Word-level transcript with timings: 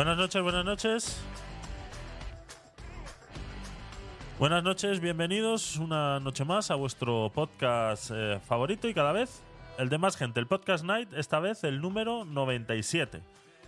Buenas 0.00 0.16
noches, 0.16 0.42
buenas 0.42 0.64
noches. 0.64 1.22
Buenas 4.38 4.62
noches, 4.62 4.98
bienvenidos 4.98 5.76
una 5.76 6.18
noche 6.20 6.46
más 6.46 6.70
a 6.70 6.74
vuestro 6.76 7.30
podcast 7.34 8.10
eh, 8.10 8.40
favorito 8.42 8.88
y 8.88 8.94
cada 8.94 9.12
vez 9.12 9.42
el 9.76 9.90
de 9.90 9.98
más 9.98 10.16
gente, 10.16 10.40
el 10.40 10.46
Podcast 10.46 10.86
Night, 10.86 11.12
esta 11.12 11.38
vez 11.38 11.64
el 11.64 11.82
número 11.82 12.24
97. 12.24 13.20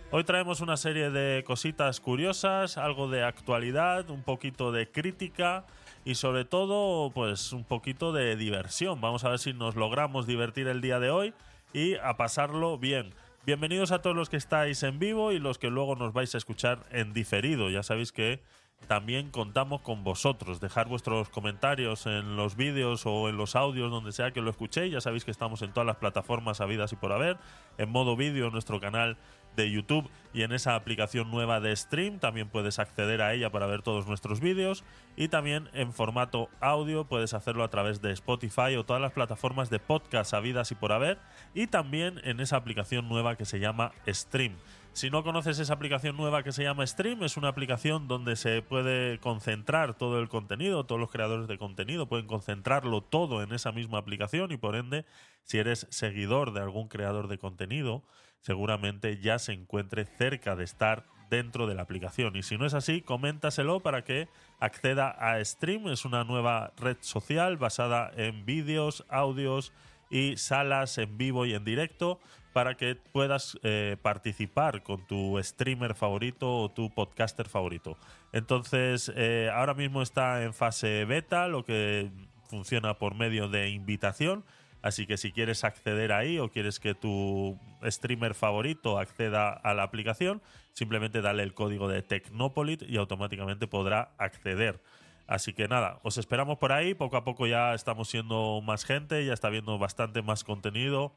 Hoy 0.09 0.23
traemos 0.23 0.59
una 0.59 0.75
serie 0.75 1.11
de 1.11 1.43
cositas 1.43 1.99
curiosas, 1.99 2.79
algo 2.79 3.07
de 3.09 3.23
actualidad, 3.23 4.09
un 4.09 4.23
poquito 4.23 4.71
de 4.71 4.89
crítica 4.89 5.67
y 6.03 6.15
sobre 6.15 6.45
todo 6.45 7.11
pues 7.11 7.53
un 7.53 7.63
poquito 7.63 8.11
de 8.11 8.35
diversión. 8.37 9.01
Vamos 9.01 9.23
a 9.23 9.29
ver 9.29 9.37
si 9.37 9.53
nos 9.53 9.75
logramos 9.75 10.25
divertir 10.25 10.67
el 10.67 10.81
día 10.81 10.99
de 10.99 11.11
hoy 11.11 11.35
y 11.73 11.93
a 11.97 12.17
pasarlo 12.17 12.79
bien. 12.79 13.13
Bienvenidos 13.45 13.91
a 13.91 14.01
todos 14.01 14.15
los 14.15 14.29
que 14.29 14.37
estáis 14.37 14.83
en 14.83 14.99
vivo 14.99 15.33
y 15.33 15.39
los 15.39 15.57
que 15.57 15.69
luego 15.69 15.97
nos 15.97 16.13
vais 16.13 16.33
a 16.33 16.37
escuchar 16.37 16.79
en 16.91 17.11
diferido. 17.11 17.69
Ya 17.69 17.83
sabéis 17.83 18.13
que 18.13 18.41
también 18.87 19.31
contamos 19.31 19.81
con 19.81 20.05
vosotros. 20.05 20.61
Dejar 20.61 20.87
vuestros 20.87 21.27
comentarios 21.27 22.05
en 22.05 22.37
los 22.37 22.55
vídeos 22.55 23.05
o 23.05 23.27
en 23.27 23.35
los 23.35 23.57
audios, 23.57 23.91
donde 23.91 24.13
sea 24.13 24.31
que 24.31 24.39
lo 24.39 24.49
escuchéis. 24.49 24.93
Ya 24.93 25.01
sabéis 25.01 25.25
que 25.25 25.31
estamos 25.31 25.61
en 25.61 25.73
todas 25.73 25.85
las 25.85 25.97
plataformas 25.97 26.61
habidas 26.61 26.93
y 26.93 26.95
por 26.95 27.11
haber. 27.11 27.35
En 27.77 27.89
modo 27.89 28.15
vídeo 28.15 28.45
en 28.45 28.53
nuestro 28.53 28.79
canal 28.79 29.17
de 29.55 29.71
YouTube 29.71 30.09
y 30.33 30.41
en 30.41 30.51
esa 30.51 30.75
aplicación 30.75 31.29
nueva 31.31 31.59
de 31.59 31.75
stream. 31.75 32.19
También 32.19 32.49
puedes 32.49 32.79
acceder 32.79 33.21
a 33.21 33.33
ella 33.33 33.51
para 33.51 33.67
ver 33.67 33.81
todos 33.81 34.07
nuestros 34.07 34.39
vídeos. 34.39 34.83
Y 35.15 35.27
también 35.27 35.69
en 35.73 35.93
formato 35.93 36.49
audio 36.59 37.05
puedes 37.05 37.33
hacerlo 37.33 37.63
a 37.63 37.69
través 37.69 38.01
de 38.01 38.11
Spotify 38.11 38.75
o 38.77 38.85
todas 38.85 39.01
las 39.01 39.11
plataformas 39.11 39.69
de 39.69 39.79
podcast 39.79 40.33
habidas 40.33 40.71
y 40.71 40.75
por 40.75 40.91
haber. 40.91 41.19
Y 41.53 41.67
también 41.67 42.19
en 42.23 42.39
esa 42.39 42.57
aplicación 42.57 43.07
nueva 43.07 43.35
que 43.35 43.45
se 43.45 43.59
llama 43.59 43.91
Stream. 44.07 44.55
Si 44.93 45.09
no 45.09 45.23
conoces 45.23 45.57
esa 45.57 45.73
aplicación 45.73 46.15
nueva 46.15 46.43
que 46.43 46.51
se 46.51 46.61
llama 46.61 46.85
Stream, 46.85 47.23
es 47.23 47.35
una 47.35 47.47
aplicación 47.47 48.07
donde 48.07 48.35
se 48.35 48.61
puede 48.61 49.19
concentrar 49.19 49.95
todo 49.95 50.19
el 50.19 50.29
contenido, 50.29 50.85
todos 50.85 51.01
los 51.01 51.09
creadores 51.09 51.47
de 51.47 51.57
contenido 51.57 52.07
pueden 52.07 52.27
concentrarlo 52.27 53.01
todo 53.01 53.41
en 53.41 53.53
esa 53.53 53.71
misma 53.71 53.97
aplicación 53.97 54.51
y 54.51 54.57
por 54.57 54.75
ende, 54.75 55.03
si 55.45 55.57
eres 55.57 55.87
seguidor 55.89 56.53
de 56.53 56.61
algún 56.61 56.89
creador 56.89 57.27
de 57.27 57.39
contenido, 57.39 58.03
seguramente 58.43 59.17
ya 59.19 59.39
se 59.39 59.53
encuentre 59.53 60.05
cerca 60.05 60.55
de 60.55 60.63
estar 60.63 61.05
dentro 61.29 61.65
de 61.65 61.73
la 61.73 61.81
aplicación. 61.81 62.35
Y 62.35 62.43
si 62.43 62.57
no 62.57 62.65
es 62.65 62.75
así, 62.75 63.01
coméntaselo 63.01 63.79
para 63.79 64.03
que 64.03 64.27
acceda 64.59 65.09
a 65.09 65.43
Stream. 65.43 65.87
Es 65.87 66.05
una 66.05 66.23
nueva 66.23 66.73
red 66.77 66.97
social 66.99 67.57
basada 67.57 68.11
en 68.15 68.45
vídeos, 68.45 69.03
audios 69.09 69.73
y 70.11 70.37
salas 70.37 70.97
en 70.99 71.17
vivo 71.17 71.47
y 71.47 71.55
en 71.55 71.65
directo 71.65 72.19
para 72.53 72.77
que 72.77 72.95
puedas 72.95 73.57
eh, 73.63 73.97
participar 74.01 74.83
con 74.83 75.07
tu 75.07 75.41
streamer 75.41 75.95
favorito 75.95 76.55
o 76.55 76.69
tu 76.69 76.93
podcaster 76.93 77.49
favorito. 77.49 77.97
Entonces, 78.31 79.11
eh, 79.15 79.49
ahora 79.51 79.73
mismo 79.73 80.03
está 80.03 80.43
en 80.43 80.53
fase 80.53 81.05
beta, 81.05 81.47
lo 81.47 81.65
que 81.65 82.11
funciona 82.47 82.99
por 82.99 83.15
medio 83.15 83.49
de 83.49 83.69
invitación 83.69 84.43
Así 84.83 85.07
que 85.07 85.15
si 85.15 85.31
quieres 85.31 85.63
acceder 85.63 86.11
ahí 86.11 86.39
o 86.39 86.49
quieres 86.49 86.81
que 86.81 86.93
tu 86.93 87.57
streamer 87.83 88.35
favorito 88.35 88.99
acceda 88.99 89.49
a 89.53 89.73
la 89.73 89.83
aplicación, 89.83 90.41
simplemente 90.73 91.21
dale 91.21 91.41
el 91.41 91.53
código 91.53 91.87
de 91.87 92.01
Tecnopolit 92.01 92.83
y 92.83 92.97
automáticamente 92.97 93.65
podrá 93.65 94.11
acceder. 94.17 94.81
Así 95.25 95.53
que 95.53 95.69
nada, 95.69 95.99
os 96.03 96.17
esperamos 96.17 96.57
por 96.57 96.73
ahí. 96.73 96.95
Poco 96.95 97.15
a 97.15 97.23
poco 97.23 97.47
ya 97.47 97.73
estamos 97.73 98.09
siendo 98.09 98.59
más 98.61 98.83
gente, 98.83 99.25
ya 99.25 99.33
está 99.33 99.49
viendo 99.49 99.79
bastante 99.79 100.21
más 100.21 100.43
contenido. 100.43 101.13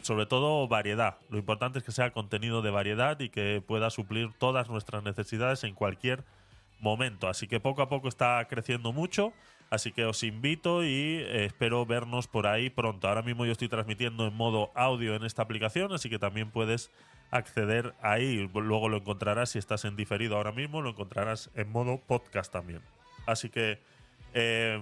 Sobre 0.00 0.24
todo 0.24 0.66
variedad. 0.66 1.18
Lo 1.28 1.36
importante 1.36 1.80
es 1.80 1.84
que 1.84 1.92
sea 1.92 2.12
contenido 2.12 2.62
de 2.62 2.70
variedad 2.70 3.20
y 3.20 3.28
que 3.28 3.62
pueda 3.66 3.90
suplir 3.90 4.32
todas 4.38 4.70
nuestras 4.70 5.02
necesidades 5.02 5.64
en 5.64 5.74
cualquier 5.74 6.24
momento. 6.80 7.28
Así 7.28 7.46
que 7.46 7.60
poco 7.60 7.82
a 7.82 7.90
poco 7.90 8.08
está 8.08 8.42
creciendo 8.48 8.92
mucho. 8.94 9.34
Así 9.68 9.92
que 9.92 10.04
os 10.04 10.22
invito 10.22 10.84
y 10.84 11.16
eh, 11.16 11.46
espero 11.46 11.84
vernos 11.86 12.28
por 12.28 12.46
ahí 12.46 12.70
pronto. 12.70 13.08
Ahora 13.08 13.22
mismo 13.22 13.44
yo 13.44 13.52
estoy 13.52 13.68
transmitiendo 13.68 14.26
en 14.26 14.34
modo 14.34 14.70
audio 14.74 15.14
en 15.16 15.24
esta 15.24 15.42
aplicación, 15.42 15.92
así 15.92 16.08
que 16.08 16.18
también 16.18 16.50
puedes 16.50 16.90
acceder 17.30 17.94
ahí. 18.00 18.48
Luego 18.54 18.88
lo 18.88 18.98
encontrarás 18.98 19.50
si 19.50 19.58
estás 19.58 19.84
en 19.84 19.96
diferido 19.96 20.36
ahora 20.36 20.52
mismo, 20.52 20.82
lo 20.82 20.90
encontrarás 20.90 21.50
en 21.54 21.70
modo 21.70 21.98
podcast 21.98 22.52
también. 22.52 22.80
Así 23.26 23.50
que 23.50 23.80
eh, 24.34 24.80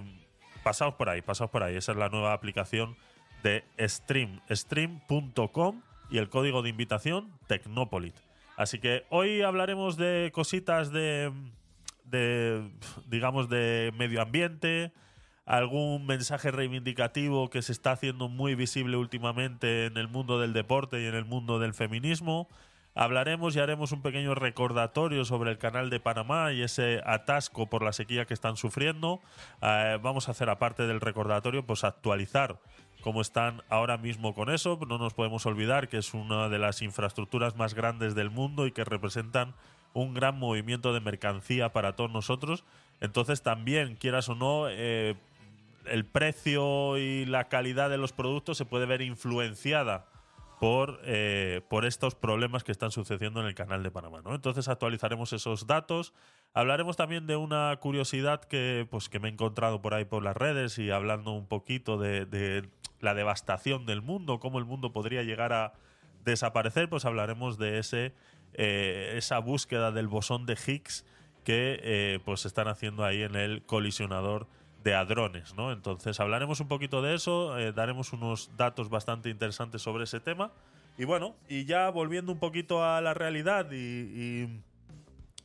pasaos 0.63 0.93
por 0.95 1.09
ahí, 1.09 1.21
pasaos 1.21 1.49
por 1.49 1.63
ahí. 1.63 1.75
Esa 1.75 1.93
es 1.93 1.97
la 1.97 2.09
nueva 2.09 2.33
aplicación 2.33 2.95
de 3.41 3.63
Stream, 3.79 4.41
stream.com 4.49 5.81
y 6.09 6.19
el 6.19 6.29
código 6.29 6.61
de 6.61 6.69
invitación 6.69 7.31
Tecnopolit. 7.47 8.15
Así 8.55 8.79
que 8.79 9.05
hoy 9.09 9.41
hablaremos 9.41 9.97
de 9.97 10.31
cositas 10.33 10.91
de 10.91 11.31
de, 12.05 12.71
digamos, 13.07 13.49
de 13.49 13.93
medio 13.97 14.21
ambiente, 14.21 14.93
algún 15.45 16.05
mensaje 16.05 16.51
reivindicativo 16.51 17.49
que 17.49 17.61
se 17.61 17.71
está 17.71 17.91
haciendo 17.91 18.29
muy 18.29 18.55
visible 18.55 18.97
últimamente 18.97 19.85
en 19.85 19.97
el 19.97 20.07
mundo 20.07 20.39
del 20.39 20.53
deporte 20.53 21.01
y 21.01 21.05
en 21.05 21.15
el 21.15 21.25
mundo 21.25 21.59
del 21.59 21.73
feminismo. 21.73 22.47
Hablaremos 22.97 23.53
y 23.55 23.59
haremos 23.59 23.91
un 23.91 24.01
pequeño 24.01 24.35
recordatorio 24.35 25.25
sobre 25.25 25.51
el 25.51 25.57
canal 25.57 25.89
de 25.89 25.99
Panamá 25.99 26.53
y 26.53 26.61
ese 26.61 27.01
atasco 27.05 27.67
por 27.67 27.83
la 27.83 27.91
sequía 27.91 28.25
que 28.25 28.33
están 28.33 28.55
sufriendo. 28.55 29.19
Eh, 29.61 29.99
vamos 30.01 30.29
a 30.29 30.31
hacer, 30.31 30.49
aparte 30.49 30.87
del 30.87 31.01
recordatorio, 31.01 31.65
pues 31.65 31.83
actualizar 31.83 32.57
cómo 33.01 33.19
están 33.19 33.63
ahora 33.67 33.97
mismo 33.97 34.33
con 34.33 34.49
eso. 34.49 34.79
No 34.87 34.97
nos 34.97 35.13
podemos 35.13 35.45
olvidar 35.45 35.89
que 35.89 35.97
es 35.97 36.13
una 36.13 36.47
de 36.47 36.57
las 36.57 36.81
infraestructuras 36.81 37.57
más 37.57 37.73
grandes 37.73 38.15
del 38.15 38.31
mundo 38.31 38.65
y 38.65 38.71
que 38.71 38.85
representan 38.85 39.55
un 39.95 40.13
gran 40.13 40.37
movimiento 40.37 40.93
de 40.93 40.99
mercancía 40.99 41.71
para 41.71 41.95
todos 41.95 42.11
nosotros. 42.11 42.65
Entonces 42.99 43.41
también, 43.41 43.95
quieras 43.95 44.27
o 44.27 44.35
no, 44.35 44.67
eh, 44.69 45.15
el 45.85 46.05
precio 46.05 46.97
y 46.97 47.25
la 47.25 47.45
calidad 47.45 47.89
de 47.89 47.97
los 47.97 48.11
productos 48.11 48.57
se 48.57 48.65
puede 48.65 48.85
ver 48.85 49.01
influenciada 49.01 50.05
por, 50.59 50.99
eh, 51.05 51.61
por 51.69 51.85
estos 51.85 52.13
problemas 52.13 52.65
que 52.65 52.73
están 52.73 52.91
sucediendo 52.91 53.39
en 53.39 53.47
el 53.47 53.55
canal 53.55 53.83
de 53.83 53.91
Panamá. 53.91 54.21
¿no? 54.21 54.35
Entonces 54.35 54.67
actualizaremos 54.67 55.31
esos 55.31 55.65
datos. 55.65 56.13
Hablaremos 56.53 56.97
también 56.97 57.25
de 57.25 57.37
una 57.37 57.77
curiosidad 57.79 58.43
que, 58.43 58.85
pues, 58.91 59.07
que 59.07 59.19
me 59.19 59.29
he 59.29 59.31
encontrado 59.31 59.81
por 59.81 59.93
ahí 59.93 60.03
por 60.03 60.23
las 60.23 60.35
redes 60.35 60.77
y 60.77 60.91
hablando 60.91 61.31
un 61.31 61.47
poquito 61.47 61.97
de, 61.97 62.25
de 62.25 62.67
la 62.99 63.13
devastación 63.13 63.85
del 63.85 64.01
mundo, 64.01 64.41
cómo 64.41 64.59
el 64.59 64.65
mundo 64.65 64.91
podría 64.91 65.23
llegar 65.23 65.53
a 65.53 65.73
desaparecer, 66.25 66.89
pues 66.89 67.05
hablaremos 67.05 67.57
de 67.57 67.79
ese 67.79 68.13
eh, 68.57 69.13
esa 69.17 69.39
búsqueda 69.39 69.91
del 69.91 70.07
bosón 70.07 70.45
de 70.45 70.53
Higgs 70.53 71.05
que 71.43 71.79
eh, 71.83 72.19
pues 72.23 72.45
están 72.45 72.67
haciendo 72.67 73.03
ahí 73.03 73.21
en 73.21 73.35
el 73.35 73.63
colisionador 73.63 74.47
de 74.83 74.95
hadrones, 74.95 75.55
¿no? 75.55 75.71
Entonces 75.71 76.19
hablaremos 76.19 76.59
un 76.59 76.67
poquito 76.67 77.01
de 77.01 77.15
eso, 77.15 77.57
eh, 77.57 77.73
daremos 77.73 78.13
unos 78.13 78.51
datos 78.55 78.89
bastante 78.89 79.29
interesantes 79.29 79.81
sobre 79.81 80.05
ese 80.05 80.19
tema. 80.19 80.51
Y 80.97 81.03
bueno, 81.03 81.35
y 81.49 81.65
ya 81.65 81.89
volviendo 81.89 82.31
un 82.31 82.39
poquito 82.39 82.83
a 82.83 83.01
la 83.01 83.13
realidad 83.13 83.69
y, 83.71 84.47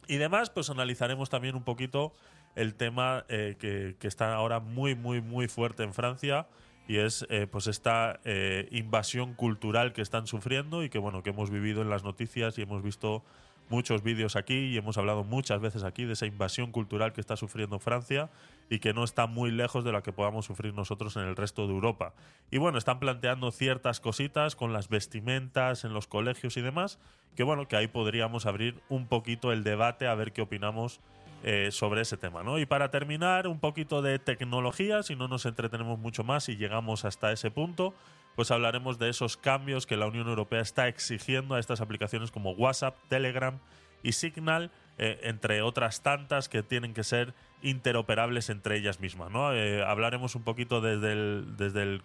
y, 0.07 0.17
demás, 0.17 0.51
pues 0.51 0.71
analizaremos 0.71 1.29
también 1.29 1.57
un 1.57 1.65
poquito 1.65 2.13
el 2.55 2.75
tema 2.75 3.25
que, 3.29 3.97
que, 3.99 4.09
está 4.09 4.35
ahora 4.35 4.61
muy, 4.61 4.95
muy, 4.95 5.21
muy 5.21 5.49
fuerte 5.49 5.83
en 5.83 5.93
Francia 5.95 6.47
y 6.91 6.99
es 6.99 7.25
eh, 7.31 7.47
pues 7.49 7.69
esta 7.69 8.19
eh, 8.25 8.67
invasión 8.73 9.35
cultural 9.35 9.93
que 9.93 10.03
están 10.03 10.27
sufriendo 10.27 10.83
y 10.83 10.89
que 10.89 10.99
bueno 10.99 11.23
que 11.23 11.31
hemos 11.31 11.49
vivido 11.49 11.83
en 11.83 11.89
las 11.89 12.03
noticias 12.03 12.59
y 12.59 12.63
hemos 12.63 12.83
visto 12.83 13.23
muchos 13.69 14.03
vídeos 14.03 14.35
aquí 14.35 14.57
y 14.57 14.77
hemos 14.77 14.99
hablado 14.99 15.23
muchas 15.23 15.61
veces 15.61 15.85
aquí 15.85 16.05
de 16.05 16.15
esa 16.15 16.27
invasión 16.27 16.73
cultural 16.73 17.13
que 17.13 17.21
está 17.21 17.37
sufriendo 17.37 17.79
Francia 17.79 18.29
y 18.69 18.81
que 18.81 18.93
no 18.93 19.05
está 19.05 19.29
muy 19.29 19.53
lejos 19.53 19.85
de 19.85 19.93
la 19.93 20.03
que 20.03 20.11
podamos 20.11 20.47
sufrir 20.47 20.75
nosotros 20.75 21.15
en 21.15 21.23
el 21.23 21.37
resto 21.37 21.69
de 21.69 21.75
Europa. 21.75 22.13
Y 22.51 22.59
bueno, 22.59 22.77
están 22.77 22.99
planteando 22.99 23.53
ciertas 23.53 24.01
cositas 24.01 24.57
con 24.57 24.73
las 24.73 24.89
vestimentas 24.89 25.85
en 25.85 25.93
los 25.93 26.09
colegios 26.09 26.57
y 26.57 26.61
demás, 26.61 26.99
que 27.37 27.45
bueno, 27.45 27.69
que 27.69 27.77
ahí 27.77 27.87
podríamos 27.87 28.47
abrir 28.47 28.83
un 28.89 29.07
poquito 29.07 29.53
el 29.53 29.63
debate 29.63 30.09
a 30.09 30.15
ver 30.17 30.33
qué 30.33 30.43
opinamos 30.43 31.01
eh, 31.43 31.71
sobre 31.73 32.03
ese 32.03 32.19
tema. 32.19 32.43
¿no? 32.43 32.59
Y 32.59 32.67
para 32.67 32.91
terminar, 32.91 33.47
un 33.47 33.61
poquito 33.61 34.03
de 34.03 34.19
tecnología, 34.19 35.03
si 35.03 35.17
no 35.17 35.27
nos 35.27 35.47
entretenemos 35.47 35.99
mucho 35.99 36.23
más 36.23 36.51
y 36.51 36.57
llegamos 36.57 37.07
hasta 37.07 37.33
ese 37.33 37.51
punto, 37.51 37.95
pues 38.37 38.51
hablaremos 38.51 38.99
de 38.99 39.09
esos 39.09 39.39
cambios 39.39 39.87
que 39.87 39.97
la 39.97 40.07
Unión 40.07 40.29
Europea 40.29 40.61
está 40.61 40.87
exigiendo 40.87 41.55
a 41.55 41.59
estas 41.59 41.81
aplicaciones 41.81 42.31
como 42.31 42.53
WhatsApp, 42.53 42.95
Telegram 43.09 43.59
y 44.03 44.13
Signal, 44.13 44.71
eh, 44.99 45.19
entre 45.23 45.63
otras 45.63 46.03
tantas 46.03 46.51
que 46.51 46.63
tienen 46.63 46.93
que 46.93 47.05
ser 47.05 47.33
interoperables 47.63 48.51
entre 48.51 48.77
ellas 48.77 49.01
mismas. 49.01 49.31
¿no? 49.31 49.55
Eh, 49.55 49.83
hablaremos 49.83 50.35
un 50.35 50.43
poquito 50.43 50.83
desde, 50.83 51.13
el, 51.13 51.57
desde, 51.57 52.03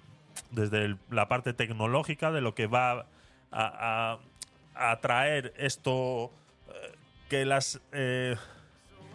desde 0.52 0.96
la 1.10 1.28
parte 1.28 1.52
tecnológica 1.52 2.32
de 2.32 2.40
lo 2.40 2.56
que 2.56 2.68
va 2.68 3.06
a, 3.52 4.20
a, 4.76 5.00
traer 5.02 5.54
esto 5.58 6.32
que 7.28 7.44
las 7.44 7.82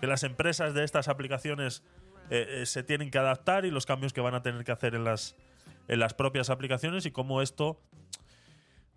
que 0.00 0.06
las 0.06 0.24
empresas 0.24 0.74
de 0.74 0.84
estas 0.84 1.08
aplicaciones 1.08 1.84
eh, 2.30 2.62
eh, 2.62 2.66
se 2.66 2.82
tienen 2.82 3.10
que 3.10 3.18
adaptar 3.18 3.64
y 3.64 3.70
los 3.70 3.86
cambios 3.86 4.12
que 4.12 4.20
van 4.20 4.34
a 4.34 4.42
tener 4.42 4.64
que 4.64 4.72
hacer 4.72 4.94
en 4.94 5.04
las, 5.04 5.36
en 5.88 5.98
las 6.00 6.14
propias 6.14 6.50
aplicaciones 6.50 7.06
y 7.06 7.10
cómo 7.10 7.42
esto 7.42 7.80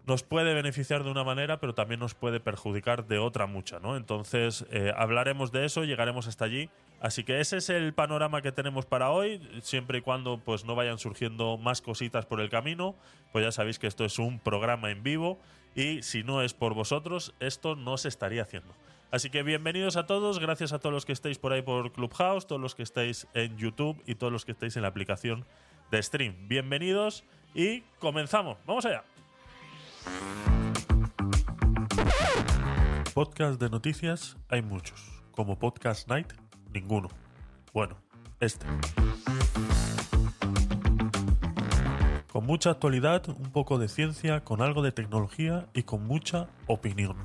nos 0.06 0.24
puede 0.24 0.54
beneficiar 0.54 1.04
de 1.04 1.12
una 1.12 1.24
manera, 1.24 1.60
pero 1.60 1.74
también 1.74 2.00
nos 2.00 2.14
puede 2.14 2.40
perjudicar 2.40 3.08
de 3.08 3.20
otra 3.20 3.46
mucha, 3.48 3.80
¿no? 3.80 3.96
Entonces, 3.96 4.66
eh, 4.70 4.92
hablaremos 4.96 5.52
de 5.52 5.66
eso, 5.66 5.84
llegaremos 5.86 6.28
hasta 6.28 6.46
allí. 6.46 6.70
Así 7.00 7.24
que 7.24 7.40
ese 7.40 7.58
es 7.58 7.70
el 7.70 7.94
panorama 7.94 8.42
que 8.42 8.52
tenemos 8.52 8.86
para 8.86 9.12
hoy, 9.12 9.42
siempre 9.62 10.00
y 10.00 10.02
cuando 10.02 10.40
pues 10.40 10.64
no 10.64 10.76
vayan 10.76 11.00
surgiendo 11.00 11.58
más 11.58 11.82
cositas 11.82 12.26
por 12.26 12.40
el 12.40 12.50
camino, 12.50 12.96
pues 13.32 13.46
ya 13.46 13.52
sabéis 13.52 13.80
que 13.80 13.88
esto 13.88 14.06
es 14.06 14.20
un 14.20 14.40
programa 14.40 14.90
en 14.90 15.04
vivo 15.04 15.40
y 15.76 16.02
si 16.02 16.24
no 16.24 16.42
es 16.42 16.54
por 16.54 16.74
vosotros, 16.74 17.34
esto 17.40 17.76
no 17.76 17.98
se 17.98 18.08
estaría 18.08 18.44
haciendo. 18.44 18.74
Así 19.14 19.30
que 19.30 19.44
bienvenidos 19.44 19.96
a 19.96 20.08
todos, 20.08 20.40
gracias 20.40 20.74
a 20.74 20.80
todos 20.80 20.92
los 20.92 21.06
que 21.06 21.12
estéis 21.12 21.38
por 21.38 21.54
ahí 21.54 21.62
por 21.62 21.92
Clubhouse, 21.92 22.48
todos 22.48 22.60
los 22.60 22.74
que 22.74 22.82
estáis 22.82 23.28
en 23.36 23.56
YouTube 23.58 24.02
y 24.08 24.16
todos 24.16 24.34
los 24.34 24.44
que 24.44 24.54
estáis 24.54 24.76
en 24.76 24.82
la 24.82 24.88
aplicación 24.88 25.46
de 25.92 26.02
stream. 26.02 26.48
Bienvenidos 26.48 27.24
y 27.54 27.82
comenzamos. 28.00 28.58
Vamos 28.66 28.88
allá. 28.88 29.04
Podcast 33.14 33.62
de 33.62 33.70
noticias 33.70 34.36
hay 34.50 34.64
muchos. 34.64 35.22
Como 35.30 35.60
Podcast 35.60 36.10
Night, 36.10 36.34
ninguno. 36.72 37.10
Bueno, 37.72 37.98
este. 38.40 38.66
Con 42.32 42.48
mucha 42.48 42.72
actualidad, 42.72 43.30
un 43.30 43.52
poco 43.52 43.78
de 43.78 43.90
ciencia, 43.90 44.44
con 44.44 44.64
algo 44.64 44.82
de 44.82 44.92
tecnología 44.92 45.68
y 45.76 45.84
con 45.84 46.04
mucha 46.08 46.48
opinión. 46.66 47.16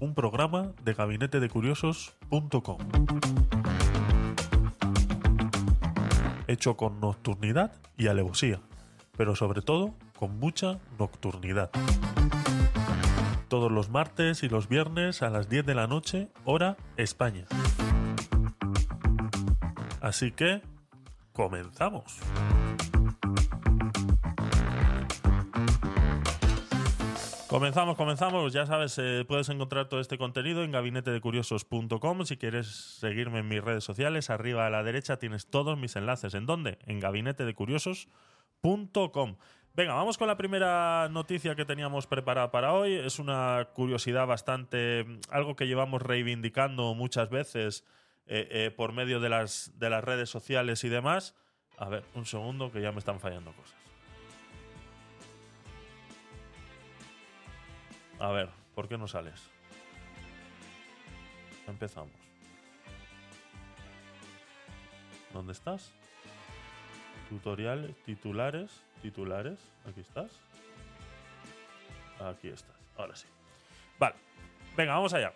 Un 0.00 0.14
programa 0.14 0.72
de 0.84 0.94
gabinetedecuriosos.com. 0.94 2.78
Hecho 6.46 6.76
con 6.76 7.00
nocturnidad 7.00 7.72
y 7.96 8.06
alevosía, 8.06 8.60
pero 9.16 9.34
sobre 9.34 9.60
todo 9.60 9.94
con 10.18 10.38
mucha 10.38 10.78
nocturnidad. 10.98 11.70
Todos 13.48 13.72
los 13.72 13.90
martes 13.90 14.42
y 14.42 14.48
los 14.48 14.68
viernes 14.68 15.22
a 15.22 15.30
las 15.30 15.48
10 15.48 15.66
de 15.66 15.74
la 15.74 15.86
noche, 15.86 16.28
hora 16.44 16.76
España. 16.96 17.46
Así 20.00 20.32
que, 20.32 20.62
comenzamos. 21.32 22.20
Comenzamos, 27.58 27.96
comenzamos. 27.96 28.52
Ya 28.52 28.66
sabes, 28.66 28.96
eh, 28.98 29.24
puedes 29.26 29.48
encontrar 29.48 29.88
todo 29.88 29.98
este 29.98 30.16
contenido 30.16 30.62
en 30.62 30.70
gabinetedecuriosos.com. 30.70 32.24
Si 32.24 32.36
quieres 32.36 32.68
seguirme 32.68 33.40
en 33.40 33.48
mis 33.48 33.60
redes 33.60 33.82
sociales, 33.82 34.30
arriba 34.30 34.64
a 34.64 34.70
la 34.70 34.84
derecha 34.84 35.18
tienes 35.18 35.48
todos 35.48 35.76
mis 35.76 35.96
enlaces. 35.96 36.34
¿En 36.34 36.46
dónde? 36.46 36.78
En 36.86 37.00
gabinetedecuriosos.com. 37.00 39.38
Venga, 39.74 39.94
vamos 39.94 40.18
con 40.18 40.28
la 40.28 40.36
primera 40.36 41.08
noticia 41.10 41.56
que 41.56 41.64
teníamos 41.64 42.06
preparada 42.06 42.52
para 42.52 42.74
hoy. 42.74 42.94
Es 42.94 43.18
una 43.18 43.70
curiosidad 43.74 44.28
bastante, 44.28 45.04
algo 45.28 45.56
que 45.56 45.66
llevamos 45.66 46.00
reivindicando 46.00 46.94
muchas 46.94 47.28
veces 47.28 47.84
eh, 48.28 48.46
eh, 48.52 48.70
por 48.70 48.92
medio 48.92 49.18
de 49.18 49.30
las, 49.30 49.72
de 49.80 49.90
las 49.90 50.04
redes 50.04 50.30
sociales 50.30 50.84
y 50.84 50.90
demás. 50.90 51.34
A 51.76 51.88
ver, 51.88 52.04
un 52.14 52.24
segundo 52.24 52.70
que 52.70 52.80
ya 52.80 52.92
me 52.92 53.00
están 53.00 53.18
fallando 53.18 53.50
cosas. 53.50 53.77
A 58.20 58.30
ver, 58.30 58.48
¿por 58.74 58.88
qué 58.88 58.98
no 58.98 59.06
sales? 59.06 59.40
Empezamos. 61.66 62.12
¿Dónde 65.32 65.52
estás? 65.52 65.92
Tutoriales, 67.28 67.94
titulares. 68.04 68.82
Titulares, 69.02 69.60
aquí 69.88 70.00
estás. 70.00 70.40
Aquí 72.18 72.48
estás, 72.48 72.76
ahora 72.96 73.14
sí. 73.14 73.28
Vale, 73.96 74.16
venga, 74.76 74.94
vamos 74.94 75.14
allá. 75.14 75.32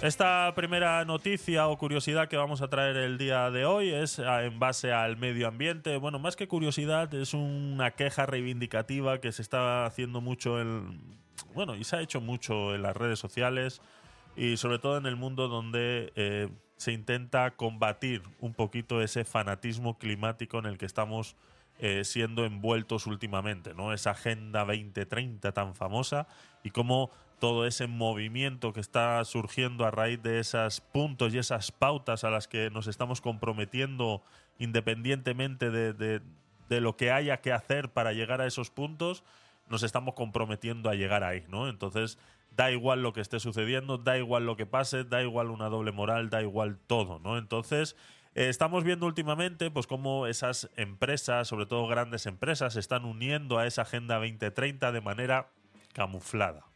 Esta 0.00 0.54
primera 0.54 1.04
noticia 1.04 1.66
o 1.66 1.76
curiosidad 1.76 2.28
que 2.28 2.36
vamos 2.36 2.62
a 2.62 2.68
traer 2.68 2.96
el 2.96 3.18
día 3.18 3.50
de 3.50 3.64
hoy 3.64 3.90
es 3.90 4.20
ah, 4.20 4.44
en 4.44 4.60
base 4.60 4.92
al 4.92 5.16
medio 5.16 5.48
ambiente. 5.48 5.96
Bueno, 5.96 6.20
más 6.20 6.36
que 6.36 6.46
curiosidad, 6.46 7.12
es 7.14 7.34
una 7.34 7.90
queja 7.90 8.24
reivindicativa 8.24 9.20
que 9.20 9.32
se 9.32 9.42
está 9.42 9.86
haciendo 9.86 10.20
mucho 10.20 10.60
en. 10.60 11.00
Bueno, 11.52 11.74
y 11.74 11.82
se 11.82 11.96
ha 11.96 12.00
hecho 12.00 12.20
mucho 12.20 12.76
en 12.76 12.82
las 12.82 12.96
redes 12.96 13.18
sociales 13.18 13.82
y 14.36 14.56
sobre 14.56 14.78
todo 14.78 14.98
en 14.98 15.06
el 15.06 15.16
mundo 15.16 15.48
donde 15.48 16.12
eh, 16.14 16.48
se 16.76 16.92
intenta 16.92 17.50
combatir 17.56 18.22
un 18.38 18.54
poquito 18.54 19.02
ese 19.02 19.24
fanatismo 19.24 19.98
climático 19.98 20.60
en 20.60 20.66
el 20.66 20.78
que 20.78 20.86
estamos 20.86 21.34
eh, 21.80 22.04
siendo 22.04 22.44
envueltos 22.44 23.08
últimamente, 23.08 23.74
¿no? 23.74 23.92
Esa 23.92 24.12
Agenda 24.12 24.64
2030 24.64 25.50
tan 25.50 25.74
famosa 25.74 26.28
y 26.62 26.70
cómo 26.70 27.10
todo 27.38 27.66
ese 27.66 27.86
movimiento 27.86 28.72
que 28.72 28.80
está 28.80 29.24
surgiendo 29.24 29.84
a 29.84 29.90
raíz 29.90 30.22
de 30.22 30.40
esos 30.40 30.80
puntos 30.80 31.34
y 31.34 31.38
esas 31.38 31.72
pautas 31.72 32.24
a 32.24 32.30
las 32.30 32.48
que 32.48 32.70
nos 32.70 32.86
estamos 32.86 33.20
comprometiendo 33.20 34.22
independientemente 34.58 35.70
de, 35.70 36.20
de 36.68 36.80
lo 36.80 36.96
que 36.96 37.10
haya 37.10 37.40
que 37.40 37.52
hacer 37.52 37.90
para 37.90 38.12
llegar 38.12 38.40
a 38.40 38.46
esos 38.46 38.70
puntos, 38.70 39.24
nos 39.68 39.82
estamos 39.82 40.14
comprometiendo 40.14 40.90
a 40.90 40.94
llegar 40.94 41.24
ahí, 41.24 41.44
¿no? 41.48 41.68
Entonces, 41.68 42.18
da 42.56 42.70
igual 42.70 43.02
lo 43.02 43.12
que 43.12 43.20
esté 43.20 43.40
sucediendo, 43.40 43.98
da 43.98 44.18
igual 44.18 44.46
lo 44.46 44.56
que 44.56 44.66
pase, 44.66 45.04
da 45.04 45.22
igual 45.22 45.50
una 45.50 45.68
doble 45.68 45.92
moral, 45.92 46.30
da 46.30 46.42
igual 46.42 46.78
todo, 46.86 47.18
¿no? 47.18 47.38
Entonces, 47.38 47.96
eh, 48.34 48.48
estamos 48.48 48.84
viendo 48.84 49.06
últimamente 49.06 49.70
pues 49.70 49.86
cómo 49.86 50.26
esas 50.26 50.70
empresas, 50.76 51.48
sobre 51.48 51.66
todo 51.66 51.86
grandes 51.86 52.26
empresas, 52.26 52.74
se 52.74 52.80
están 52.80 53.04
uniendo 53.04 53.58
a 53.58 53.66
esa 53.66 53.82
Agenda 53.82 54.16
2030 54.16 54.92
de 54.92 55.00
manera 55.00 55.48
camuflada. 55.92 56.67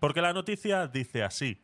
Porque 0.00 0.22
la 0.22 0.32
noticia 0.32 0.88
dice 0.88 1.22
así. 1.22 1.62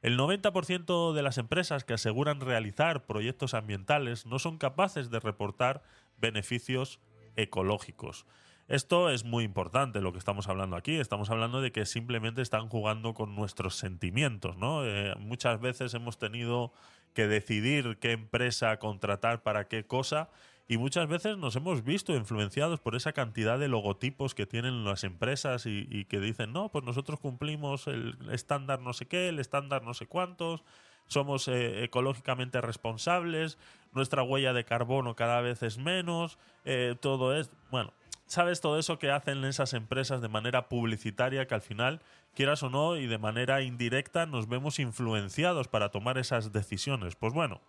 El 0.00 0.16
90% 0.16 1.12
de 1.12 1.22
las 1.22 1.38
empresas 1.38 1.82
que 1.82 1.94
aseguran 1.94 2.40
realizar 2.40 3.06
proyectos 3.06 3.54
ambientales 3.54 4.26
no 4.26 4.38
son 4.38 4.58
capaces 4.58 5.10
de 5.10 5.18
reportar 5.18 5.82
beneficios 6.18 7.00
ecológicos. 7.34 8.24
Esto 8.68 9.08
es 9.08 9.24
muy 9.24 9.44
importante 9.44 10.00
lo 10.00 10.12
que 10.12 10.18
estamos 10.18 10.46
hablando 10.46 10.76
aquí. 10.76 10.96
Estamos 10.96 11.30
hablando 11.30 11.62
de 11.62 11.72
que 11.72 11.86
simplemente 11.86 12.42
están 12.42 12.68
jugando 12.68 13.14
con 13.14 13.34
nuestros 13.34 13.76
sentimientos, 13.76 14.56
¿no? 14.56 14.84
Eh, 14.84 15.14
muchas 15.18 15.58
veces 15.58 15.94
hemos 15.94 16.18
tenido 16.18 16.72
que 17.14 17.26
decidir 17.26 17.98
qué 17.98 18.12
empresa 18.12 18.78
contratar 18.78 19.42
para 19.42 19.68
qué 19.68 19.86
cosa 19.86 20.28
y 20.70 20.76
muchas 20.76 21.08
veces 21.08 21.38
nos 21.38 21.56
hemos 21.56 21.82
visto 21.82 22.14
influenciados 22.14 22.78
por 22.78 22.94
esa 22.94 23.14
cantidad 23.14 23.58
de 23.58 23.68
logotipos 23.68 24.34
que 24.34 24.44
tienen 24.44 24.84
las 24.84 25.02
empresas 25.02 25.64
y, 25.64 26.04
que 26.04 26.20
dicen, 26.20 26.52
no, 26.52 26.68
pues 26.68 26.84
nosotros 26.84 27.18
cumplimos 27.18 27.86
el 27.86 28.16
estándar 28.30 28.80
no 28.80 28.92
sé 28.92 29.06
qué, 29.06 29.30
el 29.30 29.38
estándar 29.38 29.82
no 29.82 29.94
sé 29.94 30.06
cuántos, 30.06 30.62
somos 31.06 31.48
eh, 31.48 31.84
ecológicamente 31.84 32.60
responsables, 32.60 33.56
nuestra 33.94 34.22
huella 34.22 34.52
de 34.52 34.66
carbono 34.66 35.16
cada 35.16 35.40
vez 35.40 35.62
es 35.62 35.78
menos, 35.78 36.38
eh, 36.66 36.96
todo 37.00 37.34
es, 37.34 37.50
bueno, 37.70 37.94
sabes 38.26 38.60
todo 38.60 38.78
eso 38.78 38.98
que 38.98 39.10
hacen 39.10 39.46
esas 39.46 39.72
empresas 39.72 40.20
de 40.20 40.28
manera 40.28 40.68
publicitaria 40.68 41.46
que 41.46 41.54
al 41.54 41.62
final, 41.62 42.02
quieras 42.34 42.62
o 42.62 42.68
no, 42.68 42.98
y 42.98 43.06
de 43.06 43.16
manera 43.16 43.62
indirecta 43.62 44.26
nos 44.26 44.48
vemos 44.48 44.78
influenciados 44.78 45.66
para 45.66 45.88
tomar 45.88 46.18
esas 46.18 46.52
decisiones. 46.52 47.16
Pues 47.16 47.32
bueno, 47.32 47.62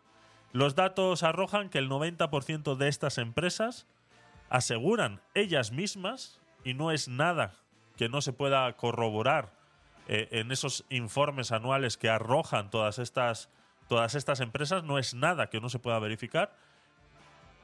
los 0.51 0.75
datos 0.75 1.23
arrojan 1.23 1.69
que 1.69 1.77
el 1.77 1.89
90% 1.89 2.75
de 2.75 2.87
estas 2.87 3.17
empresas 3.17 3.87
aseguran 4.49 5.21
ellas 5.35 5.71
mismas, 5.71 6.39
y 6.63 6.73
no 6.73 6.91
es 6.91 7.07
nada 7.07 7.53
que 7.97 8.09
no 8.09 8.21
se 8.21 8.33
pueda 8.33 8.71
corroborar 8.75 9.51
eh, 10.07 10.27
en 10.31 10.51
esos 10.51 10.85
informes 10.89 11.51
anuales 11.51 11.97
que 11.97 12.09
arrojan 12.09 12.69
todas 12.69 12.99
estas, 12.99 13.49
todas 13.87 14.15
estas 14.15 14.39
empresas, 14.39 14.83
no 14.83 14.97
es 14.97 15.13
nada 15.13 15.49
que 15.49 15.61
no 15.61 15.69
se 15.69 15.79
pueda 15.79 15.99
verificar, 15.99 16.55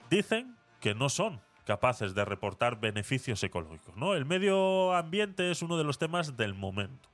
dicen 0.10 0.56
que 0.80 0.94
no 0.94 1.10
son 1.10 1.42
capaces 1.66 2.14
de 2.14 2.24
reportar 2.26 2.80
beneficios 2.80 3.44
ecológicos. 3.44 3.96
¿no? 3.98 4.14
El 4.14 4.26
medio 4.26 4.94
ambiente 4.94 5.50
es 5.50 5.62
uno 5.62 5.78
de 5.78 5.84
los 5.84 5.98
temas 5.98 6.38
del 6.38 6.54
momento. 6.54 7.10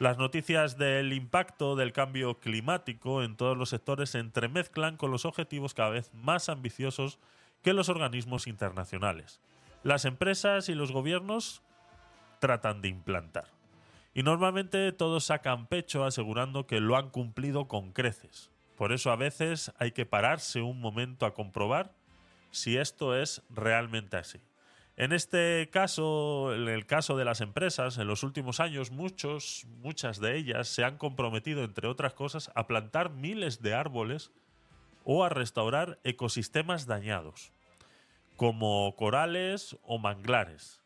Las 0.00 0.18
noticias 0.18 0.76
del 0.76 1.12
impacto 1.12 1.76
del 1.76 1.92
cambio 1.92 2.40
climático 2.40 3.22
en 3.22 3.36
todos 3.36 3.56
los 3.56 3.68
sectores 3.68 4.10
se 4.10 4.18
entremezclan 4.18 4.96
con 4.96 5.12
los 5.12 5.24
objetivos 5.24 5.72
cada 5.72 5.90
vez 5.90 6.12
más 6.14 6.48
ambiciosos 6.48 7.20
que 7.62 7.72
los 7.72 7.88
organismos 7.88 8.48
internacionales. 8.48 9.40
Las 9.84 10.04
empresas 10.04 10.68
y 10.68 10.74
los 10.74 10.90
gobiernos 10.90 11.62
tratan 12.40 12.82
de 12.82 12.88
implantar. 12.88 13.46
Y 14.14 14.24
normalmente 14.24 14.90
todos 14.90 15.26
sacan 15.26 15.68
pecho 15.68 16.04
asegurando 16.04 16.66
que 16.66 16.80
lo 16.80 16.96
han 16.96 17.10
cumplido 17.10 17.68
con 17.68 17.92
creces. 17.92 18.50
Por 18.76 18.92
eso 18.92 19.12
a 19.12 19.16
veces 19.16 19.72
hay 19.78 19.92
que 19.92 20.06
pararse 20.06 20.60
un 20.60 20.80
momento 20.80 21.24
a 21.24 21.34
comprobar 21.34 21.92
si 22.50 22.76
esto 22.76 23.16
es 23.16 23.42
realmente 23.48 24.16
así. 24.16 24.40
En 24.96 25.12
este 25.12 25.70
caso, 25.72 26.54
en 26.54 26.68
el 26.68 26.86
caso 26.86 27.16
de 27.16 27.24
las 27.24 27.40
empresas, 27.40 27.98
en 27.98 28.06
los 28.06 28.22
últimos 28.22 28.60
años, 28.60 28.92
muchos, 28.92 29.66
muchas 29.80 30.20
de 30.20 30.36
ellas 30.36 30.68
se 30.68 30.84
han 30.84 30.98
comprometido, 30.98 31.64
entre 31.64 31.88
otras 31.88 32.14
cosas, 32.14 32.52
a 32.54 32.68
plantar 32.68 33.10
miles 33.10 33.60
de 33.60 33.74
árboles 33.74 34.30
o 35.04 35.24
a 35.24 35.28
restaurar 35.28 35.98
ecosistemas 36.04 36.86
dañados, 36.86 37.52
como 38.36 38.94
corales 38.94 39.76
o 39.82 39.98
manglares, 39.98 40.80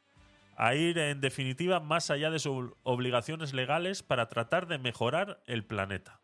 a 0.57 0.75
ir 0.75 0.97
en 0.97 1.21
definitiva 1.21 1.79
más 1.79 2.11
allá 2.11 2.31
de 2.31 2.38
sus 2.38 2.73
obligaciones 2.85 3.53
legales 3.53 4.03
para 4.03 4.29
tratar 4.29 4.69
de 4.69 4.79
mejorar 4.79 5.43
el 5.47 5.65
planeta. 5.65 6.19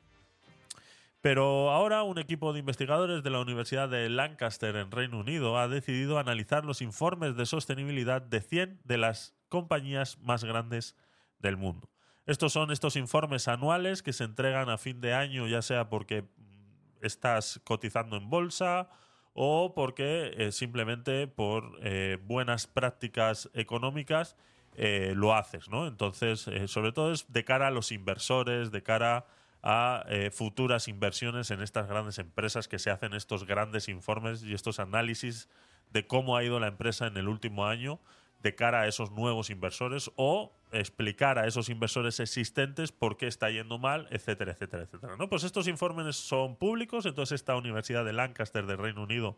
Pero 1.25 1.71
ahora 1.71 2.02
un 2.02 2.19
equipo 2.19 2.52
de 2.52 2.59
investigadores 2.59 3.23
de 3.23 3.31
la 3.31 3.40
Universidad 3.40 3.88
de 3.88 4.11
Lancaster 4.11 4.76
en 4.76 4.90
Reino 4.90 5.19
Unido 5.19 5.57
ha 5.57 5.69
decidido 5.69 6.19
analizar 6.19 6.66
los 6.66 6.83
informes 6.83 7.35
de 7.35 7.47
sostenibilidad 7.47 8.21
de 8.21 8.43
100 8.43 8.83
de 8.85 8.99
las 8.99 9.35
compañías 9.49 10.19
más 10.19 10.45
grandes 10.45 10.97
del 11.38 11.57
mundo. 11.57 11.88
Estos 12.26 12.52
son 12.52 12.71
estos 12.71 12.95
informes 12.97 13.49
anuales 13.49 14.02
que 14.02 14.12
se 14.12 14.25
entregan 14.25 14.69
a 14.69 14.76
fin 14.76 15.00
de 15.00 15.14
año, 15.14 15.47
ya 15.47 15.62
sea 15.62 15.88
porque 15.88 16.26
estás 17.00 17.59
cotizando 17.64 18.19
en 18.19 18.28
bolsa 18.28 18.90
o 19.33 19.73
porque 19.75 20.35
eh, 20.37 20.52
simplemente 20.52 21.26
por 21.26 21.78
eh, 21.81 22.19
buenas 22.26 22.66
prácticas 22.66 23.49
económicas 23.54 24.37
eh, 24.75 25.14
lo 25.16 25.35
haces, 25.35 25.71
¿no? 25.71 25.87
Entonces, 25.87 26.50
sobre 26.66 26.93
todo 26.93 27.12
es 27.12 27.33
de 27.33 27.47
cara 27.47 27.69
a 27.69 27.71
los 27.71 27.93
inversores, 27.93 28.71
de 28.73 28.83
cara 28.83 29.16
a 29.16 29.26
eh, 29.66 30.30
futuras 30.30 30.88
inversiones 30.88 31.50
en 31.50 31.62
estas 31.62 31.88
grandes 31.88 32.18
empresas 32.18 32.68
que 32.68 32.78
se 32.78 32.90
hacen 32.90 33.14
estos 33.14 33.47
grandes 33.47 33.88
informes 33.88 34.42
y 34.42 34.52
estos 34.52 34.78
análisis 34.78 35.49
de 35.90 36.06
cómo 36.06 36.37
ha 36.37 36.44
ido 36.44 36.61
la 36.61 36.66
empresa 36.66 37.06
en 37.06 37.16
el 37.16 37.28
último 37.28 37.66
año 37.66 37.99
de 38.42 38.54
cara 38.54 38.83
a 38.83 38.88
esos 38.88 39.11
nuevos 39.11 39.49
inversores 39.49 40.11
o 40.16 40.52
explicar 40.71 41.38
a 41.38 41.47
esos 41.47 41.71
inversores 41.71 42.21
existentes 42.21 42.92
por 42.92 43.16
qué 43.16 43.26
está 43.26 43.49
yendo 43.49 43.78
mal, 43.78 44.06
etcétera, 44.11 44.52
etcétera, 44.52 44.83
etcétera. 44.83 45.16
¿no? 45.16 45.30
Pues 45.30 45.44
estos 45.44 45.66
informes 45.66 46.14
son 46.16 46.56
públicos, 46.56 47.06
entonces 47.06 47.40
esta 47.40 47.56
Universidad 47.56 48.04
de 48.04 48.12
Lancaster 48.12 48.66
del 48.66 48.76
Reino 48.76 49.02
Unido 49.02 49.35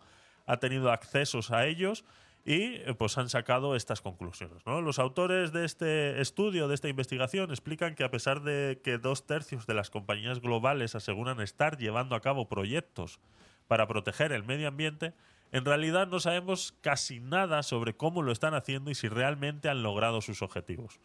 ha 0.47 0.57
tenido 0.57 0.91
accesos 0.91 1.53
a 1.53 1.67
ellos 1.67 2.05
y 2.47 2.77
eh, 2.77 2.95
pues 2.97 3.19
han 3.19 3.29
sacado 3.29 3.75
estas 3.75 4.01
conclusiones. 4.01 4.63
Los 4.65 5.01
autores 5.01 5.53
de 5.53 5.65
este 5.65 6.21
estudio, 6.21 6.69
de 6.69 6.77
esta 6.77 6.89
investigación, 6.89 7.51
explican 7.51 7.97
que 7.97 8.05
a 8.05 8.11
pesar 8.11 8.43
de 8.43 8.81
que 8.85 8.99
dos 8.99 9.27
tercios 9.27 9.67
de 9.67 9.75
las 9.75 9.91
compañías 9.91 10.41
globales 10.41 10.95
aseguran 10.95 11.41
estar 11.41 11.77
llevando 11.77 12.15
a 12.15 12.21
cabo 12.21 12.49
proyectos 12.49 13.19
para 13.67 13.89
proteger 13.89 14.31
el 14.31 14.45
medio 14.45 14.69
ambiente, 14.69 15.13
en 15.51 15.65
realidad 15.65 16.07
no 16.07 16.21
sabemos 16.21 16.73
casi 16.83 17.19
nada 17.19 17.65
sobre 17.65 17.97
cómo 17.97 18.23
lo 18.23 18.31
están 18.31 18.55
haciendo 18.55 18.93
y 18.93 18.95
si 18.95 19.09
realmente 19.09 19.69
han 19.69 19.83
logrado 19.83 20.21
sus 20.21 20.41
objetivos. 20.41 21.01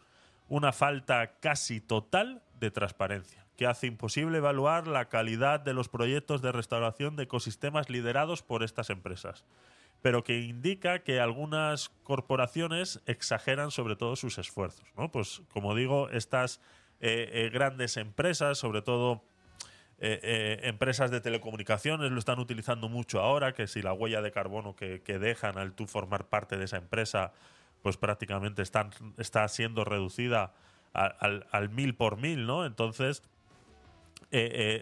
Una 0.48 0.72
falta 0.72 1.38
casi 1.40 1.80
total 1.80 2.42
de 2.60 2.70
transparencia, 2.70 3.44
que 3.56 3.66
hace 3.66 3.88
imposible 3.88 4.38
evaluar 4.38 4.86
la 4.86 5.08
calidad 5.08 5.58
de 5.58 5.74
los 5.74 5.88
proyectos 5.88 6.40
de 6.40 6.52
restauración 6.52 7.16
de 7.16 7.24
ecosistemas 7.24 7.90
liderados 7.90 8.42
por 8.42 8.62
estas 8.62 8.90
empresas 8.90 9.44
pero 10.02 10.24
que 10.24 10.40
indica 10.40 10.98
que 10.98 11.20
algunas 11.20 11.90
corporaciones 12.02 13.00
exageran 13.06 13.70
sobre 13.70 13.94
todo 13.96 14.16
sus 14.16 14.36
esfuerzos. 14.36 14.84
¿no? 14.96 15.10
Pues 15.10 15.42
como 15.52 15.76
digo, 15.76 16.10
estas 16.10 16.60
eh, 17.00 17.30
eh, 17.32 17.50
grandes 17.50 17.96
empresas, 17.96 18.58
sobre 18.58 18.82
todo 18.82 19.22
eh, 19.98 20.58
empresas 20.64 21.12
de 21.12 21.20
telecomunicaciones, 21.20 22.10
lo 22.10 22.18
están 22.18 22.40
utilizando 22.40 22.88
mucho 22.88 23.20
ahora, 23.20 23.54
que 23.54 23.68
si 23.68 23.80
la 23.80 23.92
huella 23.92 24.20
de 24.20 24.32
carbono 24.32 24.74
que, 24.74 24.98
dejan 24.98 25.56
al 25.56 25.72
tú 25.74 25.86
formar 25.86 26.26
parte 26.26 26.56
de 26.56 26.64
esa 26.64 26.78
empresa, 26.78 27.32
pues 27.82 27.96
prácticamente 27.96 28.62
están, 28.62 28.90
está 29.18 29.46
siendo 29.46 29.84
reducida 29.84 30.52
al, 30.92 31.68
mil 31.70 31.94
por 31.94 32.16
mil, 32.16 32.46
¿no? 32.46 32.66
Entonces, 32.66 33.22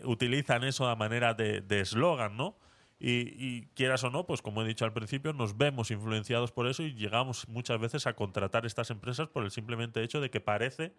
utilizan 0.05 0.65
eso 0.65 0.89
a 0.89 0.97
manera 0.97 1.35
de 1.35 1.81
eslogan, 1.81 2.39
¿no? 2.39 2.57
Y, 3.03 3.63
quieras 3.75 4.05
o 4.05 4.11
no, 4.11 4.27
pues 4.27 4.43
como 4.43 4.61
he 4.61 4.67
dicho 4.67 4.85
al 4.85 4.93
principio, 4.93 5.33
nos 5.33 5.57
vemos 5.57 5.91
influenciados 5.91 6.53
por 6.53 6.67
eso 6.67 6.83
y 6.83 6.93
llegamos 6.93 7.49
muchas 7.49 7.81
veces 7.81 8.07
a 8.07 8.13
contratar 8.13 8.67
estas 8.67 8.91
empresas 8.91 9.29
por 9.29 9.43
el 9.43 9.51
simplemente 9.51 10.03
hecho 10.03 10.21
de 10.21 10.31
que 10.31 10.41
parece 10.41 10.93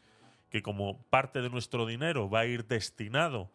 que 0.49 0.63
como 0.63 1.03
parte 1.11 1.43
de 1.43 1.51
nuestro 1.51 1.85
dinero 1.85 2.27
va 2.27 2.39
a 2.39 2.45
ir 2.47 2.65
destinado 2.65 3.51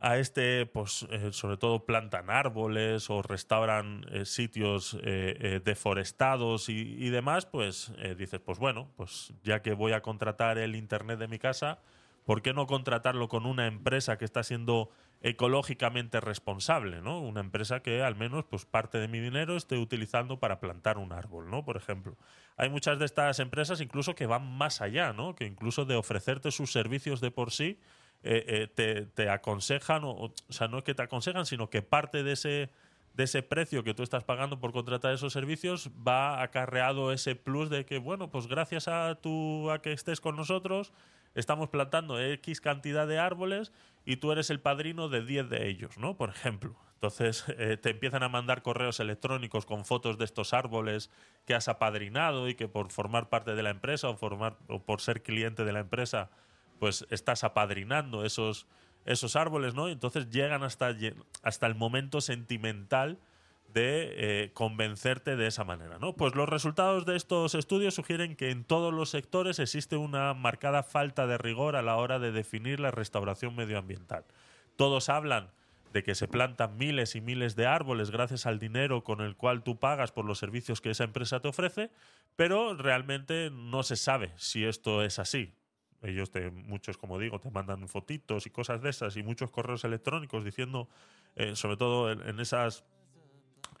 a 0.00 0.16
este, 0.16 0.64
pues 0.64 1.06
eh, 1.10 1.32
sobre 1.32 1.58
todo 1.58 1.84
plantan 1.84 2.30
árboles 2.30 3.10
o 3.10 3.20
restauran 3.20 4.06
eh, 4.10 4.24
sitios 4.24 4.98
eh, 5.02 5.60
deforestados 5.62 6.70
y, 6.70 6.96
y, 6.98 7.10
demás, 7.10 7.44
pues 7.44 7.92
dices, 8.16 8.40
pues 8.40 8.58
bueno, 8.58 8.88
pues 8.96 9.34
ya 9.44 9.60
que 9.60 9.74
voy 9.74 9.92
a 9.92 10.00
contratar 10.00 10.56
el 10.56 10.74
Internet 10.74 11.18
de 11.18 11.28
mi 11.28 11.38
casa, 11.38 11.80
¿por 12.24 12.40
qué 12.40 12.54
no 12.54 12.66
contratarlo 12.66 13.28
con 13.28 13.44
una 13.44 13.66
empresa 13.66 14.16
que 14.16 14.24
está 14.24 14.42
siendo 14.42 14.90
ecológicamente 15.22 16.20
responsable, 16.20 17.02
¿no? 17.02 17.20
Una 17.20 17.40
empresa 17.40 17.80
que 17.80 18.02
al 18.02 18.16
menos 18.16 18.44
pues 18.44 18.64
parte 18.64 18.98
de 18.98 19.08
mi 19.08 19.20
dinero 19.20 19.56
esté 19.56 19.76
utilizando 19.76 20.38
para 20.38 20.60
plantar 20.60 20.96
un 20.96 21.12
árbol, 21.12 21.50
¿no? 21.50 21.64
Por 21.64 21.76
ejemplo. 21.76 22.16
Hay 22.56 22.70
muchas 22.70 22.98
de 22.98 23.04
estas 23.04 23.38
empresas 23.38 23.80
incluso 23.80 24.14
que 24.14 24.26
van 24.26 24.46
más 24.46 24.80
allá, 24.80 25.12
¿no? 25.12 25.34
Que 25.34 25.44
incluso 25.44 25.84
de 25.84 25.96
ofrecerte 25.96 26.50
sus 26.50 26.72
servicios 26.72 27.20
de 27.20 27.30
por 27.30 27.50
sí, 27.50 27.78
eh, 28.22 28.68
eh, 28.76 29.06
te, 29.14 29.30
aconsejan, 29.30 30.04
o, 30.04 30.10
o 30.10 30.32
sea, 30.48 30.68
no 30.68 30.78
es 30.78 30.84
que 30.84 30.94
te 30.94 31.02
aconsejan, 31.02 31.46
sino 31.46 31.70
que 31.70 31.80
parte 31.80 32.22
de 32.22 32.32
ese, 32.32 32.70
de 33.14 33.24
ese 33.24 33.42
precio 33.42 33.82
que 33.84 33.94
tú 33.94 34.02
estás 34.02 34.24
pagando 34.24 34.60
por 34.60 34.72
contratar 34.72 35.12
esos 35.12 35.32
servicios 35.32 35.90
va 36.06 36.42
acarreado 36.42 37.12
ese 37.12 37.34
plus 37.34 37.70
de 37.70 37.84
que, 37.84 37.98
bueno, 37.98 38.30
pues 38.30 38.46
gracias 38.46 38.88
a, 38.88 39.14
tu, 39.16 39.70
a 39.70 39.80
que 39.80 39.92
estés 39.92 40.20
con 40.20 40.36
nosotros, 40.36 40.92
estamos 41.34 41.68
plantando 41.68 42.20
X 42.20 42.60
cantidad 42.60 43.06
de 43.06 43.18
árboles 43.18 43.72
y 44.04 44.16
tú 44.16 44.32
eres 44.32 44.50
el 44.50 44.60
padrino 44.60 45.08
de 45.08 45.24
10 45.24 45.48
de 45.50 45.68
ellos, 45.68 45.98
¿no? 45.98 46.16
Por 46.16 46.30
ejemplo. 46.30 46.76
Entonces 46.94 47.44
eh, 47.58 47.76
te 47.76 47.90
empiezan 47.90 48.22
a 48.22 48.28
mandar 48.28 48.62
correos 48.62 49.00
electrónicos 49.00 49.66
con 49.66 49.84
fotos 49.84 50.18
de 50.18 50.24
estos 50.24 50.52
árboles 50.52 51.10
que 51.46 51.54
has 51.54 51.68
apadrinado 51.68 52.48
y 52.48 52.54
que 52.54 52.68
por 52.68 52.90
formar 52.90 53.28
parte 53.28 53.54
de 53.54 53.62
la 53.62 53.70
empresa 53.70 54.08
o, 54.08 54.16
formar, 54.16 54.58
o 54.68 54.82
por 54.82 55.00
ser 55.00 55.22
cliente 55.22 55.64
de 55.64 55.72
la 55.72 55.80
empresa, 55.80 56.30
pues 56.78 57.06
estás 57.10 57.44
apadrinando 57.44 58.24
esos, 58.24 58.66
esos 59.04 59.36
árboles, 59.36 59.74
¿no? 59.74 59.88
Y 59.88 59.92
entonces 59.92 60.28
llegan 60.30 60.62
hasta, 60.62 60.94
hasta 61.42 61.66
el 61.66 61.74
momento 61.74 62.20
sentimental 62.20 63.18
de 63.72 64.12
eh, 64.16 64.50
convencerte 64.52 65.36
de 65.36 65.46
esa 65.46 65.64
manera. 65.64 65.98
¿no? 65.98 66.14
Pues 66.14 66.34
los 66.34 66.48
resultados 66.48 67.06
de 67.06 67.16
estos 67.16 67.54
estudios 67.54 67.94
sugieren 67.94 68.36
que 68.36 68.50
en 68.50 68.64
todos 68.64 68.92
los 68.92 69.10
sectores 69.10 69.58
existe 69.58 69.96
una 69.96 70.34
marcada 70.34 70.82
falta 70.82 71.26
de 71.26 71.38
rigor 71.38 71.76
a 71.76 71.82
la 71.82 71.96
hora 71.96 72.18
de 72.18 72.32
definir 72.32 72.80
la 72.80 72.90
restauración 72.90 73.54
medioambiental. 73.54 74.24
Todos 74.76 75.08
hablan 75.08 75.50
de 75.92 76.02
que 76.02 76.14
se 76.14 76.28
plantan 76.28 76.76
miles 76.76 77.16
y 77.16 77.20
miles 77.20 77.56
de 77.56 77.66
árboles 77.66 78.10
gracias 78.10 78.46
al 78.46 78.58
dinero 78.58 79.02
con 79.02 79.20
el 79.20 79.36
cual 79.36 79.62
tú 79.62 79.78
pagas 79.78 80.12
por 80.12 80.24
los 80.24 80.38
servicios 80.38 80.80
que 80.80 80.90
esa 80.90 81.04
empresa 81.04 81.40
te 81.40 81.48
ofrece, 81.48 81.90
pero 82.36 82.74
realmente 82.74 83.50
no 83.50 83.82
se 83.82 83.96
sabe 83.96 84.32
si 84.36 84.64
esto 84.64 85.02
es 85.02 85.18
así. 85.18 85.54
Ellos, 86.02 86.30
te, 86.30 86.50
muchos, 86.50 86.96
como 86.96 87.18
digo, 87.18 87.40
te 87.40 87.50
mandan 87.50 87.86
fotitos 87.88 88.46
y 88.46 88.50
cosas 88.50 88.80
de 88.80 88.90
esas 88.90 89.16
y 89.16 89.22
muchos 89.22 89.50
correos 89.50 89.84
electrónicos 89.84 90.44
diciendo, 90.44 90.88
eh, 91.36 91.56
sobre 91.56 91.76
todo 91.76 92.10
en 92.10 92.40
esas 92.40 92.84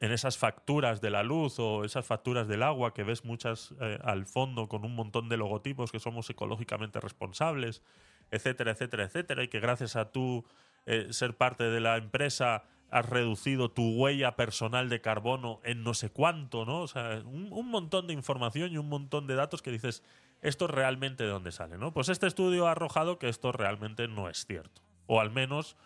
en 0.00 0.12
esas 0.12 0.38
facturas 0.38 1.00
de 1.00 1.10
la 1.10 1.22
luz 1.22 1.58
o 1.58 1.84
esas 1.84 2.06
facturas 2.06 2.48
del 2.48 2.62
agua 2.62 2.94
que 2.94 3.04
ves 3.04 3.24
muchas 3.24 3.74
eh, 3.80 3.98
al 4.02 4.26
fondo 4.26 4.66
con 4.66 4.84
un 4.84 4.94
montón 4.94 5.28
de 5.28 5.36
logotipos 5.36 5.92
que 5.92 6.00
somos 6.00 6.28
ecológicamente 6.30 7.00
responsables, 7.00 7.82
etcétera, 8.30 8.72
etcétera, 8.72 9.04
etcétera, 9.04 9.44
y 9.44 9.48
que 9.48 9.60
gracias 9.60 9.96
a 9.96 10.10
tú 10.10 10.44
eh, 10.86 11.08
ser 11.10 11.36
parte 11.36 11.64
de 11.64 11.80
la 11.80 11.98
empresa 11.98 12.64
has 12.90 13.08
reducido 13.08 13.70
tu 13.70 13.94
huella 13.94 14.36
personal 14.36 14.88
de 14.88 15.00
carbono 15.00 15.60
en 15.64 15.84
no 15.84 15.94
sé 15.94 16.10
cuánto, 16.10 16.64
¿no? 16.64 16.80
O 16.80 16.88
sea, 16.88 17.22
un, 17.24 17.48
un 17.52 17.70
montón 17.70 18.06
de 18.06 18.14
información 18.14 18.72
y 18.72 18.78
un 18.78 18.88
montón 18.88 19.26
de 19.26 19.34
datos 19.34 19.62
que 19.62 19.70
dices, 19.70 20.02
esto 20.40 20.66
realmente 20.66 21.24
de 21.24 21.28
dónde 21.28 21.52
sale, 21.52 21.76
¿no? 21.76 21.92
Pues 21.92 22.08
este 22.08 22.26
estudio 22.26 22.66
ha 22.66 22.72
arrojado 22.72 23.18
que 23.18 23.28
esto 23.28 23.52
realmente 23.52 24.08
no 24.08 24.28
es 24.28 24.46
cierto. 24.46 24.82
O 25.06 25.20
al 25.20 25.30
menos 25.30 25.76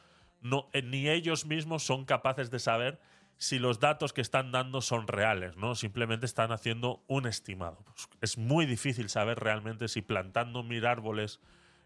no, 0.40 0.68
eh, 0.72 0.82
ni 0.82 1.08
ellos 1.08 1.46
mismos 1.46 1.82
son 1.82 2.04
capaces 2.04 2.50
de 2.50 2.58
saber 2.58 3.00
si 3.44 3.58
los 3.58 3.78
datos 3.78 4.14
que 4.14 4.22
están 4.22 4.52
dando 4.52 4.80
son 4.80 5.06
reales, 5.06 5.56
¿no? 5.56 5.74
Simplemente 5.74 6.24
están 6.24 6.50
haciendo 6.50 7.02
un 7.08 7.26
estimado. 7.26 7.76
Pues 7.84 8.08
es 8.22 8.38
muy 8.38 8.64
difícil 8.64 9.10
saber 9.10 9.38
realmente 9.38 9.88
si 9.88 10.00
plantando 10.00 10.62
mil 10.62 10.86
árboles, 10.86 11.40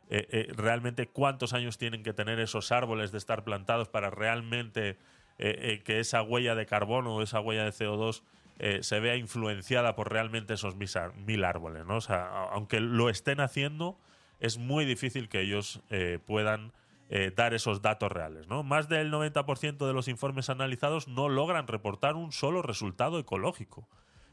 eh, 0.09 0.29
eh, 0.31 0.53
realmente 0.57 1.09
cuántos 1.09 1.55
años 1.55 1.77
tienen 1.77 2.05
que 2.05 2.13
tener 2.13 2.39
esos 2.39 2.71
árboles 2.71 3.11
de 3.11 3.19
estar 3.19 3.43
plantados 3.43 3.89
para 3.89 4.09
realmente 4.09 4.99
eh, 5.39 5.83
que 5.85 5.99
esa 5.99 6.23
huella 6.23 6.55
de 6.55 6.65
carbono 6.65 7.17
o 7.17 7.23
esa 7.23 7.41
huella 7.41 7.65
de 7.65 7.71
CO2 7.71 8.23
se 8.81 8.99
vea 8.99 9.15
influenciada 9.15 9.95
por 9.95 10.11
realmente 10.11 10.55
esos 10.55 10.75
mil 10.77 11.45
árboles. 11.45 11.85
O 11.89 12.01
sea, 12.01 12.29
aunque 12.51 12.81
lo 12.81 13.09
estén 13.09 13.41
haciendo, 13.41 13.97
es 14.41 14.59
muy 14.59 14.85
difícil 14.85 15.29
que 15.29 15.43
ellos 15.43 15.81
puedan 16.27 16.73
eh, 17.11 17.33
dar 17.35 17.55
esos 17.55 17.83
datos 17.83 18.13
reales. 18.13 18.49
¿no? 18.49 18.63
Más 18.63 18.89
del 18.89 19.11
90% 19.11 19.87
de 19.87 19.93
los 19.93 20.09
informes 20.09 20.51
analizados 20.51 21.09
no 21.09 21.29
logran 21.29 21.67
reportar 21.67 22.17
un 22.17 22.33
solo 22.33 22.63
resultado 22.63 23.19
ecológico. 23.19 23.89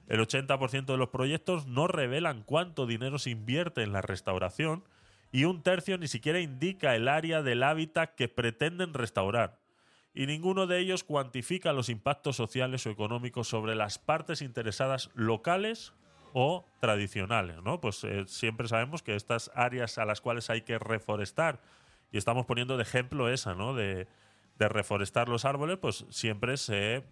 El 0.07 0.19
80% 0.19 0.85
de 0.85 0.97
los 0.97 1.09
proyectos 1.09 1.67
no 1.67 1.87
revelan 1.87 2.43
cuánto 2.43 2.85
dinero 2.85 3.17
se 3.17 3.31
invierte 3.31 3.81
en 3.81 3.91
la 3.91 4.01
restauración 4.01 4.83
y 5.31 5.45
un 5.45 5.63
tercio 5.63 5.97
ni 5.97 6.07
siquiera 6.07 6.39
indica 6.39 6.95
el 6.95 7.07
área 7.07 7.41
del 7.41 7.63
hábitat 7.63 8.13
que 8.15 8.27
pretenden 8.27 8.93
restaurar. 8.93 9.59
Y 10.13 10.27
ninguno 10.27 10.65
de 10.65 10.79
ellos 10.79 11.03
cuantifica 11.03 11.73
los 11.73 11.89
impactos 11.89 12.37
sociales 12.37 12.85
o 12.85 12.89
económicos 12.89 13.49
sobre 13.49 13.75
las 13.75 13.99
partes 13.99 14.41
interesadas 14.41 15.09
locales 15.13 15.93
o 16.31 16.65
tradicionales, 16.79 17.61
¿no? 17.63 17.81
Pues 17.81 18.03
eh, 18.03 18.23
siempre 18.27 18.67
sabemos 18.67 19.03
que 19.03 19.15
estas 19.15 19.51
áreas 19.55 19.97
a 19.97 20.05
las 20.05 20.21
cuales 20.21 20.49
hay 20.49 20.61
que 20.61 20.79
reforestar, 20.79 21.59
y 22.15 22.17
estamos 22.17 22.45
poniendo 22.45 22.77
de 22.77 22.83
ejemplo 22.83 23.27
esa, 23.27 23.55
¿no? 23.55 23.73
De, 23.73 24.07
reforestar 24.57 25.27
los 25.27 25.43
árboles, 25.43 25.77
pues 25.77 26.05
siempre 26.09 26.55
se 26.55 27.03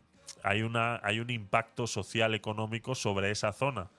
hay, 0.43 0.61
una, 0.61 1.01
hay 1.03 1.19
un 1.19 1.29
impacto 1.29 1.87
social 1.87 2.33
económico 2.33 2.95
sobre 2.95 3.29
esa 3.29 3.51
zona. 3.51 3.89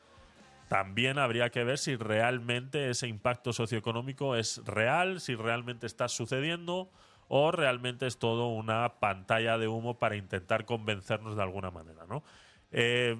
También 0.70 1.18
habría 1.18 1.50
que 1.50 1.62
ver 1.62 1.76
si 1.76 1.96
realmente 1.96 2.88
ese 2.88 3.06
impacto 3.06 3.52
socioeconómico 3.52 4.34
es 4.34 4.62
real, 4.64 5.20
si 5.20 5.34
realmente 5.34 5.86
está 5.86 6.08
sucediendo 6.08 6.90
o 7.28 7.50
realmente 7.50 8.06
es 8.06 8.18
todo 8.18 8.46
una 8.46 8.94
pantalla 8.98 9.58
de 9.58 9.68
humo 9.68 9.98
para 9.98 10.16
intentar 10.16 10.64
convencernos 10.64 11.36
de 11.36 11.42
alguna 11.42 11.70
manera. 11.70 12.06
¿no? 12.08 12.24
Eh, 12.72 13.18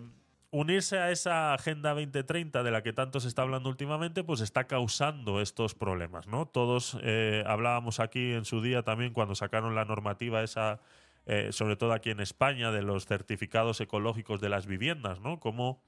unirse 0.54 0.98
a 0.98 1.10
esa 1.10 1.52
Agenda 1.52 1.94
2030 1.94 2.62
de 2.62 2.70
la 2.70 2.84
que 2.84 2.92
tanto 2.92 3.18
se 3.18 3.26
está 3.26 3.42
hablando 3.42 3.68
últimamente, 3.68 4.22
pues 4.22 4.40
está 4.40 4.68
causando 4.68 5.40
estos 5.40 5.74
problemas. 5.74 6.28
¿no? 6.28 6.46
Todos 6.46 6.96
eh, 7.02 7.42
hablábamos 7.44 7.98
aquí 7.98 8.32
en 8.32 8.44
su 8.44 8.62
día 8.62 8.84
también 8.84 9.12
cuando 9.12 9.34
sacaron 9.34 9.74
la 9.74 9.84
normativa 9.84 10.44
esa 10.44 10.80
eh, 11.26 11.48
sobre 11.52 11.74
todo 11.74 11.92
aquí 11.92 12.10
en 12.10 12.20
España, 12.20 12.70
de 12.70 12.82
los 12.82 13.06
certificados 13.06 13.80
ecológicos 13.80 14.40
de 14.40 14.50
las 14.50 14.66
viviendas, 14.66 15.20
¿no? 15.20 15.40
Como 15.40 15.82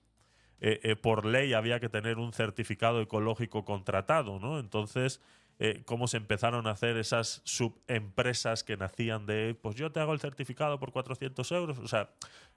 eh, 0.61 0.97
por 0.97 1.27
ley 1.27 1.53
había 1.53 1.79
que 1.79 1.91
tener 1.91 2.17
un 2.17 2.33
certificado 2.33 3.03
ecológico 3.03 3.67
contratado, 3.67 4.39
¿no? 4.39 4.59
Entonces, 4.59 5.21
cómo 5.87 6.07
se 6.07 6.19
empezaron 6.19 6.67
a 6.67 6.73
hacer 6.73 6.97
esas 6.99 7.41
subempresas 7.45 8.63
que 8.63 8.77
nacían 8.77 9.25
de, 9.25 9.57
pues 9.61 9.75
yo 9.75 9.91
te 9.91 10.01
hago 10.01 10.13
el 10.13 10.21
certificado 10.21 10.79
por 10.79 10.93
400 10.93 11.51
euros. 11.53 11.79
O 11.79 11.89
sea, 11.89 12.11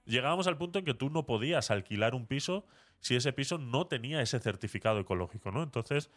llegábamos 0.06 0.48
al 0.48 0.58
punto 0.58 0.80
en 0.80 0.86
que 0.86 0.94
tú 0.94 1.10
no 1.10 1.26
podías 1.26 1.72
alquilar 1.72 2.14
un 2.14 2.26
piso 2.26 2.66
si 3.00 3.16
ese 3.16 3.32
piso 3.32 3.58
no 3.58 3.88
tenía 3.88 4.22
ese 4.22 4.40
certificado 4.40 5.00
ecológico, 5.00 5.52
¿no? 5.52 5.64
Entonces, 5.64 6.12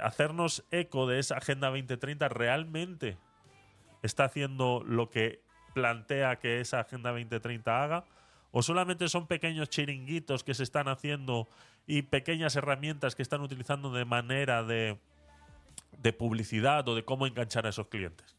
hacernos 0.00 0.64
eco 0.70 1.06
de 1.06 1.18
esa 1.18 1.38
Agenda 1.38 1.68
2030 1.68 2.28
realmente 2.28 3.18
está 4.02 4.24
haciendo 4.24 4.82
lo 4.86 5.10
que 5.10 5.42
plantea 5.74 6.36
que 6.38 6.60
esa 6.60 6.80
Agenda 6.80 7.10
2030 7.10 7.82
haga? 7.82 8.04
¿O 8.50 8.62
solamente 8.62 9.08
son 9.08 9.26
pequeños 9.26 9.68
chiringuitos 9.68 10.42
que 10.42 10.54
se 10.54 10.62
están 10.62 10.88
haciendo 10.88 11.48
y 11.86 12.02
pequeñas 12.02 12.56
herramientas 12.56 13.14
que 13.14 13.22
están 13.22 13.40
utilizando 13.42 13.92
de 13.92 14.04
manera 14.04 14.62
de, 14.62 14.98
de 15.98 16.12
publicidad 16.12 16.88
o 16.88 16.94
de 16.94 17.04
cómo 17.04 17.26
enganchar 17.26 17.66
a 17.66 17.70
esos 17.70 17.88
clientes? 17.88 18.36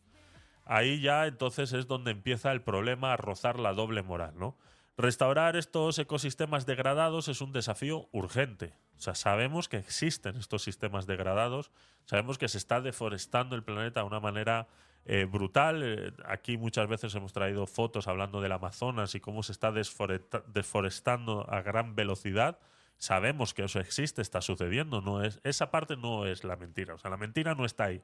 Ahí 0.65 1.01
ya 1.01 1.27
entonces 1.27 1.73
es 1.73 1.87
donde 1.87 2.11
empieza 2.11 2.51
el 2.51 2.61
problema 2.61 3.13
a 3.13 3.17
rozar 3.17 3.59
la 3.59 3.73
doble 3.73 4.03
moral, 4.03 4.33
¿no? 4.37 4.55
Restaurar 4.97 5.55
estos 5.55 5.97
ecosistemas 5.97 6.65
degradados 6.65 7.29
es 7.29 7.39
un 7.39 7.53
desafío 7.53 8.09
urgente. 8.11 8.73
O 8.97 9.01
sea, 9.01 9.15
sabemos 9.15 9.69
que 9.69 9.77
existen 9.77 10.35
estos 10.35 10.61
sistemas 10.61 11.07
degradados, 11.07 11.71
sabemos 12.03 12.37
que 12.37 12.49
se 12.49 12.57
está 12.57 12.81
deforestando 12.81 13.55
el 13.55 13.63
planeta 13.63 14.01
de 14.01 14.07
una 14.07 14.19
manera 14.19 14.67
eh, 15.05 15.23
brutal. 15.23 15.81
Eh, 15.83 16.11
aquí 16.25 16.57
muchas 16.57 16.87
veces 16.89 17.15
hemos 17.15 17.31
traído 17.31 17.65
fotos 17.65 18.09
hablando 18.09 18.41
del 18.41 18.51
Amazonas 18.51 19.15
y 19.15 19.21
cómo 19.21 19.41
se 19.41 19.53
está 19.53 19.71
deforestando 19.71 21.49
a 21.49 21.61
gran 21.61 21.95
velocidad. 21.95 22.59
Sabemos 22.99 23.53
que 23.53 23.63
eso 23.63 23.79
existe, 23.79 24.21
está 24.21 24.41
sucediendo. 24.41 25.01
No 25.01 25.23
es, 25.23 25.39
esa 25.43 25.71
parte 25.71 25.97
no 25.97 26.25
es 26.25 26.43
la 26.43 26.57
mentira. 26.57 26.93
O 26.93 26.97
sea, 26.99 27.09
la 27.09 27.17
mentira 27.17 27.55
no 27.55 27.65
está 27.65 27.85
ahí. 27.85 28.03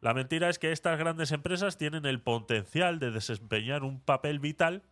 La 0.00 0.14
mentira 0.14 0.48
es 0.48 0.58
que 0.58 0.72
estas 0.72 0.98
grandes 0.98 1.30
empresas 1.30 1.76
tienen 1.76 2.06
el 2.06 2.22
potencial 2.22 2.98
de 2.98 3.10
desempeñar 3.10 3.84
un 3.84 4.00
papel 4.00 4.38
vital 4.40 4.82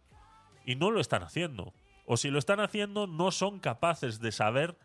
y 0.67 0.77
no 0.77 0.91
lo 0.91 1.01
están 1.01 1.23
haciendo. 1.23 1.73
O 2.05 2.19
si 2.19 2.31
lo 2.31 2.39
están 2.39 2.61
haciendo, 2.61 3.07
no 3.07 3.31
son 3.31 3.59
capaces 3.59 4.21
de 4.21 4.33
saber 4.33 4.77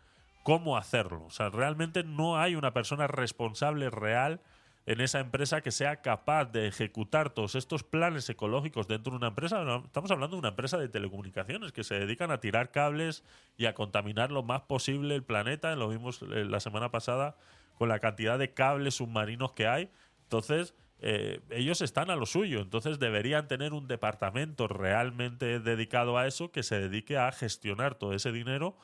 cómo 0.42 0.78
hacerlo. 0.78 1.24
O 1.26 1.30
sea, 1.30 1.50
realmente 1.50 2.02
no 2.02 2.38
hay 2.38 2.56
una 2.56 2.72
persona 2.72 3.06
responsable 3.06 3.90
real 3.90 4.40
en 4.86 5.00
esa 5.00 5.20
empresa 5.20 5.62
que 5.62 5.70
sea 5.70 6.02
capaz 6.02 6.46
de 6.46 6.66
ejecutar 6.66 7.30
todos 7.30 7.54
estos 7.54 7.82
planes 7.82 8.28
ecológicos 8.28 8.86
dentro 8.86 9.12
de 9.12 9.16
una 9.16 9.28
empresa. 9.28 9.64
Estamos 9.84 10.10
hablando 10.10 10.36
de 10.36 10.40
una 10.40 10.48
empresa 10.50 10.76
de 10.76 10.88
telecomunicaciones 10.88 11.72
que 11.72 11.84
se 11.84 11.94
dedican 11.94 12.30
a 12.30 12.40
tirar 12.40 12.70
cables 12.70 13.24
y 13.56 13.66
a 13.66 13.74
contaminar 13.74 14.30
lo 14.30 14.42
más 14.42 14.62
posible 14.62 15.14
el 15.14 15.22
planeta. 15.22 15.74
Lo 15.74 15.88
vimos 15.88 16.20
eh, 16.22 16.44
la 16.44 16.60
semana 16.60 16.90
pasada 16.90 17.36
con 17.78 17.88
la 17.88 17.98
cantidad 17.98 18.38
de 18.38 18.52
cables 18.52 18.96
submarinos 18.96 19.52
que 19.52 19.66
hay. 19.66 19.90
Entonces, 20.24 20.74
eh, 21.00 21.40
ellos 21.50 21.80
están 21.80 22.10
a 22.10 22.16
lo 22.16 22.26
suyo. 22.26 22.60
Entonces, 22.60 22.98
deberían 22.98 23.48
tener 23.48 23.72
un 23.72 23.88
departamento 23.88 24.68
realmente 24.68 25.60
dedicado 25.60 26.18
a 26.18 26.26
eso 26.26 26.52
que 26.52 26.62
se 26.62 26.78
dedique 26.78 27.16
a 27.16 27.32
gestionar 27.32 27.94
todo 27.94 28.12
ese 28.12 28.32
dinero 28.32 28.76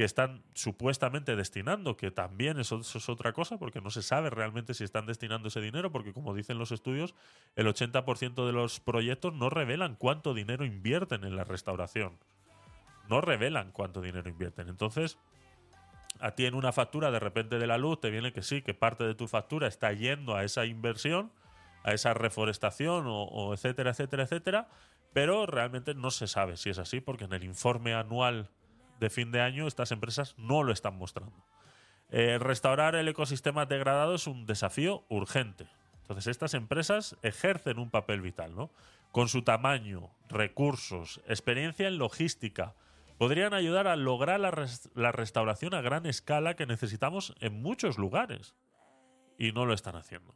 que 0.00 0.06
están 0.06 0.42
supuestamente 0.54 1.36
destinando, 1.36 1.98
que 1.98 2.10
también 2.10 2.58
eso, 2.58 2.80
es 2.80 3.08
otra 3.10 3.34
cosa, 3.34 3.58
porque 3.58 3.82
no 3.82 3.90
se 3.90 4.00
sabe 4.00 4.30
realmente 4.30 4.72
si 4.72 4.82
están 4.82 5.04
destinando 5.04 5.48
ese 5.48 5.60
dinero, 5.60 5.92
porque 5.92 6.14
como 6.14 6.32
dicen 6.32 6.56
los 6.56 6.72
estudios, 6.72 7.14
el 7.54 7.66
80% 7.66 8.46
de 8.46 8.52
los 8.52 8.80
proyectos 8.80 9.34
no 9.34 9.50
revelan 9.50 9.96
cuánto 9.96 10.32
dinero 10.32 10.64
invierten 10.64 11.24
en 11.24 11.36
la 11.36 11.44
restauración. 11.44 12.16
No 13.10 13.20
revelan 13.20 13.72
cuánto 13.72 14.00
dinero 14.00 14.30
invierten. 14.30 14.70
Entonces, 14.70 15.18
a 16.18 16.30
ti 16.30 16.46
en 16.46 16.54
una 16.54 16.72
factura 16.72 17.10
de 17.10 17.20
repente 17.20 17.58
de 17.58 17.66
la 17.66 17.76
luz 17.76 18.00
te 18.00 18.08
viene 18.08 18.32
que 18.32 18.40
sí, 18.40 18.62
que 18.62 18.72
parte 18.72 19.04
de 19.04 19.14
tu 19.14 19.28
factura 19.28 19.68
está 19.68 19.92
yendo 19.92 20.34
a 20.34 20.44
esa 20.44 20.64
inversión, 20.64 21.30
a 21.82 21.92
esa 21.92 22.14
reforestación 22.14 23.06
o, 23.06 23.24
o 23.24 23.52
etcétera, 23.52 23.90
etcétera, 23.90 24.22
etcétera, 24.22 24.68
pero 25.12 25.44
realmente 25.44 25.92
no 25.92 26.10
se 26.10 26.26
sabe 26.26 26.56
si 26.56 26.70
es 26.70 26.78
así, 26.78 27.02
porque 27.02 27.24
en 27.24 27.34
el 27.34 27.44
informe 27.44 27.92
anual 27.92 28.48
de 29.00 29.10
fin 29.10 29.32
de 29.32 29.40
año 29.40 29.66
estas 29.66 29.90
empresas 29.90 30.34
no 30.38 30.62
lo 30.62 30.72
están 30.72 30.96
mostrando. 30.96 31.44
Eh, 32.10 32.38
restaurar 32.38 32.94
el 32.94 33.08
ecosistema 33.08 33.66
degradado 33.66 34.14
es 34.14 34.26
un 34.26 34.46
desafío 34.46 35.04
urgente. 35.08 35.66
Entonces 36.02 36.26
estas 36.26 36.54
empresas 36.54 37.16
ejercen 37.22 37.78
un 37.78 37.90
papel 37.90 38.20
vital, 38.20 38.54
¿no? 38.54 38.70
Con 39.12 39.28
su 39.28 39.42
tamaño, 39.42 40.10
recursos, 40.28 41.20
experiencia 41.26 41.88
en 41.88 41.98
logística, 41.98 42.74
podrían 43.16 43.54
ayudar 43.54 43.86
a 43.86 43.96
lograr 43.96 44.40
la, 44.40 44.52
la 44.94 45.12
restauración 45.12 45.74
a 45.74 45.80
gran 45.80 46.06
escala 46.06 46.54
que 46.54 46.66
necesitamos 46.66 47.34
en 47.40 47.60
muchos 47.62 47.98
lugares. 47.98 48.54
Y 49.38 49.52
no 49.52 49.66
lo 49.66 49.72
están 49.72 49.96
haciendo. 49.96 50.34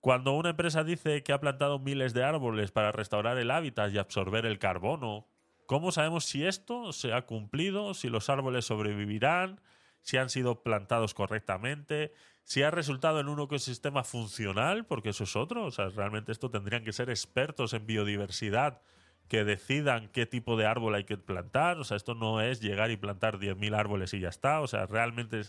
Cuando 0.00 0.32
una 0.32 0.50
empresa 0.50 0.82
dice 0.82 1.22
que 1.22 1.32
ha 1.32 1.40
plantado 1.40 1.78
miles 1.78 2.12
de 2.12 2.24
árboles 2.24 2.72
para 2.72 2.90
restaurar 2.90 3.38
el 3.38 3.50
hábitat 3.50 3.92
y 3.92 3.98
absorber 3.98 4.46
el 4.46 4.58
carbono, 4.58 5.26
¿Cómo 5.72 5.90
sabemos 5.90 6.26
si 6.26 6.44
esto 6.44 6.92
se 6.92 7.14
ha 7.14 7.24
cumplido, 7.24 7.94
si 7.94 8.10
los 8.10 8.28
árboles 8.28 8.66
sobrevivirán, 8.66 9.58
si 10.02 10.18
han 10.18 10.28
sido 10.28 10.62
plantados 10.62 11.14
correctamente, 11.14 12.12
si 12.44 12.62
ha 12.62 12.70
resultado 12.70 13.20
en 13.20 13.28
un 13.28 13.40
ecosistema 13.40 14.04
funcional? 14.04 14.84
Porque 14.84 15.08
eso 15.08 15.24
es 15.24 15.34
otro. 15.34 15.64
O 15.64 15.70
sea, 15.70 15.88
realmente 15.88 16.30
esto 16.30 16.50
tendrían 16.50 16.84
que 16.84 16.92
ser 16.92 17.08
expertos 17.08 17.72
en 17.72 17.86
biodiversidad 17.86 18.82
que 19.28 19.44
decidan 19.44 20.08
qué 20.08 20.26
tipo 20.26 20.58
de 20.58 20.66
árbol 20.66 20.94
hay 20.94 21.04
que 21.04 21.16
plantar. 21.16 21.78
O 21.78 21.84
sea, 21.84 21.96
esto 21.96 22.14
no 22.14 22.42
es 22.42 22.60
llegar 22.60 22.90
y 22.90 22.98
plantar 22.98 23.38
10.000 23.38 23.74
árboles 23.74 24.12
y 24.12 24.20
ya 24.20 24.28
está. 24.28 24.60
O 24.60 24.66
sea, 24.66 24.84
realmente 24.84 25.40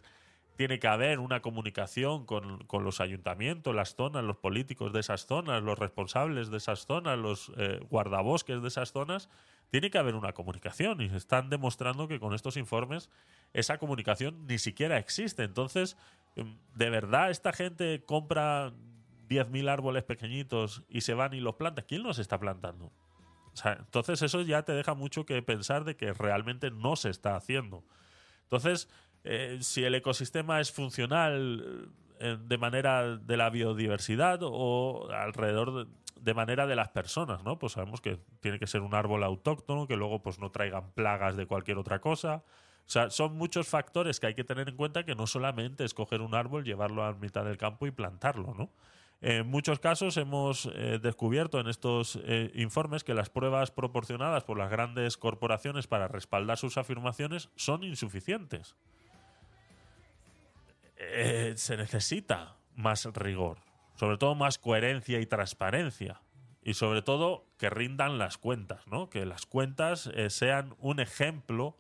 tiene 0.56 0.80
que 0.80 0.88
haber 0.88 1.20
una 1.20 1.42
comunicación 1.42 2.26
con, 2.26 2.66
los 2.72 3.02
ayuntamientos, 3.02 3.76
las 3.76 3.96
zonas, 3.96 4.24
los 4.24 4.38
políticos 4.38 4.94
de 4.94 5.02
esas 5.02 5.26
zonas, 5.26 5.62
los 5.64 5.78
responsables 5.78 6.50
de 6.50 6.56
esas 6.60 6.86
zonas, 6.86 7.20
los 7.20 7.52
eh, 7.58 7.82
guardabosques 7.90 8.62
de 8.62 8.70
esas 8.70 8.94
zonas 8.94 9.28
tiene 9.74 9.90
que 9.90 9.98
haber 9.98 10.14
una 10.14 10.34
comunicación 10.34 11.02
y 11.02 11.06
están 11.06 11.50
demostrando 11.50 12.08
que 12.08 12.20
con 12.20 12.36
estos 12.36 12.58
informes 12.58 13.10
esa 13.54 13.80
comunicación 13.80 14.46
ni 14.46 14.60
siquiera 14.60 15.00
existe. 15.00 15.42
Entonces, 15.42 15.98
em, 16.36 16.60
¿de 16.76 16.92
verdad 16.92 17.32
esta 17.32 17.52
gente 17.54 18.04
compra 18.06 18.72
10.000 19.28 19.68
árboles 19.68 20.04
pequeñitos 20.04 20.84
y 20.90 21.02
se 21.02 21.16
van 21.16 21.34
y 21.34 21.40
los 21.40 21.56
planta? 21.56 21.82
¿Quién 21.82 22.04
los 22.04 22.20
está 22.20 22.40
plantando? 22.40 22.92
entonces 23.66 24.22
eso 24.22 24.42
ya 24.42 24.62
te 24.62 24.74
deja 24.74 24.94
mucho 24.94 25.26
que 25.26 25.42
pensar 25.42 25.86
de 25.86 25.96
que 25.96 26.14
realmente 26.14 26.70
no 26.70 26.96
se 26.96 27.10
está 27.10 27.36
haciendo. 27.36 27.84
Entonces, 28.44 28.90
eh, 29.24 29.58
si 29.62 29.84
el 29.84 29.96
ecosistema 29.96 30.60
es 30.60 30.72
funcional 30.72 31.90
eh, 32.20 32.38
de 32.40 32.58
manera 32.60 33.18
de 33.18 33.38
la 33.38 33.50
biodiversidad 33.50 34.40
o 34.44 35.10
alrededor 35.12 35.86
de, 35.86 36.03
de 36.24 36.34
manera 36.34 36.66
de 36.68 36.76
las 36.76 36.90
personas, 36.90 37.44
¿no? 37.44 37.60
Pues 37.60 37.74
sabemos 37.74 38.00
que 38.00 38.18
tiene 38.40 38.58
que 38.58 38.68
ser 38.68 38.82
un 38.82 38.96
árbol 38.96 39.24
autóctono, 39.24 39.88
que 39.88 39.98
luego 39.98 40.24
pues 40.24 40.40
no 40.40 40.52
traigan 40.52 40.92
plagas 40.92 41.36
de 41.36 41.46
cualquier 41.46 41.78
otra 41.78 42.00
cosa. 42.00 42.44
O 42.86 42.90
sea, 42.90 43.10
son 43.10 43.36
muchos 43.36 43.68
factores 43.68 44.20
que 44.20 44.28
hay 44.28 44.34
que 44.34 44.44
tener 44.44 44.70
en 44.70 44.78
cuenta 44.78 45.04
que 45.04 45.16
no 45.16 45.28
solamente 45.28 45.84
es 45.84 45.94
coger 45.94 46.22
un 46.22 46.34
árbol, 46.34 46.64
llevarlo 46.64 47.04
a 47.04 47.14
mitad 47.14 47.44
del 47.44 47.58
campo 47.58 47.88
y 47.88 47.92
plantarlo, 47.92 48.54
¿no? 48.54 48.70
En 49.22 49.48
muchos 49.48 49.80
casos 49.80 50.18
hemos 50.18 50.70
eh, 50.74 51.00
descubierto 51.02 51.60
en 51.60 51.68
estos 51.68 52.20
eh, 52.24 52.52
informes 52.56 53.06
que 53.06 53.14
las 53.14 53.30
pruebas 53.30 53.72
proporcionadas 53.72 54.44
por 54.44 54.58
las 54.58 54.70
grandes 54.70 55.18
corporaciones 55.18 55.88
para 55.88 56.10
respaldar 56.10 56.58
sus 56.58 56.78
afirmaciones 56.78 57.50
son 57.56 57.86
insuficientes. 57.86 58.76
Eh, 60.98 61.54
se 61.56 61.78
necesita 61.78 62.58
más 62.76 63.06
rigor, 63.14 63.60
sobre 64.04 64.18
todo 64.18 64.36
más 64.36 64.58
coherencia 64.58 65.22
y 65.22 65.26
transparencia. 65.26 66.20
Y 66.62 66.74
sobre 66.74 67.02
todo 67.02 67.46
que 67.58 67.70
rindan 67.70 68.18
las 68.18 68.38
cuentas, 68.38 68.86
¿no? 68.86 69.10
Que 69.10 69.26
las 69.26 69.46
cuentas 69.46 70.12
sean 70.28 70.76
un 70.80 71.00
ejemplo 71.00 71.78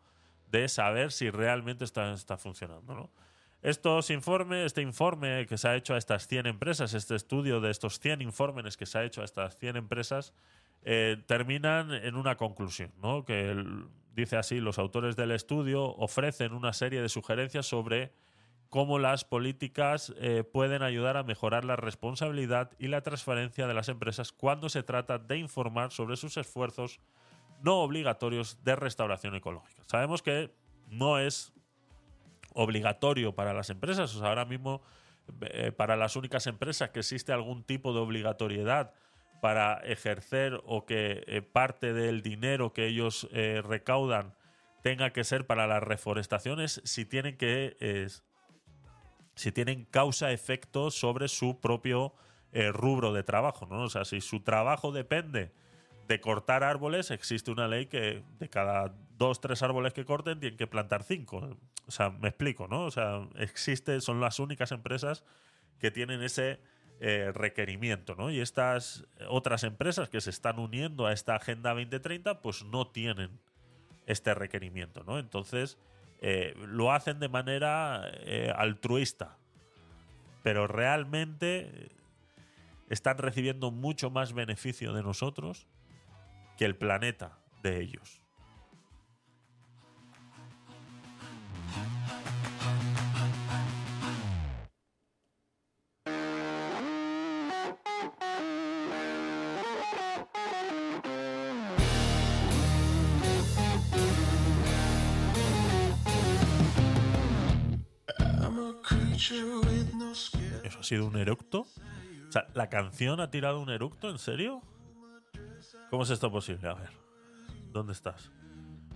de 0.49 0.69
saber 0.69 1.11
si 1.11 1.29
realmente 1.29 1.83
está, 1.83 2.13
está 2.13 2.37
funcionando, 2.37 2.95
¿no? 2.95 3.09
Estos 3.61 4.09
informes, 4.09 4.67
este 4.67 4.81
informe 4.81 5.45
que 5.47 5.57
se 5.57 5.67
ha 5.67 5.75
hecho 5.75 5.95
a 5.95 5.97
estas 5.97 6.29
100 6.29 6.45
empresas, 6.45 6.93
este 6.93 7.15
estudio 7.15 7.59
de 7.59 7.71
estos 7.71 7.99
100 7.99 8.21
informes 8.21 8.77
que 8.77 8.85
se 8.85 8.99
ha 8.99 9.03
hecho 9.03 9.21
a 9.21 9.25
estas 9.25 9.57
100 9.57 9.75
empresas, 9.75 10.33
eh, 10.85 11.21
terminan 11.25 11.91
en 11.91 12.15
una 12.15 12.37
conclusión, 12.37 12.93
¿no? 13.01 13.25
que 13.25 13.53
dice 14.15 14.37
así, 14.37 14.61
los 14.61 14.79
autores 14.79 15.17
del 15.17 15.31
estudio 15.31 15.83
ofrecen 15.83 16.53
una 16.53 16.71
serie 16.71 17.01
de 17.01 17.09
sugerencias 17.09 17.65
sobre 17.65 18.13
cómo 18.73 18.97
las 18.97 19.23
políticas 19.23 20.11
eh, 20.17 20.43
pueden 20.43 20.81
ayudar 20.81 21.15
a 21.15 21.21
mejorar 21.21 21.63
la 21.63 21.75
responsabilidad 21.75 22.71
y 22.79 22.87
la 22.87 23.01
transparencia 23.01 23.67
de 23.67 23.75
las 23.75 23.87
empresas 23.87 24.31
cuando 24.31 24.67
se 24.67 24.81
trata 24.81 25.19
de 25.19 25.37
informar 25.37 25.91
sobre 25.91 26.17
sus 26.17 26.37
esfuerzos 26.37 26.99
no 27.61 27.81
obligatorios 27.81 28.63
de 28.63 28.75
restauración 28.75 29.35
ecológica. 29.35 29.83
Sabemos 29.85 30.23
que 30.23 30.55
no 30.89 31.19
es 31.19 31.53
obligatorio 32.55 33.35
para 33.35 33.53
las 33.53 33.69
empresas. 33.69 34.19
Ahora 34.23 34.43
mismo, 34.43 34.81
eh, 35.41 35.71
para 35.71 35.95
las 35.95 36.15
únicas 36.15 36.47
empresas 36.47 36.89
que 36.89 37.01
existe 37.01 37.31
algún 37.31 37.63
tipo 37.63 37.93
de 37.93 37.99
obligatoriedad 37.99 38.95
para 39.39 39.75
ejercer 39.83 40.59
o 40.65 40.87
que 40.87 41.23
eh, 41.27 41.43
parte 41.43 41.93
del 41.93 42.23
dinero 42.23 42.73
que 42.73 42.87
ellos 42.87 43.29
recaudan 43.31 44.33
tenga 44.81 45.11
que 45.11 45.23
ser 45.23 45.45
para 45.45 45.67
las 45.67 45.83
reforestaciones, 45.83 46.81
si 46.85 47.05
tienen 47.05 47.37
que 47.37 47.77
si 49.35 49.51
tienen 49.51 49.85
causa-efecto 49.85 50.91
sobre 50.91 51.27
su 51.27 51.59
propio 51.59 52.13
rubro 52.71 53.13
de 53.13 53.23
trabajo, 53.23 53.65
¿no? 53.65 53.81
O 53.81 53.89
sea, 53.89 54.05
si 54.05 54.21
su 54.21 54.41
trabajo 54.41 54.91
depende 54.91 55.51
de 56.07 56.19
cortar 56.21 56.63
árboles, 56.63 57.11
existe 57.11 57.51
una 57.51 57.67
ley 57.67 57.87
que 57.87 58.23
de 58.39 58.49
cada 58.49 58.93
dos, 59.17 59.41
tres 59.41 59.63
árboles 59.63 59.93
que 59.93 60.05
corten 60.05 60.39
tienen 60.39 60.57
que 60.57 60.67
plantar 60.67 61.03
cinco. 61.03 61.57
O 61.87 61.91
sea, 61.91 62.09
me 62.09 62.29
explico, 62.29 62.67
¿no? 62.67 62.85
O 62.85 62.91
sea, 62.91 63.27
existe, 63.37 63.99
son 64.01 64.19
las 64.19 64.39
únicas 64.39 64.71
empresas 64.71 65.23
que 65.79 65.91
tienen 65.91 66.21
ese 66.21 66.59
eh, 66.99 67.31
requerimiento, 67.33 68.15
¿no? 68.15 68.31
Y 68.31 68.39
estas 68.39 69.05
otras 69.29 69.63
empresas 69.63 70.09
que 70.09 70.21
se 70.21 70.29
están 70.29 70.59
uniendo 70.59 71.05
a 71.05 71.13
esta 71.13 71.35
Agenda 71.35 71.71
2030, 71.71 72.41
pues 72.41 72.63
no 72.63 72.87
tienen 72.87 73.39
este 74.05 74.33
requerimiento, 74.33 75.03
¿no? 75.03 75.19
Entonces, 75.19 75.77
eh, 76.25 76.55
lo 76.67 76.93
hacen 76.93 77.19
de 77.19 77.27
manera 77.27 78.09
eh, 78.21 78.49
altruista, 78.55 79.35
pero 80.41 80.67
realmente 80.67 81.91
están 82.89 83.17
recibiendo 83.17 83.71
mucho 83.71 84.09
más 84.09 84.31
beneficio 84.31 84.93
de 84.93 85.03
nosotros 85.03 85.67
que 86.57 86.63
el 86.63 86.77
planeta 86.77 87.37
de 87.61 87.81
ellos. 87.81 88.22
¿Eso 110.63 110.79
ha 110.79 110.83
sido 110.83 111.05
un 111.07 111.17
eructo? 111.17 111.61
O 111.61 112.31
sea, 112.31 112.47
¿la 112.53 112.69
canción 112.69 113.19
ha 113.19 113.29
tirado 113.29 113.61
un 113.61 113.69
eructo? 113.69 114.09
¿En 114.09 114.17
serio? 114.17 114.61
¿Cómo 115.89 116.03
es 116.03 116.09
esto 116.09 116.31
posible? 116.31 116.67
A 116.67 116.73
ver. 116.73 116.89
¿Dónde 117.71 117.93
estás? 117.93 118.31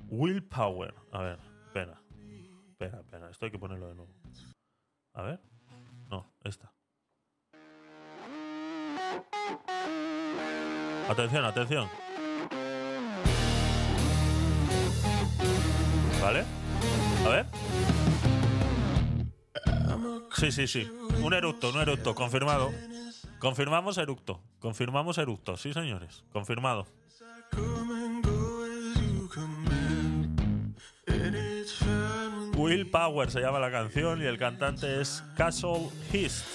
Willpower. 0.09 0.93
A 1.11 1.21
ver, 1.21 1.39
espera. 1.65 2.01
Espera, 2.69 2.99
espera. 2.99 3.29
Esto 3.29 3.45
hay 3.45 3.51
que 3.51 3.59
ponerlo 3.59 3.87
de 3.89 3.95
nuevo. 3.95 4.13
A 5.13 5.21
ver. 5.23 5.39
No, 6.09 6.25
esta. 6.43 6.71
Atención, 11.09 11.45
atención. 11.45 11.87
¿Vale? 16.21 16.43
A 17.25 17.29
ver. 17.29 18.06
Sí, 20.35 20.51
sí, 20.51 20.67
sí. 20.67 20.91
Un 21.21 21.33
eructo, 21.33 21.69
un 21.69 21.77
eructo, 21.77 22.13
confirmado. 22.13 22.71
Confirmamos 23.39 23.97
eructo. 23.97 24.41
Confirmamos 24.59 25.17
eructo, 25.17 25.57
sí, 25.57 25.73
señores. 25.73 26.23
Confirmado. 26.31 26.85
Will 32.55 32.89
Power 32.89 33.29
se 33.29 33.39
llama 33.39 33.59
la 33.59 33.71
canción 33.71 34.21
y 34.21 34.25
el 34.25 34.37
cantante 34.37 35.01
es 35.01 35.23
Castle 35.35 35.89
Hist. 36.11 36.45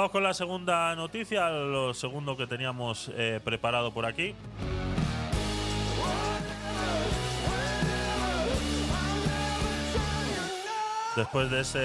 Vamos 0.00 0.12
con 0.12 0.22
la 0.22 0.32
segunda 0.32 0.96
noticia, 0.96 1.50
lo 1.50 1.92
segundo 1.92 2.34
que 2.34 2.46
teníamos 2.46 3.10
eh, 3.14 3.38
preparado 3.44 3.92
por 3.92 4.06
aquí. 4.06 4.34
Después 11.14 11.50
de 11.50 11.60
ese, 11.60 11.78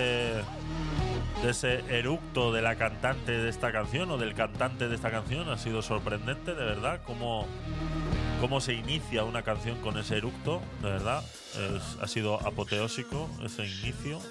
de 1.43 1.49
ese 1.49 1.79
eructo 1.93 2.53
de 2.53 2.61
la 2.61 2.77
cantante 2.77 3.33
de 3.33 3.49
esta 3.49 3.73
canción 3.73 4.09
o 4.11 4.17
del 4.17 4.33
cantante 4.33 4.87
de 4.87 4.95
esta 4.95 5.11
canción, 5.11 5.49
ha 5.49 5.57
sido 5.57 5.81
sorprendente, 5.81 6.55
de 6.55 6.63
verdad, 6.63 7.01
cómo, 7.05 7.45
cómo 8.39 8.61
se 8.61 8.75
inicia 8.75 9.25
una 9.25 9.41
canción 9.41 9.77
con 9.81 9.97
ese 9.97 10.15
eructo, 10.15 10.61
de 10.81 10.89
verdad. 10.89 11.21
ha 12.01 12.07
sido 12.07 12.35
apoteósico 12.47 13.29
ese 13.43 13.65
inicio. 13.65 14.21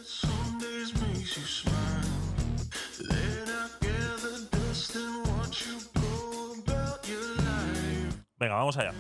Venga, 8.44 8.56
vamos 8.56 8.76
allá. 8.76 8.92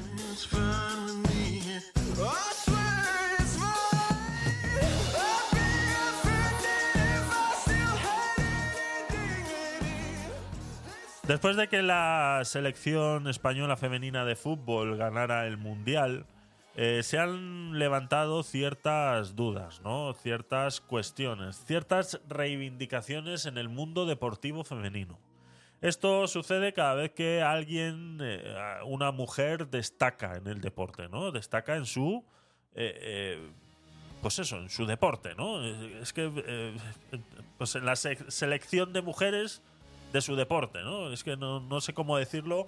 Después 11.28 11.56
de 11.56 11.68
que 11.68 11.82
la 11.82 12.40
selección 12.44 13.28
española 13.28 13.76
femenina 13.76 14.24
de 14.24 14.34
fútbol 14.34 14.96
ganara 14.96 15.46
el 15.46 15.58
Mundial, 15.58 16.24
eh, 16.74 17.02
se 17.02 17.18
han 17.18 17.78
levantado 17.78 18.42
ciertas 18.44 19.36
dudas, 19.36 19.82
¿no? 19.84 20.14
ciertas 20.14 20.80
cuestiones, 20.80 21.62
ciertas 21.66 22.18
reivindicaciones 22.30 23.44
en 23.44 23.58
el 23.58 23.68
mundo 23.68 24.06
deportivo 24.06 24.64
femenino. 24.64 25.18
Esto 25.84 26.26
sucede 26.28 26.72
cada 26.72 26.94
vez 26.94 27.12
que 27.12 27.42
alguien, 27.42 28.18
eh, 28.22 28.42
una 28.86 29.12
mujer, 29.12 29.68
destaca 29.68 30.34
en 30.38 30.46
el 30.46 30.62
deporte, 30.62 31.10
¿no? 31.10 31.30
Destaca 31.30 31.76
en 31.76 31.84
su. 31.84 32.24
Eh, 32.74 32.98
eh, 33.02 33.50
pues 34.22 34.38
eso, 34.38 34.56
en 34.56 34.70
su 34.70 34.86
deporte, 34.86 35.34
¿no? 35.34 35.62
Es 35.62 36.14
que. 36.14 36.72
pues 37.58 37.74
en 37.74 37.84
la 37.84 37.96
selección 37.96 38.94
de 38.94 39.02
mujeres 39.02 39.60
de 40.14 40.22
su 40.22 40.36
deporte, 40.36 40.80
¿no? 40.82 41.12
Es 41.12 41.22
que 41.22 41.36
no, 41.36 41.80
sé 41.82 41.92
cómo 41.92 42.16
decirlo 42.16 42.66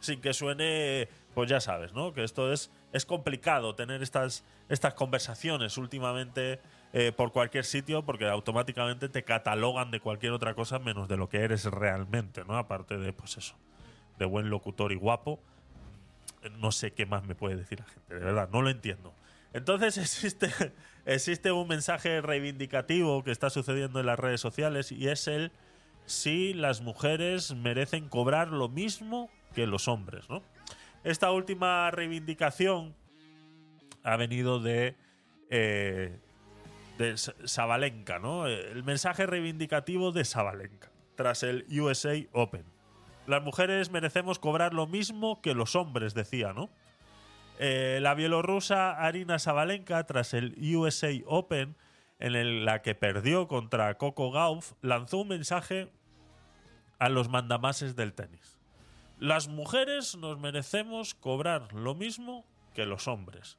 sin 0.00 0.20
que 0.20 0.34
suene, 0.34 1.08
pues 1.34 1.48
ya 1.48 1.60
sabes, 1.60 1.94
¿no? 1.94 2.12
Que 2.12 2.22
esto 2.22 2.52
es, 2.52 2.70
es 2.92 3.06
complicado 3.06 3.76
tener 3.76 4.02
estas, 4.02 4.44
estas 4.68 4.92
conversaciones 4.92 5.78
últimamente 5.78 6.60
eh, 6.92 7.12
por 7.12 7.32
cualquier 7.32 7.64
sitio 7.64 8.04
porque 8.04 8.26
automáticamente 8.26 9.08
te 9.08 9.22
catalogan 9.22 9.90
de 9.90 10.00
cualquier 10.00 10.32
otra 10.32 10.54
cosa 10.54 10.78
menos 10.78 11.08
de 11.08 11.16
lo 11.16 11.28
que 11.28 11.38
eres 11.38 11.64
realmente, 11.64 12.44
¿no? 12.44 12.56
Aparte 12.56 12.96
de, 12.96 13.12
pues 13.12 13.36
eso, 13.36 13.56
de 14.18 14.24
buen 14.24 14.48
locutor 14.50 14.92
y 14.92 14.96
guapo. 14.96 15.40
No 16.58 16.72
sé 16.72 16.92
qué 16.92 17.04
más 17.04 17.26
me 17.26 17.34
puede 17.34 17.56
decir 17.56 17.80
la 17.80 17.86
gente, 17.86 18.14
de 18.14 18.24
verdad, 18.24 18.48
no 18.50 18.62
lo 18.62 18.70
entiendo. 18.70 19.12
Entonces 19.52 19.98
existe, 19.98 20.50
existe 21.04 21.52
un 21.52 21.68
mensaje 21.68 22.20
reivindicativo 22.20 23.22
que 23.22 23.32
está 23.32 23.50
sucediendo 23.50 24.00
en 24.00 24.06
las 24.06 24.18
redes 24.18 24.40
sociales 24.40 24.92
y 24.92 25.08
es 25.08 25.28
el 25.28 25.52
si 26.06 26.54
las 26.54 26.80
mujeres 26.80 27.54
merecen 27.54 28.08
cobrar 28.08 28.48
lo 28.48 28.68
mismo 28.68 29.30
que 29.54 29.66
los 29.66 29.88
hombres, 29.88 30.28
¿no? 30.30 30.42
Esta 31.04 31.30
última 31.30 31.90
reivindicación 31.90 32.94
ha 34.02 34.16
venido 34.16 34.58
de, 34.58 34.96
eh, 35.50 36.18
de 36.98 37.16
Sabalenka, 37.16 38.18
¿no? 38.18 38.46
El 38.46 38.84
mensaje 38.84 39.26
reivindicativo 39.26 40.12
de 40.12 40.24
Sabalenka 40.24 40.90
tras 41.14 41.42
el 41.42 41.66
USA 41.80 42.14
Open. 42.32 42.64
Las 43.26 43.42
mujeres 43.42 43.90
merecemos 43.90 44.38
cobrar 44.38 44.72
lo 44.72 44.86
mismo 44.86 45.40
que 45.42 45.54
los 45.54 45.74
hombres, 45.74 46.14
decía, 46.14 46.52
¿no? 46.52 46.70
Eh, 47.58 47.98
la 48.00 48.14
bielorrusa 48.14 48.92
Arina 48.92 49.38
Sabalenka, 49.38 50.06
tras 50.06 50.32
el 50.32 50.54
USA 50.76 51.10
Open, 51.26 51.76
en 52.20 52.64
la 52.64 52.82
que 52.82 52.94
perdió 52.94 53.48
contra 53.48 53.96
Coco 53.96 54.30
Gauff, 54.30 54.72
lanzó 54.80 55.18
un 55.18 55.28
mensaje 55.28 55.90
a 56.98 57.08
los 57.08 57.28
mandamases 57.28 57.96
del 57.96 58.12
tenis. 58.12 58.58
Las 59.18 59.48
mujeres 59.48 60.16
nos 60.16 60.38
merecemos 60.38 61.14
cobrar 61.14 61.72
lo 61.72 61.94
mismo 61.94 62.44
que 62.74 62.86
los 62.86 63.08
hombres. 63.08 63.58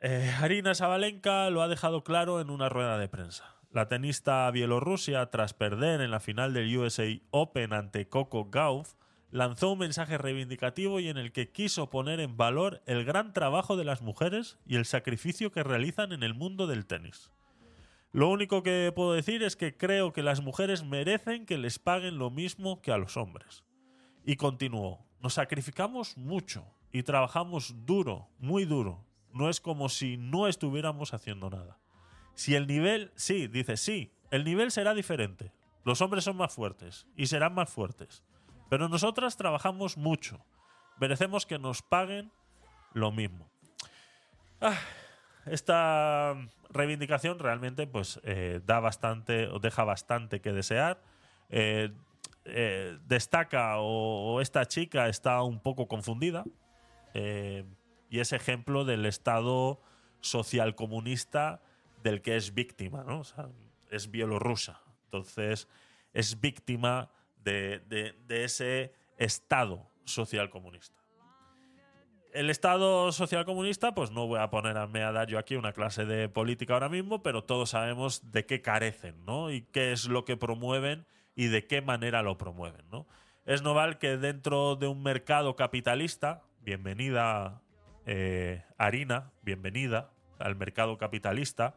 Eh, 0.00 0.32
Arina 0.40 0.74
Sabalenka 0.74 1.50
lo 1.50 1.60
ha 1.60 1.68
dejado 1.68 2.04
claro 2.04 2.40
en 2.40 2.50
una 2.50 2.68
rueda 2.68 2.98
de 2.98 3.08
prensa. 3.08 3.56
La 3.72 3.88
tenista 3.88 4.48
bielorrusia, 4.52 5.28
tras 5.30 5.54
perder 5.54 6.00
en 6.00 6.12
la 6.12 6.20
final 6.20 6.54
del 6.54 6.76
USA 6.76 7.04
Open 7.30 7.72
ante 7.72 8.08
Coco 8.08 8.48
Gauff, 8.48 8.94
lanzó 9.30 9.72
un 9.72 9.80
mensaje 9.80 10.16
reivindicativo 10.16 11.00
y 11.00 11.08
en 11.08 11.18
el 11.18 11.32
que 11.32 11.50
quiso 11.50 11.90
poner 11.90 12.20
en 12.20 12.36
valor 12.36 12.80
el 12.86 13.04
gran 13.04 13.32
trabajo 13.32 13.76
de 13.76 13.84
las 13.84 14.00
mujeres 14.00 14.58
y 14.66 14.76
el 14.76 14.84
sacrificio 14.84 15.50
que 15.50 15.64
realizan 15.64 16.12
en 16.12 16.22
el 16.22 16.32
mundo 16.32 16.68
del 16.68 16.86
tenis. 16.86 17.32
Lo 18.12 18.30
único 18.30 18.62
que 18.62 18.92
puedo 18.94 19.12
decir 19.12 19.42
es 19.42 19.56
que 19.56 19.76
creo 19.76 20.12
que 20.12 20.22
las 20.22 20.40
mujeres 20.40 20.84
merecen 20.84 21.44
que 21.44 21.58
les 21.58 21.80
paguen 21.80 22.18
lo 22.18 22.30
mismo 22.30 22.80
que 22.80 22.92
a 22.92 22.98
los 22.98 23.16
hombres. 23.16 23.64
Y 24.24 24.36
continuó, 24.36 25.04
nos 25.20 25.34
sacrificamos 25.34 26.16
mucho 26.16 26.64
y 26.92 27.02
trabajamos 27.02 27.84
duro, 27.84 28.28
muy 28.38 28.64
duro. 28.64 29.07
No 29.32 29.48
es 29.48 29.60
como 29.60 29.88
si 29.88 30.16
no 30.16 30.48
estuviéramos 30.48 31.14
haciendo 31.14 31.50
nada. 31.50 31.78
Si 32.34 32.54
el 32.54 32.66
nivel, 32.66 33.12
sí, 33.16 33.48
dice, 33.48 33.76
sí, 33.76 34.12
el 34.30 34.44
nivel 34.44 34.70
será 34.70 34.94
diferente. 34.94 35.52
Los 35.84 36.00
hombres 36.02 36.24
son 36.24 36.36
más 36.36 36.52
fuertes 36.52 37.06
y 37.16 37.26
serán 37.26 37.54
más 37.54 37.70
fuertes. 37.70 38.22
Pero 38.68 38.88
nosotras 38.88 39.36
trabajamos 39.36 39.96
mucho. 39.96 40.44
Merecemos 41.00 41.46
que 41.46 41.58
nos 41.58 41.82
paguen 41.82 42.30
lo 42.92 43.10
mismo. 43.10 43.50
Ah, 44.60 44.78
esta 45.46 46.36
reivindicación 46.70 47.38
realmente 47.38 47.86
pues 47.86 48.20
eh, 48.24 48.60
da 48.66 48.80
bastante 48.80 49.48
o 49.48 49.58
deja 49.58 49.84
bastante 49.84 50.40
que 50.40 50.52
desear. 50.52 51.00
Eh, 51.48 51.90
eh, 52.44 52.98
destaca 53.06 53.78
o, 53.78 54.40
esta 54.40 54.66
chica 54.66 55.08
está 55.08 55.42
un 55.42 55.60
poco 55.60 55.88
confundida 55.88 56.44
y 58.10 58.20
es 58.20 58.32
ejemplo 58.32 58.84
del 58.84 59.06
Estado 59.06 59.80
social 60.20 60.74
comunista 60.74 61.62
del 62.02 62.22
que 62.22 62.36
es 62.36 62.54
víctima, 62.54 63.04
¿no? 63.04 63.22
es 63.90 64.10
bielorrusa. 64.10 64.80
Entonces 65.04 65.68
es 66.12 66.40
víctima 66.40 67.10
de, 67.42 68.14
ese 68.28 68.92
Estado 69.16 69.90
social 70.04 70.50
comunista. 70.50 70.96
El 72.32 72.50
Estado 72.50 73.10
social 73.10 73.44
comunista, 73.44 73.94
pues 73.94 74.10
no 74.10 74.26
voy 74.26 74.38
a 74.38 74.50
ponerme 74.50 75.02
a 75.02 75.12
dar 75.12 75.28
yo 75.28 75.38
aquí 75.38 75.56
una 75.56 75.72
clase 75.72 76.04
de 76.04 76.28
política 76.28 76.74
ahora 76.74 76.88
mismo, 76.88 77.22
pero 77.22 77.42
todos 77.42 77.70
sabemos 77.70 78.30
de 78.30 78.44
qué 78.44 78.60
carecen, 78.60 79.24
¿no? 79.24 79.50
Y 79.50 79.62
qué 79.62 79.92
es 79.92 80.06
lo 80.06 80.24
que 80.24 80.36
promueven 80.36 81.06
y 81.34 81.46
de 81.46 81.66
qué 81.66 81.80
manera 81.80 82.22
lo 82.22 82.36
promueven, 82.36 82.84
¿no? 82.90 83.06
Es 83.46 83.62
normal 83.62 83.98
que 83.98 84.18
dentro 84.18 84.76
de 84.76 84.86
un 84.88 85.02
mercado 85.02 85.56
capitalista, 85.56 86.42
bienvenida 86.60 87.62
eh, 88.10 88.64
Harina, 88.78 89.32
bienvenida 89.42 90.10
al 90.38 90.56
mercado 90.56 90.96
capitalista, 90.96 91.74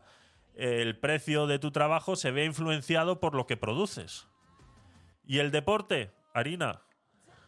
el 0.56 0.98
precio 0.98 1.46
de 1.46 1.60
tu 1.60 1.72
trabajo 1.72 2.16
se 2.16 2.32
ve 2.32 2.46
influenciado 2.46 3.20
por 3.20 3.36
lo 3.36 3.48
que 3.48 3.58
produces. 3.58 4.30
Y 5.26 5.40
el 5.40 5.52
deporte, 5.52 6.12
harina, 6.34 6.84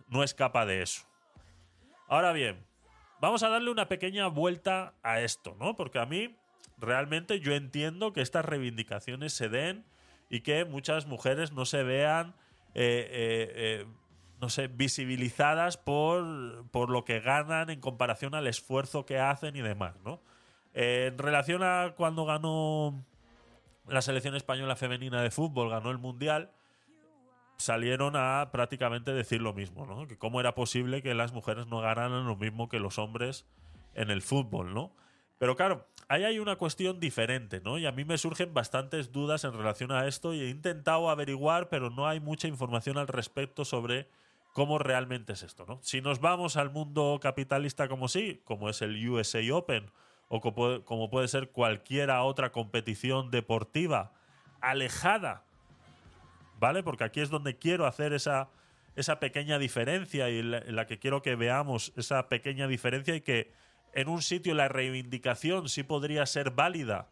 no 0.09 0.21
escapa 0.21 0.65
de 0.65 0.81
eso. 0.81 1.05
Ahora 2.09 2.33
bien, 2.33 2.65
vamos 3.21 3.43
a 3.43 3.49
darle 3.49 3.71
una 3.71 3.87
pequeña 3.87 4.27
vuelta 4.27 4.95
a 5.01 5.21
esto, 5.21 5.55
¿no? 5.59 5.77
Porque 5.77 5.99
a 5.99 6.05
mí 6.05 6.35
realmente 6.77 7.39
yo 7.39 7.53
entiendo 7.53 8.11
que 8.11 8.19
estas 8.21 8.43
reivindicaciones 8.43 9.31
se 9.31 9.47
den 9.47 9.85
y 10.29 10.41
que 10.41 10.65
muchas 10.65 11.07
mujeres 11.07 11.53
no 11.53 11.63
se 11.63 11.83
vean, 11.83 12.35
eh, 12.73 13.07
eh, 13.11 13.85
no 14.43 14.49
sé, 14.49 14.67
visibilizadas 14.67 15.77
por, 15.77 16.67
por, 16.71 16.89
lo 16.89 17.05
que 17.05 17.21
ganan 17.21 17.69
en 17.69 17.79
comparación 17.79 18.35
al 18.35 18.45
esfuerzo 18.45 19.05
que 19.05 19.17
hacen 19.17 19.55
y 19.55 19.61
demás, 19.61 19.95
¿no? 20.03 20.19
en 20.73 21.17
relación 21.17 21.63
a 21.63 21.93
cuando 21.95 22.25
ganó 22.25 23.05
la 23.87 24.01
selección 24.01 24.35
española 24.35 24.75
femenina 24.75 25.21
de 25.21 25.31
fútbol, 25.31 25.69
ganó 25.69 25.91
el 25.91 25.97
Mundial, 25.97 26.51
salieron 27.55 28.17
a 28.17 28.49
prácticamente 28.51 29.13
decir 29.13 29.41
lo 29.41 29.53
mismo, 29.53 29.85
¿no? 29.85 30.09
Que 30.09 30.17
cómo 30.17 30.41
era 30.41 30.55
posible 30.55 31.01
que 31.01 31.13
las 31.13 31.31
mujeres 31.31 31.67
no 31.67 31.79
ganaran 31.79 32.25
lo 32.25 32.35
mismo 32.35 32.67
que 32.67 32.79
los 32.79 32.99
hombres 32.99 33.45
en 33.93 34.11
el 34.11 34.21
fútbol, 34.21 34.73
¿no? 34.73 34.91
Pero 35.37 35.55
claro, 35.55 35.87
ahí 36.09 36.25
hay 36.25 36.39
una 36.39 36.57
cuestión 36.57 36.99
diferente, 36.99 37.61
¿no? 37.63 37.77
Y 37.77 37.85
a 37.85 37.93
mí 37.93 38.03
me 38.03 38.17
surgen 38.17 38.53
bastantes 38.53 39.13
dudas 39.13 39.45
en 39.45 39.53
relación 39.53 39.93
a 39.93 40.05
esto 40.05 40.33
y 40.33 40.41
he 40.41 40.49
intentado 40.49 41.09
averiguar, 41.09 41.69
pero 41.69 41.89
no 41.89 42.07
hay 42.07 42.19
mucha 42.19 42.49
información 42.49 42.97
al 42.97 43.07
respecto 43.07 43.63
sobre 43.63 44.09
cómo 44.53 44.79
realmente 44.79 45.33
es 45.33 45.43
esto, 45.43 45.65
¿no? 45.67 45.79
Si 45.81 46.01
nos 46.01 46.19
vamos 46.19 46.55
al 46.55 46.71
mundo 46.71 47.19
capitalista 47.21 47.87
como 47.87 48.07
sí, 48.07 48.41
como 48.45 48.69
es 48.69 48.81
el 48.81 49.09
USA 49.09 49.39
Open 49.53 49.91
o 50.29 50.39
como 50.85 51.09
puede 51.09 51.27
ser 51.27 51.49
cualquiera 51.49 52.23
otra 52.23 52.51
competición 52.51 53.29
deportiva 53.29 54.13
alejada 54.61 55.43
¿vale? 56.63 56.81
Porque 56.81 57.03
aquí 57.03 57.19
es 57.19 57.29
donde 57.29 57.57
quiero 57.57 57.85
hacer 57.85 58.13
esa, 58.13 58.47
esa 58.95 59.19
pequeña 59.19 59.59
diferencia 59.59 60.29
y 60.29 60.39
en 60.39 60.75
la, 60.75 60.87
que 60.87 60.97
quiero 60.97 61.21
que 61.21 61.35
veamos 61.35 61.91
esa 61.97 62.29
pequeña 62.29 62.67
diferencia 62.67 63.13
y 63.17 63.19
que 63.19 63.51
en 63.93 64.07
un 64.07 64.21
sitio 64.21 64.53
la 64.53 64.69
reivindicación 64.69 65.67
sí 65.67 65.83
podría 65.83 66.25
ser 66.25 66.51
válida, 66.51 67.09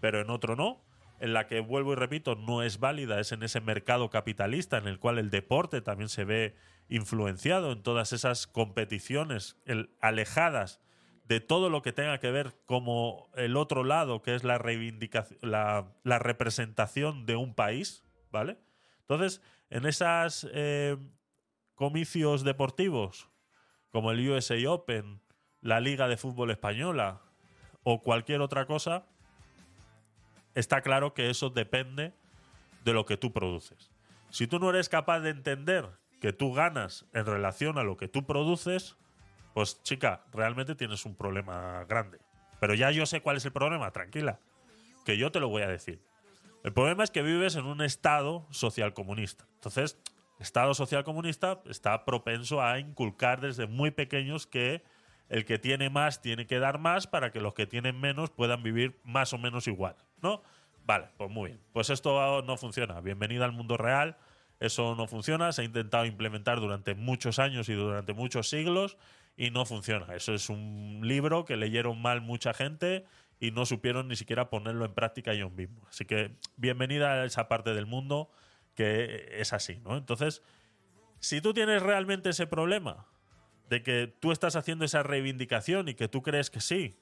pero 0.00 0.22
en 0.22 0.30
otro 0.30 0.56
no. 0.56 0.80
En 1.20 1.34
la 1.34 1.46
que 1.46 1.60
vuelvo 1.60 1.92
y 1.92 1.96
repito, 1.96 2.34
no 2.34 2.62
es 2.62 2.80
válida, 2.80 3.20
es 3.20 3.30
en 3.32 3.42
ese 3.42 3.60
mercado 3.60 4.08
capitalista 4.08 4.78
en 4.78 4.88
el 4.88 4.98
cual 4.98 5.18
el 5.18 5.28
deporte 5.28 5.82
también 5.82 6.08
se 6.08 6.24
ve 6.24 6.56
influenciado 6.88 7.72
en 7.72 7.82
todas 7.82 8.12
esas 8.12 8.46
competiciones 8.46 9.56
alejadas 10.00 10.80
de 11.24 11.40
todo 11.40 11.70
lo 11.70 11.82
que 11.82 11.92
tenga 11.92 12.18
que 12.18 12.30
ver 12.30 12.54
como 12.66 13.30
el 13.34 13.56
otro 13.56 13.82
lado, 13.82 14.22
que 14.22 14.34
es 14.34 14.44
la 14.44 14.58
reivindicación, 14.58 15.38
la, 15.42 16.18
representación 16.18 17.24
de 17.24 17.36
un 17.36 17.54
país, 17.54 18.04
¿vale? 18.30 18.58
Entonces, 19.00 19.40
en 19.70 19.86
esos 19.86 20.46
eh, 20.52 20.96
comicios 21.74 22.44
deportivos, 22.44 23.30
como 23.90 24.10
el 24.10 24.28
USA 24.28 24.56
Open, 24.70 25.20
la 25.60 25.80
Liga 25.80 26.08
de 26.08 26.18
Fútbol 26.18 26.50
Española 26.50 27.22
o 27.82 28.02
cualquier 28.02 28.42
otra 28.42 28.66
cosa, 28.66 29.06
está 30.54 30.82
claro 30.82 31.14
que 31.14 31.30
eso 31.30 31.48
depende 31.48 32.12
de 32.84 32.92
lo 32.92 33.06
que 33.06 33.16
tú 33.16 33.32
produces. 33.32 33.90
Si 34.30 34.46
tú 34.46 34.58
no 34.58 34.68
eres 34.68 34.88
capaz 34.88 35.20
de 35.20 35.30
entender 35.30 35.88
que 36.24 36.32
tú 36.32 36.54
ganas 36.54 37.04
en 37.12 37.26
relación 37.26 37.76
a 37.76 37.82
lo 37.82 37.98
que 37.98 38.08
tú 38.08 38.24
produces, 38.24 38.96
pues 39.52 39.82
chica, 39.82 40.24
realmente 40.32 40.74
tienes 40.74 41.04
un 41.04 41.14
problema 41.14 41.84
grande. 41.84 42.18
Pero 42.60 42.72
ya 42.72 42.90
yo 42.90 43.04
sé 43.04 43.20
cuál 43.20 43.36
es 43.36 43.44
el 43.44 43.52
problema, 43.52 43.90
tranquila, 43.90 44.40
que 45.04 45.18
yo 45.18 45.30
te 45.30 45.38
lo 45.38 45.50
voy 45.50 45.60
a 45.60 45.68
decir. 45.68 46.00
El 46.62 46.72
problema 46.72 47.04
es 47.04 47.10
que 47.10 47.20
vives 47.20 47.56
en 47.56 47.66
un 47.66 47.82
Estado 47.82 48.46
social 48.48 48.94
comunista. 48.94 49.44
Entonces, 49.56 49.98
Estado 50.38 50.72
social 50.72 51.04
comunista 51.04 51.60
está 51.66 52.06
propenso 52.06 52.62
a 52.62 52.78
inculcar 52.78 53.42
desde 53.42 53.66
muy 53.66 53.90
pequeños 53.90 54.46
que 54.46 54.82
el 55.28 55.44
que 55.44 55.58
tiene 55.58 55.90
más 55.90 56.22
tiene 56.22 56.46
que 56.46 56.58
dar 56.58 56.78
más 56.78 57.06
para 57.06 57.32
que 57.32 57.40
los 57.42 57.52
que 57.52 57.66
tienen 57.66 58.00
menos 58.00 58.30
puedan 58.30 58.62
vivir 58.62 58.98
más 59.04 59.34
o 59.34 59.36
menos 59.36 59.66
igual, 59.68 59.96
¿no? 60.22 60.42
Vale, 60.86 61.08
pues 61.18 61.30
muy 61.30 61.50
bien. 61.50 61.60
Pues 61.74 61.90
esto 61.90 62.40
no 62.40 62.56
funciona. 62.56 62.98
Bienvenida 63.02 63.44
al 63.44 63.52
mundo 63.52 63.76
real. 63.76 64.16
Eso 64.64 64.94
no 64.94 65.06
funciona, 65.06 65.52
se 65.52 65.60
ha 65.60 65.64
intentado 65.64 66.06
implementar 66.06 66.58
durante 66.58 66.94
muchos 66.94 67.38
años 67.38 67.68
y 67.68 67.74
durante 67.74 68.14
muchos 68.14 68.48
siglos 68.48 68.96
y 69.36 69.50
no 69.50 69.66
funciona. 69.66 70.14
Eso 70.14 70.32
es 70.32 70.48
un 70.48 71.02
libro 71.02 71.44
que 71.44 71.56
leyeron 71.56 72.00
mal 72.00 72.22
mucha 72.22 72.54
gente 72.54 73.04
y 73.38 73.50
no 73.50 73.66
supieron 73.66 74.08
ni 74.08 74.16
siquiera 74.16 74.48
ponerlo 74.48 74.86
en 74.86 74.94
práctica 74.94 75.32
ellos 75.32 75.52
mismos. 75.52 75.86
Así 75.90 76.06
que 76.06 76.34
bienvenida 76.56 77.12
a 77.12 77.24
esa 77.26 77.46
parte 77.46 77.74
del 77.74 77.84
mundo 77.84 78.30
que 78.74 79.28
es 79.38 79.52
así, 79.52 79.80
¿no? 79.84 79.98
Entonces, 79.98 80.42
si 81.20 81.42
tú 81.42 81.52
tienes 81.52 81.82
realmente 81.82 82.30
ese 82.30 82.46
problema 82.46 83.06
de 83.68 83.82
que 83.82 84.14
tú 84.18 84.32
estás 84.32 84.56
haciendo 84.56 84.86
esa 84.86 85.02
reivindicación 85.02 85.88
y 85.88 85.94
que 85.94 86.08
tú 86.08 86.22
crees 86.22 86.48
que 86.48 86.62
sí, 86.62 86.96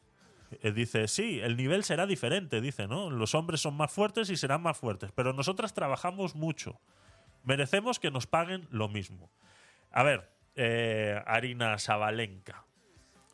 eh, 0.63 0.73
dice, 0.73 1.07
sí, 1.07 1.39
el 1.41 1.57
nivel 1.57 1.85
será 1.85 2.07
diferente, 2.07 2.61
dice, 2.61 2.89
¿no? 2.89 3.09
Los 3.09 3.37
hombres 3.37 3.61
son 3.61 3.77
más 3.77 3.93
fuertes 3.93 4.31
y 4.31 4.37
serán 4.37 4.63
más 4.63 4.77
fuertes, 4.77 5.13
pero 5.15 5.33
nosotras 5.33 5.75
trabajamos 5.75 6.35
mucho. 6.35 6.81
Merecemos 7.45 7.99
que 7.99 8.11
nos 8.11 8.27
paguen 8.27 8.67
lo 8.71 8.89
mismo. 8.89 9.31
A 9.91 10.03
ver, 10.03 10.31
eh, 10.55 11.21
Arina 11.27 11.79
Sabalenka. 11.79 12.65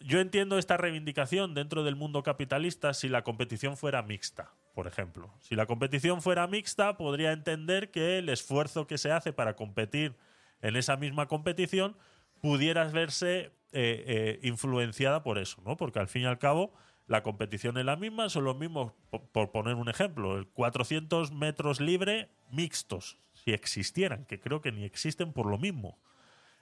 Yo 0.01 0.21
entiendo 0.21 0.59
esta 0.59 0.77
reivindicación 0.77 1.55
dentro 1.55 1.83
del 1.83 1.97
mundo 1.97 2.23
capitalista 2.23 2.95
si 2.95 3.09
la 3.09 3.23
competición 3.23 3.77
fuera 3.77 4.03
mixta, 4.03 4.53
por 4.75 4.87
ejemplo. 4.87 5.35
Si 5.41 5.57
la 5.57 5.67
competición 5.67 6.23
fuera 6.23 6.47
mixta, 6.47 6.97
podría 6.97 7.33
entender 7.33 7.91
que 7.91 8.19
el 8.19 8.29
esfuerzo 8.29 8.87
que 8.87 8.99
se 8.99 9.11
hace 9.11 9.33
para 9.33 9.57
competir 9.57 10.15
en 10.63 10.77
esa 10.77 10.97
misma 10.97 11.27
competición 11.27 11.97
pudiera 12.41 12.85
verse 12.85 13.51
eh, 13.73 14.05
eh, 14.07 14.41
influenciada 14.45 15.23
por 15.23 15.39
eso, 15.39 15.61
¿no? 15.65 15.77
Porque 15.77 15.99
al 15.99 16.09
fin 16.09 16.23
y 16.23 16.27
al 16.27 16.39
cabo 16.39 16.73
la 17.07 17.23
competición 17.23 17.77
es 17.79 17.85
la 17.85 17.97
misma, 17.97 18.29
son 18.29 18.45
los 18.45 18.57
mismos, 18.57 18.93
por, 19.33 19.51
poner 19.51 19.75
un 19.75 19.89
ejemplo, 19.89 20.39
el 20.39 20.47
400 20.47 21.33
metros 21.33 21.81
libre 21.81 22.31
mixtos, 22.51 23.19
existieran, 23.55 24.25
que 24.25 24.41
creo 24.41 24.61
que 24.61 24.73
ni 24.73 24.85
existen 24.85 25.33
por 25.33 25.47
lo 25.47 25.59
mismo. 25.59 25.99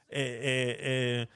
Eh, 0.08 1.26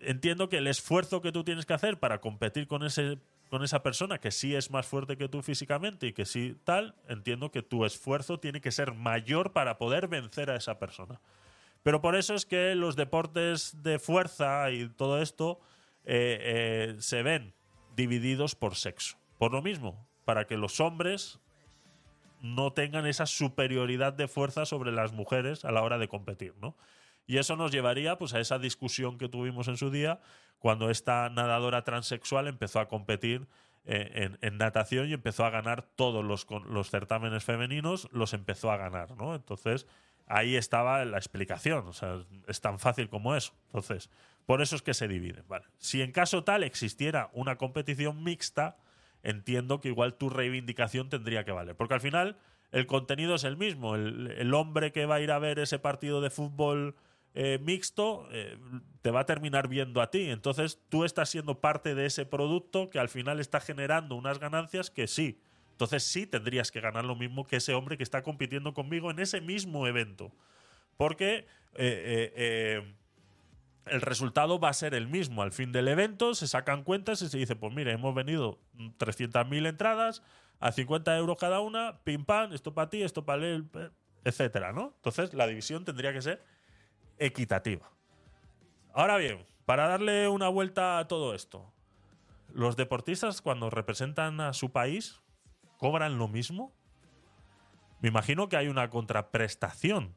entiendo 0.00 0.48
que 0.48 0.58
el 0.58 0.66
esfuerzo 0.66 1.20
que 1.20 1.32
tú 1.32 1.44
tienes 1.44 1.66
que 1.66 1.74
hacer 1.74 1.98
para 1.98 2.20
competir 2.20 2.66
con 2.66 2.84
ese 2.84 3.18
con 3.54 3.62
esa 3.62 3.84
persona 3.84 4.18
que 4.18 4.32
sí 4.32 4.56
es 4.56 4.72
más 4.72 4.84
fuerte 4.84 5.16
que 5.16 5.28
tú 5.28 5.40
físicamente 5.40 6.08
y 6.08 6.12
que 6.12 6.24
sí 6.24 6.56
tal, 6.64 6.96
entiendo 7.08 7.52
que 7.52 7.62
tu 7.62 7.84
esfuerzo 7.84 8.40
tiene 8.40 8.60
que 8.60 8.72
ser 8.72 8.94
mayor 8.94 9.52
para 9.52 9.78
poder 9.78 10.08
vencer 10.08 10.50
a 10.50 10.56
esa 10.56 10.80
persona. 10.80 11.20
Pero 11.84 12.00
por 12.00 12.16
eso 12.16 12.34
es 12.34 12.46
que 12.46 12.74
los 12.74 12.96
deportes 12.96 13.82
de 13.82 14.00
fuerza 14.00 14.70
y 14.72 14.88
todo 14.88 15.22
esto 15.22 15.60
eh, 16.04 16.96
se 16.98 17.22
ven 17.22 17.54
divididos 17.94 18.56
por 18.56 18.74
sexo. 18.74 19.18
Por 19.38 19.52
lo 19.52 19.62
mismo, 19.62 20.04
para 20.24 20.46
que 20.46 20.56
los 20.56 20.80
hombres 20.80 21.38
no 22.44 22.74
tengan 22.74 23.06
esa 23.06 23.24
superioridad 23.24 24.12
de 24.12 24.28
fuerza 24.28 24.66
sobre 24.66 24.92
las 24.92 25.14
mujeres 25.14 25.64
a 25.64 25.72
la 25.72 25.80
hora 25.80 25.96
de 25.96 26.08
competir, 26.08 26.54
¿no? 26.60 26.76
Y 27.26 27.38
eso 27.38 27.56
nos 27.56 27.72
llevaría 27.72 28.18
pues, 28.18 28.34
a 28.34 28.40
esa 28.40 28.58
discusión 28.58 29.16
que 29.16 29.30
tuvimos 29.30 29.66
en 29.68 29.78
su 29.78 29.90
día 29.90 30.20
cuando 30.58 30.90
esta 30.90 31.30
nadadora 31.30 31.84
transexual 31.84 32.46
empezó 32.46 32.80
a 32.80 32.88
competir 32.88 33.48
eh, 33.86 34.36
en, 34.42 34.58
natación 34.58 35.08
y 35.08 35.14
empezó 35.14 35.46
a 35.46 35.50
ganar 35.50 35.82
todos 35.96 36.22
los, 36.22 36.46
los 36.68 36.90
certámenes 36.90 37.44
femeninos, 37.44 38.08
los 38.12 38.34
empezó 38.34 38.70
a 38.70 38.76
ganar, 38.76 39.16
¿no? 39.16 39.34
Entonces, 39.34 39.86
ahí 40.26 40.54
estaba 40.54 41.02
la 41.06 41.16
explicación. 41.16 41.88
O 41.88 41.94
sea, 41.94 42.26
es 42.46 42.60
tan 42.60 42.78
fácil 42.78 43.08
como 43.08 43.34
eso. 43.34 43.54
Entonces, 43.68 44.10
por 44.44 44.60
eso 44.60 44.76
es 44.76 44.82
que 44.82 44.92
se 44.92 45.08
dividen. 45.08 45.46
Si 45.78 46.02
en 46.02 46.12
caso 46.12 46.44
tal 46.44 46.62
existiera 46.62 47.30
una 47.32 47.56
competición 47.56 48.22
mixta, 48.22 48.76
entiendo 49.24 49.80
que 49.80 49.88
igual 49.88 50.14
tu 50.14 50.30
reivindicación 50.30 51.08
tendría 51.08 51.44
que 51.44 51.50
valer. 51.50 51.74
Porque 51.74 51.94
al 51.94 52.00
final 52.00 52.36
el 52.70 52.86
contenido 52.86 53.34
es 53.34 53.44
el 53.44 53.56
mismo. 53.56 53.96
El, 53.96 54.54
hombre 54.54 54.92
que 54.92 55.06
va 55.06 55.16
a 55.16 55.20
ir 55.20 55.32
a 55.32 55.38
ver 55.38 55.58
ese 55.58 55.78
partido 55.78 56.20
de 56.20 56.30
fútbol 56.30 56.94
eh, 57.34 57.58
mixto 57.60 58.28
eh, 58.30 58.56
te 59.02 59.10
va 59.10 59.20
a 59.20 59.26
terminar 59.26 59.66
viendo 59.66 60.00
a 60.00 60.10
ti. 60.10 60.30
Entonces 60.30 60.78
tú 60.90 61.04
estás 61.04 61.30
siendo 61.30 61.60
parte 61.60 61.94
de 61.94 62.06
ese 62.06 62.26
producto 62.26 62.90
que 62.90 62.98
al 63.00 63.08
final 63.08 63.40
está 63.40 63.60
generando 63.60 64.14
unas 64.14 64.38
ganancias 64.38 64.90
que 64.90 65.06
sí. 65.06 65.40
Entonces 65.70 66.04
sí 66.04 66.26
tendrías 66.26 66.70
que 66.70 66.80
ganar 66.80 67.04
lo 67.04 67.16
mismo 67.16 67.46
que 67.46 67.56
ese 67.56 67.74
hombre 67.74 67.96
que 67.96 68.04
está 68.04 68.22
compitiendo 68.22 68.74
conmigo 68.74 69.10
en 69.10 69.18
ese 69.18 69.40
mismo 69.40 69.88
evento. 69.88 70.30
Porque 70.96 71.46
eh, 71.74 72.94
el 73.86 74.00
resultado 74.00 74.58
va 74.58 74.70
a 74.70 74.74
ser 74.74 74.94
el 74.94 75.08
mismo. 75.08 75.42
Al 75.42 75.52
fin 75.52 75.72
del 75.72 75.88
evento 75.88 76.34
se 76.34 76.48
sacan 76.48 76.84
cuentas 76.84 77.22
y 77.22 77.28
se 77.28 77.38
dice, 77.38 77.56
pues 77.56 77.72
mire, 77.74 77.92
hemos 77.92 78.14
venido 78.14 78.58
300.000 78.98 79.68
entradas 79.68 80.22
a 80.60 80.72
50 80.72 81.16
euros 81.16 81.36
cada 81.38 81.60
una, 81.60 82.00
pim 82.04 82.24
pam, 82.24 82.52
esto 82.52 82.74
para 82.74 82.88
ti, 82.88 83.02
esto 83.02 83.24
para 83.24 83.46
él, 83.46 83.68
etcétera, 84.24 84.72
¿no? 84.72 84.94
Entonces 84.96 85.34
la 85.34 85.46
división 85.46 85.84
tendría 85.84 86.12
que 86.12 86.22
ser 86.22 86.42
equitativa. 87.18 87.90
Ahora 88.92 89.16
bien, 89.16 89.44
para 89.66 89.88
darle 89.88 90.28
una 90.28 90.48
vuelta 90.48 90.98
a 90.98 91.08
todo 91.08 91.34
esto, 91.34 91.72
los 92.52 92.76
deportistas 92.76 93.42
cuando 93.42 93.68
representan 93.68 94.40
a 94.40 94.52
su 94.52 94.70
país 94.70 95.20
cobran 95.76 96.18
lo 96.18 96.28
mismo. 96.28 96.72
Me 98.00 98.08
imagino 98.08 98.48
que 98.48 98.56
hay 98.56 98.68
una 98.68 98.88
contraprestación, 98.90 100.14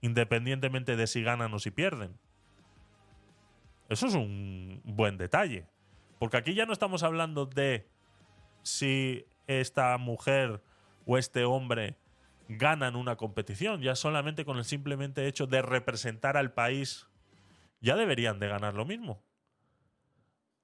independientemente 0.00 0.96
de 0.96 1.06
si 1.06 1.22
ganan 1.22 1.54
o 1.54 1.58
si 1.58 1.70
pierden. 1.70 2.18
Eso 3.88 4.06
es 4.06 4.14
un 4.14 4.82
buen 4.84 5.16
detalle. 5.16 5.66
Porque 6.18 6.36
aquí 6.36 6.54
ya 6.54 6.66
no 6.66 6.72
estamos 6.72 7.02
hablando 7.02 7.46
de 7.46 7.88
si 8.62 9.24
esta 9.46 9.96
mujer 9.98 10.62
o 11.06 11.16
este 11.16 11.44
hombre 11.44 11.96
ganan 12.48 12.96
una 12.96 13.16
competición. 13.16 13.80
Ya 13.80 13.94
solamente 13.94 14.44
con 14.44 14.58
el 14.58 14.64
simplemente 14.64 15.26
hecho 15.26 15.46
de 15.46 15.62
representar 15.62 16.36
al 16.36 16.52
país, 16.52 17.08
ya 17.80 17.96
deberían 17.96 18.38
de 18.38 18.48
ganar 18.48 18.74
lo 18.74 18.84
mismo. 18.84 19.22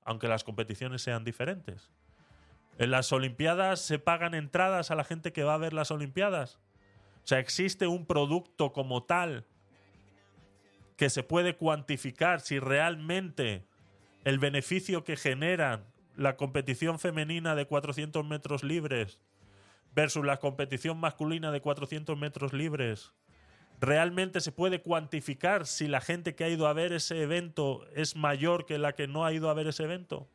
Aunque 0.04 0.28
las 0.28 0.44
competiciones 0.44 1.02
sean 1.02 1.24
diferentes. 1.24 1.90
En 2.78 2.90
las 2.90 3.12
Olimpiadas 3.12 3.80
se 3.80 3.98
pagan 3.98 4.34
entradas 4.34 4.90
a 4.90 4.96
la 4.96 5.04
gente 5.04 5.32
que 5.32 5.44
va 5.44 5.54
a 5.54 5.58
ver 5.58 5.72
las 5.72 5.90
Olimpiadas. 5.90 6.58
O 7.22 7.26
sea, 7.26 7.38
existe 7.38 7.86
un 7.86 8.04
producto 8.04 8.72
como 8.72 9.04
tal 9.04 9.46
que 10.96 11.10
se 11.10 11.22
puede 11.22 11.56
cuantificar 11.56 12.40
si 12.40 12.58
realmente 12.58 13.66
el 14.24 14.38
beneficio 14.38 15.04
que 15.04 15.16
genera 15.16 15.84
la 16.16 16.36
competición 16.36 16.98
femenina 16.98 17.54
de 17.54 17.66
400 17.66 18.24
metros 18.24 18.62
libres 18.62 19.20
versus 19.94 20.24
la 20.24 20.38
competición 20.38 20.98
masculina 20.98 21.52
de 21.52 21.60
400 21.60 22.18
metros 22.18 22.52
libres, 22.52 23.12
realmente 23.80 24.40
se 24.40 24.52
puede 24.52 24.80
cuantificar 24.80 25.66
si 25.66 25.88
la 25.88 26.00
gente 26.00 26.34
que 26.34 26.44
ha 26.44 26.48
ido 26.48 26.66
a 26.66 26.72
ver 26.72 26.92
ese 26.92 27.22
evento 27.22 27.86
es 27.94 28.16
mayor 28.16 28.66
que 28.66 28.78
la 28.78 28.94
que 28.94 29.06
no 29.06 29.24
ha 29.24 29.32
ido 29.32 29.50
a 29.50 29.54
ver 29.54 29.66
ese 29.66 29.84
evento. 29.84 30.28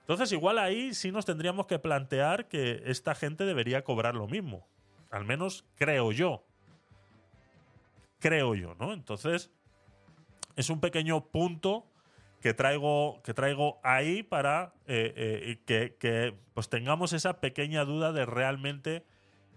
Entonces, 0.00 0.32
igual 0.32 0.58
ahí 0.58 0.94
sí 0.94 1.12
nos 1.12 1.24
tendríamos 1.24 1.66
que 1.66 1.78
plantear 1.78 2.48
que 2.48 2.82
esta 2.86 3.14
gente 3.14 3.44
debería 3.44 3.84
cobrar 3.84 4.14
lo 4.14 4.26
mismo. 4.26 4.66
Al 5.10 5.24
menos 5.24 5.64
creo 5.76 6.12
yo. 6.12 6.44
Creo 8.18 8.54
yo, 8.54 8.74
¿no? 8.74 8.92
Entonces, 8.92 9.50
es 10.56 10.70
un 10.70 10.80
pequeño 10.80 11.26
punto 11.26 11.86
que 12.40 12.54
traigo, 12.54 13.22
que 13.22 13.34
traigo 13.34 13.80
ahí 13.84 14.22
para 14.22 14.74
eh, 14.86 15.58
eh, 15.66 15.94
que, 15.98 16.36
pues 16.54 16.68
tengamos 16.68 17.12
esa 17.12 17.40
pequeña 17.40 17.84
duda 17.84 18.12
de 18.12 18.26
realmente 18.26 19.04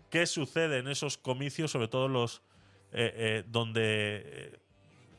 qué 0.10 0.28
sucede 0.28 0.78
en 0.78 0.88
esos 0.88 1.18
comicios, 1.18 1.72
sobre 1.72 1.88
todo 1.88 2.08
los 2.08 2.44
eh, 2.92 3.44
donde 3.48 4.60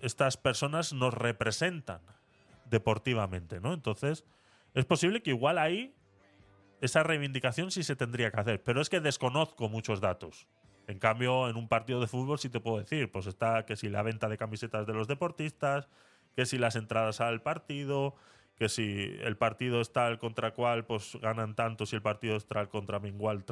estas 0.00 0.36
personas 0.36 0.92
nos 0.92 1.12
representan 1.12 2.00
deportivamente, 2.70 3.60
¿no? 3.60 3.74
Entonces, 3.74 4.24
es 4.72 4.84
posible 4.84 5.22
que 5.22 5.30
igual 5.30 5.58
ahí 5.58 5.94
esa 6.80 7.02
reivindicación 7.02 7.70
sí 7.70 7.82
se 7.82 7.96
tendría 7.96 8.30
que 8.30 8.40
hacer, 8.40 8.62
pero 8.62 8.80
es 8.80 8.88
que 8.88 9.00
desconozco 9.00 9.68
muchos 9.68 10.00
datos. 10.00 10.46
En 10.86 10.98
cambio, 10.98 11.48
en 11.48 11.56
un 11.56 11.68
partido 11.68 12.00
de 12.00 12.06
fútbol 12.06 12.38
sí 12.38 12.48
te 12.48 12.60
puedo 12.60 12.78
decir, 12.78 13.10
pues 13.10 13.26
está 13.26 13.66
que 13.66 13.76
si 13.76 13.88
la 13.88 14.02
venta 14.02 14.28
de 14.28 14.38
camisetas 14.38 14.86
de 14.86 14.94
los 14.94 15.08
deportistas, 15.08 15.88
que 16.34 16.46
si 16.46 16.58
las 16.58 16.76
entradas 16.76 17.20
al 17.20 17.42
partido, 17.42 18.14
que 18.56 18.68
si 18.68 19.16
el 19.20 19.36
partido 19.36 19.80
está 19.80 20.08
el 20.08 20.18
contra 20.18 20.52
cual, 20.54 20.84
pues 20.84 21.18
ganan 21.20 21.54
tanto, 21.54 21.86
si 21.86 21.96
el 21.96 22.02
partido 22.02 22.36
está 22.36 22.60
el 22.60 22.68
contra 22.68 23.00
igual, 23.06 23.44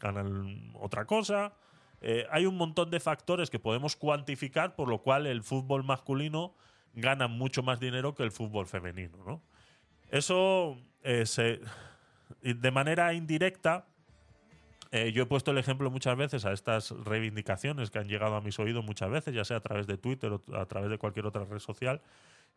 ganan 0.00 0.72
otra 0.74 1.06
cosa. 1.06 1.54
Eh, 2.00 2.26
hay 2.30 2.46
un 2.46 2.56
montón 2.56 2.90
de 2.90 2.98
factores 2.98 3.50
que 3.50 3.58
podemos 3.58 3.94
cuantificar, 3.94 4.74
por 4.74 4.88
lo 4.88 5.02
cual 5.02 5.26
el 5.26 5.42
fútbol 5.42 5.84
masculino 5.84 6.54
gana 6.94 7.28
mucho 7.28 7.62
más 7.62 7.78
dinero 7.78 8.14
que 8.14 8.22
el 8.22 8.32
fútbol 8.32 8.66
femenino. 8.66 9.18
¿no? 9.24 9.42
Eso 10.10 10.78
eh, 11.02 11.24
se, 11.26 11.60
de 12.42 12.70
manera 12.70 13.12
indirecta 13.12 13.86
eh, 14.92 15.12
yo 15.12 15.22
he 15.22 15.26
puesto 15.26 15.52
el 15.52 15.58
ejemplo 15.58 15.90
muchas 15.90 16.16
veces 16.16 16.44
a 16.44 16.52
estas 16.52 16.90
reivindicaciones 16.90 17.90
que 17.90 18.00
han 18.00 18.08
llegado 18.08 18.34
a 18.34 18.40
mis 18.40 18.58
oídos 18.58 18.84
muchas 18.84 19.10
veces, 19.10 19.34
ya 19.34 19.44
sea 19.44 19.58
a 19.58 19.60
través 19.60 19.86
de 19.86 19.96
Twitter 19.98 20.32
o 20.32 20.42
a 20.54 20.66
través 20.66 20.90
de 20.90 20.98
cualquier 20.98 21.26
otra 21.26 21.44
red 21.44 21.60
social. 21.60 22.00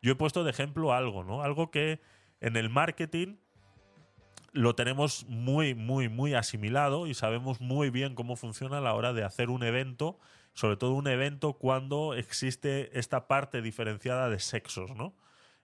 Yo 0.02 0.12
he 0.12 0.16
puesto 0.16 0.42
de 0.42 0.50
ejemplo 0.50 0.92
algo, 0.92 1.22
¿no? 1.22 1.42
Algo 1.42 1.70
que 1.70 2.00
en 2.40 2.56
el 2.56 2.70
marketing 2.70 3.36
lo 4.52 4.74
tenemos 4.74 5.26
muy, 5.28 5.74
muy, 5.74 6.08
muy 6.08 6.34
asimilado 6.34 7.06
y 7.06 7.14
sabemos 7.14 7.60
muy 7.60 7.90
bien 7.90 8.14
cómo 8.14 8.36
funciona 8.36 8.78
a 8.78 8.80
la 8.80 8.94
hora 8.94 9.12
de 9.12 9.24
hacer 9.24 9.50
un 9.50 9.62
evento, 9.62 10.18
sobre 10.54 10.76
todo 10.76 10.92
un 10.92 11.06
evento 11.06 11.54
cuando 11.54 12.14
existe 12.14 12.98
esta 12.98 13.28
parte 13.28 13.62
diferenciada 13.62 14.28
de 14.28 14.40
sexos, 14.40 14.94
¿no? 14.96 15.14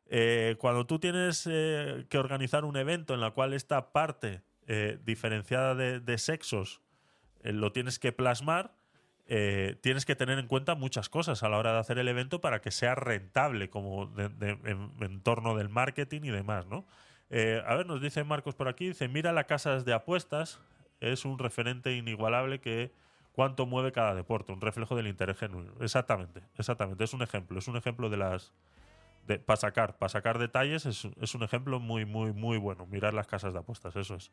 Eh, 0.07 0.57
cuando 0.59 0.87
tú 0.87 0.99
tienes 0.99 1.49
eh, 1.51 2.05
que 2.09 2.19
organizar 2.19 2.65
un 2.65 2.77
evento 2.77 3.15
en 3.15 3.21
la 3.21 3.31
cual 3.31 3.55
esta 3.55 3.93
parte 3.93 4.43
eh, 4.67 4.99
diferenciada 5.05 5.75
de, 5.75 6.19
sexos 6.19 6.81
lo 7.43 7.73
tienes 7.73 7.99
que 7.99 8.13
plasmar, 8.13 8.75
tienes 9.81 10.05
que 10.05 10.17
tener 10.17 10.39
en 10.39 10.47
cuenta 10.47 10.75
muchas 10.75 11.09
cosas 11.09 11.43
a 11.43 11.49
la 11.49 11.57
hora 11.57 11.73
de 11.73 11.79
hacer 11.79 11.99
el 11.99 12.09
evento 12.09 12.41
para 12.41 12.61
que 12.61 12.71
sea 12.71 12.95
rentable 12.95 13.71
como 13.71 14.13
en, 14.19 15.21
torno 15.23 15.57
del 15.57 15.69
marketing 15.69 16.23
y 16.25 16.31
demás, 16.31 16.67
¿no? 16.67 16.85
a 17.31 17.75
ver, 17.77 17.87
nos 17.87 18.03
dice 18.03 18.25
Marcos 18.25 18.55
por 18.55 18.69
aquí, 18.69 18.89
dice, 18.89 19.09
mira 19.09 19.33
las 19.33 19.47
casas 19.47 19.85
de 19.85 19.95
apuestas, 19.95 20.61
es 21.01 21.25
un 21.25 21.39
referente 21.39 21.97
inigualable 21.97 22.61
que 22.61 22.93
cuánto 23.33 23.67
mueve 23.67 23.93
cada 23.93 24.15
deporte, 24.15 24.53
un 24.53 24.61
reflejo 24.61 24.97
del 24.97 25.07
interés 25.07 25.39
genuino. 25.39 25.73
Exactamente, 25.81 26.43
exactamente, 26.59 27.05
es 27.05 27.15
un 27.15 27.23
ejemplo, 27.23 27.59
es 27.59 27.69
un 27.69 27.77
ejemplo 27.77 28.11
de 28.11 28.17
las 28.17 28.53
para 29.39 29.57
sacar, 29.57 29.99
para 29.99 30.09
sacar 30.09 30.39
detalles 30.39 30.87
es, 30.87 31.05
un 31.05 31.43
ejemplo 31.43 31.81
muy, 31.81 32.05
muy, 32.05 32.33
muy 32.33 32.59
bueno. 32.59 32.87
Mirar 32.87 33.15
las 33.15 33.27
casas 33.27 33.53
de 33.53 33.61
apuestas, 33.61 33.95
eso 33.97 34.15
es. 34.17 34.31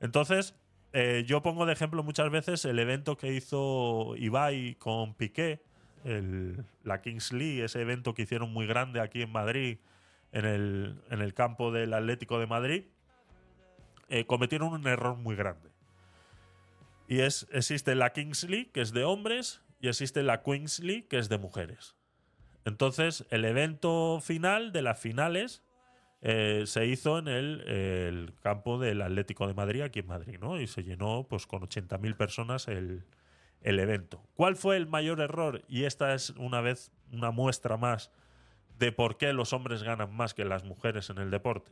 Entonces, 0.00 0.54
eh, 0.92 1.24
yo 1.26 1.42
pongo 1.42 1.66
de 1.66 1.72
ejemplo 1.72 2.02
muchas 2.02 2.30
veces 2.30 2.64
el 2.64 2.78
evento 2.78 3.16
que 3.16 3.32
hizo 3.32 4.14
Ibai 4.16 4.76
con 4.76 5.14
Piqué, 5.14 5.62
la 6.84 7.02
Kings 7.02 7.32
ese 7.32 7.80
evento 7.80 8.14
que 8.14 8.22
hicieron 8.22 8.52
muy 8.52 8.66
grande 8.66 9.00
aquí 9.00 9.22
en 9.22 9.32
Madrid, 9.32 9.78
en 10.30 10.44
el, 10.44 11.02
en 11.10 11.20
el 11.20 11.34
campo 11.34 11.72
del 11.72 11.94
Atlético 11.94 12.38
de 12.38 12.46
Madrid, 12.46 12.84
eh, 14.08 14.24
cometieron 14.24 14.72
un 14.72 14.86
error 14.86 15.16
muy 15.16 15.34
grande. 15.34 15.70
Y 17.08 17.20
es, 17.20 17.48
existe 17.50 17.94
la 17.94 18.12
Kings 18.12 18.44
League, 18.44 18.70
que 18.72 18.80
es 18.80 18.92
de 18.92 19.04
hombres, 19.04 19.62
y 19.80 19.88
existe 19.88 20.22
la 20.22 20.42
Queens 20.42 20.78
League, 20.80 21.06
que 21.08 21.18
es 21.18 21.28
de 21.28 21.38
mujeres. 21.38 21.95
Entonces, 22.66 23.24
el 23.30 23.44
evento 23.44 24.18
final 24.20 24.72
de 24.72 24.82
las 24.82 24.98
finales 24.98 25.62
eh, 26.20 26.64
se 26.66 26.84
hizo 26.86 27.16
en 27.18 27.28
el, 27.28 28.34
campo 28.42 28.80
del 28.80 29.02
Atlético 29.02 29.46
de 29.46 29.54
Madrid, 29.54 29.82
aquí 29.82 30.00
en 30.00 30.08
Madrid, 30.08 30.38
¿no? 30.40 30.60
Y 30.60 30.66
se 30.66 30.82
llenó 30.82 31.28
pues 31.30 31.46
con 31.46 31.62
80.000 31.62 32.16
personas 32.16 32.66
el, 32.66 33.04
el 33.60 33.78
evento. 33.78 34.20
¿Cuál 34.34 34.56
fue 34.56 34.76
el 34.76 34.88
mayor 34.88 35.20
error? 35.20 35.62
Y 35.68 35.84
esta 35.84 36.12
es 36.12 36.30
una 36.30 36.60
vez 36.60 36.90
una 37.12 37.30
muestra 37.30 37.76
más 37.76 38.10
de 38.80 38.90
por 38.90 39.16
qué 39.16 39.32
los 39.32 39.52
hombres 39.52 39.84
ganan 39.84 40.12
más 40.12 40.34
que 40.34 40.44
las 40.44 40.64
mujeres 40.64 41.08
en 41.08 41.18
el 41.18 41.30
deporte. 41.30 41.70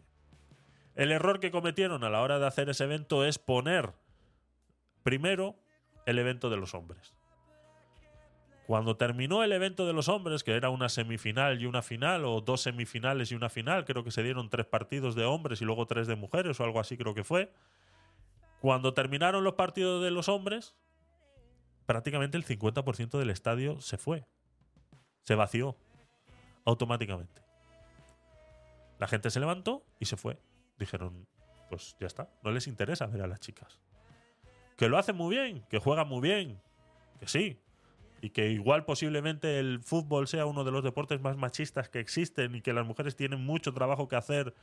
El 0.95 1.11
error 1.11 1.41
que 1.41 1.51
cometieron 1.51 2.05
a 2.05 2.11
la 2.11 2.21
hora 2.21 2.39
de 2.39 2.47
hacer 2.47 2.69
ese 2.69 2.85
evento 2.85 3.25
es 3.25 3.41
poner 3.41 3.95
primero 5.03 5.57
el 6.07 6.21
evento 6.21 6.51
de 6.51 6.57
los 6.57 6.73
hombres. 6.73 7.14
Cuando 8.67 8.97
terminó 8.97 9.43
el 9.43 9.53
evento 9.53 9.87
de 9.87 9.93
los 9.93 10.09
hombres, 10.09 10.43
que 10.43 10.53
era 10.57 10.71
una 10.71 10.89
semifinal 10.89 11.61
y 11.61 11.67
una 11.67 11.83
final, 11.83 12.25
o 12.25 12.41
dos 12.41 12.63
semifinales 12.63 13.31
y 13.31 13.35
una 13.35 13.51
final, 13.51 13.85
creo 13.85 14.05
que 14.05 14.11
se 14.11 14.23
dieron 14.23 14.49
tres 14.49 14.65
partidos 14.65 15.15
de 15.15 15.25
hombres 15.25 15.61
y 15.61 15.67
luego 15.67 15.87
tres 15.87 16.07
de 16.07 16.17
mujeres, 16.17 16.59
o 16.59 16.65
algo 16.65 16.81
así 16.81 16.97
creo 16.97 17.15
que 17.15 17.25
fue. 17.25 17.53
Cuando 18.61 18.95
terminaron 18.95 19.45
los 19.45 19.55
partidos 19.55 20.03
de 20.03 20.11
los 20.11 20.31
hombres, 20.31 20.75
prácticamente 21.85 22.39
el 22.39 22.47
50% 22.47 23.19
del 23.19 23.29
estadio 23.29 23.81
se 23.83 23.99
fue. 23.99 24.25
Se 25.23 25.35
vació 25.35 25.77
automáticamente. 26.65 27.43
La 28.99 29.09
gente 29.09 29.29
se 29.29 29.41
levantó 29.41 29.85
y 30.01 30.07
se 30.07 30.17
fue. 30.17 30.39
Dijeron, 30.79 31.27
pues 31.69 31.97
ya 32.01 32.07
está, 32.07 32.31
no 32.43 32.51
les 32.51 32.67
interesa 32.67 33.07
ver 33.07 33.21
a 33.21 33.27
las 33.27 33.41
chicas. 33.41 33.79
Que 34.79 34.89
lo 34.89 34.97
hacen 34.97 35.17
muy 35.17 35.37
bien, 35.37 35.67
que 35.69 35.79
juegan 35.79 36.09
muy 36.09 36.23
bien, 36.23 36.61
que 37.21 37.29
sí, 37.29 37.61
y 38.25 38.31
que 38.31 38.49
igual 38.49 38.87
posiblemente 38.87 39.59
el 39.59 39.81
fútbol 39.83 40.29
sea 40.29 40.47
uno 40.47 40.65
de 40.65 40.71
los 40.71 40.83
deportes 40.83 41.21
más 41.21 41.37
machistas 41.37 41.91
que 41.91 42.01
existen 42.01 42.55
y 42.55 42.63
que 42.63 42.73
las 42.73 42.87
mujeres 42.87 43.17
tienen 43.17 43.45
mucho 43.45 43.75
trabajo 43.75 44.09
que 44.09 44.17
hacer 44.17 44.55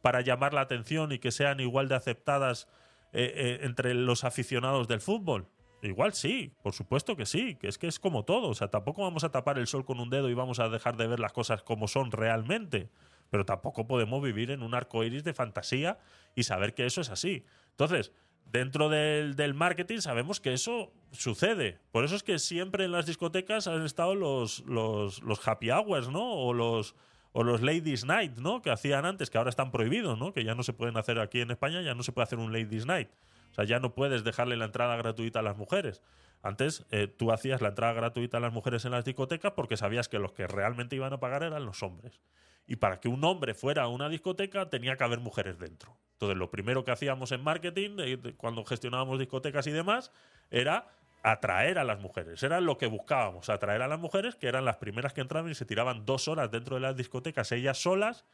para 0.00 0.22
llamar 0.22 0.54
la 0.54 0.62
atención 0.62 1.12
y 1.12 1.18
que 1.18 1.30
sean 1.30 1.60
igual 1.60 1.88
de 1.88 1.94
aceptadas 1.94 2.68
eh, 3.12 3.30
eh, 3.36 3.58
entre 3.64 3.92
los 3.92 4.24
aficionados 4.24 4.88
del 4.88 5.02
fútbol. 5.02 5.46
Igual 5.82 6.14
sí, 6.14 6.54
por 6.62 6.72
supuesto 6.72 7.14
que 7.14 7.26
sí, 7.26 7.56
que 7.56 7.68
es 7.68 7.76
que 7.76 7.86
es 7.86 7.98
como 7.98 8.24
todo, 8.24 8.48
o 8.48 8.54
sea, 8.54 8.68
tampoco 8.68 9.02
vamos 9.02 9.24
a 9.24 9.30
tapar 9.30 9.58
el 9.58 9.66
sol 9.66 9.84
con 9.84 10.00
un 10.00 10.08
dedo 10.08 10.30
y 10.30 10.34
vamos 10.34 10.58
a 10.58 10.70
dejar 10.70 10.96
de 10.96 11.06
ver 11.06 11.20
las 11.20 11.34
cosas 11.34 11.62
como 11.62 11.88
son 11.88 12.12
realmente, 12.12 12.88
pero 13.28 13.44
tampoco 13.44 13.86
podemos 13.86 14.22
vivir 14.22 14.50
en 14.50 14.62
un 14.62 14.74
arco 14.74 15.04
iris 15.04 15.22
de 15.22 15.34
fantasía 15.34 15.98
y 16.34 16.44
saber 16.44 16.72
que 16.72 16.86
eso 16.86 17.02
es 17.02 17.10
así. 17.10 17.44
Entonces, 17.72 18.10
dentro 18.52 18.88
del, 18.88 19.54
marketing 19.54 19.98
sabemos 19.98 20.40
que 20.40 20.52
eso 20.52 20.92
sucede. 21.12 21.78
Por 21.92 22.04
eso 22.04 22.16
es 22.16 22.22
que 22.22 22.38
siempre 22.38 22.84
en 22.84 22.92
las 22.92 23.06
discotecas 23.06 23.66
han 23.66 23.84
estado 23.84 24.14
los, 24.14 24.60
los, 24.60 25.22
los 25.22 25.46
happy 25.46 25.70
hours, 25.70 26.08
¿no? 26.08 26.32
O 26.32 26.52
los, 26.52 26.94
o 27.32 27.44
los 27.44 27.62
ladies 27.62 28.04
night, 28.04 28.36
¿no? 28.38 28.62
Que 28.62 28.70
hacían 28.70 29.04
antes, 29.04 29.30
que 29.30 29.38
ahora 29.38 29.50
están 29.50 29.70
prohibidos, 29.70 30.18
¿no? 30.18 30.32
Que 30.32 30.44
ya 30.44 30.54
no 30.54 30.62
se 30.62 30.72
pueden 30.72 30.96
hacer 30.96 31.18
aquí 31.18 31.40
en 31.40 31.50
España, 31.50 31.82
ya 31.82 31.94
no 31.94 32.02
se 32.02 32.12
puede 32.12 32.24
hacer 32.24 32.38
un 32.38 32.52
ladies 32.52 32.86
night. 32.86 33.08
O 33.50 33.54
sea, 33.54 33.64
ya 33.64 33.78
no 33.80 33.94
puedes 33.94 34.24
dejarle 34.24 34.56
la 34.56 34.64
entrada 34.64 34.96
gratuita 34.96 35.40
a 35.40 35.42
las 35.42 35.56
mujeres. 35.56 36.02
Antes 36.42 36.86
eh, 36.90 37.06
tú 37.06 37.30
hacías 37.30 37.60
la 37.60 37.68
entrada 37.68 37.92
gratuita 37.92 38.38
a 38.38 38.40
las 38.40 38.52
mujeres 38.52 38.84
en 38.84 38.90
las 38.92 39.04
discotecas 39.04 39.52
porque 39.52 39.76
sabías 39.76 40.08
que 40.08 40.18
los 40.18 40.32
que 40.32 40.46
realmente 40.46 40.96
iban 40.96 41.12
a 41.12 41.20
pagar 41.20 41.42
eran 41.42 41.64
los 41.64 41.82
hombres. 41.82 42.20
Y 42.66 42.76
para 42.76 43.00
que 43.00 43.08
un 43.08 43.22
hombre 43.24 43.54
fuera 43.54 43.82
a 43.82 43.88
una 43.88 44.08
discoteca 44.08 44.70
tenía 44.70 44.96
que 44.96 45.04
haber 45.04 45.20
mujeres 45.20 45.58
dentro. 45.58 45.96
Entonces, 46.12 46.38
lo 46.38 46.50
primero 46.50 46.84
que 46.84 46.92
hacíamos 46.92 47.32
en 47.32 47.42
marketing, 47.42 47.96
cuando 48.36 48.64
gestionábamos 48.64 49.18
discotecas 49.18 49.66
y 49.66 49.72
demás, 49.72 50.12
era 50.50 50.88
atraer 51.22 51.78
a 51.78 51.84
las 51.84 52.00
mujeres. 52.00 52.42
Era 52.42 52.60
lo 52.60 52.78
que 52.78 52.86
buscábamos, 52.86 53.48
atraer 53.48 53.82
a 53.82 53.88
las 53.88 53.98
mujeres, 53.98 54.34
que 54.34 54.48
eran 54.48 54.64
las 54.64 54.76
primeras 54.76 55.12
que 55.12 55.20
entraban 55.20 55.50
y 55.50 55.54
se 55.54 55.64
tiraban 55.64 56.04
dos 56.04 56.28
horas 56.28 56.50
dentro 56.50 56.76
de 56.76 56.80
las 56.80 56.96
discotecas, 56.96 57.52
ellas 57.52 57.78
solas, 57.78 58.24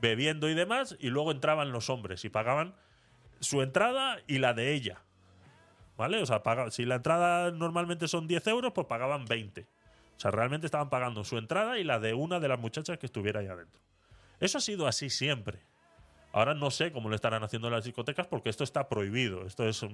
bebiendo 0.00 0.48
y 0.48 0.54
demás, 0.54 0.96
y 1.00 1.08
luego 1.08 1.32
entraban 1.32 1.72
los 1.72 1.88
hombres 1.88 2.24
y 2.24 2.28
pagaban 2.28 2.74
su 3.40 3.62
entrada 3.62 4.18
y 4.26 4.38
la 4.38 4.54
de 4.54 4.72
ella. 4.72 5.02
¿Vale? 5.96 6.20
O 6.20 6.26
sea, 6.26 6.42
si 6.70 6.84
la 6.84 6.96
entrada 6.96 7.52
normalmente 7.52 8.08
son 8.08 8.26
10 8.26 8.46
euros, 8.48 8.72
pues 8.72 8.86
pagaban 8.88 9.24
20. 9.26 9.62
O 10.16 10.20
sea, 10.20 10.30
realmente 10.30 10.66
estaban 10.66 10.90
pagando 10.90 11.24
su 11.24 11.38
entrada 11.38 11.78
y 11.78 11.84
la 11.84 12.00
de 12.00 12.14
una 12.14 12.40
de 12.40 12.48
las 12.48 12.58
muchachas 12.58 12.98
que 12.98 13.06
estuviera 13.06 13.40
ahí 13.40 13.46
adentro. 13.46 13.80
Eso 14.40 14.58
ha 14.58 14.60
sido 14.60 14.86
así 14.86 15.08
siempre. 15.08 15.60
Ahora 16.34 16.52
no 16.52 16.72
sé 16.72 16.90
cómo 16.90 17.08
lo 17.08 17.14
estarán 17.14 17.44
haciendo 17.44 17.70
las 17.70 17.84
discotecas 17.84 18.26
porque 18.26 18.48
esto 18.48 18.64
está 18.64 18.88
prohibido. 18.88 19.46
Esto 19.46 19.68
es, 19.68 19.86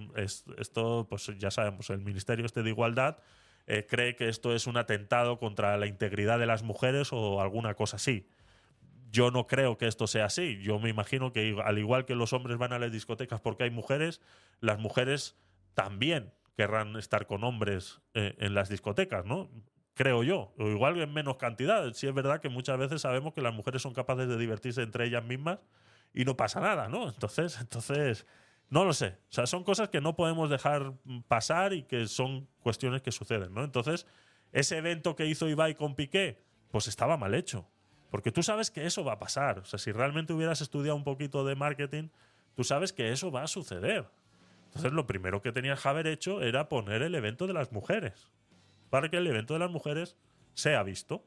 esto, 0.56 1.06
pues 1.06 1.30
ya 1.36 1.50
sabemos, 1.50 1.90
el 1.90 2.00
Ministerio 2.00 2.46
este 2.46 2.62
de 2.62 2.70
Igualdad 2.70 3.18
eh, 3.66 3.86
cree 3.86 4.16
que 4.16 4.30
esto 4.30 4.54
es 4.54 4.66
un 4.66 4.78
atentado 4.78 5.38
contra 5.38 5.76
la 5.76 5.86
integridad 5.86 6.38
de 6.38 6.46
las 6.46 6.62
mujeres 6.62 7.12
o 7.12 7.42
alguna 7.42 7.74
cosa 7.74 7.96
así. 7.96 8.26
Yo 9.10 9.30
no 9.30 9.46
creo 9.46 9.76
que 9.76 9.86
esto 9.86 10.06
sea 10.06 10.24
así. 10.24 10.62
Yo 10.62 10.78
me 10.78 10.88
imagino 10.88 11.30
que 11.30 11.60
al 11.62 11.78
igual 11.78 12.06
que 12.06 12.14
los 12.14 12.32
hombres 12.32 12.56
van 12.56 12.72
a 12.72 12.78
las 12.78 12.90
discotecas 12.90 13.42
porque 13.42 13.64
hay 13.64 13.70
mujeres, 13.70 14.22
las 14.60 14.78
mujeres 14.78 15.36
también 15.74 16.32
querrán 16.56 16.96
estar 16.96 17.26
con 17.26 17.44
hombres 17.44 18.00
eh, 18.14 18.34
en 18.38 18.54
las 18.54 18.70
discotecas, 18.70 19.26
¿no? 19.26 19.50
creo 19.92 20.22
yo, 20.22 20.54
o 20.56 20.68
igual 20.68 20.98
en 21.02 21.12
menos 21.12 21.36
cantidad. 21.36 21.92
Si 21.92 22.06
es 22.06 22.14
verdad 22.14 22.40
que 22.40 22.48
muchas 22.48 22.78
veces 22.78 23.02
sabemos 23.02 23.34
que 23.34 23.42
las 23.42 23.52
mujeres 23.52 23.82
son 23.82 23.92
capaces 23.92 24.26
de 24.26 24.38
divertirse 24.38 24.80
entre 24.80 25.04
ellas 25.04 25.22
mismas 25.22 25.58
y 26.12 26.24
no 26.24 26.36
pasa 26.36 26.60
nada, 26.60 26.88
¿no? 26.88 27.08
Entonces, 27.08 27.58
entonces, 27.60 28.26
no 28.68 28.84
lo 28.84 28.92
sé. 28.92 29.18
O 29.28 29.32
sea, 29.32 29.46
son 29.46 29.64
cosas 29.64 29.88
que 29.88 30.00
no 30.00 30.16
podemos 30.16 30.50
dejar 30.50 30.94
pasar 31.28 31.72
y 31.72 31.82
que 31.82 32.06
son 32.06 32.48
cuestiones 32.62 33.02
que 33.02 33.12
suceden, 33.12 33.52
¿no? 33.54 33.64
Entonces, 33.64 34.06
ese 34.52 34.78
evento 34.78 35.16
que 35.16 35.26
hizo 35.26 35.48
Ibai 35.48 35.74
con 35.74 35.94
Piqué, 35.94 36.42
pues 36.70 36.88
estaba 36.88 37.16
mal 37.16 37.34
hecho. 37.34 37.68
Porque 38.10 38.32
tú 38.32 38.42
sabes 38.42 38.70
que 38.70 38.86
eso 38.86 39.04
va 39.04 39.14
a 39.14 39.18
pasar. 39.18 39.60
O 39.60 39.64
sea, 39.64 39.78
si 39.78 39.92
realmente 39.92 40.32
hubieras 40.32 40.60
estudiado 40.60 40.96
un 40.96 41.04
poquito 41.04 41.44
de 41.44 41.54
marketing, 41.54 42.08
tú 42.56 42.64
sabes 42.64 42.92
que 42.92 43.12
eso 43.12 43.30
va 43.30 43.42
a 43.42 43.46
suceder. 43.46 44.08
Entonces, 44.66 44.92
lo 44.92 45.06
primero 45.06 45.42
que 45.42 45.52
tenías 45.52 45.80
que 45.82 45.88
haber 45.88 46.06
hecho 46.06 46.42
era 46.42 46.68
poner 46.68 47.02
el 47.02 47.14
evento 47.14 47.46
de 47.46 47.52
las 47.52 47.72
mujeres 47.72 48.30
para 48.88 49.08
que 49.08 49.16
el 49.16 49.26
evento 49.26 49.54
de 49.54 49.60
las 49.60 49.70
mujeres 49.70 50.16
sea 50.54 50.82
visto. 50.82 51.24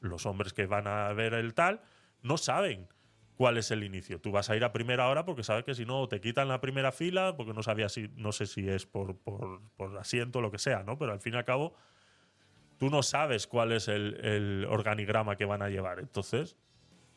Los 0.00 0.26
hombres 0.26 0.52
que 0.52 0.66
van 0.66 0.86
a 0.86 1.12
ver 1.12 1.34
el 1.34 1.54
tal 1.54 1.82
no 2.22 2.38
saben 2.38 2.88
cuál 3.42 3.58
es 3.58 3.72
el 3.72 3.82
inicio. 3.82 4.20
Tú 4.20 4.30
vas 4.30 4.50
a 4.50 4.56
ir 4.56 4.62
a 4.62 4.72
primera 4.72 5.08
hora 5.08 5.24
porque 5.24 5.42
sabes 5.42 5.64
que 5.64 5.74
si 5.74 5.84
no 5.84 6.06
te 6.06 6.20
quitan 6.20 6.46
la 6.46 6.60
primera 6.60 6.92
fila, 6.92 7.36
porque 7.36 7.52
no 7.52 7.64
sabías 7.64 7.90
si, 7.90 8.08
no 8.14 8.30
sé 8.30 8.46
si 8.46 8.68
es 8.68 8.86
por, 8.86 9.18
por, 9.18 9.98
asiento 9.98 10.38
o 10.38 10.42
lo 10.42 10.52
que 10.52 10.60
sea, 10.60 10.84
¿no? 10.84 10.96
Pero 10.96 11.10
al 11.10 11.18
fin 11.18 11.34
y 11.34 11.38
al 11.38 11.44
cabo, 11.44 11.74
tú 12.78 12.88
no 12.88 13.02
sabes 13.02 13.48
cuál 13.48 13.72
es 13.72 13.88
el, 13.88 14.24
el 14.24 14.64
organigrama 14.70 15.34
que 15.34 15.44
van 15.44 15.60
a 15.60 15.70
llevar. 15.70 15.98
Entonces, 15.98 16.56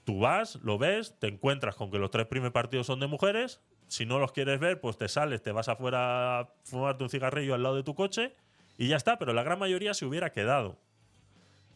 tú 0.04 0.18
vas, 0.18 0.56
lo 0.64 0.80
ves, 0.80 1.16
te 1.20 1.28
encuentras 1.28 1.76
con 1.76 1.92
que 1.92 2.00
los 2.00 2.10
tres 2.10 2.26
primeros 2.26 2.54
partidos 2.54 2.88
son 2.88 3.00
de 3.00 3.06
mujeres. 3.06 3.62
Si 3.86 4.08
no 4.08 4.18
los 4.18 4.32
quieres 4.32 4.60
ver, 4.60 4.82
pues 4.82 4.98
te 4.98 5.08
sales, 5.08 5.44
te 5.44 5.52
vas 5.52 5.70
afuera 5.70 6.40
a 6.40 6.50
fumarte 6.64 7.04
un 7.04 7.12
cigarrillo 7.12 7.54
al 7.54 7.62
lado 7.62 7.76
de 7.76 7.84
tu 7.84 7.94
coche 7.94 8.34
y 8.80 8.88
ya 8.88 8.96
está, 8.96 9.20
pero 9.20 9.32
la 9.32 9.44
gran 9.44 9.60
mayoría 9.60 9.94
se 9.94 10.08
hubiera 10.08 10.32
quedado. 10.32 10.80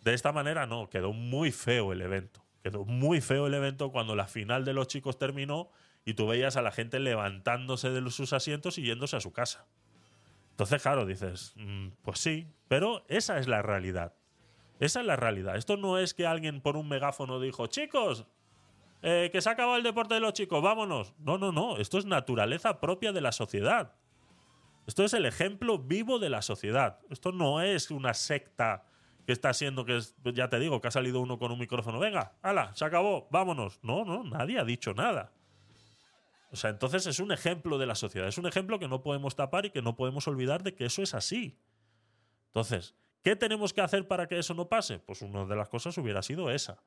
De 0.03 0.15
esta 0.15 0.31
manera 0.31 0.65
no, 0.65 0.89
quedó 0.89 1.13
muy 1.13 1.51
feo 1.51 1.93
el 1.93 2.01
evento. 2.01 2.48
Quedó 2.63 2.85
muy 2.85 3.21
feo 3.21 3.47
el 3.47 3.53
evento 3.53 3.91
cuando 3.91 4.15
la 4.15 4.27
final 4.27 4.65
de 4.65 4.73
los 4.73 4.87
chicos 4.87 5.17
terminó 5.17 5.71
y 6.05 6.13
tú 6.13 6.27
veías 6.27 6.57
a 6.57 6.61
la 6.61 6.71
gente 6.71 6.99
levantándose 6.99 7.89
de 7.89 8.09
sus 8.11 8.33
asientos 8.33 8.77
y 8.77 8.83
yéndose 8.83 9.15
a 9.15 9.21
su 9.21 9.31
casa. 9.31 9.65
Entonces, 10.51 10.81
claro, 10.81 11.05
dices, 11.05 11.53
mm, 11.55 11.89
pues 12.01 12.19
sí, 12.19 12.47
pero 12.67 13.05
esa 13.07 13.39
es 13.39 13.47
la 13.47 13.61
realidad. 13.61 14.13
Esa 14.79 15.01
es 15.01 15.05
la 15.05 15.15
realidad. 15.15 15.55
Esto 15.55 15.77
no 15.77 15.97
es 15.97 16.13
que 16.13 16.25
alguien 16.25 16.61
por 16.61 16.77
un 16.77 16.87
megáfono 16.87 17.39
dijo, 17.39 17.67
chicos, 17.67 18.25
eh, 19.01 19.29
que 19.31 19.41
se 19.41 19.49
ha 19.49 19.53
acabado 19.53 19.77
el 19.77 19.83
deporte 19.83 20.15
de 20.15 20.19
los 20.19 20.33
chicos, 20.33 20.61
vámonos. 20.61 21.13
No, 21.19 21.37
no, 21.37 21.51
no. 21.51 21.77
Esto 21.77 21.97
es 21.97 22.05
naturaleza 22.05 22.79
propia 22.81 23.11
de 23.11 23.21
la 23.21 23.31
sociedad. 23.31 23.93
Esto 24.87 25.03
es 25.03 25.13
el 25.13 25.25
ejemplo 25.25 25.77
vivo 25.77 26.19
de 26.19 26.29
la 26.29 26.41
sociedad. 26.41 26.99
Esto 27.09 27.31
no 27.31 27.61
es 27.61 27.91
una 27.91 28.13
secta 28.13 28.85
que 29.29 29.33
está 29.33 29.53
siendo 29.53 29.85
que 29.85 30.01
ya 30.33 30.49
te 30.49 30.57
digo, 30.57 30.81
que 30.81 30.87
ha 30.87 30.91
salido 30.91 31.21
uno 31.21 31.37
con 31.37 31.51
un 31.51 31.59
micrófono. 31.59 31.99
Venga, 31.99 32.33
hala, 32.41 32.75
se 32.75 32.83
acabó, 32.83 33.27
vámonos. 33.29 33.79
No, 33.83 34.03
no, 34.03 34.23
nadie 34.23 34.57
ha 34.57 34.63
dicho 34.63 34.95
nada. 34.95 35.31
O 36.51 36.55
sea, 36.55 36.71
entonces 36.71 37.05
es 37.05 37.19
un 37.19 37.31
ejemplo 37.31 37.77
de 37.77 37.85
la 37.85 37.93
sociedad. 37.93 38.27
Es 38.27 38.39
un 38.39 38.47
ejemplo 38.47 38.79
que 38.79 38.87
no 38.87 39.03
podemos 39.03 39.35
tapar 39.35 39.67
y 39.67 39.69
que 39.69 39.83
no 39.83 39.95
podemos 39.95 40.27
olvidar 40.27 40.63
de 40.63 40.73
que 40.73 40.85
eso 40.85 41.03
es 41.03 41.13
así. 41.13 41.59
Entonces, 42.47 42.95
¿qué 43.21 43.35
tenemos 43.35 43.71
que 43.71 43.81
hacer 43.81 44.07
para 44.07 44.27
que 44.27 44.39
eso 44.39 44.55
no 44.55 44.67
pase? 44.67 44.97
Pues 44.97 45.21
una 45.21 45.45
de 45.45 45.55
las 45.55 45.69
cosas 45.69 45.95
hubiera 45.99 46.23
sido 46.23 46.49
esa 46.49 46.81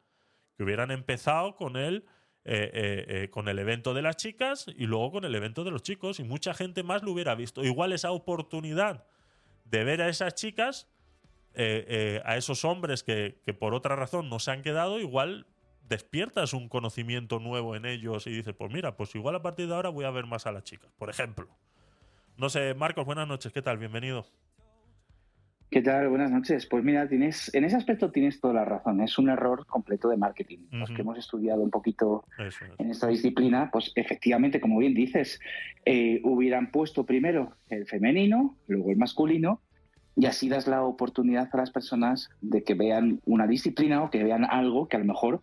que 0.56 0.64
hubieran 0.64 0.90
empezado 0.90 1.54
con 1.54 1.76
el, 1.76 2.06
eh, 2.44 2.72
eh, 2.74 3.04
eh, 3.06 3.30
con 3.30 3.46
el 3.46 3.60
evento 3.60 3.94
de 3.94 4.02
las 4.02 4.16
chicas 4.16 4.66
y 4.66 4.86
luego 4.86 5.12
con 5.12 5.24
el 5.24 5.36
evento 5.36 5.62
de 5.62 5.70
los 5.70 5.84
chicos 5.84 6.18
y 6.18 6.24
mucha 6.24 6.54
gente 6.54 6.82
más 6.82 7.04
lo 7.04 7.12
hubiera 7.12 7.36
visto. 7.36 7.62
Igual 7.62 7.92
esa 7.92 8.10
oportunidad 8.10 9.06
de 9.64 9.84
ver 9.84 10.02
a 10.02 10.08
esas 10.08 10.34
chicas, 10.34 10.88
a 11.54 12.36
esos 12.36 12.64
hombres 12.64 13.02
que, 13.02 13.40
que, 13.44 13.54
por 13.54 13.74
otra 13.74 13.96
razón 13.96 14.28
no 14.28 14.38
se 14.38 14.50
han 14.50 14.62
quedado, 14.62 15.00
igual 15.00 15.46
despiertas 15.88 16.54
un 16.54 16.68
conocimiento 16.68 17.38
nuevo 17.38 17.76
en 17.76 17.84
ellos 17.84 18.26
y 18.26 18.30
dices, 18.30 18.54
pues 18.56 18.72
mira, 18.72 18.96
pues 18.96 19.14
igual 19.14 19.36
a 19.36 19.42
partir 19.42 19.68
de 19.68 19.74
ahora 19.74 19.90
voy 19.90 20.04
a 20.04 20.10
ver 20.10 20.26
más 20.26 20.46
a 20.46 20.52
las 20.52 20.64
chicas, 20.64 20.90
por 20.98 21.10
ejemplo. 21.10 21.48
No 22.38 22.48
sé, 22.48 22.74
Marcos, 22.74 23.04
buenas 23.04 23.28
noches, 23.28 23.52
¿qué 23.52 23.62
tal? 23.62 23.78
Bienvenido. 23.78 24.24
¿Qué 25.72 25.80
tal? 25.80 26.08
Buenas 26.10 26.30
noches. 26.30 26.66
Pues 26.66 26.84
mira, 26.84 27.08
tienes, 27.08 27.52
en 27.54 27.64
ese 27.64 27.76
aspecto 27.76 28.10
tienes 28.10 28.40
toda 28.40 28.52
la 28.52 28.64
razón. 28.66 29.00
Es 29.00 29.18
un 29.18 29.30
error 29.30 29.64
completo 29.64 30.10
de 30.10 30.18
marketing. 30.18 30.58
Los 30.70 30.90
que 30.90 31.00
hemos 31.00 31.16
estudiado 31.16 31.62
un 31.62 31.70
poquito 31.70 32.26
en 32.78 32.90
esta 32.90 33.08
disciplina, 33.08 33.70
pues 33.72 33.90
efectivamente, 33.94 34.60
como 34.60 34.78
bien 34.78 34.92
dices, 34.92 35.40
eh, 35.86 36.20
hubieran 36.24 36.70
puesto 36.70 37.06
primero 37.06 37.56
el 37.70 37.86
femenino, 37.86 38.58
luego 38.66 38.90
el 38.90 38.98
masculino, 38.98 39.62
y 40.16 40.26
así 40.26 40.48
das 40.48 40.66
la 40.66 40.82
oportunidad 40.82 41.48
a 41.52 41.56
las 41.56 41.70
personas 41.70 42.30
de 42.40 42.62
que 42.64 42.74
vean 42.74 43.20
una 43.24 43.46
disciplina 43.46 44.02
o 44.02 44.10
que 44.10 44.22
vean 44.22 44.44
algo 44.44 44.88
que 44.88 44.96
a 44.96 45.00
lo 45.00 45.06
mejor, 45.06 45.40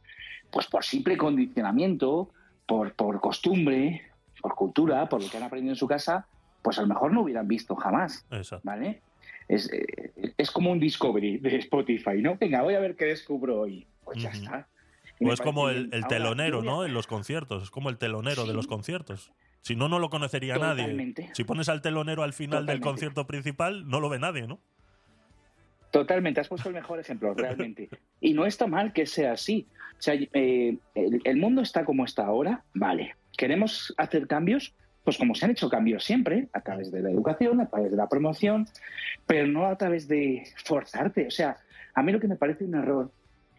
pues 0.52 0.68
por 0.68 0.84
simple 0.84 1.18
condicionamiento, 1.18 2.30
por, 2.66 2.94
por 2.94 3.20
costumbre, 3.20 4.04
por 4.42 4.56
cultura, 4.56 5.10
por 5.10 5.24
lo 5.24 5.30
que 5.30 5.38
han 5.38 5.44
aprendido 5.44 5.74
en 5.74 5.78
su 5.78 5.88
casa, 5.88 6.28
pues 6.62 6.78
a 6.78 6.82
lo 6.82 6.88
mejor 6.88 7.12
no 7.14 7.22
hubieran 7.22 7.48
visto 7.48 7.76
jamás. 7.76 8.26
¿Vale? 8.64 9.02
Eh, 9.50 10.34
es, 10.38 10.52
como 10.52 10.72
un 10.72 10.80
discovery 10.80 11.38
de 11.40 11.58
Spotify, 11.58 12.22
¿no? 12.22 12.38
Venga, 12.40 12.62
voy 12.62 12.76
a 12.76 12.80
ver 12.80 12.96
qué 12.96 13.06
descubro 13.06 13.62
hoy. 13.62 13.88
Pues 14.04 14.22
ya 14.22 14.30
está. 14.30 14.68
o 15.20 15.34
es 15.34 15.42
como 15.42 15.70
el, 15.70 15.90
telonero, 16.08 16.62
¿no? 16.62 16.86
En 16.86 16.94
los 16.94 17.08
conciertos. 17.08 17.64
Es 17.64 17.72
como 17.72 17.90
el 17.90 17.98
telonero 17.98 18.46
de 18.46 18.54
los 18.54 18.68
conciertos. 18.68 19.32
Si 19.62 19.76
no, 19.76 19.90
no 19.90 20.00
lo 20.00 20.10
conocería 20.10 20.58
nadie. 20.58 21.14
Si 21.34 21.44
pones 21.44 21.70
al 21.70 21.82
telonero 21.82 22.24
al 22.24 22.34
final 22.34 22.66
del 22.66 22.80
concierto 22.80 23.28
principal, 23.28 23.88
no 23.88 24.00
lo 24.00 24.10
ve 24.10 24.20
nadie, 24.20 24.48
¿no? 24.48 24.60
Totalmente, 25.92 26.40
has 26.40 26.48
puesto 26.48 26.70
el 26.70 26.76
mejor 26.76 27.00
ejemplo, 27.00 27.34
realmente. 27.34 27.90
Y 28.22 28.34
no 28.34 28.46
está 28.46 28.68
mal 28.68 28.94
que 28.94 29.06
sea 29.06 29.34
así. 29.34 29.68
O 29.98 30.02
sea, 30.02 30.14
eh, 30.14 30.78
el, 30.94 31.38
mundo 31.38 31.62
está 31.62 31.84
como 31.84 32.06
está 32.06 32.26
ahora, 32.26 32.64
vale. 32.74 33.16
¿Queremos 33.36 33.94
hacer 33.98 34.28
cambios? 34.28 34.74
pues 35.04 35.18
como 35.18 35.34
se 35.34 35.46
han 35.46 35.52
hecho 35.52 35.70
cambios 35.70 36.04
siempre, 36.04 36.50
a 36.54 36.62
través 36.62 36.92
de 36.92 37.02
la 37.02 37.10
educación, 37.10 37.62
a 37.62 37.68
través 37.68 37.90
de 37.90 37.98
la 37.98 38.08
promoción, 38.08 38.68
pero 39.26 39.48
no 39.48 39.66
a 39.66 39.76
través 39.76 40.08
de 40.08 40.44
forzarte. 40.64 41.26
O 41.26 41.32
sea, 41.32 41.58
a 41.96 42.04
mí 42.04 42.12
lo 42.12 42.20
que 42.20 42.28
me 42.28 42.36
parece 42.36 42.64
un 42.64 42.76
error 42.76 43.12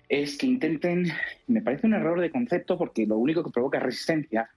es 0.08 0.38
que 0.38 0.46
intenten, 0.46 1.08
me 1.48 1.60
parece 1.60 1.88
un 1.88 1.94
error 1.94 2.20
de 2.20 2.30
concepto 2.30 2.78
porque 2.78 3.04
lo 3.04 3.16
único 3.16 3.42
que 3.42 3.50
provoca 3.50 3.78
es 3.78 3.82
resistencia, 3.84 4.48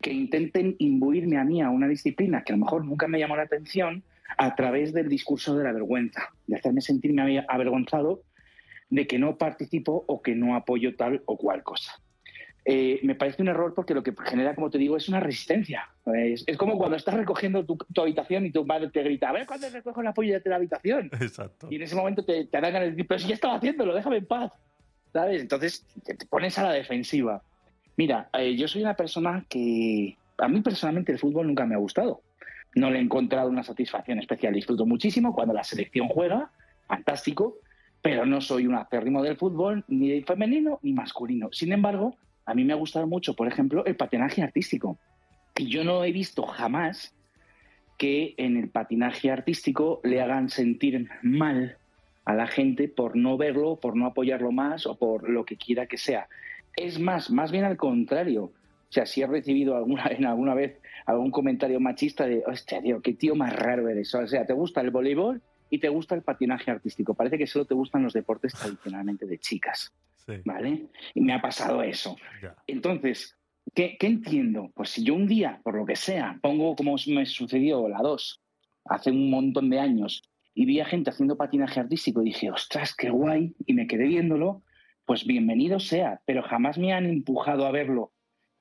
que 0.00 0.12
intenten 0.12 0.76
imbuirme 0.78 1.38
a 1.38 1.44
mí 1.44 1.62
a 1.62 1.70
una 1.70 1.88
disciplina 1.88 2.42
que 2.44 2.52
a 2.52 2.56
lo 2.56 2.64
mejor 2.64 2.84
nunca 2.84 3.08
me 3.08 3.18
llamó 3.18 3.36
la 3.36 3.42
atención 3.42 4.04
a 4.36 4.54
través 4.54 4.92
del 4.92 5.08
discurso 5.08 5.56
de 5.56 5.64
la 5.64 5.72
vergüenza, 5.72 6.30
de 6.46 6.56
hacerme 6.56 6.80
sentirme 6.80 7.44
avergonzado 7.48 8.22
de 8.90 9.06
que 9.06 9.18
no 9.18 9.36
participo 9.36 10.04
o 10.06 10.22
que 10.22 10.34
no 10.34 10.54
apoyo 10.54 10.96
tal 10.96 11.22
o 11.26 11.36
cual 11.36 11.62
cosa. 11.62 12.00
Eh, 12.70 13.00
me 13.02 13.14
parece 13.14 13.40
un 13.40 13.48
error 13.48 13.72
porque 13.74 13.94
lo 13.94 14.02
que 14.02 14.12
genera, 14.26 14.54
como 14.54 14.68
te 14.68 14.76
digo, 14.76 14.96
es 14.96 15.08
una 15.08 15.20
resistencia. 15.20 15.88
Es, 16.14 16.44
como 16.58 16.76
cuando 16.76 16.96
estás 16.96 17.14
recogiendo 17.14 17.64
tu, 17.64 17.78
habitación 17.98 18.44
y 18.44 18.50
tu 18.50 18.64
madre 18.66 18.90
te 18.90 19.02
grita, 19.02 19.30
a 19.30 19.32
ver 19.32 19.46
cuándo 19.46 19.70
recojo 19.70 20.02
la 20.02 20.12
polla 20.12 20.38
de 20.38 20.50
la 20.50 20.56
habitación. 20.56 21.10
Exacto. 21.18 21.68
Y 21.70 21.76
en 21.76 21.82
ese 21.82 21.96
momento 21.96 22.24
te, 22.24 22.44
te 22.44 22.60
de 22.60 22.90
decir, 22.90 23.06
pero 23.06 23.18
si 23.18 23.28
ya 23.28 23.34
estaba 23.34 23.56
haciéndolo, 23.56 23.94
déjame 23.94 24.18
en 24.18 24.26
paz. 24.26 24.52
¿Sabes? 25.14 25.40
Entonces 25.40 25.86
te, 26.04 26.14
pones 26.26 26.58
a 26.58 26.64
la 26.64 26.72
defensiva. 26.72 27.42
Mira, 27.98 28.30
eh, 28.32 28.54
yo 28.54 28.68
soy 28.68 28.82
una 28.82 28.94
persona 28.94 29.44
que 29.48 30.16
a 30.38 30.46
mí 30.46 30.60
personalmente 30.60 31.10
el 31.10 31.18
fútbol 31.18 31.48
nunca 31.48 31.66
me 31.66 31.74
ha 31.74 31.78
gustado. 31.78 32.22
No 32.76 32.90
le 32.90 32.98
he 32.98 33.02
encontrado 33.02 33.50
una 33.50 33.64
satisfacción 33.64 34.20
especial. 34.20 34.54
Disfruto 34.54 34.86
muchísimo 34.86 35.34
cuando 35.34 35.52
la 35.52 35.64
selección 35.64 36.06
juega, 36.06 36.52
fantástico, 36.86 37.56
pero 38.00 38.24
no 38.24 38.40
soy 38.40 38.68
un 38.68 38.76
acérrimo 38.76 39.20
del 39.20 39.36
fútbol, 39.36 39.84
ni 39.88 40.22
femenino 40.22 40.78
ni 40.80 40.92
masculino. 40.92 41.48
Sin 41.50 41.72
embargo, 41.72 42.14
a 42.46 42.54
mí 42.54 42.64
me 42.64 42.72
ha 42.72 42.76
gustado 42.76 43.08
mucho, 43.08 43.34
por 43.34 43.48
ejemplo, 43.48 43.84
el 43.84 43.96
patinaje 43.96 44.42
artístico. 44.42 44.96
Y 45.56 45.66
yo 45.66 45.82
no 45.82 46.04
he 46.04 46.12
visto 46.12 46.46
jamás 46.46 47.12
que 47.98 48.34
en 48.36 48.56
el 48.56 48.68
patinaje 48.68 49.32
artístico 49.32 50.00
le 50.04 50.22
hagan 50.22 50.50
sentir 50.50 51.08
mal 51.22 51.78
a 52.24 52.34
la 52.34 52.46
gente 52.46 52.86
por 52.86 53.16
no 53.16 53.36
verlo, 53.36 53.80
por 53.80 53.96
no 53.96 54.06
apoyarlo 54.06 54.52
más 54.52 54.86
o 54.86 54.96
por 54.96 55.28
lo 55.28 55.44
que 55.44 55.56
quiera 55.56 55.86
que 55.86 55.98
sea. 55.98 56.28
Es 56.78 56.98
más, 57.00 57.30
más 57.30 57.50
bien 57.50 57.64
al 57.64 57.76
contrario. 57.76 58.44
O 58.44 58.90
sea, 58.92 59.04
si 59.04 59.20
he 59.20 59.26
recibido 59.26 59.76
alguna, 59.76 60.06
en 60.10 60.24
alguna 60.24 60.54
vez 60.54 60.80
algún 61.06 61.30
comentario 61.30 61.80
machista 61.80 62.26
de, 62.26 62.42
hostia, 62.46 62.80
tío, 62.80 63.02
qué 63.02 63.14
tío 63.14 63.34
más 63.34 63.54
raro 63.54 63.88
eres. 63.88 64.14
O 64.14 64.26
sea, 64.26 64.46
te 64.46 64.52
gusta 64.52 64.80
el 64.80 64.90
voleibol 64.90 65.42
y 65.70 65.78
te 65.78 65.88
gusta 65.88 66.14
el 66.14 66.22
patinaje 66.22 66.70
artístico. 66.70 67.14
Parece 67.14 67.36
que 67.36 67.46
solo 67.46 67.64
te 67.64 67.74
gustan 67.74 68.02
los 68.02 68.12
deportes 68.12 68.52
tradicionalmente 68.54 69.26
de 69.26 69.38
chicas. 69.38 69.92
¿Vale? 70.44 70.88
Y 71.14 71.22
me 71.22 71.32
ha 71.32 71.40
pasado 71.40 71.82
eso. 71.82 72.16
Entonces, 72.66 73.38
¿qué, 73.74 73.96
entiendo? 74.00 74.70
Pues 74.74 74.90
si 74.90 75.02
yo 75.02 75.14
un 75.14 75.26
día, 75.26 75.60
por 75.64 75.74
lo 75.74 75.86
que 75.86 75.96
sea, 75.96 76.38
pongo 76.42 76.76
como 76.76 76.96
me 77.06 77.24
sucedió 77.24 77.88
la 77.88 77.98
2 78.02 78.42
hace 78.84 79.10
un 79.10 79.30
montón 79.30 79.70
de 79.70 79.80
años 79.80 80.22
y 80.54 80.66
vi 80.66 80.80
a 80.80 80.84
gente 80.84 81.10
haciendo 81.10 81.36
patinaje 81.36 81.80
artístico 81.80 82.20
y 82.20 82.26
dije, 82.26 82.50
ostras, 82.50 82.94
qué 82.94 83.10
guay, 83.10 83.54
y 83.64 83.72
me 83.72 83.86
quedé 83.86 84.04
viéndolo, 84.04 84.62
pues 85.08 85.26
bienvenido 85.26 85.80
sea, 85.80 86.20
pero 86.26 86.42
jamás 86.42 86.76
me 86.76 86.92
han 86.92 87.06
empujado 87.06 87.64
a 87.64 87.72
verlo, 87.72 88.12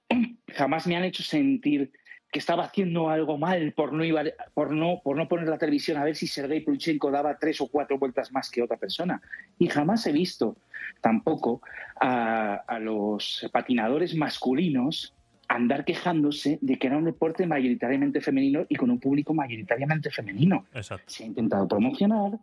jamás 0.48 0.88
me 0.88 0.96
han 0.96 1.04
hecho 1.04 1.22
sentir 1.22 1.92
que 2.32 2.40
estaba 2.40 2.64
haciendo 2.64 3.10
algo 3.10 3.38
mal 3.38 3.74
por 3.74 3.92
no, 3.92 4.06
por 4.54 4.72
no, 4.72 5.02
por 5.04 5.18
no 5.18 5.28
poner 5.28 5.50
la 5.50 5.58
televisión 5.58 5.98
a 5.98 6.06
ver 6.06 6.16
si 6.16 6.26
Sergei 6.26 6.62
Pulchenko 6.62 7.12
daba 7.12 7.38
tres 7.38 7.60
o 7.60 7.68
cuatro 7.68 8.00
vueltas 8.00 8.32
más 8.32 8.50
que 8.50 8.64
otra 8.64 8.78
persona. 8.78 9.22
Y 9.60 9.68
jamás 9.68 10.08
he 10.08 10.14
visto 10.14 10.56
tampoco 11.02 11.62
a, 12.00 12.80
los 12.80 13.46
patinadores 13.52 14.16
masculinos 14.16 15.14
andar 15.50 15.84
quejándose 15.84 16.60
de 16.62 16.80
que 16.80 16.88
era 16.88 16.98
un 16.98 17.06
deporte 17.06 17.46
mayoritariamente 17.46 18.22
femenino 18.22 18.66
y 18.70 18.76
con 18.78 18.90
un 18.90 19.02
público 19.02 19.34
mayoritariamente 19.34 20.12
femenino. 20.12 20.66
Se 21.08 21.24
ha 21.26 21.28
intentado 21.28 21.68
promocionar, 21.68 22.40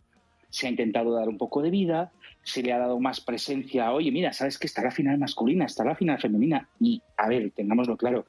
se 0.54 0.68
ha 0.68 0.70
intentado 0.70 1.12
dar 1.12 1.28
un 1.28 1.36
poco 1.36 1.62
de 1.62 1.70
vida, 1.70 2.12
se 2.44 2.62
le 2.62 2.72
ha 2.72 2.78
dado 2.78 3.00
más 3.00 3.20
presencia. 3.20 3.92
Oye, 3.92 4.12
mira, 4.12 4.32
sabes 4.32 4.56
que 4.56 4.68
está 4.68 4.82
la 4.82 4.92
final 4.92 5.18
masculina, 5.18 5.64
está 5.64 5.82
la 5.82 5.96
final 5.96 6.20
femenina. 6.20 6.68
Y, 6.78 7.02
a 7.16 7.28
ver, 7.28 7.50
tengámoslo 7.50 7.96
claro, 7.96 8.24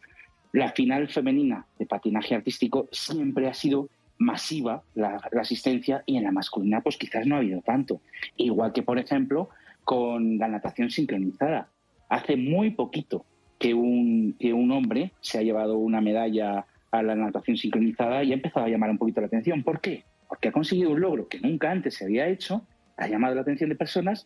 la 0.52 0.72
final 0.72 1.08
femenina 1.08 1.68
de 1.78 1.86
patinaje 1.86 2.34
artístico 2.34 2.90
siempre 2.92 3.48
ha 3.48 3.54
sido 3.54 3.90
masiva 4.18 4.82
la, 4.96 5.22
asistencia 5.40 6.02
y 6.08 6.18
en 6.18 6.24
la 6.24 6.32
masculina 6.32 6.82
pues 6.82 6.98
quizás 6.98 7.28
no 7.28 7.36
ha 7.36 7.40
habido 7.40 7.62
tanto. 7.62 8.02
Igual 8.38 8.74
que, 8.74 8.82
por 8.82 8.98
ejemplo, 8.98 9.50
con 9.84 10.40
la 10.40 10.48
natación 10.48 10.90
sincronizada. 10.90 11.70
Hace 12.10 12.38
muy 12.38 12.72
poquito 12.72 13.24
que 13.60 13.76
un, 13.76 14.36
que 14.40 14.52
un 14.52 14.72
hombre 14.72 15.12
se 15.22 15.38
ha 15.38 15.44
llevado 15.44 15.78
una 15.78 16.02
medalla 16.02 16.66
a 16.90 17.04
la 17.04 17.14
natación 17.14 17.56
sincronizada 17.56 18.24
y 18.24 18.32
ha 18.32 18.36
empezado 18.36 18.66
a 18.66 18.70
llamar 18.70 18.90
un 18.90 18.98
poquito 18.98 19.22
la 19.22 19.28
atención. 19.28 19.62
¿Por 19.62 19.80
qué? 19.80 20.06
Porque 20.36 20.50
ha 20.50 20.52
conseguido 20.52 20.92
un 20.92 21.00
logro 21.00 21.30
que 21.30 21.40
nunca 21.40 21.72
antes 21.72 21.96
se 21.96 22.04
había 22.04 22.28
hecho, 22.28 22.68
ha 22.98 23.08
llamado 23.08 23.36
la 23.36 23.42
atención 23.42 23.70
de 23.70 23.78
personas 23.78 24.26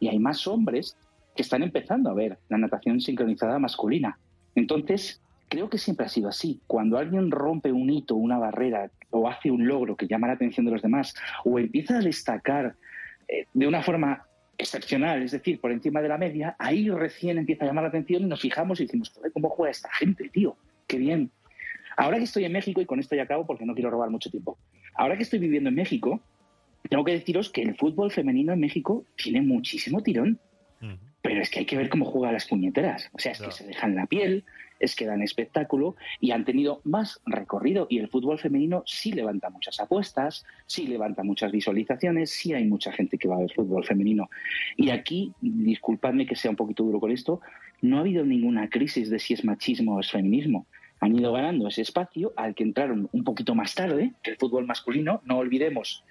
y 0.00 0.08
hay 0.08 0.18
más 0.18 0.48
hombres 0.48 0.96
que 1.36 1.42
están 1.42 1.62
empezando 1.62 2.10
a 2.10 2.14
ver 2.14 2.38
la 2.48 2.58
natación 2.58 3.00
sincronizada 3.00 3.60
masculina. 3.60 4.18
Entonces, 4.56 5.22
creo 5.48 5.70
que 5.70 5.78
siempre 5.78 6.06
ha 6.06 6.08
sido 6.08 6.28
así. 6.28 6.60
Cuando 6.66 6.98
alguien 6.98 7.30
rompe 7.30 7.70
un 7.70 7.88
hito, 7.88 8.16
una 8.16 8.36
barrera, 8.36 8.90
o 9.10 9.28
hace 9.28 9.52
un 9.52 9.68
logro 9.68 9.94
que 9.94 10.08
llama 10.08 10.26
la 10.26 10.32
atención 10.32 10.66
de 10.66 10.72
los 10.72 10.82
demás, 10.82 11.14
o 11.44 11.56
empieza 11.60 11.98
a 11.98 12.00
destacar 12.00 12.74
eh, 13.28 13.46
de 13.54 13.68
una 13.68 13.80
forma 13.80 14.26
excepcional, 14.58 15.22
es 15.22 15.30
decir, 15.30 15.60
por 15.60 15.70
encima 15.70 16.02
de 16.02 16.08
la 16.08 16.18
media, 16.18 16.56
ahí 16.58 16.90
recién 16.90 17.38
empieza 17.38 17.64
a 17.64 17.68
llamar 17.68 17.84
la 17.84 17.90
atención 17.90 18.22
y 18.22 18.26
nos 18.26 18.40
fijamos 18.40 18.80
y 18.80 18.86
decimos, 18.86 19.12
¿cómo 19.32 19.50
juega 19.50 19.70
esta 19.70 19.92
gente, 19.92 20.28
tío? 20.30 20.56
qué 20.86 20.98
bien. 20.98 21.30
Ahora 21.96 22.18
que 22.18 22.24
estoy 22.24 22.44
en 22.44 22.52
México, 22.52 22.80
y 22.80 22.86
con 22.86 22.98
esto 22.98 23.14
ya 23.14 23.22
acabo 23.22 23.46
porque 23.46 23.64
no 23.64 23.74
quiero 23.74 23.90
robar 23.90 24.10
mucho 24.10 24.30
tiempo, 24.30 24.58
ahora 24.94 25.16
que 25.16 25.22
estoy 25.22 25.38
viviendo 25.38 25.68
en 25.68 25.76
México, 25.76 26.20
tengo 26.88 27.04
que 27.04 27.12
deciros 27.12 27.50
que 27.50 27.62
el 27.62 27.76
fútbol 27.76 28.10
femenino 28.10 28.52
en 28.52 28.60
México 28.60 29.04
tiene 29.16 29.42
muchísimo 29.42 30.02
tirón. 30.02 30.38
Pero 31.22 31.40
es 31.40 31.48
que 31.48 31.60
hay 31.60 31.64
que 31.64 31.78
ver 31.78 31.88
cómo 31.88 32.04
juegan 32.04 32.34
las 32.34 32.46
puñeteras. 32.46 33.08
O 33.14 33.18
sea, 33.18 33.32
es 33.32 33.40
que 33.40 33.50
se 33.50 33.66
dejan 33.66 33.96
la 33.96 34.04
piel, 34.04 34.44
es 34.78 34.94
que 34.94 35.06
dan 35.06 35.22
espectáculo 35.22 35.96
y 36.20 36.32
han 36.32 36.44
tenido 36.44 36.82
más 36.84 37.22
recorrido. 37.24 37.86
Y 37.88 37.98
el 37.98 38.08
fútbol 38.08 38.38
femenino 38.38 38.82
sí 38.84 39.12
levanta 39.12 39.48
muchas 39.48 39.80
apuestas, 39.80 40.44
sí 40.66 40.86
levanta 40.86 41.22
muchas 41.22 41.50
visualizaciones, 41.50 42.30
sí 42.30 42.52
hay 42.52 42.66
mucha 42.66 42.92
gente 42.92 43.16
que 43.16 43.28
va 43.28 43.36
a 43.36 43.40
ver 43.40 43.52
fútbol 43.52 43.84
femenino. 43.84 44.28
Y 44.76 44.90
aquí, 44.90 45.32
disculpadme 45.40 46.26
que 46.26 46.36
sea 46.36 46.50
un 46.50 46.56
poquito 46.56 46.82
duro 46.82 47.00
con 47.00 47.10
esto, 47.10 47.40
no 47.80 47.96
ha 47.96 48.00
habido 48.00 48.24
ninguna 48.26 48.68
crisis 48.68 49.08
de 49.08 49.18
si 49.18 49.32
es 49.32 49.44
machismo 49.44 49.96
o 49.96 50.00
es 50.00 50.10
feminismo. 50.10 50.66
Han 51.04 51.18
ido 51.18 51.34
ganando 51.34 51.68
ese 51.68 51.82
espacio 51.82 52.32
al 52.34 52.54
que 52.54 52.62
entraron 52.62 53.10
un 53.12 53.24
poquito 53.24 53.54
más 53.54 53.74
tarde 53.74 54.14
que 54.22 54.30
el 54.30 54.38
fútbol 54.38 54.64
masculino. 54.64 55.20
No 55.26 55.36
olvidemos 55.36 56.02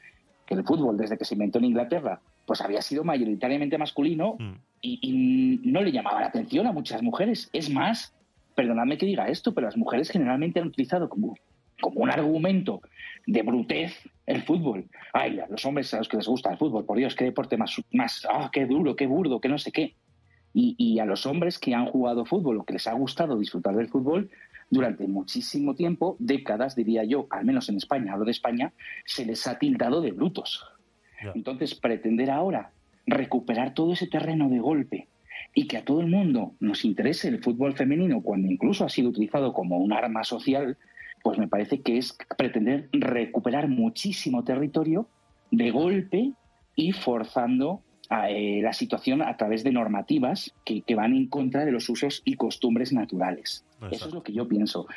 que 0.46 0.54
el 0.54 0.64
fútbol, 0.64 0.98
desde 0.98 1.18
que 1.18 1.26
se 1.26 1.34
inventó 1.34 1.58
en 1.58 1.66
Inglaterra, 1.66 2.22
pues 2.46 2.62
había 2.62 2.80
sido 2.84 3.04
mayoritariamente 3.04 3.80
masculino 3.80 4.36
mm. 4.38 4.52
y, 4.82 5.62
no 5.64 5.82
le 5.82 5.91
llamaba 5.91 6.22
la 6.22 6.28
atención 6.28 6.68
a 6.68 6.72
muchas 6.72 7.02
mujeres. 7.02 7.50
Es 7.54 7.72
más, 7.72 8.14
perdonadme 8.54 9.00
que 9.00 9.08
diga 9.08 9.30
esto, 9.30 9.56
pero 9.56 9.66
las 9.66 9.78
mujeres 9.78 10.12
generalmente 10.12 10.60
han 10.60 10.68
utilizado 10.68 11.10
como, 11.10 11.36
como 11.82 12.02
un 12.02 12.12
argumento 12.12 12.80
de 13.26 13.41
brutez 13.41 14.00
el 14.28 14.44
fútbol. 14.44 14.86
Ay, 15.12 15.39
a 15.39 15.48
los 15.48 15.66
hombres 15.66 15.91
a 15.96 15.98
los 15.98 16.08
que 16.08 16.18
les 16.18 16.28
gusta 16.28 16.52
el 16.52 16.60
fútbol, 16.60 16.86
por 16.86 17.00
Dios, 17.00 17.16
qué 17.16 17.24
deporte 17.24 17.58
más, 17.58 17.82
más 17.91 18.28
ah, 18.32 18.52
qué 18.54 18.68
duro, 18.68 18.96
qué 18.96 19.08
burdo, 19.08 19.41
qué 19.41 19.50
no 19.50 19.58
sé 19.58 19.72
qué. 19.72 19.96
Y, 20.54 20.76
y 20.78 21.00
a 21.00 21.06
los 21.06 21.26
hombres 21.26 21.58
que 21.58 21.74
han 21.74 21.88
jugado 21.88 22.26
fútbol 22.26 22.60
o 22.60 22.64
que 22.64 22.74
les 22.74 22.86
ha 22.86 22.94
gustado 22.94 23.39
disfrutar 23.39 23.76
del 23.76 23.89
fútbol, 23.89 24.30
durante 24.70 25.07
muchísimo 25.07 25.76
tiempo, 25.76 26.16
décadas, 26.20 26.76
diría 26.76 27.03
yo, 27.03 27.28
al 27.30 27.45
menos 27.45 27.70
en 27.70 27.78
España, 27.78 28.14
hablo 28.14 28.26
de 28.26 28.32
España, 28.32 28.74
se 29.05 29.26
les 29.26 29.45
ha 29.47 29.59
tildado 29.59 30.01
de 30.01 30.11
brutos. 30.11 30.66
Entonces, 31.36 31.76
pretender 31.76 32.30
ahora 32.30 32.72
recuperar 33.05 33.74
todo 33.74 33.93
ese 33.93 34.07
terreno 34.07 34.49
de 34.49 34.59
golpe 34.59 35.07
y 35.53 35.68
que 35.68 35.78
a 35.78 35.86
todo 35.86 36.01
el 36.01 36.07
mundo 36.07 36.53
nos 36.59 36.86
interese 36.86 37.28
el 37.28 37.43
fútbol 37.43 37.76
femenino 37.76 38.22
cuando 38.22 38.51
incluso 38.51 38.86
ha 38.86 38.89
sido 38.89 39.09
utilizado 39.09 39.53
como 39.53 39.78
un 39.78 39.93
arma 39.93 40.24
social, 40.24 40.78
pues 41.22 41.38
me 41.38 41.47
parece 41.47 41.82
que 41.82 41.97
es 41.97 42.18
pretender 42.38 42.89
recuperar 42.91 43.68
muchísimo 43.68 44.43
territorio 44.43 45.07
de 45.51 45.72
golpe 45.72 46.32
y 46.76 46.91
forzando 46.91 47.82
eh, 48.09 48.59
la 48.61 48.74
situación 48.74 49.22
a 49.22 49.38
través 49.38 49.64
de 49.64 49.72
normativas 49.72 50.53
que, 50.66 50.84
van 50.95 51.14
en 51.14 51.28
contra 51.28 51.66
de 51.66 51.72
los 51.72 51.89
usos 51.89 52.22
y 52.26 52.36
costumbres 52.36 52.91
naturales. 52.91 53.66
Eso 53.91 54.07
es 54.07 54.13
lo 54.13 54.23
que 54.23 54.34
yo 54.34 54.47
pienso. 54.47 54.88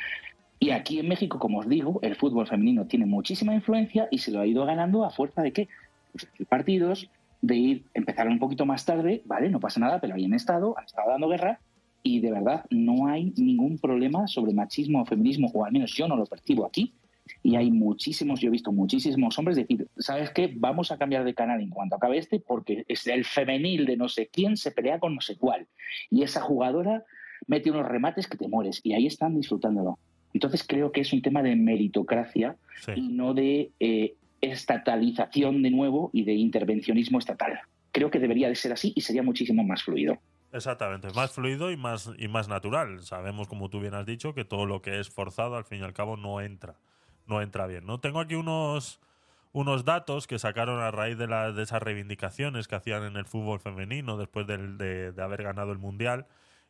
Y 0.59 0.71
aquí 0.71 0.99
en 0.99 1.07
México, 1.07 1.39
como 1.39 1.59
os 1.59 1.69
digo, 1.69 1.99
el 2.01 2.15
fútbol 2.15 2.47
femenino 2.47 2.85
tiene 2.85 3.05
muchísima 3.05 3.53
influencia 3.53 4.07
y 4.09 4.17
se 4.17 4.31
lo 4.31 4.39
ha 4.39 4.47
ido 4.47 4.65
ganando 4.65 5.05
a 5.05 5.11
fuerza 5.11 5.41
de 5.41 5.53
qué? 5.53 5.67
Pues 6.11 6.27
partidos, 6.47 7.09
de 7.41 7.55
ir, 7.55 7.83
empezar 7.93 8.27
un 8.27 8.39
poquito 8.39 8.65
más 8.65 8.85
tarde, 8.85 9.21
vale, 9.25 9.49
no 9.49 9.59
pasa 9.59 9.79
nada, 9.79 9.99
pero 9.99 10.15
ahí 10.15 10.25
han 10.25 10.33
estado, 10.33 10.77
han 10.77 10.85
estado 10.85 11.11
dando 11.11 11.29
guerra 11.29 11.59
y 12.01 12.19
de 12.19 12.31
verdad 12.31 12.65
no 12.69 13.07
hay 13.07 13.33
ningún 13.37 13.77
problema 13.77 14.27
sobre 14.27 14.53
machismo 14.53 15.01
o 15.01 15.05
feminismo, 15.05 15.51
o 15.53 15.65
al 15.65 15.71
menos 15.71 15.93
yo 15.93 16.07
no 16.07 16.15
lo 16.15 16.25
percibo 16.25 16.65
aquí. 16.65 16.93
Y 17.43 17.57
hay 17.57 17.69
muchísimos, 17.69 18.39
yo 18.39 18.47
he 18.47 18.51
visto 18.51 18.71
muchísimos 18.71 19.37
hombres 19.37 19.57
decir, 19.57 19.87
¿sabes 19.97 20.31
qué? 20.31 20.53
Vamos 20.55 20.91
a 20.91 20.97
cambiar 20.97 21.25
de 21.25 21.33
canal 21.33 21.59
en 21.59 21.69
cuanto 21.69 21.97
acabe 21.97 22.17
este 22.17 22.39
porque 22.39 22.85
es 22.87 23.05
el 23.07 23.25
femenil 23.25 23.85
de 23.85 23.97
no 23.97 24.07
sé 24.07 24.29
quién 24.31 24.55
se 24.55 24.71
pelea 24.71 24.99
con 24.99 25.13
no 25.13 25.21
sé 25.21 25.35
cuál. 25.35 25.67
Y 26.09 26.23
esa 26.23 26.41
jugadora 26.41 27.03
mete 27.45 27.71
unos 27.71 27.85
remates 27.85 28.27
que 28.27 28.37
te 28.37 28.47
mueres 28.47 28.81
y 28.83 28.93
ahí 28.93 29.05
están 29.05 29.35
disfrutándolo. 29.35 29.99
Entonces 30.33 30.63
creo 30.67 30.91
que 30.91 31.01
es 31.01 31.13
un 31.13 31.21
tema 31.21 31.41
de 31.41 31.55
meritocracia 31.55 32.55
y 32.95 33.07
no 33.09 33.33
de 33.33 33.71
eh, 33.79 34.15
estatalización 34.41 35.63
de 35.63 35.71
nuevo 35.71 36.09
y 36.13 36.23
de 36.23 36.33
intervencionismo 36.33 37.19
estatal. 37.19 37.59
Creo 37.91 38.11
que 38.11 38.19
debería 38.19 38.47
de 38.47 38.55
ser 38.55 38.73
así 38.73 38.93
y 38.95 39.01
sería 39.01 39.23
muchísimo 39.23 39.63
más 39.63 39.83
fluido. 39.83 40.17
Exactamente, 40.53 41.09
más 41.13 41.31
fluido 41.31 41.71
y 41.71 41.77
más, 41.77 42.11
y 42.17 42.27
más 42.27 42.47
natural. 42.47 43.01
Sabemos, 43.01 43.47
como 43.47 43.69
tú 43.69 43.79
bien 43.79 43.93
has 43.93 44.05
dicho, 44.05 44.33
que 44.33 44.45
todo 44.45 44.65
lo 44.65 44.81
que 44.81 44.99
es 44.99 45.09
forzado 45.09 45.55
al 45.55 45.65
fin 45.65 45.81
y 45.81 45.83
al 45.83 45.93
cabo 45.93 46.17
no 46.17 46.39
entra, 46.39 46.75
no 47.25 47.41
entra 47.41 47.67
bien. 47.67 47.85
¿no? 47.85 47.99
Tengo 47.99 48.19
aquí 48.19 48.35
unos, 48.35 49.01
unos 49.51 49.85
datos 49.85 50.27
que 50.27 50.39
sacaron 50.39 50.79
a 50.81 50.91
raíz 50.91 51.17
de, 51.17 51.27
de 51.27 51.63
esas 51.63 51.81
reivindicaciones 51.81 52.67
que 52.67 52.75
hacían 52.75 53.03
en 53.03 53.17
el 53.17 53.25
fútbol 53.25 53.59
femenino 53.59 54.17
después 54.17 54.47
de, 54.47 55.11
de 55.11 55.21
haber 55.21 55.43
ganado 55.43 55.71
el 55.71 55.79
Mundial 55.79 56.27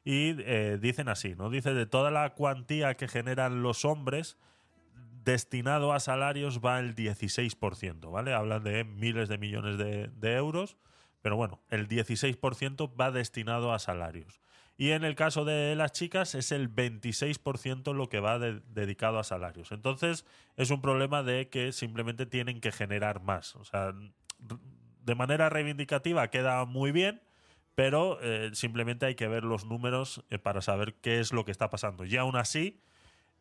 y 0.08 0.38
eh, 0.40 0.78
dicen 0.82 1.10
así, 1.10 1.36
¿no? 1.36 1.50
Dice 1.50 1.74
de 1.74 1.86
toda 1.86 2.12
la 2.12 2.30
cuantía 2.34 2.96
que 2.96 3.10
generan 3.10 3.62
los 3.62 3.84
hombres, 3.84 4.38
destinado 5.26 5.92
a 5.92 6.00
salarios 6.00 6.62
va 6.62 6.80
el 6.80 6.96
16%, 6.96 8.10
¿vale? 8.10 8.34
Hablan 8.34 8.64
de 8.64 8.86
miles 8.86 9.28
de 9.28 9.38
millones 9.38 9.78
de, 9.78 10.34
euros, 10.34 10.78
pero 11.22 11.36
bueno, 11.36 11.60
el 11.70 11.90
16% 11.90 12.90
va 12.98 13.12
destinado 13.12 13.74
a 13.74 13.80
salarios. 13.80 14.40
Y 14.78 14.92
en 14.92 15.04
el 15.04 15.16
caso 15.16 15.44
de 15.44 15.76
las 15.76 15.92
chicas 15.92 16.36
es 16.36 16.54
el 16.54 16.74
26% 16.74 17.94
lo 17.94 18.08
que 18.08 18.22
va 18.22 18.40
dedicado 18.40 19.20
a 19.20 19.26
salarios. 19.26 19.74
Entonces 19.74 20.26
es 20.56 20.72
un 20.72 20.82
problema 20.82 21.22
de 21.22 21.50
que 21.50 21.74
simplemente 21.74 22.26
tienen 22.26 22.62
que 22.62 22.72
generar 22.72 23.22
más. 23.22 23.58
O 23.58 23.66
sea, 23.66 23.94
de 25.04 25.16
manera 25.16 25.50
reivindicativa 25.50 26.30
queda 26.30 26.64
muy 26.64 26.94
bien, 26.94 27.20
pero 27.78 28.18
eh, 28.24 28.50
simplemente 28.54 29.06
hay 29.06 29.14
que 29.14 29.28
ver 29.28 29.44
los 29.44 29.66
números 29.66 30.24
eh, 30.32 30.40
para 30.40 30.62
saber 30.62 30.96
qué 30.96 31.20
es 31.20 31.32
lo 31.32 31.46
que 31.46 31.52
está 31.52 31.70
pasando. 31.70 32.06
Y 32.06 32.18
aún 32.18 32.36
así, 32.36 32.80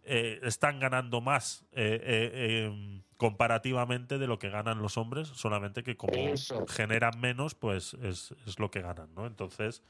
eh, 0.05 0.41
están 0.43 0.79
ganando 0.79 1.23
más 1.23 1.65
em, 1.73 3.01
comparativamente 3.17 4.19
de 4.19 4.27
lo 4.27 4.39
que 4.39 4.51
ganan 4.51 4.83
los 4.83 4.99
hombres, 4.99 5.29
solamente 5.29 5.83
que 5.83 5.97
como 5.97 6.35
generan 6.69 7.19
menos, 7.19 7.55
pues 7.55 7.97
es, 8.03 8.35
lo 8.59 8.71
que 8.71 8.83
ganan, 8.83 9.09
¿no? 9.15 9.27
Entonces... 9.27 9.83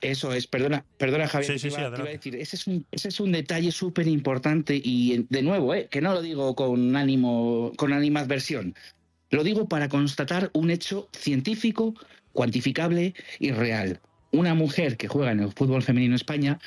Eso, 0.00 0.32
es, 0.32 0.46
perdona, 0.48 0.84
perdona 0.98 1.28
Javier, 1.28 1.60
sí, 1.60 1.68
a 1.76 1.90
decir, 1.90 2.34
ese 2.34 2.56
es 2.56 2.66
un, 2.66 2.84
ese 2.90 3.08
es 3.08 3.20
un 3.20 3.30
detalle 3.30 3.70
súper 3.70 4.08
importante 4.08 4.80
y 4.82 5.24
de 5.28 5.42
nuevo, 5.42 5.72
que 5.88 6.00
no 6.00 6.14
lo 6.14 6.22
digo 6.22 6.56
con 6.56 6.96
ánimo, 6.96 7.70
con 7.76 7.92
animadversión, 7.92 8.74
lo 9.30 9.44
digo 9.44 9.68
para 9.68 9.88
constatar 9.88 10.50
un 10.54 10.70
hecho 10.70 11.08
científico 11.12 11.94
cuantificable 12.36 13.14
y 13.40 13.50
real. 13.50 14.00
Una 14.30 14.54
mujer 14.54 14.96
que 14.96 15.08
juega 15.08 15.32
en 15.32 15.40
el 15.40 15.52
fútbol 15.52 15.82
femenino 15.82 16.12
en 16.12 16.20
España 16.20 16.60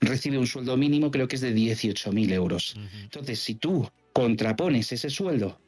recibe 0.00 0.38
un 0.38 0.46
sueldo 0.48 0.76
mínimo, 0.76 1.12
creo 1.12 1.28
que 1.28 1.36
es 1.36 1.42
de 1.42 1.54
18.000 1.54 2.32
euros. 2.32 2.74
Entonces, 3.02 3.38
si 3.38 3.54
tú 3.54 3.88
contrapones 4.12 4.90
ese 4.90 5.10
sueldo 5.10 5.60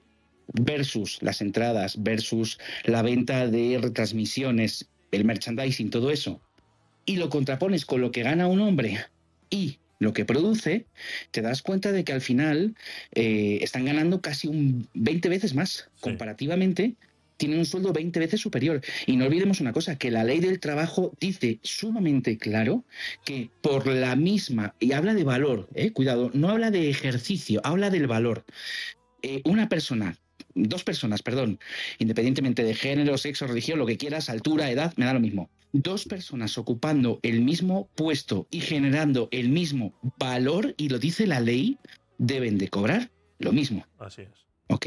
versus 0.55 1.19
las 1.21 1.41
entradas, 1.41 2.03
versus 2.03 2.59
la 2.85 3.03
venta 3.03 3.47
de 3.47 3.79
retransmisiones, 3.81 4.89
el 5.13 5.25
merchandising, 5.25 5.91
todo 5.91 6.11
eso, 6.11 6.41
y 7.05 7.17
lo 7.17 7.29
contrapones 7.29 7.85
con 7.85 8.01
lo 8.01 8.11
que 8.11 8.23
gana 8.23 8.47
un 8.47 8.61
hombre 8.61 9.05
y 9.51 9.79
lo 9.99 10.13
que 10.13 10.25
produce, 10.25 10.87
te 11.31 11.43
das 11.43 11.63
cuenta 11.63 11.93
de 11.93 12.05
que 12.05 12.13
al 12.13 12.21
final 12.21 12.75
eh, 13.15 13.59
están 13.61 13.85
ganando 13.85 14.21
casi 14.21 14.49
un 14.49 14.89
20 14.95 15.29
veces 15.29 15.55
más 15.55 15.89
comparativamente 16.01 16.97
tienen 17.43 17.59
un 17.59 17.67
sueldo 17.67 17.93
20 17.93 18.21
veces 18.21 18.41
superior. 18.41 18.81
Y 19.05 19.17
no 19.17 19.25
olvidemos 19.25 19.61
una 19.61 19.73
cosa, 19.73 19.99
que 19.99 20.13
la 20.13 20.23
ley 20.23 20.39
del 20.39 20.61
trabajo 20.61 21.13
dice 21.19 21.59
sumamente 21.65 22.39
claro 22.39 22.85
que 23.25 23.51
por 23.61 23.89
la 23.89 24.15
misma, 24.15 24.77
y 24.79 24.93
habla 24.93 25.13
de 25.13 25.25
valor, 25.25 25.69
eh, 25.75 25.91
cuidado, 25.91 26.31
no 26.35 26.51
habla 26.51 26.71
de 26.71 26.89
ejercicio, 26.89 27.61
habla 27.65 27.91
del 27.91 28.07
valor. 28.07 28.45
Eh, 29.23 29.43
una 29.45 29.69
persona 29.69 30.17
dos 30.55 30.85
personas, 30.85 31.23
perdón, 31.23 31.59
independientemente 31.99 32.63
de 32.63 32.75
género, 32.75 33.19
sexo, 33.19 33.49
religión, 33.49 33.81
lo 33.81 33.87
que 33.87 33.97
quieras, 33.97 34.29
altura, 34.29 34.71
edad, 34.71 34.93
me 34.97 35.07
da 35.07 35.15
lo 35.15 35.19
mismo. 35.19 35.51
Dos 35.73 36.05
personas 36.05 36.57
ocupando 36.59 37.19
el 37.23 37.41
mismo 37.41 37.89
puesto 37.97 38.47
y 38.51 38.61
generando 38.61 39.29
el 39.33 39.49
mismo 39.49 39.99
valor, 40.17 40.75
y 40.77 40.91
lo 40.91 41.01
dice 41.01 41.27
la 41.27 41.41
ley, 41.41 41.77
deben 42.19 42.57
de 42.59 42.69
cobrar 42.69 43.11
lo 43.41 43.53
mismo. 43.53 43.85
Así 43.99 44.23
es. 44.23 44.47
¿Ok? 44.69 44.87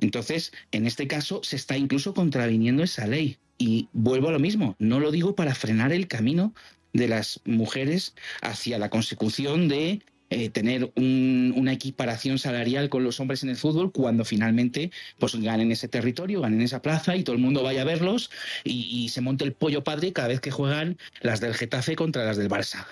Entonces, 0.00 0.52
en 0.72 0.86
este 0.86 1.06
caso, 1.06 1.40
se 1.42 1.56
está 1.56 1.76
incluso 1.76 2.14
contraviniendo 2.14 2.82
esa 2.82 3.06
ley. 3.06 3.38
Y 3.58 3.88
vuelvo 3.92 4.28
a 4.28 4.32
lo 4.32 4.38
mismo, 4.38 4.76
no 4.78 5.00
lo 5.00 5.10
digo 5.10 5.34
para 5.34 5.54
frenar 5.54 5.92
el 5.92 6.06
camino 6.06 6.54
de 6.92 7.08
las 7.08 7.40
mujeres 7.44 8.14
hacia 8.40 8.78
la 8.78 8.88
consecución 8.88 9.68
de 9.68 10.00
eh, 10.30 10.50
tener 10.50 10.92
una 10.94 11.72
equiparación 11.72 12.38
salarial 12.38 12.90
con 12.90 13.02
los 13.02 13.18
hombres 13.18 13.42
en 13.44 13.48
el 13.48 13.56
fútbol 13.56 13.92
cuando 13.92 14.26
finalmente 14.26 14.90
pues 15.18 15.34
ganen 15.36 15.72
ese 15.72 15.88
territorio, 15.88 16.42
ganen 16.42 16.60
esa 16.60 16.82
plaza 16.82 17.16
y 17.16 17.24
todo 17.24 17.34
el 17.34 17.40
mundo 17.40 17.62
vaya 17.62 17.80
a 17.80 17.86
verlos 17.86 18.30
y, 18.62 19.08
se 19.08 19.22
monte 19.22 19.44
el 19.44 19.54
pollo 19.54 19.84
padre 19.84 20.12
cada 20.12 20.28
vez 20.28 20.40
que 20.40 20.50
juegan 20.50 20.98
las 21.22 21.40
del 21.40 21.54
Getafe 21.54 21.96
contra 21.96 22.26
las 22.26 22.36
del 22.36 22.50
Barça. 22.50 22.86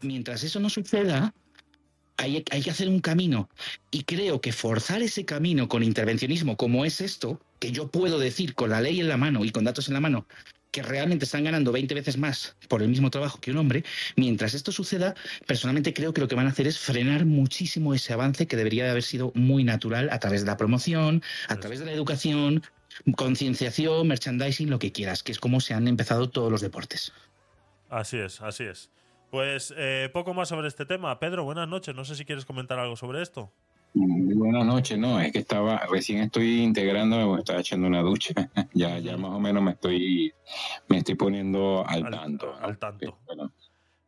mientras 0.00 0.42
eso 0.42 0.58
no 0.58 0.70
suceda, 0.70 1.34
hay, 2.20 2.42
que 2.42 2.70
hacer 2.70 2.88
un 2.88 3.00
camino. 3.00 3.48
Y 3.90 4.04
creo 4.04 4.40
que 4.40 4.52
forzar 4.52 5.02
ese 5.02 5.24
camino 5.24 5.68
con 5.68 5.82
intervencionismo 5.82 6.56
como 6.56 6.84
es 6.84 7.00
esto, 7.00 7.40
que 7.58 7.72
yo 7.72 7.88
puedo 7.88 8.18
decir 8.18 8.54
con 8.54 8.70
la 8.70 8.80
ley 8.80 9.00
en 9.00 9.08
la 9.08 9.16
mano 9.16 9.44
y 9.44 9.50
con 9.50 9.64
datos 9.64 9.88
en 9.88 9.94
la 9.94 10.00
mano, 10.00 10.26
que 10.70 10.82
realmente 10.82 11.24
están 11.24 11.44
ganando 11.44 11.72
20 11.72 11.94
veces 11.94 12.16
más 12.16 12.56
por 12.68 12.82
el 12.82 12.88
mismo 12.88 13.10
trabajo 13.10 13.40
que 13.40 13.50
un 13.50 13.56
hombre, 13.56 13.84
mientras 14.16 14.54
esto 14.54 14.70
suceda, 14.70 15.14
personalmente 15.46 15.92
creo 15.92 16.12
que 16.12 16.20
lo 16.20 16.28
que 16.28 16.36
van 16.36 16.46
a 16.46 16.50
hacer 16.50 16.66
es 16.66 16.78
frenar 16.78 17.24
muchísimo 17.24 17.94
ese 17.94 18.12
avance 18.12 18.46
que 18.46 18.56
debería 18.56 18.84
de 18.84 18.90
haber 18.90 19.02
sido 19.02 19.32
muy 19.34 19.64
natural 19.64 20.10
a 20.12 20.18
través 20.18 20.42
de 20.42 20.46
la 20.46 20.56
promoción, 20.56 21.22
a 21.48 21.56
través 21.56 21.80
de 21.80 21.86
la 21.86 21.92
educación, 21.92 22.62
concienciación, 23.16 24.06
merchandising, 24.06 24.70
lo 24.70 24.78
que 24.78 24.92
quieras, 24.92 25.22
que 25.22 25.32
es 25.32 25.38
como 25.38 25.60
se 25.60 25.74
han 25.74 25.88
empezado 25.88 26.28
todos 26.28 26.52
los 26.52 26.60
deportes. 26.60 27.12
Así 27.88 28.18
es, 28.18 28.40
así 28.40 28.64
es. 28.64 28.90
Pues 29.30 29.72
eh, 29.76 30.10
poco 30.12 30.34
más 30.34 30.48
sobre 30.48 30.68
este 30.68 30.84
tema. 30.84 31.18
Pedro, 31.18 31.44
buenas 31.44 31.68
noches. 31.68 31.94
No 31.94 32.04
sé 32.04 32.16
si 32.16 32.24
quieres 32.24 32.44
comentar 32.44 32.78
algo 32.78 32.96
sobre 32.96 33.22
esto. 33.22 33.52
Buenas 33.92 34.64
noches, 34.66 34.96
no, 34.96 35.20
es 35.20 35.32
que 35.32 35.40
estaba, 35.40 35.84
recién 35.90 36.20
estoy 36.20 36.62
integrándome, 36.62 37.40
estaba 37.40 37.58
echando 37.58 37.88
una 37.88 38.02
ducha, 38.02 38.32
ya, 38.72 39.00
ya 39.00 39.16
más 39.16 39.32
o 39.32 39.40
menos 39.40 39.64
me 39.64 39.72
estoy, 39.72 40.32
me 40.86 40.98
estoy 40.98 41.16
poniendo 41.16 41.84
al, 41.84 42.08
tanto. 42.08 42.54
Al 42.60 42.78
tanto. 42.78 43.18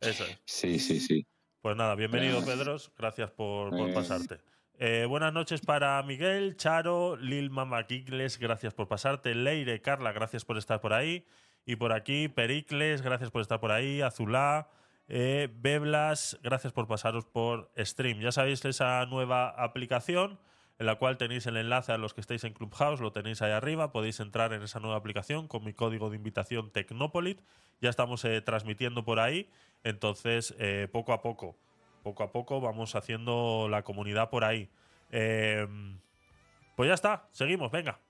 Eso 0.01 0.25
es. 0.25 0.39
Sí, 0.45 0.79
sí, 0.79 1.01
sí. 1.01 1.27
Pues 1.61 1.77
nada, 1.77 1.97
bienvenido 1.97 2.45
Pedro, 2.45 2.77
gracias 2.97 3.33
por, 3.33 3.71
por 3.71 3.91
eh. 3.91 3.93
pasarte. 3.93 4.39
Eh, 4.79 5.05
buenas 5.09 5.33
noches 5.33 5.61
para 5.61 6.03
Miguel, 6.03 6.57
Charo, 6.57 7.17
Lil 7.17 7.51
Mama 7.51 7.87
gracias 8.39 8.75
por 8.75 8.89
pasarte. 8.89 9.35
Leire, 9.35 9.81
Carla, 9.81 10.13
gracias 10.13 10.45
por 10.45 10.59
estar 10.59 10.81
por 10.81 10.93
ahí. 10.93 11.27
Y 11.65 11.77
por 11.77 11.93
aquí, 11.93 12.29
Pericles, 12.29 13.03
gracias 13.03 13.31
por 13.31 13.43
estar 13.43 13.61
por 13.61 13.71
ahí. 13.71 14.01
Azulá, 14.01 14.69
eh, 15.09 15.49
Beblas, 15.55 16.39
gracias 16.43 16.73
por 16.73 16.87
pasaros 16.87 17.25
por 17.25 17.71
Stream. 17.77 18.21
Ya 18.21 18.33
sabéis 18.33 18.65
esa 18.65 19.05
nueva 19.07 19.49
aplicación 19.49 20.39
en 20.79 20.87
la 20.87 20.97
cual 20.97 21.17
tenéis 21.17 21.47
el 21.47 21.57
enlace 21.57 21.93
a 21.93 21.99
los 21.99 22.15
que 22.15 22.21
estáis 22.21 22.45
en 22.45 22.55
Clubhouse, 22.55 23.01
lo 23.01 23.13
tenéis 23.13 23.41
ahí 23.43 23.53
arriba, 23.53 23.93
podéis 23.93 24.21
entrar 24.21 24.53
en 24.53 24.63
esa 24.63 24.81
nueva 24.81 24.97
aplicación 24.97 25.47
con 25.47 25.65
mi 25.65 25.75
código 25.75 26.11
de 26.11 26.17
invitación 26.17 26.71
Tecnopolit. 26.71 27.41
Ya 27.81 27.91
estamos 27.91 28.25
eh, 28.25 28.41
transmitiendo 28.41 29.05
por 29.05 29.21
ahí, 29.21 29.51
entonces 29.85 30.55
eh, 30.59 30.89
poco 30.91 31.13
a 31.13 31.21
poco, 31.21 31.57
poco 32.03 32.23
a 32.23 32.33
poco 32.33 32.61
vamos 32.61 32.95
haciendo 32.95 33.69
la 33.71 33.83
comunidad 33.83 34.31
por 34.31 34.45
ahí. 34.45 34.71
pues 35.11 36.89
ya 36.89 36.95
está, 36.95 37.29
seguimos, 37.33 37.71
venga. 37.71 38.01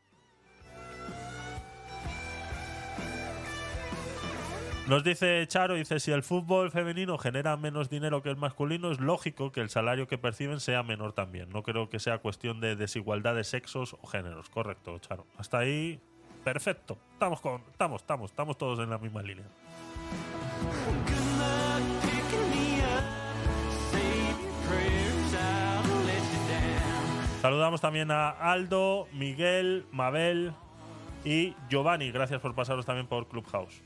Nos 4.93 5.05
dice 5.05 5.47
Charo, 5.49 5.73
dice, 5.73 6.01
si 6.01 6.11
el 6.11 6.23
fútbol 6.23 6.71
femenino 6.71 7.17
genera 7.17 7.57
menos 7.57 7.89
dinero 7.89 8.23
que 8.23 8.29
el 8.29 8.37
masculino, 8.37 8.93
es 8.93 9.01
lógico 9.01 9.51
que 9.51 9.63
el 9.63 9.71
salario 9.71 10.07
que 10.07 10.19
perciben 10.19 10.61
sea 10.61 10.83
menor 10.83 11.15
también. 11.15 11.49
No 11.49 11.63
creo 11.63 11.89
que 11.89 11.99
sea 11.99 12.19
cuestión 12.19 12.61
de 12.61 12.77
desigualdad 12.77 13.35
de 13.35 13.43
sexos 13.43 13.97
o 14.03 14.07
géneros. 14.07 14.51
Correcto, 14.51 14.99
Charo. 14.99 15.25
Hasta 15.39 15.61
ahí, 15.61 15.99
perfecto. 16.45 16.99
Estamos, 17.15 17.41
con, 17.41 17.63
estamos, 17.71 18.03
estamos, 18.03 18.31
estamos 18.33 18.59
todos 18.59 18.81
en 18.81 18.91
la 18.91 18.99
misma 18.99 19.23
línea. 19.23 19.47
Saludamos 27.41 27.81
también 27.81 28.11
a 28.11 28.29
Aldo, 28.29 29.09
Miguel, 29.15 29.87
Mabel 29.91 30.53
y 31.25 31.57
Giovanni. 31.71 32.11
Gracias 32.11 32.43
por 32.43 32.55
pasaros 32.55 32.85
también 32.85 33.07
por 33.07 33.27
Clubhouse. 33.27 33.81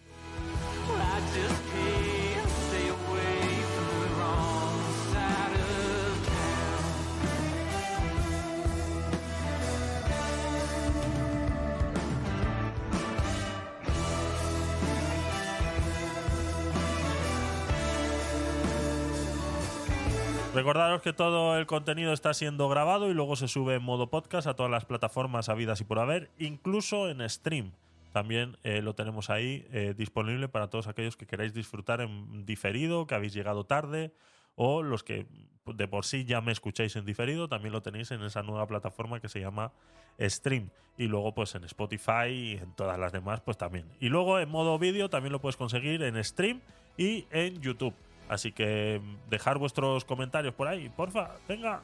Recordaros 20.57 21.03
que 21.03 21.13
todo 21.13 21.59
el 21.59 21.67
contenido 21.67 22.15
está 22.15 22.33
siendo 22.33 22.67
grabado 22.71 23.11
y 23.11 23.15
luego 23.15 23.37
se 23.37 23.47
sube 23.47 23.75
en 23.75 23.83
modo 23.83 24.09
podcast 24.09 24.47
a 24.47 24.55
todas 24.55 24.73
las 24.73 24.87
plataformas 24.87 25.51
habidas 25.51 25.83
y 25.83 25.85
por 25.85 25.99
haber, 25.99 26.31
incluso 26.39 27.11
en 27.11 27.29
stream 27.29 27.73
también 28.17 28.57
eh, 28.63 28.81
lo 28.81 28.95
tenemos 28.95 29.29
ahí 29.29 29.67
eh, 29.73 29.93
disponible 29.95 30.49
para 30.49 30.71
todos 30.71 30.87
aquellos 30.87 31.19
que 31.19 31.27
queráis 31.27 31.53
disfrutar 31.53 32.01
en 32.01 32.47
diferido, 32.47 33.07
que 33.07 33.15
habéis 33.15 33.35
llegado 33.35 33.67
tarde 33.67 34.11
o 34.55 34.83
los 34.83 35.03
que 35.03 35.27
de 35.67 35.87
por 35.87 36.07
sí 36.07 36.25
ya 36.25 36.41
me 36.41 36.51
escucháis 36.51 36.97
en 36.97 37.05
diferido, 37.05 37.47
también 37.47 37.75
lo 37.75 37.83
tenéis 37.83 38.11
en 38.13 38.23
esa 38.23 38.43
nueva 38.43 38.67
plataforma 38.67 39.21
que 39.21 39.29
se 39.29 39.41
llama 39.41 39.71
Stream. 40.19 40.71
Y 40.97 41.09
luego 41.09 41.35
pues 41.35 41.55
en 41.57 41.65
Spotify 41.65 42.29
y 42.31 42.53
en 42.53 42.73
todas 42.73 42.99
las 42.99 43.13
demás 43.13 43.43
pues 43.43 43.59
también. 43.59 43.85
Y 44.01 44.09
luego 44.09 44.41
en 44.41 44.49
modo 44.49 44.79
vídeo 44.79 45.11
también 45.11 45.35
lo 45.35 45.43
puedes 45.43 45.59
conseguir 45.59 46.03
en 46.03 46.25
Stream 46.25 46.63
y 46.97 47.27
en 47.31 47.61
YouTube. 47.61 47.93
Así 48.31 48.51
que 48.51 49.03
dejar 49.29 49.59
vuestros 49.59 50.07
comentarios 50.07 50.55
por 50.55 50.69
ahí, 50.69 50.89
porfa, 50.89 51.33
venga. 51.47 51.83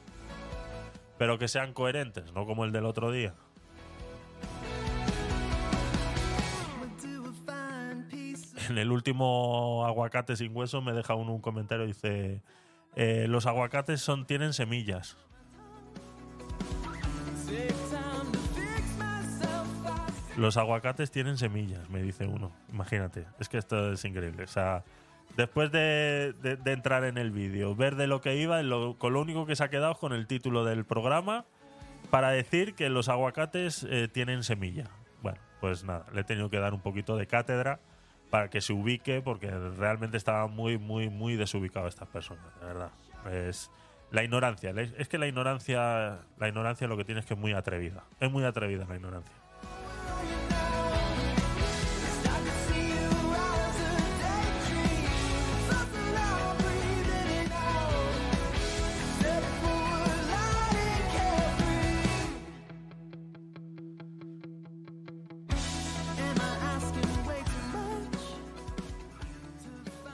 Pero 1.19 1.37
que 1.37 1.47
sean 1.47 1.73
coherentes, 1.73 2.33
no 2.33 2.47
como 2.47 2.65
el 2.65 2.71
del 2.71 2.87
otro 2.87 3.11
día. 3.11 3.35
En 8.69 8.77
el 8.77 8.91
último 8.91 9.85
aguacate 9.85 10.35
sin 10.35 10.55
hueso 10.55 10.81
me 10.81 10.93
deja 10.93 11.15
uno 11.15 11.33
un 11.33 11.41
comentario 11.41 11.85
dice 11.85 12.41
eh, 12.95 13.25
los 13.27 13.45
aguacates 13.45 14.01
son 14.01 14.25
tienen 14.25 14.53
semillas. 14.53 15.17
Los 20.37 20.57
aguacates 20.57 21.11
tienen 21.11 21.37
semillas 21.37 21.89
me 21.89 22.01
dice 22.01 22.25
uno. 22.25 22.51
Imagínate 22.71 23.25
es 23.39 23.49
que 23.49 23.57
esto 23.57 23.93
es 23.93 24.03
increíble. 24.05 24.43
O 24.43 24.47
sea 24.47 24.83
después 25.37 25.71
de, 25.71 26.35
entrar 26.65 27.03
en 27.05 27.17
el 27.17 27.31
vídeo 27.31 27.75
ver 27.75 27.95
de 27.95 28.07
lo 28.07 28.21
que 28.21 28.35
iba 28.35 28.61
con 28.97 29.13
lo 29.13 29.21
único 29.21 29.45
que 29.45 29.55
se 29.55 29.63
ha 29.63 29.69
quedado 29.69 29.95
con 29.95 30.13
el 30.13 30.27
título 30.27 30.63
del 30.65 30.85
programa 30.85 31.45
para 32.11 32.29
decir 32.29 32.75
que 32.75 32.89
los 32.89 33.09
aguacates 33.09 33.85
eh, 33.89 34.07
tienen 34.11 34.43
semilla. 34.43 34.89
Bueno 35.21 35.39
pues 35.63 35.85
nada 35.85 36.05
le 36.13 36.21
he 36.21 36.23
tenido 36.25 36.49
que 36.49 36.59
dar 36.59 36.73
un 36.73 36.81
poquito 36.81 37.15
de 37.15 37.25
cátedra 37.25 37.79
para 38.33 38.49
que 38.49 38.61
se 38.61 38.73
ubique, 38.73 39.21
porque 39.21 39.51
realmente 39.51 40.17
estaba 40.17 40.47
muy, 40.47 40.79
muy, 40.79 41.07
muy 41.07 41.35
desubicado 41.35 41.87
estas 41.87 42.07
personas, 42.07 42.43
de 42.59 42.65
verdad. 42.65 42.89
Es 43.31 43.69
la 44.09 44.23
ignorancia. 44.23 44.73
Es 44.97 45.07
que 45.07 45.19
la 45.19 45.27
ignorancia, 45.27 46.17
la 46.39 46.47
ignorancia 46.47 46.87
lo 46.87 46.97
que 46.97 47.05
tiene 47.05 47.19
es 47.19 47.27
que 47.27 47.35
es 47.35 47.39
muy 47.39 47.53
atrevida. 47.53 48.05
Es 48.19 48.31
muy 48.31 48.43
atrevida 48.43 48.87
la 48.89 48.95
ignorancia. 48.95 49.35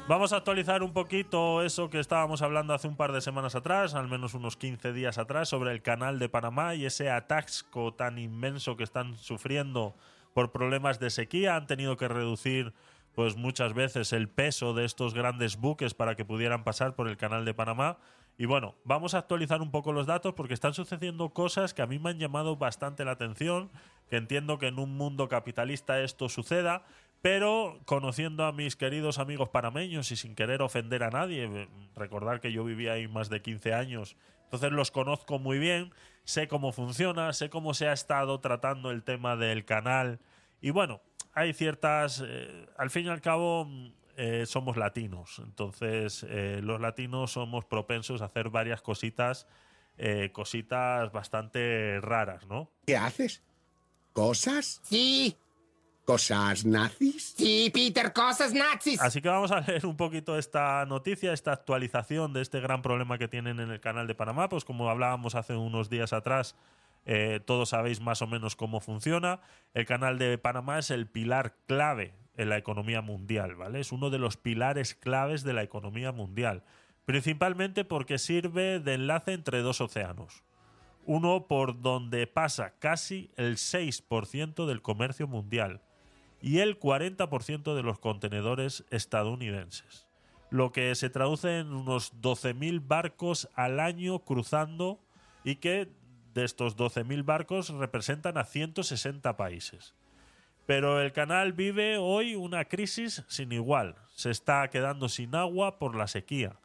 Vamos 0.09 0.33
a 0.33 0.37
actualizar 0.37 0.81
un 0.81 0.91
poquito 0.91 1.61
eso 1.61 1.91
que 1.91 1.99
estábamos 1.99 2.41
hablando 2.41 2.73
hace 2.73 2.87
un 2.87 2.95
par 2.95 3.11
de 3.11 3.21
semanas 3.21 3.53
atrás, 3.53 3.93
al 3.93 4.07
menos 4.07 4.33
unos 4.33 4.57
15 4.57 4.91
días 4.91 5.19
atrás, 5.19 5.49
sobre 5.49 5.71
el 5.71 5.83
canal 5.83 6.17
de 6.17 6.29
Panamá 6.29 6.73
y 6.73 6.87
ese 6.87 7.11
atasco 7.11 7.93
tan 7.93 8.17
inmenso 8.17 8.75
que 8.75 8.83
están 8.83 9.15
sufriendo 9.17 9.93
por 10.33 10.51
problemas 10.51 10.99
de 10.99 11.11
sequía. 11.11 11.55
Han 11.55 11.67
tenido 11.67 11.95
que 11.95 12.07
reducir 12.07 12.73
pues 13.13 13.35
muchas 13.35 13.75
veces 13.75 14.11
el 14.11 14.29
peso 14.29 14.73
de 14.73 14.85
estos 14.85 15.13
grandes 15.13 15.57
buques 15.57 15.93
para 15.93 16.15
que 16.15 16.25
pudieran 16.25 16.63
pasar 16.63 16.95
por 16.95 17.07
el 17.07 17.15
canal 17.15 17.45
de 17.45 17.53
Panamá. 17.53 17.99
Y 18.35 18.47
bueno, 18.47 18.73
vamos 18.85 19.13
a 19.13 19.19
actualizar 19.19 19.61
un 19.61 19.69
poco 19.69 19.93
los 19.93 20.07
datos 20.07 20.33
porque 20.33 20.55
están 20.55 20.73
sucediendo 20.73 21.29
cosas 21.29 21.75
que 21.75 21.83
a 21.83 21.85
mí 21.85 21.99
me 21.99 22.09
han 22.09 22.17
llamado 22.17 22.55
bastante 22.55 23.05
la 23.05 23.11
atención, 23.11 23.69
que 24.09 24.17
entiendo 24.17 24.57
que 24.57 24.69
en 24.69 24.79
un 24.79 24.97
mundo 24.97 25.27
capitalista 25.27 26.01
esto 26.01 26.29
suceda, 26.29 26.83
pero 27.21 27.79
conociendo 27.85 28.45
a 28.45 28.51
mis 28.51 28.75
queridos 28.75 29.19
amigos 29.19 29.49
panameños 29.49 30.11
y 30.11 30.15
sin 30.15 30.35
querer 30.35 30.61
ofender 30.61 31.03
a 31.03 31.09
nadie, 31.09 31.45
eh, 31.45 31.67
recordar 31.95 32.39
que 32.39 32.51
yo 32.51 32.63
vivía 32.63 32.93
ahí 32.93 33.07
más 33.07 33.29
de 33.29 33.41
15 33.41 33.73
años, 33.73 34.15
entonces 34.45 34.71
los 34.71 34.91
conozco 34.91 35.37
muy 35.37 35.59
bien, 35.59 35.91
sé 36.23 36.47
cómo 36.47 36.71
funciona, 36.71 37.33
sé 37.33 37.49
cómo 37.49 37.73
se 37.73 37.87
ha 37.87 37.93
estado 37.93 38.39
tratando 38.39 38.91
el 38.91 39.03
tema 39.03 39.35
del 39.35 39.65
canal 39.65 40.19
y 40.61 40.71
bueno, 40.71 41.01
hay 41.33 41.53
ciertas, 41.53 42.23
eh, 42.25 42.67
al 42.77 42.89
fin 42.89 43.07
y 43.07 43.09
al 43.09 43.21
cabo 43.21 43.67
eh, 44.15 44.45
somos 44.45 44.77
latinos, 44.77 45.39
entonces 45.39 46.25
los 46.61 46.79
latinos 46.79 47.31
somos 47.31 47.65
propensos 47.65 48.21
a 48.21 48.25
hacer 48.25 48.49
varias 48.49 48.81
cositas, 48.81 49.47
cositas 50.31 51.11
bastante 51.11 51.99
raras, 52.01 52.47
¿no? 52.47 52.71
¿Qué 52.85 52.95
haces? 52.95 53.43
¿Cosas? 54.13 54.79
Sí, 54.83 55.37
¿Cosas 56.09 56.65
nazis? 56.65 57.35
Sí, 57.37 57.69
Peter, 57.71 58.11
cosas 58.13 58.51
nazis. 58.51 58.99
Así 58.99 59.21
que 59.21 59.29
vamos 59.29 59.51
a 59.51 59.59
leer 59.61 59.85
un 59.85 59.95
poquito 59.95 60.39
esta 60.39 60.83
noticia, 60.87 61.33
esta 61.33 61.51
actualización 61.51 62.33
de 62.33 62.41
este 62.41 62.59
gran 62.59 62.81
problema 62.81 63.19
que 63.19 63.27
tienen 63.27 63.59
en 63.59 63.69
el 63.69 63.79
canal 63.79 64.07
de 64.07 64.15
Panamá. 64.15 64.49
Pues 64.49 64.65
como 64.65 64.89
hablábamos 64.89 65.35
hace 65.35 65.55
unos 65.55 65.87
días 65.87 66.11
atrás, 66.11 66.55
eh, 67.05 67.41
todos 67.45 67.69
sabéis 67.69 68.01
más 68.01 68.23
o 68.23 68.27
menos 68.27 68.55
cómo 68.55 68.79
funciona. 68.79 69.41
El 69.75 69.85
canal 69.85 70.17
de 70.17 70.39
Panamá 70.39 70.79
es 70.79 70.89
el 70.89 71.05
pilar 71.05 71.57
clave 71.67 72.15
en 72.37 72.49
la 72.49 72.57
economía 72.57 73.01
mundial, 73.01 73.53
¿vale? 73.53 73.79
Es 73.79 73.91
uno 73.91 74.09
de 74.09 74.17
los 74.17 74.35
pilares 74.35 74.95
claves 74.95 75.43
de 75.43 75.53
la 75.53 75.61
economía 75.61 76.11
mundial, 76.11 76.63
principalmente 77.05 77.85
porque 77.85 78.17
sirve 78.17 78.79
de 78.79 78.95
enlace 78.95 79.33
entre 79.33 79.59
dos 79.59 79.79
océanos. 79.79 80.43
Uno 81.05 81.45
por 81.45 81.81
donde 81.81 82.25
pasa 82.25 82.73
casi 82.79 83.29
el 83.35 83.57
6% 83.57 84.65
del 84.65 84.81
comercio 84.81 85.27
mundial 85.27 85.83
y 86.41 86.59
el 86.59 86.79
40% 86.79 87.75
de 87.75 87.83
los 87.83 87.99
contenedores 87.99 88.85
estadounidenses, 88.89 90.07
lo 90.49 90.71
que 90.71 90.95
se 90.95 91.09
traduce 91.09 91.59
en 91.59 91.73
unos 91.73 92.13
12.000 92.21 92.81
barcos 92.87 93.49
al 93.55 93.79
año 93.79 94.19
cruzando 94.19 94.99
y 95.43 95.55
que 95.55 95.89
de 96.33 96.43
estos 96.45 96.77
12.000 96.77 97.25
barcos 97.25 97.69
representan 97.69 98.37
a 98.37 98.45
160 98.45 99.35
países. 99.37 99.95
Pero 100.65 101.01
el 101.01 101.11
canal 101.11 101.53
vive 101.53 101.97
hoy 101.97 102.35
una 102.35 102.65
crisis 102.65 103.23
sin 103.27 103.51
igual. 103.51 103.95
Se 104.13 104.29
está 104.29 104.69
quedando 104.69 105.09
sin 105.09 105.33
agua 105.33 105.79
por 105.79 105.95
la 105.95 106.07
sequía. 106.07 106.59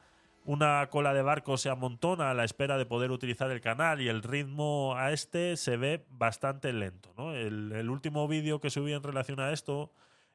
Una 0.46 0.86
cola 0.90 1.14
de 1.14 1.22
barcos 1.22 1.62
se 1.62 1.70
amontona 1.70 2.30
a 2.30 2.34
la 2.34 2.44
espera 2.44 2.76
de 2.76 2.84
poder 2.84 3.10
utilizar 3.10 3.50
el 3.50 3.62
canal 3.62 4.02
y 4.02 4.08
el 4.08 4.22
ritmo 4.22 4.94
a 4.94 5.10
este 5.10 5.56
se 5.56 5.78
ve 5.78 6.04
bastante 6.10 6.70
lento. 6.74 7.34
El, 7.34 7.88
último 7.88 8.28
vídeo 8.28 8.60
que 8.60 8.68
subí 8.68 8.92
en 8.92 9.02
relación 9.02 9.40
a 9.40 9.52
esto 9.52 9.90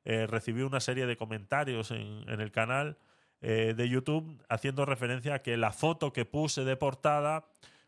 eh, 0.06 0.26
recibió 0.26 0.66
una 0.66 0.80
serie 0.80 1.06
de 1.06 1.16
comentarios 1.16 1.92
en, 1.92 2.28
el 2.28 2.52
canal 2.52 2.98
eh, 3.42 3.76
de 3.78 3.88
YouTube 3.88 4.44
haciendo 4.50 4.84
referencia 4.84 5.36
a 5.36 5.42
que 5.44 5.58
la 5.58 5.72
foto 5.72 6.12
que 6.12 6.26
puse 6.26 6.64
de 6.64 6.76
portada 6.76 7.46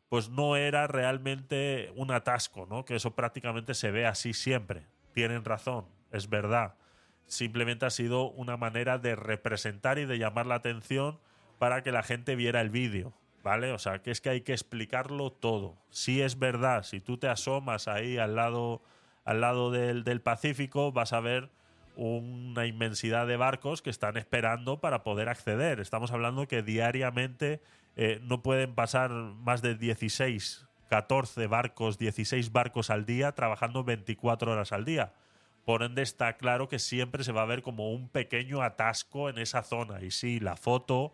pues 0.07 0.29
no 0.29 0.57
era 0.57 0.85
realmente 0.85 1.91
un 1.95 2.11
atasco, 2.11 2.67
¿no? 2.69 2.85
que 2.85 2.97
eso 2.97 3.15
prácticamente 3.15 3.73
se 3.73 3.89
ve 3.89 4.05
así 4.05 4.33
siempre. 4.33 4.85
Tienen 5.15 5.43
razón, 5.43 5.85
es 6.11 6.29
verdad. 6.29 6.75
Simplemente 7.25 7.87
ha 7.87 7.89
sido 7.89 8.29
una 8.29 8.57
manera 8.57 8.99
de 8.99 9.15
representar 9.15 9.97
y 9.97 10.05
de 10.05 10.19
llamar 10.19 10.45
la 10.45 10.55
atención 10.55 11.19
para 11.61 11.83
que 11.83 11.91
la 11.91 12.01
gente 12.01 12.35
viera 12.35 12.59
el 12.59 12.71
vídeo, 12.71 13.13
¿vale? 13.43 13.71
O 13.71 13.77
sea, 13.77 14.01
que 14.01 14.09
es 14.09 14.19
que 14.19 14.31
hay 14.31 14.41
que 14.41 14.51
explicarlo 14.51 15.31
todo. 15.31 15.77
Si 15.91 16.19
es 16.19 16.39
verdad, 16.39 16.81
si 16.81 17.01
tú 17.01 17.19
te 17.19 17.27
asomas 17.27 17.87
ahí 17.87 18.17
al 18.17 18.35
lado, 18.35 18.81
al 19.25 19.41
lado 19.41 19.69
del, 19.69 20.21
Pacífico, 20.21 20.91
vas 20.91 21.13
a 21.13 21.19
ver 21.19 21.51
una 21.95 22.65
inmensidad 22.65 23.27
de 23.27 23.37
barcos 23.37 23.83
que 23.83 23.91
están 23.91 24.17
esperando 24.17 24.81
para 24.81 25.03
poder 25.03 25.29
acceder. 25.29 25.79
Estamos 25.79 26.11
hablando 26.11 26.47
que 26.47 26.63
diariamente 26.63 27.61
eh, 27.95 28.19
no 28.23 28.41
pueden 28.41 28.73
pasar 28.73 29.11
más 29.11 29.61
de 29.61 29.75
16, 29.75 30.67
14 30.89 31.45
barcos, 31.45 31.99
16 31.99 32.51
barcos 32.51 32.89
al 32.89 33.05
día 33.05 33.33
trabajando 33.33 33.83
24 33.83 34.51
horas 34.51 34.71
al 34.71 34.83
día. 34.83 35.13
Por 35.63 35.83
ende 35.83 36.01
está 36.01 36.37
claro 36.37 36.67
que 36.67 36.79
siempre 36.79 37.23
se 37.23 37.33
va 37.33 37.43
a 37.43 37.45
ver 37.45 37.61
como 37.61 37.91
un 37.91 38.09
pequeño 38.09 38.63
atasco 38.63 39.29
en 39.29 39.37
esa 39.37 39.61
zona. 39.61 40.01
Y 40.01 40.09
sí, 40.09 40.39
la 40.39 40.55
foto 40.55 41.13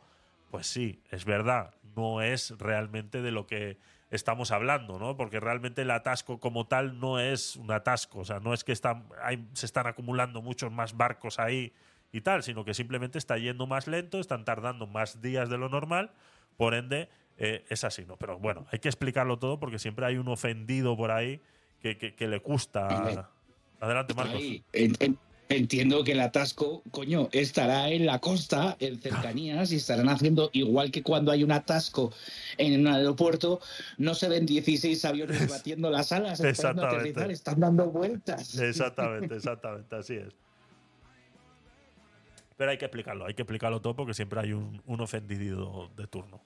pues 0.50 0.68
sí, 0.68 1.02
es 1.12 1.26
verdad, 1.26 1.74
no 1.96 2.22
es 2.22 2.54
realmente 2.58 3.22
de 3.22 3.32
lo 3.32 3.48
que 3.48 3.78
estamos 4.10 4.52
hablando, 4.52 5.00
¿no? 5.00 5.18
Porque 5.18 5.40
realmente 5.40 5.82
el 5.82 5.92
atasco 5.92 6.40
como 6.40 6.68
tal 6.68 7.00
no 7.00 7.20
es 7.20 7.56
un 7.56 7.72
atasco, 7.72 8.20
o 8.20 8.26
sea, 8.26 8.40
no 8.40 8.54
es 8.54 8.64
que 8.64 8.72
están, 8.72 9.08
se 9.54 9.66
están 9.66 9.88
acumulando 9.88 10.42
muchos 10.42 10.72
más 10.72 10.96
barcos 10.96 11.40
ahí 11.40 11.74
y 12.12 12.22
tal, 12.22 12.44
sino 12.44 12.64
que 12.64 12.74
simplemente 12.74 13.18
está 13.18 13.38
yendo 13.38 13.68
más 13.68 13.88
lento, 13.88 14.20
están 14.20 14.46
tardando 14.46 14.88
más 14.88 15.22
días 15.22 15.50
de 15.50 15.58
lo 15.58 15.70
normal, 15.70 16.12
por 16.56 16.74
ende 16.74 17.10
eh, 17.38 17.66
es 17.70 17.84
así, 17.84 18.06
¿no? 18.06 18.18
Pero 18.18 18.40
bueno, 18.40 18.66
hay 18.72 18.80
que 18.80 18.88
explicarlo 18.88 19.38
todo 19.38 19.60
porque 19.60 19.80
siempre 19.80 20.06
hay 20.06 20.18
un 20.18 20.28
ofendido 20.28 20.96
por 20.96 21.12
ahí 21.12 21.42
que, 21.82 21.98
que, 21.98 22.28
le 22.28 22.40
gusta. 22.40 23.30
Adelante, 23.80 24.14
Marcos. 24.16 24.42
Entiendo 25.50 26.04
que 26.04 26.12
el 26.12 26.20
atasco, 26.20 26.84
coño, 26.92 27.30
estará 27.32 27.90
en 27.90 28.06
la 28.06 28.20
costa, 28.20 28.76
en 28.80 29.00
cercanías, 29.00 29.72
y 29.72 29.78
estarán 29.78 30.10
haciendo 30.10 30.50
igual 30.52 30.92
que 30.92 31.04
cuando 31.04 31.32
hay 31.32 31.44
un 31.44 31.54
atasco 31.54 32.12
en 32.58 32.82
un 32.82 32.88
aeropuerto, 32.88 33.62
no 33.98 34.14
se 34.14 34.28
ven 34.28 34.46
16 34.46 35.06
aviones 35.06 35.50
batiendo 35.50 35.90
las 35.90 36.12
alas, 36.12 36.42
exactamente. 36.42 37.32
están 37.32 37.62
dando 37.62 37.90
vueltas. 37.90 38.60
Exactamente, 38.60 39.36
exactamente, 39.38 39.96
así 39.96 40.16
es. 40.16 40.36
Pero 42.58 42.72
hay 42.72 42.78
que 42.78 42.86
explicarlo, 42.86 43.26
hay 43.26 43.34
que 43.34 43.44
explicarlo 43.44 43.82
todo 43.82 43.96
porque 43.96 44.14
siempre 44.14 44.42
hay 44.42 44.52
un, 44.52 44.82
un 44.86 45.00
ofendido 45.00 45.90
de 45.96 46.08
turno. 46.08 46.42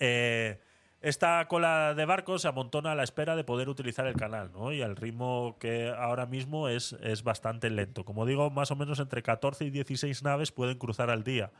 Eh, 0.00 0.58
esta 1.00 1.46
cola 1.46 1.94
de 1.94 2.04
barcos 2.04 2.42
se 2.42 2.48
amontona 2.48 2.92
a 2.92 2.94
la 2.94 3.04
espera 3.04 3.36
de 3.36 3.44
poder 3.44 3.68
utilizar 3.68 4.06
el 4.06 4.16
canal, 4.16 4.50
¿no? 4.52 4.72
Y 4.72 4.82
el 4.82 4.96
ritmo 4.96 5.56
que 5.60 5.90
ahora 5.96 6.26
mismo 6.26 6.68
es, 6.68 6.94
es 7.00 7.22
bastante 7.22 7.70
lento. 7.70 8.04
Como 8.04 8.26
digo, 8.26 8.50
más 8.50 8.70
o 8.72 8.76
menos 8.76 8.98
entre 8.98 9.22
14 9.22 9.64
y 9.64 9.70
16 9.70 10.22
naves 10.24 10.50
pueden 10.50 10.76
cruzar 10.78 11.10
al 11.10 11.22
día. 11.22 11.52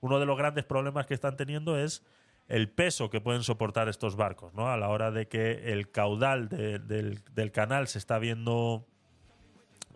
Uno 0.00 0.20
de 0.20 0.26
los 0.26 0.38
grandes 0.38 0.64
problemas 0.64 1.06
que 1.06 1.14
están 1.14 1.36
teniendo 1.36 1.76
es 1.76 2.04
el 2.46 2.70
peso 2.70 3.10
que 3.10 3.20
pueden 3.20 3.42
soportar 3.42 3.88
estos 3.88 4.16
barcos, 4.16 4.54
¿no? 4.54 4.68
A 4.68 4.76
la 4.76 4.88
hora 4.88 5.10
de 5.10 5.26
que 5.28 5.72
el 5.72 5.90
caudal 5.90 6.48
del, 6.48 7.52
canal 7.52 7.88
se 7.88 7.98
está 7.98 8.18
viendo 8.18 8.86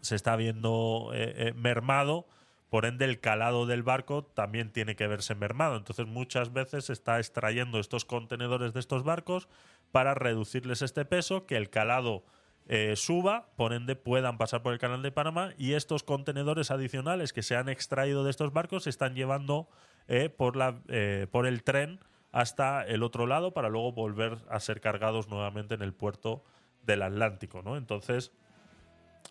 se 0.01 0.15
está 0.15 0.37
viendo 0.37 1.11
eh, 1.13 1.49
eh, 1.49 1.53
mermado 1.55 2.27
por 2.71 2.85
ende, 2.85 3.07
el 3.07 3.21
calado 3.21 3.67
del 3.67 3.83
barco 3.83 4.25
también 4.25 4.71
tiene 4.73 4.95
que 4.95 5.07
verse 5.07 5.35
mermado. 5.35 5.77
Entonces, 5.77 6.07
muchas 6.07 6.53
veces 6.53 6.87
se 6.87 6.93
está 6.93 7.19
extrayendo 7.19 7.79
estos 7.79 8.05
contenedores 8.05 8.75
de 8.75 8.81
estos 8.81 9.05
barcos 9.05 9.49
para 9.91 10.15
reducirles 10.15 10.83
este 10.83 11.05
peso, 11.05 11.47
que 11.47 11.57
el 11.57 11.71
calado 11.71 12.25
eh, 12.67 12.97
suba, 12.97 13.49
por 13.57 13.73
ende 13.73 13.97
puedan 13.97 14.37
pasar 14.37 14.63
por 14.63 14.75
el 14.75 14.79
canal 14.79 15.01
de 15.03 15.11
Panamá 15.11 15.55
y 15.57 15.73
estos 15.73 16.03
contenedores 16.03 16.71
adicionales 16.71 17.33
que 17.33 17.43
se 17.43 17.57
han 17.57 17.71
extraído 17.71 18.25
de 18.25 18.31
estos 18.31 18.53
barcos 18.53 18.83
se 18.83 18.91
están 18.91 19.15
llevando 19.15 19.71
eh, 20.07 20.29
por, 20.29 20.55
la, 20.55 20.83
eh, 20.89 21.27
por 21.31 21.47
el 21.47 21.63
tren 21.63 22.01
hasta 22.31 22.85
el 22.85 23.03
otro 23.03 23.27
lado 23.27 23.55
para 23.55 23.71
luego 23.71 23.93
volver 23.93 24.37
a 24.51 24.61
ser 24.61 24.83
cargados 24.83 25.29
nuevamente 25.29 25.75
en 25.75 25.83
el 25.83 25.95
puerto 25.95 26.45
del 26.83 27.01
Atlántico. 27.01 27.63
¿no? 27.63 27.79
Entonces, 27.79 28.33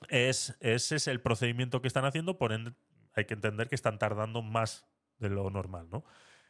es, 0.09 0.57
ese 0.59 0.95
es 0.95 1.07
el 1.07 1.21
procedimiento 1.21 1.79
que 1.79 1.87
están 1.87 2.05
haciendo, 2.05 2.39
por 2.39 2.53
ende 2.53 2.73
hay 3.19 3.25
que 3.25 3.33
entender 3.33 3.67
que 3.67 3.75
están 3.75 3.99
tardando 3.99 4.41
más 4.41 4.85
de 5.19 5.29
lo 5.29 5.49
normal, 5.49 5.87
¿no? 5.91 6.03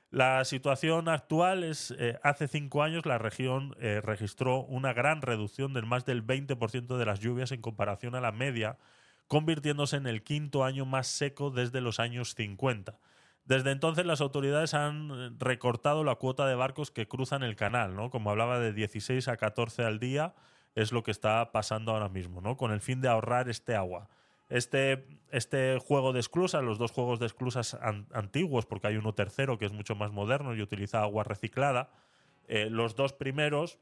La 0.10 0.46
situación 0.46 1.10
actual 1.10 1.66
es, 1.66 1.94
eh, 2.00 2.18
hace 2.24 2.48
cinco 2.48 2.82
años 2.82 3.06
la 3.06 3.18
región 3.18 3.76
eh, 3.80 4.00
registró 4.02 4.64
una 4.64 4.94
gran 4.94 5.22
reducción 5.22 5.74
del 5.74 5.86
más 5.86 6.06
del 6.06 6.26
20% 6.26 6.98
de 6.98 7.06
las 7.06 7.20
lluvias 7.20 7.52
en 7.52 7.62
comparación 7.62 8.16
a 8.16 8.22
la 8.22 8.32
media, 8.32 8.78
convirtiéndose 9.28 9.98
en 9.98 10.08
el 10.08 10.24
quinto 10.24 10.64
año 10.64 10.86
más 10.86 11.08
seco 11.08 11.52
desde 11.52 11.82
los 11.82 12.00
años 12.00 12.36
50. 12.36 12.98
Desde 13.44 13.72
entonces 13.72 14.06
las 14.06 14.22
autoridades 14.22 14.74
han 14.74 15.12
eh, 15.12 15.30
recortado 15.40 16.06
la 16.06 16.16
cuota 16.16 16.48
de 16.48 16.56
barcos 16.56 16.90
que 16.90 17.08
cruzan 17.10 17.44
el 17.44 17.58
canal, 17.58 17.94
¿no? 17.94 18.10
Como 18.10 18.30
hablaba 18.30 18.60
de 18.60 18.72
16 18.72 19.28
a 19.28 19.36
14 19.36 19.84
al 19.84 20.00
día, 20.00 20.36
es 20.76 20.94
lo 20.94 21.04
que 21.04 21.12
está 21.12 21.52
pasando 21.52 21.92
ahora 21.92 22.08
mismo, 22.08 22.40
¿no? 22.40 22.56
Con 22.56 22.72
el 22.72 22.80
fin 22.80 23.02
de 23.02 23.10
ahorrar 23.10 23.50
este 23.50 23.76
agua. 23.76 24.08
Este, 24.50 25.06
este 25.32 25.78
juego 25.80 26.14
de 26.14 26.22
esclusas, 26.22 26.64
los 26.64 26.78
dos 26.78 26.92
juegos 26.92 27.20
de 27.20 27.26
esclusas 27.26 27.78
antiguos, 28.14 28.66
porque 28.66 28.88
hay 28.88 28.98
uno 28.98 29.14
tercero 29.14 29.58
que 29.58 29.66
es 29.66 29.74
mucho 29.74 29.96
más 29.96 30.12
moderno 30.12 30.56
y 30.56 30.62
utiliza 30.62 31.02
agua 31.02 31.24
reciclada, 31.24 31.90
eh, 32.48 32.70
los 32.70 32.96
dos 32.96 33.12
primeros 33.12 33.78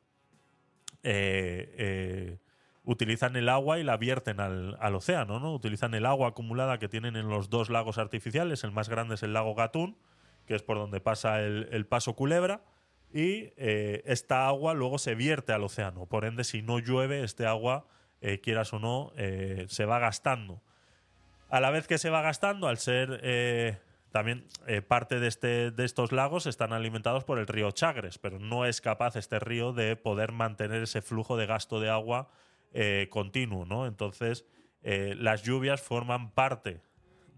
eh, 1.03 1.75
eh, 1.77 2.39
utilizan 2.83 3.35
el 3.35 3.47
agua 3.49 3.77
y 3.77 3.83
la 3.83 3.97
vierten 3.97 4.39
al, 4.39 4.95
océano, 4.95 5.39
¿no? 5.39 5.53
Utilizan 5.53 5.93
el 5.93 6.05
agua 6.05 6.29
acumulada 6.29 6.79
que 6.79 6.89
tienen 6.89 7.15
en 7.15 7.29
los 7.29 7.49
dos 7.49 7.69
lagos 7.69 7.99
artificiales. 7.99 8.63
El 8.63 8.71
más 8.71 8.89
grande 8.89 9.15
es 9.15 9.23
el 9.23 9.33
lago 9.33 9.53
Gatún, 9.53 9.97
que 10.47 10.55
es 10.55 10.63
por 10.63 10.77
donde 10.77 10.99
pasa 10.99 11.41
el 11.41 11.85
paso 11.85 12.15
Culebra. 12.15 12.63
Y 13.13 13.53
esta 13.55 14.47
agua 14.47 14.73
luego 14.73 14.97
se 14.97 15.15
vierte 15.15 15.53
al 15.53 15.63
océano. 15.63 16.05
Por 16.05 16.25
ende, 16.25 16.43
si 16.43 16.61
no 16.61 16.79
llueve, 16.79 17.23
este 17.23 17.45
agua 17.45 17.87
eh, 18.27 18.41
quieras 18.41 18.73
o 18.73 18.79
no, 18.79 19.13
eh, 19.17 19.67
se 19.69 19.85
va 19.85 19.99
gastando. 19.99 20.59
A 21.49 21.59
la 21.59 21.69
vez 21.69 21.85
que 21.85 21.99
se 21.99 22.09
va 22.09 22.23
gastando, 22.23 22.67
al 22.67 22.79
ser 22.79 23.19
eh, 23.21 23.77
también 24.11 24.47
parte 24.87 25.19
de, 25.19 25.27
este, 25.27 25.69
de 25.69 25.85
estos 25.85 26.11
lagos 26.11 26.47
están 26.47 26.73
alimentados 26.73 27.23
por 27.23 27.37
el 27.37 27.45
río 27.45 27.69
Chagres, 27.69 28.17
pero 28.17 28.39
no 28.39 28.65
es 28.65 28.81
capaz 28.81 29.15
este 29.15 29.37
río 29.37 29.73
de 29.73 29.95
poder 29.95 30.31
mantener 30.31 30.81
ese 30.81 31.03
flujo 31.03 31.37
de 31.37 31.45
gasto 31.45 31.79
de 31.79 31.89
agua 31.91 32.29
continuo, 33.09 33.65
¿no? 33.65 33.85
Entonces, 33.85 34.45
las 34.81 35.43
lluvias 35.43 35.81
forman 35.81 36.31
parte 36.31 36.81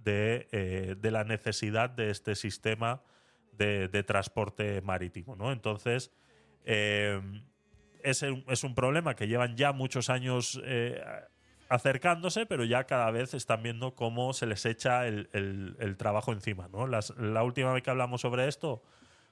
de, 0.03 0.97
la 1.01 1.23
necesidad 1.25 1.89
de 1.89 2.11
este 2.11 2.35
sistema 2.35 3.01
de, 3.51 3.87
de 3.87 4.03
transporte 4.03 4.81
marítimo, 4.81 5.35
¿no? 5.35 5.51
Entonces, 5.51 6.11
es, 8.09 8.63
un 8.63 8.75
problema 8.75 9.15
que 9.15 9.27
llevan 9.27 9.55
ya 9.57 9.73
muchos 9.73 10.09
años 10.09 10.59
eh, 10.63 11.01
acercándose, 11.69 12.45
pero 12.45 12.63
ya 12.63 12.85
cada 12.85 13.11
vez 13.11 13.33
están 13.33 13.63
viendo 13.63 13.95
cómo 13.95 14.33
se 14.33 14.45
les 14.45 14.65
echa 14.65 15.07
el, 15.07 15.95
trabajo 15.97 16.31
encima. 16.31 16.67
¿no? 16.69 16.87
la 16.87 17.43
última 17.43 17.73
vez 17.73 17.83
que 17.83 17.89
hablamos 17.89 18.21
sobre 18.21 18.47
esto, 18.47 18.81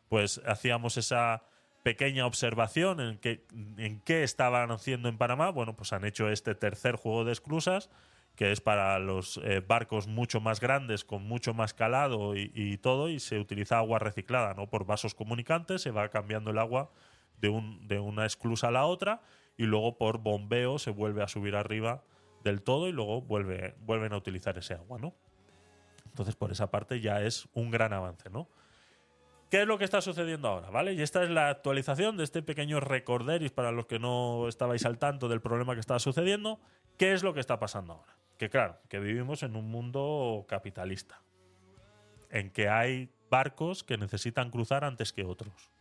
pues 0.09 0.41
hacíamos 0.45 0.97
esa 0.97 1.43
pequeña 1.83 2.25
observación 2.25 2.99
en, 2.99 3.17
que, 3.19 3.45
en 3.77 4.01
qué 4.01 4.23
estaban 4.23 4.71
haciendo 4.71 5.07
en 5.07 5.17
Panamá. 5.17 5.51
Bueno, 5.51 5.75
pues 5.75 5.93
han 5.93 6.03
hecho 6.03 6.29
este 6.29 6.55
tercer 6.55 6.95
juego 6.95 7.25
de 7.25 7.31
esclusas 7.31 7.89
que 8.35 8.51
es 8.51 8.59
para 8.59 8.99
los 8.99 9.39
eh, 9.45 9.61
barcos 9.65 10.07
mucho 10.07 10.41
más 10.41 10.59
grandes, 10.59 11.05
con 11.05 11.23
mucho 11.23 11.53
más 11.53 11.73
calado 11.73 12.35
y, 12.35 12.51
y 12.53 12.77
todo, 12.77 13.07
y 13.07 13.21
se 13.21 13.39
utiliza 13.39 13.77
agua 13.77 13.97
reciclada, 13.97 14.53
¿no? 14.53 14.69
Por 14.69 14.85
vasos 14.85 15.15
comunicantes, 15.15 15.81
se 15.81 15.91
va 15.91 16.09
cambiando 16.09 16.51
el 16.51 16.57
agua 16.57 16.91
de, 17.39 17.49
un, 17.49 17.87
de 17.87 17.99
una 17.99 18.25
esclusa 18.25 18.67
a 18.69 18.71
la 18.71 18.85
otra, 18.85 19.21
y 19.57 19.65
luego 19.65 19.97
por 19.97 20.19
bombeo 20.19 20.79
se 20.79 20.91
vuelve 20.91 21.23
a 21.23 21.27
subir 21.27 21.55
arriba 21.55 22.03
del 22.43 22.61
todo 22.61 22.87
y 22.87 22.91
luego 22.91 23.21
vuelve, 23.21 23.75
vuelven 23.79 24.13
a 24.13 24.17
utilizar 24.17 24.57
ese 24.57 24.73
agua, 24.73 24.99
¿no? 24.99 25.13
Entonces, 26.05 26.35
por 26.35 26.51
esa 26.51 26.71
parte 26.71 27.01
ya 27.01 27.21
es 27.21 27.47
un 27.53 27.71
gran 27.71 27.91
avance, 27.91 28.29
¿no? 28.29 28.47
¿Qué 29.49 29.61
es 29.61 29.67
lo 29.67 29.77
que 29.77 29.85
está 29.85 30.01
sucediendo 30.01 30.47
ahora? 30.47 30.69
¿Vale? 30.69 30.93
Y 30.93 31.01
esta 31.01 31.23
es 31.23 31.29
la 31.29 31.49
actualización 31.49 32.17
de 32.17 32.23
este 32.23 32.41
pequeño 32.41 32.79
recorderis 32.79 33.51
para 33.51 33.71
los 33.71 33.85
que 33.85 33.99
no 33.99 34.47
estabais 34.47 34.85
al 34.85 34.97
tanto 34.97 35.27
del 35.29 35.41
problema 35.41 35.73
que 35.75 35.79
estaba 35.79 35.99
sucediendo. 35.99 36.59
¿Qué 36.97 37.13
es 37.13 37.23
lo 37.23 37.33
que 37.33 37.39
está 37.39 37.59
pasando 37.59 37.93
ahora? 37.93 38.17
Que 38.37 38.49
claro, 38.49 38.77
que 38.89 38.99
vivimos 38.99 39.43
en 39.43 39.55
un 39.55 39.69
mundo 39.69 40.45
capitalista, 40.47 41.21
en 42.29 42.51
que 42.51 42.69
hay 42.69 43.11
barcos 43.29 43.83
que 43.83 43.97
necesitan 43.97 44.49
cruzar 44.49 44.83
antes 44.83 45.13
que 45.13 45.23
otros. 45.23 45.71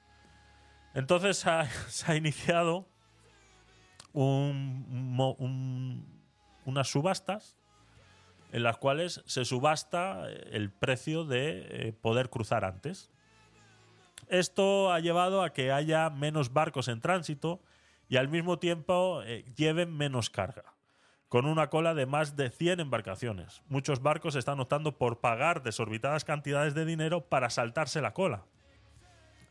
Entonces 0.94 1.38
se 1.88 2.12
ha, 2.12 2.16
iniciado 2.16 2.88
unas 4.12 4.46
subastas 6.88 7.58
en 8.52 8.62
las 8.62 8.78
cuales 8.78 9.22
se 9.26 9.44
subasta 9.44 10.28
el 10.28 10.70
precio 10.70 11.24
de 11.24 11.88
eh, 11.88 11.92
poder 11.92 12.30
cruzar 12.30 12.64
antes. 12.64 13.10
Esto 14.28 14.92
ha 14.92 15.00
llevado 15.00 15.42
a 15.42 15.52
que 15.52 15.72
haya 15.72 16.08
menos 16.10 16.52
barcos 16.52 16.86
en 16.86 17.00
tránsito 17.00 17.60
y 18.08 18.16
al 18.16 18.28
mismo 18.28 18.60
tiempo 18.60 19.22
eh, 19.24 19.44
lleven 19.56 19.96
menos 19.96 20.30
carga, 20.30 20.74
con 21.28 21.46
una 21.46 21.68
cola 21.68 21.94
de 21.94 22.06
más 22.06 22.36
de 22.36 22.50
100 22.50 22.78
embarcaciones. 22.78 23.62
Muchos 23.68 24.00
barcos 24.00 24.36
están 24.36 24.60
optando 24.60 24.96
por 24.98 25.18
pagar 25.18 25.64
desorbitadas 25.64 26.24
cantidades 26.24 26.74
de 26.74 26.84
dinero 26.84 27.26
para 27.28 27.50
saltarse 27.50 28.00
la 28.00 28.14
cola. 28.14 28.44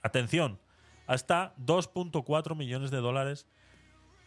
Atención, 0.01 0.59
hasta 1.07 1.55
2.4 1.57 2.55
millones 2.55 2.91
de 2.91 2.97
dólares 2.97 3.47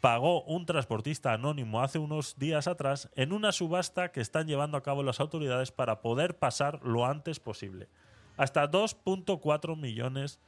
pagó 0.01 0.43
un 0.43 0.67
transportista 0.67 1.33
anónimo 1.33 1.83
hace 1.83 1.99
unos 1.99 2.39
días 2.39 2.69
atrás 2.69 3.11
en 3.17 3.33
una 3.33 3.53
subasta 3.53 4.13
que 4.13 4.21
están 4.21 4.47
llevando 4.47 4.77
a 4.77 4.83
cabo 4.83 5.03
las 5.03 5.21
autoridades 5.21 5.73
para 5.73 6.01
poder 6.01 6.39
pasar 6.39 6.81
lo 6.85 7.07
antes 7.07 7.41
posible. 7.41 7.89
Hasta 8.37 8.71
2.4 8.71 9.77
millones 9.77 10.39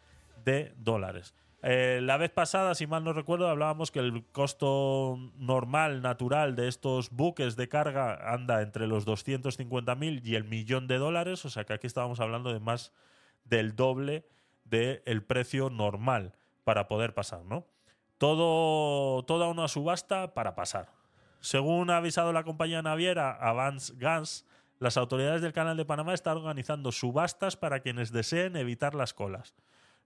de 0.45 0.73
dólares. 0.77 1.35
Eh, 1.63 1.99
la 2.03 2.19
vez 2.19 2.31
pasada, 2.31 2.75
si 2.77 2.87
mal 2.87 3.03
no 3.03 3.13
recuerdo, 3.13 3.49
hablábamos 3.49 3.91
que 3.91 3.99
el 3.99 4.25
costo 4.27 5.19
normal, 5.37 6.03
natural 6.03 6.55
de 6.55 6.69
estos 6.69 7.11
buques 7.11 7.57
de 7.57 7.69
carga 7.69 8.33
anda 8.33 8.63
entre 8.63 8.87
los 8.87 9.07
250.000 9.07 10.21
y 10.25 10.37
el 10.37 10.45
millón 10.45 10.87
de 10.87 10.99
dólares, 10.99 11.45
o 11.45 11.51
sea 11.51 11.65
que 11.65 11.73
aquí 11.73 11.89
estábamos 11.89 12.21
hablando 12.21 12.53
de 12.53 12.61
más 12.61 12.93
del 13.45 13.75
doble 13.75 14.25
del 14.69 15.23
precio 15.23 15.71
normal 15.71 16.35
para 16.65 16.89
poder 16.89 17.15
pasar, 17.15 17.45
¿no? 17.45 17.67
Todo, 18.19 19.25
toda 19.25 19.49
una 19.49 19.69
subasta 19.69 20.35
para 20.35 20.55
pasar. 20.55 20.93
Según 21.41 21.91
ha 21.91 21.99
avisado 21.99 22.33
la 22.33 22.43
compañía 22.45 22.83
naviera 22.83 23.31
Avance 23.31 23.95
Gas, 23.97 24.45
las 24.81 24.97
autoridades 24.97 25.43
del 25.43 25.53
Canal 25.53 25.77
de 25.77 25.85
Panamá 25.85 26.15
están 26.15 26.37
organizando 26.37 26.93
subastas 26.93 27.57
para 27.57 27.81
quienes 27.81 28.13
deseen 28.13 28.57
evitar 28.57 28.95
las 28.95 29.15
colas. 29.15 29.55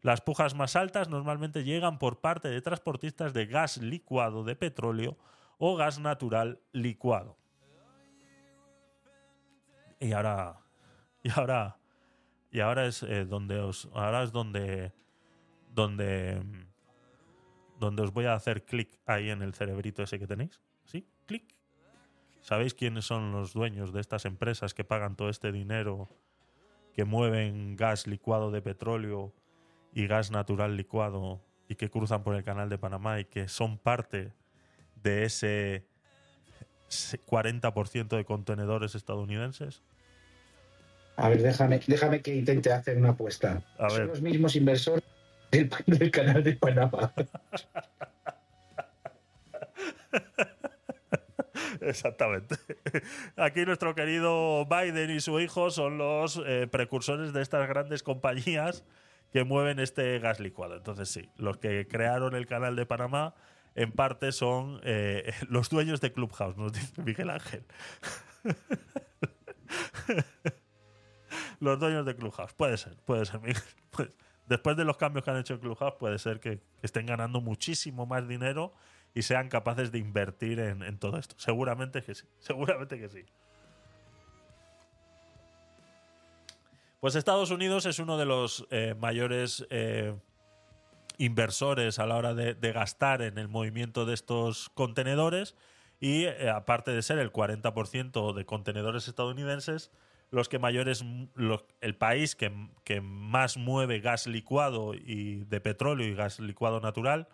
Las 0.00 0.20
pujas 0.20 0.54
más 0.54 0.76
altas 0.76 1.08
normalmente 1.08 1.62
llegan 1.62 1.98
por 1.98 2.20
parte 2.20 2.48
de 2.48 2.60
transportistas 2.60 3.32
de 3.32 3.46
gas 3.46 3.76
licuado 3.76 4.44
de 4.44 4.56
petróleo 4.56 5.16
o 5.58 5.76
gas 5.76 6.00
natural 6.00 6.60
licuado. 6.72 7.36
Y 10.00 10.12
ahora, 10.12 10.58
y 11.22 11.30
ahora, 11.30 11.76
y 12.52 12.60
ahora 12.60 12.86
es 12.86 13.02
eh, 13.02 13.24
donde 13.24 13.58
os, 13.58 13.88
ahora 13.94 14.22
es 14.22 14.30
donde, 14.30 14.92
donde, 15.74 16.40
donde 17.80 18.02
os 18.02 18.12
voy 18.12 18.26
a 18.26 18.34
hacer 18.34 18.64
clic 18.64 19.00
ahí 19.06 19.30
en 19.30 19.40
el 19.40 19.54
cerebrito 19.54 20.02
ese 20.02 20.18
que 20.18 20.26
tenéis. 20.26 20.60
¿Sí? 20.84 21.06
Clic. 21.26 21.44
¿Sabéis 22.42 22.74
quiénes 22.74 23.06
son 23.06 23.32
los 23.32 23.54
dueños 23.54 23.92
de 23.92 24.00
estas 24.00 24.26
empresas 24.26 24.74
que 24.74 24.84
pagan 24.84 25.16
todo 25.16 25.30
este 25.30 25.50
dinero, 25.50 26.10
que 26.92 27.06
mueven 27.06 27.74
gas 27.74 28.06
licuado 28.06 28.50
de 28.50 28.60
petróleo 28.60 29.32
y 29.94 30.06
gas 30.06 30.30
natural 30.30 30.76
licuado 30.76 31.40
y 31.68 31.76
que 31.76 31.88
cruzan 31.88 32.22
por 32.22 32.34
el 32.34 32.44
canal 32.44 32.68
de 32.68 32.76
Panamá 32.76 33.18
y 33.18 33.24
que 33.24 33.48
son 33.48 33.78
parte 33.78 34.34
de 34.96 35.24
ese 35.24 35.86
40% 36.90 38.08
de 38.08 38.24
contenedores 38.26 38.94
estadounidenses? 38.94 39.82
A 41.16 41.28
ver, 41.28 41.42
déjame, 41.42 41.80
déjame 41.86 42.22
que 42.22 42.34
intente 42.34 42.72
hacer 42.72 42.96
una 42.96 43.10
apuesta. 43.10 43.62
A 43.78 43.90
Son 43.90 43.98
ver. 43.98 44.08
los 44.08 44.22
mismos 44.22 44.56
inversores 44.56 45.04
del, 45.50 45.70
del 45.86 46.10
canal 46.10 46.42
de 46.42 46.54
Panamá. 46.54 47.12
Exactamente. 51.80 52.56
Aquí 53.36 53.64
nuestro 53.64 53.94
querido 53.94 54.66
Biden 54.66 55.10
y 55.10 55.20
su 55.20 55.40
hijo 55.40 55.70
son 55.70 55.98
los 55.98 56.40
eh, 56.46 56.68
precursores 56.70 57.32
de 57.32 57.42
estas 57.42 57.68
grandes 57.68 58.02
compañías 58.02 58.84
que 59.32 59.44
mueven 59.44 59.78
este 59.78 60.18
gas 60.18 60.40
licuado. 60.40 60.76
Entonces 60.76 61.08
sí, 61.08 61.28
los 61.36 61.58
que 61.58 61.86
crearon 61.88 62.34
el 62.34 62.46
canal 62.46 62.76
de 62.76 62.86
Panamá 62.86 63.34
en 63.74 63.92
parte 63.92 64.32
son 64.32 64.80
eh, 64.84 65.32
los 65.48 65.70
dueños 65.70 66.00
de 66.00 66.12
Clubhouse, 66.12 66.56
nos 66.56 66.72
dice 66.72 67.02
Miguel 67.02 67.30
Ángel. 67.30 67.64
los 71.62 71.78
dueños 71.78 72.04
de 72.04 72.16
Clubhouse. 72.16 72.52
Puede 72.54 72.76
ser, 72.76 72.96
puede 73.04 73.24
ser, 73.24 73.40
Miguel. 73.40 73.62
Puede- 73.90 74.10
Después 74.46 74.76
de 74.76 74.84
los 74.84 74.96
cambios 74.96 75.24
que 75.24 75.30
han 75.30 75.36
hecho 75.38 75.54
en 75.54 75.60
Clubhouse, 75.60 75.94
puede 75.98 76.18
ser 76.18 76.40
que, 76.40 76.60
estén 76.82 77.06
ganando 77.06 77.40
muchísimo 77.40 78.04
más 78.06 78.26
dinero 78.26 78.74
y 79.14 79.22
sean 79.22 79.48
capaces 79.48 79.92
de 79.92 79.98
invertir 79.98 80.58
en, 80.58 80.98
todo 80.98 81.16
esto. 81.18 81.36
Seguramente 81.38 82.02
que 82.02 82.14
sí. 82.14 82.26
Seguramente 82.40 82.98
que 82.98 83.08
sí. 83.08 83.24
Pues 87.00 87.14
Estados 87.14 87.50
Unidos 87.50 87.86
es 87.86 88.00
uno 88.00 88.18
de 88.18 88.26
los 88.26 88.66
eh, 88.70 88.94
mayores 88.98 89.64
eh, 89.70 90.14
inversores 91.18 92.00
a 92.00 92.06
la 92.06 92.16
hora 92.16 92.34
de, 92.34 92.54
de 92.54 92.72
gastar 92.72 93.22
en 93.22 93.38
el 93.38 93.48
movimiento 93.48 94.04
de 94.04 94.14
estos 94.14 94.68
contenedores 94.70 95.54
y 96.00 96.24
eh, 96.24 96.50
aparte 96.50 96.90
de 96.90 97.02
ser 97.02 97.18
el 97.18 97.32
40% 97.32 98.34
de 98.34 98.44
contenedores 98.44 99.06
estadounidenses, 99.06 99.92
los 100.32 100.48
que 100.48 100.58
mayores, 100.58 101.04
el 101.82 101.94
país 101.94 102.34
que, 102.34 102.50
que 102.84 103.02
más 103.02 103.58
mueve 103.58 104.00
gas 104.00 104.26
licuado 104.26 104.94
y 104.94 105.44
de 105.44 105.60
petróleo 105.60 106.08
y 106.08 106.14
gas 106.14 106.40
licuado 106.40 106.80
natural 106.80 107.28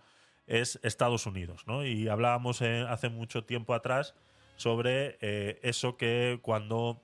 es 0.48 0.80
Estados 0.82 1.24
Unidos, 1.24 1.62
¿no? 1.68 1.86
Y 1.86 2.08
hablábamos 2.08 2.60
eh, 2.60 2.84
hace 2.88 3.08
mucho 3.08 3.44
tiempo 3.44 3.72
atrás 3.72 4.16
sobre 4.56 5.16
eh, 5.20 5.60
eso 5.62 5.96
que 5.96 6.40
cuando 6.42 7.00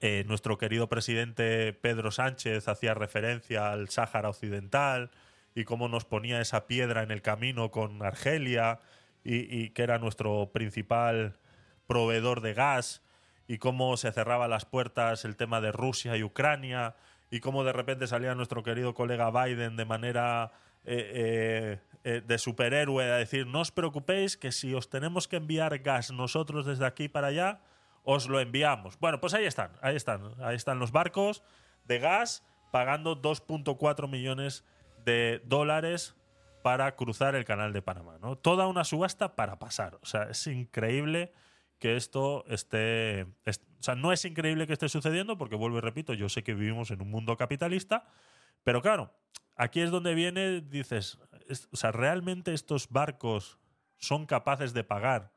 eh, 0.00 0.24
nuestro 0.26 0.58
querido 0.58 0.88
presidente 0.88 1.72
Pedro 1.72 2.10
Sánchez 2.10 2.66
hacía 2.66 2.92
referencia 2.94 3.70
al 3.70 3.88
Sáhara 3.88 4.30
Occidental 4.30 5.12
y 5.54 5.62
cómo 5.62 5.88
nos 5.88 6.04
ponía 6.04 6.40
esa 6.40 6.66
piedra 6.66 7.04
en 7.04 7.12
el 7.12 7.22
camino 7.22 7.70
con 7.70 8.02
Argelia 8.02 8.80
y, 9.22 9.56
y 9.56 9.70
que 9.70 9.84
era 9.84 9.98
nuestro 9.98 10.50
principal 10.52 11.38
proveedor 11.86 12.40
de 12.40 12.54
gas 12.54 13.05
y 13.48 13.58
cómo 13.58 13.96
se 13.96 14.12
cerraba 14.12 14.48
las 14.48 14.64
puertas 14.64 15.24
el 15.24 15.36
tema 15.36 15.60
de 15.60 15.72
Rusia 15.72 16.16
y 16.16 16.22
Ucrania 16.22 16.96
y 17.30 17.40
cómo 17.40 17.64
de 17.64 17.72
repente 17.72 18.06
salía 18.06 18.34
nuestro 18.34 18.62
querido 18.62 18.94
colega 18.94 19.30
Biden 19.30 19.76
de 19.76 19.84
manera 19.84 20.52
eh, 20.84 21.12
eh, 21.14 21.80
eh, 22.04 22.22
de 22.24 22.38
superhéroe 22.38 23.10
a 23.10 23.16
decir 23.16 23.46
no 23.46 23.60
os 23.60 23.72
preocupéis 23.72 24.36
que 24.36 24.52
si 24.52 24.74
os 24.74 24.88
tenemos 24.88 25.28
que 25.28 25.36
enviar 25.36 25.78
gas 25.78 26.10
nosotros 26.10 26.66
desde 26.66 26.86
aquí 26.86 27.08
para 27.08 27.28
allá 27.28 27.60
os 28.04 28.28
lo 28.28 28.38
enviamos. 28.38 28.98
Bueno, 29.00 29.20
pues 29.20 29.34
ahí 29.34 29.46
están, 29.46 29.72
ahí 29.82 29.96
están, 29.96 30.32
ahí 30.40 30.54
están 30.54 30.78
los 30.78 30.92
barcos 30.92 31.42
de 31.86 31.98
gas 31.98 32.44
pagando 32.70 33.20
2.4 33.20 34.08
millones 34.08 34.64
de 35.04 35.42
dólares 35.44 36.14
para 36.62 36.94
cruzar 36.94 37.34
el 37.34 37.44
canal 37.44 37.72
de 37.72 37.82
Panamá, 37.82 38.18
¿no? 38.20 38.36
Toda 38.36 38.66
una 38.68 38.84
subasta 38.84 39.34
para 39.34 39.58
pasar. 39.58 39.98
O 40.02 40.06
sea, 40.06 40.24
es 40.24 40.46
increíble 40.46 41.32
que 41.78 41.96
esto 41.96 42.44
esté. 42.48 43.26
est- 43.44 43.64
o 43.78 43.82
sea, 43.82 43.94
no 43.94 44.12
es 44.12 44.24
increíble 44.24 44.66
que 44.66 44.72
esté 44.72 44.88
sucediendo, 44.88 45.36
porque 45.38 45.56
vuelvo 45.56 45.78
y 45.78 45.80
repito, 45.82 46.14
yo 46.14 46.28
sé 46.28 46.42
que 46.42 46.54
vivimos 46.54 46.90
en 46.90 47.02
un 47.02 47.10
mundo 47.10 47.36
capitalista, 47.36 48.06
pero 48.64 48.82
claro, 48.82 49.12
aquí 49.54 49.80
es 49.80 49.90
donde 49.90 50.14
viene, 50.14 50.60
dices, 50.62 51.18
es- 51.48 51.68
o 51.72 51.76
sea, 51.76 51.92
realmente 51.92 52.52
estos 52.54 52.88
barcos 52.88 53.58
son 53.98 54.26
capaces 54.26 54.72
de 54.74 54.84
pagar 54.84 55.32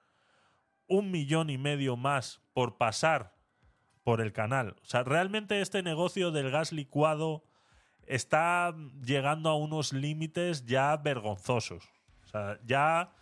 un 0.88 1.12
millón 1.12 1.50
y 1.50 1.58
medio 1.58 1.96
más 1.98 2.42
por 2.54 2.78
pasar 2.78 3.36
por 4.04 4.22
el 4.22 4.34
canal. 4.34 4.76
O 4.82 4.86
sea, 4.86 5.04
realmente 5.04 5.62
este 5.62 5.84
negocio 5.84 6.32
del 6.32 6.50
gas 6.50 6.72
licuado 6.72 7.44
está 8.08 8.76
llegando 9.04 9.50
a 9.50 9.56
unos 9.56 9.94
límites 9.94 10.66
ya 10.66 10.98
vergonzosos. 10.98 11.86
O 12.24 12.28
sea, 12.28 12.60
ya 12.66 13.14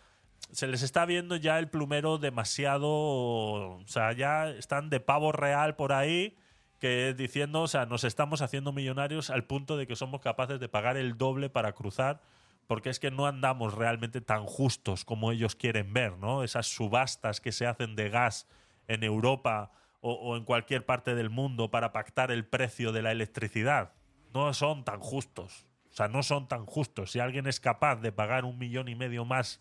se 0.52 0.66
les 0.66 0.82
está 0.82 1.04
viendo 1.04 1.36
ya 1.36 1.58
el 1.58 1.68
plumero 1.68 2.18
demasiado. 2.18 2.88
O 2.88 3.82
sea, 3.86 4.12
ya 4.12 4.48
están 4.48 4.90
de 4.90 5.00
pavo 5.00 5.32
real 5.32 5.76
por 5.76 5.92
ahí, 5.92 6.36
que 6.78 7.14
diciendo, 7.14 7.62
o 7.62 7.68
sea, 7.68 7.86
nos 7.86 8.04
estamos 8.04 8.42
haciendo 8.42 8.72
millonarios 8.72 9.30
al 9.30 9.44
punto 9.44 9.76
de 9.76 9.86
que 9.86 9.96
somos 9.96 10.20
capaces 10.20 10.60
de 10.60 10.68
pagar 10.68 10.96
el 10.96 11.18
doble 11.18 11.50
para 11.50 11.72
cruzar, 11.72 12.22
porque 12.66 12.90
es 12.90 13.00
que 13.00 13.10
no 13.10 13.26
andamos 13.26 13.74
realmente 13.74 14.20
tan 14.20 14.44
justos 14.44 15.04
como 15.04 15.32
ellos 15.32 15.54
quieren 15.54 15.92
ver, 15.92 16.18
¿no? 16.18 16.42
Esas 16.42 16.66
subastas 16.66 17.40
que 17.40 17.52
se 17.52 17.66
hacen 17.66 17.96
de 17.96 18.10
gas 18.10 18.46
en 18.86 19.04
Europa 19.04 19.72
o, 20.00 20.12
o 20.12 20.36
en 20.36 20.44
cualquier 20.44 20.86
parte 20.86 21.14
del 21.14 21.30
mundo 21.30 21.70
para 21.70 21.92
pactar 21.92 22.30
el 22.30 22.46
precio 22.46 22.92
de 22.92 23.02
la 23.02 23.12
electricidad. 23.12 23.92
No 24.32 24.52
son 24.54 24.84
tan 24.84 25.00
justos. 25.00 25.66
O 25.90 25.94
sea, 25.98 26.08
no 26.08 26.22
son 26.22 26.46
tan 26.46 26.66
justos. 26.66 27.12
Si 27.12 27.18
alguien 27.18 27.46
es 27.46 27.60
capaz 27.60 27.96
de 27.96 28.12
pagar 28.12 28.44
un 28.44 28.58
millón 28.58 28.88
y 28.88 28.94
medio 28.94 29.24
más 29.24 29.60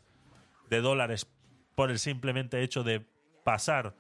de 0.70 0.82
dólares 0.82 1.28
por 1.76 1.92
el 1.92 2.00
simplemente 2.00 2.62
hecho 2.64 2.84
de 2.84 3.06
pasar 3.44 3.96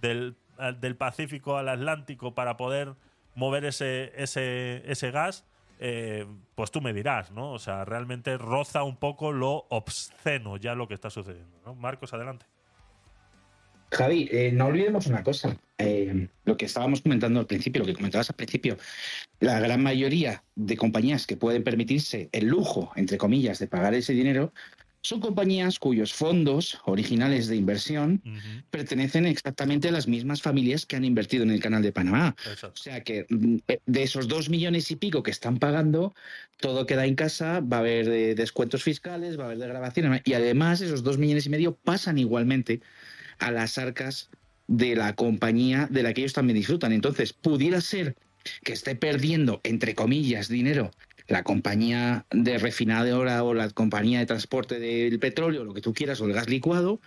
del, 0.00 0.36
del 0.80 0.96
Pacífico 0.96 1.56
al 1.56 1.68
Atlántico 1.68 2.34
para 2.34 2.56
poder 2.56 2.94
mover 3.34 3.64
ese, 3.64 4.12
ese, 4.16 4.82
ese 4.90 5.10
gas, 5.10 5.46
eh, 5.78 6.26
pues 6.54 6.70
tú 6.70 6.80
me 6.80 6.92
dirás, 6.92 7.30
¿no? 7.30 7.52
O 7.52 7.58
sea, 7.58 7.84
realmente 7.84 8.36
roza 8.36 8.82
un 8.82 8.96
poco 8.96 9.32
lo 9.32 9.66
obsceno 9.70 10.56
ya 10.56 10.74
lo 10.74 10.88
que 10.88 10.94
está 10.94 11.08
sucediendo. 11.08 11.74
Marcos, 11.74 12.12
adelante. 12.12 12.46
Javi, 13.92 14.28
eh, 14.30 14.52
no 14.52 14.66
olvidemos 14.66 15.06
una 15.06 15.22
cosa. 15.22 15.56
eh, 15.78 16.28
lo 16.44 16.56
que 16.56 16.66
estábamos 16.66 17.00
comentando 17.00 17.40
al 17.40 17.46
principio, 17.46 17.80
lo 17.80 17.86
que 17.86 17.94
comentabas 17.94 18.30
al 18.30 18.36
principio, 18.36 18.76
la 19.40 19.58
gran 19.58 19.82
mayoría 19.82 20.44
de 20.54 20.76
compañías 20.76 21.26
que 21.26 21.36
pueden 21.36 21.64
permitirse 21.64 22.28
el 22.32 22.46
lujo, 22.46 22.92
entre 22.96 23.18
comillas, 23.18 23.58
de 23.58 23.66
pagar 23.66 23.94
ese 23.94 24.12
dinero, 24.12 24.52
son 25.02 25.20
compañías 25.20 25.78
cuyos 25.78 26.12
fondos 26.12 26.78
originales 26.84 27.46
de 27.46 27.56
inversión 27.56 28.22
pertenecen 28.70 29.26
exactamente 29.26 29.88
a 29.88 29.92
las 29.92 30.06
mismas 30.06 30.42
familias 30.42 30.84
que 30.84 30.96
han 30.96 31.04
invertido 31.04 31.42
en 31.42 31.50
el 31.50 31.60
canal 31.60 31.82
de 31.82 31.92
Panamá. 31.92 32.36
O 32.46 32.50
exacto. 32.50 32.80
sea 32.80 33.02
que 33.02 33.26
mm, 33.28 33.56
eh, 33.68 33.80
de 33.86 34.02
esos 34.02 34.28
dos 34.28 34.50
millones 34.50 34.90
y 34.90 34.96
pico 34.96 35.22
que 35.22 35.30
están 35.30 35.58
pagando, 35.58 36.14
todo 36.58 36.86
queda 36.86 37.06
en 37.06 37.14
casa, 37.14 37.60
va 37.60 37.78
a 37.78 37.80
haber 37.80 38.08
eh, 38.08 38.34
descuentos 38.34 38.82
fiscales, 38.82 39.38
va 39.38 39.44
a 39.44 39.46
haber 39.46 39.58
degradaciones 39.58 40.22
y 40.24 40.34
además 40.34 40.80
esos 40.82 41.02
dos 41.02 41.16
millones 41.16 41.46
y 41.46 41.50
medio 41.50 41.74
pasan 41.74 42.18
igualmente 42.18 42.80
a 43.38 43.50
las 43.50 43.78
arcas 43.78 44.28
de 44.66 44.94
la 44.94 45.14
compañía 45.14 45.88
de 45.90 46.02
la 46.02 46.12
que 46.12 46.20
ellos 46.20 46.34
también 46.34 46.56
disfrutan. 46.56 46.92
Entonces, 46.92 47.32
pudiera 47.32 47.80
ser 47.80 48.16
que 48.62 48.72
esté 48.72 48.94
perdiendo, 48.94 49.60
entre 49.64 49.94
comillas, 49.94 50.48
dinero 50.48 50.90
la 51.30 51.44
compañía 51.44 52.26
de 52.30 52.58
refinadora 52.58 53.44
o 53.44 53.54
la 53.54 53.70
compañía 53.70 54.18
de 54.18 54.26
transporte 54.26 54.80
del 54.80 55.18
petróleo, 55.20 55.62
lo 55.62 55.72
que 55.72 55.80
tú 55.80 55.94
quieras, 55.94 56.20
o 56.20 56.26
el 56.26 56.32
gas 56.32 56.48
licuado, 56.48 57.00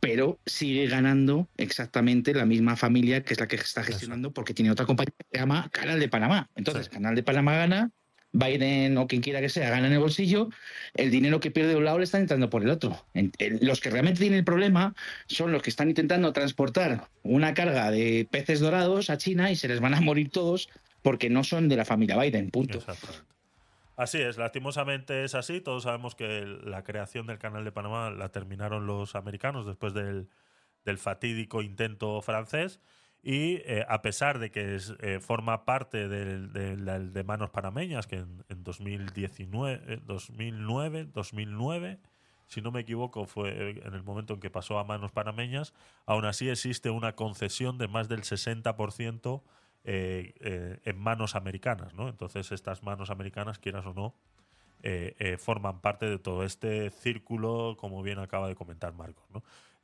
pero 0.00 0.38
sigue 0.46 0.86
ganando 0.86 1.46
exactamente 1.58 2.32
la 2.32 2.46
misma 2.46 2.76
familia 2.76 3.22
que 3.22 3.34
es 3.34 3.40
la 3.40 3.46
que 3.46 3.56
está 3.56 3.84
gestionando 3.84 4.32
porque 4.32 4.54
tiene 4.54 4.70
otra 4.70 4.86
compañía 4.86 5.12
que 5.18 5.26
se 5.30 5.38
llama 5.38 5.68
Canal 5.72 6.00
de 6.00 6.08
Panamá. 6.08 6.48
Entonces, 6.56 6.86
Sí. 6.86 6.90
Canal 6.90 7.14
de 7.14 7.22
Panamá 7.22 7.54
gana, 7.56 7.90
Biden 8.32 8.96
o 8.96 9.06
quien 9.06 9.20
quiera 9.20 9.42
que 9.42 9.50
sea 9.50 9.68
gana 9.68 9.88
en 9.88 9.92
el 9.92 9.98
bolsillo, 9.98 10.48
el 10.94 11.10
dinero 11.10 11.40
que 11.40 11.50
pierde 11.50 11.70
de 11.70 11.76
un 11.76 11.84
lado 11.84 11.98
le 11.98 12.04
están 12.04 12.22
entrando 12.22 12.48
por 12.48 12.62
el 12.62 12.70
otro. 12.70 13.04
Los 13.60 13.80
que 13.80 13.90
realmente 13.90 14.20
tienen 14.20 14.38
el 14.38 14.44
problema 14.44 14.94
son 15.26 15.52
los 15.52 15.62
que 15.62 15.68
están 15.68 15.90
intentando 15.90 16.32
transportar 16.32 17.08
una 17.22 17.52
carga 17.52 17.90
de 17.90 18.26
peces 18.30 18.60
dorados 18.60 19.10
a 19.10 19.18
China 19.18 19.50
y 19.50 19.56
se 19.56 19.68
les 19.68 19.80
van 19.80 19.92
a 19.92 20.00
morir 20.00 20.30
todos 20.30 20.70
porque 21.02 21.28
no 21.28 21.44
son 21.44 21.68
de 21.68 21.76
la 21.76 21.84
familia 21.84 22.18
Biden, 22.18 22.50
punto. 22.50 22.82
Así 23.96 24.20
es, 24.20 24.36
lastimosamente 24.36 25.24
es 25.24 25.34
así. 25.34 25.60
Todos 25.60 25.84
sabemos 25.84 26.14
que 26.14 26.44
la 26.44 26.84
creación 26.84 27.26
del 27.26 27.38
Canal 27.38 27.64
de 27.64 27.72
Panamá 27.72 28.10
la 28.10 28.28
terminaron 28.30 28.86
los 28.86 29.14
americanos 29.14 29.64
después 29.66 29.94
del, 29.94 30.28
del 30.84 30.98
fatídico 30.98 31.62
intento 31.62 32.20
francés. 32.22 32.80
Y 33.22 33.56
eh, 33.66 33.84
a 33.88 34.02
pesar 34.02 34.38
de 34.38 34.50
que 34.50 34.76
es, 34.76 34.94
eh, 35.00 35.20
forma 35.20 35.64
parte 35.64 36.08
del- 36.08 36.52
del 36.52 37.12
de 37.12 37.24
manos 37.24 37.50
panameñas, 37.50 38.06
que 38.06 38.16
en, 38.16 38.44
en 38.48 38.62
2019, 38.64 39.82
eh, 39.94 40.00
2009, 40.04 41.06
2009, 41.06 41.98
si 42.46 42.60
no 42.62 42.70
me 42.72 42.80
equivoco, 42.80 43.26
fue 43.26 43.70
en 43.84 43.94
el 43.94 44.02
momento 44.04 44.34
en 44.34 44.40
que 44.40 44.50
pasó 44.50 44.78
a 44.78 44.84
manos 44.84 45.10
panameñas, 45.12 45.74
aún 46.06 46.24
así 46.26 46.48
existe 46.50 46.90
una 46.90 47.14
concesión 47.16 47.78
de 47.78 47.88
más 47.88 48.08
del 48.08 48.22
60% 48.24 49.42
eh, 49.88 50.34
eh, 50.40 50.80
en 50.84 50.98
manos 50.98 51.36
americanas, 51.36 51.94
¿no? 51.94 52.08
Entonces 52.08 52.50
estas 52.50 52.82
manos 52.82 53.10
americanas, 53.10 53.60
quieras 53.60 53.86
o 53.86 53.94
no, 53.94 54.16
eh, 54.82 55.36
forman 55.38 55.80
parte 55.80 56.06
de 56.06 56.18
todo 56.18 56.42
este 56.42 56.90
círculo, 56.90 57.76
como 57.78 58.02
bien 58.02 58.18
acaba 58.18 58.48
de 58.48 58.56
comentar 58.56 58.94
Marcos, 58.94 59.24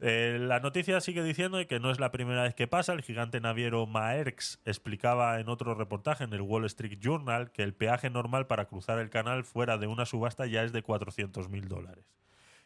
la 0.00 0.58
noticia 0.58 1.00
sigue 1.00 1.22
diciendo 1.22 1.64
que 1.68 1.78
no 1.78 1.92
es 1.92 2.00
la 2.00 2.10
primera 2.10 2.42
vez 2.42 2.56
que 2.56 2.66
pasa. 2.66 2.92
El 2.92 3.02
gigante 3.02 3.40
naviero 3.40 3.86
Maersk 3.86 4.58
explicaba 4.64 5.38
en 5.38 5.48
otro 5.48 5.76
reportaje 5.76 6.24
en 6.24 6.32
el 6.32 6.40
Wall 6.40 6.64
Street 6.64 6.98
Journal 7.00 7.52
que 7.52 7.62
el 7.62 7.72
peaje 7.72 8.10
normal 8.10 8.48
para 8.48 8.64
cruzar 8.64 8.98
el 8.98 9.08
canal 9.08 9.44
fuera 9.44 9.78
de 9.78 9.86
una 9.86 10.04
subasta 10.04 10.46
ya 10.46 10.64
es 10.64 10.72
de 10.72 10.82
400 10.82 11.48
mil 11.48 11.68
dólares. 11.68 12.04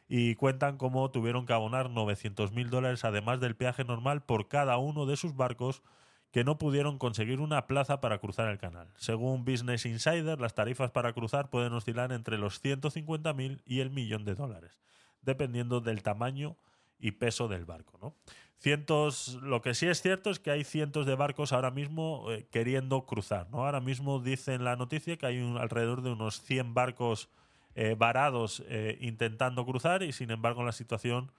Y 0.08 0.36
cuentan 0.36 0.78
cómo 0.78 1.10
tuvieron 1.10 1.44
que 1.44 1.52
abonar 1.52 1.90
900 1.90 2.52
mil 2.52 2.70
dólares 2.70 3.04
además 3.04 3.40
del 3.40 3.56
peaje 3.56 3.84
normal 3.84 4.22
por 4.22 4.48
cada 4.48 4.78
uno 4.78 5.04
de 5.04 5.18
sus 5.18 5.36
barcos 5.36 5.82
que 6.36 6.44
no 6.44 6.58
pudieron 6.58 6.98
conseguir 6.98 7.40
una 7.40 7.66
plaza 7.66 8.02
para 8.02 8.18
cruzar 8.18 8.50
el 8.50 8.58
canal. 8.58 8.88
Según 8.98 9.46
Business 9.46 9.86
Insider, 9.86 10.38
las 10.38 10.54
tarifas 10.54 10.90
para 10.90 11.14
cruzar 11.14 11.48
pueden 11.48 11.72
oscilar 11.72 12.12
entre 12.12 12.36
los 12.36 12.62
150.000 12.62 13.62
y 13.64 13.80
el 13.80 13.88
millón 13.88 14.26
de 14.26 14.34
dólares, 14.34 14.82
dependiendo 15.22 15.80
del 15.80 16.02
tamaño 16.02 16.58
y 16.98 17.12
peso 17.12 17.48
del 17.48 17.64
barco. 17.64 17.98
¿no? 18.02 18.14
Cientos, 18.58 19.38
lo 19.40 19.62
que 19.62 19.72
sí 19.72 19.86
es 19.86 20.02
cierto 20.02 20.28
es 20.28 20.38
que 20.38 20.50
hay 20.50 20.62
cientos 20.64 21.06
de 21.06 21.14
barcos 21.14 21.54
ahora 21.54 21.70
mismo 21.70 22.30
eh, 22.30 22.46
queriendo 22.50 23.06
cruzar. 23.06 23.48
¿no? 23.48 23.64
Ahora 23.64 23.80
mismo 23.80 24.20
dice 24.20 24.52
en 24.52 24.62
la 24.64 24.76
noticia 24.76 25.16
que 25.16 25.24
hay 25.24 25.38
un- 25.38 25.56
alrededor 25.56 26.02
de 26.02 26.10
unos 26.10 26.42
100 26.42 26.74
barcos 26.74 27.30
eh, 27.76 27.96
varados 27.98 28.62
eh, 28.68 28.98
intentando 29.00 29.64
cruzar 29.64 30.02
y 30.02 30.12
sin 30.12 30.30
embargo 30.30 30.62
la 30.64 30.72
situación 30.72 31.32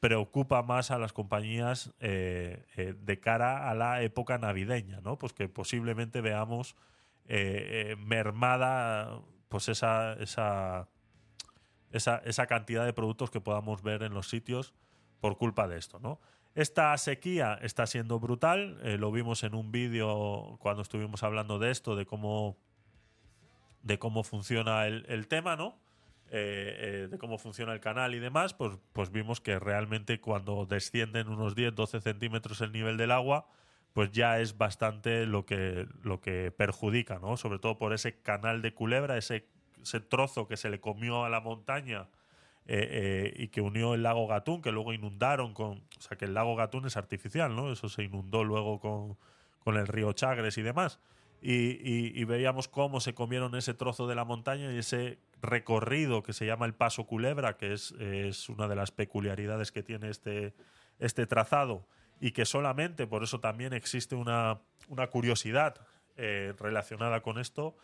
preocupa 0.00 0.62
más 0.62 0.90
a 0.90 0.98
las 0.98 1.12
compañías 1.12 1.92
eh, 2.00 2.64
eh, 2.76 2.94
de 2.98 3.20
cara 3.20 3.70
a 3.70 3.74
la 3.74 4.02
época 4.02 4.38
navideña, 4.38 5.00
¿no? 5.02 5.18
Pues 5.18 5.34
que 5.34 5.48
posiblemente 5.48 6.22
veamos 6.22 6.74
eh, 7.26 7.96
mermada 7.98 9.20
pues 9.50 9.68
esa, 9.68 10.14
esa, 10.14 10.88
esa, 11.92 12.16
esa 12.24 12.46
cantidad 12.46 12.86
de 12.86 12.94
productos 12.94 13.30
que 13.30 13.42
podamos 13.42 13.82
ver 13.82 14.02
en 14.02 14.14
los 14.14 14.30
sitios 14.30 14.72
por 15.20 15.36
culpa 15.36 15.68
de 15.68 15.76
esto, 15.76 16.00
¿no? 16.00 16.18
Esta 16.54 16.96
sequía 16.98 17.58
está 17.62 17.86
siendo 17.86 18.18
brutal, 18.18 18.80
lo 18.98 19.12
vimos 19.12 19.44
en 19.44 19.54
un 19.54 19.70
vídeo 19.70 20.56
cuando 20.58 20.82
estuvimos 20.82 21.22
hablando 21.22 21.60
de 21.60 21.70
esto, 21.70 21.94
de 21.94 22.06
cómo, 22.06 22.56
de 23.82 24.00
cómo 24.00 24.24
funciona 24.24 24.86
el, 24.88 25.04
el 25.08 25.28
tema, 25.28 25.54
¿no? 25.54 25.78
Eh, 26.30 26.76
eh, 26.78 27.08
de 27.10 27.18
cómo 27.18 27.38
funciona 27.38 27.72
el 27.72 27.80
canal 27.80 28.14
y 28.14 28.20
demás, 28.20 28.54
pues, 28.54 28.78
pues 28.92 29.10
vimos 29.10 29.40
que 29.40 29.58
realmente 29.58 30.20
cuando 30.20 30.64
descienden 30.66 31.28
unos 31.28 31.56
10-12 31.56 32.00
centímetros 32.00 32.60
el 32.60 32.72
nivel 32.72 32.96
del 32.96 33.10
agua, 33.10 33.48
pues 33.92 34.12
ya 34.12 34.38
es 34.40 34.56
bastante 34.56 35.26
lo 35.26 35.44
que, 35.44 35.86
lo 36.02 36.20
que 36.20 36.52
perjudica, 36.52 37.18
¿no? 37.18 37.36
Sobre 37.36 37.58
todo 37.58 37.78
por 37.78 37.92
ese 37.92 38.20
canal 38.20 38.62
de 38.62 38.72
culebra, 38.72 39.16
ese, 39.16 39.48
ese 39.82 40.00
trozo 40.00 40.46
que 40.46 40.56
se 40.56 40.70
le 40.70 40.80
comió 40.80 41.24
a 41.24 41.28
la 41.28 41.40
montaña 41.40 42.08
eh, 42.66 43.32
eh, 43.32 43.34
y 43.36 43.48
que 43.48 43.60
unió 43.60 43.94
el 43.94 44.04
lago 44.04 44.28
Gatún, 44.28 44.62
que 44.62 44.70
luego 44.70 44.92
inundaron 44.92 45.54
con. 45.54 45.78
O 45.98 46.00
sea, 46.00 46.16
que 46.16 46.26
el 46.26 46.34
lago 46.34 46.54
Gatún 46.54 46.86
es 46.86 46.96
artificial, 46.96 47.56
¿no? 47.56 47.72
Eso 47.72 47.88
se 47.88 48.04
inundó 48.04 48.44
luego 48.44 48.78
con, 48.78 49.16
con 49.58 49.76
el 49.76 49.88
río 49.88 50.12
Chagres 50.12 50.56
y 50.56 50.62
demás. 50.62 51.00
Y, 51.42 52.20
y- 52.20 52.24
veíamos 52.24 52.68
cómo 52.68 53.00
se 53.00 53.14
comieron 53.14 53.54
ese 53.54 53.72
trozo 53.72 54.06
de 54.06 54.14
la 54.14 54.24
montaña 54.26 54.70
y 54.72 54.76
ese 54.78 55.18
recorrido 55.40 56.22
que 56.22 56.34
se 56.34 56.44
llama 56.44 56.66
el 56.66 56.74
Paso 56.74 57.04
Culebra, 57.06 57.56
que 57.56 57.72
es, 57.72 57.92
es 57.92 58.50
una 58.50 58.68
de 58.68 58.76
las 58.76 58.90
peculiaridades 58.90 59.72
que 59.72 59.82
tiene 59.82 60.10
este, 60.10 60.54
este 60.98 61.26
trazado 61.26 61.86
y 62.20 62.32
que 62.32 62.44
solamente, 62.44 63.06
por 63.06 63.22
eso 63.22 63.40
también 63.40 63.72
existe 63.72 64.14
una, 64.16 64.60
una 64.88 65.06
curiosidad 65.06 65.80
eh, 66.18 66.52
relacionada 66.58 67.22
con 67.22 67.38
esto, 67.38 67.74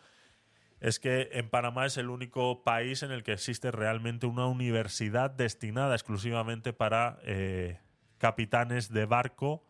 es 0.79 0.99
que 0.99 1.29
en 1.31 1.49
Panamá 1.49 1.87
es 1.87 1.97
el 1.97 2.11
único 2.11 2.63
país 2.63 3.01
en 3.01 3.11
el 3.11 3.23
que 3.23 3.33
existe 3.33 3.71
realmente 3.71 4.27
una 4.27 4.45
universidad 4.45 5.31
destinada 5.31 5.95
exclusivamente 5.95 6.73
para 6.73 7.17
eh, 7.23 7.79
capitanes 8.19 8.93
de 8.93 9.07
barco 9.07 9.65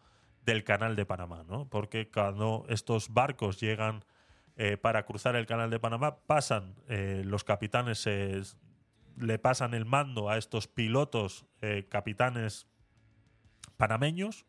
del 0.47 0.63
canal 0.63 0.95
de 0.95 1.05
Panamá, 1.05 1.43
¿no? 1.45 1.67
Porque 1.69 2.09
cuando 2.09 2.65
estos 2.69 3.13
barcos 3.13 3.59
llegan 3.59 4.05
eh, 4.55 4.77
para 4.77 5.05
cruzar 5.05 5.35
el 5.35 5.45
canal 5.45 5.69
de 5.69 5.77
Panamá, 5.77 6.19
pasan, 6.25 6.73
eh, 6.87 7.21
los 7.25 7.43
capitanes 7.43 8.07
eh, 8.07 8.41
le 9.17 9.39
pasan 9.39 9.73
el 9.73 9.83
mando 9.83 10.29
a 10.29 10.37
estos 10.37 10.67
pilotos 10.67 11.45
eh, 11.61 11.85
capitanes 11.89 12.65
panameños 13.75 14.45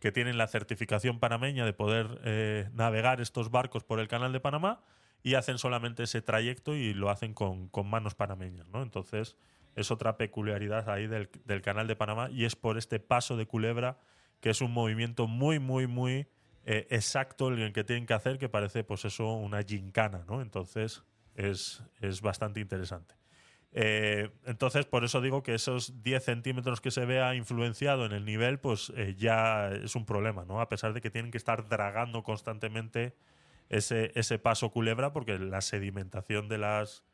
que 0.00 0.10
tienen 0.10 0.36
la 0.36 0.48
certificación 0.48 1.20
panameña 1.20 1.64
de 1.64 1.74
poder 1.74 2.70
navegar 2.72 3.20
estos 3.20 3.50
barcos 3.50 3.84
por 3.84 4.00
el 4.00 4.08
canal 4.08 4.32
de 4.32 4.40
Panamá 4.40 4.80
y 5.22 5.34
hacen 5.34 5.58
solamente 5.58 6.04
ese 6.04 6.22
trayecto 6.22 6.74
y 6.74 6.94
lo 6.94 7.10
hacen 7.10 7.34
con, 7.34 7.70
manos 7.84 8.14
panameñas, 8.14 8.66
¿no? 8.68 8.82
Entonces, 8.82 9.36
es 9.76 9.90
otra 9.90 10.16
peculiaridad 10.16 10.88
ahí 10.88 11.06
del 11.06 11.62
canal 11.62 11.86
de 11.86 11.96
Panamá 11.96 12.30
y 12.30 12.46
es 12.46 12.56
por 12.56 12.78
este 12.78 12.98
paso 12.98 13.36
de 13.36 13.46
culebra 13.46 13.98
que 14.40 14.50
es 14.50 14.60
un 14.60 14.72
movimiento 14.72 15.26
muy, 15.26 15.58
muy, 15.58 15.86
muy 15.86 16.26
eh, 16.64 16.86
exacto 16.90 17.48
el 17.48 17.72
que 17.72 17.84
tienen 17.84 18.06
que 18.06 18.14
hacer, 18.14 18.38
que 18.38 18.48
parece 18.48 18.84
pues 18.84 19.04
eso 19.04 19.32
una 19.34 19.62
gincana, 19.62 20.24
¿no? 20.28 20.40
Entonces 20.42 21.02
es, 21.34 21.82
es 22.00 22.20
bastante 22.20 22.60
interesante. 22.60 23.14
Eh, 23.72 24.30
entonces, 24.46 24.84
por 24.86 25.04
eso 25.04 25.20
digo 25.20 25.42
que 25.42 25.54
esos 25.54 26.02
10 26.02 26.24
centímetros 26.24 26.80
que 26.80 26.90
se 26.90 27.04
vea 27.04 27.34
influenciado 27.34 28.04
en 28.04 28.12
el 28.12 28.24
nivel, 28.24 28.58
pues 28.58 28.92
eh, 28.96 29.14
ya 29.16 29.70
es 29.70 29.94
un 29.94 30.04
problema, 30.04 30.44
¿no? 30.44 30.60
A 30.60 30.68
pesar 30.68 30.92
de 30.92 31.00
que 31.00 31.10
tienen 31.10 31.30
que 31.30 31.38
estar 31.38 31.68
dragando 31.68 32.22
constantemente 32.22 33.14
ese, 33.68 34.10
ese 34.16 34.38
paso 34.38 34.70
culebra, 34.70 35.12
porque 35.12 35.38
la 35.38 35.60
sedimentación 35.60 36.48
de 36.48 36.58
las, 36.58 37.04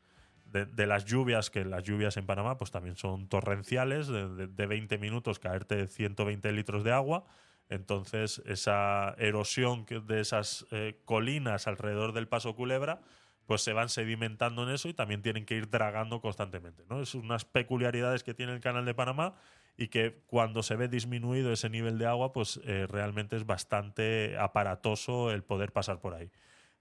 de, 0.51 0.87
las 0.87 1.05
lluvias, 1.05 1.49
que 1.49 1.65
las 1.65 1.83
lluvias 1.83 2.17
en 2.17 2.25
Panamá 2.25 2.57
pues 2.57 2.71
también 2.71 2.95
son 2.95 3.27
torrenciales, 3.27 4.07
de, 4.07 4.47
de 4.47 4.65
20 4.65 4.97
minutos 4.97 5.39
caerte 5.39 5.87
120 5.87 6.51
litros 6.51 6.83
de 6.83 6.91
agua. 6.91 7.25
Entonces, 7.69 8.41
esa 8.45 9.13
erosión 9.17 9.85
de 9.85 10.21
esas 10.21 10.65
eh, 10.71 11.01
colinas 11.05 11.67
alrededor 11.67 12.13
del 12.13 12.27
paso 12.27 12.55
culebra 12.55 13.01
pues 13.47 13.61
se 13.61 13.73
van 13.73 13.87
sedimentando 13.89 14.63
en 14.63 14.69
eso 14.69 14.89
y 14.89 14.93
también 14.93 15.21
tienen 15.21 15.45
que 15.45 15.55
ir 15.55 15.69
dragando 15.69 16.19
constantemente. 16.19 16.83
¿no? 16.89 17.01
Es 17.01 17.15
unas 17.15 17.45
peculiaridades 17.45 18.21
que 18.23 18.33
tiene 18.33 18.53
el 18.53 18.59
canal 18.59 18.85
de 18.85 18.93
Panamá 18.93 19.35
y 19.77 19.87
que 19.87 20.21
cuando 20.27 20.63
se 20.63 20.75
ve 20.75 20.89
disminuido 20.89 21.53
ese 21.53 21.69
nivel 21.69 21.97
de 21.97 22.07
agua, 22.07 22.33
pues 22.33 22.59
eh, 22.65 22.87
realmente 22.89 23.37
es 23.37 23.45
bastante 23.45 24.37
aparatoso 24.37 25.31
el 25.31 25.43
poder 25.43 25.71
pasar 25.71 26.01
por 26.01 26.13
ahí. 26.13 26.29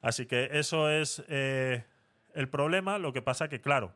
Así 0.00 0.26
que 0.26 0.50
eso 0.52 0.90
es 0.90 1.22
eh, 1.28 1.84
el 2.36 2.48
problema. 2.48 2.98
Lo 2.98 3.12
que 3.12 3.22
pasa 3.22 3.48
que, 3.48 3.60
claro, 3.60 3.94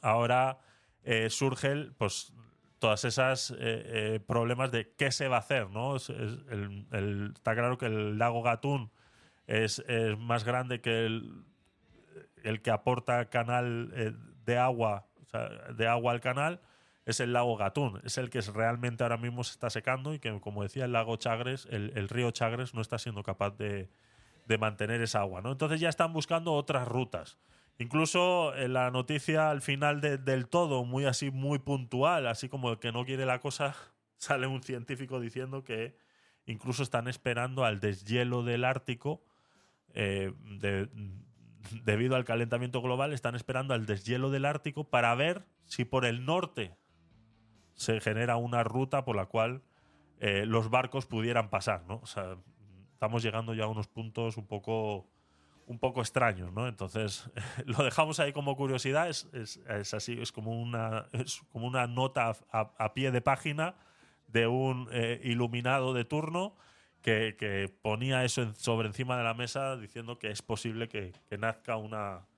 ahora 0.00 0.58
eh, 1.02 1.28
surge 1.28 1.90
pues, 1.98 2.32
todas 2.78 3.04
esas 3.04 3.54
problemas 4.26 4.72
de 4.72 4.92
qué 4.96 5.12
se 5.12 5.28
va 5.28 5.36
a 5.36 5.40
hacer. 5.40 5.70
¿no? 5.70 5.96
está 5.96 7.54
claro 7.54 7.78
que 7.78 7.86
el 7.86 8.18
lago 8.18 8.42
Gatún 8.42 8.90
es 9.46 9.84
más 10.18 10.44
grande 10.44 10.80
que 10.80 11.06
el 11.06 11.44
el 12.44 12.62
que 12.62 12.70
aporta 12.70 13.28
canal 13.28 13.92
eh, 13.94 14.12
de 14.44 14.58
agua, 14.58 15.06
de 15.76 15.86
agua 15.86 16.12
al 16.12 16.20
canal, 16.20 16.60
es 17.04 17.20
el 17.20 17.32
lago 17.32 17.56
Gatún. 17.56 18.00
Es 18.04 18.18
el 18.18 18.30
que 18.30 18.40
realmente 18.40 19.02
ahora 19.02 19.16
mismo 19.16 19.44
se 19.44 19.52
está 19.52 19.70
secando 19.70 20.14
y 20.14 20.18
que, 20.18 20.38
como 20.40 20.62
decía, 20.62 20.84
el 20.84 20.92
lago 20.92 21.16
Chagres, 21.16 21.66
el, 21.70 22.08
río 22.08 22.30
Chagres, 22.30 22.74
no 22.74 22.80
está 22.80 22.98
siendo 22.98 23.22
capaz 23.22 23.56
de, 23.56 23.88
mantener 24.58 25.00
esa 25.00 25.20
agua. 25.20 25.40
¿no? 25.40 25.52
Entonces 25.52 25.80
ya 25.80 25.88
están 25.88 26.12
buscando 26.12 26.52
otras 26.52 26.86
rutas. 26.86 27.38
Incluso 27.78 28.54
en 28.54 28.74
la 28.74 28.90
noticia 28.90 29.50
al 29.50 29.62
final 29.62 30.00
del 30.00 30.48
todo, 30.48 30.84
muy 30.84 31.04
así, 31.04 31.30
muy 31.30 31.58
puntual, 31.58 32.26
así 32.26 32.48
como 32.48 32.70
el 32.70 32.78
que 32.78 32.92
no 32.92 33.04
quiere 33.04 33.26
la 33.26 33.40
cosa, 33.40 33.74
sale 34.18 34.46
un 34.46 34.62
científico 34.62 35.20
diciendo 35.20 35.64
que 35.64 35.96
incluso 36.46 36.82
están 36.82 37.08
esperando 37.08 37.64
al 37.64 37.80
deshielo 37.80 38.42
del 38.42 38.64
Ártico 38.64 39.24
eh, 39.94 40.32
de, 40.60 40.88
debido 41.84 42.16
al 42.16 42.24
calentamiento 42.24 42.82
global, 42.82 43.12
están 43.12 43.34
esperando 43.34 43.74
al 43.74 43.86
deshielo 43.86 44.30
del 44.30 44.44
Ártico 44.44 44.84
para 44.84 45.14
ver 45.14 45.44
si 45.64 45.84
por 45.84 46.04
el 46.04 46.24
norte 46.24 46.76
se 47.74 48.00
genera 48.00 48.36
una 48.36 48.64
ruta 48.64 49.04
por 49.04 49.16
la 49.16 49.26
cual 49.26 49.62
eh, 50.20 50.44
los 50.46 50.70
barcos 50.70 51.06
pudieran 51.06 51.50
pasar, 51.50 51.84
¿no? 51.86 52.00
O 52.02 52.06
sea, 52.06 52.36
estamos 53.02 53.24
llegando 53.24 53.52
ya 53.52 53.64
a 53.64 53.66
unos 53.66 53.88
puntos 53.88 54.36
un 54.36 54.46
poco, 54.46 55.08
un 55.66 55.80
poco 55.80 56.02
extraños, 56.02 56.52
¿no? 56.52 56.68
Entonces, 56.68 57.28
lo 57.66 57.82
dejamos 57.82 58.20
ahí 58.20 58.32
como 58.32 58.54
curiosidad, 58.56 59.08
es, 59.08 59.24
así, 59.92 60.20
es 60.20 60.30
como 60.30 60.62
una, 60.62 61.06
es 61.10 61.42
como 61.50 61.66
una 61.66 61.88
nota 61.88 62.36
a, 62.52 62.94
pie 62.94 63.10
de 63.10 63.20
página 63.20 63.74
de 64.28 64.46
un 64.46 64.88
eh, 64.92 65.20
iluminado 65.24 65.94
de 65.94 66.04
turno 66.04 66.54
que, 67.02 67.74
ponía 67.82 68.24
eso 68.24 68.54
sobre 68.54 68.86
encima 68.86 69.16
de 69.18 69.24
la 69.24 69.34
mesa 69.34 69.76
diciendo 69.76 70.20
que 70.20 70.30
es 70.30 70.40
posible 70.40 70.88
que, 70.88 71.12
nazca 71.36 71.78
una, 71.78 72.28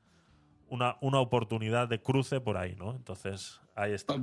una, 0.70 0.96
una, 1.02 1.20
oportunidad 1.20 1.88
de 1.88 2.00
cruce 2.00 2.40
por 2.40 2.56
ahí, 2.56 2.74
¿no? 2.74 2.92
Entonces, 2.92 3.60
ahí 3.74 3.92
está. 3.92 4.14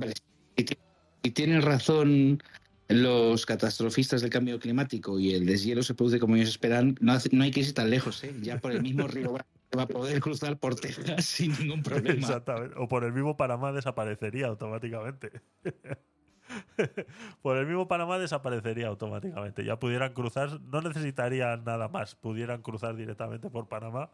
y, 0.56 1.30
tienen 1.30 1.62
razón 1.62 2.42
los 2.88 3.46
catastrofistas 3.46 4.20
del 4.20 4.30
cambio 4.30 4.58
climático 4.58 5.18
y 5.18 5.34
el 5.34 5.46
deshielo 5.46 5.82
se 5.82 5.94
produce 5.94 6.18
como 6.18 6.36
ellos 6.36 6.50
esperan, 6.50 6.96
no, 7.00 7.12
hay 7.12 7.50
que 7.50 7.60
irse 7.60 7.72
tan 7.72 7.90
lejos, 7.90 8.22
¿eh? 8.24 8.34
Ya 8.42 8.58
por 8.58 8.72
el 8.72 8.82
mismo 8.82 9.06
río 9.08 9.34
va 9.78 9.82
a 9.82 9.88
poder 9.88 10.20
cruzar 10.20 10.58
por 10.58 10.74
Texas 10.74 11.24
sin 11.24 11.52
ningún 11.58 11.82
problema. 11.82 12.18
Exactamente. 12.18 12.74
O 12.78 12.88
por 12.88 13.04
el 13.04 13.12
mismo 13.12 13.36
Panamá 13.36 13.72
desaparecería 13.72 14.46
automáticamente. 14.46 15.40
por 17.42 17.56
el 17.56 17.66
mismo 17.66 17.88
Panamá 17.88 18.18
desaparecería 18.18 18.88
automáticamente. 18.88 19.64
Ya 19.64 19.78
pudieran 19.78 20.12
cruzar, 20.12 20.60
no 20.60 20.82
necesitarían 20.82 21.64
nada 21.64 21.88
más, 21.88 22.14
pudieran 22.14 22.62
cruzar 22.62 22.96
directamente 22.96 23.48
por 23.48 23.68
Panamá 23.68 24.10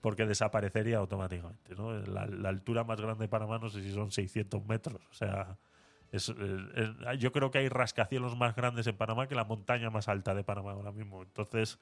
porque 0.00 0.26
desaparecería 0.26 0.98
automáticamente. 0.98 1.74
La, 2.06 2.48
altura 2.48 2.84
más 2.84 3.00
grande 3.00 3.24
de 3.24 3.28
Panamá 3.28 3.58
no 3.58 3.68
sé 3.68 3.82
si 3.82 3.92
son 3.92 4.10
600 4.10 4.64
metros. 4.66 5.00
O 5.10 5.14
sea, 5.14 5.58
yo 7.18 7.32
creo 7.32 7.50
que 7.50 7.58
hay 7.58 7.68
rascacielos 7.68 8.36
más 8.36 8.56
grandes 8.56 8.86
en 8.86 8.96
Panamá 8.96 9.28
que 9.28 9.34
la 9.34 9.44
montaña 9.44 9.90
más 9.90 10.08
alta 10.08 10.34
de 10.34 10.44
Panamá 10.44 10.72
ahora 10.72 10.92
mismo. 10.92 11.22
Entonces, 11.22 11.78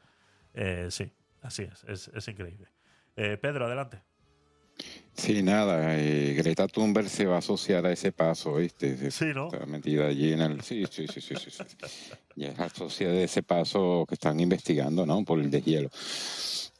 eh, 0.54 0.88
sí, 0.90 1.10
así 1.42 1.62
es, 1.62 2.10
es, 2.14 2.28
increíble. 2.28 2.68
Eh, 3.16 3.38
Pedro, 3.40 3.66
adelante. 3.66 4.02
Sí, 5.12 5.42
nada, 5.42 5.98
eh, 5.98 6.34
Greta 6.34 6.68
Thunberg 6.68 7.08
se 7.08 7.26
va 7.26 7.36
a 7.36 7.38
asociar 7.38 7.84
a 7.86 7.92
ese 7.92 8.12
paso, 8.12 8.54
¿viste? 8.54 9.10
Sí, 9.10 9.32
¿no? 9.34 9.48
Está 9.52 9.66
metida 9.66 10.06
allí 10.06 10.32
en 10.32 10.40
el... 10.40 10.60
Sí, 10.60 10.84
sí, 10.88 11.08
sí, 11.08 11.20
sí, 11.20 11.34
sí. 11.36 11.50
sí. 11.50 11.64
Ya 12.36 12.50
es 12.50 12.60
asociada 12.60 13.14
a 13.14 13.22
ese 13.22 13.42
paso 13.42 14.04
que 14.08 14.14
están 14.14 14.38
investigando, 14.38 15.04
¿no? 15.04 15.24
Por 15.24 15.40
el 15.40 15.50
deshielo. 15.50 15.90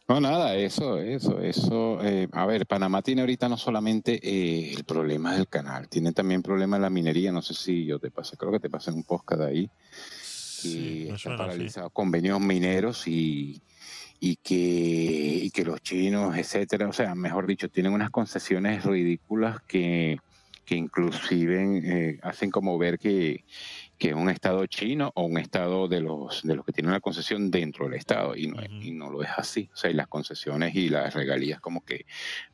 No, 0.09 0.20
nada, 0.20 0.56
eso, 0.56 0.98
eso, 0.98 1.39
eso. 1.40 2.02
Eh, 2.02 2.28
a 2.32 2.47
ver, 2.47 2.66
Panamá 2.66 3.02
tiene 3.02 3.20
ahorita 3.20 3.48
no 3.48 3.59
solamente 3.59 4.18
eh, 4.22 4.72
el 4.74 4.85
problema 4.85 5.35
del 5.35 5.48
canal, 5.48 5.89
tiene 5.89 6.12
también 6.12 6.43
problema 6.43 6.76
de 6.76 6.82
la 6.82 6.90
minería. 6.90 7.30
No 7.30 7.43
sé 7.43 7.52
si 7.52 7.85
yo 7.85 7.98
te 7.98 8.10
pasé, 8.10 8.36
creo 8.39 8.51
que 8.51 8.60
te 8.60 8.70
pasé 8.70 8.90
un 8.90 9.05
podcast 9.05 9.43
ahí. 9.43 9.70
Sí, 9.90 11.09
está 11.12 11.36
paralizado 11.36 11.90
convenios 11.90 12.40
mineros 12.40 13.06
y 13.06 13.62
y 14.20 14.36
que, 14.36 14.55
y 14.55 15.51
que 15.51 15.64
los 15.64 15.80
chinos, 15.80 16.36
etcétera, 16.36 16.89
o 16.89 16.93
sea, 16.93 17.14
mejor 17.14 17.47
dicho, 17.47 17.68
tienen 17.68 17.93
unas 17.93 18.10
concesiones 18.10 18.85
ridículas 18.85 19.60
que, 19.66 20.18
que 20.64 20.74
inclusive 20.74 21.80
eh, 21.85 22.18
hacen 22.22 22.51
como 22.51 22.76
ver 22.78 22.98
que, 22.98 23.44
que 23.98 24.14
un 24.14 24.30
estado 24.30 24.64
chino 24.66 25.10
o 25.14 25.24
un 25.24 25.38
estado 25.38 25.88
de 25.88 26.00
los 26.00 26.42
de 26.42 26.54
los 26.54 26.64
que 26.64 26.72
tienen 26.72 26.92
la 26.92 27.00
concesión 27.00 27.50
dentro 27.50 27.86
del 27.86 27.94
estado 27.94 28.36
y 28.36 28.46
no, 28.46 28.62
y 28.80 28.92
no 28.92 29.10
lo 29.10 29.22
es 29.22 29.30
así 29.36 29.68
o 29.72 29.76
sea 29.76 29.90
y 29.90 29.94
las 29.94 30.06
concesiones 30.06 30.74
y 30.74 30.88
las 30.88 31.14
regalías 31.14 31.60
como 31.60 31.84
que 31.84 32.06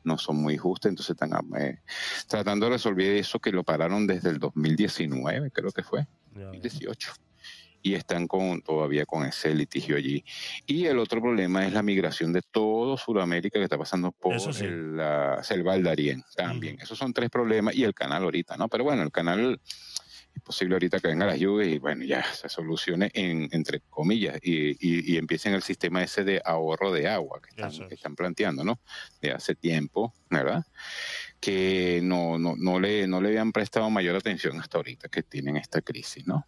no 0.03 0.17
son 0.17 0.37
muy 0.37 0.57
justas 0.57 0.89
entonces 0.89 1.11
están 1.11 1.31
eh, 1.59 1.79
tratando 2.27 2.65
de 2.65 2.73
resolver 2.73 3.15
eso 3.15 3.39
que 3.39 3.51
lo 3.51 3.63
pararon 3.63 4.07
desde 4.07 4.29
el 4.29 4.39
2019 4.39 5.51
creo 5.51 5.71
que 5.71 5.83
fue 5.83 6.07
2018 6.33 7.13
y 7.85 7.93
están 7.93 8.27
con, 8.27 8.63
todavía 8.63 9.05
con 9.05 9.27
ese 9.27 9.53
litigio 9.53 9.95
allí. 9.95 10.25
Y 10.65 10.87
el 10.87 10.97
otro 10.97 11.21
problema 11.21 11.67
es 11.67 11.71
la 11.71 11.83
migración 11.83 12.33
de 12.33 12.41
todo 12.41 12.97
Sudamérica 12.97 13.59
que 13.59 13.63
está 13.65 13.77
pasando 13.77 14.11
por 14.11 14.33
la 14.33 15.43
selva 15.43 15.73
del 15.73 15.83
Darién 15.83 16.23
también. 16.35 16.79
Esos 16.81 16.97
son 16.97 17.13
tres 17.13 17.29
problemas 17.29 17.75
y 17.75 17.83
el 17.83 17.93
canal 17.93 18.23
ahorita, 18.23 18.57
¿no? 18.57 18.69
Pero 18.69 18.85
bueno, 18.85 19.03
el 19.03 19.11
canal 19.11 19.61
es 20.35 20.41
posible 20.41 20.75
ahorita 20.75 20.99
que 20.99 21.07
venga 21.07 21.25
las 21.25 21.39
lluvias 21.39 21.69
y 21.69 21.79
bueno, 21.79 22.03
ya 22.03 22.23
se 22.33 22.49
solucione 22.49 23.09
en, 23.13 23.47
entre 23.51 23.79
comillas 23.89 24.37
y, 24.43 24.75
y, 24.79 25.17
empiecen 25.17 25.53
el 25.53 25.63
sistema 25.63 26.03
ese 26.03 26.23
de 26.23 26.41
ahorro 26.43 26.91
de 26.91 27.07
agua 27.07 27.41
que 27.41 27.49
están, 27.49 27.87
que 27.87 27.95
están 27.95 28.15
planteando, 28.15 28.63
¿no? 28.63 28.79
De 29.21 29.31
hace 29.31 29.55
tiempo, 29.55 30.13
¿verdad? 30.29 30.65
Que 31.39 32.01
no, 32.03 32.37
no, 32.37 32.55
no, 32.57 32.79
le, 32.79 33.07
no 33.07 33.21
le 33.21 33.29
habían 33.29 33.51
prestado 33.51 33.89
mayor 33.89 34.15
atención 34.15 34.59
hasta 34.59 34.77
ahorita 34.77 35.07
que 35.07 35.23
tienen 35.23 35.57
esta 35.57 35.81
crisis, 35.81 36.27
¿no? 36.27 36.45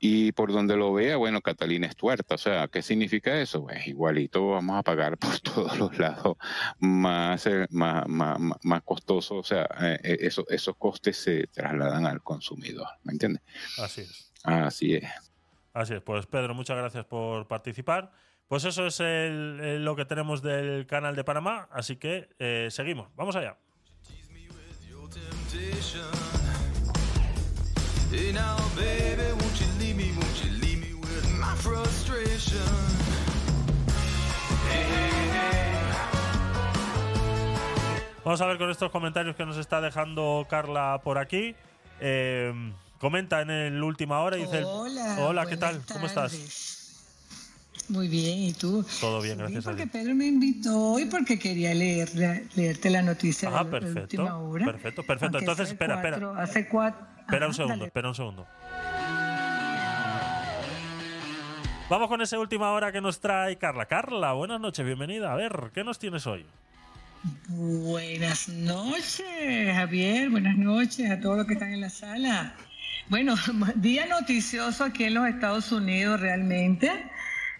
Y 0.00 0.32
por 0.32 0.52
donde 0.52 0.76
lo 0.76 0.92
vea, 0.92 1.16
bueno, 1.16 1.40
Catalina 1.40 1.86
es 1.86 1.96
tuerta. 1.96 2.34
O 2.34 2.38
sea, 2.38 2.68
¿qué 2.68 2.82
significa 2.82 3.40
eso? 3.40 3.62
Pues 3.64 3.86
igualito 3.86 4.48
vamos 4.48 4.78
a 4.78 4.82
pagar 4.82 5.18
por 5.18 5.38
todos 5.40 5.78
los 5.78 5.98
lados 5.98 6.36
más, 6.78 7.46
eh, 7.46 7.66
más, 7.70 8.06
más, 8.08 8.38
más 8.62 8.82
costoso. 8.82 9.36
O 9.36 9.44
sea, 9.44 9.68
eh, 9.80 9.98
eh, 10.02 10.30
esos 10.48 10.76
costes 10.76 11.16
se 11.16 11.46
trasladan 11.46 12.06
al 12.06 12.22
consumidor. 12.22 12.88
¿Me 13.04 13.12
entiendes? 13.12 13.42
Así 13.78 14.02
es. 14.02 14.32
Así 14.44 14.94
es. 14.94 15.04
Así 15.72 15.94
es. 15.94 16.02
Pues 16.02 16.26
Pedro, 16.26 16.54
muchas 16.54 16.76
gracias 16.76 17.04
por 17.04 17.46
participar. 17.46 18.12
Pues 18.48 18.64
eso 18.64 18.86
es 18.86 19.00
lo 19.00 19.96
que 19.96 20.04
tenemos 20.04 20.40
del 20.40 20.86
canal 20.86 21.16
de 21.16 21.24
Panamá. 21.24 21.68
Así 21.72 21.96
que 21.96 22.28
seguimos. 22.70 23.08
Vamos 23.16 23.34
allá. 23.34 23.56
Now, 28.36 28.56
baby, 28.76 29.35
won't 29.56 29.60
you 29.60 29.78
leave 29.78 29.96
me, 29.96 30.12
won't 30.12 30.44
you 30.44 30.50
leave 30.60 30.78
me 30.80 30.94
with 30.94 31.24
my 31.38 31.54
frustration? 31.56 32.60
Hey, 34.68 34.84
hey, 34.90 35.30
hey. 35.32 35.72
Vamos 38.24 38.40
a 38.40 38.46
ver 38.46 38.58
con 38.58 38.70
estos 38.70 38.90
comentarios 38.90 39.36
que 39.36 39.46
nos 39.46 39.56
está 39.56 39.80
dejando 39.80 40.46
Carla 40.50 41.00
por 41.02 41.18
aquí. 41.18 41.54
Eh, 42.00 42.52
comenta 42.98 43.40
en 43.40 43.50
el 43.50 43.82
última 43.82 44.20
hora 44.20 44.36
y 44.36 44.42
dice: 44.42 44.62
Hola. 44.64 45.16
Hola, 45.20 45.46
¿qué 45.46 45.56
tal? 45.56 45.80
¿Cómo 45.92 46.06
estás? 46.06 46.36
Muy 47.88 48.08
bien, 48.08 48.38
¿y 48.40 48.52
tú? 48.52 48.84
Todo 49.00 49.22
bien, 49.22 49.38
gracias 49.38 49.64
a 49.66 49.70
porque. 49.70 49.86
Pedro 49.86 50.14
me 50.16 50.26
invitó 50.26 50.76
hoy 50.92 51.04
porque 51.06 51.38
quería 51.38 51.72
leer 51.72 52.10
leerte 52.56 52.90
la 52.90 53.00
noticia 53.02 53.48
Ah, 53.48 53.52
de 53.52 53.56
la- 53.58 53.64
de 53.64 53.70
la 53.70 53.80
perfecto, 53.80 54.00
última 54.02 54.38
hora. 54.38 54.64
perfecto, 54.66 55.02
perfecto. 55.04 55.38
Entonces, 55.38 55.68
espera, 55.70 55.94
espera. 55.94 56.32
Hace 56.42 56.66
cuatro... 56.68 57.06
Espera 57.20 57.46
un 57.46 57.50
Ajá, 57.50 57.56
segundo, 57.56 57.74
dale. 57.76 57.86
espera 57.86 58.08
un 58.08 58.14
segundo. 58.14 58.46
Vamos 61.88 62.08
con 62.08 62.20
esa 62.20 62.36
última 62.40 62.72
hora 62.72 62.90
que 62.90 63.00
nos 63.00 63.20
trae 63.20 63.58
Carla. 63.58 63.86
Carla, 63.86 64.32
buenas 64.32 64.60
noches, 64.60 64.84
bienvenida. 64.84 65.32
A 65.32 65.36
ver, 65.36 65.70
¿qué 65.72 65.84
nos 65.84 66.00
tienes 66.00 66.26
hoy? 66.26 66.44
Buenas 67.46 68.48
noches, 68.48 69.72
Javier. 69.72 70.28
Buenas 70.30 70.56
noches 70.56 71.08
a 71.08 71.20
todos 71.20 71.36
los 71.38 71.46
que 71.46 71.52
están 71.52 71.72
en 71.72 71.82
la 71.82 71.90
sala. 71.90 72.54
Bueno, 73.08 73.36
día 73.76 74.04
noticioso 74.06 74.82
aquí 74.82 75.04
en 75.04 75.14
los 75.14 75.28
Estados 75.28 75.70
Unidos 75.70 76.18
realmente, 76.18 76.90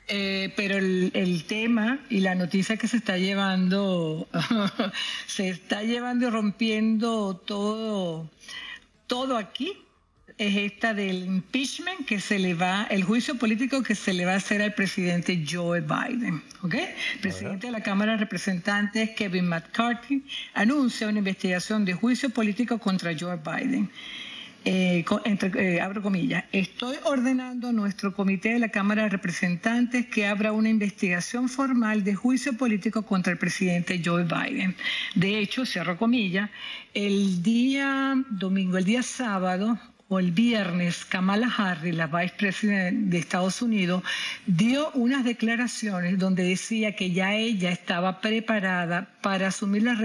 eh, 0.08 0.52
pero 0.56 0.76
el, 0.76 1.12
el 1.14 1.44
tema 1.44 2.00
y 2.10 2.18
la 2.18 2.34
noticia 2.34 2.76
que 2.76 2.88
se 2.88 2.96
está 2.96 3.18
llevando, 3.18 4.26
se 5.26 5.50
está 5.50 5.84
llevando 5.84 6.26
y 6.26 6.30
rompiendo 6.30 7.36
todo, 7.36 8.28
todo 9.06 9.36
aquí 9.36 9.85
es 10.38 10.54
esta 10.56 10.92
del 10.92 11.24
impeachment 11.24 12.04
que 12.06 12.20
se 12.20 12.38
le 12.38 12.52
va, 12.54 12.86
el 12.90 13.04
juicio 13.04 13.36
político 13.36 13.82
que 13.82 13.94
se 13.94 14.12
le 14.12 14.26
va 14.26 14.32
a 14.32 14.36
hacer 14.36 14.60
al 14.60 14.74
presidente 14.74 15.44
Joe 15.50 15.80
Biden. 15.80 16.42
¿ok? 16.62 16.74
El 16.74 17.20
presidente 17.22 17.68
de 17.68 17.72
la 17.72 17.80
Cámara 17.82 18.12
de 18.12 18.18
Representantes, 18.18 19.10
Kevin 19.16 19.48
McCarthy, 19.48 20.22
anuncia 20.54 21.08
una 21.08 21.18
investigación 21.20 21.84
de 21.86 21.94
juicio 21.94 22.28
político 22.30 22.78
contra 22.78 23.12
Joe 23.18 23.38
Biden. 23.38 23.90
Eh, 24.68 25.04
entre- 25.24 25.76
eh, 25.76 25.80
abro 25.80 26.02
comillas, 26.02 26.42
estoy 26.50 26.96
ordenando 27.04 27.68
a 27.68 27.72
nuestro 27.72 28.12
comité 28.12 28.54
de 28.54 28.58
la 28.58 28.68
Cámara 28.68 29.04
de 29.04 29.10
Representantes 29.10 30.06
que 30.06 30.26
abra 30.26 30.50
una 30.50 30.68
investigación 30.68 31.48
formal 31.48 32.02
de 32.02 32.16
juicio 32.16 32.52
político 32.56 33.02
contra 33.06 33.32
el 33.32 33.38
presidente 33.38 34.02
Joe 34.04 34.24
Biden. 34.24 34.74
De 35.14 35.38
hecho, 35.38 35.64
cierro 35.64 35.96
comillas, 35.96 36.50
el 36.94 37.44
día 37.44 38.16
domingo, 38.28 38.76
el 38.76 38.84
día 38.84 39.04
sábado, 39.04 39.78
o 40.08 40.20
el 40.20 40.30
viernes, 40.30 41.04
Kamala 41.04 41.52
Harris, 41.56 41.94
la 41.94 42.06
vicepresidenta 42.06 43.10
de 43.10 43.18
Estados 43.18 43.60
Unidos, 43.60 44.04
dio 44.46 44.90
unas 44.92 45.24
declaraciones 45.24 46.18
donde 46.18 46.44
decía 46.44 46.94
que 46.94 47.10
ya 47.10 47.34
ella 47.34 47.72
estaba 47.72 48.20
preparada 48.20 49.08
para 49.20 49.48
asumir 49.48 49.82
la, 49.82 49.98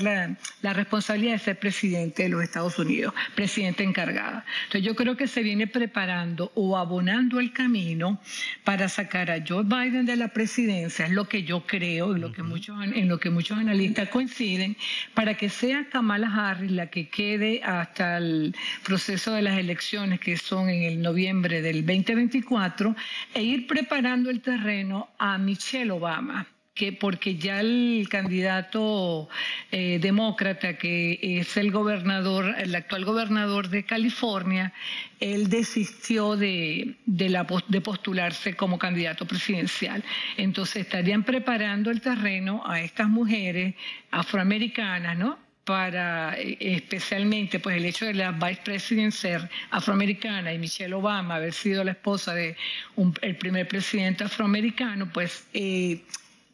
la, 0.00 0.36
la 0.62 0.72
responsabilidad 0.72 1.34
de 1.34 1.38
ser 1.38 1.58
presidente 1.60 2.24
de 2.24 2.30
los 2.30 2.42
Estados 2.42 2.76
Unidos, 2.80 3.14
presidente 3.36 3.84
encargada. 3.84 4.44
Entonces 4.64 4.82
yo 4.82 4.96
creo 4.96 5.16
que 5.16 5.28
se 5.28 5.44
viene 5.44 5.68
preparando 5.68 6.50
o 6.56 6.76
abonando 6.76 7.38
el 7.38 7.52
camino 7.52 8.20
para 8.64 8.88
sacar 8.88 9.30
a 9.30 9.44
Joe 9.46 9.62
Biden 9.62 10.04
de 10.04 10.16
la 10.16 10.28
presidencia, 10.28 11.06
es 11.06 11.12
lo 11.12 11.28
que 11.28 11.44
yo 11.44 11.64
creo 11.64 12.16
y 12.16 12.20
lo 12.20 12.32
que 12.32 12.42
muchos, 12.42 12.76
en 12.82 13.08
lo 13.08 13.20
que 13.20 13.30
muchos 13.30 13.56
analistas 13.56 14.08
coinciden, 14.08 14.76
para 15.14 15.36
que 15.36 15.48
sea 15.48 15.88
Kamala 15.90 16.26
Harris 16.26 16.72
la 16.72 16.88
que 16.88 17.08
quede 17.08 17.62
hasta 17.62 18.16
el 18.18 18.56
proceso 18.82 19.32
de 19.32 19.43
las 19.44 19.58
elecciones 19.58 20.20
que 20.20 20.36
son 20.36 20.68
en 20.68 20.82
el 20.82 21.00
noviembre 21.00 21.62
del 21.62 21.86
2024 21.86 22.96
e 23.34 23.42
ir 23.42 23.66
preparando 23.66 24.30
el 24.30 24.40
terreno 24.40 25.10
a 25.18 25.38
Michelle 25.38 25.92
Obama 25.92 26.46
que 26.74 26.92
porque 26.92 27.36
ya 27.36 27.60
el 27.60 28.08
candidato 28.10 29.28
eh, 29.70 30.00
demócrata 30.00 30.76
que 30.76 31.20
es 31.22 31.56
el 31.56 31.70
gobernador, 31.70 32.52
el 32.58 32.74
actual 32.74 33.04
gobernador 33.04 33.68
de 33.68 33.84
California, 33.84 34.72
él 35.20 35.48
desistió 35.48 36.36
de, 36.36 36.96
de, 37.06 37.28
la, 37.28 37.46
de 37.68 37.80
postularse 37.80 38.54
como 38.54 38.78
candidato 38.78 39.24
presidencial. 39.24 40.02
Entonces 40.36 40.82
estarían 40.82 41.22
preparando 41.22 41.92
el 41.92 42.00
terreno 42.00 42.64
a 42.66 42.80
estas 42.80 43.08
mujeres 43.08 43.76
afroamericanas, 44.10 45.16
¿no? 45.16 45.43
Para 45.64 46.38
eh, 46.38 46.56
especialmente 46.60 47.58
pues 47.58 47.76
el 47.76 47.84
hecho 47.86 48.04
de 48.06 48.14
la 48.14 48.32
vicepresidenta 48.32 49.16
ser 49.16 49.50
afroamericana 49.70 50.52
y 50.52 50.58
Michelle 50.58 50.94
Obama 50.94 51.36
haber 51.36 51.52
sido 51.54 51.82
la 51.84 51.92
esposa 51.92 52.34
de 52.34 52.56
un- 52.96 53.14
el 53.22 53.36
primer 53.36 53.66
presidente 53.66 54.24
afroamericano, 54.24 55.10
pues 55.12 55.44
eh, 55.54 56.02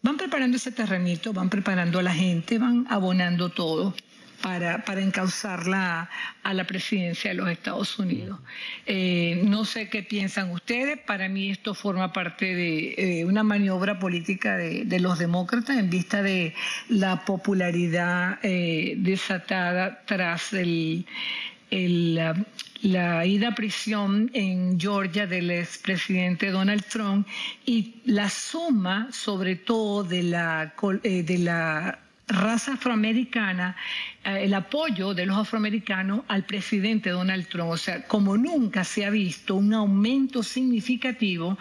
van 0.02 0.16
preparando 0.16 0.56
ese 0.56 0.72
terrenito, 0.72 1.32
van 1.32 1.50
preparando 1.50 1.98
a 1.98 2.02
la 2.02 2.14
gente, 2.14 2.58
van 2.58 2.86
abonando 2.88 3.48
todo 3.50 3.94
para, 4.42 4.84
para 4.84 5.00
encauzarla 5.00 6.08
a 6.42 6.54
la 6.54 6.64
presidencia 6.64 7.30
de 7.30 7.36
los 7.36 7.48
Estados 7.48 7.98
Unidos. 7.98 8.38
Eh, 8.86 9.42
no 9.44 9.64
sé 9.64 9.88
qué 9.88 10.02
piensan 10.02 10.50
ustedes, 10.50 10.98
para 10.98 11.28
mí 11.28 11.50
esto 11.50 11.74
forma 11.74 12.12
parte 12.12 12.54
de 12.54 12.94
eh, 12.96 13.24
una 13.24 13.42
maniobra 13.42 13.98
política 13.98 14.56
de, 14.56 14.84
de 14.84 15.00
los 15.00 15.18
demócratas 15.18 15.76
en 15.76 15.90
vista 15.90 16.22
de 16.22 16.54
la 16.88 17.24
popularidad 17.24 18.38
eh, 18.42 18.94
desatada 18.98 20.02
tras 20.06 20.52
el, 20.52 21.06
la, 21.70 22.34
la 22.82 23.26
ida 23.26 23.48
a 23.48 23.54
prisión 23.54 24.30
en 24.32 24.80
Georgia 24.80 25.26
del 25.26 25.50
expresidente 25.50 26.50
Donald 26.50 26.84
Trump 26.86 27.26
y 27.66 27.96
la 28.06 28.30
suma 28.30 29.08
sobre 29.12 29.56
todo 29.56 30.02
de 30.02 30.22
la, 30.22 30.74
de 31.02 31.38
la 31.38 31.98
raza 32.30 32.74
afroamericana, 32.74 33.76
eh, 34.24 34.44
el 34.44 34.54
apoyo 34.54 35.14
de 35.14 35.26
los 35.26 35.36
afroamericanos 35.36 36.22
al 36.28 36.44
presidente 36.44 37.10
Donald 37.10 37.46
Trump. 37.48 37.70
O 37.70 37.76
sea, 37.76 38.06
como 38.06 38.36
nunca 38.36 38.84
se 38.84 39.04
ha 39.04 39.10
visto 39.10 39.54
un 39.56 39.74
aumento 39.74 40.42
significativo 40.42 41.58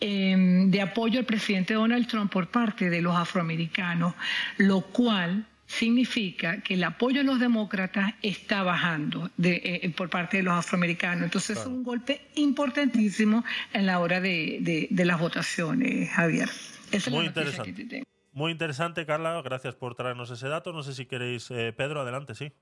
eh, 0.00 0.64
de 0.68 0.80
apoyo 0.82 1.18
al 1.20 1.24
presidente 1.24 1.74
Donald 1.74 2.06
Trump 2.06 2.30
por 2.30 2.48
parte 2.48 2.90
de 2.90 3.00
los 3.00 3.16
afroamericanos, 3.16 4.14
lo 4.58 4.82
cual 4.82 5.46
significa 5.68 6.60
que 6.60 6.74
el 6.74 6.84
apoyo 6.84 7.22
a 7.22 7.24
los 7.24 7.40
demócratas 7.40 8.14
está 8.22 8.62
bajando 8.62 9.30
de, 9.36 9.60
eh, 9.82 9.90
por 9.96 10.08
parte 10.10 10.36
de 10.36 10.42
los 10.44 10.54
afroamericanos. 10.54 11.24
Entonces 11.24 11.58
es 11.58 11.66
un 11.66 11.82
golpe 11.82 12.20
importantísimo 12.36 13.44
en 13.72 13.86
la 13.86 13.98
hora 13.98 14.20
de, 14.20 14.58
de- 14.60 14.86
de 14.90 15.04
las 15.04 15.18
votaciones, 15.18 16.08
Javier. 16.10 16.48
Esa 16.92 16.96
es 16.96 17.06
la 17.08 17.12
Muy 17.18 17.26
interesante. 17.26 17.74
que 17.74 17.82
te 17.82 17.88
tengo. 17.88 18.04
Muy 18.36 18.52
interesante, 18.52 19.06
Carla. 19.06 19.40
Gracias 19.40 19.74
por 19.76 19.94
traernos 19.94 20.30
ese 20.30 20.46
dato. 20.46 20.70
No 20.70 20.82
sé 20.82 20.92
si 20.92 21.06
queréis, 21.06 21.50
eh, 21.50 21.72
Pedro, 21.74 22.02
adelante, 22.02 22.34
sí. 22.34 22.52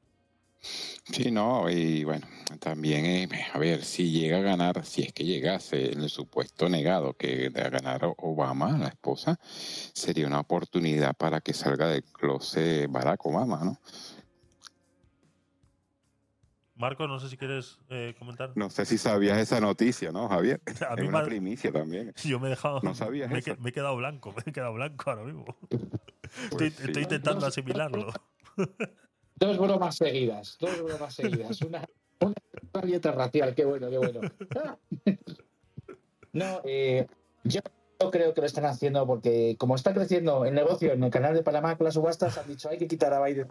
Sí, 0.61 1.33
no, 1.33 1.69
y 1.69 2.05
bueno, 2.05 2.29
también, 2.61 3.05
eh, 3.05 3.29
a 3.53 3.59
ver, 3.59 3.83
si 3.83 4.13
llega 4.13 4.39
a 4.39 4.43
ganar, 4.43 4.87
si 4.87 5.03
es 5.03 5.13
que 5.13 5.25
llegase 5.25 5.91
el 5.91 6.09
supuesto 6.09 6.69
negado 6.69 7.15
que 7.15 7.51
de 7.51 7.71
ganar 7.71 8.03
Obama, 8.19 8.79
la 8.79 8.87
esposa, 8.87 9.41
sería 9.43 10.29
una 10.29 10.39
oportunidad 10.39 11.17
para 11.17 11.41
que 11.41 11.53
salga 11.53 11.89
del 11.89 12.05
closet 12.05 12.89
Barack 12.89 13.27
Obama, 13.27 13.65
¿no? 13.65 13.81
Marco, 16.85 17.09
no 17.09 17.19
sé 17.19 17.31
si 17.31 17.39
quieres 17.39 17.79
eh, 17.89 18.15
comentar. 18.19 18.53
No 18.57 18.69
sé 18.69 18.85
si 18.85 18.99
sabías 18.99 19.39
esa 19.39 19.59
noticia, 19.59 20.13
¿no, 20.13 20.29
Javier? 20.29 20.61
A 20.87 20.93
Es 20.95 21.01
mí 21.01 21.09
una 21.09 21.21
me- 21.21 21.25
primicia 21.25 21.73
también. 21.73 22.13
Yo 22.25 22.39
me 22.39 22.49
he 22.49 22.51
dejado. 22.51 22.81
¿No 22.83 22.95
sabías 22.95 23.31
me, 23.31 23.37
he 23.37 23.39
eso? 23.39 23.55
que- 23.55 23.61
me 23.63 23.71
he 23.71 23.73
quedado 23.73 23.97
blanco, 23.97 24.33
me 24.33 24.43
he 24.45 24.53
quedado 24.53 24.75
blanco 24.75 25.11
ahora 25.11 25.25
mismo. 25.25 25.45
Pues 26.51 26.63
estoy, 26.63 26.71
sí. 26.73 26.83
estoy 26.89 27.03
intentando 27.05 27.47
asimilarlo. 27.47 28.09
Dos 29.37 29.59
bromas 29.59 29.95
seguidas, 29.97 30.57
dos 30.59 30.83
bromas 30.83 31.15
seguidas. 31.15 31.61
Una, 31.63 31.85
una 32.21 33.13
racial, 33.13 33.55
qué 33.55 33.65
bueno, 33.65 33.89
qué 33.89 33.99
bueno. 33.99 34.21
No, 36.33 36.61
eh, 36.65 37.07
yo 37.45 37.61
creo 38.11 38.35
que 38.35 38.41
lo 38.41 38.47
están 38.47 38.65
haciendo 38.65 39.07
porque 39.07 39.55
como 39.59 39.77
está 39.77 39.95
creciendo 39.95 40.45
el 40.45 40.55
negocio 40.55 40.93
en 40.93 41.05
el 41.05 41.11
canal 41.11 41.35
de 41.35 41.43
Panamá 41.43 41.77
con 41.77 41.85
las 41.85 41.95
subastas, 41.95 42.37
han 42.37 42.49
dicho 42.49 42.69
hay 42.69 42.79
que 42.79 42.89
quitar 42.89 43.13
a 43.15 43.23
Biden. 43.25 43.49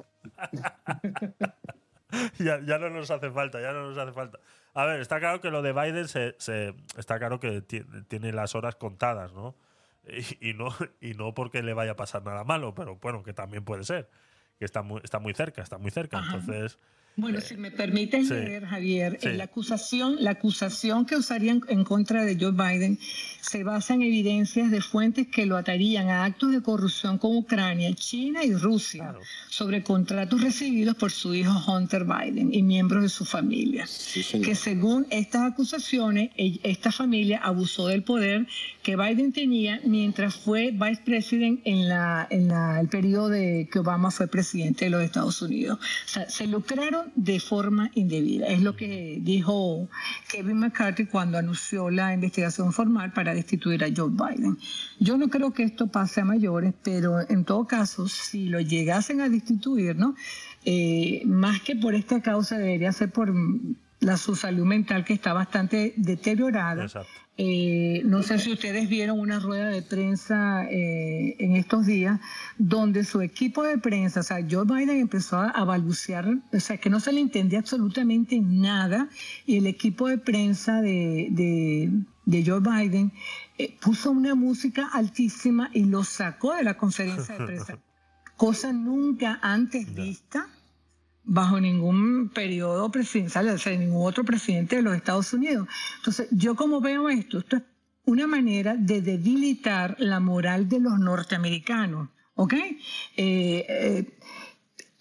ya, 2.40 2.60
ya 2.66 2.78
no 2.78 2.90
nos 2.90 3.10
hace 3.12 3.30
falta, 3.32 3.62
ya 3.62 3.72
no 3.74 3.88
nos 3.90 3.98
hace 3.98 4.12
falta. 4.12 4.40
A 4.74 4.86
ver, 4.86 5.02
está 5.02 5.20
claro 5.20 5.40
que 5.42 5.52
lo 5.52 5.62
de 5.62 5.74
Biden 5.74 6.08
se, 6.08 6.36
se- 6.40 6.74
está 6.98 7.20
claro 7.20 7.40
que 7.40 7.62
ti- 7.62 7.84
tiene 8.08 8.32
las 8.32 8.56
horas 8.56 8.76
contadas, 8.76 9.34
¿no? 9.34 9.56
Y, 10.40 10.50
y 10.50 10.54
no 10.54 10.70
y 11.00 11.14
no 11.14 11.34
porque 11.34 11.64
le 11.64 11.74
vaya 11.74 11.92
a 11.92 11.96
pasar 11.96 12.24
nada 12.24 12.44
malo, 12.44 12.74
pero 12.76 12.96
bueno, 12.98 13.24
que 13.24 13.34
también 13.34 13.64
puede 13.64 13.84
ser, 13.84 14.10
que 14.60 14.66
está 14.66 14.82
muy, 14.82 15.00
está 15.04 15.20
muy 15.20 15.34
cerca, 15.34 15.62
está 15.62 15.78
muy 15.78 15.92
cerca. 15.92 16.18
Ajá. 16.20 16.38
Bueno, 17.16 17.42
si 17.42 17.56
me 17.58 17.70
permiten 17.70 18.26
sí. 18.26 18.34
leer, 18.34 18.66
Javier, 18.66 19.20
Sí. 19.22 19.28
eh, 19.28 19.34
la 19.36 19.44
acusación, 19.44 20.16
la 20.20 20.32
acusación 20.32 21.06
que 21.06 21.16
usarían 21.16 21.62
en 21.68 21.84
contra 21.84 22.26
de 22.26 22.36
Joe 22.40 22.52
Biden 22.54 22.98
se 23.40 23.64
basa 23.64 23.94
en 23.94 24.02
evidencias 24.02 24.72
de 24.72 24.82
fuentes 24.82 25.28
que 25.28 25.46
lo 25.46 25.56
atarían 25.58 26.10
a 26.10 26.24
actos 26.26 26.52
de 26.52 26.62
corrupción 26.64 27.20
con 27.20 27.36
Ucrania, 27.38 27.94
China 27.94 28.44
y 28.44 28.54
Rusia 28.56 29.04
Claro. 29.04 29.20
sobre 29.50 29.84
contratos 29.84 30.42
recibidos 30.42 30.96
por 30.96 31.12
su 31.12 31.36
hijo 31.36 31.52
Hunter 31.72 32.04
Biden 32.06 32.52
y 32.52 32.64
miembros 32.64 33.04
de 33.04 33.10
su 33.10 33.26
familia. 33.26 33.86
Sí, 33.86 34.42
que 34.42 34.56
según 34.56 35.06
estas 35.12 35.52
acusaciones, 35.52 36.32
e- 36.36 36.60
esta 36.64 36.92
familia 36.92 37.40
abusó 37.44 37.88
del 37.90 38.02
poder 38.04 38.48
que 38.82 38.96
Biden 38.96 39.32
tenía 39.34 39.80
mientras 39.86 40.34
fue 40.36 40.72
vice 40.72 41.02
president 41.06 41.60
en 41.66 41.88
la 41.90 42.28
en 42.32 42.48
la- 42.48 42.80
el 42.80 42.88
periodo 42.88 43.30
de 43.30 43.70
que 43.72 43.80
Obama 43.80 44.10
fue 44.10 44.28
presidente 44.28 44.86
de 44.86 44.92
los 44.92 45.04
Estados 45.04 45.42
Unidos. 45.44 45.78
O 46.06 46.10
sea, 46.10 46.30
se 46.30 46.48
lucraron 46.48 47.03
de 47.16 47.40
forma 47.40 47.92
indebida. 47.96 48.48
Es 48.48 48.62
lo 48.62 48.76
que 48.76 49.20
dijo 49.22 49.88
Kevin 50.30 50.60
McCarthy 50.60 51.06
cuando 51.06 51.38
anunció 51.38 51.90
la 51.90 52.14
investigación 52.14 52.74
formal 52.74 53.14
para 53.14 53.34
destituir 53.34 53.84
a 53.84 53.88
Joe 53.96 54.10
Biden. 54.10 54.58
Yo 55.00 55.18
no 55.18 55.30
creo 55.30 55.54
que 55.54 55.64
esto 55.64 55.88
pase 55.88 56.22
a 56.22 56.26
mayores, 56.26 56.74
pero 56.84 57.20
en 57.30 57.46
todo 57.46 57.66
caso, 57.66 58.08
si 58.08 58.50
lo 58.50 58.60
llegasen 58.60 59.22
a 59.22 59.30
destituir, 59.30 59.96
¿no? 59.96 60.16
Eh, 60.66 61.24
más 61.26 61.62
que 61.62 61.76
por 61.76 61.96
esta 61.96 62.22
causa 62.22 62.58
debería 62.58 62.92
ser 62.92 63.12
por 63.12 63.34
la 64.00 64.18
su 64.18 64.36
salud 64.36 64.66
mental 64.66 65.06
que 65.06 65.14
está 65.14 65.34
bastante 65.34 65.94
deteriorada. 65.98 66.84
Exacto. 66.84 67.23
Eh, 67.36 68.04
no 68.06 68.22
sé 68.22 68.38
si 68.38 68.52
ustedes 68.52 68.88
vieron 68.88 69.20
una 69.20 69.40
rueda 69.40 69.70
de 69.70 69.82
prensa 69.82 70.66
eh, 70.70 71.36
en 71.40 71.56
estos 71.56 71.88
días 71.88 72.20
donde 72.60 73.04
su 73.04 73.22
equipo 73.22 73.64
de 73.64 73.80
prensa, 73.80 74.20
o 74.20 74.24
sea, 74.24 74.38
Joe 74.48 74.66
Biden 74.66 75.00
empezó 75.00 75.38
a, 75.40 75.64
balbucear, 75.64 76.28
o 76.54 76.60
sea, 76.60 76.78
que 76.78 76.92
no 76.92 77.00
se 77.00 77.12
le 77.12 77.22
entendía 77.22 77.58
absolutamente 77.58 78.40
nada 78.40 79.10
y 79.48 79.58
el 79.58 79.66
equipo 79.66 80.08
de 80.10 80.20
prensa 80.20 80.80
de, 80.82 81.30
de, 81.32 81.90
de 82.26 82.46
Joe 82.46 82.60
Biden 82.60 83.12
eh, 83.58 83.76
puso 83.82 84.12
una 84.12 84.36
música 84.36 84.90
altísima 84.94 85.72
y 85.74 85.86
lo 85.86 86.04
sacó 86.04 86.54
de 86.54 86.64
la 86.64 86.78
conferencia 86.78 87.36
de 87.36 87.46
prensa, 87.46 87.80
cosa 88.38 88.72
nunca 88.72 89.40
antes 89.42 89.92
vista 89.96 90.48
bajo 91.24 91.60
ningún 91.60 92.30
periodo 92.30 92.92
presidencial, 92.92 93.48
o 93.50 93.58
sea, 93.58 93.78
ningún 93.78 94.06
otro 94.06 94.24
presidente 94.24 94.76
de 94.78 94.82
los 94.82 94.96
Estados 94.96 95.34
Unidos. 95.34 95.68
Entonces, 95.98 96.28
yo 96.32 96.56
como 96.56 96.82
veo 96.82 97.10
esto, 97.10 97.40
esto 97.40 97.58
es 97.58 97.64
una 98.06 98.28
manera 98.28 98.76
de 98.76 99.02
debilitar 99.02 99.96
la 100.00 100.20
moral 100.20 100.68
de 100.68 100.80
los 100.82 101.00
norteamericanos, 101.00 102.10
¿ok? 102.36 102.54
Eh, 102.54 102.76
eh, 103.16 104.18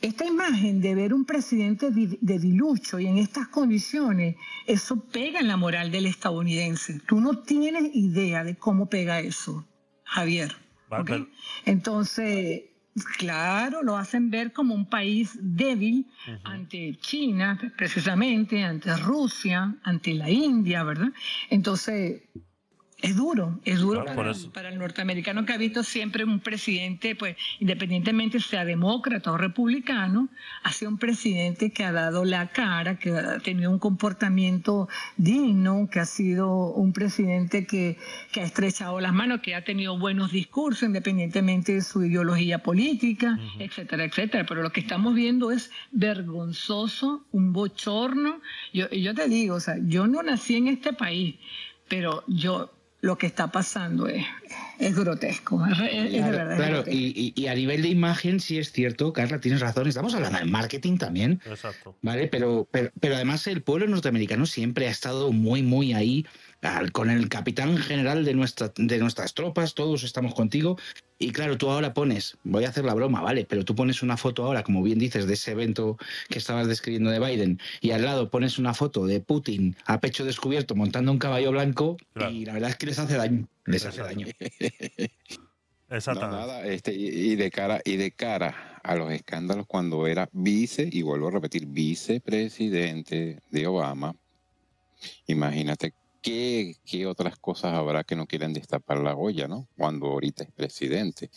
esta 0.01 0.25
imagen 0.25 0.81
de 0.81 0.95
ver 0.95 1.15
un 1.15 1.25
presidente 1.25 1.91
di- 1.91 2.19
debilucho 2.21 2.99
y 2.99 3.07
en 3.07 3.19
estas 3.19 3.49
condiciones, 3.49 4.37
eso 4.67 5.01
pega 5.05 5.41
en 5.41 5.49
la 5.49 5.57
moral 5.57 5.91
del 5.91 6.07
estadounidense. 6.07 7.01
Tú 7.07 7.21
no 7.21 7.39
tienes 7.39 7.95
idea 7.95 8.43
de 8.45 8.57
cómo 8.57 8.89
pega 8.89 9.21
eso, 9.21 9.65
Javier. 10.05 10.57
Entonces, 11.65 12.63
claro, 13.17 13.83
lo 13.83 13.97
hacen 13.97 14.31
ver 14.31 14.53
como 14.53 14.75
un 14.75 14.87
país 14.87 15.39
débil 15.41 16.07
ante 16.45 16.97
China, 17.01 17.59
precisamente, 17.77 18.63
ante 18.63 18.95
Rusia, 18.97 19.75
ante 19.83 20.15
la 20.15 20.31
India, 20.31 20.83
¿verdad? 20.83 21.13
Entonces, 21.51 22.23
es 23.03 23.17
duro, 23.17 23.59
es 23.65 23.81
duro 23.81 24.05
Claro, 24.05 24.33
para, 24.53 24.69
el 24.69 24.79
norteamericano 24.79 25.45
que 25.45 25.53
ha 25.53 25.57
visto 25.57 25.83
siempre 25.83 26.25
un 26.25 26.39
presidente, 26.39 27.17
pues, 27.17 27.37
independientemente 27.59 28.39
sea 28.39 28.65
demócrata 28.65 29.33
o 29.33 29.37
republicano, 29.37 30.29
ha 30.63 30.73
sido 30.73 30.93
un 30.93 30.99
presidente 30.99 31.73
que 31.73 31.83
ha 31.83 31.91
dado 31.91 32.25
la 32.25 32.53
cara, 32.53 33.01
que 33.01 33.11
ha 33.11 33.41
tenido 33.41 33.73
un 33.73 33.81
comportamiento 33.81 34.89
digno, 35.17 35.89
que 35.91 35.99
ha 35.99 36.07
sido 36.07 36.73
un 36.73 36.93
presidente 36.93 37.67
que, 37.67 37.99
que 38.31 38.41
ha 38.41 38.45
estrechado 38.45 39.01
las 39.01 39.13
manos, 39.13 39.41
que 39.41 39.57
ha 39.57 39.65
tenido 39.65 39.99
buenos 39.99 40.31
discursos, 40.31 40.85
independientemente 40.85 41.75
de 41.75 41.83
su 41.83 42.05
ideología 42.05 42.63
política, 42.63 43.37
etcétera, 43.59 44.05
etcétera. 44.05 44.47
Pero 44.47 44.63
lo 44.63 44.71
que 44.71 44.81
estamos 44.81 45.15
viendo 45.17 45.51
es 45.51 45.73
vergonzoso, 45.91 47.25
un 47.33 47.53
bochorno. 47.53 48.41
Yo, 48.73 48.89
yo 48.91 49.13
te 49.13 49.29
digo, 49.29 49.57
o 49.57 49.61
sea, 49.61 49.75
yo 49.83 50.07
no 50.07 50.23
nací 50.23 50.55
en 50.55 50.69
este 50.69 50.93
país, 50.93 51.35
pero 51.89 52.23
yo 52.29 52.71
lo 53.03 53.19
que 53.19 53.27
está 53.27 53.51
pasando 53.53 54.07
es, 54.09 54.25
es 54.79 54.95
grotesco, 54.97 55.65
es, 55.67 55.79
es- 55.81 56.05
es 56.07 56.13
de 56.13 56.19
Claro, 56.19 56.37
verdad. 56.39 56.51
es 56.53 56.57
claro, 56.57 56.73
grotesco. 56.77 56.99
y, 56.99 57.33
y- 57.37 57.43
y 57.43 57.47
a 57.49 57.55
nivel 57.55 57.83
de 57.83 57.89
imagen 57.89 58.39
sí 58.41 58.59
es 58.59 58.71
cierto, 58.73 59.13
Carla, 59.13 59.41
tienes 59.41 59.61
razón, 59.61 59.89
estamos 59.89 60.15
hablando 60.15 60.39
de 60.39 60.45
marketing 60.45 60.97
también, 60.99 61.41
Exacto. 61.45 61.97
¿vale? 62.01 62.29
Pero, 62.29 62.67
pero, 62.71 62.91
pero 63.01 63.17
además 63.17 63.45
el 63.49 63.63
pueblo 63.63 63.89
norteamericano 63.89 64.47
siempre 64.47 64.87
ha 64.87 64.91
estado 64.91 65.33
muy, 65.33 65.63
muy 65.63 65.93
ahí, 65.93 66.25
al- 66.63 66.93
con 66.93 67.11
el 67.11 67.29
capitán 67.29 67.77
general 67.77 68.25
de, 68.25 68.35
nuestra, 68.35 68.73
de 68.77 68.99
nuestras 68.99 69.35
tropas, 69.35 69.75
todos 69.75 70.05
estamos 70.05 70.35
contigo. 70.35 70.79
Y 71.19 71.31
claro, 71.31 71.57
tú 71.59 71.71
ahora 71.71 71.93
pones, 71.95 72.37
voy 72.43 72.65
a 72.65 72.69
hacer 72.71 72.85
la 72.85 72.95
broma, 72.95 73.21
¿vale? 73.21 73.45
Pero 73.49 73.65
tú 73.65 73.75
pones 73.77 74.03
una 74.03 74.17
foto 74.17 74.45
ahora, 74.45 74.63
como 74.65 74.83
bien 74.83 74.99
dices, 74.99 75.27
de 75.27 75.35
ese 75.35 75.53
evento 75.53 75.97
que 76.29 76.39
estabas 76.39 76.67
describiendo 76.67 77.11
de 77.11 77.21
Biden, 77.21 77.61
y 77.81 77.91
al 77.93 78.03
lado 78.03 78.31
pones 78.31 78.59
una 78.59 78.75
foto 78.75 79.07
de 79.07 79.21
Putin 79.21 79.77
a 79.87 80.01
pecho 80.01 80.25
descubierto 80.25 80.75
montando 80.75 81.13
un 81.13 81.19
caballo 81.19 81.53
blanco, 81.53 81.97
Claro. 82.15 82.33
y 82.33 82.45
la 82.45 82.55
verdad 82.55 82.71
es 82.71 82.77
que 82.77 82.87
les 82.87 82.99
hace 82.99 83.17
daño, 83.17 83.47
les 83.67 83.85
hace 83.85 84.01
Exacto. 84.01 84.21
daño. 84.21 84.27
No, 85.89 85.99
Exactamente. 85.99 86.37
nada, 86.41 86.67
este, 86.67 86.95
y, 86.95 87.07
y 87.33 87.37
de 87.37 87.51
cara, 87.51 87.83
y 87.85 87.97
de 87.99 88.13
cara 88.13 88.81
a 88.83 88.95
los 88.97 89.13
escándalos 89.13 89.67
cuando 89.67 90.07
era 90.07 90.27
vice, 90.33 90.89
y 90.91 91.03
vuelvo 91.03 91.29
a 91.29 91.33
repetir, 91.33 91.67
vicepresidente 91.67 93.41
de 93.51 93.67
Obama, 93.67 94.17
imagínate 95.27 95.93
qué, 96.23 96.77
qué 96.87 97.07
otras 97.07 97.37
cosas 97.39 97.75
habrá 97.75 98.05
que 98.05 98.17
no 98.17 98.27
quieren 98.27 98.53
destapar 98.53 98.99
la 98.99 99.15
olla, 99.17 99.49
¿no? 99.49 99.69
Cuando 99.77 100.07
ahorita 100.07 100.45
es 100.45 100.53
presidente. 100.53 101.31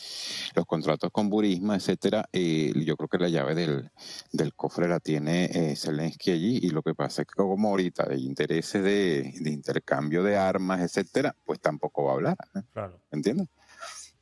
Los 0.56 0.66
contratos 0.66 1.10
con 1.12 1.30
Burisma, 1.30 1.76
etcétera, 1.76 2.30
eh, 2.32 2.72
yo 2.86 2.96
creo 2.96 3.10
que 3.10 3.18
la 3.18 3.28
llave 3.30 3.56
del, 3.56 3.90
del 4.32 4.54
cofre 4.54 4.88
la 4.88 5.00
tiene 5.00 5.46
eh, 5.46 5.76
Zelensky 5.76 6.32
allí, 6.32 6.60
y 6.62 6.70
lo 6.70 6.84
que 6.84 6.94
pasa 6.94 7.24
es 7.24 7.28
que 7.28 7.34
como 7.34 7.70
ahorita 7.70 8.06
de 8.06 8.18
intereses 8.18 8.84
de, 8.84 9.34
de 9.40 9.50
intercambio 9.50 10.24
de 10.24 10.38
armas, 10.38 10.80
etcétera, 10.82 11.36
pues 11.44 11.60
tampoco 11.60 12.04
va 12.06 12.12
a 12.12 12.14
hablar, 12.16 12.38
¿eh? 12.56 12.62
Claro. 12.72 13.02
¿entiendes? 13.12 13.48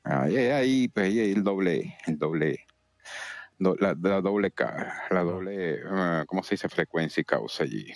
Ahí, 0.03 0.35
ahí, 0.37 0.87
pues 0.87 1.05
ahí 1.07 1.19
el 1.31 1.43
doble, 1.43 1.97
el 2.07 2.17
doble, 2.17 2.65
do- 3.57 3.75
la, 3.79 3.95
la 4.01 4.21
doble, 4.21 4.53
la 5.09 5.23
doble, 5.23 5.79
ah, 5.89 6.23
¿cómo 6.27 6.43
se 6.43 6.55
dice? 6.55 6.67
Frecuencia 6.69 7.21
y 7.21 7.25
causa 7.25 7.63
allí. 7.63 7.93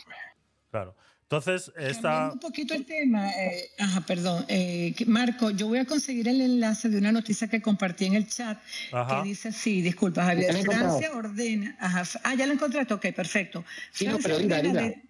Claro. 0.71 0.95
Entonces, 1.29 1.65
Cambiando 1.75 1.91
esta. 1.91 2.31
un 2.31 2.39
poquito 2.39 2.73
el 2.73 2.85
tema, 2.85 3.29
eh, 3.31 3.69
ajá, 3.79 3.99
perdón, 3.99 4.45
eh, 4.47 4.95
Marco, 5.07 5.49
yo 5.49 5.67
voy 5.67 5.79
a 5.79 5.83
conseguir 5.85 6.25
el 6.29 6.39
enlace 6.39 6.87
de 6.87 6.97
una 6.99 7.11
noticia 7.11 7.49
que 7.49 7.61
compartí 7.61 8.05
en 8.05 8.13
el 8.13 8.29
chat 8.29 8.57
Ajá. 8.93 9.21
que 9.23 9.27
dice 9.27 9.49
así, 9.49 9.81
disculpa 9.81 10.23
Javier, 10.23 10.51
encontrado. 10.55 10.97
Francia 10.99 11.11
ordena, 11.13 11.75
ajá, 11.81 12.03
ah, 12.23 12.33
ya 12.33 12.45
la 12.47 12.53
encontraste, 12.53 12.93
ok, 12.93 13.07
perfecto. 13.13 13.65
Sí, 13.91 14.07
no, 14.07 14.19
pero 14.23 14.37
dila. 14.39 14.61
de- 14.61 15.01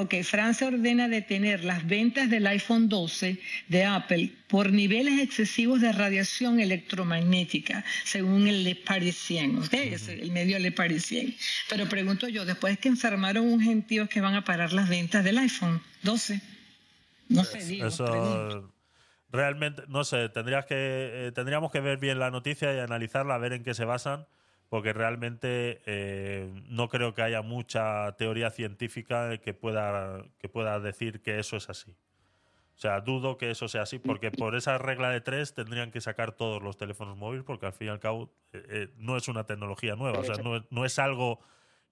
Ok, 0.00 0.14
Francia 0.22 0.66
ordena 0.66 1.08
detener 1.08 1.62
las 1.62 1.86
ventas 1.86 2.30
del 2.30 2.46
iPhone 2.46 2.88
12 2.88 3.38
de 3.68 3.84
Apple 3.84 4.32
por 4.48 4.72
niveles 4.72 5.20
excesivos 5.20 5.82
de 5.82 5.92
radiación 5.92 6.58
electromagnética, 6.58 7.84
según 8.04 8.48
el 8.48 8.64
Le 8.64 8.76
Parisien, 8.76 9.58
¿ok? 9.58 9.74
Es 9.74 10.08
el 10.08 10.32
medio 10.32 10.58
Le 10.58 10.72
Parisien. 10.72 11.36
Pero 11.68 11.86
pregunto 11.86 12.28
yo, 12.28 12.46
después 12.46 12.78
que 12.78 12.88
enfermaron 12.88 13.44
un 13.44 13.60
gentío 13.60 14.08
que 14.08 14.22
van 14.22 14.34
a 14.34 14.42
parar 14.42 14.72
las 14.72 14.88
ventas 14.88 15.22
del 15.22 15.36
iPhone 15.36 15.82
12, 16.02 16.40
no 17.28 17.44
sé, 17.44 17.62
digo, 17.62 17.86
pregunto. 17.90 18.72
Realmente, 19.30 19.82
no 19.88 20.04
sé, 20.04 20.30
tendrías 20.30 20.64
que, 20.64 20.76
eh, 20.76 21.32
tendríamos 21.34 21.70
que 21.70 21.80
ver 21.80 21.98
bien 21.98 22.18
la 22.18 22.30
noticia 22.30 22.74
y 22.74 22.78
analizarla, 22.78 23.34
a 23.34 23.38
ver 23.38 23.52
en 23.52 23.64
qué 23.64 23.74
se 23.74 23.84
basan, 23.84 24.26
porque 24.70 24.92
realmente 24.94 25.82
eh, 25.84 26.50
no 26.68 26.88
creo 26.88 27.12
que 27.12 27.20
haya 27.20 27.42
mucha 27.42 28.12
teoría 28.16 28.50
científica 28.50 29.36
que 29.38 29.52
pueda, 29.52 30.22
que 30.38 30.48
pueda 30.48 30.80
decir 30.80 31.20
que 31.20 31.38
eso 31.38 31.56
es 31.58 31.68
así. 31.68 31.90
O 32.76 32.80
sea, 32.80 33.02
dudo 33.02 33.36
que 33.36 33.50
eso 33.50 33.68
sea 33.68 33.82
así, 33.82 33.98
porque 33.98 34.30
por 34.30 34.54
esa 34.54 34.78
regla 34.78 35.10
de 35.10 35.20
tres 35.20 35.52
tendrían 35.52 35.90
que 35.90 36.00
sacar 36.00 36.32
todos 36.32 36.62
los 36.62 36.78
teléfonos 36.78 37.18
móviles, 37.18 37.44
porque 37.44 37.66
al 37.66 37.74
fin 37.74 37.88
y 37.88 37.90
al 37.90 38.00
cabo 38.00 38.32
eh, 38.54 38.62
eh, 38.70 38.88
no 38.96 39.18
es 39.18 39.28
una 39.28 39.44
tecnología 39.44 39.96
nueva, 39.96 40.20
o 40.20 40.24
sea, 40.24 40.36
no, 40.42 40.56
es- 40.56 40.62
no 40.70 40.86
es 40.86 40.98
algo 40.98 41.40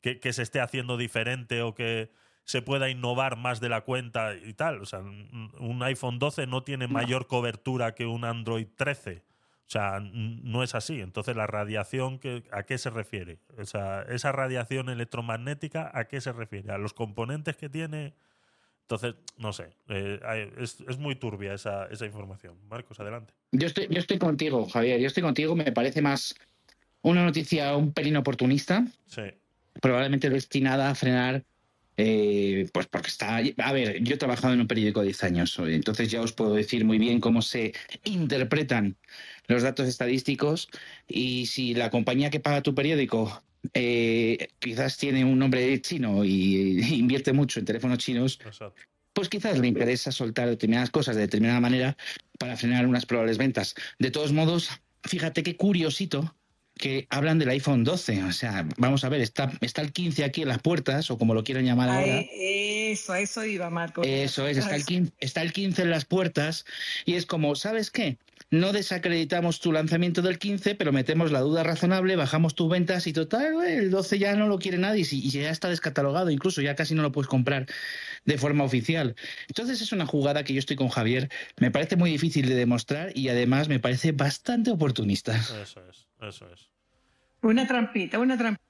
que, 0.00 0.18
que 0.20 0.32
se 0.32 0.42
esté 0.42 0.60
haciendo 0.60 0.96
diferente 0.96 1.60
o 1.60 1.74
que 1.74 2.10
se 2.44 2.62
pueda 2.62 2.88
innovar 2.88 3.36
más 3.36 3.60
de 3.60 3.68
la 3.68 3.82
cuenta 3.82 4.34
y 4.34 4.54
tal. 4.54 4.80
O 4.80 4.86
sea, 4.86 5.00
un 5.00 5.82
iPhone 5.82 6.18
12 6.18 6.46
no 6.46 6.62
tiene 6.62 6.86
mayor 6.88 7.26
cobertura 7.26 7.94
que 7.94 8.06
un 8.06 8.24
Android 8.24 8.68
13. 8.74 9.22
O 9.68 9.70
sea, 9.70 10.00
no 10.00 10.62
es 10.62 10.74
así. 10.74 11.00
Entonces, 11.02 11.36
la 11.36 11.46
radiación, 11.46 12.18
que, 12.18 12.42
¿a 12.52 12.62
qué 12.62 12.78
se 12.78 12.88
refiere? 12.88 13.38
O 13.58 13.66
sea, 13.66 14.00
esa 14.08 14.32
radiación 14.32 14.88
electromagnética, 14.88 15.90
¿a 15.92 16.04
qué 16.04 16.22
se 16.22 16.32
refiere? 16.32 16.72
¿A 16.72 16.78
los 16.78 16.94
componentes 16.94 17.54
que 17.58 17.68
tiene? 17.68 18.14
Entonces, 18.82 19.16
no 19.36 19.52
sé. 19.52 19.68
eh, 19.88 20.50
es, 20.56 20.80
es 20.88 20.96
muy 20.96 21.16
turbia 21.16 21.52
esa, 21.52 21.84
esa 21.90 22.06
información. 22.06 22.56
Marcos, 22.70 22.98
adelante. 22.98 23.34
Yo 23.52 23.66
estoy, 23.66 23.88
yo 23.90 23.98
estoy 23.98 24.18
contigo, 24.18 24.66
Javier. 24.70 25.00
Yo 25.00 25.06
estoy 25.06 25.22
contigo. 25.22 25.54
Me 25.54 25.70
parece 25.70 26.00
más 26.00 26.34
una 27.02 27.22
noticia 27.22 27.76
un 27.76 27.92
pelín 27.92 28.16
oportunista. 28.16 28.86
Sí. 29.06 29.22
probablemente 29.82 30.30
destinada 30.30 30.88
a 30.88 30.94
frenar 30.94 31.44
eh, 32.00 32.68
pues 32.72 32.86
porque 32.86 33.08
está. 33.08 33.38
A 33.38 33.72
ver, 33.72 34.00
yo 34.04 34.14
he 34.14 34.18
trabajado 34.18 34.54
en 34.54 34.60
un 34.60 34.68
periódico 34.68 35.02
10 35.02 35.24
años, 35.24 35.58
entonces 35.58 36.08
ya 36.08 36.20
os 36.20 36.32
puedo 36.32 36.54
decir 36.54 36.84
muy 36.84 36.96
bien 36.96 37.20
cómo 37.20 37.42
se 37.42 37.74
interpretan 38.04 38.96
los 39.48 39.62
datos 39.62 39.88
estadísticos 39.88 40.68
y 41.08 41.46
si 41.46 41.74
la 41.74 41.90
compañía 41.90 42.30
que 42.30 42.38
paga 42.38 42.62
tu 42.62 42.74
periódico 42.74 43.42
eh, 43.74 44.48
quizás 44.58 44.96
tiene 44.96 45.24
un 45.24 45.38
nombre 45.38 45.80
chino 45.82 46.24
y 46.24 46.80
invierte 46.94 47.32
mucho 47.32 47.58
en 47.58 47.66
teléfonos 47.66 47.98
chinos, 47.98 48.38
Exacto. 48.44 48.74
pues 49.12 49.28
quizás 49.28 49.58
le 49.58 49.66
interesa 49.66 50.12
soltar 50.12 50.48
determinadas 50.48 50.90
cosas 50.90 51.16
de 51.16 51.22
determinada 51.22 51.60
manera 51.60 51.96
para 52.38 52.56
frenar 52.56 52.86
unas 52.86 53.06
probables 53.06 53.38
ventas. 53.38 53.74
De 53.98 54.10
todos 54.10 54.32
modos, 54.32 54.70
fíjate 55.02 55.42
qué 55.42 55.56
curiosito 55.56 56.34
que 56.78 57.06
hablan 57.10 57.38
del 57.38 57.48
iPhone 57.50 57.84
12. 57.84 58.22
O 58.24 58.32
sea, 58.32 58.66
vamos 58.76 59.04
a 59.04 59.08
ver, 59.08 59.20
está, 59.20 59.52
está 59.60 59.82
el 59.82 59.92
15 59.92 60.24
aquí 60.24 60.42
en 60.42 60.48
las 60.48 60.60
puertas, 60.60 61.10
o 61.10 61.18
como 61.18 61.34
lo 61.34 61.42
quieran 61.42 61.64
llamar 61.64 61.90
ahora. 61.90 62.24
Eso, 62.32 63.12
a 63.12 63.20
eso 63.20 63.44
iba, 63.44 63.68
Marco. 63.68 64.02
Eso 64.02 64.46
es, 64.46 64.56
está 64.56 64.76
el, 64.76 64.84
15, 64.86 65.12
está 65.18 65.42
el 65.42 65.52
15 65.52 65.82
en 65.82 65.90
las 65.90 66.04
puertas 66.04 66.64
y 67.04 67.14
es 67.14 67.26
como, 67.26 67.56
¿sabes 67.56 67.90
qué? 67.90 68.16
No 68.50 68.72
desacreditamos 68.72 69.60
tu 69.60 69.72
lanzamiento 69.72 70.22
del 70.22 70.38
15, 70.38 70.74
pero 70.74 70.90
metemos 70.90 71.30
la 71.30 71.40
duda 71.40 71.64
razonable, 71.64 72.16
bajamos 72.16 72.54
tus 72.54 72.70
ventas 72.70 73.06
y 73.06 73.12
total, 73.12 73.62
el 73.62 73.90
12 73.90 74.18
ya 74.18 74.36
no 74.36 74.46
lo 74.46 74.58
quiere 74.58 74.78
nadie 74.78 75.06
y, 75.10 75.28
ya 75.28 75.50
está 75.50 75.68
descatalogado, 75.68 76.30
incluso 76.30 76.62
ya 76.62 76.74
casi 76.74 76.94
no 76.94 77.02
lo 77.02 77.12
puedes 77.12 77.28
comprar 77.28 77.66
de 78.24 78.38
forma 78.38 78.64
oficial. 78.64 79.16
Entonces 79.48 79.82
es 79.82 79.92
una 79.92 80.06
jugada 80.06 80.44
que 80.44 80.54
yo 80.54 80.60
estoy 80.60 80.76
con 80.76 80.88
Javier, 80.88 81.28
me 81.58 81.70
parece 81.70 81.96
muy 81.96 82.10
difícil 82.10 82.48
de 82.48 82.54
demostrar 82.54 83.12
y 83.14 83.28
además 83.28 83.68
me 83.68 83.80
parece 83.80 84.12
bastante 84.12 84.70
oportunista. 84.70 85.36
Eso 85.36 85.60
es, 85.60 86.06
eso 86.22 86.50
es. 86.50 86.70
Una 87.42 87.66
trampita, 87.66 88.18
una 88.18 88.38
trampita. 88.38 88.64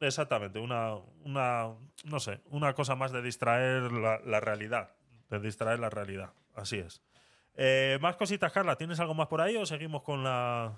Exactamente, 0.00 0.58
una, 0.58 0.96
una, 1.24 1.68
no 2.04 2.18
sé, 2.18 2.40
una 2.50 2.74
cosa 2.74 2.96
más 2.96 3.12
de 3.12 3.22
distraer 3.22 3.92
la, 3.92 4.18
la 4.26 4.40
realidad, 4.40 4.90
de 5.30 5.38
distraer 5.38 5.78
la 5.78 5.90
realidad, 5.90 6.32
así 6.56 6.78
es. 6.78 7.00
Eh, 7.56 7.98
más 8.00 8.16
cositas, 8.16 8.52
Carla, 8.52 8.76
¿tienes 8.76 8.98
algo 9.00 9.14
más 9.14 9.28
por 9.28 9.40
ahí 9.40 9.56
o 9.56 9.64
seguimos 9.66 10.02
con 10.02 10.24
la... 10.24 10.72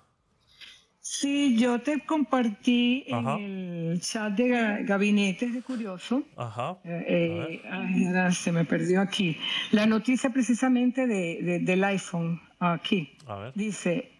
Sí, 1.00 1.56
yo 1.56 1.80
te 1.80 2.00
compartí 2.04 3.06
Ajá. 3.12 3.36
en 3.38 3.90
el 3.92 4.00
chat 4.00 4.32
de 4.32 4.44
ga- 4.48 4.84
gabinetes 4.84 5.54
de 5.54 5.62
Curioso. 5.62 6.24
Ajá. 6.36 6.78
Eh, 6.84 7.62
ay, 7.70 8.06
ahora 8.06 8.32
se 8.32 8.50
me 8.50 8.64
perdió 8.64 9.00
aquí. 9.00 9.38
La 9.70 9.86
noticia 9.86 10.30
precisamente 10.30 11.06
de, 11.06 11.38
de- 11.42 11.58
del 11.60 11.84
iPhone. 11.84 12.40
Aquí. 12.58 13.16
A 13.28 13.36
ver. 13.36 13.52
Dice, 13.54 14.10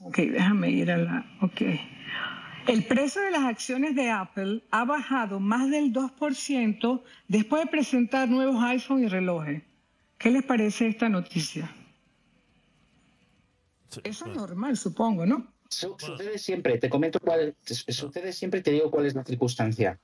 ok, 0.00 0.16
déjame 0.16 0.70
ir 0.70 0.90
a 0.90 0.96
la, 0.96 1.26
ok. 1.42 1.60
El 2.66 2.84
precio 2.84 3.20
de 3.20 3.30
las 3.32 3.42
acciones 3.44 3.94
de 3.94 4.10
Apple 4.10 4.62
ha 4.70 4.84
bajado 4.86 5.38
más 5.38 5.70
del 5.70 5.92
2% 5.92 7.02
después 7.28 7.62
de 7.64 7.70
presentar 7.70 8.26
nuevos 8.28 8.62
iPhone 8.64 9.04
y 9.04 9.08
relojes. 9.08 9.62
¿Qué 10.16 10.30
les 10.30 10.42
parece 10.44 10.86
esta 10.88 11.10
noticia? 11.10 11.70
Eso 14.04 14.26
es 14.26 14.36
normal, 14.36 14.76
supongo, 14.76 15.26
¿no? 15.26 15.52
Su- 15.68 15.96
sucede 15.98 16.38
siempre, 16.38 16.78
te 16.78 16.88
comento 16.88 17.18
cuál, 17.20 17.54
su- 17.64 17.92
sucede 17.92 18.32
siempre 18.32 18.60
y 18.60 18.62
te 18.62 18.70
digo 18.72 18.90
cuál 18.90 19.06
es 19.06 19.14
la 19.14 19.24
circunstancia. 19.24 19.98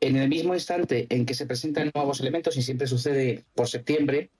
En 0.00 0.16
el 0.16 0.28
mismo 0.28 0.54
instante 0.54 1.06
en 1.10 1.26
que 1.26 1.34
se 1.34 1.46
presentan 1.46 1.90
nuevos 1.94 2.20
elementos, 2.20 2.56
y 2.56 2.62
siempre 2.62 2.86
sucede 2.86 3.44
por 3.54 3.68
septiembre, 3.68 4.30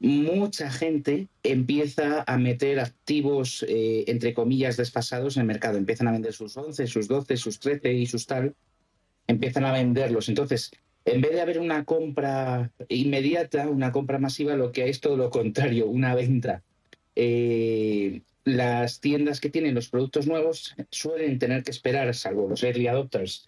mucha 0.00 0.70
gente 0.70 1.28
empieza 1.42 2.22
a 2.26 2.36
meter 2.38 2.78
activos, 2.78 3.64
eh, 3.66 4.04
entre 4.06 4.34
comillas, 4.34 4.76
desfasados 4.76 5.36
en 5.36 5.40
el 5.42 5.46
mercado. 5.46 5.78
Empiezan 5.78 6.08
a 6.08 6.12
vender 6.12 6.32
sus 6.34 6.56
11, 6.56 6.86
sus 6.86 7.08
12, 7.08 7.36
sus 7.36 7.58
13 7.58 7.92
y 7.94 8.06
sus 8.06 8.26
tal. 8.26 8.54
Empiezan 9.26 9.64
a 9.64 9.72
venderlos. 9.72 10.28
Entonces, 10.28 10.70
en 11.04 11.20
vez 11.22 11.32
de 11.32 11.40
haber 11.40 11.58
una 11.58 11.84
compra 11.84 12.70
inmediata, 12.88 13.68
una 13.68 13.90
compra 13.90 14.18
masiva, 14.18 14.54
lo 14.56 14.70
que 14.72 14.82
hay 14.82 14.90
es 14.90 15.00
todo 15.00 15.16
lo 15.16 15.30
contrario, 15.30 15.86
una 15.88 16.14
venta. 16.14 16.62
Eh, 17.20 18.22
las 18.44 19.00
tiendas 19.00 19.40
que 19.40 19.50
tienen 19.50 19.74
los 19.74 19.88
productos 19.88 20.28
nuevos 20.28 20.76
suelen 20.90 21.40
tener 21.40 21.64
que 21.64 21.72
esperar, 21.72 22.14
salvo 22.14 22.48
los 22.48 22.62
early 22.62 22.86
adopters, 22.86 23.44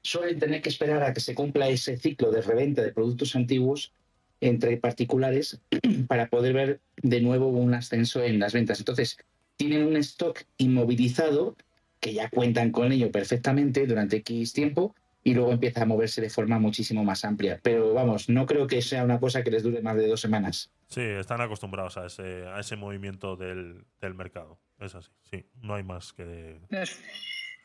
suelen 0.00 0.38
tener 0.38 0.62
que 0.62 0.70
esperar 0.70 1.02
a 1.02 1.12
que 1.12 1.20
se 1.20 1.34
cumpla 1.34 1.68
ese 1.68 1.98
ciclo 1.98 2.30
de 2.30 2.40
reventa 2.40 2.80
de 2.82 2.94
productos 2.94 3.36
antiguos 3.36 3.92
entre 4.40 4.78
particulares 4.78 5.60
para 6.08 6.30
poder 6.30 6.54
ver 6.54 6.80
de 6.96 7.20
nuevo 7.20 7.48
un 7.48 7.74
ascenso 7.74 8.24
en 8.24 8.38
las 8.38 8.54
ventas. 8.54 8.78
Entonces, 8.78 9.18
tienen 9.58 9.84
un 9.84 9.98
stock 9.98 10.42
inmovilizado 10.56 11.58
que 12.00 12.14
ya 12.14 12.30
cuentan 12.30 12.72
con 12.72 12.90
ello 12.90 13.12
perfectamente 13.12 13.86
durante 13.86 14.16
X 14.16 14.54
tiempo 14.54 14.94
y 15.22 15.34
luego 15.34 15.52
empieza 15.52 15.82
a 15.82 15.86
moverse 15.86 16.20
de 16.20 16.30
forma 16.30 16.58
muchísimo 16.58 17.04
más 17.04 17.24
amplia. 17.24 17.60
Pero 17.62 17.92
vamos, 17.94 18.28
no 18.28 18.46
creo 18.46 18.66
que 18.66 18.80
sea 18.82 19.04
una 19.04 19.20
cosa 19.20 19.42
que 19.44 19.50
les 19.50 19.62
dure 19.62 19.82
más 19.82 19.96
de 19.96 20.06
dos 20.06 20.20
semanas. 20.20 20.72
Sí, 20.88 21.02
están 21.02 21.40
acostumbrados 21.40 21.96
a 21.98 22.06
ese, 22.06 22.46
a 22.46 22.58
ese 22.60 22.76
movimiento 22.76 23.36
del, 23.36 23.84
del 24.00 24.14
mercado. 24.14 24.58
Es 24.80 24.94
así, 24.94 25.10
sí. 25.30 25.44
No 25.62 25.74
hay 25.74 25.82
más 25.84 26.12
que... 26.12 26.58
Per- 26.68 26.88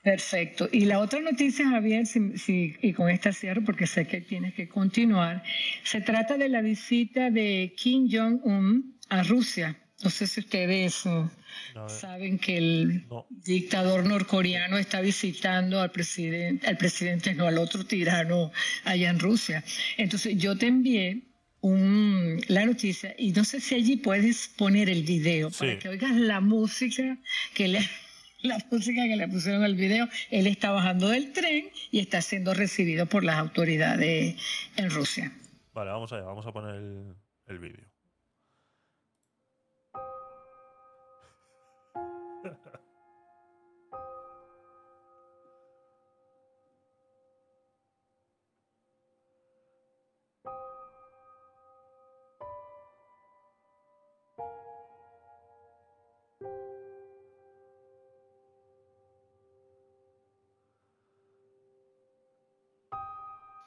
Perfecto. 0.03 0.69
Y 0.71 0.85
la 0.85 0.99
otra 0.99 1.19
noticia, 1.19 1.67
Javier, 1.67 2.05
si- 2.05 2.37
si- 2.37 2.75
y 2.81 2.93
con 2.93 3.09
esta 3.09 3.33
cierro 3.33 3.63
porque 3.63 3.87
sé 3.87 4.05
que 4.05 4.21
tienes 4.21 4.53
que 4.53 4.67
continuar, 4.69 5.41
se 5.83 5.99
trata 6.01 6.37
de 6.37 6.47
la 6.47 6.61
visita 6.61 7.31
de 7.31 7.73
Kim 7.75 8.07
Jong-un 8.11 8.99
a 9.09 9.23
Rusia. 9.23 9.75
No 10.03 10.11
sé 10.11 10.27
si 10.27 10.41
ustedes 10.41 11.03
saben 11.87 12.37
que 12.39 12.57
el 12.57 13.07
no. 13.07 13.25
dictador 13.29 14.05
norcoreano 14.05 14.77
está 14.77 15.01
visitando 15.01 15.81
al 15.81 15.91
presidente, 15.91 16.67
al 16.67 16.77
presidente, 16.77 17.33
no 17.33 17.47
al 17.47 17.57
otro 17.57 17.85
tirano 17.85 18.51
allá 18.83 19.09
en 19.09 19.19
Rusia. 19.19 19.63
Entonces 19.97 20.37
yo 20.37 20.57
te 20.57 20.67
envié 20.67 21.21
un, 21.61 22.41
la 22.47 22.65
noticia 22.65 23.15
y 23.17 23.31
no 23.31 23.43
sé 23.43 23.59
si 23.59 23.75
allí 23.75 23.97
puedes 23.97 24.47
poner 24.49 24.89
el 24.89 25.03
video 25.03 25.49
Sí. 25.51 25.59
para 25.59 25.79
que 25.79 25.89
oigas 25.89 26.15
la 26.15 26.39
música 26.41 27.17
que 27.53 27.67
le 27.67 27.79
la 28.43 28.63
música 28.69 29.01
que 29.03 29.15
le 29.15 29.27
pusieron 29.27 29.63
al 29.63 29.73
video. 29.75 30.07
Él 30.29 30.45
está 30.45 30.69
bajando 30.71 31.09
del 31.09 31.33
tren 31.33 31.69
y 31.91 31.99
está 31.99 32.21
siendo 32.21 32.53
recibido 32.53 33.07
por 33.07 33.23
las 33.23 33.37
autoridades 33.37 34.35
en 34.77 34.89
Rusia. 34.91 35.31
Vale, 35.73 35.89
vamos 35.89 36.13
allá, 36.13 36.23
vamos 36.23 36.45
a 36.45 36.51
poner 36.53 36.75
el, 36.75 37.15
el 37.47 37.59
vídeo. 37.59 37.83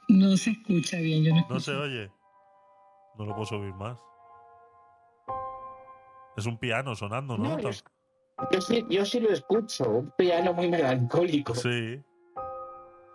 No 0.09 0.35
se 0.37 0.51
escucha 0.51 0.97
bien, 0.97 1.23
yo 1.23 1.31
no 1.31 1.39
escucho. 1.39 1.53
No 1.53 1.59
se 1.59 1.75
oye. 1.75 2.11
No 3.17 3.25
lo 3.25 3.33
puedo 3.33 3.45
subir 3.45 3.73
más. 3.75 3.99
Es 6.35 6.45
un 6.45 6.57
piano 6.57 6.95
sonando, 6.95 7.37
¿no? 7.37 7.57
No, 7.57 7.69
yo, 8.51 8.61
sí, 8.61 8.85
yo 8.89 9.05
sí 9.05 9.19
lo 9.19 9.31
escucho, 9.31 9.89
un 9.89 10.11
piano 10.17 10.53
muy 10.53 10.67
melancólico. 10.69 11.55
Sí. 11.55 12.01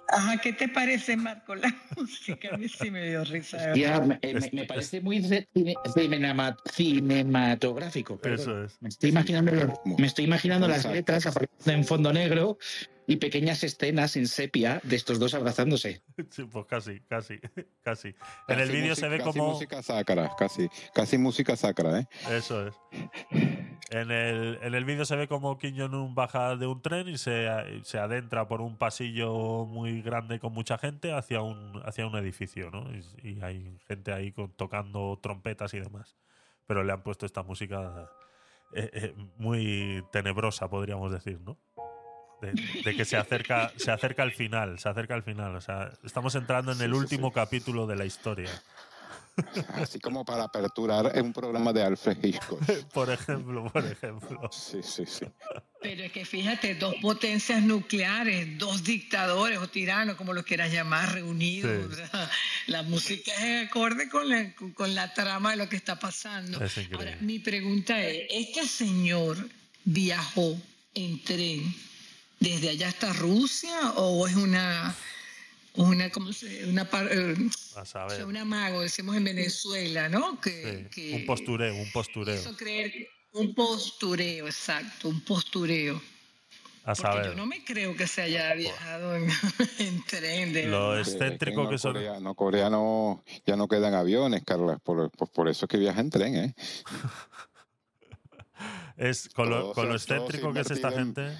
Ajá, 0.09 0.37
¿qué 0.37 0.53
te 0.53 0.69
parece, 0.69 1.17
Marco? 1.17 1.55
La 1.55 1.75
música 1.97 2.51
a 2.55 2.57
mí 2.59 2.69
sí 2.69 2.91
me 2.91 3.09
dio 3.09 3.25
risa. 3.25 3.75
Ya, 3.75 4.01
me, 4.01 4.21
me- 4.23 4.51
me 4.53 4.65
parece 4.67 5.01
muy 5.01 5.21
cinema- 5.23 6.57
cinematográfico. 6.73 8.19
perdón. 8.19 8.41
Eso 8.41 8.65
es. 8.65 8.77
Me 8.83 8.91
estoy 8.91 9.11
imaginando, 9.11 9.53
me 9.99 10.07
estoy 10.07 10.27
imaginando 10.27 10.69
las 10.69 10.85
letras 10.85 11.27
apareciendo 11.27 11.73
en 11.73 11.85
fondo 11.85 12.13
negro 12.13 12.59
y 13.07 13.17
pequeñas 13.17 13.65
escenas 13.65 14.17
en 14.17 14.29
sepia 14.29 14.81
de 14.85 14.97
estos 14.97 15.19
dos 15.19 15.35
abrazándose. 15.35 16.03
Sí, 16.31 16.45
pues 16.45 16.67
casi, 16.67 17.01
casi, 17.09 17.41
casi. 17.83 18.15
En 18.49 18.61
el 18.61 18.71
vídeo 18.71 18.95
se 18.95 19.09
ve 19.09 19.19
casi 19.19 19.31
como... 19.39 19.53
música 19.53 19.83
sacra, 19.83 20.31
casi, 20.39 20.69
casi 20.95 21.19
música 21.19 21.57
sacra, 21.57 22.01
¿eh? 22.01 22.07
Eso 22.31 22.69
es. 22.69 22.75
En 23.95 24.11
el, 24.11 24.59
en 24.61 24.75
el 24.75 24.85
vídeo 24.85 25.05
se 25.05 25.15
ve 25.15 25.29
como 25.29 25.57
Kim 25.57 25.79
Jong-un 25.79 26.17
baja 26.17 26.57
de 26.57 26.67
un 26.67 26.83
tren 26.83 27.07
y 27.09 27.17
se, 27.17 27.49
se 27.85 28.01
adentra 28.01 28.49
por 28.49 28.61
un 28.61 28.77
pasillo 28.77 29.67
muy 29.67 30.03
grande 30.03 30.41
con 30.41 30.53
mucha 30.53 30.79
gente 30.79 31.13
hacia 31.13 31.43
un, 31.43 31.81
hacia 31.85 32.05
un 32.05 32.17
edificio, 32.17 32.73
¿no? 32.73 32.91
Y, 32.93 33.05
y 33.23 33.41
hay 33.41 33.79
gente 33.87 34.13
ahí 34.13 34.33
con, 34.33 34.51
tocando 34.51 35.17
trompetas 35.23 35.75
y 35.75 35.79
demás. 35.79 36.17
Pero 36.67 36.83
le 36.83 36.93
han 36.93 37.05
puesto 37.05 37.25
esta 37.25 37.45
música 37.45 38.11
eh, 38.75 38.91
eh, 38.95 39.15
muy 39.37 40.03
tenebrosa, 40.11 40.69
podríamos 40.69 41.13
decir, 41.13 41.41
¿no? 41.43 41.57
De, 42.43 42.53
de 42.85 42.97
que 42.97 43.05
se 43.05 43.17
acerca, 43.17 43.71
se 43.77 43.93
acerca 43.93 44.25
al 44.25 44.33
final, 44.33 44.81
se 44.81 44.89
acerca 44.89 45.15
al 45.15 45.23
final. 45.23 45.55
O 45.55 45.61
sea, 45.61 45.93
estamos 46.03 46.35
entrando 46.35 46.73
en 46.73 46.81
el 46.81 46.91
sí, 46.91 46.99
último 46.99 47.29
sí. 47.29 47.35
capítulo 47.35 47.87
de 47.87 47.95
la 47.95 48.07
historia. 48.07 48.51
Así 49.75 49.99
como 49.99 50.25
para 50.25 50.45
aperturar 50.45 51.13
un 51.21 51.33
programa 51.33 51.73
de 51.73 51.83
Alfred 51.83 52.25
Hitchcock. 52.25 52.61
por 52.93 53.11
ejemplo, 53.11 53.71
por 53.73 53.85
ejemplo. 53.85 54.51
Sí, 54.53 54.81
sí, 54.83 55.05
sí. 55.07 55.27
Pero 55.81 56.05
es 56.05 56.13
que 56.13 56.25
fíjate, 56.25 56.77
dos 56.77 56.95
potencias 57.03 57.63
nucleares, 57.63 58.57
dos 58.59 58.85
dictadores 58.85 59.59
o 59.59 59.69
tiranos, 59.69 60.17
como 60.17 60.33
los 60.33 60.45
quieras 60.45 60.73
llamar, 60.73 61.13
reunidos. 61.13 61.95
Sí. 61.95 62.03
o 62.03 62.07
sea, 62.11 62.31
la 62.69 62.83
música 62.83 63.33
es 63.35 63.69
acorde 63.69 64.09
con 64.09 64.29
la, 64.29 64.55
con 64.75 64.95
la 64.95 65.13
trama 65.13 65.51
de 65.51 65.57
lo 65.57 65.69
que 65.69 65.77
está 65.77 65.99
pasando. 65.99 66.63
Es 66.65 66.77
increíble. 66.79 67.11
Ahora, 67.11 67.17
mi 67.21 67.39
pregunta 67.39 68.01
es, 68.03 68.27
¿este 68.31 68.67
señor 68.67 69.37
viajó 69.85 70.57
en 70.95 71.23
tren 71.23 71.75
desde 72.41 72.71
allá 72.71 72.89
hasta 72.89 73.13
Rusia 73.13 73.93
o 73.97 74.27
es 74.27 74.37
una, 74.37 74.95
una, 75.77 76.11
¿cómo 76.11 76.33
se, 76.33 76.67
una, 76.67 76.89
par- 76.89 77.09
eh, 77.11 77.35
A 77.77 77.83
o 77.83 77.85
saber. 77.85 78.17
sea, 78.17 78.27
un 78.27 78.37
amago, 78.37 78.81
decimos 78.83 79.17
en 79.17 79.25
Venezuela, 79.25 80.09
¿no? 80.09 80.41
Que, 80.41 80.89
Sí, 80.91 80.91
que 80.91 81.15
Un 81.17 81.27
postureo, 81.27 81.75
un 81.75 81.91
postureo. 81.93 82.35
hizo 82.35 82.57
creer 82.57 82.93
que- 82.93 83.09
un 83.33 83.55
postureo, 83.55 84.47
exacto, 84.47 85.09
un 85.09 85.21
postureo. 85.23 85.97
A 86.87 86.89
Porque 86.95 87.01
saber. 87.03 87.27
yo 87.29 87.35
no 87.35 87.47
me 87.47 87.65
creo 87.65 87.97
que 87.97 88.07
se 88.07 88.21
haya 88.23 88.53
viajado 88.55 89.17
en, 89.17 89.27
en 89.79 90.05
tren. 90.05 90.53
De 90.53 90.67
Lo 90.67 90.99
excéntrico 90.99 91.69
que 91.69 91.79
son. 91.79 91.95
Corea, 91.95 92.21
no, 92.21 92.35
Corea 92.35 92.69
no, 92.71 93.25
ya 93.47 93.57
no 93.57 93.67
quedan 93.69 93.95
aviones, 93.95 94.43
Carla. 94.45 94.79
Por, 94.79 95.11
por, 95.11 95.31
por 95.31 95.49
eso 95.49 95.65
es 95.65 95.69
que 95.71 95.79
viaja 95.79 96.01
en 96.03 96.11
tren, 96.11 96.37
¿eh? 96.37 96.55
Es 98.97 99.29
con 99.31 99.51
lo, 99.51 99.73
con 99.73 99.89
lo 99.89 99.95
excéntrico 99.97 100.53
que 100.53 100.61
es 100.61 100.71
esta 100.71 100.89
en- 100.89 100.95
gente. 101.15 101.39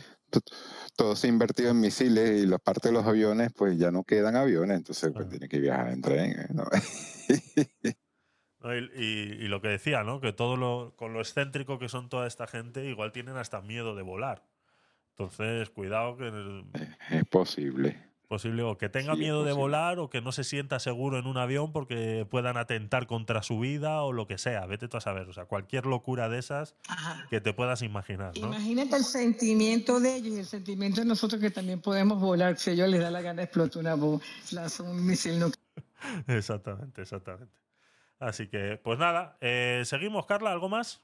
Todo 0.97 1.17
se 1.17 1.27
ha 1.27 1.31
invertido 1.31 1.71
en 1.71 1.81
misiles 1.81 2.43
y 2.43 2.47
las 2.47 2.61
partes 2.61 2.91
de 2.91 2.93
los 2.93 3.05
aviones, 3.07 3.53
pues 3.53 3.77
ya 3.79 3.91
no 3.91 4.05
quedan 4.05 4.37
aviones, 4.37 4.77
entonces 4.79 5.11
pues 5.13 5.29
tiene 5.29 5.49
que 5.49 5.59
viajar 5.59 5.89
en 5.91 6.01
tren. 6.03 6.31
¿eh? 6.33 6.47
¿no? 6.55 6.65
¿no? 8.61 8.75
Y, 8.77 8.79
y- 8.97 9.45
y 9.45 9.49
lo 9.49 9.61
que 9.61 9.69
decía, 9.69 10.05
¿no? 10.05 10.21
Que 10.21 10.33
todo 10.33 10.57
lo, 10.57 10.95
con 10.97 11.13
lo 11.13 11.21
excéntrico 11.21 11.79
que 11.79 11.89
son 11.89 12.09
toda 12.09 12.27
esta 12.27 12.47
gente, 12.47 12.85
igual 12.87 13.13
tienen 13.13 13.37
hasta 13.37 13.61
miedo 13.61 13.95
de 13.95 14.03
volar. 14.03 14.47
Entonces, 15.11 15.71
cuidado 15.71 16.17
que 16.17 16.65
es 17.11 17.25
posible. 17.27 17.99
Posible 18.35 18.63
o 18.65 18.77
que 18.79 18.89
tenga 18.89 19.15
Sí, 19.15 19.21
miedo 19.21 19.45
de 19.45 19.53
volar 19.53 19.99
o 20.01 20.11
que 20.11 20.21
no 20.21 20.33
se 20.33 20.43
sienta 20.43 20.81
seguro 20.81 21.19
en 21.19 21.27
un 21.27 21.37
avión 21.39 21.73
porque 21.73 22.27
puedan 22.29 22.57
atentar 22.57 23.07
contra 23.07 23.43
su 23.45 23.61
vida 23.61 24.03
o 24.03 24.13
lo 24.13 24.27
que 24.27 24.39
sea. 24.39 24.67
Vete 24.67 24.89
tú 24.89 24.97
a 24.97 25.01
saber. 25.01 25.29
O 25.29 25.33
sea, 25.33 25.45
cualquier 25.47 25.87
locura 25.87 26.29
de 26.29 26.39
esas 26.41 26.75
Ajá. 26.89 27.27
que 27.31 27.41
te 27.41 27.53
puedas 27.53 27.83
imaginar, 27.83 28.37
¿no? 28.39 28.49
Imagínate 28.49 28.97
el 28.97 29.05
sentimiento 29.05 30.01
de 30.01 30.17
ellos 30.17 30.35
y 30.35 30.39
el 30.41 30.47
sentimiento 30.47 31.01
de 31.01 31.07
nosotros 31.07 31.41
que 31.41 31.51
también 31.53 31.81
podemos 31.81 32.21
volar. 32.21 32.59
Si 32.59 32.71
a 32.71 32.73
ellos 32.73 32.89
les 32.89 33.01
da 33.01 33.11
la 33.13 33.21
gana 33.23 33.37
de 33.37 33.45
explotar 33.45 33.81
una 33.81 33.95
bomba, 33.95 34.25
lanzar 34.51 34.87
un 34.87 35.07
misil 35.07 35.39
nuclear. 35.39 35.65
Exactamente, 36.27 37.03
exactamente. 37.03 37.55
Así 38.19 38.49
que, 38.49 38.81
pues 38.83 38.99
nada, 38.99 39.39
eh, 39.41 39.83
seguimos, 39.85 40.27
Carla, 40.27 40.51
¿algo 40.51 40.69
más? 40.69 41.03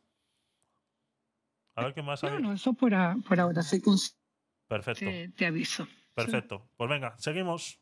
A 1.77 1.85
ver 1.85 1.95
qué 1.95 2.03
más 2.03 2.23
hay. 2.25 2.31
No, 2.33 2.41
no, 2.41 2.53
eso 2.55 2.73
por, 2.73 2.93
a- 2.95 3.17
por 3.27 3.39
ahora, 3.41 3.63
sí, 3.63 3.81
Perfecto, 4.69 5.01
te, 5.01 5.29
te 5.31 5.47
aviso. 5.47 5.87
Perfecto. 6.25 6.69
Pues 6.77 6.91
venga, 6.91 7.15
seguimos. 7.19 7.81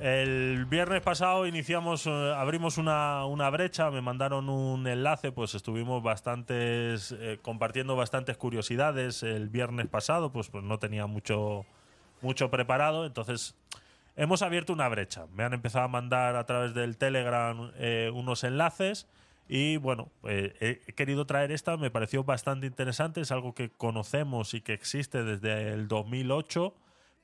El 0.00 0.64
viernes 0.64 1.02
pasado 1.02 1.46
iniciamos, 1.46 2.06
eh, 2.06 2.32
abrimos 2.34 2.78
una, 2.78 3.50
brecha, 3.50 3.90
me 3.90 4.00
mandaron 4.00 4.48
un 4.48 4.86
enlace, 4.86 5.30
pues 5.30 5.54
estuvimos 5.54 6.02
bastantes, 6.02 7.12
eh, 7.12 7.38
compartiendo 7.42 7.96
bastantes 7.96 8.38
curiosidades 8.38 9.22
el 9.22 9.50
viernes 9.50 9.88
pasado, 9.88 10.32
pues, 10.32 10.48
pues 10.48 10.64
no 10.64 10.78
tenía 10.78 11.06
mucho, 11.06 11.66
mucho 12.22 12.50
preparado, 12.50 13.04
entonces 13.04 13.54
hemos 14.16 14.40
abierto 14.40 14.72
una 14.72 14.88
brecha. 14.88 15.26
Me 15.34 15.44
han 15.44 15.52
empezado 15.52 15.84
a 15.84 15.88
mandar 15.88 16.34
a 16.36 16.46
través 16.46 16.72
del 16.72 16.96
Telegram 16.96 17.70
eh, 17.76 18.10
unos 18.14 18.42
enlaces 18.42 19.06
y 19.48 19.76
bueno, 19.76 20.08
he 20.24 20.80
querido 20.96 21.26
traer 21.26 21.52
esta, 21.52 21.76
me 21.76 21.90
pareció 21.90 22.24
bastante 22.24 22.66
interesante, 22.66 23.20
es 23.20 23.32
algo 23.32 23.52
que 23.54 23.68
conocemos 23.68 24.54
y 24.54 24.62
que 24.62 24.72
existe 24.72 25.24
desde 25.24 25.74
el 25.74 25.88
2008. 25.88 26.72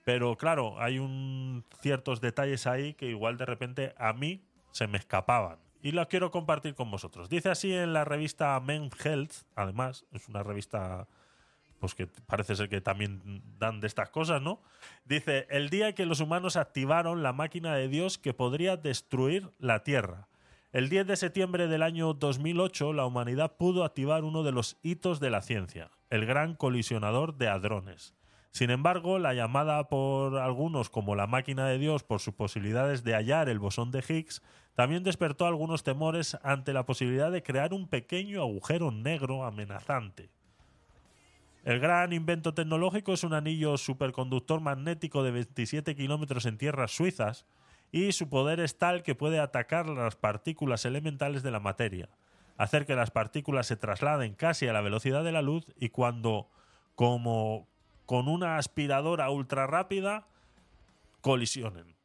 Pero 0.06 0.36
claro, 0.36 0.80
hay 0.80 1.00
un, 1.00 1.64
ciertos 1.80 2.20
detalles 2.20 2.68
ahí 2.68 2.94
que 2.94 3.06
igual 3.06 3.38
de 3.38 3.44
repente 3.44 3.92
a 3.98 4.12
mí 4.12 4.40
se 4.70 4.86
me 4.86 4.98
escapaban. 4.98 5.58
Y 5.82 5.90
los 5.90 6.06
quiero 6.06 6.30
compartir 6.30 6.76
con 6.76 6.92
vosotros. 6.92 7.28
Dice 7.28 7.48
así 7.48 7.74
en 7.74 7.92
la 7.92 8.04
revista 8.04 8.60
Men 8.60 8.88
Health, 9.02 9.32
además, 9.56 10.04
es 10.12 10.28
una 10.28 10.44
revista 10.44 11.08
pues 11.80 11.96
que 11.96 12.06
parece 12.06 12.54
ser 12.54 12.68
que 12.68 12.80
también 12.80 13.42
dan 13.58 13.80
de 13.80 13.88
estas 13.88 14.10
cosas, 14.10 14.40
¿no? 14.40 14.62
Dice, 15.06 15.48
el 15.50 15.70
día 15.70 15.92
que 15.92 16.06
los 16.06 16.20
humanos 16.20 16.54
activaron 16.54 17.24
la 17.24 17.32
máquina 17.32 17.74
de 17.74 17.88
Dios 17.88 18.16
que 18.16 18.32
podría 18.32 18.76
destruir 18.76 19.50
la 19.58 19.82
Tierra. 19.82 20.28
El 20.72 20.88
10 20.88 21.08
de 21.08 21.16
septiembre 21.16 21.66
del 21.66 21.82
año 21.82 22.14
2008, 22.14 22.92
la 22.92 23.06
humanidad 23.06 23.56
pudo 23.56 23.82
activar 23.82 24.22
uno 24.22 24.44
de 24.44 24.52
los 24.52 24.76
hitos 24.84 25.18
de 25.18 25.30
la 25.30 25.42
ciencia, 25.42 25.90
el 26.10 26.26
gran 26.26 26.54
colisionador 26.54 27.36
de 27.36 27.48
hadrones. 27.48 28.14
Sin 28.56 28.70
embargo, 28.70 29.18
la 29.18 29.34
llamada 29.34 29.86
por 29.90 30.38
algunos 30.38 30.88
como 30.88 31.14
la 31.14 31.26
máquina 31.26 31.66
de 31.66 31.76
Dios 31.76 32.04
por 32.04 32.20
sus 32.20 32.32
posibilidades 32.32 33.04
de 33.04 33.12
hallar 33.12 33.50
el 33.50 33.58
bosón 33.58 33.90
de 33.90 33.98
Higgs 33.98 34.40
también 34.74 35.04
despertó 35.04 35.44
algunos 35.44 35.82
temores 35.82 36.38
ante 36.42 36.72
la 36.72 36.86
posibilidad 36.86 37.30
de 37.30 37.42
crear 37.42 37.74
un 37.74 37.86
pequeño 37.86 38.40
agujero 38.40 38.90
negro 38.92 39.44
amenazante. 39.44 40.30
El 41.64 41.80
gran 41.80 42.14
invento 42.14 42.54
tecnológico 42.54 43.12
es 43.12 43.24
un 43.24 43.34
anillo 43.34 43.76
superconductor 43.76 44.62
magnético 44.62 45.22
de 45.22 45.32
27 45.32 45.94
kilómetros 45.94 46.46
en 46.46 46.56
tierras 46.56 46.92
suizas 46.92 47.44
y 47.92 48.12
su 48.12 48.30
poder 48.30 48.60
es 48.60 48.78
tal 48.78 49.02
que 49.02 49.14
puede 49.14 49.38
atacar 49.38 49.86
las 49.86 50.16
partículas 50.16 50.86
elementales 50.86 51.42
de 51.42 51.50
la 51.50 51.60
materia, 51.60 52.08
hacer 52.56 52.86
que 52.86 52.96
las 52.96 53.10
partículas 53.10 53.66
se 53.66 53.76
trasladen 53.76 54.32
casi 54.32 54.66
a 54.66 54.72
la 54.72 54.80
velocidad 54.80 55.24
de 55.24 55.32
la 55.32 55.42
luz 55.42 55.66
y 55.78 55.90
cuando, 55.90 56.48
como 56.94 57.68
con 58.06 58.28
una 58.28 58.56
aspiradora 58.56 59.30
ultra 59.30 59.66
rápida, 59.66 60.26
colisionen. 61.20 61.96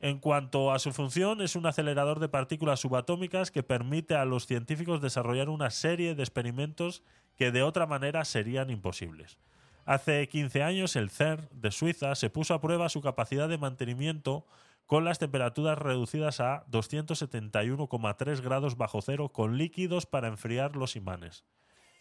En 0.00 0.18
cuanto 0.18 0.72
a 0.72 0.78
su 0.78 0.92
función, 0.92 1.40
es 1.40 1.56
un 1.56 1.66
acelerador 1.66 2.18
de 2.18 2.28
partículas 2.28 2.80
subatómicas 2.80 3.50
que 3.50 3.62
permite 3.62 4.14
a 4.16 4.24
los 4.24 4.46
científicos 4.46 5.00
desarrollar 5.00 5.48
una 5.48 5.70
serie 5.70 6.14
de 6.14 6.22
experimentos 6.22 7.02
que 7.36 7.50
de 7.50 7.62
otra 7.62 7.86
manera 7.86 8.24
serían 8.24 8.70
imposibles. 8.70 9.38
Hace 9.86 10.28
15 10.28 10.62
años 10.62 10.96
el 10.96 11.10
CERN 11.10 11.48
de 11.52 11.70
Suiza 11.70 12.14
se 12.14 12.30
puso 12.30 12.54
a 12.54 12.60
prueba 12.60 12.88
su 12.88 13.02
capacidad 13.02 13.48
de 13.48 13.58
mantenimiento 13.58 14.46
con 14.86 15.04
las 15.04 15.18
temperaturas 15.18 15.78
reducidas 15.78 16.40
a 16.40 16.66
271,3 16.70 18.40
grados 18.40 18.76
bajo 18.76 19.00
cero 19.02 19.30
con 19.30 19.56
líquidos 19.56 20.06
para 20.06 20.28
enfriar 20.28 20.76
los 20.76 20.96
imanes. 20.96 21.44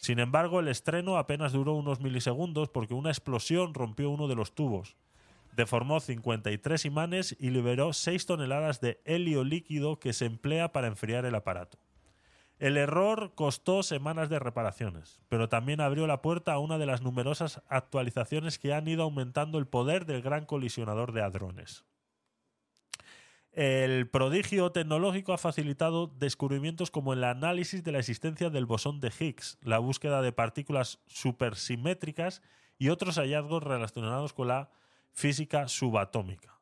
Sin 0.03 0.19
embargo, 0.19 0.59
el 0.59 0.67
estreno 0.67 1.17
apenas 1.17 1.53
duró 1.53 1.73
unos 1.73 2.01
milisegundos 2.01 2.69
porque 2.69 2.93
una 2.93 3.09
explosión 3.09 3.73
rompió 3.73 4.09
uno 4.09 4.27
de 4.27 4.35
los 4.35 4.53
tubos 4.53 4.97
deformó 5.55 5.99
53 5.99 6.85
imanes 6.85 7.35
y 7.39 7.49
liberó 7.49 7.93
6 7.93 8.25
toneladas 8.25 8.81
de 8.81 9.01
helio 9.05 9.43
líquido 9.43 9.99
que 9.99 10.13
se 10.13 10.25
emplea 10.25 10.71
para 10.71 10.88
enfriar 10.88 11.25
el 11.25 11.35
aparato. 11.35 11.77
El 12.59 12.77
error 12.77 13.34
costó 13.35 13.84
semanas 13.84 14.30
de 14.30 14.39
reparaciones, 14.39 15.19
pero 15.27 15.49
también 15.49 15.81
abrió 15.81 16.07
la 16.07 16.21
puerta 16.21 16.53
a 16.53 16.59
una 16.59 16.77
de 16.77 16.85
las 16.85 17.01
numerosas 17.01 17.61
actualizaciones 17.67 18.57
que 18.57 18.73
han 18.73 18.88
ido 18.88 19.03
aumentando 19.03 19.57
el 19.57 19.67
poder 19.67 20.05
del 20.05 20.21
gran 20.21 20.45
colisionador 20.45 21.11
de 21.11 21.21
hadrones. 21.21 21.84
El 23.53 24.09
prodigio 24.09 24.71
tecnológico 24.71 25.31
ha 25.31 25.38
facilitado 25.38 26.07
descubrimientos 26.07 26.89
como 26.89 27.13
el 27.13 27.23
análisis 27.23 27.84
de 27.84 27.91
la 27.91 27.99
existencia 27.99 28.49
del 28.49 28.65
bosón 28.65 28.99
de 28.99 29.11
Higgs, 29.17 29.59
la 29.61 29.77
búsqueda 29.77 30.23
de 30.23 30.31
partículas 30.31 30.99
supersimétricas 31.05 32.41
y 32.80 32.89
otros 32.89 33.17
hallazgos 33.17 33.61
relacionados 33.61 34.34
con 34.34 34.47
la 34.47 34.71
física 35.11 35.67
subatómica. 35.67 36.59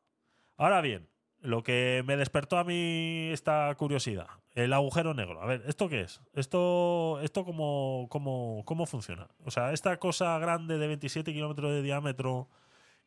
Ahora 0.58 0.82
bien, 0.82 1.08
lo 1.40 1.62
que 1.62 2.04
me 2.06 2.18
despertó 2.18 2.58
a 2.58 2.64
mí 2.64 3.30
esta 3.32 3.74
curiosidad, 3.78 4.28
el 4.54 4.74
agujero 4.74 5.14
negro. 5.14 5.40
A 5.40 5.46
ver, 5.46 5.62
¿esto 5.66 5.88
qué 5.88 6.02
es? 6.02 6.20
¿Esto, 6.34 7.20
esto 7.22 7.46
cómo, 7.46 8.06
cómo, 8.10 8.64
cómo 8.66 8.84
funciona? 8.84 9.28
O 9.46 9.50
sea, 9.50 9.72
esta 9.72 9.96
cosa 9.98 10.38
grande 10.38 10.76
de 10.76 10.88
27 10.88 11.32
kilómetros 11.32 11.72
de 11.72 11.80
diámetro 11.80 12.50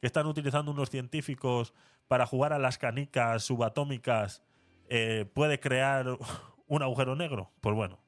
que 0.01 0.07
están 0.07 0.25
utilizando 0.25 0.71
unos 0.71 0.89
científicos 0.89 1.73
para 2.07 2.25
jugar 2.25 2.53
a 2.53 2.59
las 2.59 2.77
canicas 2.77 3.43
subatómicas, 3.43 4.43
eh, 4.89 5.25
¿puede 5.33 5.59
crear 5.59 6.17
un 6.67 6.81
agujero 6.81 7.15
negro? 7.15 7.51
Pues 7.61 7.75
bueno, 7.75 7.99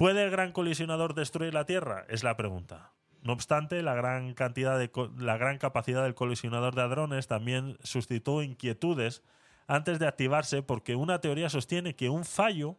¿Puede 0.00 0.24
el 0.24 0.30
gran 0.30 0.52
colisionador 0.52 1.12
destruir 1.12 1.52
la 1.52 1.66
Tierra? 1.66 2.06
Es 2.08 2.24
la 2.24 2.34
pregunta. 2.34 2.92
No 3.20 3.34
obstante, 3.34 3.82
la 3.82 3.94
gran 3.94 4.32
cantidad 4.32 4.78
de 4.78 4.90
la 5.18 5.36
gran 5.36 5.58
capacidad 5.58 6.04
del 6.04 6.14
colisionador 6.14 6.74
de 6.74 6.80
hadrones 6.80 7.26
también 7.26 7.76
suscitó 7.82 8.42
inquietudes 8.42 9.22
antes 9.66 9.98
de 9.98 10.06
activarse 10.06 10.62
porque 10.62 10.96
una 10.96 11.20
teoría 11.20 11.50
sostiene 11.50 11.96
que 11.96 12.08
un 12.08 12.24
fallo 12.24 12.78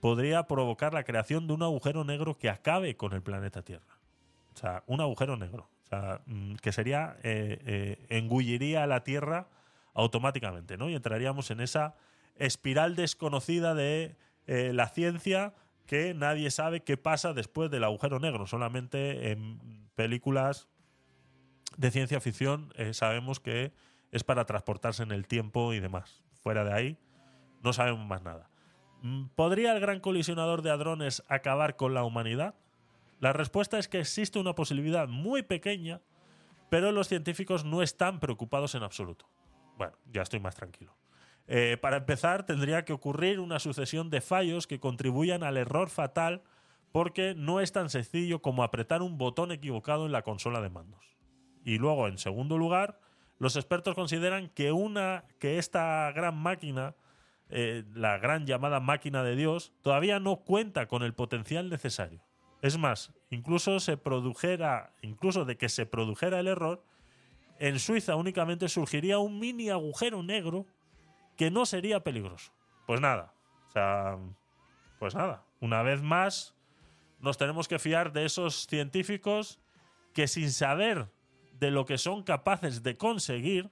podría 0.00 0.42
provocar 0.46 0.92
la 0.92 1.04
creación 1.04 1.46
de 1.46 1.54
un 1.54 1.62
agujero 1.62 2.04
negro 2.04 2.36
que 2.36 2.50
acabe 2.50 2.98
con 2.98 3.14
el 3.14 3.22
planeta 3.22 3.62
Tierra. 3.62 3.96
O 4.52 4.58
sea, 4.58 4.84
un 4.86 5.00
agujero 5.00 5.38
negro. 5.38 5.70
O 5.84 5.86
sea, 5.86 6.20
mm, 6.26 6.56
que 6.56 6.72
sería, 6.72 7.16
eh, 7.22 7.58
eh, 7.64 8.06
engulliría 8.10 8.82
a 8.82 8.86
la 8.86 9.04
Tierra 9.04 9.48
automáticamente, 9.98 10.76
¿no? 10.76 10.88
Y 10.88 10.94
entraríamos 10.94 11.50
en 11.50 11.60
esa 11.60 11.96
espiral 12.36 12.94
desconocida 12.94 13.74
de 13.74 14.16
eh, 14.46 14.70
la 14.72 14.88
ciencia 14.88 15.54
que 15.86 16.14
nadie 16.14 16.52
sabe 16.52 16.84
qué 16.84 16.96
pasa 16.96 17.32
después 17.32 17.68
del 17.68 17.82
agujero 17.82 18.20
negro. 18.20 18.46
Solamente 18.46 19.32
en 19.32 19.90
películas 19.96 20.68
de 21.76 21.90
ciencia 21.90 22.20
ficción 22.20 22.72
eh, 22.76 22.94
sabemos 22.94 23.40
que 23.40 23.72
es 24.12 24.22
para 24.22 24.44
transportarse 24.44 25.02
en 25.02 25.10
el 25.10 25.26
tiempo 25.26 25.72
y 25.72 25.80
demás. 25.80 26.22
Fuera 26.42 26.62
de 26.62 26.72
ahí, 26.72 26.98
no 27.64 27.72
sabemos 27.72 28.06
más 28.06 28.22
nada. 28.22 28.48
Mm, 29.02 29.24
¿Podría 29.34 29.72
el 29.72 29.80
gran 29.80 29.98
colisionador 29.98 30.62
de 30.62 30.70
hadrones 30.70 31.24
acabar 31.26 31.74
con 31.74 31.92
la 31.92 32.04
humanidad? 32.04 32.54
La 33.18 33.32
respuesta 33.32 33.80
es 33.80 33.88
que 33.88 33.98
existe 33.98 34.38
una 34.38 34.54
posibilidad 34.54 35.08
muy 35.08 35.42
pequeña, 35.42 36.00
pero 36.70 36.92
los 36.92 37.08
científicos 37.08 37.64
no 37.64 37.82
están 37.82 38.20
preocupados 38.20 38.76
en 38.76 38.84
absoluto. 38.84 39.28
Bueno, 39.78 39.96
ya 40.12 40.22
estoy 40.22 40.40
más 40.40 40.56
tranquilo. 40.56 40.92
Eh, 41.46 41.78
para 41.80 41.96
empezar, 41.96 42.44
tendría 42.44 42.84
que 42.84 42.92
ocurrir 42.92 43.40
una 43.40 43.58
sucesión 43.58 44.10
de 44.10 44.20
fallos 44.20 44.66
que 44.66 44.80
contribuyan 44.80 45.42
al 45.42 45.56
error 45.56 45.88
fatal 45.88 46.42
porque 46.92 47.34
no 47.34 47.60
es 47.60 47.72
tan 47.72 47.88
sencillo 47.88 48.42
como 48.42 48.64
apretar 48.64 49.02
un 49.02 49.16
botón 49.16 49.52
equivocado 49.52 50.04
en 50.04 50.12
la 50.12 50.22
consola 50.22 50.60
de 50.60 50.68
mandos. 50.68 51.16
Y 51.64 51.78
luego, 51.78 52.08
en 52.08 52.18
segundo 52.18 52.58
lugar, 52.58 53.00
los 53.38 53.56
expertos 53.56 53.94
consideran 53.94 54.48
que, 54.48 54.72
una, 54.72 55.24
que 55.38 55.58
esta 55.58 56.10
gran 56.12 56.36
máquina, 56.36 56.96
eh, 57.50 57.84
la 57.94 58.18
gran 58.18 58.46
llamada 58.46 58.80
máquina 58.80 59.22
de 59.22 59.36
Dios, 59.36 59.72
todavía 59.82 60.18
no 60.18 60.36
cuenta 60.36 60.88
con 60.88 61.02
el 61.02 61.14
potencial 61.14 61.70
necesario. 61.70 62.20
Es 62.62 62.78
más, 62.78 63.12
incluso 63.30 63.78
se 63.78 63.96
produjera, 63.96 64.92
incluso 65.02 65.44
de 65.44 65.56
que 65.56 65.68
se 65.68 65.86
produjera 65.86 66.40
el 66.40 66.48
error, 66.48 66.82
en 67.58 67.78
Suiza 67.78 68.16
únicamente 68.16 68.68
surgiría 68.68 69.18
un 69.18 69.38
mini 69.38 69.70
agujero 69.70 70.22
negro 70.22 70.66
que 71.36 71.50
no 71.50 71.66
sería 71.66 72.00
peligroso. 72.00 72.52
Pues 72.86 73.00
nada, 73.00 73.32
o 73.68 73.70
sea, 73.70 74.18
pues 74.98 75.14
nada, 75.14 75.44
una 75.60 75.82
vez 75.82 76.02
más 76.02 76.54
nos 77.20 77.36
tenemos 77.36 77.68
que 77.68 77.78
fiar 77.78 78.12
de 78.12 78.24
esos 78.24 78.66
científicos 78.66 79.60
que 80.14 80.28
sin 80.28 80.50
saber 80.50 81.08
de 81.58 81.70
lo 81.70 81.84
que 81.84 81.98
son 81.98 82.22
capaces 82.22 82.82
de 82.82 82.96
conseguir, 82.96 83.70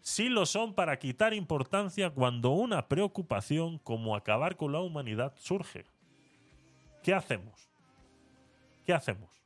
sí 0.00 0.28
lo 0.28 0.46
son 0.46 0.74
para 0.74 0.98
quitar 0.98 1.34
importancia 1.34 2.10
cuando 2.10 2.50
una 2.50 2.88
preocupación 2.88 3.78
como 3.78 4.14
acabar 4.14 4.56
con 4.56 4.72
la 4.72 4.80
humanidad 4.80 5.34
surge. 5.36 5.86
¿Qué 7.02 7.14
hacemos? 7.14 7.70
¿Qué 8.84 8.92
hacemos? 8.92 9.39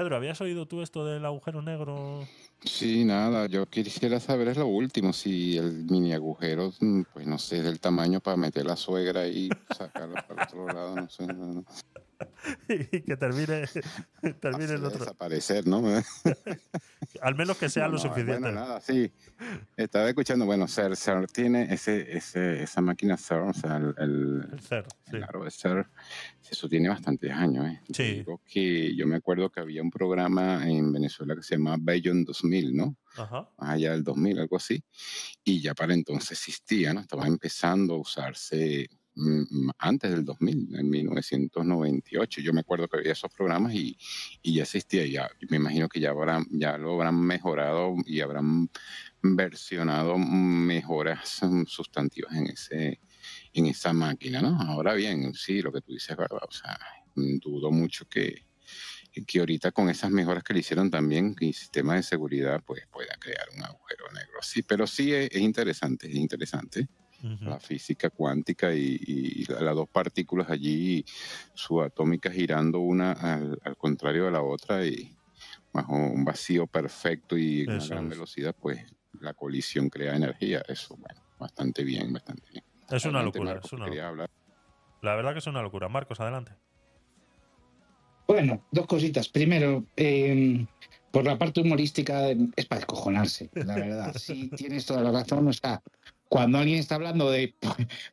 Pedro, 0.00 0.16
¿habías 0.16 0.40
oído 0.40 0.64
tú 0.64 0.80
esto 0.80 1.04
del 1.04 1.26
agujero 1.26 1.60
negro? 1.60 2.26
Sí, 2.64 3.04
nada, 3.04 3.44
yo 3.48 3.66
quisiera 3.66 4.18
saber 4.18 4.48
es 4.48 4.56
lo 4.56 4.66
último, 4.66 5.12
si 5.12 5.58
el 5.58 5.84
mini 5.84 6.14
agujero, 6.14 6.72
mm, 6.80 7.02
pues 7.12 7.26
no 7.26 7.36
sé, 7.36 7.58
es 7.58 7.64
del 7.64 7.80
tamaño 7.80 8.20
para 8.20 8.38
meter 8.38 8.64
la 8.64 8.76
suegra 8.76 9.26
y 9.26 9.50
sacarla 9.76 10.26
para 10.26 10.42
el 10.42 10.48
otro 10.48 10.66
lado, 10.68 10.96
no 10.96 11.08
sé, 11.10 11.26
no, 11.26 11.34
no. 11.34 11.64
y 12.68 13.02
que 13.02 13.16
termine, 13.16 13.64
termine 14.40 14.74
el 14.74 14.84
otro. 14.84 15.00
desaparecer, 15.00 15.66
¿no? 15.66 15.82
Al 17.20 17.34
menos 17.34 17.58
que 17.58 17.68
sea 17.68 17.88
lo 17.88 17.96
No, 17.96 17.96
no, 17.96 18.02
suficiente. 18.02 18.32
Bueno, 18.40 18.52
nada, 18.52 18.80
sí. 18.80 19.12
Estaba 19.76 20.08
escuchando, 20.08 20.46
bueno, 20.46 20.66
CER, 20.68 20.96
CER 20.96 21.26
tiene 21.26 21.72
ese, 21.72 22.16
ese, 22.16 22.62
esa 22.62 22.80
máquina 22.80 23.16
CER, 23.16 23.40
o 23.40 23.52
sea, 23.52 23.76
el, 23.76 23.94
el, 23.98 24.48
El 24.52 24.60
CER, 24.60 24.86
sí. 25.10 25.16
el 25.16 25.44
de 25.44 25.50
CER, 25.50 25.86
eso 26.50 26.68
tiene 26.68 26.88
bastantes 26.88 27.30
años, 27.30 27.66
¿eh? 27.66 27.80
Sí. 27.92 28.02
digo 28.16 28.40
que 28.44 28.94
yo 28.96 29.06
me 29.06 29.16
acuerdo 29.16 29.50
que 29.50 29.60
había 29.60 29.82
un 29.82 29.90
programa 29.90 30.68
en 30.68 30.92
Venezuela 30.92 31.36
que 31.36 31.42
se 31.42 31.56
llamaba 31.56 31.76
Beyond 31.80 32.26
2000, 32.26 32.76
¿no? 32.76 32.96
Ajá. 33.16 33.48
más 33.58 33.70
allá 33.70 33.92
del 33.92 34.04
2000, 34.04 34.38
algo 34.38 34.56
así, 34.56 34.82
y 35.44 35.60
ya 35.60 35.74
para 35.74 35.94
entonces 35.94 36.32
existía, 36.32 36.92
¿no? 36.94 37.00
Estaba 37.00 37.26
empezando 37.26 37.94
a 37.94 37.98
usarse 37.98 38.88
mm, 39.14 39.70
antes 39.78 40.10
del 40.10 40.24
2000, 40.24 40.76
en 40.78 40.90
1998. 40.90 42.40
Yo 42.40 42.52
me 42.52 42.60
acuerdo 42.60 42.88
que 42.88 42.98
había 42.98 43.12
esos 43.12 43.32
programas 43.32 43.74
y, 43.74 43.96
y 44.42 44.54
ya 44.54 44.62
existía, 44.62 45.06
ya, 45.06 45.30
me 45.48 45.56
imagino 45.56 45.88
que 45.88 46.00
ya, 46.00 46.10
habrán, 46.10 46.46
ya 46.50 46.78
lo 46.78 46.94
habrán 46.94 47.20
mejorado 47.20 47.94
y 48.06 48.20
habrán 48.20 48.70
versionado 49.22 50.18
mejoras 50.18 51.40
mm, 51.42 51.64
sustantivas 51.66 52.34
en, 52.34 52.46
ese, 52.46 53.00
en 53.52 53.66
esa 53.66 53.92
máquina, 53.92 54.40
¿no? 54.42 54.60
Ahora 54.60 54.94
bien, 54.94 55.34
sí, 55.34 55.62
lo 55.62 55.72
que 55.72 55.80
tú 55.80 55.92
dices 55.92 56.10
es 56.10 56.16
verdad, 56.16 56.40
o 56.48 56.52
sea, 56.52 56.78
mm, 57.16 57.38
dudo 57.38 57.70
mucho 57.70 58.06
que, 58.08 58.46
que 59.26 59.40
ahorita 59.40 59.72
con 59.72 59.88
esas 59.90 60.10
mejoras 60.10 60.44
que 60.44 60.54
le 60.54 60.60
hicieron 60.60 60.90
también 60.90 61.34
y 61.40 61.52
sistema 61.52 61.96
de 61.96 62.02
seguridad, 62.02 62.62
pues 62.64 62.86
pueda 62.90 63.14
crear 63.20 63.46
un 63.56 63.62
agujero 63.64 64.04
negro. 64.12 64.38
Sí, 64.42 64.62
pero 64.62 64.86
sí 64.86 65.12
es, 65.14 65.28
es 65.32 65.40
interesante, 65.40 66.08
es 66.08 66.14
interesante. 66.16 66.88
La 67.44 67.58
física 67.60 68.10
cuántica 68.10 68.74
y, 68.74 68.98
y 69.06 69.44
la- 69.46 69.60
las 69.62 69.74
dos 69.74 69.88
partículas 69.90 70.50
allí 70.50 71.04
subatómicas 71.54 72.32
girando 72.34 72.80
una 72.80 73.12
al, 73.12 73.58
al 73.64 73.76
contrario 73.76 74.26
de 74.26 74.30
la 74.32 74.42
otra 74.42 74.86
y 74.86 75.16
bajo 75.72 75.94
un 75.96 76.24
vacío 76.24 76.66
perfecto 76.66 77.36
y 77.38 77.66
Eso 77.66 77.88
gran 77.88 78.08
es. 78.08 78.10
velocidad, 78.10 78.54
pues 78.58 78.84
la 79.20 79.34
colisión 79.34 79.90
crea 79.90 80.16
energía. 80.16 80.62
Eso, 80.68 80.96
bueno, 80.96 81.22
bastante 81.38 81.84
bien, 81.84 82.12
bastante 82.12 82.50
bien. 82.52 82.64
Es 82.90 83.04
una 83.04 83.22
locura, 83.22 83.60
es 83.62 83.72
una 83.72 83.84
quería 83.86 84.02
locura. 84.04 84.08
hablar. 84.24 84.30
La 85.02 85.14
verdad 85.16 85.32
que 85.32 85.38
es 85.38 85.46
una 85.46 85.62
locura. 85.62 85.88
Marcos, 85.88 86.20
adelante. 86.20 86.52
Bueno, 88.26 88.64
dos 88.70 88.86
cositas. 88.86 89.28
Primero, 89.28 89.84
eh, 89.96 90.66
por 91.10 91.24
la 91.24 91.36
parte 91.38 91.60
humorística 91.60 92.28
es 92.28 92.66
para 92.66 92.80
descojonarse, 92.80 93.50
la 93.54 93.74
verdad. 93.74 94.14
Sí, 94.16 94.48
tienes 94.56 94.86
toda 94.86 95.02
la 95.02 95.10
razón. 95.10 95.48
O 95.48 95.52
sea, 95.52 95.82
cuando 96.28 96.58
alguien 96.58 96.78
está 96.78 96.94
hablando 96.94 97.30
de 97.30 97.54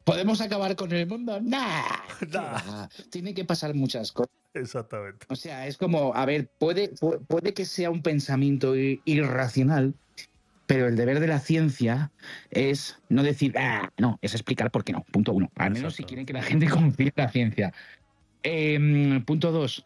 podemos 0.04 0.42
acabar 0.42 0.76
con 0.76 0.92
el 0.92 1.06
mundo, 1.08 1.40
¡nah! 1.42 1.84
Nah. 2.32 2.88
Tiene 3.12 3.34
que 3.36 3.46
pasar 3.46 3.76
muchas 3.76 4.12
cosas. 4.12 4.32
Exactamente. 4.56 5.28
O 5.30 5.36
sea, 5.36 5.68
es 5.68 5.78
como, 5.78 6.16
a 6.16 6.26
ver, 6.26 6.50
puede, 6.58 6.92
pu- 6.96 7.24
puede 7.28 7.54
que 7.54 7.66
sea 7.66 7.92
un 7.92 8.02
pensamiento 8.02 8.76
irracional, 8.76 9.94
pero 10.68 10.88
el 10.88 10.98
deber 10.98 11.22
de 11.22 11.28
la 11.28 11.40
ciencia 11.40 12.12
es 12.52 13.00
no 13.10 13.24
decir, 13.24 13.58
ah, 13.58 13.90
no, 13.98 14.20
es 14.22 14.34
explicar 14.34 14.70
por 14.70 14.84
qué 14.84 14.92
no. 14.92 15.04
Punto 15.12 15.32
uno. 15.32 15.50
Al 15.56 15.72
menos 15.72 15.96
si 15.96 16.04
quieren 16.04 16.26
que 16.26 16.34
la 16.34 16.44
gente 16.44 16.68
confíe 16.70 17.08
en 17.08 17.14
la 17.16 17.30
ciencia. 17.30 17.74
Em, 18.44 19.24
punto 19.24 19.52
dos. 19.52 19.84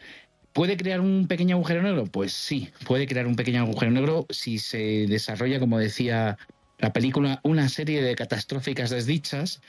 ¿Puede 0.53 0.75
crear 0.75 0.99
un 0.99 1.27
pequeño 1.27 1.55
agujero 1.55 1.81
negro? 1.81 2.05
Pues 2.07 2.33
sí, 2.33 2.69
puede 2.85 3.07
crear 3.07 3.25
un 3.25 3.35
pequeño 3.35 3.61
agujero 3.61 3.91
negro 3.91 4.25
si 4.29 4.57
se 4.57 5.05
desarrolla, 5.07 5.59
como 5.59 5.77
decía 5.77 6.37
la 6.81 6.91
película, 6.91 7.39
una 7.43 7.69
serie 7.69 8.01
de 8.01 8.15
catastróficas 8.15 8.89
desdichas 8.89 9.61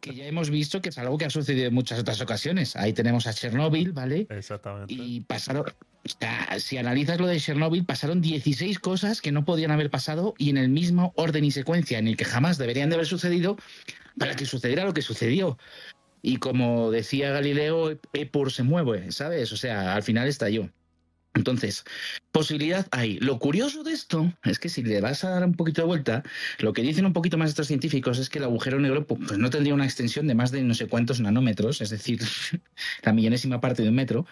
que 0.00 0.14
ya 0.14 0.26
hemos 0.26 0.50
visto 0.50 0.80
que 0.82 0.90
es 0.90 0.98
algo 0.98 1.16
que 1.16 1.24
ha 1.24 1.30
sucedido 1.30 1.66
en 1.66 1.74
muchas 1.74 1.98
otras 1.98 2.20
ocasiones. 2.20 2.76
Ahí 2.76 2.92
tenemos 2.92 3.26
a 3.26 3.32
Chernóbil, 3.32 3.92
¿vale? 3.92 4.26
Exactamente. 4.28 4.92
Y 4.92 5.20
pasaron, 5.22 5.64
o 5.66 6.08
sea, 6.08 6.60
si 6.60 6.76
analizas 6.76 7.18
lo 7.18 7.26
de 7.26 7.40
Chernobyl, 7.40 7.84
pasaron 7.84 8.20
16 8.20 8.78
cosas 8.78 9.22
que 9.22 9.32
no 9.32 9.44
podían 9.44 9.70
haber 9.70 9.90
pasado 9.90 10.34
y 10.36 10.50
en 10.50 10.58
el 10.58 10.68
mismo 10.68 11.12
orden 11.16 11.44
y 11.44 11.50
secuencia 11.50 11.98
en 11.98 12.08
el 12.08 12.16
que 12.16 12.26
jamás 12.26 12.58
deberían 12.58 12.90
de 12.90 12.96
haber 12.96 13.06
sucedido 13.06 13.56
para 14.18 14.36
que 14.36 14.44
sucediera 14.44 14.84
lo 14.84 14.92
que 14.92 15.02
sucedió. 15.02 15.58
Y 16.22 16.36
como 16.36 16.90
decía 16.90 17.30
Galileo, 17.30 17.98
Epur 18.12 18.52
se 18.52 18.62
mueve, 18.62 19.10
¿sabes? 19.12 19.50
O 19.52 19.56
sea, 19.56 19.94
al 19.94 20.02
final 20.02 20.28
estalló. 20.28 20.68
Entonces, 21.34 21.84
posibilidad 22.32 22.86
hay. 22.90 23.18
Lo 23.20 23.38
curioso 23.38 23.84
de 23.84 23.92
esto 23.92 24.32
es 24.42 24.58
que 24.58 24.68
si 24.68 24.82
le 24.82 25.00
vas 25.00 25.22
a 25.22 25.30
dar 25.30 25.44
un 25.44 25.54
poquito 25.54 25.80
de 25.82 25.86
vuelta, 25.86 26.22
lo 26.58 26.72
que 26.72 26.82
dicen 26.82 27.06
un 27.06 27.12
poquito 27.12 27.38
más 27.38 27.50
estos 27.50 27.68
científicos 27.68 28.18
es 28.18 28.28
que 28.28 28.38
el 28.38 28.44
agujero 28.44 28.80
negro 28.80 29.06
pues, 29.06 29.38
no 29.38 29.48
tendría 29.48 29.74
una 29.74 29.84
extensión 29.84 30.26
de 30.26 30.34
más 30.34 30.50
de 30.50 30.62
no 30.62 30.74
sé 30.74 30.88
cuántos 30.88 31.20
nanómetros, 31.20 31.80
es 31.82 31.90
decir, 31.90 32.20
la 33.04 33.12
millonésima 33.12 33.60
parte 33.60 33.82
de 33.82 33.90
un 33.90 33.94
metro, 33.94 34.26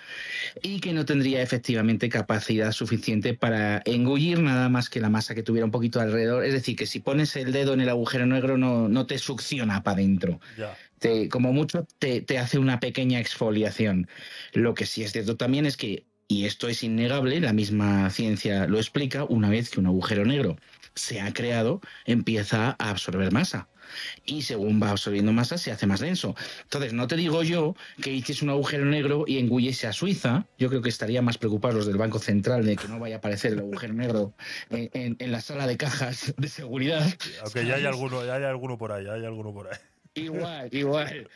y 0.62 0.80
que 0.80 0.92
no 0.92 1.04
tendría 1.04 1.40
efectivamente 1.40 2.08
capacidad 2.08 2.72
suficiente 2.72 3.34
para 3.34 3.80
engullir 3.84 4.40
nada 4.40 4.68
más 4.68 4.90
que 4.90 5.00
la 5.00 5.08
masa 5.08 5.36
que 5.36 5.44
tuviera 5.44 5.64
un 5.66 5.70
poquito 5.70 6.00
alrededor. 6.00 6.44
Es 6.44 6.52
decir, 6.52 6.74
que 6.76 6.86
si 6.86 6.98
pones 7.00 7.36
el 7.36 7.52
dedo 7.52 7.74
en 7.74 7.80
el 7.80 7.88
agujero 7.90 8.26
negro 8.26 8.58
no, 8.58 8.88
no 8.88 9.06
te 9.06 9.18
succiona 9.18 9.84
para 9.84 9.98
adentro. 9.98 10.40
Te- 10.98 11.28
como 11.28 11.52
mucho 11.52 11.86
te, 12.00 12.22
te 12.22 12.38
hace 12.38 12.58
una 12.58 12.80
pequeña 12.80 13.20
exfoliación. 13.20 14.08
Lo 14.52 14.74
que 14.74 14.84
sí 14.84 15.04
es 15.04 15.12
cierto 15.12 15.36
también 15.36 15.64
es 15.64 15.76
que 15.76 16.07
y 16.28 16.44
esto 16.44 16.68
es 16.68 16.82
innegable, 16.82 17.40
la 17.40 17.52
misma 17.54 18.08
ciencia 18.10 18.66
lo 18.66 18.76
explica, 18.78 19.24
una 19.24 19.48
vez 19.48 19.70
que 19.70 19.80
un 19.80 19.86
agujero 19.86 20.24
negro 20.26 20.56
se 20.94 21.20
ha 21.20 21.32
creado, 21.32 21.80
empieza 22.04 22.76
a 22.78 22.90
absorber 22.90 23.32
masa. 23.32 23.68
Y 24.26 24.42
según 24.42 24.82
va 24.82 24.90
absorbiendo 24.90 25.32
masa, 25.32 25.56
se 25.56 25.72
hace 25.72 25.86
más 25.86 26.00
denso. 26.00 26.34
Entonces, 26.64 26.92
no 26.92 27.06
te 27.06 27.16
digo 27.16 27.42
yo 27.42 27.74
que 28.02 28.12
hiciese 28.12 28.44
un 28.44 28.50
agujero 28.50 28.84
negro 28.84 29.24
y 29.26 29.38
engullese 29.38 29.86
a 29.86 29.94
Suiza. 29.94 30.44
Yo 30.58 30.68
creo 30.68 30.82
que 30.82 30.90
estarían 30.90 31.24
más 31.24 31.38
preocupados 31.38 31.74
los 31.76 31.86
del 31.86 31.96
Banco 31.96 32.18
Central 32.18 32.66
de 32.66 32.76
que 32.76 32.86
no 32.88 32.98
vaya 32.98 33.14
a 33.14 33.18
aparecer 33.18 33.54
el 33.54 33.60
agujero 33.60 33.94
negro 33.94 34.34
en, 34.68 34.90
en- 34.92 35.16
en 35.18 35.32
la 35.32 35.40
sala 35.40 35.66
de 35.66 35.78
cajas 35.78 36.34
de 36.36 36.48
seguridad. 36.48 37.06
Aunque 37.42 37.64
ya 37.64 37.76
hay 37.76 37.86
alguno, 37.86 38.26
ya 38.26 38.34
hay 38.34 38.44
alguno 38.44 38.76
por 38.76 38.92
ahí, 38.92 39.06
ya 39.06 39.14
hay 39.14 39.24
alguno 39.24 39.54
por 39.54 39.68
ahí. 39.68 39.78
Igual, 40.14 40.68
igual. 40.72 41.28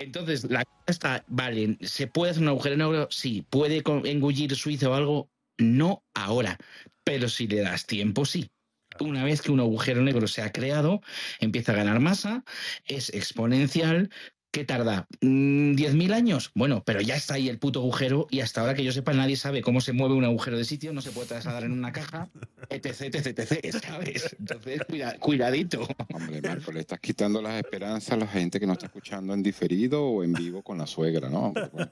Entonces, 0.00 0.44
la 0.50 0.64
cosa 0.64 0.84
está, 0.86 1.24
vale, 1.28 1.76
¿se 1.82 2.06
puede 2.06 2.30
hacer 2.30 2.42
un 2.42 2.48
agujero 2.48 2.76
negro? 2.76 3.08
Sí. 3.10 3.46
¿Puede 3.50 3.82
engullir 4.04 4.56
Suiza 4.56 4.88
o 4.88 4.94
algo? 4.94 5.30
No 5.58 6.02
ahora. 6.14 6.58
Pero 7.04 7.28
si 7.28 7.46
le 7.46 7.60
das 7.60 7.86
tiempo, 7.86 8.24
sí. 8.24 8.50
Una 8.98 9.24
vez 9.24 9.42
que 9.42 9.52
un 9.52 9.60
agujero 9.60 10.00
negro 10.00 10.26
se 10.26 10.40
ha 10.40 10.52
creado, 10.52 11.02
empieza 11.38 11.72
a 11.72 11.76
ganar 11.76 12.00
masa, 12.00 12.44
es 12.86 13.10
exponencial. 13.10 14.10
¿Qué 14.52 14.64
tarda? 14.64 15.06
Mm, 15.20 15.74
¿10.000 15.76 16.12
años? 16.12 16.50
Bueno, 16.56 16.82
pero 16.84 17.00
ya 17.00 17.14
está 17.14 17.34
ahí 17.34 17.48
el 17.48 17.58
puto 17.60 17.78
agujero 17.78 18.26
y 18.30 18.40
hasta 18.40 18.60
ahora 18.60 18.74
que 18.74 18.82
yo 18.82 18.90
sepa 18.90 19.12
nadie 19.12 19.36
sabe 19.36 19.62
cómo 19.62 19.80
se 19.80 19.92
mueve 19.92 20.14
un 20.16 20.24
agujero 20.24 20.56
de 20.58 20.64
sitio, 20.64 20.92
no 20.92 21.00
se 21.02 21.12
puede 21.12 21.28
trasladar 21.28 21.62
en 21.62 21.70
una 21.70 21.92
caja, 21.92 22.28
etc, 22.68 23.14
etc, 23.14 23.26
etc, 23.38 23.76
¿sabes? 23.80 24.36
Entonces, 24.40 24.80
cuida- 24.88 25.16
cuidadito. 25.20 25.86
Hombre, 26.12 26.42
Marco, 26.42 26.72
le 26.72 26.80
estás 26.80 26.98
quitando 26.98 27.40
las 27.40 27.62
esperanzas 27.62 28.10
a 28.12 28.16
la 28.16 28.26
gente 28.26 28.58
que 28.58 28.66
no 28.66 28.72
está 28.72 28.86
escuchando 28.86 29.34
en 29.34 29.42
diferido 29.44 30.04
o 30.04 30.24
en 30.24 30.32
vivo 30.32 30.62
con 30.62 30.78
la 30.78 30.86
suegra, 30.88 31.30
¿no? 31.30 31.52
Bueno, 31.52 31.90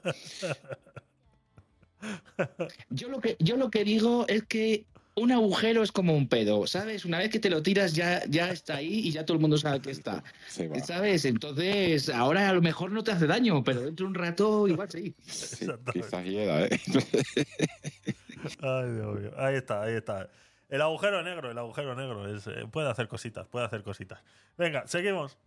Yo 2.89 3.09
lo 3.09 3.19
que, 3.19 3.35
yo 3.39 3.57
lo 3.57 3.69
que 3.69 3.83
digo 3.83 4.25
es 4.27 4.43
que 4.43 4.85
un 5.19 5.31
agujero 5.31 5.83
es 5.83 5.91
como 5.91 6.15
un 6.15 6.27
pedo, 6.27 6.65
¿sabes? 6.67 7.05
Una 7.05 7.17
vez 7.19 7.29
que 7.29 7.39
te 7.39 7.49
lo 7.49 7.61
tiras 7.61 7.93
ya, 7.93 8.23
ya 8.27 8.51
está 8.51 8.77
ahí 8.77 9.07
y 9.07 9.11
ya 9.11 9.25
todo 9.25 9.35
el 9.35 9.41
mundo 9.41 9.57
sabe 9.57 9.81
que 9.81 9.91
está. 9.91 10.23
¿Sabes? 10.83 11.25
Entonces, 11.25 12.09
ahora 12.09 12.49
a 12.49 12.53
lo 12.53 12.61
mejor 12.61 12.91
no 12.91 13.03
te 13.03 13.11
hace 13.11 13.27
daño, 13.27 13.63
pero 13.63 13.81
dentro 13.81 14.05
de 14.05 14.09
un 14.09 14.15
rato 14.15 14.67
igual 14.67 14.89
sí. 14.89 15.15
Quizás 15.93 16.25
hieda, 16.25 16.65
¿eh? 16.65 16.69
Ay, 18.61 18.91
Dios 18.91 19.19
mío. 19.19 19.31
Ahí 19.37 19.55
está, 19.55 19.83
ahí 19.83 19.93
está. 19.95 20.29
El 20.69 20.81
agujero 20.81 21.23
negro, 21.23 21.51
el 21.51 21.57
agujero 21.57 21.95
negro. 21.95 22.33
Es, 22.33 22.47
eh, 22.47 22.65
puede 22.71 22.89
hacer 22.89 23.07
cositas, 23.07 23.47
puede 23.47 23.65
hacer 23.65 23.83
cositas. 23.83 24.19
Venga, 24.57 24.87
seguimos. 24.87 25.37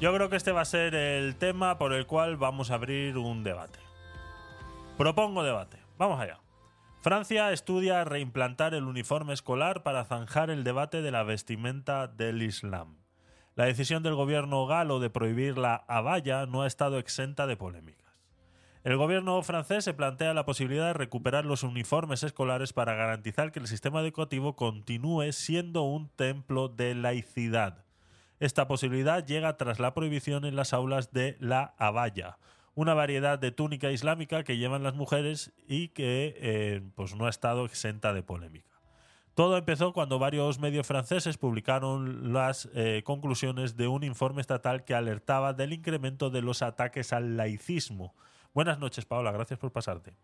Yo 0.00 0.14
creo 0.14 0.30
que 0.30 0.36
este 0.36 0.52
va 0.52 0.62
a 0.62 0.64
ser 0.64 0.94
el 0.94 1.36
tema 1.36 1.76
por 1.76 1.92
el 1.92 2.06
cual 2.06 2.38
vamos 2.38 2.70
a 2.70 2.76
abrir 2.76 3.18
un 3.18 3.44
debate. 3.44 3.78
Propongo 4.96 5.42
debate. 5.42 5.76
Vamos 5.98 6.18
allá. 6.18 6.40
Francia 7.02 7.52
estudia 7.52 8.02
reimplantar 8.04 8.72
el 8.72 8.84
uniforme 8.84 9.34
escolar 9.34 9.82
para 9.82 10.06
zanjar 10.06 10.48
el 10.48 10.64
debate 10.64 11.02
de 11.02 11.10
la 11.10 11.22
vestimenta 11.22 12.06
del 12.06 12.40
Islam. 12.40 12.96
La 13.56 13.66
decisión 13.66 14.02
del 14.02 14.14
gobierno 14.14 14.66
galo 14.66 15.00
de 15.00 15.10
prohibir 15.10 15.58
la 15.58 15.84
abaya 15.86 16.46
no 16.46 16.62
ha 16.62 16.66
estado 16.66 16.98
exenta 16.98 17.46
de 17.46 17.58
polémicas. 17.58 18.10
El 18.84 18.96
gobierno 18.96 19.42
francés 19.42 19.84
se 19.84 19.92
plantea 19.92 20.32
la 20.32 20.46
posibilidad 20.46 20.86
de 20.86 20.94
recuperar 20.94 21.44
los 21.44 21.62
uniformes 21.62 22.22
escolares 22.22 22.72
para 22.72 22.94
garantizar 22.94 23.52
que 23.52 23.60
el 23.60 23.66
sistema 23.66 24.00
educativo 24.00 24.56
continúe 24.56 25.30
siendo 25.32 25.82
un 25.82 26.08
templo 26.08 26.68
de 26.68 26.94
laicidad. 26.94 27.84
Esta 28.40 28.66
posibilidad 28.66 29.24
llega 29.24 29.58
tras 29.58 29.78
la 29.78 29.92
prohibición 29.92 30.46
en 30.46 30.56
las 30.56 30.72
aulas 30.72 31.12
de 31.12 31.36
la 31.40 31.74
abaya, 31.76 32.38
una 32.74 32.94
variedad 32.94 33.38
de 33.38 33.52
túnica 33.52 33.92
islámica 33.92 34.44
que 34.44 34.56
llevan 34.56 34.82
las 34.82 34.94
mujeres 34.94 35.52
y 35.68 35.88
que 35.88 36.34
eh, 36.38 36.80
pues 36.94 37.14
no 37.14 37.26
ha 37.26 37.30
estado 37.30 37.66
exenta 37.66 38.14
de 38.14 38.22
polémica. 38.22 38.70
Todo 39.34 39.58
empezó 39.58 39.92
cuando 39.92 40.18
varios 40.18 40.58
medios 40.58 40.86
franceses 40.86 41.36
publicaron 41.36 42.32
las 42.32 42.70
eh, 42.74 43.02
conclusiones 43.04 43.76
de 43.76 43.88
un 43.88 44.04
informe 44.04 44.40
estatal 44.40 44.84
que 44.84 44.94
alertaba 44.94 45.52
del 45.52 45.74
incremento 45.74 46.30
de 46.30 46.40
los 46.40 46.62
ataques 46.62 47.12
al 47.12 47.36
laicismo. 47.36 48.14
Buenas 48.54 48.78
noches, 48.78 49.04
Paola, 49.04 49.32
gracias 49.32 49.58
por 49.58 49.70
pasarte. 49.70 50.14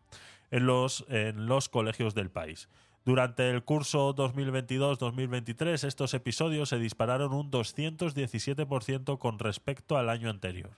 En 0.51 0.65
los, 0.65 1.05
en 1.09 1.47
los 1.47 1.69
colegios 1.69 2.15
del 2.15 2.31
país. 2.31 2.69
Durante 3.07 3.49
el 3.51 3.63
curso 3.63 4.17
2022-2023, 4.17 5.87
estos 5.87 6.13
episodios 6.13 6.71
se 6.71 6.81
dispararon 6.81 7.33
un 7.33 7.53
217% 7.53 9.19
con 9.19 9.39
respecto 9.39 9.97
al 9.97 10.09
año 10.09 10.29
anterior. 10.29 10.73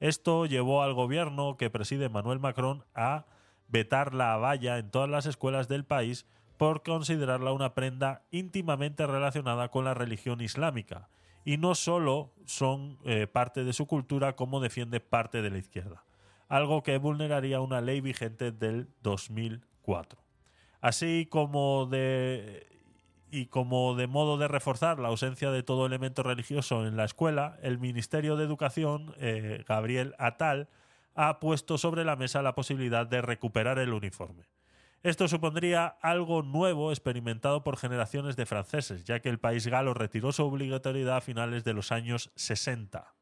Esto 0.00 0.46
llevó 0.46 0.82
al 0.82 0.94
gobierno 0.94 1.58
que 1.58 1.68
preside 1.68 2.08
Manuel 2.08 2.40
Macron 2.40 2.82
a 2.94 3.26
vetar 3.68 4.14
la 4.14 4.38
valla 4.38 4.78
en 4.78 4.90
todas 4.90 5.10
las 5.10 5.26
escuelas 5.26 5.68
del 5.68 5.84
país 5.84 6.24
por 6.56 6.82
considerarla 6.82 7.52
una 7.52 7.74
prenda 7.74 8.22
íntimamente 8.30 9.06
relacionada 9.06 9.68
con 9.68 9.84
la 9.84 9.92
religión 9.92 10.40
islámica 10.40 11.10
y 11.44 11.58
no 11.58 11.74
solo 11.74 12.32
son 12.46 12.96
eh, 13.04 13.26
parte 13.26 13.64
de 13.64 13.74
su 13.74 13.86
cultura 13.86 14.34
como 14.34 14.60
defiende 14.60 15.00
parte 15.00 15.42
de 15.42 15.50
la 15.50 15.58
izquierda, 15.58 16.04
algo 16.48 16.82
que 16.82 16.96
vulneraría 16.96 17.60
una 17.60 17.82
ley 17.82 18.00
vigente 18.00 18.50
del 18.50 18.88
2004. 19.02 20.25
Así 20.86 21.26
como 21.28 21.86
de 21.86 22.64
y 23.32 23.46
como 23.46 23.96
de 23.96 24.06
modo 24.06 24.38
de 24.38 24.46
reforzar 24.46 25.00
la 25.00 25.08
ausencia 25.08 25.50
de 25.50 25.64
todo 25.64 25.84
elemento 25.84 26.22
religioso 26.22 26.86
en 26.86 26.96
la 26.96 27.04
escuela, 27.04 27.58
el 27.62 27.80
Ministerio 27.80 28.36
de 28.36 28.44
Educación, 28.44 29.12
eh, 29.18 29.64
Gabriel 29.66 30.14
Atal, 30.18 30.68
ha 31.16 31.40
puesto 31.40 31.76
sobre 31.76 32.04
la 32.04 32.14
mesa 32.14 32.40
la 32.40 32.54
posibilidad 32.54 33.04
de 33.04 33.20
recuperar 33.20 33.80
el 33.80 33.94
uniforme. 33.94 34.44
Esto 35.02 35.26
supondría 35.26 35.88
algo 36.02 36.42
nuevo 36.42 36.92
experimentado 36.92 37.64
por 37.64 37.78
generaciones 37.78 38.36
de 38.36 38.46
franceses, 38.46 39.02
ya 39.02 39.18
que 39.18 39.28
el 39.28 39.40
país 39.40 39.66
galo 39.66 39.92
retiró 39.92 40.30
su 40.30 40.44
obligatoriedad 40.44 41.16
a 41.16 41.20
finales 41.20 41.64
de 41.64 41.74
los 41.74 41.90
años 41.90 42.30
60. 42.36 43.12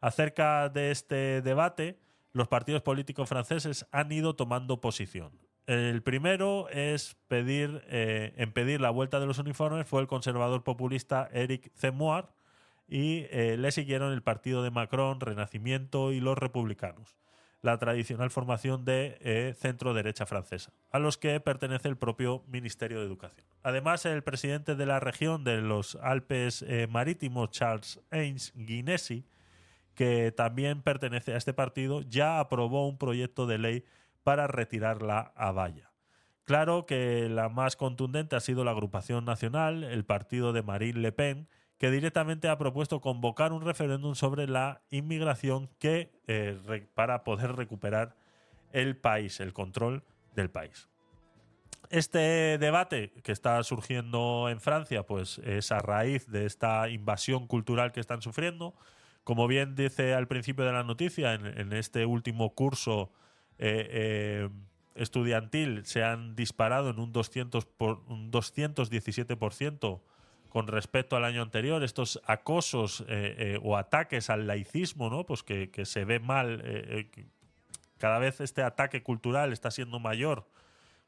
Acerca 0.00 0.68
de 0.70 0.90
este 0.90 1.40
debate, 1.40 2.00
los 2.32 2.48
partidos 2.48 2.82
políticos 2.82 3.28
franceses 3.28 3.86
han 3.92 4.10
ido 4.10 4.34
tomando 4.34 4.80
posición. 4.80 5.43
El 5.66 6.02
primero 6.02 6.68
es 6.68 7.16
pedir, 7.28 7.82
eh, 7.88 8.34
en 8.36 8.52
pedir 8.52 8.80
la 8.80 8.90
vuelta 8.90 9.18
de 9.18 9.26
los 9.26 9.38
uniformes 9.38 9.86
fue 9.86 10.02
el 10.02 10.06
conservador 10.06 10.62
populista 10.62 11.28
Eric 11.32 11.70
Zemmour 11.74 12.28
y 12.88 13.26
eh, 13.30 13.56
le 13.58 13.72
siguieron 13.72 14.12
el 14.12 14.22
partido 14.22 14.62
de 14.62 14.70
Macron, 14.70 15.20
Renacimiento 15.20 16.12
y 16.12 16.20
los 16.20 16.36
republicanos, 16.36 17.16
la 17.62 17.78
tradicional 17.78 18.30
formación 18.30 18.84
de 18.84 19.16
eh, 19.20 19.54
centro-derecha 19.58 20.26
francesa, 20.26 20.72
a 20.90 20.98
los 20.98 21.16
que 21.16 21.40
pertenece 21.40 21.88
el 21.88 21.96
propio 21.96 22.44
Ministerio 22.46 23.00
de 23.00 23.06
Educación. 23.06 23.46
Además, 23.62 24.04
el 24.04 24.22
presidente 24.22 24.74
de 24.74 24.86
la 24.86 25.00
región 25.00 25.44
de 25.44 25.62
los 25.62 25.96
Alpes 25.96 26.62
eh, 26.68 26.86
Marítimos, 26.90 27.50
Charles 27.50 28.00
Haynes 28.10 28.52
Guinesi, 28.54 29.24
que 29.94 30.32
también 30.32 30.82
pertenece 30.82 31.32
a 31.32 31.36
este 31.36 31.54
partido, 31.54 32.02
ya 32.02 32.40
aprobó 32.40 32.86
un 32.86 32.98
proyecto 32.98 33.46
de 33.46 33.58
ley 33.58 33.84
para 34.24 34.46
retirar 34.48 35.02
la 35.02 35.32
abaya. 35.36 35.92
Claro 36.44 36.84
que 36.84 37.28
la 37.30 37.48
más 37.48 37.76
contundente 37.76 38.36
ha 38.36 38.40
sido 38.40 38.64
la 38.64 38.72
agrupación 38.72 39.24
nacional, 39.24 39.84
el 39.84 40.04
partido 40.04 40.52
de 40.52 40.62
Marine 40.62 41.00
Le 41.00 41.12
Pen, 41.12 41.48
que 41.78 41.90
directamente 41.90 42.48
ha 42.48 42.58
propuesto 42.58 43.00
convocar 43.00 43.52
un 43.52 43.62
referéndum 43.62 44.14
sobre 44.14 44.46
la 44.46 44.82
inmigración 44.90 45.70
que, 45.78 46.20
eh, 46.26 46.86
para 46.94 47.24
poder 47.24 47.56
recuperar 47.56 48.16
el 48.72 48.96
país, 48.96 49.40
el 49.40 49.52
control 49.52 50.04
del 50.34 50.50
país. 50.50 50.88
Este 51.90 52.58
debate 52.58 53.12
que 53.22 53.32
está 53.32 53.62
surgiendo 53.62 54.48
en 54.48 54.60
Francia, 54.60 55.04
pues 55.04 55.38
es 55.38 55.72
a 55.72 55.78
raíz 55.78 56.26
de 56.30 56.46
esta 56.46 56.88
invasión 56.88 57.46
cultural 57.46 57.92
que 57.92 58.00
están 58.00 58.22
sufriendo. 58.22 58.74
Como 59.22 59.46
bien 59.46 59.74
dice 59.74 60.14
al 60.14 60.26
principio 60.26 60.64
de 60.64 60.72
la 60.72 60.82
noticia, 60.82 61.34
en 61.34 61.72
este 61.72 62.04
último 62.04 62.54
curso 62.54 63.12
eh, 63.58 63.88
eh, 63.90 64.48
estudiantil 64.94 65.84
se 65.84 66.02
han 66.02 66.36
disparado 66.36 66.90
en 66.90 66.98
un, 66.98 67.12
200 67.12 67.66
por, 67.66 68.02
un 68.08 68.30
217% 68.30 70.00
con 70.48 70.66
respecto 70.68 71.16
al 71.16 71.24
año 71.24 71.42
anterior. 71.42 71.82
Estos 71.82 72.20
acosos 72.26 73.04
eh, 73.08 73.58
o 73.62 73.76
ataques 73.76 74.30
al 74.30 74.46
laicismo, 74.46 75.10
¿no? 75.10 75.26
Pues 75.26 75.42
que, 75.42 75.70
se 75.84 76.04
ve 76.04 76.20
mal. 76.20 76.62
cada 77.98 78.18
vez 78.18 78.40
este 78.40 78.62
ataque 78.62 79.02
cultural 79.02 79.52
está 79.52 79.70
siendo 79.70 79.98
mayor 79.98 80.48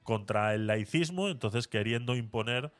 contra 0.03 0.55
el 0.55 0.67
laicismo, 0.67 1.29
entonces 1.29 1.69
queriendo 1.69 2.17
imponer 2.17 2.73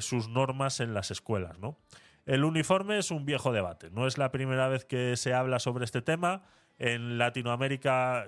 sus 0.00 0.28
normas 0.28 0.80
en 0.80 0.92
las 0.92 1.10
escuelas. 1.10 1.58
¿no? 1.58 1.78
El 2.26 2.44
uniforme 2.44 2.98
es 2.98 3.10
un 3.10 3.24
viejo 3.24 3.52
debate. 3.52 3.90
No 3.90 4.06
es 4.06 4.18
la 4.18 4.32
primera 4.32 4.68
vez 4.68 4.84
que 4.84 5.16
se 5.16 5.34
habla 5.34 5.60
sobre 5.60 5.84
este 5.84 6.02
tema. 6.02 6.42
En 6.78 7.16
Latinoamérica 7.16 8.24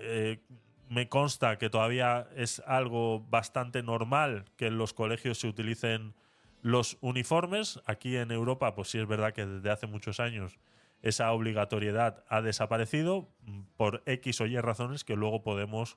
me 0.90 1.08
consta 1.08 1.56
que 1.56 1.70
todavía 1.70 2.26
es 2.34 2.60
algo 2.66 3.20
bastante 3.30 3.80
normal 3.80 4.46
que 4.56 4.66
en 4.66 4.76
los 4.76 4.92
colegios 4.92 5.38
se 5.38 5.46
utilicen 5.46 6.14
los 6.62 6.98
uniformes. 7.00 7.80
Aquí 7.86 8.16
en 8.16 8.32
Europa, 8.32 8.74
pues 8.74 8.90
sí 8.90 8.98
es 8.98 9.06
verdad 9.06 9.32
que 9.32 9.46
desde 9.46 9.70
hace 9.70 9.86
muchos 9.86 10.18
años 10.18 10.58
esa 11.00 11.30
obligatoriedad 11.30 12.24
ha 12.28 12.42
desaparecido 12.42 13.28
mm, 13.46 13.60
por 13.76 14.02
X 14.04 14.40
o 14.40 14.46
Y 14.46 14.58
razones 14.58 15.04
que 15.04 15.14
luego 15.14 15.44
podemos 15.44 15.96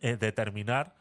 eh, 0.00 0.16
determinar 0.16 0.94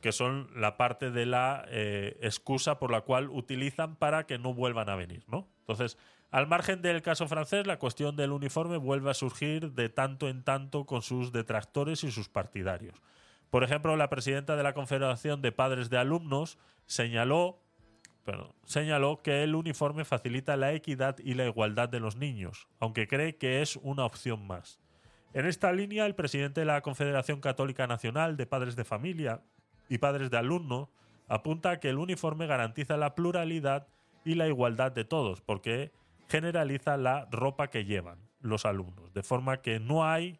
que 0.00 0.10
son 0.10 0.50
la 0.54 0.76
parte 0.76 1.12
de 1.12 1.26
la 1.26 1.64
eh, 1.68 2.18
excusa 2.20 2.80
por 2.80 2.90
la 2.90 3.02
cual 3.02 3.30
utilizan 3.30 3.94
para 3.94 4.26
que 4.26 4.36
no 4.36 4.52
vuelvan 4.52 4.88
a 4.88 4.96
venir, 4.96 5.24
¿no? 5.28 5.48
Entonces, 5.60 5.96
al 6.36 6.46
margen 6.46 6.82
del 6.82 7.00
caso 7.00 7.26
francés, 7.28 7.66
la 7.66 7.78
cuestión 7.78 8.14
del 8.14 8.30
uniforme 8.30 8.76
vuelve 8.76 9.10
a 9.10 9.14
surgir 9.14 9.72
de 9.72 9.88
tanto 9.88 10.28
en 10.28 10.44
tanto 10.44 10.84
con 10.84 11.00
sus 11.00 11.32
detractores 11.32 12.04
y 12.04 12.10
sus 12.10 12.28
partidarios. 12.28 13.00
Por 13.48 13.64
ejemplo, 13.64 13.96
la 13.96 14.10
presidenta 14.10 14.54
de 14.54 14.62
la 14.62 14.74
Confederación 14.74 15.40
de 15.40 15.50
Padres 15.50 15.88
de 15.88 15.96
Alumnos 15.96 16.58
señaló, 16.84 17.62
señaló 18.66 19.22
que 19.22 19.44
el 19.44 19.54
uniforme 19.54 20.04
facilita 20.04 20.58
la 20.58 20.74
equidad 20.74 21.16
y 21.20 21.32
la 21.32 21.46
igualdad 21.46 21.88
de 21.88 22.00
los 22.00 22.16
niños, 22.16 22.68
aunque 22.80 23.08
cree 23.08 23.36
que 23.36 23.62
es 23.62 23.76
una 23.76 24.04
opción 24.04 24.46
más. 24.46 24.78
En 25.32 25.46
esta 25.46 25.72
línea, 25.72 26.04
el 26.04 26.16
presidente 26.16 26.60
de 26.60 26.66
la 26.66 26.82
Confederación 26.82 27.40
Católica 27.40 27.86
Nacional 27.86 28.36
de 28.36 28.44
Padres 28.44 28.76
de 28.76 28.84
Familia 28.84 29.40
y 29.88 29.96
Padres 29.96 30.30
de 30.30 30.36
Alumnos 30.36 30.90
apunta 31.28 31.80
que 31.80 31.88
el 31.88 31.96
uniforme 31.96 32.46
garantiza 32.46 32.98
la 32.98 33.14
pluralidad 33.14 33.88
y 34.22 34.34
la 34.34 34.48
igualdad 34.48 34.92
de 34.92 35.06
todos, 35.06 35.40
porque 35.40 35.92
generaliza 36.28 36.96
la 36.96 37.26
ropa 37.30 37.68
que 37.68 37.84
llevan 37.84 38.18
los 38.40 38.64
alumnos, 38.64 39.12
de 39.12 39.22
forma 39.22 39.60
que 39.62 39.80
no 39.80 40.08
hay 40.08 40.38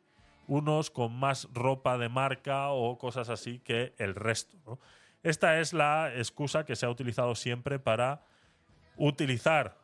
unos 0.49 0.91
con 0.91 1.15
más 1.15 1.49
ropa 1.53 1.99
de 1.99 2.09
marca 2.09 2.69
o 2.71 2.99
cosas 2.99 3.29
así 3.29 3.59
que 3.59 3.95
el 3.99 4.15
resto. 4.15 4.79
Esta 5.23 5.59
es 5.61 5.73
la 5.73 6.13
excusa 6.15 6.65
que 6.65 6.77
se 6.77 6.87
ha 6.87 6.91
utilizado 6.91 7.35
siempre 7.35 7.79
para 7.79 8.23
utilizar 8.97 9.77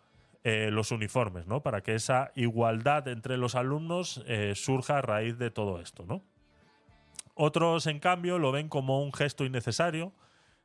eh, 0.44 0.70
los 0.70 0.90
uniformes, 0.90 1.46
¿no? 1.46 1.62
Para 1.62 1.82
que 1.82 1.94
esa 1.94 2.32
igualdad 2.34 3.08
entre 3.08 3.36
los 3.36 3.54
alumnos 3.54 4.22
eh, 4.26 4.54
surja 4.54 4.98
a 4.98 5.02
raíz 5.02 5.38
de 5.38 5.50
todo 5.50 5.80
esto, 5.80 6.04
¿no? 6.06 6.22
Otros, 7.34 7.86
en 7.86 7.98
cambio, 7.98 8.38
lo 8.38 8.52
ven 8.52 8.68
como 8.68 9.02
un 9.02 9.12
gesto 9.12 9.44
innecesario. 9.44 10.12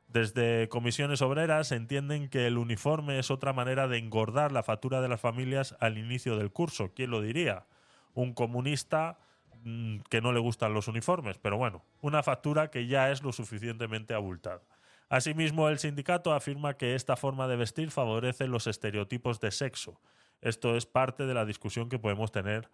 Desde 0.08 0.68
comisiones 0.70 1.20
obreras 1.20 1.70
entienden 1.70 2.28
que 2.30 2.46
el 2.46 2.56
uniforme 2.56 3.18
es 3.18 3.30
otra 3.30 3.52
manera 3.52 3.88
de 3.88 3.98
engordar 3.98 4.52
la 4.52 4.62
factura 4.62 5.02
de 5.02 5.08
las 5.08 5.20
familias 5.20 5.76
al 5.80 5.98
inicio 5.98 6.36
del 6.38 6.50
curso. 6.50 6.92
¿Quién 6.94 7.10
lo 7.10 7.20
diría? 7.20 7.66
Un 8.14 8.32
comunista 8.32 9.18
mm, 9.64 9.98
que 10.08 10.22
no 10.22 10.32
le 10.32 10.40
gustan 10.40 10.72
los 10.72 10.88
uniformes, 10.88 11.36
pero 11.38 11.58
bueno, 11.58 11.84
una 12.00 12.22
factura 12.22 12.70
que 12.70 12.86
ya 12.86 13.10
es 13.10 13.22
lo 13.22 13.32
suficientemente 13.32 14.14
abultada. 14.14 14.62
Asimismo, 15.10 15.68
el 15.68 15.78
sindicato 15.78 16.32
afirma 16.32 16.74
que 16.78 16.94
esta 16.94 17.16
forma 17.16 17.46
de 17.46 17.56
vestir 17.56 17.90
favorece 17.90 18.46
los 18.46 18.66
estereotipos 18.66 19.40
de 19.40 19.50
sexo. 19.50 20.00
Esto 20.40 20.76
es 20.76 20.86
parte 20.86 21.26
de 21.26 21.34
la 21.34 21.44
discusión 21.44 21.88
que 21.88 21.98
podemos 21.98 22.32
tener 22.32 22.70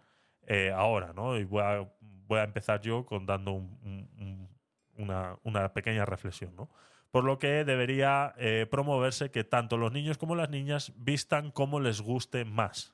eh, 0.47 0.71
ahora, 0.73 1.11
¿no? 1.13 1.37
Y 1.37 1.43
voy 1.43 1.63
a, 1.63 1.89
voy 2.27 2.39
a 2.39 2.43
empezar 2.43 2.79
yo 2.81 3.05
con 3.05 3.25
dando 3.25 3.51
un- 3.51 3.77
un- 3.83 4.09
un- 4.19 4.49
una, 4.97 5.35
una 5.43 5.73
pequeña 5.73 6.05
reflexión, 6.05 6.55
¿no? 6.55 6.69
Por 7.15 7.23
lo 7.23 7.39
que 7.39 7.63
debería 7.63 8.33
eh, 8.37 8.67
promoverse 8.69 9.31
que 9.31 9.45
tanto 9.45 9.77
los 9.77 9.93
niños 9.93 10.17
como 10.17 10.35
las 10.35 10.49
niñas 10.49 10.91
vistan 10.97 11.49
como 11.49 11.79
les 11.79 12.01
guste 12.01 12.43
más. 12.43 12.93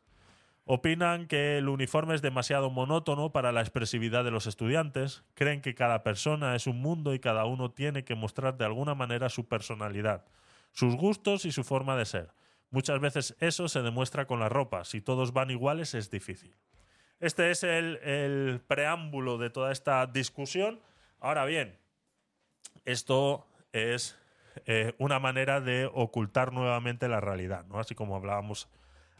Opinan 0.63 1.25
que 1.25 1.57
el 1.57 1.67
uniforme 1.67 2.13
es 2.13 2.21
demasiado 2.21 2.69
monótono 2.69 3.31
para 3.31 3.51
la 3.51 3.61
expresividad 3.61 4.23
de 4.23 4.29
los 4.29 4.45
estudiantes, 4.45 5.23
creen 5.33 5.61
que 5.61 5.73
cada 5.73 6.03
persona 6.03 6.55
es 6.55 6.67
un 6.67 6.81
mundo 6.81 7.15
y 7.15 7.19
cada 7.19 7.45
uno 7.45 7.71
tiene 7.71 8.03
que 8.03 8.13
mostrar 8.13 8.59
de 8.59 8.65
alguna 8.65 8.93
manera 8.93 9.27
su 9.27 9.47
personalidad, 9.47 10.23
sus 10.71 10.95
gustos 10.95 11.45
y 11.45 11.51
su 11.51 11.63
forma 11.63 11.97
de 11.97 12.05
ser. 12.05 12.31
Muchas 12.69 12.99
veces 12.99 13.35
eso 13.39 13.67
se 13.69 13.81
demuestra 13.81 14.27
con 14.27 14.39
la 14.39 14.49
ropa, 14.49 14.85
si 14.85 15.01
todos 15.01 15.33
van 15.33 15.49
iguales 15.49 15.95
es 15.95 16.11
difícil. 16.11 16.55
Este 17.19 17.49
es 17.49 17.63
el, 17.63 17.97
el 18.03 18.61
preámbulo 18.67 19.39
de 19.39 19.49
toda 19.49 19.71
esta 19.71 20.05
discusión. 20.05 20.79
Ahora 21.19 21.43
bien, 21.45 21.79
esto 22.85 23.47
es 23.73 24.17
eh, 24.65 24.93
una 24.97 25.19
manera 25.19 25.61
de 25.61 25.89
ocultar 25.91 26.51
nuevamente 26.51 27.07
la 27.07 27.21
realidad, 27.21 27.65
¿no? 27.67 27.79
Así 27.79 27.95
como 27.95 28.15
hablábamos 28.15 28.69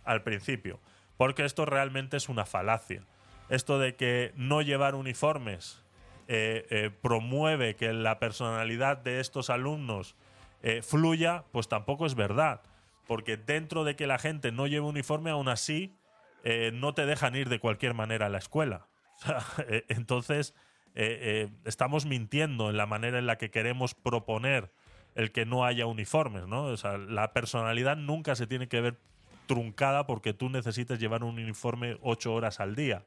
al 0.03 0.23
principio. 0.23 0.79
Porque 1.17 1.45
esto 1.45 1.65
realmente 1.65 2.17
es 2.17 2.29
una 2.29 2.45
falacia. 2.45 3.05
Esto 3.49 3.79
de 3.79 3.95
que 3.95 4.33
no 4.35 4.61
llevar 4.61 4.95
uniformes 4.95 5.83
eh, 6.27 6.65
eh, 6.69 6.89
promueve 7.01 7.75
que 7.75 7.93
la 7.93 8.19
personalidad 8.19 8.97
de 8.97 9.19
estos 9.19 9.49
alumnos 9.49 10.15
fluya, 10.83 11.43
pues 11.51 11.67
tampoco 11.67 12.05
es 12.05 12.13
verdad. 12.13 12.61
Porque 13.07 13.35
dentro 13.35 13.83
de 13.83 13.95
que 13.95 14.05
la 14.05 14.19
gente 14.19 14.51
no 14.51 14.67
lleve 14.67 14.85
uniforme, 14.85 15.31
aún 15.31 15.49
así 15.49 15.95
no 16.73 16.93
te 16.93 17.07
dejan 17.07 17.35
ir 17.35 17.49
de 17.49 17.59
cualquier 17.59 17.95
manera 17.95 18.27
a 18.27 18.29
la 18.29 18.37
escuela. 18.37 18.85
Entonces, 19.89 20.53
eh, 20.93 21.19
eh, 21.21 21.49
estamos 21.65 22.05
mintiendo 22.05 22.69
en 22.69 22.77
la 22.77 22.85
manera 22.85 23.19
en 23.19 23.25
la 23.25 23.37
que 23.37 23.49
queremos 23.49 23.95
proponer 23.95 24.71
el 25.15 25.31
que 25.31 25.45
no 25.45 25.65
haya 25.65 25.85
uniformes, 25.85 26.47
¿no? 26.47 26.65
O 26.65 26.77
sea, 26.77 26.97
la 26.97 27.33
personalidad 27.33 27.97
nunca 27.97 28.35
se 28.35 28.47
tiene 28.47 28.67
que 28.67 28.81
ver 28.81 28.97
truncada 29.45 30.05
porque 30.05 30.33
tú 30.33 30.49
necesites 30.49 30.99
llevar 30.99 31.23
un 31.23 31.39
uniforme 31.39 31.97
ocho 32.01 32.33
horas 32.33 32.59
al 32.59 32.75
día. 32.75 33.05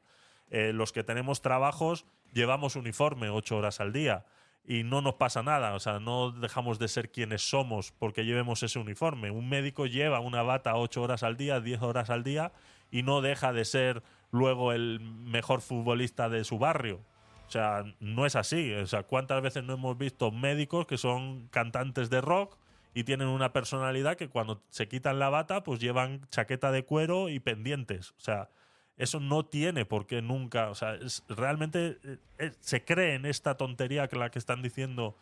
Eh, 0.51 0.73
los 0.73 0.91
que 0.91 1.03
tenemos 1.03 1.41
trabajos 1.41 2.05
llevamos 2.33 2.75
uniforme 2.75 3.29
ocho 3.29 3.57
horas 3.57 3.79
al 3.79 3.93
día 3.93 4.25
y 4.67 4.83
no 4.83 5.01
nos 5.01 5.15
pasa 5.15 5.43
nada, 5.43 5.73
o 5.73 5.79
sea, 5.79 5.99
no 5.99 6.31
dejamos 6.31 6.79
de 6.79 6.87
ser 6.87 7.11
quienes 7.11 7.47
somos 7.47 7.91
porque 7.91 8.25
llevemos 8.25 8.63
ese 8.63 8.79
uniforme. 8.79 9.31
Un 9.31 9.47
médico 9.47 9.85
lleva 9.85 10.19
una 10.19 10.43
bata 10.43 10.75
ocho 10.75 11.01
horas 11.01 11.23
al 11.23 11.37
día, 11.37 11.59
diez 11.59 11.81
horas 11.81 12.09
al 12.09 12.23
día 12.23 12.51
y 12.91 13.03
no 13.03 13.21
deja 13.21 13.53
de 13.53 13.65
ser 13.65 14.03
luego 14.31 14.73
el 14.73 14.99
mejor 14.99 15.61
futbolista 15.61 16.29
de 16.29 16.43
su 16.43 16.57
barrio. 16.59 17.01
O 17.47 17.51
sea, 17.51 17.83
no 17.99 18.25
es 18.25 18.35
así. 18.35 18.73
O 18.73 18.87
sea, 18.87 19.03
¿cuántas 19.03 19.41
veces 19.41 19.63
no 19.63 19.73
hemos 19.73 19.97
visto 19.97 20.31
médicos 20.31 20.85
que 20.85 20.97
son 20.97 21.47
cantantes 21.49 22.09
de 22.09 22.21
rock 22.21 22.57
y 22.93 23.03
tienen 23.03 23.27
una 23.27 23.53
personalidad 23.53 24.15
que 24.15 24.29
cuando 24.29 24.63
se 24.69 24.87
quitan 24.87 25.19
la 25.19 25.29
bata, 25.29 25.63
pues 25.63 25.79
llevan 25.79 26.21
chaqueta 26.29 26.71
de 26.71 26.85
cuero 26.85 27.29
y 27.29 27.39
pendientes? 27.39 28.11
O 28.11 28.19
sea, 28.19 28.49
eso 28.97 29.19
no 29.19 29.45
tiene 29.45 29.85
por 29.85 30.07
qué 30.07 30.21
nunca. 30.21 30.69
O 30.69 30.75
sea, 30.75 30.97
realmente 31.27 31.97
eh, 32.03 32.17
eh, 32.39 32.51
se 32.59 32.83
cree 32.83 33.15
en 33.15 33.25
esta 33.25 33.55
tontería 33.57 34.07
que 34.07 34.15
la 34.15 34.31
que 34.31 34.39
están 34.39 34.61
diciendo 34.61 35.17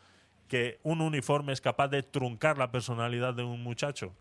que 0.47 0.79
un 0.83 1.01
uniforme 1.01 1.53
es 1.53 1.61
capaz 1.61 1.87
de 1.87 2.03
truncar 2.03 2.57
la 2.57 2.71
personalidad 2.71 3.33
de 3.33 3.43
un 3.43 3.63
muchacho. 3.63 4.13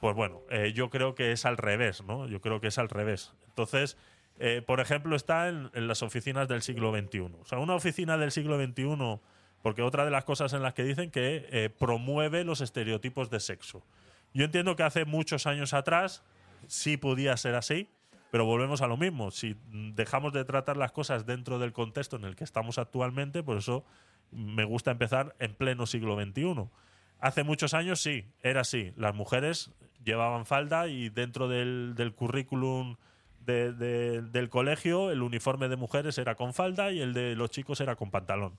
Pues 0.00 0.14
bueno, 0.14 0.40
eh, 0.50 0.72
yo 0.74 0.90
creo 0.90 1.14
que 1.14 1.32
es 1.32 1.46
al 1.46 1.56
revés, 1.56 2.02
¿no? 2.04 2.26
Yo 2.26 2.40
creo 2.40 2.60
que 2.60 2.68
es 2.68 2.78
al 2.78 2.88
revés. 2.88 3.32
Entonces, 3.48 3.96
eh, 4.38 4.62
por 4.66 4.80
ejemplo, 4.80 5.16
está 5.16 5.48
en, 5.48 5.70
las 5.74 6.02
oficinas 6.02 6.48
del 6.48 6.62
siglo 6.62 6.92
XXI. 6.92 7.20
O 7.20 7.44
sea, 7.44 7.58
una 7.58 7.74
oficina 7.74 8.18
del 8.18 8.30
siglo 8.30 8.62
XXI, 8.62 9.20
porque 9.62 9.82
otra 9.82 10.04
de 10.04 10.10
las 10.10 10.24
cosas 10.24 10.52
en 10.52 10.62
las 10.62 10.74
que 10.74 10.84
dicen 10.84 11.10
que 11.10 11.48
eh, 11.50 11.70
promueve 11.70 12.44
los 12.44 12.60
estereotipos 12.60 13.30
de 13.30 13.40
sexo. 13.40 13.82
Yo 14.34 14.44
entiendo 14.44 14.76
que 14.76 14.82
hace 14.82 15.04
muchos 15.04 15.46
años 15.46 15.72
atrás 15.72 16.22
sí 16.66 16.96
podía 16.96 17.36
ser 17.36 17.54
así, 17.54 17.88
pero 18.30 18.44
volvemos 18.44 18.82
a 18.82 18.86
lo 18.86 18.98
mismo. 18.98 19.30
Si 19.30 19.56
dejamos 19.70 20.34
de 20.34 20.44
tratar 20.44 20.76
las 20.76 20.92
cosas 20.92 21.24
dentro 21.24 21.58
del 21.58 21.72
contexto 21.72 22.16
en 22.16 22.24
el 22.24 22.36
que 22.36 22.44
estamos 22.44 22.76
actualmente, 22.76 23.42
por 23.42 23.56
eso 23.56 23.84
me 24.30 24.64
gusta 24.64 24.90
empezar 24.90 25.34
en 25.38 25.54
pleno 25.54 25.86
siglo 25.86 26.20
XXI. 26.20 26.68
Hace 27.18 27.44
muchos 27.44 27.72
años 27.72 28.00
sí, 28.02 28.26
era 28.42 28.60
así. 28.60 28.92
Las 28.96 29.14
mujeres 29.14 29.72
llevaban 30.04 30.44
falda 30.44 30.88
y 30.88 31.08
dentro 31.08 31.48
del 31.48 32.12
currículum 32.14 32.96
de- 33.46 33.72
de- 33.72 34.22
del 34.22 34.48
colegio 34.50 35.10
el 35.10 35.22
uniforme 35.22 35.68
de 35.68 35.76
mujeres 35.76 36.18
era 36.18 36.34
con 36.34 36.52
falda 36.52 36.90
y 36.92 37.00
el 37.00 37.14
de 37.14 37.34
los 37.36 37.50
chicos 37.50 37.80
era 37.80 37.96
con 37.96 38.10
pantalón. 38.10 38.58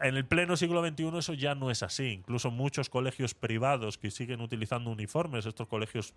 En 0.00 0.16
el 0.16 0.24
pleno 0.24 0.56
siglo 0.56 0.82
XXI 0.86 1.18
eso 1.18 1.34
ya 1.34 1.54
no 1.54 1.70
es 1.70 1.82
así. 1.82 2.06
Incluso 2.12 2.50
muchos 2.50 2.88
colegios 2.88 3.34
privados 3.34 3.98
que 3.98 4.10
siguen 4.10 4.40
utilizando 4.40 4.90
uniformes, 4.90 5.44
estos 5.44 5.68
colegios 5.68 6.14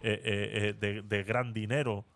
eh, 0.00 0.20
eh, 0.24 0.50
eh, 0.68 0.72
de, 0.78 1.02
de 1.02 1.22
gran 1.24 1.52
dinero 1.52 2.06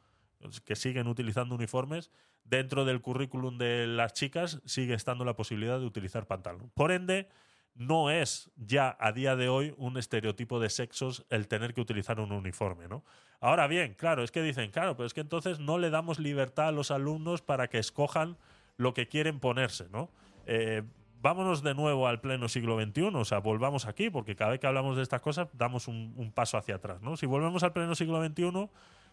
que 0.64 0.76
siguen 0.76 1.06
utilizando 1.08 1.54
uniformes, 1.54 2.10
dentro 2.44 2.84
del 2.86 3.02
currículum 3.02 3.58
de 3.58 3.86
las 3.86 4.14
chicas 4.14 4.62
sigue 4.64 4.94
estando 4.94 5.24
la 5.26 5.34
posibilidad 5.36 5.78
de 5.78 5.84
utilizar 5.84 6.26
pantalón. 6.26 6.70
Por 6.74 6.90
ende, 6.92 7.28
no 7.74 8.10
es 8.10 8.50
ya 8.56 8.96
a 8.98 9.12
día 9.12 9.36
de 9.36 9.48
hoy 9.50 9.74
un 9.76 9.98
estereotipo 9.98 10.58
de 10.58 10.70
sexos 10.70 11.26
el 11.28 11.46
tener 11.48 11.74
que 11.74 11.80
utilizar 11.82 12.18
un 12.20 12.32
uniforme, 12.32 12.88
¿no? 12.88 13.04
Ahora 13.40 13.66
bien, 13.66 13.94
claro, 13.94 14.22
es 14.22 14.30
que 14.30 14.42
dicen, 14.42 14.70
claro, 14.70 14.96
pero 14.96 15.06
es 15.06 15.14
que 15.14 15.20
entonces 15.20 15.58
no 15.60 15.78
le 15.78 15.90
damos 15.90 16.18
libertad 16.18 16.68
a 16.68 16.72
los 16.72 16.90
alumnos 16.90 17.40
para 17.40 17.68
que 17.68 17.78
escojan 17.78 18.36
lo 18.76 18.92
que 18.92 19.08
quieren 19.08 19.40
ponerse, 19.40 19.88
¿no? 19.90 20.10
Eh, 20.46 20.82
vámonos 21.22 21.62
de 21.62 21.74
nuevo 21.74 22.06
al 22.06 22.20
pleno 22.20 22.48
siglo 22.48 22.80
XXI, 22.80 23.02
o 23.14 23.24
sea, 23.24 23.38
volvamos 23.38 23.86
aquí, 23.86 24.10
porque 24.10 24.36
cada 24.36 24.50
vez 24.50 24.60
que 24.60 24.66
hablamos 24.66 24.96
de 24.96 25.02
estas 25.02 25.20
cosas 25.20 25.48
damos 25.54 25.88
un, 25.88 26.12
un 26.16 26.32
paso 26.32 26.58
hacia 26.58 26.76
atrás, 26.76 27.00
¿no? 27.02 27.16
Si 27.16 27.26
volvemos 27.26 27.62
al 27.62 27.72
pleno 27.72 27.94
siglo 27.94 28.24
XXI, 28.24 28.68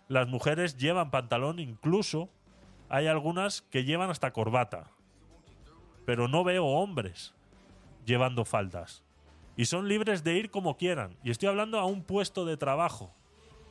las 0.10 0.28
mujeres 0.28 0.78
llevan 0.78 1.12
pantalón, 1.12 1.60
incluso 1.60 2.30
hay 2.90 3.08
algunas 3.08 3.62
que 3.64 3.84
llevan 3.84 4.10
hasta 4.10 4.32
corbata, 4.32 4.92
pero 6.06 6.28
no 6.28 6.44
veo 6.44 6.66
hombres 6.66 7.34
llevando 8.06 8.46
faldas. 8.46 9.04
Y 9.58 9.66
son 9.66 9.88
libres 9.88 10.24
de 10.24 10.38
ir 10.38 10.52
como 10.52 10.78
quieran. 10.78 11.18
Y 11.24 11.32
estoy 11.32 11.50
hablando 11.50 11.80
a 11.80 11.86
un 11.86 12.04
puesto 12.04 12.46
de 12.46 12.58
trabajo. 12.58 13.14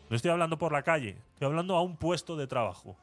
No 0.08 0.16
estoy 0.16 0.30
hablando 0.30 0.58
por 0.58 0.72
la 0.72 0.82
calle, 0.82 1.18
estoy 1.32 1.46
hablando 1.46 1.76
a 1.76 1.82
un 1.82 1.96
puesto 1.96 2.36
de 2.36 2.46
trabajo. 2.46 2.96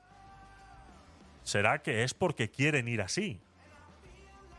¿Será 1.44 1.82
que 1.82 2.04
es 2.04 2.14
porque 2.14 2.50
quieren 2.50 2.88
ir 2.88 3.02
así? 3.02 3.42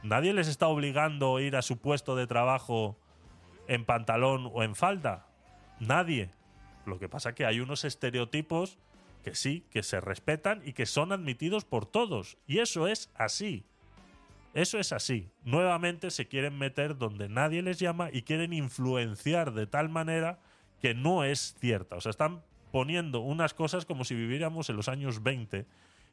Nadie 0.02 0.34
les 0.34 0.48
está 0.48 0.68
obligando 0.68 1.36
a 1.36 1.42
ir 1.42 1.56
a 1.56 1.62
su 1.62 1.78
puesto 1.78 2.14
de 2.14 2.26
trabajo 2.26 2.98
en 3.68 3.86
pantalón 3.86 4.50
o 4.52 4.62
en 4.62 4.74
falda. 4.74 5.26
Nadie. 5.80 6.30
Lo 6.84 6.98
que 6.98 7.08
pasa 7.08 7.30
es 7.30 7.34
que 7.34 7.46
hay 7.46 7.60
unos 7.60 7.84
estereotipos 7.84 8.78
que 9.22 9.34
sí, 9.34 9.64
que 9.70 9.82
se 9.82 10.02
respetan 10.02 10.60
y 10.66 10.74
que 10.74 10.84
son 10.84 11.12
admitidos 11.12 11.64
por 11.64 11.86
todos. 11.86 12.36
Y 12.46 12.58
eso 12.58 12.86
es 12.86 13.10
así. 13.14 13.64
Eso 14.52 14.78
es 14.78 14.92
así. 14.92 15.30
Nuevamente 15.42 16.10
se 16.10 16.28
quieren 16.28 16.58
meter 16.58 16.98
donde 16.98 17.30
nadie 17.30 17.62
les 17.62 17.78
llama 17.78 18.10
y 18.12 18.22
quieren 18.22 18.52
influenciar 18.52 19.54
de 19.54 19.66
tal 19.66 19.88
manera 19.88 20.38
que 20.84 20.92
no 20.92 21.24
es 21.24 21.56
cierta. 21.60 21.96
O 21.96 22.02
sea, 22.02 22.10
están 22.10 22.42
poniendo 22.70 23.20
unas 23.20 23.54
cosas 23.54 23.86
como 23.86 24.04
si 24.04 24.14
viviéramos 24.14 24.68
en 24.68 24.76
los 24.76 24.90
años 24.90 25.22
20 25.22 25.64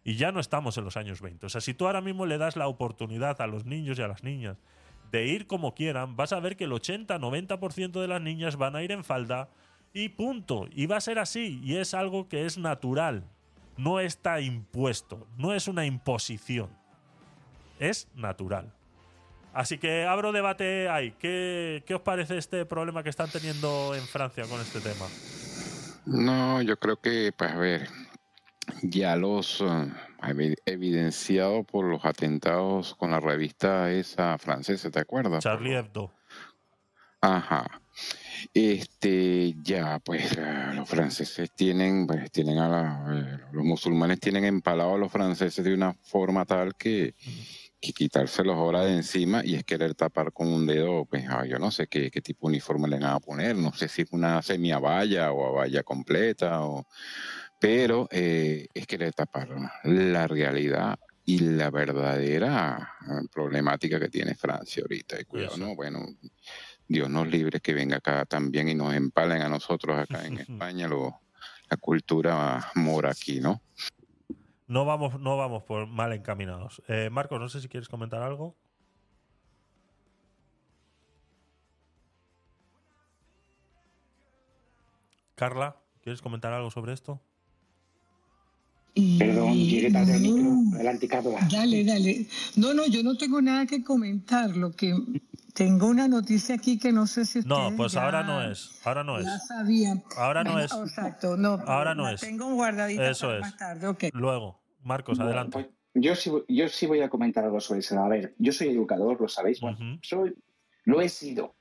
y 0.06 0.16
ya 0.16 0.32
no 0.32 0.40
estamos 0.40 0.78
en 0.78 0.86
los 0.86 0.96
años 0.96 1.20
20. 1.20 1.46
O 1.46 1.50
sea, 1.50 1.60
si 1.60 1.74
tú 1.74 1.88
ahora 1.88 2.00
mismo 2.00 2.26
le 2.26 2.38
das 2.38 2.56
la 2.56 2.70
oportunidad 2.70 3.42
a 3.42 3.48
los 3.48 3.66
niños 3.66 4.00
y 4.00 4.02
a 4.02 4.08
las 4.08 4.24
niñas 4.24 4.56
de 5.12 5.28
ir 5.28 5.46
como 5.46 5.76
quieran, 5.76 6.16
vas 6.16 6.32
a 6.32 6.40
ver 6.40 6.56
que 6.56 6.64
el 6.64 6.72
80-90% 6.72 8.00
de 8.00 8.08
las 8.08 8.22
niñas 8.22 8.56
van 8.56 8.78
a 8.78 8.82
ir 8.82 8.94
en 8.94 9.04
falda 9.04 9.50
y 9.92 10.08
punto. 10.08 10.70
Y 10.72 10.86
va 10.86 10.96
a 10.96 11.02
ser 11.02 11.20
así. 11.20 11.60
Y 11.66 11.76
es 11.76 11.94
algo 11.94 12.30
que 12.30 12.46
es 12.46 12.58
natural. 12.58 13.26
No 13.76 14.00
está 14.00 14.40
impuesto. 14.40 15.28
No 15.38 15.54
es 15.54 15.68
una 15.68 15.86
imposición. 15.86 16.70
Es 17.78 18.08
natural. 18.16 18.74
Así 19.54 19.78
que 19.78 20.06
abro 20.06 20.32
debate 20.32 20.88
ahí. 20.90 21.12
¿Qué, 21.20 21.84
qué 21.86 21.96
os 21.96 22.02
parece 22.02 22.38
este 22.38 22.66
problema 22.66 23.04
que 23.04 23.10
están 23.10 23.30
teniendo 23.30 23.94
en 23.96 24.04
Francia 24.04 24.46
con 24.46 24.62
este 24.62 24.80
tema? 24.80 25.06
No, 26.06 26.62
yo 26.62 26.78
creo 26.78 27.00
que, 27.00 27.32
pues 27.38 27.52
a 27.52 27.58
ver, 27.58 27.90
ya 28.82 29.16
los 29.16 29.62
eh, 29.62 29.66
evi- 30.22 30.56
evidenciado 30.66 31.64
por 31.64 31.86
los 31.86 32.06
atentados 32.06 32.96
con 32.96 33.12
la 33.12 33.20
revista 33.20 33.92
esa 33.92 34.38
francesa, 34.38 34.90
¿te 34.90 35.00
acuerdas? 35.00 35.44
Charlie 35.44 35.76
Hebdo. 35.76 36.12
Ajá. 37.22 37.82
Este, 38.54 39.54
ya, 39.62 40.00
pues 40.00 40.36
eh, 40.38 40.72
los 40.74 40.90
franceses 40.90 41.52
tienen, 41.54 42.08
pues 42.08 42.32
tienen 42.32 42.58
a 42.58 42.68
la, 42.68 43.06
eh, 43.16 43.40
los 43.52 43.64
musulmanes 43.64 44.20
tienen 44.20 44.46
empalado 44.46 44.96
a 44.96 44.98
los 44.98 45.12
franceses 45.12 45.64
de 45.64 45.74
una 45.74 45.94
forma 45.94 46.46
tal 46.46 46.74
que, 46.76 47.14
que 47.16 47.61
quitárselos 47.82 48.56
ahora 48.56 48.86
de 48.86 48.94
encima 48.94 49.42
y 49.44 49.56
es 49.56 49.64
querer 49.64 49.96
tapar 49.96 50.32
con 50.32 50.48
un 50.48 50.68
dedo, 50.68 51.06
pues 51.06 51.26
ah, 51.28 51.46
yo 51.46 51.58
no 51.58 51.72
sé 51.72 51.88
qué, 51.88 52.12
qué 52.12 52.22
tipo 52.22 52.48
de 52.48 52.54
uniforme 52.54 52.88
le 52.88 53.00
van 53.00 53.16
a 53.16 53.20
poner, 53.20 53.56
no 53.56 53.74
sé 53.74 53.88
si 53.88 54.04
es 54.04 54.10
una 54.12 54.42
semivalla 54.42 55.32
o 55.32 55.48
a 55.48 55.52
valla 55.52 55.84
completa, 55.84 56.64
o, 56.64 56.88
pero 57.60 58.08
eh, 58.12 58.68
es 58.74 58.88
querer 58.88 59.14
tapar 59.14 59.50
la 59.84 60.28
realidad 60.28 61.00
y 61.26 61.40
la 61.40 61.70
verdadera 61.70 62.96
eh, 63.02 63.28
problemática 63.32 64.00
que 64.00 64.10
tiene 64.10 64.36
Francia 64.36 64.82
ahorita. 64.84 65.20
Y 65.20 65.26
cuidado. 65.26 65.58
¿no? 65.58 65.76
Bueno, 65.76 66.06
Dios 66.88 67.10
nos 67.10 67.28
libre 67.28 67.60
que 67.60 67.74
venga 67.74 67.98
acá 67.98 68.26
también 68.26 68.68
y 68.70 68.76
nos 68.76 68.94
empalen 68.94 69.42
a 69.42 69.50
nosotros 69.50 69.98
acá 69.98 70.26
en 70.26 70.38
España 70.40 70.88
lo, 70.88 71.22
la 71.70 71.78
cultura 71.78 72.72
mora 72.76 73.12
aquí, 73.12 73.40
¿no? 73.40 73.62
No 74.72 74.86
vamos, 74.86 75.20
no 75.20 75.36
vamos 75.36 75.64
por 75.64 75.86
mal 75.86 76.14
encaminados. 76.14 76.82
Eh, 76.88 77.10
Marcos, 77.12 77.40
no 77.42 77.50
sé 77.50 77.60
si 77.60 77.68
quieres 77.68 77.90
comentar 77.90 78.22
algo. 78.24 78.56
Carla, 85.36 85.76
¿quieres 86.04 86.22
comentar 86.22 86.54
algo 86.54 86.70
sobre 86.72 86.94
esto? 86.94 87.22
Perdón, 89.20 89.54
llegué 89.54 89.90
tarde 89.92 90.14
al 90.16 90.20
micro. 90.22 90.52
Adelante, 90.76 91.08
Carla. 91.08 91.40
Dale, 91.50 91.86
dale. 91.86 92.28
No, 92.58 92.74
no, 92.74 92.86
yo 92.88 93.02
no 93.04 93.16
tengo 93.18 93.42
nada 93.42 93.66
que 93.66 93.84
comentar. 93.84 94.50
Lo 94.56 94.72
que 94.72 94.94
tengo 95.54 95.88
una 95.88 96.10
noticia 96.10 96.56
aquí 96.56 96.78
que 96.78 96.92
no 96.92 97.08
sé 97.08 97.26
si 97.26 97.40
No, 97.46 97.72
pues 97.78 97.94
ya- 97.94 98.04
ahora 98.04 98.24
no 98.24 98.44
es. 98.44 98.70
Ahora 98.86 99.04
no 99.06 99.18
es. 99.18 99.26
Ya 99.26 99.40
sabían. 99.40 100.04
Ahora 100.18 100.44
no 100.44 100.52
Bueno, 100.52 100.66
es. 100.66 100.74
Exacto, 100.74 101.38
no. 101.38 101.54
Ahora 101.66 101.96
no 101.96 102.04
la 102.04 102.12
es. 102.14 102.22
Tengo 102.22 102.54
guardadita 102.54 103.10
Eso 103.10 103.28
para 103.28 103.36
es. 103.38 103.42
más 103.42 103.58
tarde. 103.58 104.10
Luego, 104.14 104.61
Marcos, 104.84 105.18
Bueno, 105.18 105.30
adelante. 105.32 105.52
pues, 105.52 105.68
yo, 105.94 106.16
sí, 106.16 106.30
voy- 106.30 106.44
yo 106.48 106.68
sí 106.70 106.86
voy 106.88 107.02
a 107.02 107.10
comentar 107.10 107.44
algo 107.44 107.60
sobre 107.60 107.80
eso. 107.82 108.00
A 108.00 108.08
ver, 108.08 108.34
yo 108.38 108.52
soy 108.52 108.70
educador, 108.70 109.20
lo 109.20 109.28
sabéis. 109.28 109.60
Bueno, 109.62 109.78
soy, 110.02 110.34
lo 110.86 111.02
he 111.02 111.10
sido, 111.10 111.56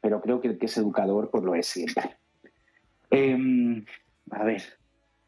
pero 0.00 0.20
creo 0.20 0.40
que 0.40 0.48
el 0.48 0.58
que 0.58 0.66
es 0.66 0.76
educador, 0.76 1.30
pues 1.30 1.44
lo 1.44 1.54
es 1.54 1.66
siempre. 1.66 2.16
Em, 3.10 3.84
a 4.30 4.44
ver, 4.44 4.62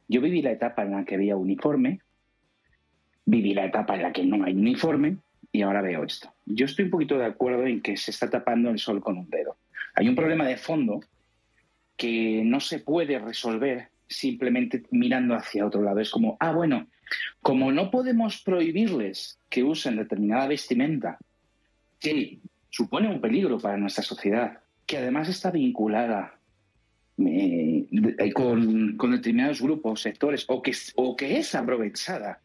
yo 0.08 0.20
viví 0.20 0.42
la 0.42 0.50
etapa 0.52 0.82
en 0.82 0.92
la 0.92 1.04
que 1.04 1.14
había 1.14 1.36
uniforme, 1.36 2.00
viví 3.24 3.54
la 3.54 3.66
etapa 3.66 3.94
en 3.96 4.02
la 4.02 4.12
que 4.12 4.24
no 4.24 4.44
hay 4.44 4.54
uniforme 4.54 5.18
y 5.52 5.62
ahora 5.62 5.82
veo 5.82 6.04
esto. 6.04 6.32
Yo 6.44 6.66
estoy 6.66 6.86
un 6.86 6.90
poquito 6.90 7.18
de 7.18 7.26
acuerdo 7.26 7.66
en 7.66 7.80
que 7.82 7.96
se 7.96 8.10
está 8.10 8.30
tapando 8.30 8.70
el 8.70 8.78
sol 8.78 9.00
con 9.00 9.18
un 9.18 9.28
dedo. 9.30 9.56
Hay 9.94 10.08
un 10.08 10.14
problema 10.16 10.46
de 10.46 10.56
fondo 10.56 11.00
que 11.96 12.42
no 12.44 12.60
se 12.60 12.80
puede 12.80 13.18
resolver 13.18 13.88
simplemente 14.06 14.82
mirando 14.90 15.34
hacia 15.34 15.66
otro 15.66 15.82
lado. 15.82 16.00
Es 16.00 16.10
como, 16.10 16.36
ah, 16.40 16.52
bueno, 16.52 16.86
como 17.42 17.72
no 17.72 17.90
podemos 17.90 18.42
prohibirles 18.42 19.38
que 19.48 19.62
usen 19.62 19.96
determinada 19.96 20.48
vestimenta 20.48 21.18
que 22.00 22.38
supone 22.70 23.08
un 23.08 23.20
peligro 23.20 23.58
para 23.58 23.76
nuestra 23.76 24.02
sociedad, 24.04 24.58
que 24.86 24.98
además 24.98 25.28
está 25.28 25.50
vinculada 25.50 26.38
eh, 27.18 27.86
con, 28.34 28.96
con 28.96 29.12
determinados 29.12 29.62
grupos, 29.62 30.02
sectores, 30.02 30.44
o 30.48 30.62
que, 30.62 30.72
es- 30.72 30.92
o 30.96 31.16
que 31.16 31.38
es 31.38 31.54
aprovechada 31.54 32.40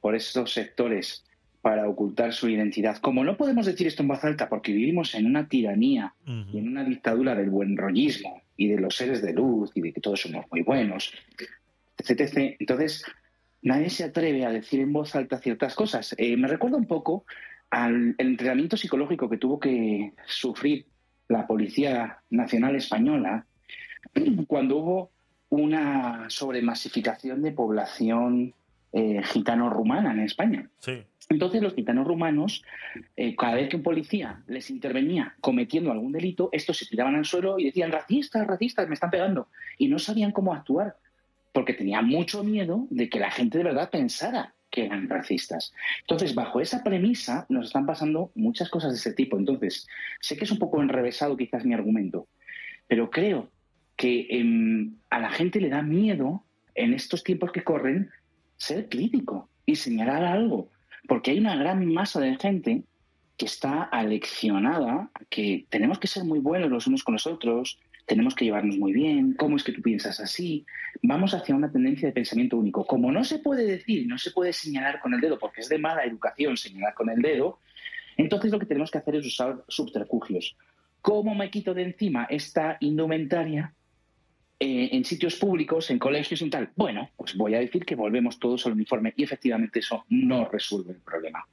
por 0.00 0.14
estos 0.14 0.52
sectores 0.52 1.24
para 1.60 1.88
ocultar 1.88 2.32
su 2.32 2.48
identidad. 2.48 2.98
Como 2.98 3.24
no 3.24 3.36
podemos 3.36 3.66
decir 3.66 3.88
esto 3.88 4.02
en 4.02 4.08
voz 4.08 4.22
alta 4.22 4.48
porque 4.48 4.72
vivimos 4.72 5.14
en 5.16 5.26
una 5.26 5.48
tiranía 5.48 6.14
y 6.52 6.58
en 6.58 6.68
una 6.68 6.84
dictadura 6.84 7.34
del 7.34 7.50
buen 7.50 7.76
rollismo 7.76 8.42
y 8.56 8.68
de 8.68 8.78
los 8.78 8.94
seres 8.96 9.20
de 9.22 9.32
luz 9.32 9.72
y 9.74 9.80
de 9.80 9.92
que 9.92 10.00
todos 10.00 10.20
somos 10.20 10.46
muy 10.52 10.62
buenos, 10.62 11.12
etc. 11.98 12.20
etc. 12.20 12.56
Entonces, 12.60 13.04
nadie 13.66 13.90
se 13.90 14.04
atreve 14.04 14.46
a 14.46 14.50
decir 14.50 14.80
en 14.80 14.92
voz 14.92 15.16
alta 15.16 15.38
ciertas 15.38 15.74
cosas. 15.74 16.14
Eh, 16.18 16.36
me 16.36 16.46
recuerda 16.46 16.76
un 16.76 16.86
poco 16.86 17.24
al 17.68 18.14
el 18.16 18.28
entrenamiento 18.28 18.76
psicológico 18.76 19.28
que 19.28 19.38
tuvo 19.38 19.58
que 19.58 20.12
sufrir 20.24 20.86
la 21.28 21.48
Policía 21.48 22.20
Nacional 22.30 22.76
Española 22.76 23.44
cuando 24.46 24.76
hubo 24.76 25.10
una 25.48 26.30
sobremasificación 26.30 27.42
de 27.42 27.50
población 27.50 28.54
eh, 28.92 29.20
gitano-rumana 29.24 30.12
en 30.12 30.20
España. 30.20 30.70
Sí. 30.78 31.02
Entonces 31.28 31.60
los 31.60 31.74
gitanos 31.74 32.06
rumanos, 32.06 32.62
eh, 33.16 33.34
cada 33.34 33.56
vez 33.56 33.68
que 33.68 33.76
un 33.76 33.82
policía 33.82 34.44
les 34.46 34.70
intervenía 34.70 35.34
cometiendo 35.40 35.90
algún 35.90 36.12
delito, 36.12 36.50
estos 36.52 36.76
se 36.76 36.86
tiraban 36.86 37.16
al 37.16 37.24
suelo 37.24 37.58
y 37.58 37.64
decían, 37.64 37.90
racistas, 37.90 38.46
racistas, 38.46 38.86
me 38.86 38.94
están 38.94 39.10
pegando. 39.10 39.48
Y 39.76 39.88
no 39.88 39.98
sabían 39.98 40.30
cómo 40.30 40.54
actuar, 40.54 40.96
porque 41.56 41.72
tenían 41.72 42.06
mucho 42.06 42.44
miedo 42.44 42.86
de 42.90 43.08
que 43.08 43.18
la 43.18 43.30
gente 43.30 43.56
de 43.56 43.64
verdad 43.64 43.88
pensara 43.88 44.54
que 44.68 44.84
eran 44.84 45.08
racistas. 45.08 45.72
Entonces, 46.02 46.34
bajo 46.34 46.60
esa 46.60 46.84
premisa, 46.84 47.46
nos 47.48 47.68
están 47.68 47.86
pasando 47.86 48.30
muchas 48.34 48.68
cosas 48.68 48.90
de 48.92 48.98
ese 48.98 49.14
tipo. 49.14 49.38
Entonces, 49.38 49.88
sé 50.20 50.36
que 50.36 50.44
es 50.44 50.50
un 50.50 50.58
poco 50.58 50.82
enrevesado 50.82 51.34
quizás 51.34 51.64
mi 51.64 51.72
argumento, 51.72 52.28
pero 52.86 53.08
creo 53.08 53.48
que 53.96 54.26
em, 54.28 54.96
a 55.08 55.18
la 55.18 55.30
gente 55.30 55.58
le 55.58 55.70
da 55.70 55.80
miedo, 55.80 56.44
en 56.74 56.92
estos 56.92 57.24
tiempos 57.24 57.52
que 57.52 57.64
corren, 57.64 58.10
ser 58.58 58.90
crítico 58.90 59.48
y 59.64 59.76
señalar 59.76 60.24
algo 60.24 60.68
porque 61.08 61.30
hay 61.30 61.38
una 61.38 61.56
gran 61.56 61.90
masa 61.90 62.20
de 62.20 62.36
gente 62.36 62.82
que 63.38 63.46
está 63.46 63.82
aleccionada 63.84 65.10
que 65.30 65.64
tenemos 65.70 65.98
que 65.98 66.06
ser 66.06 66.24
muy 66.24 66.38
buenos 66.38 66.68
los 66.68 66.86
unos 66.86 67.02
con 67.02 67.14
los 67.14 67.26
otros, 67.26 67.78
tenemos 68.06 68.34
que 68.34 68.44
llevarnos 68.44 68.78
muy 68.78 68.92
bien, 68.92 69.34
cómo 69.34 69.56
es 69.56 69.64
que 69.64 69.72
tú 69.72 69.82
piensas 69.82 70.20
así, 70.20 70.64
vamos 71.02 71.34
hacia 71.34 71.54
una 71.54 71.70
tendencia 71.70 72.08
de 72.08 72.14
pensamiento 72.14 72.56
único. 72.56 72.86
Como 72.86 73.10
no 73.12 73.24
se 73.24 73.40
puede 73.40 73.66
decir, 73.66 74.06
no 74.06 74.16
se 74.16 74.30
puede 74.30 74.52
señalar 74.52 75.00
con 75.00 75.12
el 75.12 75.20
dedo, 75.20 75.38
porque 75.38 75.60
es 75.60 75.68
de 75.68 75.78
mala 75.78 76.04
educación 76.04 76.56
señalar 76.56 76.94
con 76.94 77.10
el 77.10 77.20
dedo, 77.20 77.58
entonces 78.16 78.52
lo 78.52 78.58
que 78.58 78.66
tenemos 78.66 78.90
que 78.90 78.98
hacer 78.98 79.16
es 79.16 79.26
usar 79.26 79.64
subterfugios. 79.68 80.56
¿Cómo 81.02 81.34
me 81.34 81.50
quito 81.50 81.74
de 81.74 81.82
encima 81.82 82.26
esta 82.30 82.78
indumentaria 82.80 83.74
eh, 84.58 84.88
en 84.92 85.04
sitios 85.04 85.36
públicos, 85.36 85.90
en 85.90 85.98
colegios 85.98 86.40
y 86.40 86.48
tal. 86.48 86.70
Bueno, 86.76 87.10
pues 87.14 87.36
voy 87.36 87.54
a 87.54 87.58
decir 87.58 87.84
que 87.84 87.94
volvemos 87.94 88.38
todos 88.38 88.64
al 88.64 88.72
uniforme 88.72 89.12
y 89.14 89.22
efectivamente 89.22 89.80
eso 89.80 90.06
no 90.08 90.48
resuelve 90.48 90.92
el 90.92 91.00
problema. 91.00 91.46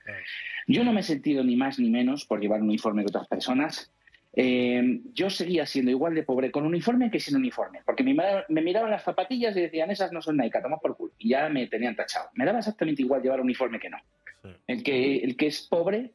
Yo 0.68 0.86
no 0.86 0.94
me 0.94 1.02
he 1.02 1.04
sentido 1.04 1.44
ni 1.44 1.58
más 1.58 1.80
ni 1.80 1.90
menos 1.90 2.24
por 2.24 2.40
llevar 2.40 2.62
un 2.62 2.70
uniforme 2.70 3.04
que 3.04 3.10
otras 3.10 3.28
personas. 3.28 3.92
Eh, 4.36 5.02
yo 5.14 5.30
seguía 5.30 5.66
siendo 5.68 5.92
igual 5.92 6.16
de 6.16 6.24
pobre 6.24 6.50
con 6.50 6.66
uniforme 6.66 7.12
que 7.12 7.20
sin 7.20 7.36
uniforme, 7.36 7.82
porque 7.86 8.04
me, 8.04 8.14
mira- 8.14 8.46
me 8.50 8.62
miraban 8.62 8.90
las 8.90 9.04
zapatillas 9.04 9.56
y 9.56 9.62
decían, 9.62 9.92
esas 9.92 10.12
no 10.12 10.22
son 10.22 10.38
Nike, 10.38 10.60
toma 10.62 10.80
por 10.80 10.98
culo. 10.98 11.14
Y 11.20 11.30
ya 11.30 11.50
me 11.50 11.68
tenían 11.68 11.96
tachado. 11.96 12.30
Me 12.34 12.46
daba 12.46 12.60
exactamente 12.60 13.04
igual 13.04 13.22
llevar 13.22 13.42
uniforme 13.42 13.80
que 13.80 13.90
no. 13.92 13.98
Sí. 14.44 14.50
El 14.68 14.84
que, 14.84 15.18
el 15.18 15.38
que 15.38 15.48
es 15.48 15.62
pobre 15.68 16.14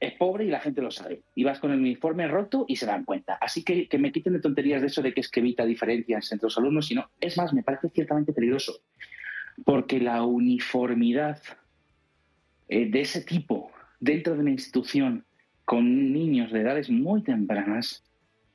es 0.00 0.12
pobre 0.12 0.44
y 0.44 0.48
la 0.48 0.60
gente 0.60 0.80
lo 0.80 0.92
sabe. 0.92 1.22
Y 1.34 1.42
vas 1.42 1.58
con 1.58 1.72
el 1.72 1.80
uniforme 1.80 2.28
roto 2.28 2.64
y 2.68 2.76
se 2.76 2.86
dan 2.86 3.04
cuenta. 3.04 3.34
Así 3.34 3.64
que 3.64 3.88
que 3.88 3.98
me 3.98 4.12
quiten 4.12 4.34
de 4.34 4.40
tonterías 4.40 4.80
de 4.80 4.86
eso 4.86 5.02
de 5.02 5.12
que 5.12 5.20
es 5.20 5.28
que 5.28 5.40
evita 5.40 5.66
diferencias 5.66 6.30
entre 6.30 6.46
los 6.46 6.56
alumnos, 6.56 6.86
sino 6.86 7.10
es 7.20 7.36
más, 7.36 7.52
me 7.52 7.64
parece 7.64 7.88
ciertamente 7.88 8.32
peligroso. 8.32 8.80
Porque 9.64 9.98
la 9.98 10.22
uniformidad 10.22 11.42
eh, 12.68 12.88
de 12.88 13.00
ese 13.00 13.22
tipo 13.22 13.72
dentro 13.98 14.34
de 14.34 14.40
una 14.40 14.50
institución 14.52 15.24
con 15.68 16.14
niños 16.14 16.50
de 16.50 16.62
edades 16.62 16.88
muy 16.88 17.22
tempranas, 17.22 18.02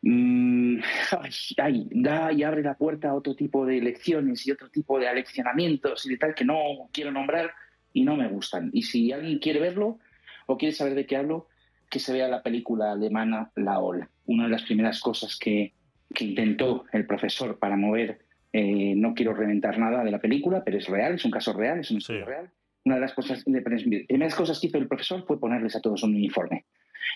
mm, 0.01 0.77
ay, 1.21 1.31
ay, 1.57 1.87
da 1.91 2.33
y 2.33 2.41
abre 2.41 2.63
la 2.63 2.73
puerta 2.73 3.09
a 3.09 3.13
otro 3.13 3.35
tipo 3.35 3.67
de 3.67 3.79
lecciones 3.81 4.47
y 4.47 4.51
otro 4.51 4.67
tipo 4.71 4.97
de 4.97 5.07
aleccionamientos 5.07 6.07
y 6.07 6.09
de 6.09 6.17
tal 6.17 6.33
que 6.33 6.43
no 6.43 6.89
quiero 6.91 7.11
nombrar 7.11 7.51
y 7.93 8.03
no 8.03 8.15
me 8.17 8.27
gustan. 8.29 8.71
Y 8.73 8.81
si 8.81 9.11
alguien 9.11 9.37
quiere 9.37 9.59
verlo 9.59 9.99
o 10.47 10.57
quiere 10.57 10.73
saber 10.73 10.95
de 10.95 11.05
qué 11.05 11.17
hablo, 11.17 11.47
que 11.87 11.99
se 11.99 12.13
vea 12.13 12.27
la 12.27 12.41
película 12.41 12.93
alemana 12.93 13.51
La 13.57 13.77
Ola. 13.77 14.09
Una 14.25 14.45
de 14.45 14.49
las 14.49 14.63
primeras 14.63 14.99
cosas 14.99 15.37
que, 15.37 15.71
que 16.15 16.25
intentó 16.25 16.85
el 16.93 17.05
profesor 17.05 17.59
para 17.59 17.77
mover, 17.77 18.25
eh, 18.51 18.95
no 18.95 19.13
quiero 19.13 19.35
reventar 19.35 19.77
nada 19.77 20.03
de 20.03 20.09
la 20.09 20.19
película, 20.19 20.63
pero 20.63 20.79
es 20.79 20.87
real, 20.87 21.13
es 21.13 21.25
un 21.25 21.31
caso 21.31 21.53
real, 21.53 21.79
es 21.79 21.91
un 21.91 21.97
estudio 21.97 22.21
Sí. 22.21 22.25
real. 22.25 22.49
Una 22.85 22.95
de 22.95 23.01
las 23.01 23.13
cosas, 23.13 23.43
de 23.45 23.61
primeras 23.61 24.33
cosas 24.33 24.59
que 24.59 24.65
hizo 24.65 24.79
el 24.79 24.87
profesor 24.87 25.23
fue 25.27 25.39
ponerles 25.39 25.75
a 25.75 25.79
todos 25.79 26.01
un 26.01 26.15
uniforme. 26.15 26.65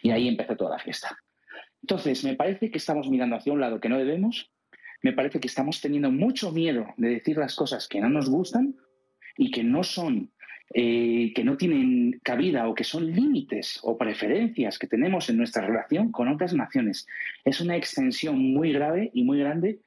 Y 0.02 0.12
ahí 0.12 0.28
empezó 0.28 0.56
toda 0.56 0.78
la 0.78 0.84
fiesta. 0.84 1.18
Entonces, 1.82 2.24
me 2.24 2.36
parece 2.36 2.72
que 2.72 2.78
estamos 2.78 3.10
mirando 3.10 3.36
hacia 3.36 3.54
un 3.54 3.62
lado 3.62 3.80
que 3.80 3.90
no 3.90 3.98
debemos. 3.98 4.52
Me 5.02 5.14
parece 5.14 5.40
que 5.40 5.48
estamos 5.48 5.80
teniendo 5.80 6.12
mucho 6.12 6.52
miedo 6.52 6.88
de 6.98 7.10
decir 7.10 7.38
las 7.38 7.56
cosas 7.56 7.88
que 7.88 8.02
no 8.02 8.10
nos 8.10 8.30
gustan 8.30 8.76
y 9.38 9.52
que 9.52 9.64
no 9.64 9.84
son, 9.84 10.32
eh, 10.74 11.32
que 11.36 11.44
no 11.44 11.56
tienen 11.56 12.20
cabida 12.24 12.68
o 12.68 12.74
que 12.74 12.84
son 12.84 13.12
límites 13.12 13.80
o 13.84 13.98
preferencias 13.98 14.80
que 14.80 14.88
tenemos 14.88 15.30
en 15.30 15.38
nuestra 15.38 15.66
relación 15.66 16.12
con 16.12 16.28
otras 16.28 16.54
naciones. 16.54 17.06
Es 17.46 17.62
una 17.62 17.76
extensión 17.76 18.54
muy 18.54 18.74
grave 18.74 19.12
y 19.14 19.24
muy 19.24 19.40
grande 19.40 19.80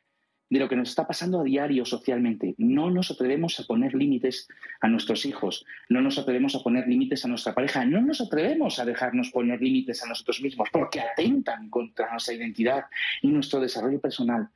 de 0.51 0.59
lo 0.59 0.69
que 0.69 0.77
nos 0.77 0.91
está 0.91 1.07
pasando 1.07 1.41
a 1.41 1.45
diario 1.45 1.85
socialmente. 1.85 2.55
No 2.59 2.91
nos 2.91 3.11
atrevemos 3.11 3.59
a 3.61 3.65
poner 3.65 3.95
límites 3.95 4.49
a 4.81 4.89
nuestros 4.89 5.25
hijos, 5.25 5.65
no 5.89 6.03
nos 6.03 6.19
atrevemos 6.19 6.57
a 6.57 6.63
poner 6.63 6.89
límites 6.89 7.25
a 7.25 7.29
nuestra 7.29 7.55
pareja, 7.55 7.85
no 7.85 8.03
nos 8.03 8.21
atrevemos 8.21 8.79
a 8.81 8.85
dejarnos 8.85 9.31
poner 9.31 9.63
límites 9.63 10.03
a 10.03 10.09
nosotros 10.09 10.43
mismos 10.43 10.69
porque 10.73 11.01
atentan 11.01 11.71
contra 11.71 12.11
nuestra 12.11 12.35
identidad 12.35 12.85
y 13.23 13.29
nuestro 13.29 13.61
desarrollo 13.61 14.01
personal. 14.01 14.49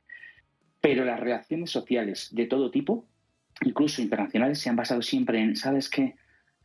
Pero 0.81 1.05
las 1.05 1.19
relaciones 1.19 1.71
sociales 1.71 2.29
de 2.31 2.45
todo 2.45 2.69
tipo, 2.69 3.07
incluso 3.61 4.01
internacionales, 4.01 4.59
se 4.59 4.69
han 4.69 4.75
basado 4.75 5.01
siempre 5.01 5.39
en, 5.39 5.55
¿sabes 5.55 5.89
qué? 5.89 6.15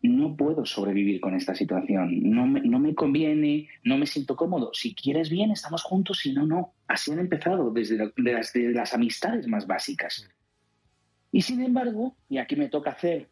No 0.02 0.34
puedo 0.34 0.64
sobrevivir 0.64 1.20
con 1.20 1.34
esta 1.34 1.54
situación, 1.54 2.22
no 2.30 2.46
me, 2.46 2.60
no 2.62 2.78
me 2.78 2.94
conviene, 2.94 3.68
no 3.84 3.98
me 3.98 4.06
siento 4.06 4.34
cómodo. 4.34 4.70
Si 4.72 4.94
quieres 4.94 5.28
bien, 5.28 5.50
estamos 5.50 5.82
juntos, 5.82 6.20
si 6.20 6.32
no, 6.32 6.46
no. 6.46 6.72
Así 6.88 7.10
han 7.12 7.18
empezado 7.18 7.70
desde, 7.70 7.96
la- 7.98 8.12
de 8.16 8.32
las, 8.32 8.52
de 8.54 8.70
las 8.72 8.94
amistades 8.94 9.46
más 9.46 9.66
básicas. 9.66 10.26
Y 11.32 11.42
sin 11.42 11.60
embargo, 11.62 12.16
y 12.28 12.38
aquí 12.38 12.56
me 12.56 12.68
toca 12.68 12.90
hacer 12.90 13.28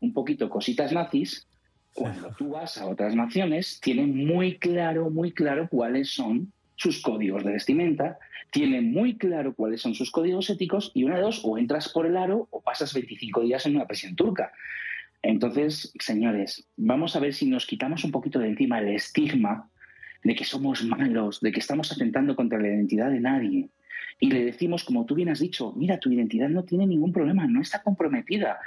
un 0.00 0.12
poquito 0.12 0.50
cositas 0.50 0.92
nazis, 0.92 1.46
cuando 1.94 2.34
tú 2.36 2.50
vas 2.50 2.78
a 2.78 2.86
otras 2.86 3.14
naciones, 3.14 3.78
tienen 3.80 4.26
muy 4.26 4.58
claro, 4.58 5.08
muy 5.10 5.30
claro 5.32 5.68
cuáles 5.70 6.10
son 6.12 6.52
sus 6.74 7.00
códigos 7.00 7.44
de 7.44 7.52
vestimenta, 7.52 8.18
tienen 8.50 8.90
muy 8.92 9.16
claro 9.16 9.54
cuáles 9.54 9.80
son 9.82 9.94
sus 9.94 10.10
códigos 10.10 10.50
éticos 10.50 10.90
y 10.94 11.04
una 11.04 11.16
de 11.16 11.22
dos, 11.22 11.42
o 11.44 11.58
entras 11.58 11.88
por 11.90 12.06
el 12.06 12.16
aro 12.16 12.48
o 12.50 12.60
pasas 12.60 12.92
25 12.92 13.42
días 13.42 13.64
en 13.66 13.76
una 13.76 13.86
prisión 13.86 14.16
turca. 14.16 14.52
Entonces, 15.22 15.92
señores, 16.00 16.68
vamos 16.76 17.14
a 17.14 17.20
ver 17.20 17.32
si 17.32 17.46
nos 17.46 17.66
quitamos 17.66 18.04
un 18.04 18.10
poquito 18.10 18.40
de 18.40 18.48
encima 18.48 18.80
el 18.80 18.88
estigma 18.88 19.70
de 20.24 20.34
que 20.34 20.44
somos 20.44 20.84
malos, 20.84 21.40
de 21.40 21.52
que 21.52 21.60
estamos 21.60 21.92
atentando 21.92 22.34
contra 22.34 22.58
la 22.58 22.68
identidad 22.68 23.10
de 23.10 23.20
nadie. 23.20 23.68
Y 24.18 24.30
le 24.30 24.44
decimos, 24.44 24.84
como 24.84 25.06
tú 25.06 25.14
bien 25.14 25.28
has 25.28 25.40
dicho, 25.40 25.72
mira, 25.76 25.98
tu 25.98 26.10
identidad 26.10 26.48
no 26.48 26.64
tiene 26.64 26.86
ningún 26.86 27.12
problema, 27.12 27.46
no 27.46 27.60
está 27.60 27.82
comprometida. 27.82 28.58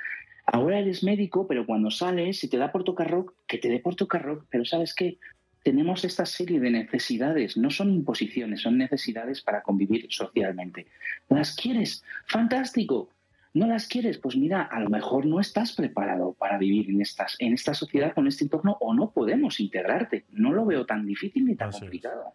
Ahora 0.46 0.80
eres 0.80 1.04
médico, 1.04 1.48
pero 1.48 1.66
cuando 1.66 1.92
sales, 1.92 2.40
si 2.40 2.50
te 2.50 2.58
da 2.58 2.72
por 2.72 2.84
tocar 2.84 3.10
rock, 3.10 3.34
que 3.48 3.58
te 3.58 3.70
dé 3.70 3.80
por 3.80 3.96
tocar 3.96 4.24
rock, 4.24 4.46
pero 4.50 4.64
¿sabes 4.64 4.94
qué? 4.94 5.18
Tenemos 5.64 6.06
esta 6.06 6.26
serie 6.26 6.60
de 6.60 6.70
necesidades, 6.70 7.58
no 7.58 7.72
son 7.72 7.92
imposiciones, 7.92 8.62
son 8.62 8.78
necesidades 8.78 9.42
para 9.42 9.64
convivir 9.64 10.06
socialmente. 10.10 10.88
¿Las 11.30 11.56
quieres? 11.56 12.04
Fantástico. 12.28 13.10
¿No 13.56 13.66
las 13.68 13.88
quieres? 13.88 14.18
Pues 14.18 14.36
mira, 14.36 14.64
a 14.64 14.82
lo 14.82 14.90
mejor 14.90 15.26
no 15.26 15.40
estás 15.40 15.72
preparado 15.72 16.34
para 16.34 16.58
vivir 16.58 16.90
en, 16.90 17.02
estas, 17.02 17.38
en 17.40 17.54
esta 17.54 17.74
sociedad, 17.74 18.14
con 18.14 18.28
este 18.28 18.44
entorno, 18.44 18.78
o 18.82 18.94
no 18.94 19.12
podemos 19.12 19.62
integrarte. 19.62 20.26
No 20.30 20.52
lo 20.52 20.66
veo 20.66 20.86
tan 20.86 21.06
difícil 21.06 21.46
ni 21.46 21.56
tan 21.56 21.70
Así 21.70 21.78
es. 21.78 21.82
complicado. 21.84 22.34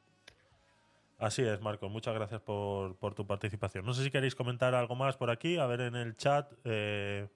Así 1.18 1.42
es, 1.42 1.60
Marco. 1.60 1.90
Muchas 1.90 2.14
gracias 2.14 2.40
por, 2.40 2.96
por 2.96 3.14
tu 3.14 3.26
participación. 3.26 3.84
No 3.84 3.92
sé 3.92 4.02
si 4.02 4.10
queréis 4.10 4.34
comentar 4.34 4.74
algo 4.74 4.96
más 4.96 5.18
por 5.18 5.28
aquí. 5.30 5.58
A 5.58 5.66
ver 5.66 5.82
en 5.82 5.94
el 5.94 6.16
chat. 6.16 6.50
eh, 6.64 7.28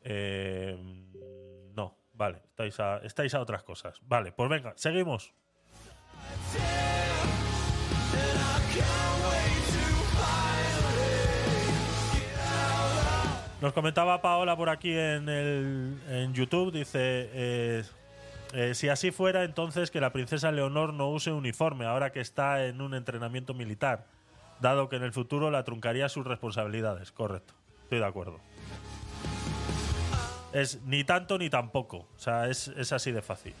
eh, 0.00 0.78
no, 1.76 1.98
vale. 2.14 2.38
Estáis 2.48 2.80
a, 2.80 2.98
estáis 3.04 3.34
a 3.34 3.40
otras 3.40 3.62
cosas. 3.64 4.00
Vale, 4.06 4.32
pues 4.32 4.48
venga, 4.48 4.72
seguimos. 4.76 5.34
Nos 13.64 13.72
comentaba 13.72 14.20
Paola 14.20 14.58
por 14.58 14.68
aquí 14.68 14.90
en, 14.90 15.26
el, 15.26 15.98
en 16.10 16.34
YouTube, 16.34 16.70
dice, 16.70 17.30
eh, 17.32 17.82
eh, 18.52 18.74
si 18.74 18.90
así 18.90 19.10
fuera, 19.10 19.42
entonces 19.42 19.90
que 19.90 20.02
la 20.02 20.12
princesa 20.12 20.52
Leonor 20.52 20.92
no 20.92 21.08
use 21.08 21.32
uniforme 21.32 21.86
ahora 21.86 22.12
que 22.12 22.20
está 22.20 22.66
en 22.66 22.82
un 22.82 22.92
entrenamiento 22.92 23.54
militar, 23.54 24.04
dado 24.60 24.90
que 24.90 24.96
en 24.96 25.02
el 25.02 25.14
futuro 25.14 25.50
la 25.50 25.64
truncaría 25.64 26.10
sus 26.10 26.26
responsabilidades. 26.26 27.10
Correcto, 27.10 27.54
estoy 27.84 28.00
de 28.00 28.04
acuerdo. 28.04 28.38
Es 30.52 30.82
ni 30.82 31.02
tanto 31.04 31.38
ni 31.38 31.48
tampoco, 31.48 32.06
o 32.14 32.18
sea, 32.18 32.50
es, 32.50 32.68
es 32.68 32.92
así 32.92 33.12
de 33.12 33.22
fácil. 33.22 33.54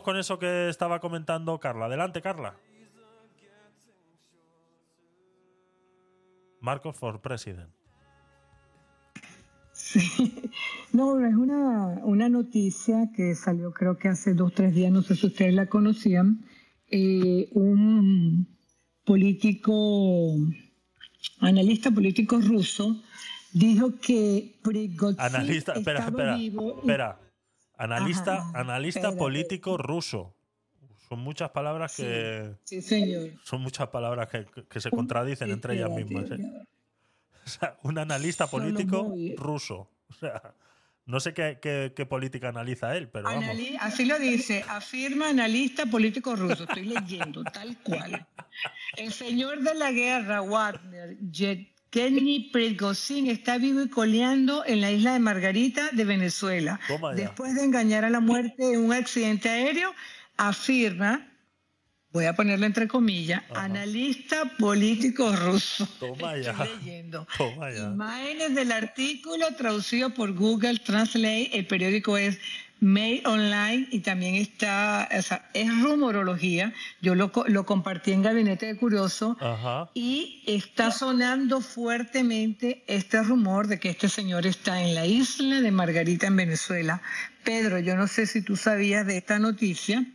Vamos 0.00 0.02
con 0.02 0.16
eso 0.16 0.38
que 0.38 0.68
estaba 0.70 0.98
comentando 1.00 1.58
Carla. 1.58 1.86
Adelante, 1.86 2.22
Carla. 2.22 2.54
Marcos 6.60 6.96
for 6.96 7.20
President. 7.20 7.70
Sí. 9.72 10.00
No, 10.92 11.24
es 11.24 11.34
una, 11.36 12.00
una 12.02 12.28
noticia 12.28 13.10
que 13.14 13.36
salió 13.36 13.72
creo 13.72 13.96
que 13.96 14.08
hace 14.08 14.34
dos, 14.34 14.52
tres 14.52 14.74
días, 14.74 14.90
no 14.90 15.02
sé 15.02 15.14
si 15.14 15.28
ustedes 15.28 15.54
la 15.54 15.66
conocían. 15.66 16.44
Eh, 16.88 17.48
un 17.52 18.48
político, 19.04 20.34
analista 21.38 21.92
político 21.92 22.40
ruso, 22.40 23.00
dijo 23.52 23.92
que 24.02 24.58
Prigozhin 24.64 25.20
Analista, 25.20 25.74
espera, 25.74 26.00
estaba 26.00 26.18
espera, 26.18 26.36
vivo 26.36 26.74
y- 26.74 26.78
espera. 26.80 27.20
Analista, 27.84 28.34
Ajá, 28.34 28.60
analista 28.60 28.98
espérate. 29.00 29.18
político 29.18 29.76
ruso. 29.78 30.34
Son 31.08 31.18
muchas 31.18 31.50
palabras 31.50 31.96
que 31.96 32.54
Sí, 32.64 32.82
señor. 32.82 33.30
son 33.42 33.62
muchas 33.62 33.88
palabras 33.88 34.28
que, 34.28 34.46
que 34.68 34.80
se 34.80 34.90
contradicen 34.90 35.50
entre 35.50 35.74
ellas 35.74 35.90
mismas. 35.90 36.30
¿eh? 36.30 36.38
O 37.46 37.48
sea, 37.48 37.76
un 37.82 37.98
analista 37.98 38.46
político 38.46 39.12
ruso. 39.36 39.90
O 40.10 40.14
sea, 40.14 40.54
no 41.06 41.18
sé 41.18 41.32
qué, 41.34 41.58
qué- 41.60 41.92
qué 41.96 42.04
política 42.06 42.50
analiza 42.50 42.94
él, 42.96 43.08
pero 43.08 43.24
vamos. 43.24 43.44
Anali- 43.44 43.76
así 43.80 44.04
lo 44.04 44.18
dice, 44.18 44.62
afirma 44.68 45.30
analista 45.30 45.86
político 45.86 46.36
ruso. 46.36 46.64
Estoy 46.64 46.84
leyendo, 46.84 47.42
tal 47.44 47.78
cual. 47.82 48.26
El 48.96 49.10
señor 49.12 49.62
de 49.62 49.74
la 49.74 49.90
guerra, 49.90 50.42
Wagner, 50.42 51.16
Yevgeny 51.92 52.50
Prigozhin, 52.52 53.26
está 53.28 53.58
vivo 53.58 53.82
y 53.82 53.88
coleando 53.88 54.64
en 54.64 54.80
la 54.80 54.92
isla 54.92 55.12
de 55.14 55.18
Margarita 55.18 55.90
de 55.92 56.04
Venezuela. 56.04 56.78
Toma 56.86 57.10
ya. 57.12 57.22
Después 57.22 57.54
de 57.54 57.64
engañar 57.64 58.04
a 58.04 58.10
la 58.10 58.20
muerte 58.20 58.72
en 58.74 58.80
un 58.84 58.92
accidente 58.92 59.48
aéreo, 59.48 59.92
afirma 60.36 61.26
voy 62.12 62.24
a 62.26 62.34
ponerlo 62.34 62.66
entre 62.66 62.88
comillas, 62.88 63.42
Ajá. 63.50 63.64
analista 63.64 64.44
político 64.58 65.30
ruso. 65.34 65.86
Toma 65.98 66.34
Estoy 66.36 66.42
ya. 66.42 66.64
leyendo. 66.64 67.26
Toma 67.36 67.70
ya. 67.70 67.90
Imágenes 67.90 68.54
del 68.54 68.72
artículo 68.72 69.46
traducido 69.56 70.10
por 70.10 70.32
Google 70.32 70.78
Translate. 70.78 71.56
El 71.56 71.66
periódico 71.66 72.16
es 72.16 72.38
Mail 72.80 73.22
Online 73.26 73.86
y 73.90 74.00
también 74.00 74.34
está, 74.34 75.08
o 75.16 75.22
sea, 75.22 75.48
es 75.52 75.68
rumorología. 75.82 76.72
Yo 77.02 77.14
lo, 77.14 77.30
lo 77.46 77.66
compartí 77.66 78.12
en 78.12 78.22
Gabinete 78.22 78.66
de 78.66 78.76
Curioso 78.76 79.36
Ajá. 79.38 79.90
y 79.94 80.42
está 80.46 80.90
sonando 80.90 81.60
fuertemente 81.60 82.82
este 82.86 83.22
rumor 83.22 83.66
de 83.66 83.78
que 83.78 83.90
este 83.90 84.08
señor 84.08 84.46
está 84.46 84.82
en 84.82 84.94
la 84.94 85.06
isla 85.06 85.60
de 85.60 85.70
Margarita 85.70 86.26
en 86.26 86.36
Venezuela. 86.36 87.02
Pedro, 87.44 87.78
yo 87.78 87.96
no 87.96 88.06
sé 88.06 88.26
si 88.26 88.42
tú 88.42 88.56
sabías 88.56 89.06
de 89.06 89.18
esta 89.18 89.38
noticia. 89.38 90.06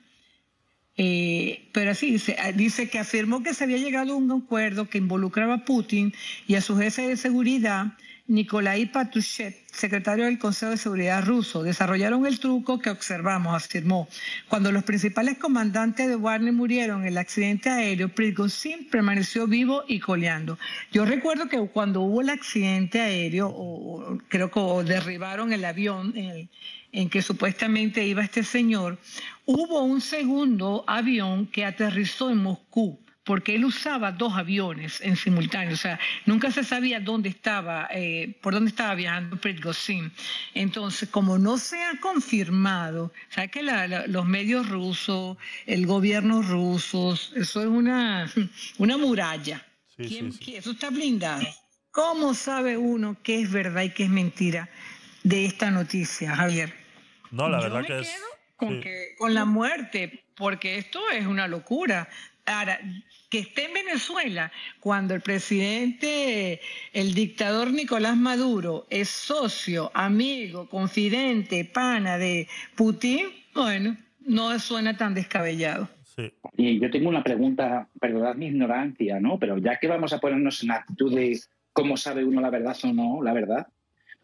Eh, 0.98 1.70
pero 1.74 1.92
así 1.92 2.10
dice, 2.10 2.38
ah, 2.40 2.54
dice 2.54 2.90
que 2.90 3.00
afirmó 3.00 3.44
que 3.44 3.54
se 3.54 3.66
había 3.66 3.78
llegado 3.78 4.14
a 4.14 4.16
un 4.16 4.32
acuerdo 4.32 4.90
que 4.90 4.98
involucraba 4.98 5.56
a 5.56 5.66
Putin 5.66 6.14
y 6.48 6.56
a 6.56 6.62
su 6.62 6.78
jefe 6.78 7.08
de 7.08 7.18
seguridad, 7.18 7.88
Nikolai 8.28 8.88
Patrushev, 8.88 9.54
secretario 9.72 10.26
del 10.26 10.40
Consejo 10.40 10.72
de 10.72 10.78
Seguridad 10.78 11.24
ruso. 11.24 11.62
Desarrollaron 11.62 12.26
el 12.26 12.40
truco 12.40 12.80
que 12.80 12.90
observamos, 12.90 13.54
afirmó. 13.54 14.08
Cuando 14.50 14.72
los 14.72 14.84
principales 14.84 15.38
comandantes 15.38 16.08
de 16.08 16.16
Wagner 16.16 16.52
murieron 16.52 17.02
en 17.02 17.10
el 17.10 17.18
accidente 17.20 17.70
aéreo, 17.70 18.10
Prigozhin 18.10 18.90
permaneció 18.90 19.46
vivo 19.46 19.84
y 19.88 20.00
coleando. 20.00 20.58
Yo 20.92 21.06
recuerdo 21.06 21.48
que 21.50 21.60
cuando 21.68 22.02
hubo 22.02 22.22
el 22.22 22.30
accidente 22.30 23.00
aéreo, 23.00 23.48
o, 23.48 24.18
creo 24.28 24.50
que 24.50 24.60
derribaron 24.92 25.54
el 25.54 25.64
avión, 25.64 26.18
el, 26.18 26.50
en 26.92 27.10
que 27.12 27.22
supuestamente 27.22 28.08
iba 28.08 28.24
este 28.24 28.42
señor, 28.42 28.98
hubo 29.46 29.84
un 29.84 30.02
segundo 30.02 30.84
avión 30.88 31.46
que 31.46 31.64
aterrizó 31.64 32.32
en 32.32 32.38
Moscú, 32.38 33.00
porque 33.26 33.56
él 33.56 33.66
usaba 33.66 34.12
dos 34.12 34.36
aviones 34.38 35.02
en 35.02 35.16
simultáneo, 35.18 35.74
o 35.74 35.78
sea, 35.78 36.00
nunca 36.26 36.52
se 36.52 36.64
sabía 36.64 37.00
dónde 37.00 37.28
estaba, 37.30 37.88
eh, 37.92 38.38
por 38.42 38.54
dónde 38.54 38.70
estaba 38.70 38.94
viajando 38.96 39.36
Prigozhin. 39.38 40.12
Entonces, 40.54 41.10
como 41.10 41.38
no 41.38 41.58
se 41.58 41.84
ha 41.84 42.00
confirmado, 42.00 43.12
¿sabes 43.30 43.52
que 43.52 43.64
la- 43.64 43.88
la- 43.88 44.08
los 44.08 44.26
medios 44.26 44.70
rusos, 44.70 45.38
el 45.66 45.86
gobierno 45.88 46.42
ruso, 46.44 47.14
eso 47.36 47.62
es 47.62 47.68
una, 47.68 48.32
una 48.78 48.98
muralla? 48.98 49.66
Sí, 49.98 50.08
¿Quién- 50.08 50.32
sí, 50.32 50.38
sí. 50.38 50.46
quién- 50.46 50.58
Eso 50.60 50.72
está 50.72 50.90
blindado. 50.90 51.46
¿Cómo 51.92 52.34
sabe 52.34 52.78
uno 52.78 53.18
qué 53.24 53.42
es 53.42 53.52
verdad 53.52 53.84
y 53.84 53.90
qué 53.90 54.04
es 54.04 54.10
mentira 54.10 54.70
de 55.24 55.46
esta 55.46 55.72
noticia, 55.72 56.36
Javier? 56.36 56.74
No, 57.32 57.50
la 57.50 57.58
Yo 57.58 57.64
verdad 57.64 57.82
me 57.82 57.88
que 57.88 58.00
es. 58.02 58.22
con, 58.56 58.82
que- 58.82 59.16
con 59.18 59.34
la 59.34 59.46
muerte, 59.46 60.24
porque 60.36 60.78
esto 60.78 61.10
es 61.10 61.26
una 61.26 61.48
locura. 61.48 62.08
Ahora, 62.46 62.80
que 63.30 63.40
esté 63.40 63.66
en 63.66 63.74
Venezuela 63.74 64.52
cuando 64.80 65.16
el 65.16 65.22
presidente, 65.22 66.62
el 66.94 67.14
dictador 67.16 67.74
Nicolás 67.74 68.16
Maduro 68.16 68.86
es 68.90 69.10
socio, 69.10 69.90
amigo, 69.94 70.70
confidente, 70.70 71.66
pana 71.66 72.18
de 72.20 72.48
Putin, 72.76 73.28
bueno, 73.54 73.98
no 74.20 74.58
suena 74.60 74.96
tan 74.96 75.16
descabellado. 75.16 75.90
Sí. 76.04 76.32
Y 76.56 76.80
yo 76.80 76.90
tengo 76.92 77.10
una 77.10 77.24
pregunta, 77.24 77.90
perdonad 78.00 78.36
mi 78.36 78.48
ignorancia, 78.48 79.20
¿no? 79.20 79.40
Pero 79.40 79.58
ya 79.58 79.80
que 79.80 79.88
vamos 79.88 80.14
a 80.14 80.20
ponernos 80.20 80.64
en 80.64 80.72
actitud 80.72 81.14
de 81.14 81.40
cómo 81.74 81.98
sabe 81.98 82.24
uno 82.24 82.42
la 82.42 82.50
verdad 82.50 82.78
o 82.84 82.94
no, 82.94 83.22
la 83.22 83.34
verdad. 83.34 83.68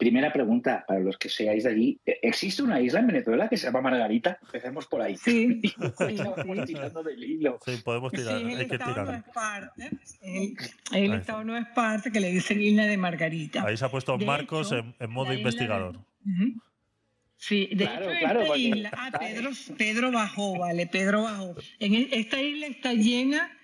Primera 0.02 0.32
pregunta, 0.32 0.84
para 0.88 0.98
los 0.98 1.16
que 1.16 1.28
seáis 1.28 1.62
de 1.62 1.70
allí, 1.70 2.00
¿existe 2.04 2.60
una 2.64 2.80
isla 2.80 2.98
en 2.98 3.06
Venezuela 3.06 3.48
que 3.48 3.56
se 3.56 3.66
llama 3.66 3.82
Margarita? 3.82 4.36
Empecemos 4.42 4.88
por 4.88 5.00
ahí. 5.00 5.16
Sí, 5.16 5.60
sí, 5.62 5.72
sí. 5.96 6.64
tirando 6.66 7.04
del 7.04 7.22
hilo. 7.22 7.60
Sí, 7.64 7.76
podemos 7.84 8.10
Sí, 8.10 8.16
tirar. 8.16 8.36
el 8.38 8.46
hay 8.48 8.66
que 8.66 8.74
Estado 8.74 8.96
no 8.96 9.04
tirar. 9.04 9.14
es 9.24 9.32
parte, 9.32 9.90
el, 10.22 10.56
el 11.04 11.12
Estado 11.14 11.44
no 11.44 11.56
es 11.56 11.66
parte, 11.68 12.10
que 12.10 12.18
le 12.18 12.32
dicen 12.32 12.60
Isla 12.60 12.86
de 12.86 12.96
Margarita. 12.96 13.62
Ahí 13.64 13.76
se 13.76 13.84
ha 13.84 13.90
puesto 13.92 14.18
De 14.18 14.26
Marcos 14.26 14.72
hecho, 14.72 14.78
en, 14.80 14.94
en 14.98 15.10
modo 15.12 15.32
investigador. 15.32 16.00
de-. 16.24 16.54
Sí, 17.36 17.68
de 17.72 17.84
Claro, 17.84 18.10
hecho, 18.10 18.18
claro, 18.18 18.40
esta 18.40 18.46
porque- 18.48 18.60
isla, 18.60 18.90
ah, 18.92 19.10
Pedro, 19.20 19.50
Pedro 19.78 20.10
bajó, 20.10 20.58
vale, 20.58 20.86
Pedro 20.88 21.22
bajó. 21.22 21.54
En 21.78 21.94
el- 21.94 22.08
esta 22.12 22.42
isla 22.42 22.66
está 22.66 22.92
llena, 22.92 23.56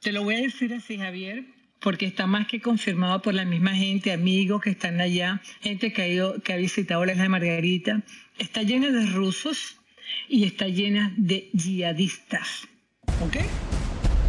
te 0.00 0.12
lo 0.12 0.22
voy 0.22 0.36
a 0.36 0.42
decir 0.42 0.72
así, 0.74 0.96
Javier, 0.96 1.44
porque 1.82 2.06
está 2.06 2.26
más 2.26 2.46
que 2.46 2.60
confirmado 2.60 3.20
por 3.20 3.34
la 3.34 3.44
misma 3.44 3.74
gente, 3.74 4.12
amigos 4.12 4.62
que 4.62 4.70
están 4.70 5.00
allá, 5.00 5.40
gente 5.60 5.92
que 5.92 6.02
ha 6.02 6.08
ido, 6.08 6.40
que 6.40 6.52
ha 6.52 6.56
visitado 6.56 7.04
la 7.04 7.12
isla 7.12 7.24
de 7.24 7.28
Margarita. 7.28 8.02
Está 8.38 8.62
llena 8.62 8.90
de 8.90 9.06
rusos 9.06 9.78
y 10.28 10.44
está 10.44 10.68
llena 10.68 11.12
de 11.16 11.50
yihadistas. 11.52 12.68
¿Ok? 13.24 13.36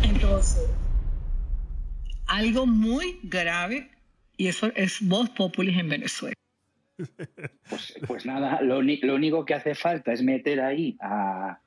Entonces, 0.04 0.68
algo 2.28 2.66
muy 2.66 3.20
grave, 3.24 3.90
y 4.38 4.48
eso 4.48 4.72
es 4.76 4.98
voz 5.02 5.30
populis 5.30 5.78
en 5.78 5.90
Venezuela. 5.90 6.36
Pues, 7.70 7.96
pues 8.08 8.26
nada, 8.26 8.62
lo, 8.62 8.80
único 8.80 9.46
que 9.46 9.54
hace 9.54 9.76
falta 9.76 10.14
es 10.14 10.24
meter 10.24 10.62
ahí 10.62 10.98
a, 11.00 11.60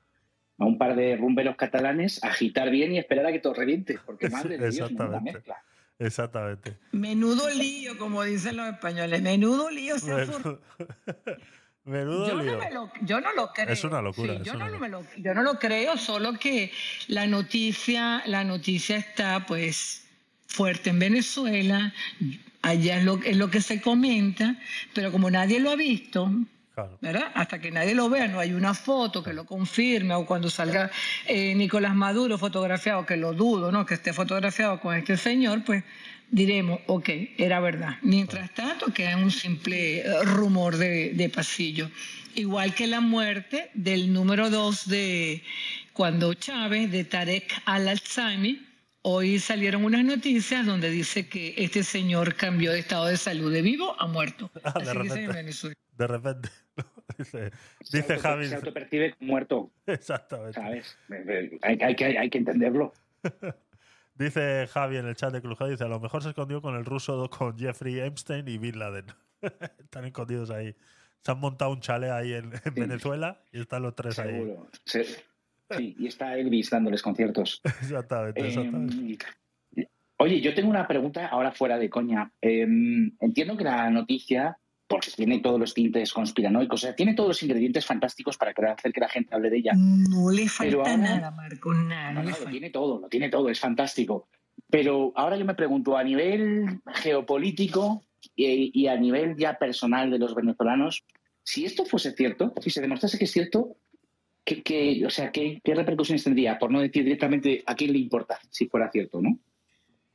a 0.57 0.65
un 0.65 0.77
par 0.77 0.95
de 0.95 1.15
rumberos 1.15 1.55
catalanes, 1.55 2.23
agitar 2.23 2.69
bien 2.69 2.93
y 2.93 2.97
esperar 2.97 3.25
a 3.25 3.31
que 3.31 3.39
todo 3.39 3.53
reviente, 3.53 3.99
porque 4.05 4.29
madre 4.29 4.57
de 4.57 4.69
Dios, 4.69 4.91
Exactamente. 4.91 5.33
mezcla. 5.33 5.63
Exactamente. 5.99 6.77
Menudo 6.91 7.49
lío, 7.49 7.97
como 7.97 8.23
dicen 8.23 8.57
los 8.57 8.67
españoles. 8.67 9.21
Menudo 9.21 9.69
lío 9.71 9.97
se 9.99 10.25
formado. 10.25 10.61
Menudo 11.85 12.27
Yo 12.27 12.41
lío. 12.41 12.51
no, 12.53 12.59
me 12.59 12.71
lo, 12.71 12.91
yo 13.01 13.21
no 13.21 13.33
lo 13.33 13.53
creo. 13.53 13.69
Es 13.69 13.83
una 13.83 14.01
locura, 14.01 14.33
Sí, 14.33 14.39
es 14.41 14.45
yo, 14.45 14.53
una 14.53 14.69
no 14.69 14.77
me 14.79 14.89
lo, 14.89 15.03
yo 15.17 15.33
no 15.33 15.41
lo 15.41 15.57
creo, 15.57 15.95
solo 15.97 16.33
que 16.37 16.71
la 17.07 17.25
noticia, 17.27 18.21
la 18.25 18.43
noticia 18.43 18.97
está 18.97 19.45
pues 19.45 20.05
fuerte 20.47 20.89
en 20.89 20.99
Venezuela, 20.99 21.93
allá 22.61 22.97
es 22.97 23.05
lo, 23.05 23.21
es 23.23 23.37
lo 23.37 23.49
que 23.49 23.61
se 23.61 23.81
comenta, 23.81 24.57
pero 24.93 25.11
como 25.13 25.31
nadie 25.31 25.61
lo 25.61 25.71
ha 25.71 25.75
visto, 25.77 26.29
Claro. 26.77 26.99
¿verdad? 27.01 27.31
Hasta 27.33 27.59
que 27.59 27.71
nadie 27.71 27.95
lo 27.95 28.07
vea, 28.07 28.27
no 28.27 28.39
hay 28.39 28.53
una 28.53 28.75
foto 28.75 29.23
que 29.23 29.33
lo 29.33 29.47
confirme, 29.47 30.13
o 30.13 30.27
cuando 30.27 30.47
salga 30.47 30.91
eh, 31.25 31.55
Nicolás 31.55 31.95
Maduro 31.95 32.37
fotografiado, 32.37 33.03
que 33.03 33.17
lo 33.17 33.33
dudo, 33.33 33.71
¿no? 33.71 33.83
Que 33.83 33.95
esté 33.95 34.13
fotografiado 34.13 34.79
con 34.79 34.95
este 34.95 35.17
señor, 35.17 35.63
pues 35.65 35.83
diremos, 36.29 36.79
ok, 36.85 37.09
era 37.39 37.59
verdad. 37.61 37.95
Mientras 38.03 38.53
tanto, 38.53 38.93
queda 38.93 39.17
un 39.17 39.31
simple 39.31 40.01
eh, 40.01 40.21
rumor 40.21 40.77
de, 40.77 41.13
de 41.15 41.29
pasillo. 41.29 41.89
Igual 42.35 42.75
que 42.75 42.85
la 42.85 43.01
muerte 43.01 43.71
del 43.73 44.13
número 44.13 44.51
dos 44.51 44.87
de 44.87 45.41
cuando 45.93 46.35
Chávez, 46.35 46.91
de 46.91 47.05
Tarek 47.05 47.59
al-Alzheimer, 47.65 48.67
Hoy 49.09 49.39
salieron 49.39 49.85
unas 49.85 50.03
noticias 50.03 50.65
donde 50.65 50.89
dice 50.89 51.29
que 51.29 51.53
este 51.57 51.81
señor 51.81 52.35
cambió 52.35 52.73
de 52.73 52.79
estado 52.79 53.05
de 53.05 53.15
salud 53.15 53.53
de 53.53 53.61
vivo 53.61 53.95
a 53.97 54.05
muerto. 54.05 54.51
Ah, 54.65 54.73
de 54.79 54.91
en 54.91 54.95
repente. 54.95 55.27
Venezuela. 55.27 55.75
De 55.97 56.07
repente. 56.07 56.49
dice 57.17 57.51
Se 57.81 57.97
dice 57.97 58.13
auto- 58.13 58.23
Javi. 58.23 58.45
Se 58.47 58.55
autopercibe 58.55 59.15
muerto, 59.19 59.71
Exactamente. 59.85 60.53
¿sabes? 60.53 60.97
Hay, 61.61 61.79
hay 61.81 61.95
que, 61.95 62.05
hay 62.05 62.29
que 62.29 62.37
entenderlo. 62.37 62.93
Dice 64.15 64.65
Javi 64.71 64.97
en 64.97 65.05
el 65.05 65.15
chat 65.15 65.31
de 65.31 65.41
Club 65.41 65.57
dice, 65.69 65.83
a 65.83 65.87
lo 65.87 65.99
mejor 65.99 66.23
se 66.23 66.29
escondió 66.29 66.59
con 66.59 66.75
el 66.75 66.85
ruso, 66.85 67.29
con 67.29 67.55
Jeffrey 67.57 67.99
Epstein 67.99 68.47
y 68.47 68.57
Bin 68.57 68.79
Laden. 68.79 69.05
están 69.79 70.05
escondidos 70.05 70.49
ahí. 70.49 70.75
Se 71.23 71.31
han 71.31 71.39
montado 71.39 71.69
un 71.71 71.81
chale 71.81 72.09
ahí 72.09 72.33
en, 72.33 72.45
en 72.53 72.59
Sí. 72.63 72.69
Venezuela 72.79 73.39
y 73.51 73.59
están 73.59 73.83
los 73.83 73.95
tres 73.95 74.17
ahí. 74.17 74.55
Sí, 74.85 75.95
y 75.99 76.07
está 76.07 76.35
Elvis 76.35 76.71
dándoles 76.71 77.03
conciertos. 77.03 77.61
Exactamente, 77.63 78.41
Eh, 78.41 78.47
exactamente. 78.47 79.17
oye, 80.17 80.41
yo 80.41 80.55
tengo 80.55 80.69
una 80.71 80.87
pregunta 80.87 81.27
ahora 81.27 81.51
fuera 81.51 81.77
de 81.77 81.89
coña. 81.89 82.31
Eh, 82.41 82.61
entiendo 83.19 83.55
que 83.55 83.65
la 83.65 83.89
noticia, 83.91 84.57
porque 84.87 85.11
tiene 85.15 85.39
todos 85.39 85.59
los 85.59 85.73
tintes 85.73 86.13
conspiranoicos, 86.13 86.81
o 86.81 86.85
sea, 86.87 86.95
tiene 86.95 87.13
todos 87.13 87.29
los 87.29 87.43
ingredientes 87.43 87.85
fantásticos 87.85 88.37
para 88.37 88.51
hacer 88.71 88.93
que 88.93 89.01
la 89.01 89.09
gente 89.09 89.35
hable 89.35 89.49
de 89.49 89.57
ella. 89.57 89.73
No 89.75 90.29
le 90.31 90.47
Pero 90.59 90.83
falta 90.83 90.91
ahora- 90.91 90.97
nada, 90.97 91.31
Marco, 91.31 91.73
nada. 91.73 92.13
No, 92.13 92.23
no 92.23 92.29
lo 92.37 92.45
tiene 92.49 92.69
todo, 92.69 93.01
lo 93.01 93.09
tiene 93.09 93.29
todo, 93.29 93.49
es 93.49 93.59
fantástico. 93.59 94.27
Pero 94.69 95.11
ahora 95.15 95.37
yo 95.37 95.45
me 95.45 95.55
pregunto, 95.55 95.97
a 95.97 96.03
nivel 96.03 96.79
geopolítico 96.93 98.03
y, 98.35 98.71
y 98.73 98.87
a 98.87 98.95
nivel 98.97 99.35
ya 99.37 99.57
personal 99.57 100.09
de 100.09 100.19
los 100.19 100.33
venezolanos, 100.35 101.03
si 101.43 101.65
esto 101.65 101.85
fuese 101.85 102.11
cierto, 102.13 102.53
si 102.61 102.69
se 102.69 102.81
demostrase 102.81 103.17
que 103.17 103.25
es 103.25 103.31
cierto, 103.31 103.75
¿qué, 104.43 104.63
qué- 104.63 105.03
o 105.05 105.09
sea, 105.09 105.31
¿qué, 105.31 105.61
qué 105.63 105.75
repercusiones 105.75 106.23
tendría? 106.23 106.57
Por 106.59 106.71
no 106.71 106.79
decir 106.81 107.03
directamente 107.03 107.63
a 107.65 107.75
quién 107.75 107.91
le 107.93 107.99
importa 107.99 108.39
si 108.49 108.67
fuera 108.67 108.89
cierto, 108.91 109.21
¿no? 109.21 109.37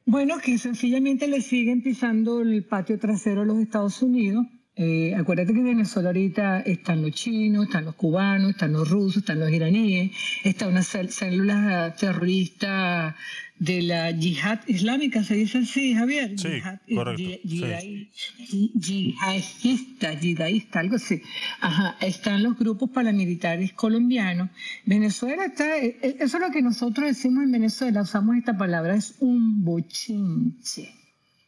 Bueno, 0.05 0.39
que 0.45 0.59
sencillamente 0.59 1.29
le 1.29 1.41
siguen 1.41 1.83
pisando 1.83 2.41
el 2.41 2.65
patio 2.65 2.99
trasero 2.99 3.43
a 3.43 3.45
los 3.45 3.59
Estados 3.59 4.03
Unidos 4.03 4.47
Eh, 4.75 5.15
acuérdate 5.15 5.53
que 5.53 5.59
en 5.59 5.67
Venezuela 5.67 6.09
ahorita 6.09 6.61
están 6.61 7.03
los 7.03 7.11
chinos, 7.13 7.67
están 7.67 7.85
los 7.85 7.95
cubanos, 7.95 8.53
están 8.53 8.73
los 8.73 8.89
rusos, 8.89 9.19
están 9.19 9.39
los 9.39 9.51
iraníes, 9.53 10.13
está 10.45 10.67
una 10.67 10.81
cel- 10.81 11.11
célula 11.11 11.95
terrorista 11.99 13.15
de 13.59 13.83
la 13.83 14.11
yihad 14.11 14.61
islámica, 14.67 15.23
se 15.23 15.35
dice 15.35 15.59
así, 15.59 15.95
Javier. 15.95 16.39
Sí, 16.39 16.49
Yihad- 16.49 16.81
correcto, 16.95 17.23
sí. 17.23 18.71
Yihadista, 18.75 20.15
yihadista, 20.15 20.81
algo 20.81 20.97
así. 20.97 21.21
Ajá, 21.61 21.97
están 22.01 22.43
los 22.43 22.59
grupos 22.59 22.91
paramilitares 22.91 23.75
colombianos. 23.75 24.49
Venezuela 24.87 25.45
está, 25.47 25.77
eh, 25.79 25.99
eh, 26.03 26.17
eso 26.21 26.39
es 26.39 26.43
lo 26.43 26.51
que 26.51 26.63
nosotros 26.63 27.07
decimos 27.07 27.45
en 27.45 27.53
Venezuela, 27.53 28.03
usamos 28.03 28.37
esta 28.37 28.57
palabra, 28.57 28.97
es 28.97 29.17
un 29.21 29.63
bochinche. 29.65 30.95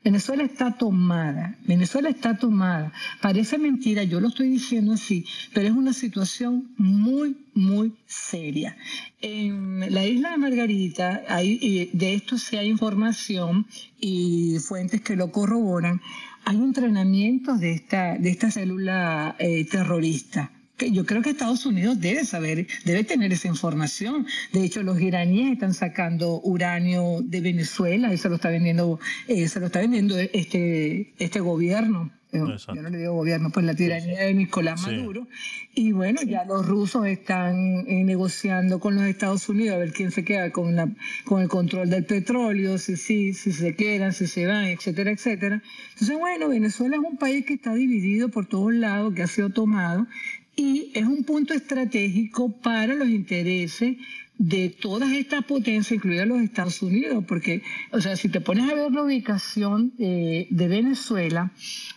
Venezuela 0.05 0.43
está 0.45 0.77
tomada, 0.77 1.57
Venezuela 1.67 2.11
está 2.11 2.37
tomada. 2.37 2.93
Parece 3.23 3.57
mentira, 3.57 4.05
yo 4.05 4.21
lo 4.21 4.29
estoy 4.29 4.51
diciendo 4.51 4.93
así, 4.93 5.25
pero 5.55 5.67
es 5.67 5.73
una 5.73 5.95
situación 5.95 6.75
muy, 6.77 7.39
muy 7.55 7.95
seria. 8.05 8.77
En 9.23 9.81
la 9.95 10.05
isla 10.05 10.33
de 10.33 10.37
Margarita, 10.37 11.23
hay, 11.27 11.59
y 11.59 11.97
de 11.97 12.15
esto 12.15 12.37
sí 12.37 12.59
hay 12.59 12.69
información 12.69 13.67
y 13.99 14.59
fuentes 14.59 15.01
que 15.01 15.17
lo 15.17 15.33
corroboran, 15.33 16.03
hay 16.45 16.57
entrenamientos 16.57 17.59
de 17.61 17.73
esta, 17.73 18.19
de 18.19 18.29
esta 18.29 18.51
célula 18.51 19.37
eh, 19.39 19.65
terrorista 19.65 20.51
que 20.77 20.91
yo 20.91 21.07
creo 21.07 21.23
que 21.23 21.31
Estados 21.31 21.67
Unidos 21.67 22.01
debe 22.01 22.25
saber, 22.25 22.67
debe 22.85 23.05
tener 23.05 23.33
esa 23.33 23.49
información. 23.49 24.27
De 24.53 24.65
hecho, 24.65 24.83
los 24.83 25.01
iraníes 25.01 25.53
están 25.53 25.75
sacando 25.75 26.41
uranio 26.43 27.21
de 27.23 27.41
Venezuela 27.41 28.13
y 28.13 28.19
se 28.19 28.29
lo 28.29 28.37
está 28.37 28.51
vendiendo, 28.51 28.99
eh, 29.29 29.49
se 29.49 29.61
lo 29.61 29.67
está 29.67 29.81
vendiendo 29.81 30.19
este, 30.19 31.13
este 31.19 31.41
gobierno. 31.41 32.11
Eh, 32.33 32.39
Exacto. 32.39 32.75
Yo 32.75 32.83
no 32.83 32.91
le 32.91 32.99
digo 32.99 33.13
gobierno, 33.13 33.51
pues 33.51 33.65
la 33.65 33.75
tiranía 33.77 34.23
de 34.23 34.35
Nicolás 34.35 34.81
Sí. 34.83 34.91
Maduro. 34.91 35.29
Y 35.77 35.93
bueno, 35.93 36.21
ya 36.23 36.45
los 36.45 36.67
rusos 36.67 37.07
están 37.07 37.85
eh, 37.87 38.03
negociando 38.03 38.81
con 38.81 38.97
los 38.97 39.05
Estados 39.05 39.49
Unidos 39.49 39.77
a 39.77 39.79
ver 39.79 39.93
quién 39.93 40.11
se 40.11 40.25
queda 40.25 40.51
con, 40.51 40.75
la, 40.75 40.89
con 41.25 41.43
el 41.43 41.49
control 41.49 41.91
del 41.91 42.05
petróleo, 42.05 42.79
si 42.79 42.97
sí, 42.97 43.33
si 43.35 43.53
se 43.53 43.77
quedan, 43.77 44.13
si 44.13 44.27
se 44.27 44.47
van, 44.47 44.65
etcétera, 44.65 45.13
etcétera. 45.13 45.63
Entonces, 45.93 46.19
bueno, 46.19 46.49
Venezuela 46.49 46.97
es 46.97 47.03
un 47.03 47.17
país 47.17 47.45
que 47.45 47.55
está 47.55 47.73
dividido 47.75 48.29
por 48.29 48.47
todos 48.47 48.75
lados, 48.75 49.15
que 49.15 49.23
ha 49.23 49.29
sido 49.29 49.51
tomado 49.51 50.09
y 50.57 50.91
es 50.95 51.05
un 51.05 51.25
punto 51.25 51.55
estratégico 51.55 52.51
para 52.51 52.95
los 52.95 53.09
intereses 53.09 53.97
de 54.39 54.69
todas 54.69 55.13
estas 55.13 55.45
potencias, 55.45 55.93
incluidos 55.93 56.27
los 56.27 56.41
Estados 56.41 56.83
Unidos, 56.83 57.25
porque, 57.27 57.63
o 57.93 58.01
sea, 58.01 58.17
si 58.17 58.29
te 58.29 58.41
pones 58.41 58.69
a 58.71 58.75
ver 58.75 58.93
la 58.93 59.03
ubicación 59.03 59.93
eh, 59.99 60.49
de 60.51 60.69
Venezuela 60.69 61.53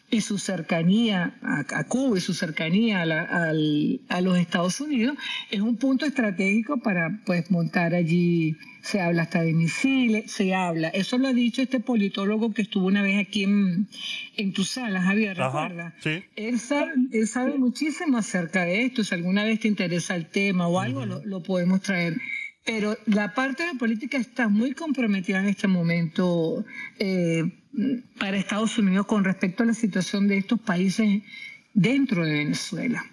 y 0.09 0.21
su 0.21 0.37
cercanía 0.37 1.35
a, 1.41 1.65
a 1.79 1.83
Cuba 1.85 2.17
y 2.17 2.21
su 2.21 2.33
cercanía 2.33 3.01
a, 3.01 3.05
la- 3.05 3.23
al- 3.23 3.99
a 4.07 4.21
los 4.21 4.37
Estados 4.37 4.79
Unidos, 4.79 5.17
es 5.51 5.59
un 5.61 5.75
punto 5.77 6.05
estratégico 6.05 6.77
para, 6.77 7.19
pues, 7.25 7.51
montar 7.51 7.93
allí, 7.93 8.55
se 8.83 9.01
habla 9.01 9.23
hasta 9.23 9.41
de 9.41 9.51
misiles, 9.53 10.31
se 10.31 10.55
habla, 10.55 10.87
eso 10.89 11.17
lo 11.17 11.27
ha 11.27 11.33
dicho 11.33 11.61
este 11.61 11.81
politólogo 11.81 12.53
que 12.53 12.61
estuvo 12.61 12.87
una 12.87 13.01
vez 13.01 13.19
aquí 13.19 13.43
en, 13.43 13.87
en 14.37 14.53
tu 14.53 14.63
sala, 14.63 15.01
Javier, 15.01 15.41
Ajá, 15.41 15.67
¿recuerdas? 15.67 15.93
sí. 16.01 16.23
Él 16.37 16.57
sabe, 16.59 16.93
él 17.11 17.27
sabe 17.27 17.57
muchísimo 17.57 18.17
acerca 18.17 18.63
de 18.63 18.83
esto. 18.85 19.03
Si 19.03 19.13
alguna 19.13 19.43
vez 19.43 19.59
te 19.59 19.67
interesa 19.67 20.15
el 20.15 20.27
tema 20.27 20.67
o 20.69 20.79
algo, 20.79 21.05
lo, 21.05 21.25
lo 21.25 21.43
podemos 21.43 21.81
traer. 21.81 22.15
Pero 22.67 22.97
la 23.05 23.33
parte 23.33 23.63
de 23.63 23.73
la 23.73 23.79
política 23.79 24.17
está 24.17 24.49
muy 24.49 24.73
comprometida 24.73 25.39
en 25.39 25.45
este 25.45 25.69
momento 25.69 26.65
eh, 26.99 27.49
para 28.19 28.35
Estados 28.35 28.77
Unidos 28.77 29.05
con 29.05 29.23
respecto 29.23 29.63
a 29.63 29.67
la 29.67 29.73
situación 29.73 30.27
de 30.27 30.39
estos 30.39 30.59
países 30.59 31.23
dentro 31.73 32.25
de 32.25 32.33
Venezuela. 32.33 33.05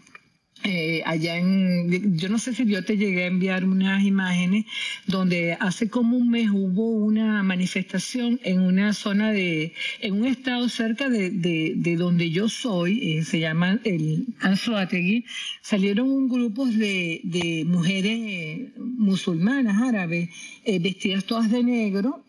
Eh, 0.67 1.03
allá 1.05 1.37
en, 1.37 2.17
yo 2.17 2.31
no 2.31 2.39
sé 2.39 2.55
si 2.55 2.65
yo 2.65 2.83
te 2.83 2.97
llegué 2.97 3.25
a 3.25 3.27
enviar 3.27 3.67
unas 3.67 4.03
imágenes 4.03 4.65
donde 5.07 5.59
hace 5.61 5.91
como 5.91 6.17
un 6.17 6.31
mes 6.31 6.49
hubo 6.51 6.89
una 6.89 7.43
manifestación 7.43 8.41
en 8.45 8.61
una 8.61 8.95
zona 8.95 9.31
de, 9.31 9.75
en 10.01 10.15
un 10.15 10.25
estado 10.25 10.67
cerca 10.71 11.11
de, 11.11 11.29
de, 11.29 11.75
de 11.77 11.97
donde 11.97 12.31
yo 12.31 12.49
soy, 12.49 13.19
eh, 13.19 13.25
se 13.25 13.41
llama 13.41 13.79
el 13.85 14.27
Anzoátegui, 14.41 15.27
salieron 15.61 16.09
un 16.09 16.31
grupo 16.31 16.65
de, 16.65 17.21
de 17.25 17.65
mujeres 17.67 18.19
eh, 18.23 18.73
musulmanas, 18.79 19.83
árabes, 19.83 20.31
eh, 20.65 20.79
vestidas 20.79 21.25
todas 21.27 21.51
de 21.51 21.63
negro, 21.63 22.25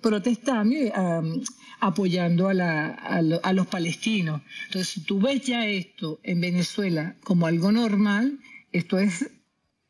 protestando 0.00 0.76
am, 0.94 1.42
apoyando 1.86 2.48
a, 2.48 3.52
los 3.52 3.66
palestinos. 3.66 4.40
Entonces, 4.66 4.88
si 4.94 5.00
tú 5.02 5.20
ves 5.20 5.42
ya 5.42 5.66
esto 5.66 6.18
en 6.22 6.40
Venezuela 6.40 7.14
como 7.22 7.46
algo 7.46 7.70
normal, 7.72 8.38
esto 8.72 8.98
es 8.98 9.30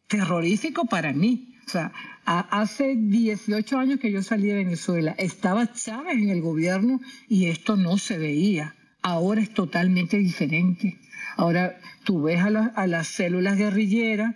terrorífico 0.08 0.86
para 0.86 1.12
mí. 1.12 1.54
O 1.66 1.70
sea, 1.70 1.92
hace 2.26 2.94
18 2.96 3.78
años 3.78 4.00
que 4.00 4.12
yo 4.12 4.22
salí 4.22 4.48
de 4.48 4.54
Venezuela, 4.54 5.14
estaba 5.18 5.72
Chávez 5.72 6.16
en 6.16 6.30
el 6.30 6.40
gobierno 6.40 7.00
y 7.28 7.46
esto 7.46 7.76
no 7.76 7.96
se 7.96 8.18
veía. 8.18 8.74
Ahora 9.02 9.40
es 9.40 9.52
totalmente 9.54 10.16
diferente. 10.18 10.98
Ahora 11.36 11.78
tú 12.04 12.22
ves 12.22 12.40
a, 12.40 12.50
la- 12.50 12.72
a 12.74 12.86
las 12.86 13.06
células 13.08 13.56
guerrilleras 13.56 14.34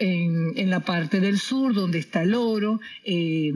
en 0.00 0.70
la 0.70 0.80
parte 0.80 1.20
del 1.20 1.38
sur, 1.38 1.74
donde 1.74 1.98
está 1.98 2.22
el 2.22 2.34
oro, 2.34 2.80
eh, 3.04 3.52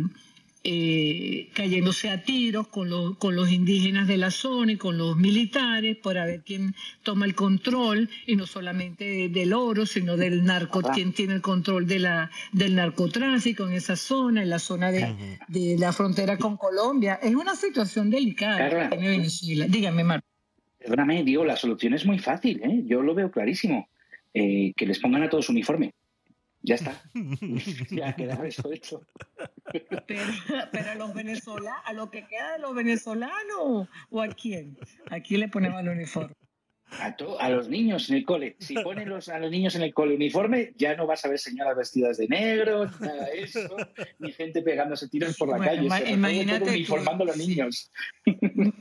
eh, 0.63 1.49
cayéndose 1.55 2.11
a 2.11 2.23
tiros 2.23 2.69
con 2.69 2.91
los, 2.91 3.17
con 3.17 3.35
los 3.35 3.51
indígenas 3.51 4.07
de 4.07 4.17
la 4.19 4.31
zona 4.31 4.73
y 4.73 4.77
con 4.77 4.99
los 4.99 5.17
militares 5.17 5.97
para 5.97 6.27
ver 6.27 6.43
quién 6.45 6.75
toma 7.03 7.27
el 7.27 7.35
control, 7.35 8.09
y 8.27 8.37
no 8.37 8.47
solamente 8.47 9.29
del 9.29 9.53
oro, 9.53 9.87
sino 9.87 10.17
del 10.17 10.45
narco, 10.45 10.83
quién 10.83 11.13
tiene 11.13 11.35
el 11.35 11.41
control 11.41 11.87
de 11.87 11.99
la, 12.01 12.31
del 12.53 12.75
narcotráfico 12.75 13.67
en 13.67 13.73
esa 13.73 13.97
zona, 13.97 14.43
en 14.43 14.51
la 14.51 14.59
zona 14.59 14.91
de, 14.93 15.39
de 15.49 15.77
la 15.79 15.93
frontera 15.93 16.37
con 16.37 16.57
Colombia. 16.57 17.19
Es 17.23 17.35
una 17.35 17.57
situación 17.57 18.11
delicada 18.11 18.59
Carla. 18.59 18.91
que 18.91 18.97
tiene 18.97 19.17
Venezuela. 19.17 19.67
Dígame, 19.67 20.05
Marco. 20.05 20.27
Perdóname, 20.79 21.25
digo, 21.25 21.45
la 21.45 21.57
solución 21.57 21.95
es 21.95 22.07
muy 22.07 22.19
fácil, 22.19 22.61
¿eh? 22.63 22.83
yo 22.87 23.03
lo 23.03 23.15
veo 23.15 23.31
clarísimo. 23.31 23.89
Eh, 24.33 24.73
que 24.77 24.87
les 24.87 25.01
pongan 25.01 25.25
a 25.25 25.29
todos 25.29 25.49
uniforme. 25.49 25.93
Ya 26.63 26.75
está. 26.75 27.03
ya 27.91 28.15
queda 28.15 28.47
eso 28.47 28.73
hecho. 28.73 29.03
Pero, 30.07 30.33
pero 30.73 30.91
a 30.91 30.95
los 30.95 31.15
venezolanos, 31.15 31.83
a 31.85 31.93
lo 31.93 32.11
que 32.11 32.27
queda 32.27 32.53
de 32.53 32.59
los 32.59 32.75
venezolanos, 32.75 33.89
¿o 34.11 34.23
a 34.23 34.29
quién? 34.29 34.79
¿A 35.11 35.21
quién 35.21 35.41
le 35.41 35.49
ponemos 35.49 35.81
el 35.81 35.89
uniforme? 35.89 36.35
A, 36.99 37.15
to- 37.17 37.41
a 37.41 37.49
los 37.51 37.69
niños 37.69 38.11
en 38.11 38.17
el 38.17 38.25
cole. 38.25 38.57
Si 38.59 38.75
ponen 38.75 39.09
los, 39.09 39.29
a 39.29 39.39
los 39.39 39.51
niños 39.51 39.75
en 39.77 39.83
el 39.83 39.95
cole 39.95 40.17
uniforme, 40.17 40.73
ya 40.77 40.97
no 40.97 41.07
vas 41.07 41.25
a 41.25 41.29
ver 41.29 41.39
señoras 41.39 41.77
vestidas 41.77 42.17
de 42.19 42.27
negro, 42.27 42.87
ni 42.87 43.07
nada 43.07 43.27
de 43.27 43.43
eso, 43.43 43.77
ni 44.19 44.33
gente 44.33 44.61
pegándose 44.63 45.09
tiros 45.09 45.37
por 45.37 45.49
la 45.51 45.57
Bueno, 45.59 45.71
calle. 45.73 45.87
ima- 45.87 46.11
imagínate 46.11 46.65
tú, 46.65 46.71
uniformando 46.71 47.25
a 47.25 47.27
los 47.29 47.37
sí. 47.37 47.47
niños. 47.47 47.91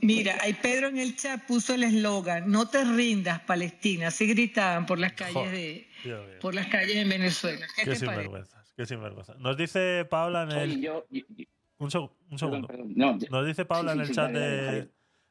Mira, 0.02 0.38
ahí 0.40 0.54
Pedro 0.54 0.88
en 0.88 0.98
el 0.98 1.14
chat 1.16 1.44
puso 1.46 1.74
el 1.74 1.84
eslogan, 1.84 2.50
no 2.50 2.68
te 2.68 2.84
rindas, 2.84 3.40
Palestina. 3.40 4.08
Así 4.08 4.26
gritaban 4.26 4.86
por 4.86 4.98
las 4.98 5.12
calles 5.12 5.34
Joder, 5.34 5.52
de, 5.52 5.86
Dios 6.04 6.20
por 6.40 6.54
las 6.54 6.66
calles 6.66 6.96
en 6.96 7.08
Venezuela. 7.08 7.66
¿Qué, 7.76 7.82
Qué 7.84 7.90
te 7.90 8.06
parece? 8.06 8.06
sinvergüenzas, 8.06 8.72
qué 8.76 8.86
sinvergüenza. 8.86 9.34
Nos 9.38 9.56
dice 9.56 10.04
Paula 10.10 10.42
en 10.42 10.48
Oye, 10.52 10.62
el. 10.64 10.80
yo, 10.80 11.06
yo- 11.10 11.24
yo- 11.28 11.44
Un, 11.78 11.90
seg- 11.90 12.10
un 12.30 12.38
segundo. 12.38 12.66
perdón, 12.66 12.92
perdón. 12.94 13.18
No, 13.20 13.28
Nos 13.38 13.46
dice 13.46 13.64
Paula 13.64 13.92
Sí, 13.92 13.96
en 13.98 14.00
el 14.02 14.06
sí, 14.08 14.12
chat 14.14 14.30
de. 14.32 14.88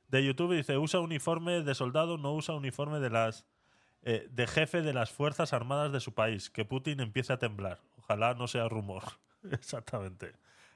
De 0.09 0.25
YouTube, 0.25 0.55
dice, 0.55 0.77
usa 0.77 0.99
uniforme 0.99 1.61
de 1.61 1.75
soldado, 1.75 2.17
no 2.17 2.33
usa 2.33 2.55
uniforme 2.55 2.99
de 2.99 3.09
las 3.09 3.45
eh, 4.01 4.27
de 4.31 4.47
jefe 4.47 4.81
de 4.81 4.93
las 4.93 5.11
Fuerzas 5.11 5.53
Armadas 5.53 5.91
de 5.91 5.99
su 5.99 6.13
país. 6.13 6.49
Que 6.49 6.65
Putin 6.65 6.99
empiece 6.99 7.33
a 7.33 7.37
temblar. 7.37 7.79
Ojalá 7.97 8.33
no 8.33 8.47
sea 8.47 8.67
rumor. 8.69 9.03
Exactamente. 9.51 10.33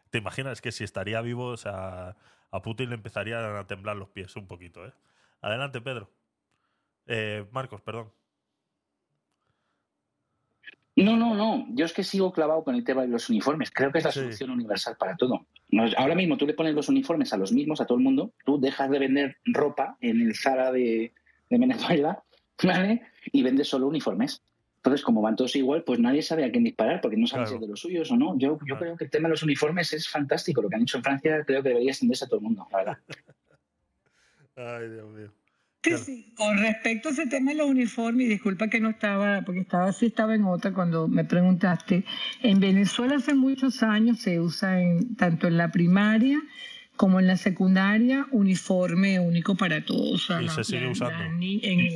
¿Te 0.09 0.17
imaginas 0.17 0.61
que 0.61 0.71
si 0.71 0.83
estaría 0.83 1.21
vivo, 1.21 1.47
o 1.47 1.57
sea, 1.57 2.15
a 2.51 2.61
Putin 2.61 2.89
le 2.89 2.95
empezarían 2.95 3.55
a 3.55 3.65
temblar 3.65 3.95
los 3.95 4.09
pies 4.09 4.35
un 4.35 4.47
poquito, 4.47 4.85
¿eh? 4.85 4.93
Adelante, 5.41 5.81
Pedro. 5.81 6.09
Eh, 7.07 7.45
Marcos, 7.51 7.81
perdón. 7.81 8.11
No, 10.95 11.17
no, 11.17 11.33
no. 11.33 11.65
Yo 11.71 11.85
es 11.85 11.93
que 11.93 12.03
sigo 12.03 12.31
clavado 12.31 12.63
con 12.63 12.75
el 12.75 12.83
tema 12.83 13.01
de 13.01 13.07
los 13.07 13.27
uniformes. 13.29 13.71
Creo 13.71 13.91
que 13.91 13.97
es 13.97 14.03
la 14.05 14.11
Sí. 14.11 14.19
solución 14.19 14.51
universal 14.51 14.95
para 14.97 15.15
todo. 15.17 15.47
Ahora 15.97 16.13
mismo 16.13 16.37
tú 16.37 16.45
le 16.45 16.53
pones 16.53 16.75
los 16.75 16.87
uniformes 16.89 17.33
a 17.33 17.37
los 17.37 17.51
mismos, 17.51 17.81
a 17.81 17.85
todo 17.87 17.97
el 17.97 18.03
mundo. 18.03 18.31
Tú 18.45 18.59
dejas 18.59 18.89
de 18.91 18.99
vender 18.99 19.37
ropa 19.45 19.97
en 20.01 20.21
el 20.21 20.35
Zara 20.35 20.71
de, 20.71 21.11
de 21.49 21.57
Venezuela, 21.57 22.23
¿vale? 22.63 23.01
Y 23.31 23.41
vendes 23.41 23.67
solo 23.69 23.87
uniformes. 23.87 24.43
Entonces, 24.77 25.01
como 25.03 25.21
van 25.21 25.35
todos 25.35 25.55
igual, 25.55 25.83
pues 25.83 25.97
nadie 25.99 26.21
sabe 26.21 26.43
a 26.45 26.51
quién 26.51 26.63
disparar 26.65 26.99
porque 27.01 27.17
no 27.17 27.25
sabe 27.25 27.43
Claro. 27.45 27.49
si 27.49 27.55
es 27.55 27.61
de 27.61 27.67
los 27.69 27.79
suyos 27.79 28.11
o 28.11 28.17
no. 28.17 28.37
Yo, 28.37 28.49
yo 28.51 28.57
Claro. 28.59 28.79
creo 28.79 28.97
que 28.97 29.05
el 29.05 29.09
tema 29.09 29.29
de 29.29 29.31
los 29.31 29.41
uniformes 29.43 29.93
es 29.93 30.07
fantástico. 30.07 30.61
Lo 30.61 30.69
que 30.69 30.75
han 30.75 30.81
hecho 30.83 30.97
en 30.97 31.03
Francia 31.03 31.43
creo 31.45 31.63
que 31.63 31.69
debería 31.69 31.89
extenderse 31.91 32.25
a 32.25 32.27
todo 32.27 32.37
el 32.37 32.43
mundo, 32.43 32.67
la 32.71 32.77
verdad. 32.77 32.97
Ay, 34.55 34.89
Dios 34.89 35.09
mío. 35.11 35.31
Claro. 35.89 36.03
sí. 36.03 36.33
Con 36.35 36.57
respecto 36.57 37.09
a 37.09 37.11
ese 37.11 37.27
tema 37.27 37.51
de 37.51 37.57
los 37.57 37.67
uniformes, 37.67 38.29
disculpa 38.29 38.69
que 38.69 38.79
no 38.79 38.89
estaba, 38.89 39.41
porque 39.43 39.59
estaba 39.61 39.91
sí 39.93 40.07
estaba 40.07 40.33
en 40.35 40.45
otra 40.45 40.73
cuando 40.73 41.07
me 41.07 41.25
preguntaste. 41.25 42.05
En 42.41 42.59
Venezuela 42.59 43.15
hace 43.17 43.33
muchos 43.33 43.83
años 43.83 44.19
se 44.19 44.39
usa 44.39 44.81
en, 44.81 45.15
tanto 45.15 45.47
en 45.47 45.57
la 45.57 45.71
primaria 45.71 46.39
como 46.95 47.19
en 47.19 47.27
la 47.27 47.37
secundaria, 47.37 48.27
uniforme 48.31 49.19
único 49.19 49.55
para 49.55 49.83
todos. 49.83 50.23
O 50.23 50.27
sea, 50.27 50.41
Y 50.41 50.49
se 50.49 50.63
sigue 50.63 50.81
la- 50.81 50.91
usando. 50.91 51.17
la 51.17 51.25
en 51.25 51.89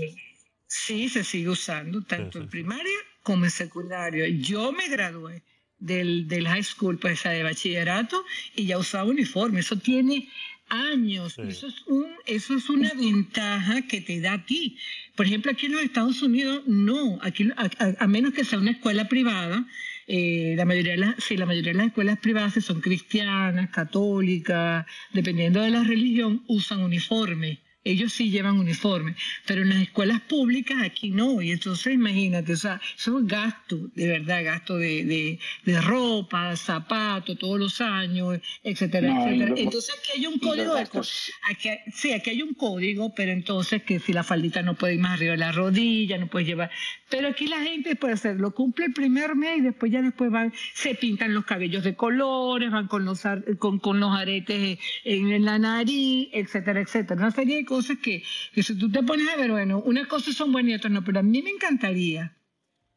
sí, 0.68 1.08
se 1.10 1.24
sigue 1.24 1.50
usando, 1.50 2.02
tanto 2.04 2.34
sí, 2.34 2.38
en 2.40 2.44
sí. 2.46 2.50
primaria 2.50 2.98
como 3.24 3.46
en 3.46 3.52
secundaria. 3.52 4.28
Yo 4.28 4.72
me 4.74 4.90
gradué 4.90 5.44
del, 5.80 6.28
del 6.28 6.48
high 6.48 6.64
school, 6.64 6.98
pues, 6.98 7.24
de 7.24 7.44
bachillerato, 7.44 8.24
y 8.56 8.66
ya 8.66 8.78
usaba 8.78 9.06
uniforme. 9.10 9.60
Eso 9.60 9.78
tiene 9.78 10.28
años. 10.70 11.34
Sí. 11.34 11.42
Eso, 11.48 11.68
es 11.68 11.76
un, 11.88 12.06
eso 12.26 12.56
es 12.56 12.70
una 12.70 12.92
ventaja 12.94 13.82
que 13.84 14.02
te 14.02 14.20
da 14.22 14.34
a 14.34 14.46
ti. 14.46 14.78
Por 15.16 15.26
ejemplo, 15.26 15.52
aquí 15.52 15.66
en 15.68 15.74
los 15.74 15.82
Estados 15.82 16.22
Unidos, 16.22 16.64
no. 16.68 17.20
Aquí, 17.22 17.50
a, 17.56 17.66
a- 17.84 17.96
a 18.00 18.08
menos 18.08 18.34
que 18.34 18.44
sea 18.46 18.60
una 18.60 18.72
escuela 18.72 19.08
privada, 19.08 19.66
eh, 20.08 20.54
la 20.58 20.66
mayoría 20.66 20.92
de 20.94 20.98
las, 21.00 21.16
sí, 21.24 21.36
la 21.38 21.46
mayoría 21.46 21.72
de 21.74 21.78
las 21.80 21.88
escuelas 21.88 22.20
privadas 22.20 22.54
que 22.54 22.62
son 22.62 22.82
cristianas, 22.82 23.70
católicas, 23.72 24.86
dependiendo 25.14 25.62
de 25.62 25.72
la 25.72 25.84
religión, 25.84 26.44
usan 26.48 26.80
uniforme. 26.82 27.60
Ellos 27.92 28.14
sí 28.14 28.30
llevan 28.30 28.60
uniforme, 28.60 29.16
pero 29.46 29.62
en 29.62 29.70
las 29.70 29.82
escuelas 29.82 30.22
públicas 30.22 30.78
aquí 30.84 31.10
no. 31.10 31.42
Y 31.42 31.52
entonces 31.52 31.94
imagínate, 31.94 32.54
o 32.54 32.58
sea, 32.58 32.82
eso 32.98 33.20
es 33.20 33.28
gasto, 33.28 33.78
de 33.96 34.08
verdad, 34.08 34.44
gasto 34.44 34.78
de, 34.78 35.04
de, 35.06 35.40
de 35.66 35.82
ropa, 35.82 36.56
zapatos, 36.56 37.38
todos 37.38 37.60
los 37.60 37.82
años, 37.82 38.40
etcétera, 38.64 39.14
No, 39.14 39.28
etcétera. 39.28 39.54
Entonces 39.58 39.96
aquí 39.98 40.20
hay 40.20 40.26
un 40.28 40.40
código 40.40 40.76
de 40.76 40.88
cosas. 40.88 41.32
Aquí, 41.50 41.70
sí, 41.94 42.14
aquí 42.14 42.32
hay 42.32 42.42
un 42.42 42.54
código, 42.54 43.14
pero 43.16 43.32
entonces 43.32 43.84
que 43.84 44.00
si 44.00 44.14
la 44.14 44.24
faldita 44.24 44.62
no 44.62 44.76
puede 44.76 44.96
ir 44.96 45.00
más 45.00 45.14
arriba 45.14 45.32
de 45.32 45.38
la 45.38 45.52
rodilla, 45.52 46.18
no 46.18 46.28
puede 46.28 46.46
llevar. 46.46 46.72
Pero 47.10 47.30
aquí 47.30 47.48
la 47.48 47.62
gente 47.62 47.96
puede 47.96 48.14
hacerlo, 48.16 48.52
cumple 48.54 48.86
el 48.86 48.94
primer 48.94 49.34
mes 49.36 49.60
y 49.60 49.62
después 49.62 49.92
ya 49.92 50.02
después 50.02 50.30
van, 50.30 50.52
se 50.74 50.94
pintan 50.96 51.34
los 51.34 51.46
cabellos 51.46 51.84
de 51.84 51.96
colores, 51.96 52.70
van 52.70 52.88
con 52.88 53.06
los, 53.06 53.26
ar- 53.26 53.58
con, 53.58 53.80
con 53.80 54.00
los 54.02 54.14
aretes 54.14 54.78
en, 55.06 55.32
en 55.32 55.46
la 55.46 55.58
nariz, 55.58 56.28
etcétera, 56.34 56.82
etcétera. 56.82 57.20
Una 57.22 57.32
serie 57.32 57.56
de 57.58 57.66
cosas 57.66 57.98
que, 58.00 58.24
que 58.54 58.62
si 58.62 58.78
tú 58.78 58.92
te 58.92 59.04
pones 59.04 59.28
a 59.30 59.38
ver, 59.38 59.52
bueno, 59.52 59.82
unas 59.86 60.08
cosas 60.08 60.36
son 60.36 60.52
buenas 60.52 60.72
y 60.72 60.76
otras 60.76 60.92
no, 60.92 61.04
pero 61.04 61.20
a 61.20 61.24
mí 61.24 61.42
me 61.42 61.50
encantaría 61.50 62.36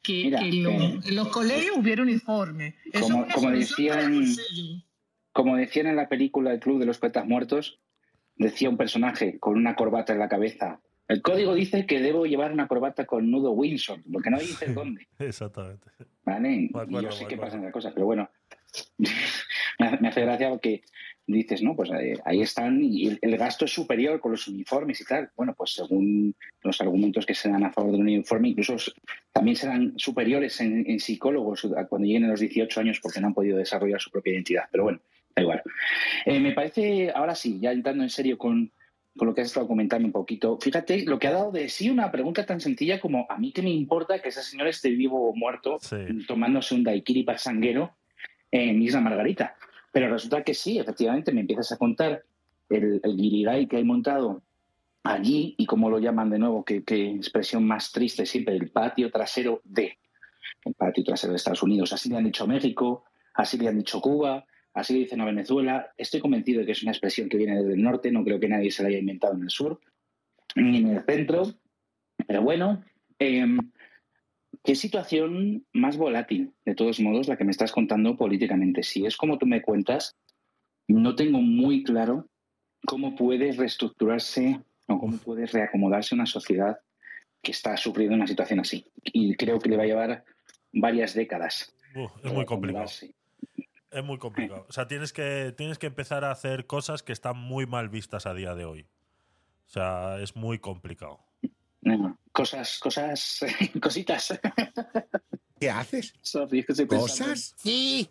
que, 0.02 0.24
Mira, 0.24 0.40
que 0.40 0.48
eh, 0.48 1.00
en 1.04 1.14
los 1.14 1.28
colegios 1.28 1.76
hubiera 1.76 2.02
uniforme. 2.02 2.74
Eso 2.92 3.06
como- 3.32 3.52
es 3.52 3.68
decían-. 3.76 4.24
Como 5.32 5.56
decían 5.56 5.86
en 5.86 5.94
la 5.96 6.08
película 6.08 6.52
El 6.52 6.58
Club 6.58 6.80
de 6.80 6.86
los 6.86 6.98
Poetas 6.98 7.26
Muertos, 7.26 7.78
decía 8.34 8.68
un 8.68 8.76
personaje 8.76 9.38
con 9.38 9.56
una 9.56 9.76
corbata 9.76 10.12
en 10.12 10.18
la 10.18 10.28
cabeza. 10.28 10.80
El 11.10 11.22
código 11.22 11.56
dice 11.56 11.86
que 11.86 12.00
debo 12.00 12.24
llevar 12.24 12.52
una 12.52 12.68
corbata 12.68 13.04
con 13.04 13.28
nudo 13.32 13.50
Windsor, 13.50 13.98
lo 14.08 14.20
que 14.20 14.30
no 14.30 14.38
dice 14.38 14.66
es 14.66 14.74
dónde. 14.76 15.08
Exactamente. 15.18 15.88
¿Vale? 16.22 16.70
Y 16.70 17.02
yo 17.02 17.10
sé 17.10 17.24
me 17.24 17.30
que 17.30 17.36
pasan 17.36 17.64
las 17.64 17.72
cosas, 17.72 17.92
pero 17.92 18.06
bueno, 18.06 18.30
me 19.78 20.08
hace- 20.08 20.20
gracia 20.20 20.50
porque 20.50 20.82
dices, 21.26 21.64
no, 21.64 21.74
pues 21.74 21.90
eh, 21.90 22.14
ahí 22.24 22.42
están 22.42 22.78
y 22.80 23.18
el, 23.20 23.36
gasto 23.36 23.64
es 23.64 23.72
superior 23.72 24.20
con 24.20 24.30
los 24.30 24.46
uniformes 24.46 25.00
y 25.00 25.04
tal. 25.04 25.32
Bueno, 25.36 25.52
pues 25.58 25.72
según 25.72 26.36
los 26.62 26.80
argumentos 26.80 27.26
que 27.26 27.34
se 27.34 27.50
dan 27.50 27.64
a 27.64 27.72
favor 27.72 27.90
del 27.90 28.02
uniforme, 28.02 28.50
incluso 28.50 28.76
también 29.32 29.56
serán 29.56 29.94
superiores 29.96 30.60
en, 30.60 30.88
en 30.88 31.00
psicólogos 31.00 31.68
cuando 31.88 32.06
lleguen 32.06 32.26
a 32.26 32.28
los 32.28 32.38
18 32.38 32.82
años 32.82 33.00
porque 33.02 33.20
no 33.20 33.26
han 33.26 33.34
podido 33.34 33.58
desarrollar 33.58 34.00
su 34.00 34.12
propia 34.12 34.34
identidad. 34.34 34.68
Pero 34.70 34.84
bueno, 34.84 35.00
da 35.34 35.42
igual. 35.42 35.60
Eh, 36.24 36.38
me 36.38 36.52
parece, 36.52 37.10
ahora 37.10 37.34
sí, 37.34 37.58
ya 37.60 37.72
entrando 37.72 38.04
en 38.04 38.10
serio 38.10 38.38
con, 38.38 38.70
con 39.16 39.26
lo 39.28 39.34
que 39.34 39.40
has 39.40 39.48
estado 39.48 39.66
comentando 39.66 40.06
un 40.06 40.12
poquito, 40.12 40.58
fíjate 40.60 41.04
lo 41.04 41.18
que 41.18 41.26
ha 41.28 41.32
dado 41.32 41.50
de 41.50 41.68
sí 41.68 41.90
una 41.90 42.10
pregunta 42.10 42.46
tan 42.46 42.60
sencilla 42.60 43.00
como 43.00 43.26
a 43.28 43.36
mí 43.38 43.52
que 43.52 43.60
me 43.62 43.70
importa 43.70 44.20
que 44.22 44.28
ese 44.28 44.42
señor 44.42 44.68
esté 44.68 44.90
vivo 44.90 45.28
o 45.28 45.34
muerto 45.34 45.78
Sí. 45.80 45.96
tomándose 46.26 46.74
un 46.74 46.84
daiquiri 46.84 47.24
pasanguero 47.24 47.96
en 48.50 48.80
Isla 48.82 49.00
Margarita. 49.00 49.56
Pero 49.92 50.08
resulta 50.08 50.42
que 50.44 50.54
sí, 50.54 50.78
efectivamente, 50.78 51.32
me 51.32 51.40
empiezas 51.40 51.72
a 51.72 51.76
contar 51.76 52.22
el, 52.68 53.00
el 53.02 53.16
guirigay 53.16 53.66
que 53.66 53.76
hay 53.78 53.84
montado 53.84 54.42
allí 55.02 55.54
y 55.58 55.66
cómo 55.66 55.90
lo 55.90 55.98
llaman 55.98 56.30
de 56.30 56.38
nuevo, 56.38 56.64
qué, 56.64 56.84
qué 56.84 57.10
expresión 57.10 57.64
más 57.66 57.90
triste 57.90 58.26
siempre, 58.26 58.54
el 58.54 58.70
patio 58.70 59.10
trasero 59.10 59.60
de, 59.64 59.98
el 60.64 60.74
patio 60.74 61.02
trasero 61.02 61.32
de 61.32 61.36
Estados 61.38 61.62
Unidos. 61.62 61.92
Así 61.92 62.08
le 62.08 62.16
han 62.18 62.24
dicho 62.24 62.46
México, 62.46 63.04
así 63.34 63.58
le 63.58 63.68
han 63.68 63.78
dicho 63.78 64.00
Cuba, 64.00 64.44
así 64.74 64.94
le 64.94 65.00
dicen 65.00 65.20
a 65.20 65.24
Venezuela. 65.24 65.92
Estoy 65.96 66.20
convencido 66.20 66.60
de 66.60 66.66
que 66.66 66.72
es 66.72 66.82
una 66.82 66.92
expresión 66.92 67.28
que 67.28 67.36
viene 67.36 67.56
desde 67.56 67.74
el 67.74 67.82
norte, 67.82 68.10
no 68.10 68.24
creo 68.24 68.40
que 68.40 68.48
nadie 68.48 68.70
se 68.70 68.82
la 68.82 68.88
haya 68.88 68.98
inventado 68.98 69.34
en 69.34 69.42
el 69.42 69.50
sur 69.50 69.80
ni 70.56 70.78
en 70.78 70.88
el 70.88 71.04
centro. 71.04 71.54
Pero 72.26 72.42
bueno, 72.42 72.82
em, 73.18 73.58
qué 74.64 74.74
situación 74.74 75.66
más 75.72 75.96
volátil, 75.96 76.52
de 76.64 76.74
todos 76.74 77.00
modos, 77.00 77.28
la 77.28 77.36
que 77.36 77.44
me 77.44 77.50
estás 77.50 77.72
contando 77.72 78.16
políticamente. 78.16 78.82
Si 78.82 79.06
es 79.06 79.16
como 79.16 79.38
tú 79.38 79.46
me 79.46 79.62
cuentas, 79.62 80.16
no 80.88 81.14
tengo 81.14 81.40
muy 81.40 81.82
claro 81.82 82.28
cómo 82.86 83.14
puede 83.14 83.52
reestructurarse 83.52 84.60
o 84.86 84.98
cómo 84.98 85.18
puede 85.18 85.46
reacomodarse 85.46 86.14
una 86.14 86.26
sociedad 86.26 86.78
que 87.42 87.52
está 87.52 87.76
sufriendo 87.76 88.16
una 88.16 88.26
situación 88.26 88.60
así. 88.60 88.84
Y 89.04 89.34
creo 89.34 89.58
que 89.58 89.68
le 89.68 89.76
va 89.76 89.84
a 89.84 89.86
llevar 89.86 90.24
varias 90.72 91.14
décadas. 91.14 91.74
Es 92.24 92.32
muy 92.32 92.44
complicado. 92.44 92.86
Es 93.90 94.04
muy 94.04 94.18
complicado. 94.18 94.66
O 94.68 94.72
sea, 94.72 94.86
tienes 94.86 95.12
que, 95.12 95.52
tienes 95.56 95.78
que 95.78 95.86
empezar 95.86 96.24
a 96.24 96.30
hacer 96.30 96.66
cosas 96.66 97.02
que 97.02 97.12
están 97.12 97.36
muy 97.36 97.66
mal 97.66 97.88
vistas 97.88 98.26
a 98.26 98.34
día 98.34 98.54
de 98.54 98.64
hoy. 98.64 98.86
O 99.66 99.70
sea, 99.70 100.18
es 100.20 100.36
muy 100.36 100.58
complicado. 100.58 101.20
No, 101.80 102.18
cosas, 102.32 102.78
cosas, 102.78 103.40
cositas. 103.82 104.38
¿Qué 105.58 105.70
haces? 105.70 106.14
Sorry, 106.22 106.64
que 106.64 106.86
¿Cosas? 106.86 107.54
Sí, 107.56 108.10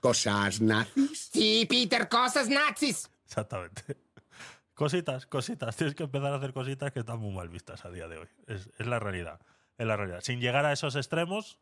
¿Cosas 0.00 0.60
nazis? 0.60 1.30
sí, 1.32 1.66
Peter, 1.68 2.08
cosas 2.08 2.48
nazis. 2.48 3.08
Exactamente. 3.24 3.96
Cositas, 4.74 5.26
cositas. 5.26 5.76
Tienes 5.76 5.94
que 5.94 6.02
empezar 6.02 6.32
a 6.32 6.36
hacer 6.36 6.52
cositas 6.52 6.90
que 6.90 7.00
están 7.00 7.20
muy 7.20 7.32
mal 7.32 7.48
vistas 7.48 7.84
a 7.84 7.90
día 7.90 8.08
de 8.08 8.18
hoy. 8.18 8.28
Es, 8.48 8.68
es 8.78 8.86
la 8.86 8.98
realidad. 8.98 9.40
Es 9.78 9.86
la 9.86 9.96
realidad. 9.96 10.20
Sin 10.22 10.40
llegar 10.40 10.64
a 10.64 10.72
esos 10.72 10.96
extremos, 10.96 11.60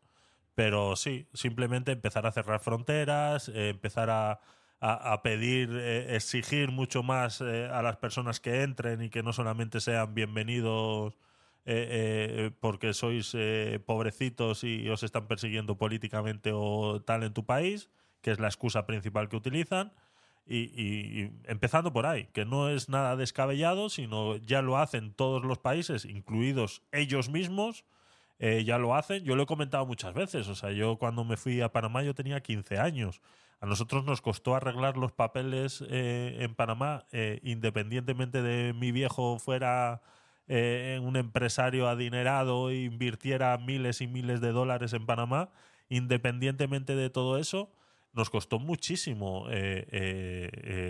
pero 0.55 0.95
sí, 0.95 1.27
simplemente 1.33 1.91
empezar 1.91 2.25
a 2.27 2.31
cerrar 2.31 2.59
fronteras, 2.59 3.49
eh, 3.49 3.69
empezar 3.69 4.09
a, 4.09 4.39
a- 4.79 5.13
a 5.13 5.21
pedir, 5.23 5.69
eh, 5.73 6.15
exigir 6.15 6.71
mucho 6.71 7.03
más 7.03 7.41
eh, 7.41 7.67
a 7.71 7.81
las 7.81 7.97
personas 7.97 8.39
que 8.39 8.63
entren 8.63 9.01
y 9.01 9.09
que 9.09 9.23
no 9.23 9.33
solamente 9.33 9.79
sean 9.81 10.13
bienvenidos 10.13 11.17
eh, 11.65 12.47
eh, 12.47 12.51
porque 12.59 12.93
sois 12.93 13.31
eh, 13.35 13.79
pobrecitos 13.85 14.63
y 14.63 14.89
os 14.89 15.03
están 15.03 15.27
persiguiendo 15.27 15.77
políticamente 15.77 16.51
o 16.53 17.01
tal 17.05 17.23
en 17.23 17.33
tu 17.33 17.45
país, 17.45 17.89
que 18.21 18.31
es 18.31 18.39
la 18.39 18.47
excusa 18.47 18.85
principal 18.87 19.29
que 19.29 19.35
utilizan. 19.37 19.93
Y, 20.47 20.57
y- 20.75 21.21
y 21.23 21.31
empezando 21.45 21.93
por 21.93 22.05
ahí, 22.07 22.25
que 22.33 22.45
no 22.45 22.69
es 22.69 22.89
nada 22.89 23.15
descabellado, 23.15 23.89
sino 23.89 24.37
ya 24.37 24.61
lo 24.63 24.77
hacen 24.77 25.13
todos 25.13 25.43
los 25.45 25.59
países, 25.59 26.03
incluidos 26.05 26.81
ellos 26.91 27.29
mismos, 27.29 27.85
eh, 28.43 28.63
ya 28.65 28.79
lo 28.79 28.95
hacen. 28.95 29.23
Yo 29.23 29.35
lo 29.35 29.43
he 29.43 29.45
comentado 29.45 29.85
muchas 29.85 30.15
veces, 30.15 30.47
o 30.47 30.55
sea, 30.55 30.71
yo 30.71 30.97
cuando 30.97 31.23
me 31.23 31.37
fui 31.37 31.61
a 31.61 31.71
Panamá 31.71 32.01
yo 32.01 32.15
tenía 32.15 32.41
15 32.41 32.79
años. 32.79 33.21
A 33.59 33.67
nosotros 33.67 34.03
nos 34.03 34.21
costó 34.21 34.55
arreglar 34.55 34.97
los 34.97 35.11
papeles 35.11 35.83
eh, 35.87 36.37
en 36.39 36.55
Panamá, 36.55 37.05
eh, 37.11 37.39
independientemente 37.43 38.41
de 38.41 38.73
mi 38.73 38.91
viejo 38.91 39.37
fuera 39.37 40.01
un 40.47 41.15
empresario 41.15 41.87
adinerado 41.87 42.71
e 42.71 42.81
invirtiera 42.81 43.57
miles 43.57 44.01
y 44.01 44.07
miles 44.07 44.41
de 44.41 44.51
dólares 44.51 44.91
en 44.91 45.05
Panamá, 45.05 45.49
independientemente 45.87 46.93
de 46.93 47.09
todo 47.09 47.37
eso, 47.37 47.71
nos 48.11 48.29
costó 48.29 48.59
muchísimo 48.59 49.47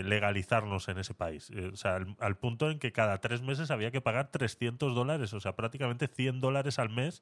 legalizarnos 0.04 0.88
en 0.88 0.98
ese 0.98 1.14
país. 1.14 1.52
O 1.72 1.76
sea, 1.76 1.98
al, 1.98 2.16
al 2.20 2.38
punto 2.38 2.72
en 2.72 2.80
que 2.80 2.92
cada 2.92 3.20
tres 3.20 3.44
meses 3.44 3.70
había 3.70 3.92
que 3.92 4.02
pagar 4.02 4.32
300 4.32 4.96
dólares, 4.96 5.32
o 5.34 5.40
sea, 5.40 5.56
prácticamente 5.56 6.08
100 6.08 6.42
dólares 6.42 6.80
al 6.80 6.90
mes 6.90 7.22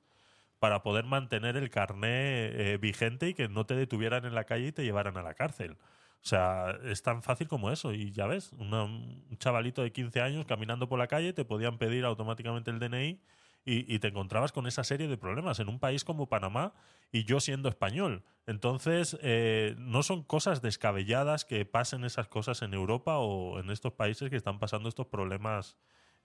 para 0.60 0.84
poder 0.84 1.06
mantener 1.06 1.58
el 1.58 1.70
carné 1.70 2.48
eh, 2.74 2.78
vigente 2.78 3.30
y 3.30 3.34
que 3.34 3.48
no 3.48 3.66
te 3.66 3.76
detuvieran 3.76 4.26
en 4.26 4.36
la 4.36 4.44
calle 4.44 4.68
y 4.68 4.72
te 4.72 4.84
llevaran 4.84 5.18
a 5.18 5.24
la 5.24 5.34
cárcel. 5.34 5.78
O 6.22 6.28
sea, 6.28 6.78
es 6.84 7.02
tan 7.02 7.24
fácil 7.24 7.48
como 7.48 7.72
eso. 7.72 7.94
Y 7.94 8.12
ya 8.12 8.28
ves, 8.28 8.52
un 8.54 9.38
chavalito 9.38 9.82
de 9.82 9.92
15 9.92 10.22
años 10.22 10.46
caminando 10.46 10.90
por 10.90 11.00
la 11.00 11.08
calle 11.08 11.34
te 11.34 11.46
podían 11.46 11.78
pedir 11.78 12.04
automáticamente 12.04 12.72
el 12.72 12.80
DNI 12.80 13.22
y, 13.66 13.94
y 13.96 14.00
te 14.00 14.10
encontrabas 14.10 14.52
con 14.52 14.68
esa 14.68 14.84
serie 14.84 15.08
de 15.08 15.18
problemas 15.18 15.60
en 15.60 15.70
un 15.70 15.80
país 15.80 16.04
como 16.04 16.28
Panamá 16.28 16.74
y 17.12 17.24
yo 17.24 17.40
siendo 17.40 17.70
español. 17.70 18.24
Entonces, 18.48 19.18
eh, 19.22 19.76
no 19.78 20.04
son 20.04 20.24
cosas 20.24 20.62
descabelladas 20.62 21.46
que 21.46 21.66
pasen 21.66 22.04
esas 22.04 22.28
cosas 22.28 22.62
en 22.62 22.74
Europa 22.74 23.18
o 23.20 23.60
en 23.60 23.70
estos 23.70 23.94
países 23.94 24.30
que 24.30 24.36
están 24.36 24.60
pasando 24.60 24.90
estos 24.90 25.08
problemas 25.08 25.78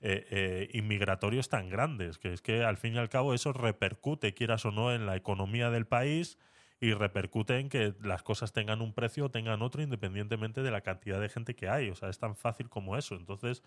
eh, 0.05 0.27
eh, 0.31 0.69
inmigratorios 0.75 1.49
tan 1.49 1.71
grandes, 1.71 2.19
que 2.19 2.33
es 2.33 2.43
que 2.43 2.63
al 2.65 2.77
fin 2.77 2.95
y 2.95 2.99
al 2.99 3.09
cabo 3.09 3.35
eso 3.35 3.53
repercute, 3.53 4.35
quieras 4.35 4.65
o 4.67 4.71
no, 4.71 4.93
en 4.95 5.07
la 5.07 5.17
economía 5.17 5.71
del 5.71 5.87
país 5.87 6.39
y 6.81 6.93
repercute 6.93 7.59
en 7.59 7.69
que 7.71 7.95
las 8.03 8.23
cosas 8.23 8.53
tengan 8.53 8.83
un 8.83 8.93
precio 8.95 9.27
o 9.27 9.31
tengan 9.31 9.63
otro 9.63 9.83
independientemente 9.83 10.63
de 10.63 10.71
la 10.71 10.83
cantidad 10.83 11.21
de 11.21 11.29
gente 11.31 11.55
que 11.57 11.69
hay. 11.69 11.89
O 11.91 11.95
sea, 11.95 12.11
es 12.11 12.19
tan 12.19 12.37
fácil 12.37 12.69
como 12.69 12.97
eso. 12.99 13.15
Entonces, 13.17 13.63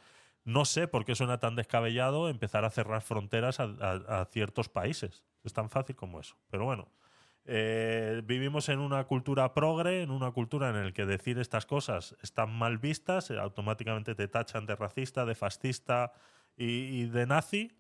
no 0.46 0.66
sé 0.66 0.88
por 0.88 1.06
qué 1.06 1.16
suena 1.16 1.40
tan 1.40 1.56
descabellado 1.56 2.30
empezar 2.30 2.66
a 2.66 2.70
cerrar 2.70 3.02
fronteras 3.02 3.60
a, 3.60 3.64
a- 3.82 4.22
a 4.22 4.26
ciertos 4.26 4.70
países. 4.70 5.24
Es 5.44 5.54
tan 5.54 5.70
fácil 5.70 5.96
como 5.96 6.20
eso. 6.20 6.36
Pero 6.50 6.66
bueno, 6.66 6.92
Eh, 7.50 8.22
vivimos 8.26 8.68
en 8.68 8.80
una 8.80 9.06
cultura 9.06 9.54
progre, 9.54 10.04
en 10.04 10.12
una 10.12 10.32
cultura 10.32 10.70
en 10.70 10.84
la 10.84 10.92
que 10.92 11.06
decir 11.06 11.40
estas 11.40 11.66
cosas 11.66 12.18
están 12.22 12.52
mal 12.52 12.78
vistas, 12.78 13.32
eh, 13.32 13.40
automáticamente 13.40 14.16
te 14.16 14.28
tachan 14.28 14.66
de 14.66 14.76
racista, 14.76 15.26
de 15.26 15.34
fascista 15.34 16.12
y, 16.58 17.06
de 17.06 17.26
nazi, 17.26 17.72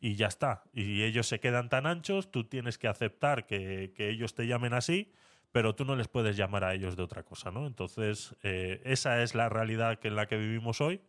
y 0.00 0.16
ya 0.16 0.26
está. 0.26 0.64
Y 0.72 1.04
ellos 1.04 1.28
se 1.28 1.38
quedan 1.38 1.68
tan 1.68 1.86
anchos, 1.86 2.32
tú 2.32 2.44
tienes 2.44 2.78
que 2.78 2.88
aceptar 2.88 3.46
que, 3.46 3.92
que 3.94 4.08
ellos 4.08 4.34
te 4.34 4.48
llamen 4.48 4.74
así, 4.74 5.12
pero 5.52 5.76
tú 5.76 5.84
no 5.84 5.94
les 5.94 6.08
puedes 6.08 6.36
llamar 6.36 6.64
a 6.64 6.74
ellos 6.74 6.96
de 6.96 7.04
otra 7.04 7.22
cosa, 7.22 7.52
¿no? 7.52 7.68
Entonces, 7.68 8.34
eh, 8.42 8.80
esa 8.84 9.22
es 9.22 9.36
la 9.36 9.48
realidad 9.48 10.00
que 10.00 10.08
en 10.08 10.16
la 10.16 10.26
que 10.26 10.36
vivimos 10.36 10.80
hoy 10.80 11.00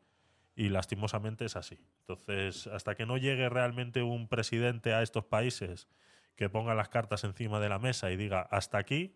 y 0.56 0.70
lastimosamente 0.70 1.46
es 1.46 1.56
así. 1.56 1.80
Entonces, 2.02 2.68
hasta 2.68 2.94
que 2.94 3.08
no 3.08 3.18
llegue 3.18 3.50
realmente 3.50 4.04
un 4.04 4.28
presidente 4.28 4.94
a 4.94 5.02
estos 5.02 5.26
países 5.26 5.88
que 6.36 6.50
ponga 6.50 6.74
las 6.76 6.90
cartas 6.90 7.24
encima 7.24 7.60
de 7.60 7.70
la 7.70 7.80
mesa 7.80 8.12
y 8.12 8.18
diga 8.18 8.42
hasta 8.52 8.78
aquí, 8.78 9.16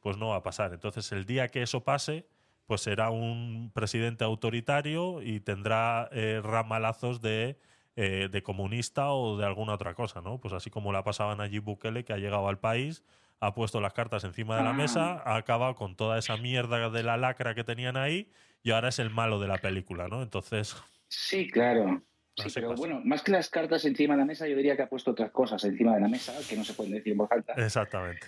pues 0.00 0.16
no 0.16 0.28
va 0.28 0.36
a 0.36 0.42
pasar. 0.42 0.72
Entonces, 0.72 1.10
el 1.12 1.24
día 1.24 1.48
que 1.48 1.62
eso 1.62 1.82
pase, 1.84 2.26
pues 2.66 2.82
será 2.82 3.10
un 3.10 3.70
presidente 3.74 4.24
autoritario 4.24 5.22
y 5.22 5.40
tendrá 5.40 6.08
eh, 6.12 6.40
ramalazos 6.42 7.20
de, 7.20 7.58
eh, 7.96 8.28
de 8.30 8.42
comunista 8.42 9.10
o 9.12 9.36
de 9.38 9.46
alguna 9.46 9.72
otra 9.74 9.94
cosa, 9.94 10.20
¿no? 10.20 10.38
Pues 10.38 10.52
así 10.54 10.70
como 10.70 10.92
la 10.92 11.02
pasaba 11.02 11.34
Nayib 11.34 11.62
Bukele, 11.64 12.04
que 12.04 12.12
ha 12.12 12.18
llegado 12.18 12.46
al 12.48 12.58
país, 12.58 13.02
ha 13.40 13.54
puesto 13.54 13.80
las 13.80 13.92
cartas 13.94 14.24
encima 14.24 14.56
de 14.56 14.64
la 14.64 14.70
Ah. 14.70 14.74
mesa, 14.74 15.22
ha 15.24 15.36
acabado 15.36 15.74
con 15.76 15.96
toda 15.96 16.18
esa 16.18 16.36
mierda 16.36 16.90
de 16.90 17.02
la 17.02 17.16
lacra 17.16 17.54
que 17.54 17.64
tenían 17.64 17.96
ahí 17.96 18.30
y 18.62 18.72
ahora 18.72 18.88
es 18.90 18.98
el 18.98 19.10
malo 19.10 19.38
de 19.40 19.48
la 19.48 19.58
película, 19.58 20.08
¿no? 20.08 20.22
Entonces, 20.22 20.76
Sí, 21.10 21.48
claro. 21.48 22.02
Sí, 22.44 22.50
pero 22.54 22.68
pasa. 22.70 22.80
bueno, 22.80 23.00
más 23.04 23.22
que 23.22 23.32
las 23.32 23.48
cartas 23.48 23.84
encima 23.84 24.14
de 24.14 24.20
la 24.20 24.24
mesa, 24.26 24.46
yo 24.48 24.56
diría 24.56 24.76
que 24.76 24.82
ha 24.82 24.88
pueto 24.88 25.10
otras 25.10 25.30
cosas 25.30 25.62
encima 25.64 25.94
de 25.94 26.00
la 26.00 26.08
mesa 26.08 26.32
que 26.48 26.56
no 26.56 26.64
se 26.64 26.74
pueden 26.74 26.92
decir 26.94 27.12
en 27.12 27.18
voz 27.18 27.30
alta. 27.32 27.54
exactamente. 27.56 28.26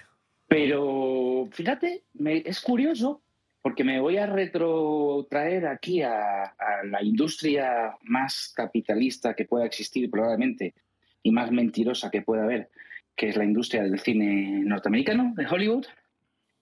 Pero 0.48 1.48
fíjate, 1.52 2.02
me- 2.14 2.42
es 2.44 2.60
curioso 2.60 3.22
porque 3.62 3.84
me 3.84 4.00
voy 4.00 4.16
a 4.16 4.26
retrotraer 4.26 5.66
aquí 5.66 6.02
a, 6.02 6.42
a 6.44 6.84
la 6.84 7.02
industria 7.02 7.96
más 8.02 8.52
capitalista 8.56 9.34
que 9.34 9.44
pueda 9.44 9.66
existir 9.66 10.10
probablemente 10.10 10.74
y 11.22 11.30
más 11.30 11.50
mentirosa 11.52 12.10
que 12.10 12.22
pueda 12.22 12.44
haber, 12.44 12.70
que 13.14 13.28
es 13.28 13.36
la 13.36 13.44
industria 13.44 13.82
del 13.82 14.00
cine 14.00 14.62
norteamericano, 14.64 15.34
de 15.36 15.46
Hollywood. 15.46 15.86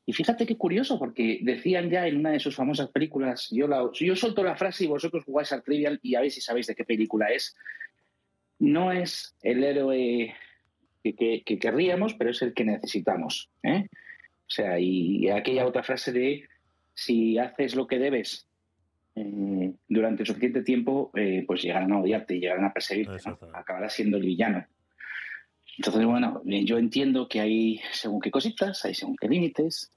Y 0.09 0.15
fíjate 0.15 0.47
qué 0.47 0.57
curioso, 0.57 0.99
porque 0.99 1.39
decían 1.43 1.91
ya 1.91 2.07
en 2.07 2.17
una 2.17 2.31
de 2.31 2.41
sus 2.41 2.57
famosas 2.57 2.89
películas, 2.89 3.49
yo, 3.51 3.69
la, 3.69 3.91
yo 3.93 4.17
suelto 4.17 4.43
la 4.43 4.57
frase 4.57 4.85
y 4.85 4.87
vosotros 4.87 5.23
jugáis 5.25 5.53
al 5.53 5.63
trivial 5.63 6.01
y 6.03 6.15
a 6.15 6.23
ver 6.23 6.31
si 6.31 6.41
sabéis 6.41 6.67
de 6.67 6.75
qué 6.75 6.85
película 6.85 7.27
es. 7.27 7.55
No 8.59 8.91
es 8.91 9.37
el 9.43 9.63
héroe 9.63 10.35
que, 11.05 11.15
que- 11.15 11.43
que 11.45 11.59
querríamos, 11.59 12.15
pero 12.15 12.31
es 12.31 12.41
el 12.41 12.55
que 12.55 12.65
necesitamos. 12.65 13.51
¿eh? 13.63 13.87
O 13.93 14.51
sea, 14.51 14.81
y 14.81 15.29
aquella 15.29 15.67
otra 15.67 15.83
frase 15.83 16.11
de 16.13 16.49
si 16.95 17.37
haces 17.37 17.75
lo 17.77 17.87
que 17.87 17.99
debes 17.99 18.49
eh, 19.15 19.73
durante 19.89 20.25
suficiente 20.25 20.63
tiempo, 20.63 21.11
eh, 21.17 21.45
pues 21.47 21.61
llegarán 21.61 21.93
a 21.93 22.01
odiarte 22.01 22.35
y 22.35 22.41
llegarán 22.41 22.65
a 22.65 22.73
perseguirte. 22.73 23.13
¿no? 23.29 23.37
Acabarás 23.55 23.93
siendo 23.93 24.17
el 24.17 24.23
villano. 24.25 24.65
Entonces, 25.77 26.07
bueno, 26.07 26.41
eh, 26.47 26.65
yo 26.65 26.79
entiendo 26.79 27.29
que 27.29 27.41
hay 27.41 27.81
según 27.93 28.21
qué 28.23 28.31
cositas, 28.31 28.83
hay 28.87 28.95
según 28.95 29.17
qué 29.21 29.29
límites, 29.29 29.93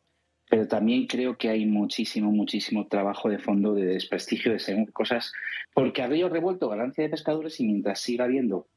pero 0.52 0.68
también 0.68 1.07
creo 1.07 1.38
que 1.38 1.48
hay 1.48 1.65
muchísimo, 1.65 2.30
muchísimo 2.30 2.86
trabajo 2.86 3.30
de 3.30 3.40
fondo 3.40 3.73
de 3.73 3.86
desprestigio 3.86 4.52
de 4.52 4.60
según 4.60 4.86
cosas, 4.88 5.32
porque 5.73 6.02
a 6.02 6.07
río 6.07 6.28
revuelto, 6.28 6.68
ganancia 6.68 7.06
de 7.06 7.10
pescadores, 7.10 7.57
y 7.61 7.64
mientras 7.64 8.02
siga 8.02 8.26
habiendo 8.26 8.68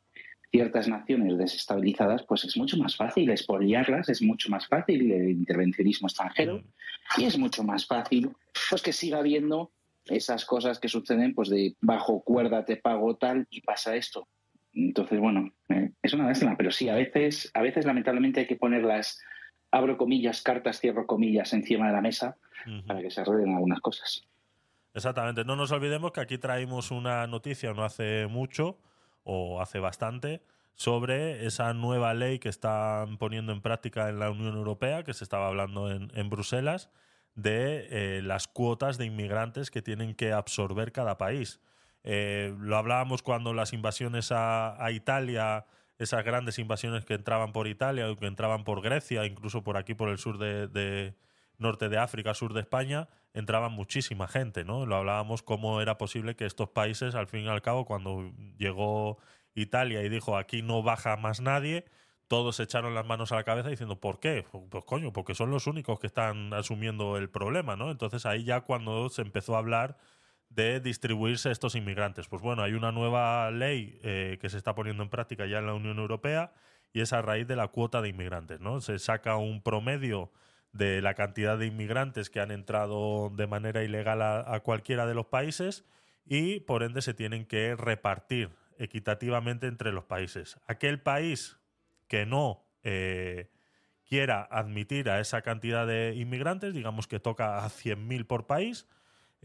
ciertas 0.53 0.87
naciones 0.87 1.37
desestabilizadas, 1.37 2.23
pues 2.29 2.45
es 2.45 2.57
mucho 2.57 2.77
más 2.77 2.95
fácil 2.95 3.29
expoliarlas, 3.29 4.09
es 4.09 4.23
mucho 4.23 4.51
más 4.51 4.69
fácil 4.69 5.11
el 5.11 5.31
intervencionismo 5.31 6.07
extranjero 6.07 6.63
y 7.19 7.25
es 7.25 7.37
mucho 7.37 7.65
más 7.65 7.89
fácil 7.89 8.31
pues 8.71 8.81
que 8.81 8.93
siga 8.93 9.19
habiendo 9.19 9.73
esas 10.05 10.45
cosas 10.45 10.79
que 10.79 10.89
suceden 10.89 11.35
pues 11.35 11.49
de 11.49 11.75
bajo 11.81 12.23
cuerda 12.23 12.65
te 12.65 12.77
pago 12.77 13.17
tal 13.17 13.49
y 13.51 13.63
pasa 13.63 13.97
esto. 13.97 14.29
Entonces, 14.75 15.19
bueno, 15.19 15.53
eh, 15.71 15.91
es 16.01 16.13
una 16.13 16.29
lástima, 16.29 16.57
pero 16.57 16.71
sí, 16.71 16.89
a 16.89 16.95
veces, 16.95 17.51
a 17.53 17.63
veces 17.63 17.85
lamentablemente 17.85 18.41
hay 18.41 18.47
que 18.47 18.55
poner 18.55 18.85
las, 18.85 19.21
abro 19.75 19.97
comillas, 19.97 20.41
cartas, 20.41 20.81
cierro 20.81 21.07
comillas 21.07 21.53
encima 21.53 21.89
de 21.89 21.93
la 21.93 22.01
mesa 22.01 22.37
para 22.87 23.03
que 23.03 23.11
se 23.11 23.21
arreglen 23.21 23.55
algunas 23.55 23.81
cosas. 23.81 24.25
Exactamente. 24.95 25.45
No 25.45 25.57
nos 25.57 25.73
olvidemos 25.73 26.13
que 26.13 26.21
aquí 26.21 26.39
traímos 26.39 26.93
una 26.93 27.27
noticia 27.27 27.75
no 27.75 27.85
hace 27.85 28.29
mucho 28.29 28.79
o 29.25 29.61
hace 29.61 29.81
bastante 29.81 30.43
sobre 30.77 31.47
esa 31.47 31.75
nueva 31.75 32.15
ley 32.15 32.39
que 32.39 32.49
están 32.49 33.19
poniendo 33.19 33.53
en 33.53 33.61
práctica 33.61 34.09
en 34.09 34.21
la 34.21 34.31
Unión 34.31 34.55
Europea, 34.55 35.03
que 35.03 35.13
se 35.13 35.25
estaba 35.25 35.49
hablando 35.49 35.91
en, 35.91 36.11
en 36.15 36.31
Bruselas, 36.31 36.91
de 37.35 37.89
eh, 37.91 38.23
las 38.23 38.47
cuotas 38.47 38.97
de 38.97 39.07
inmigrantes 39.07 39.73
que 39.73 39.83
tienen 39.83 40.15
que 40.15 40.33
absorber 40.33 40.93
cada 40.93 41.19
país. 41.19 41.61
Eh, 42.05 42.55
lo 42.61 42.77
hablábamos 42.77 43.23
cuando 43.23 43.53
las 43.55 43.73
invasiones 43.73 44.31
a, 44.31 44.83
a 44.83 44.93
Italia, 44.93 45.67
esas 45.99 46.25
grandes 46.25 46.59
invasiones 46.59 47.05
que 47.05 47.15
entraban 47.15 47.53
por 47.53 47.69
Italia 47.69 48.11
o 48.11 48.16
que 48.16 48.27
entraban 48.27 48.65
por 48.65 48.83
Grecia, 48.83 49.25
incluso 49.27 49.62
por 49.62 49.77
aquí 49.77 49.95
por 49.95 50.09
el 50.09 50.19
sur 50.19 50.39
de, 50.39 51.15
norte 51.59 51.89
de 51.89 51.99
África, 51.99 52.35
sur 52.35 52.53
de 52.53 52.61
España, 52.61 53.09
entraba 53.33 53.69
muchísima 53.69 54.27
gente, 54.27 54.65
¿no? 54.65 54.87
Lo 54.87 54.97
hablábamos 54.97 55.43
cómo 55.43 55.81
era 55.81 55.99
posible 55.99 56.35
que 56.35 56.47
estos 56.47 56.69
países, 56.69 57.15
al 57.15 57.29
fin 57.29 57.45
y 57.45 57.49
al 57.49 57.62
cabo, 57.62 57.85
cuando 57.85 58.33
llegó 58.59 59.19
Italia 59.55 60.03
y 60.03 60.09
dijo 60.09 60.37
aquí 60.37 60.62
no 60.62 60.83
baja 60.83 61.16
más 61.16 61.41
nadie, 61.41 61.85
todos 62.27 62.57
se 62.57 62.65
echaron 62.65 62.95
las 62.95 63.07
manos 63.07 63.31
a 63.31 63.37
la 63.37 63.45
cabeza 63.45 63.69
diciendo 63.69 64.01
¿por 64.01 64.19
qué? 64.19 64.45
Pues 64.71 64.85
coño, 64.85 65.12
porque 65.12 65.35
son 65.35 65.51
los 65.51 65.66
únicos 65.69 66.01
que 66.01 66.09
están 66.09 66.53
asumiendo 66.55 67.16
el 67.16 67.31
problema, 67.31 67.77
¿no? 67.77 67.91
Entonces 67.91 68.27
ahí 68.27 68.45
ya 68.45 68.62
cuando 68.62 69.09
se 69.11 69.23
empezó 69.23 69.55
a 69.55 69.59
hablar 69.59 69.97
de 70.55 70.81
distribuirse 70.81 71.51
estos 71.51 71.74
inmigrantes. 71.74 72.28
Pues 72.28 72.43
bueno, 72.43 72.62
hay 72.62 72.74
una 72.74 72.93
nueva 72.93 73.51
ley 73.51 73.98
eh, 74.02 74.39
que 74.40 74.48
se 74.48 74.56
está 74.56 74.74
poniendo 74.74 75.02
en 75.02 75.10
práctica 75.10 75.47
ya 75.47 75.59
en 75.59 75.66
la 75.66 75.74
Unión 75.74 75.98
Europea 75.98 76.52
y 76.93 77.01
es 77.01 77.12
a 77.12 77.22
raíz 77.22 77.47
de 77.47 77.56
la 77.56 77.68
cuota 77.68 78.01
de 78.01 78.09
inmigrantes, 78.09 78.60
¿no? 78.60 78.81
Se 78.81 78.98
saca 78.98 79.36
un 79.36 79.62
promedio 79.62 80.31
de 80.72 81.02
la 81.02 81.14
cantidad 81.14 81.59
de 81.59 81.66
inmigrantes 81.66 82.31
que 82.31 82.40
han 82.40 82.51
entrado 82.51 83.31
de 83.31 83.47
manera 83.47 83.82
ilegal 83.82 84.22
a, 84.22 84.60
cualquiera 84.60 85.06
de 85.06 85.14
los 85.14 85.26
países 85.26 85.85
y 86.24 86.60
por 86.60 86.82
ende 86.82 87.02
se 87.02 87.14
tienen 87.14 87.47
que 87.47 87.76
repartir 87.76 88.51
equitativamente 88.78 89.66
entre 89.66 89.93
los 89.93 90.05
países. 90.05 90.59
Aquel 90.66 91.01
país 91.01 91.59
que 92.09 92.26
no 92.26 92.64
eh, 92.82 93.51
quiera 94.05 94.43
admitir 94.43 95.10
a 95.10 95.20
esa 95.20 95.43
cantidad 95.43 95.86
de 95.86 96.14
inmigrantes, 96.16 96.74
digamos 96.74 97.06
que 97.06 97.20
toca 97.20 97.64
a 97.64 97.68
100.000 97.68 98.26
por 98.26 98.47
país, 98.47 98.89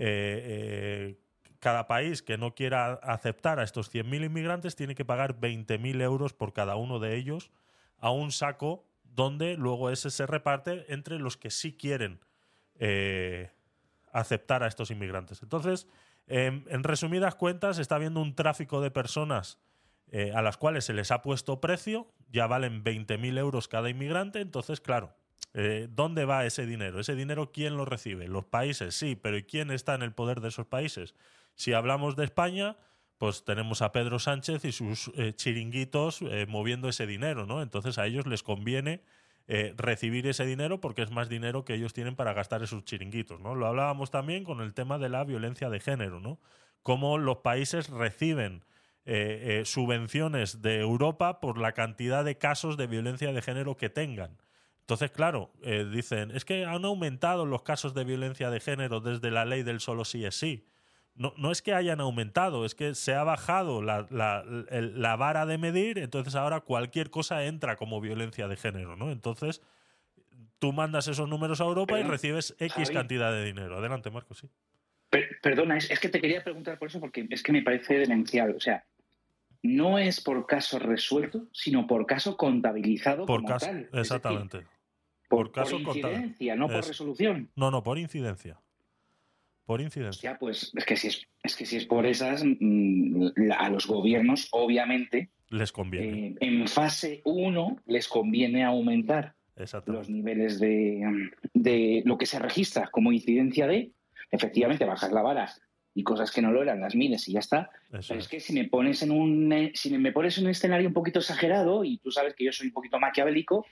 eh, 0.02 1.20
cada 1.60 1.88
país 1.88 2.24
que 2.24 2.38
no 2.38 2.56
quiera 2.56 2.94
aceptar 2.94 3.60
a 3.60 3.64
estos 3.64 3.94
100.000 3.94 4.26
inmigrantes 4.26 4.76
tiene 4.76 4.96
que 4.96 5.04
pagar 5.04 5.40
20.000 5.40 6.02
euros 6.02 6.34
por 6.34 6.54
cada 6.54 6.76
uno 6.76 7.00
de 7.00 7.18
ellos 7.18 7.52
a 7.98 8.12
un 8.12 8.32
saco 8.32 8.86
donde 9.04 9.58
luego 9.58 9.90
ese 9.90 10.10
se 10.10 10.26
reparte 10.26 10.86
entre 10.94 11.20
los 11.20 11.36
que 11.36 11.52
sí 11.52 11.76
quieren 11.76 12.22
eh, 12.80 13.52
aceptar 14.14 14.64
a 14.64 14.68
estos 14.68 14.90
inmigrantes. 14.90 15.44
Entonces, 15.44 15.88
em, 16.28 16.64
en 16.70 16.84
resumidas 16.84 17.36
cuentas, 17.36 17.78
está 17.78 17.96
habiendo 17.96 18.22
un 18.22 18.36
tráfico 18.36 18.80
de 18.80 18.92
personas 18.92 19.60
eh, 20.12 20.32
a 20.34 20.42
las 20.42 20.58
cuales 20.58 20.86
se 20.86 20.94
les 20.94 21.12
ha 21.12 21.22
puesto 21.22 21.60
precio, 21.60 22.08
ya 22.32 22.48
valen 22.48 22.84
20.000 22.84 23.38
euros 23.38 23.68
cada 23.68 23.90
inmigrante, 23.90 24.40
entonces, 24.40 24.80
claro, 24.80 25.14
eh, 25.54 25.88
¿dónde 25.90 26.26
va 26.26 26.46
ese 26.46 26.66
dinero? 26.66 27.00
¿Ese 27.00 27.16
dinero 27.16 27.52
quién 27.52 27.76
lo 27.76 27.86
recibe? 27.86 28.28
Los 28.28 28.46
países, 28.46 28.96
sí, 28.96 29.16
pero 29.16 29.38
¿y 29.38 29.44
quién 29.44 29.72
está 29.72 29.96
en 29.96 30.04
el 30.04 30.14
poder 30.14 30.42
de 30.42 30.50
esos 30.50 30.68
países? 30.68 31.16
Si 31.56 31.74
hablamos 31.74 32.16
de 32.16 32.26
España, 32.26 32.78
pues 33.18 33.44
tenemos 33.44 33.82
a 33.82 33.92
Pedro 33.92 34.20
Sánchez 34.20 34.64
y 34.66 34.72
sus 34.72 35.12
eh, 35.16 35.34
chiringuitos 35.34 36.22
eh, 36.22 36.46
moviendo 36.48 36.88
ese 36.88 37.08
dinero, 37.08 37.46
¿no? 37.46 37.62
Entonces 37.62 37.98
a 37.98 38.06
ellos 38.06 38.26
les 38.28 38.44
conviene 38.44 39.02
recibir 39.78 40.28
ese 40.28 40.46
dinero 40.46 40.80
porque 40.80 41.02
es 41.02 41.10
más 41.10 41.28
dinero 41.28 41.66
que 41.66 41.74
ellos 41.74 41.92
tienen 41.92 42.16
para 42.16 42.34
gastar 42.34 42.62
esos 42.62 42.86
chiringuitos, 42.86 43.40
¿no? 43.40 43.56
Lo 43.56 43.66
hablábamos 43.66 44.12
también 44.12 44.44
con 44.44 44.62
el 44.62 44.76
tema 44.76 45.00
de 45.00 45.10
la 45.10 45.24
violencia 45.24 45.72
de 45.72 45.80
género, 45.80 46.20
¿no? 46.20 46.40
Cómo 46.84 47.18
los 47.18 47.38
países 47.38 47.90
reciben 47.90 48.64
subvenciones 49.64 50.62
de 50.62 50.82
Europa 50.82 51.40
por 51.40 51.58
la 51.58 51.72
cantidad 51.72 52.24
de 52.24 52.38
casos 52.38 52.78
de 52.78 52.86
violencia 52.86 53.34
de 53.34 53.42
género 53.42 53.76
que 53.76 53.90
tengan. 53.90 54.38
Entonces, 54.90 55.12
claro, 55.12 55.52
eh, 55.62 55.86
dicen, 55.94 56.32
es 56.32 56.46
que 56.46 56.66
han 56.66 56.84
aumentado 56.84 57.46
los 57.46 57.62
casos 57.62 57.94
de 57.94 58.04
violencia 58.06 58.50
de 58.50 58.60
género 58.60 59.02
desde 59.02 59.30
la 59.30 59.46
ley 59.46 59.62
del 59.62 59.82
solo 59.82 60.04
sí 60.04 60.26
es 60.26 60.34
sí. 60.34 60.66
No, 61.14 61.32
no 61.38 61.52
es 61.52 61.62
que 61.62 61.76
hayan 61.76 62.02
aumentado, 62.02 62.66
es 62.66 62.74
que 62.74 62.96
se 62.96 63.14
ha 63.14 63.24
bajado 63.24 63.84
la, 63.84 64.08
la- 64.10 64.44
el- 64.72 65.00
la 65.00 65.16
vara 65.16 65.46
de 65.46 65.60
medir, 65.60 66.00
entonces 66.00 66.34
ahora 66.34 66.62
cualquier 66.62 67.12
cosa 67.12 67.44
entra 67.46 67.76
como 67.76 68.02
violencia 68.02 68.48
de 68.48 68.56
género, 68.56 68.96
¿no? 68.96 69.12
Entonces, 69.12 69.62
tú 70.58 70.74
mandas 70.74 71.08
esos 71.08 71.30
números 71.30 71.62
a 71.62 71.66
Europa 71.66 72.00
y 72.00 72.02
recibes 72.02 72.56
X 72.58 72.74
Javi. 72.74 72.94
cantidad 72.96 73.32
de 73.32 73.46
dinero. 73.46 73.78
Adelante, 73.78 74.10
Marco, 74.10 74.34
sí. 74.34 74.50
Per- 75.12 75.40
perdona, 75.44 75.78
es, 75.78 75.92
es 75.92 76.00
que 76.00 76.10
te 76.10 76.20
quería 76.20 76.44
preguntar 76.44 76.80
por 76.80 76.88
eso 76.88 77.00
porque 77.00 77.28
es 77.30 77.44
que 77.44 77.52
me 77.52 77.62
parece 77.62 77.94
demencial. 78.00 78.56
O 78.56 78.60
sea, 78.60 78.84
no 79.62 80.00
es 80.00 80.20
por 80.20 80.48
caso 80.48 80.80
resuelto, 80.80 81.48
sino 81.52 81.86
por 81.86 82.08
caso 82.08 82.36
contabilizado 82.38 83.28
Por 83.28 83.42
como 83.42 83.50
caso, 83.50 83.68
tal. 83.68 83.90
Decir, 83.92 84.68
Por, 85.30 85.52
caso 85.54 85.78
por 85.78 85.94
contado. 85.94 86.14
incidencia, 86.14 86.56
no 86.56 86.68
por 86.68 86.80
Eso. 86.80 86.90
resolución. 86.90 87.50
No, 87.56 87.72
no, 87.72 87.82
por 87.84 87.98
incidencia. 87.98 88.60
Por 89.66 89.80
incidencia. 89.82 90.32
Ya, 90.34 90.40
pues 90.40 90.72
es 90.76 90.86
que 90.86 90.96
si 90.98 91.08
es, 91.08 91.28
es 91.44 91.56
que 91.56 91.66
si 91.66 91.78
es 91.78 91.86
por 91.86 92.06
esas, 92.06 92.44
mm, 92.44 93.28
a 93.58 93.70
los 93.70 93.86
gobiernos, 93.88 94.48
obviamente, 94.52 95.30
Les 95.50 95.72
conviene. 95.72 96.28
eh, 96.30 96.36
en 96.42 96.68
fase 96.68 97.22
1 97.24 97.78
les 97.86 98.08
conviene 98.08 98.64
aumentar 98.64 99.36
los 99.86 100.10
niveles 100.10 100.60
de, 100.60 101.30
de 101.54 102.02
lo 102.06 102.18
que 102.18 102.26
se 102.26 102.40
registra 102.40 102.88
como 102.88 103.12
incidencia 103.12 103.68
de, 103.68 103.92
efectivamente, 104.32 104.86
bajas 104.86 105.12
la 105.12 105.22
vara 105.22 105.54
y 105.94 106.02
cosas 106.04 106.32
que 106.32 106.42
no 106.42 106.52
lo 106.52 106.62
eran, 106.64 106.80
las 106.82 106.96
mides 106.96 107.28
y 107.28 107.34
ya 107.34 107.40
está. 107.40 107.70
Eso 107.92 108.08
Pero 108.08 108.20
es. 108.20 108.26
es 108.26 108.28
que 108.30 108.40
si 108.40 108.54
me 108.54 108.64
pones 108.70 109.04
en 109.04 109.12
un 109.12 109.52
eh, 109.54 109.72
si 109.76 109.96
me 109.98 110.12
pones 110.12 110.38
en 110.38 110.46
un 110.46 110.52
escenario 110.52 110.88
un 110.88 110.94
poquito 110.94 111.20
exagerado, 111.20 111.84
y 111.84 111.98
tú 111.98 112.10
sabes 112.10 112.34
que 112.36 112.46
yo 112.46 112.52
soy 112.54 112.68
un 112.68 112.74
poquito 112.74 113.00
maquiavélico, 113.00 113.66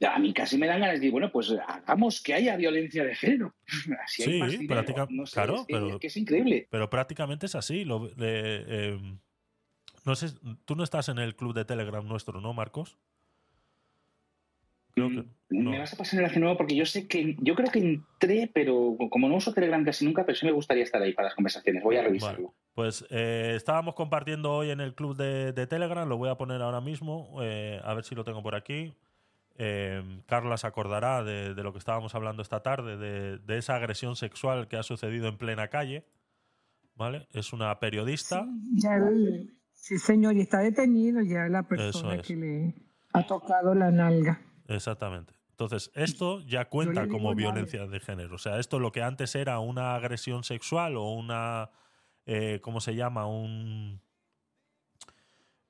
a 0.00 0.18
mí 0.18 0.32
casi 0.32 0.56
me 0.58 0.66
dan 0.66 0.80
ganas 0.80 0.94
de 0.94 0.98
decir, 1.00 1.10
bueno, 1.12 1.30
pues 1.32 1.50
hagamos 1.66 2.22
que 2.22 2.34
haya 2.34 2.56
violencia 2.56 3.04
de 3.04 3.14
género. 3.14 3.54
Así 4.04 4.22
hay 4.22 4.32
Sí, 4.32 4.38
más 4.38 4.50
dinero. 4.52 4.68
práctica- 4.74 5.06
No 5.10 5.26
sé, 5.26 5.34
claro, 5.34 5.54
es 5.56 5.64
pero- 5.68 5.88
es 5.90 5.96
que 5.98 6.06
es 6.06 6.16
increíble. 6.16 6.68
Pero 6.70 6.88
prácticamente 6.90 7.46
es 7.46 7.54
así. 7.54 7.84
Lo, 7.84 8.08
eh, 8.18 8.98
no 10.04 10.14
sé, 10.14 10.28
tú 10.64 10.76
no 10.76 10.84
estás 10.84 11.08
en 11.08 11.18
el 11.18 11.34
club 11.36 11.54
de 11.54 11.64
Telegram 11.64 12.06
nuestro, 12.06 12.40
¿no, 12.40 12.52
Marcos? 12.52 12.96
Creo 14.94 15.10
que- 15.10 15.24
no. 15.50 15.70
Me 15.70 15.78
vas 15.78 15.92
a 15.92 15.96
pasar 15.96 16.14
el 16.14 16.20
enlace 16.20 16.40
nuevo 16.40 16.56
porque 16.58 16.74
yo 16.76 16.84
sé 16.84 17.06
que 17.08 17.36
yo 17.40 17.54
creo 17.54 17.70
que 17.70 17.78
entré, 17.78 18.50
pero 18.52 18.96
como 19.10 19.28
no 19.28 19.36
uso 19.36 19.52
Telegram 19.54 19.82
casi 19.84 20.04
nunca, 20.04 20.26
pero 20.26 20.36
sí 20.36 20.44
me 20.44 20.52
gustaría 20.52 20.82
estar 20.84 21.00
ahí 21.02 21.12
para 21.12 21.26
las 21.28 21.34
conversaciones. 21.34 21.82
Voy 21.82 21.96
a 21.96 22.02
revisarlo. 22.02 22.54
Pues 22.74 23.04
eh, 23.10 23.54
estábamos 23.56 23.94
compartiendo 23.94 24.52
hoy 24.52 24.70
en 24.70 24.80
el 24.80 24.94
club 24.94 25.16
de, 25.16 25.52
de 25.52 25.66
Telegram, 25.66 26.08
lo 26.08 26.16
voy 26.18 26.28
a 26.28 26.34
poner 26.36 26.60
ahora 26.62 26.80
mismo, 26.80 27.38
eh, 27.42 27.80
a 27.82 27.94
ver 27.94 28.04
si 28.04 28.14
lo 28.14 28.24
tengo 28.24 28.42
por 28.42 28.54
aquí. 28.54 28.92
Eh, 29.60 30.22
Carla 30.26 30.56
se 30.56 30.66
acordará 30.68 31.24
de, 31.24 31.52
de 31.54 31.62
lo 31.64 31.72
que 31.72 31.78
estábamos 31.80 32.14
hablando 32.14 32.42
esta 32.42 32.62
tarde, 32.62 32.96
de, 32.96 33.38
de 33.38 33.58
esa 33.58 33.74
agresión 33.74 34.14
sexual 34.14 34.68
que 34.68 34.76
ha 34.76 34.82
sucedido 34.84 35.26
en 35.28 35.36
plena 35.36 35.66
calle. 35.68 36.06
¿Vale? 36.94 37.26
Es 37.32 37.52
una 37.52 37.78
periodista. 37.80 38.46
Ya 38.74 38.94
el- 38.96 39.56
sí, 39.72 39.98
señor, 39.98 40.36
y 40.36 40.40
está 40.42 40.58
detenido 40.60 41.20
ya 41.22 41.48
la 41.48 41.62
persona 41.64 42.14
es. 42.16 42.26
que 42.26 42.36
le 42.36 42.74
ha 43.12 43.26
tocado 43.26 43.74
la 43.74 43.90
nalga. 43.90 44.40
Exactamente. 44.68 45.32
Entonces, 45.50 45.90
esto 45.94 46.40
ya 46.40 46.68
cuenta 46.68 47.08
como 47.08 47.30
nada. 47.34 47.34
violencia 47.34 47.86
de 47.86 47.98
género. 48.00 48.36
O 48.36 48.38
sea, 48.38 48.58
esto 48.60 48.78
lo 48.78 48.92
que 48.92 49.02
antes 49.02 49.34
era 49.34 49.58
una 49.58 49.94
agresión 49.96 50.44
sexual 50.44 50.96
o 50.96 51.10
una. 51.10 51.70
eh, 52.26 52.60
¿Cómo 52.62 52.80
se 52.80 52.94
llama? 52.94 53.26
Un. 53.26 54.00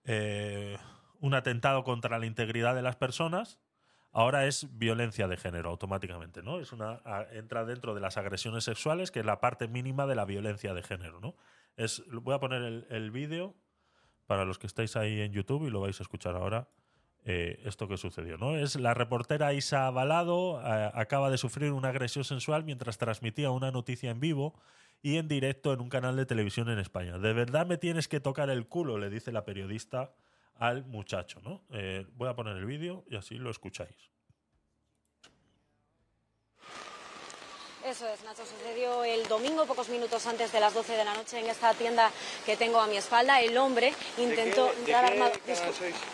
eh, 0.04 0.76
un 1.20 1.34
atentado 1.34 1.84
contra 1.84 2.18
la 2.18 2.26
integridad 2.26 2.74
de 2.74 2.82
las 2.82 2.96
personas. 2.96 3.58
Ahora 4.18 4.46
es 4.46 4.66
violencia 4.76 5.28
de 5.28 5.36
género 5.36 5.70
automáticamente, 5.70 6.42
¿no? 6.42 6.58
Es 6.58 6.72
una 6.72 7.00
entra 7.30 7.64
dentro 7.64 7.94
de 7.94 8.00
las 8.00 8.16
agresiones 8.16 8.64
sexuales, 8.64 9.12
que 9.12 9.20
es 9.20 9.24
la 9.24 9.40
parte 9.40 9.68
mínima 9.68 10.08
de 10.08 10.16
la 10.16 10.24
violencia 10.24 10.74
de 10.74 10.82
género, 10.82 11.20
¿no? 11.20 11.36
Es, 11.76 12.02
voy 12.10 12.34
a 12.34 12.40
poner 12.40 12.84
el, 12.90 13.10
vídeo 13.12 13.54
para 14.26 14.44
los 14.44 14.58
que 14.58 14.66
estáis 14.66 14.96
ahí 14.96 15.20
en 15.20 15.32
YouTube 15.32 15.68
y 15.68 15.70
lo 15.70 15.80
vais 15.80 16.00
a 16.00 16.02
escuchar 16.02 16.34
ahora 16.34 16.66
eh, 17.26 17.60
esto 17.64 17.86
que 17.86 17.96
sucedió. 17.96 18.38
¿no? 18.38 18.56
Es 18.56 18.74
la 18.74 18.92
reportera 18.92 19.52
Isa 19.52 19.88
Balado 19.90 20.60
eh, 20.64 20.90
acaba 20.94 21.30
de 21.30 21.38
sufrir 21.38 21.70
una 21.70 21.90
agresión 21.90 22.24
sensual 22.24 22.64
mientras 22.64 22.98
transmitía 22.98 23.52
una 23.52 23.70
noticia 23.70 24.10
en 24.10 24.18
vivo 24.18 24.58
y 25.00 25.18
en 25.18 25.28
directo 25.28 25.72
en 25.72 25.80
un 25.80 25.90
canal 25.90 26.16
de 26.16 26.26
televisión 26.26 26.68
en 26.70 26.80
España. 26.80 27.18
De 27.18 27.32
verdad 27.34 27.68
me 27.68 27.78
tienes 27.78 28.08
que 28.08 28.18
tocar 28.18 28.50
el 28.50 28.66
culo, 28.66 28.98
le 28.98 29.10
dice 29.10 29.30
la 29.30 29.44
periodista 29.44 30.10
al 30.58 30.84
muchacho. 30.84 31.40
¿no? 31.42 31.62
Eh, 31.72 32.06
voy 32.12 32.28
a 32.28 32.34
poner 32.34 32.56
el 32.56 32.66
vídeo 32.66 33.04
y 33.08 33.16
así 33.16 33.36
lo 33.36 33.50
escucháis. 33.50 33.96
Eso 37.84 38.06
es, 38.08 38.22
Nacho. 38.22 38.42
Sucedió 38.44 39.02
el 39.02 39.26
domingo, 39.28 39.64
pocos 39.64 39.88
minutos 39.88 40.26
antes 40.26 40.52
de 40.52 40.60
las 40.60 40.74
12 40.74 40.92
de 40.94 41.04
la 41.04 41.14
noche, 41.14 41.38
en 41.38 41.46
esta 41.46 41.72
tienda 41.72 42.10
que 42.44 42.56
tengo 42.56 42.80
a 42.80 42.86
mi 42.86 42.98
espalda. 42.98 43.40
El 43.40 43.56
hombre 43.56 43.94
intentó 44.18 44.70
entrar 44.74 45.06
armado. 45.06 45.32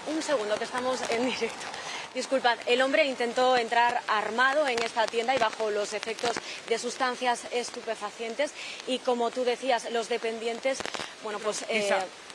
Un 0.06 0.22
segundo, 0.22 0.56
que 0.56 0.64
estamos 0.64 1.00
en 1.10 1.24
directo. 1.24 1.66
Disculpad, 2.14 2.58
el 2.66 2.80
hombre 2.80 3.04
intentó 3.06 3.56
entrar 3.56 4.00
armado 4.06 4.68
en 4.68 4.80
esta 4.84 5.04
tienda 5.06 5.34
y 5.34 5.38
bajo 5.38 5.70
los 5.70 5.94
efectos 5.94 6.36
de 6.68 6.78
sustancias 6.78 7.44
estupefacientes. 7.50 8.52
Y 8.86 9.00
como 9.00 9.32
tú 9.32 9.42
decías, 9.42 9.90
los 9.90 10.08
dependientes, 10.08 10.78
bueno, 11.24 11.40
pues. 11.40 11.64
eh, 11.68 11.90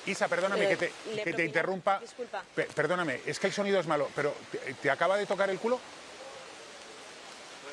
Isa, 0.10 0.28
perdóname 0.28 0.64
le- 0.64 0.78
que 0.78 0.92
te, 1.24 1.32
te 1.34 1.46
interrumpa. 1.46 2.00
Disculpa. 2.00 2.44
Pe- 2.56 2.68
perdóname, 2.76 3.22
es 3.26 3.40
que 3.40 3.48
el 3.48 3.54
sonido 3.54 3.80
es 3.80 3.88
malo, 3.88 4.10
pero 4.16 4.34
¿te, 4.52 4.58
te 4.76 4.90
acaba 4.90 5.18
de 5.18 5.26
tocar 5.26 5.50
el 5.50 5.60
culo? 5.60 5.80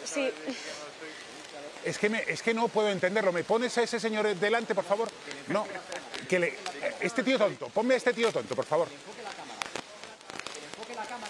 Sí. 0.04 0.30
Es 1.84 1.98
que, 1.98 2.08
me- 2.08 2.24
es 2.26 2.42
que 2.42 2.52
no 2.54 2.68
puedo 2.68 2.88
entenderlo. 2.90 3.32
¿Me 3.32 3.44
pones 3.44 3.76
a 3.78 3.82
ese 3.82 3.98
señor 4.00 4.26
delante, 4.36 4.74
por 4.74 4.84
favor? 4.84 5.08
No, 5.48 5.66
que 6.28 6.38
le... 6.38 6.58
Este 7.00 7.22
tío 7.22 7.38
tonto, 7.38 7.68
ponme 7.68 7.94
a 7.94 7.96
este 7.96 8.12
tío 8.12 8.32
tonto, 8.32 8.54
por 8.56 8.64
favor. 8.66 8.88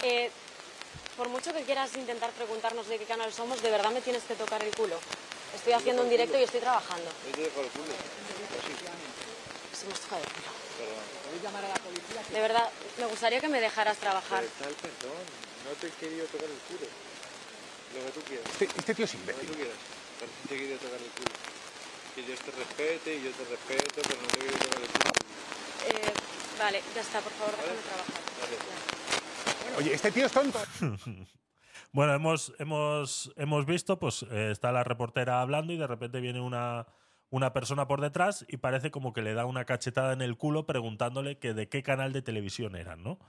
Eh, 0.03 0.31
por 1.15 1.29
mucho 1.29 1.53
que 1.53 1.63
quieras 1.63 1.95
intentar 1.95 2.31
preguntarnos 2.31 2.87
de 2.87 2.97
qué 2.97 3.05
canal 3.05 3.31
somos, 3.33 3.61
de 3.61 3.69
verdad 3.71 3.91
me 3.91 4.01
tienes 4.01 4.23
que 4.23 4.35
tocar 4.35 4.61
el 4.63 4.75
culo. 4.75 4.99
Estoy 5.55 5.73
haciendo 5.73 6.03
un 6.03 6.09
directo 6.09 6.37
y 6.39 6.43
estoy 6.43 6.59
trabajando. 6.59 7.09
Sí, 9.73 9.85
me 9.87 9.93
has 9.93 9.99
tocado 10.01 10.21
el 10.21 10.27
culo. 10.29 10.66
De 12.31 12.39
verdad, 12.41 12.69
me 12.97 13.05
gustaría 13.05 13.39
que 13.39 13.47
me 13.47 13.59
dejaras 13.61 13.97
trabajar. 13.97 14.43
Tal 14.59 14.73
perdón, 14.73 15.23
no 15.65 15.71
te 15.79 15.87
he 15.87 15.91
querido 15.91 16.25
tocar 16.27 16.49
el 16.49 16.57
culo. 16.67 16.87
Lo 17.95 18.05
que 18.05 18.11
tú 18.11 18.21
quieras. 18.27 18.45
Este, 18.51 18.65
este 18.65 18.95
tío 18.95 19.05
es 19.05 19.13
Lo 19.13 19.19
que 19.25 19.31
imbécil. 19.31 19.47
tú 19.49 19.55
quieras. 19.55 19.77
Pero 20.19 20.31
te 20.47 20.55
he 20.55 20.57
querido 20.57 20.77
tocar 20.79 20.99
el 21.01 21.09
culo. 21.11 21.35
Que 22.15 22.21
Dios 22.23 22.39
te 22.39 22.51
respete 22.51 23.15
y 23.15 23.23
yo 23.23 23.31
te 23.31 23.45
respeto, 23.45 24.01
pero 24.07 24.21
no 24.21 24.27
te 24.27 24.37
he 24.37 24.39
querido 24.41 24.57
tocar 24.59 24.81
el 24.81 24.87
culo. 24.87 25.11
Eh, 25.87 26.13
vale, 26.59 26.81
ya 26.95 27.01
está, 27.01 27.19
por 27.21 27.31
favor, 27.33 27.55
déjame 27.55 27.81
trabajar. 27.81 29.77
Oye, 29.77 29.93
este 29.93 30.11
tío 30.11 30.25
es 30.25 30.31
tonto. 30.31 30.59
Bueno, 31.93 32.13
hemos, 32.13 32.51
hemos, 32.59 33.31
hemos 33.37 33.65
visto, 33.65 33.97
pues 33.97 34.23
eh, 34.29 34.49
está 34.51 34.71
la 34.73 34.83
reportera 34.83 35.41
hablando 35.41 35.71
y 35.73 35.77
de 35.77 35.87
repente 35.87 36.19
viene 36.19 36.39
una, 36.41 36.85
una 37.29 37.53
persona 37.53 37.87
por 37.87 38.01
detrás 38.01 38.45
y 38.47 38.57
parece 38.57 38.91
como 38.91 39.13
que 39.13 39.21
le 39.21 39.33
da 39.33 39.45
una 39.45 39.65
cachetada 39.65 40.13
en 40.13 40.21
el 40.21 40.37
culo 40.37 40.65
preguntándole 40.65 41.37
que 41.37 41.53
de 41.53 41.67
qué 41.67 41.83
canal 41.83 42.13
de 42.13 42.21
televisión 42.21 42.75
eran, 42.75 43.03
¿no? 43.03 43.19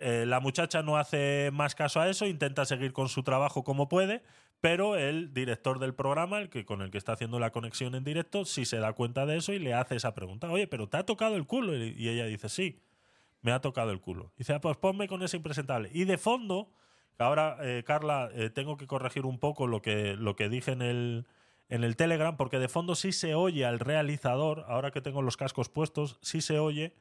Eh, 0.00 0.26
la 0.26 0.38
muchacha 0.38 0.82
no 0.82 0.96
hace 0.96 1.50
más 1.52 1.74
caso 1.74 2.00
a 2.00 2.08
eso, 2.08 2.26
intenta 2.26 2.64
seguir 2.64 2.92
con 2.92 3.08
su 3.08 3.24
trabajo 3.24 3.64
como 3.64 3.88
puede, 3.88 4.22
pero 4.60 4.96
el 4.96 5.34
director 5.34 5.80
del 5.80 5.94
programa, 5.94 6.38
el 6.38 6.50
que 6.50 6.64
con 6.64 6.82
el 6.82 6.90
que 6.90 6.98
está 6.98 7.12
haciendo 7.12 7.40
la 7.40 7.50
conexión 7.50 7.94
en 7.94 8.04
directo, 8.04 8.44
sí 8.44 8.64
se 8.64 8.78
da 8.78 8.92
cuenta 8.92 9.26
de 9.26 9.38
eso 9.38 9.52
y 9.52 9.58
le 9.58 9.74
hace 9.74 9.96
esa 9.96 10.14
pregunta. 10.14 10.50
Oye, 10.50 10.68
pero 10.68 10.88
¿te 10.88 10.98
ha 10.98 11.06
tocado 11.06 11.36
el 11.36 11.46
culo? 11.46 11.76
Y 11.76 11.94
y 11.98 12.08
ella 12.08 12.26
dice, 12.26 12.48
sí, 12.48 12.80
me 13.42 13.52
ha 13.52 13.60
tocado 13.60 13.90
el 13.90 14.00
culo. 14.00 14.32
Dice, 14.36 14.52
ah, 14.54 14.60
pues 14.60 14.76
ponme 14.76 15.08
con 15.08 15.22
ese 15.22 15.36
impresentable. 15.36 15.90
Y 15.92 16.04
de 16.04 16.18
fondo, 16.18 16.70
ahora, 17.18 17.56
eh, 17.62 17.82
Carla, 17.84 18.30
eh, 18.34 18.50
tengo 18.50 18.76
que 18.76 18.86
corregir 18.86 19.26
un 19.26 19.38
poco 19.38 19.66
lo 19.66 19.82
que, 19.82 20.16
lo 20.16 20.36
que 20.36 20.48
dije 20.48 20.72
en 20.72 20.82
el, 20.82 21.26
en 21.68 21.84
el 21.84 21.96
Telegram, 21.96 22.36
porque 22.36 22.58
de 22.58 22.68
fondo 22.68 22.94
sí 22.94 23.12
se 23.12 23.34
oye 23.34 23.64
al 23.66 23.78
realizador, 23.78 24.64
ahora 24.68 24.90
que 24.90 25.00
tengo 25.00 25.22
los 25.22 25.36
cascos 25.36 25.68
puestos, 25.68 26.18
sí 26.22 26.40
se 26.40 26.58
oye 26.58 26.94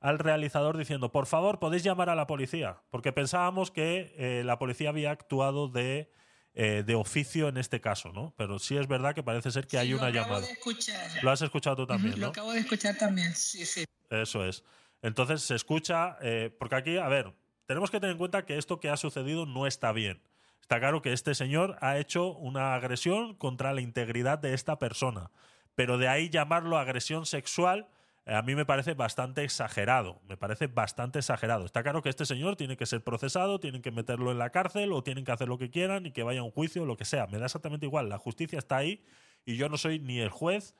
al 0.00 0.18
realizador 0.18 0.76
diciendo, 0.76 1.10
por 1.12 1.26
favor, 1.26 1.58
podéis 1.58 1.82
llamar 1.82 2.10
a 2.10 2.14
la 2.14 2.26
policía, 2.26 2.82
porque 2.90 3.12
pensábamos 3.12 3.70
que 3.70 4.14
eh, 4.18 4.42
la 4.44 4.58
policía 4.58 4.90
había 4.90 5.10
actuado 5.10 5.68
de, 5.68 6.10
eh, 6.54 6.82
de 6.86 6.94
oficio 6.94 7.48
en 7.48 7.56
este 7.56 7.80
caso, 7.80 8.12
¿no? 8.12 8.34
Pero 8.36 8.58
sí 8.58 8.76
es 8.76 8.86
verdad 8.86 9.14
que 9.14 9.22
parece 9.22 9.50
ser 9.50 9.66
que 9.66 9.78
hay 9.78 9.88
Sí, 9.88 9.94
una 9.94 10.10
lo 10.10 10.20
acabo 10.20 10.24
llamada. 10.26 10.46
de 10.46 10.52
escuchar. 10.52 11.10
Lo 11.22 11.30
has 11.30 11.40
escuchado 11.42 11.76
tú 11.76 11.86
también, 11.86 12.14
¿no? 12.18 12.20
Lo 12.26 12.26
acabo 12.28 12.52
de 12.52 12.60
escuchar 12.60 12.96
también, 12.98 13.34
sí, 13.34 13.64
sí. 13.64 13.84
Eso 14.10 14.44
es. 14.44 14.62
Entonces 15.00 15.42
se 15.42 15.54
escucha, 15.54 16.16
eh, 16.22 16.54
porque 16.58 16.74
aquí, 16.76 16.96
a 16.98 17.08
ver, 17.08 17.32
tenemos 17.66 17.90
que 17.90 17.98
tener 17.98 18.12
en 18.12 18.18
cuenta 18.18 18.44
que 18.44 18.58
esto 18.58 18.80
que 18.80 18.90
ha 18.90 18.96
sucedido 18.98 19.46
no 19.46 19.66
está 19.66 19.92
bien. 19.92 20.22
Está 20.64 20.80
claro 20.80 21.02
que 21.02 21.12
este 21.12 21.34
señor 21.34 21.76
ha 21.82 21.98
hecho 21.98 22.32
una 22.32 22.74
agresión 22.74 23.34
contra 23.34 23.74
la 23.74 23.82
integridad 23.82 24.38
de 24.38 24.54
esta 24.54 24.78
persona, 24.78 25.30
pero 25.74 25.98
de 25.98 26.08
ahí 26.08 26.30
llamarlo 26.30 26.78
agresión 26.78 27.26
sexual 27.26 27.86
eh, 28.24 28.34
a 28.34 28.40
mí 28.40 28.54
me 28.54 28.64
parece 28.64 28.94
bastante 28.94 29.44
exagerado, 29.44 30.22
me 30.26 30.38
parece 30.38 30.66
bastante 30.66 31.18
exagerado. 31.18 31.66
Está 31.66 31.82
claro 31.82 32.00
que 32.00 32.08
este 32.08 32.24
señor 32.24 32.56
tiene 32.56 32.78
que 32.78 32.86
ser 32.86 33.04
procesado, 33.04 33.60
tienen 33.60 33.82
que 33.82 33.90
meterlo 33.90 34.30
en 34.32 34.38
la 34.38 34.48
cárcel 34.48 34.94
o 34.94 35.02
tienen 35.02 35.26
que 35.26 35.32
hacer 35.32 35.48
lo 35.48 35.58
que 35.58 35.68
quieran 35.68 36.06
y 36.06 36.12
que 36.12 36.22
vaya 36.22 36.40
a 36.40 36.44
un 36.44 36.50
juicio 36.50 36.84
o 36.84 36.86
lo 36.86 36.96
que 36.96 37.04
sea. 37.04 37.26
Me 37.26 37.38
da 37.38 37.44
exactamente 37.44 37.84
igual, 37.84 38.08
la 38.08 38.16
justicia 38.16 38.58
está 38.58 38.78
ahí 38.78 39.04
y 39.44 39.58
yo 39.58 39.68
no 39.68 39.76
soy 39.76 39.98
ni 39.98 40.20
el 40.20 40.30
juez 40.30 40.74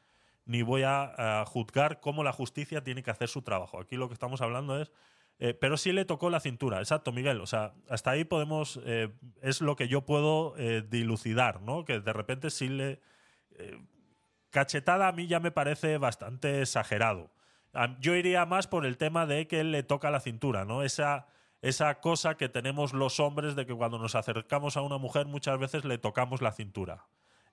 ni 0.47 0.63
voy 0.63 0.85
a, 0.85 1.43
a 1.43 1.45
juzgar 1.45 2.01
cómo 2.01 2.25
la 2.25 2.33
justicia 2.33 2.83
tiene 2.83 3.03
que 3.03 3.11
hacer 3.11 3.29
su 3.29 3.43
trabajo. 3.43 3.79
Aquí 3.79 3.97
lo 3.97 4.09
que 4.09 4.15
estamos 4.15 4.41
hablando 4.41 4.81
es... 4.81 4.91
eh, 5.39 5.55
pero 5.55 5.77
sí 5.77 5.93
le 5.93 6.05
tocó 6.05 6.31
la 6.31 6.41
cintura, 6.41 6.79
exacto, 6.79 7.13
Miguel. 7.13 7.41
O 7.41 7.47
sea, 7.47 7.75
hasta 7.89 8.11
ahí 8.13 8.25
podemos... 8.25 8.81
eh, 8.85 9.11
es 9.43 9.61
lo 9.61 9.77
que 9.77 9.89
yo 9.89 10.03
puedo 10.07 10.55
eh, 10.59 10.83
dilucidar, 10.89 11.61
¿no? 11.63 11.85
Que 11.85 12.01
de 12.01 12.13
repente 12.13 12.51
sí 12.51 12.69
le... 12.69 13.01
cachetada 14.51 15.09
a 15.09 15.13
mí 15.13 15.27
ya 15.27 15.41
me 15.41 15.51
parece 15.51 15.99
bastante 15.99 16.63
exagerado. 16.63 17.31
Yo 17.99 18.15
iría 18.15 18.47
más 18.47 18.69
por 18.69 18.87
el 18.87 18.97
tema 18.97 19.27
de 19.27 19.49
que 19.49 19.61
él 19.61 19.73
le 19.73 19.83
toca 19.83 20.11
la 20.13 20.21
cintura, 20.21 20.65
¿no? 20.65 20.85
Esa, 20.85 21.27
esa 21.61 22.01
cosa 22.01 22.37
que 22.37 22.49
tenemos 22.49 22.93
los 22.93 23.19
hombres 23.19 23.57
de 23.57 23.67
que 23.67 23.75
cuando 23.75 23.99
nos 23.99 24.15
acercamos 24.15 24.77
a 24.77 24.83
una 24.83 24.99
mujer 24.99 25.27
muchas 25.27 25.59
veces 25.59 25.85
le 25.85 25.99
tocamos 25.99 26.41
la 26.41 26.53
cintura. 26.53 27.07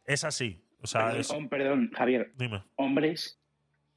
Es 0.05 0.23
así. 0.23 0.63
O 0.83 0.87
sea, 0.87 1.07
Perdón, 1.07 1.19
es- 1.19 1.49
perdón, 1.49 1.91
Javier. 1.95 2.31
Dime. 2.35 2.63
Hombres 2.75 3.40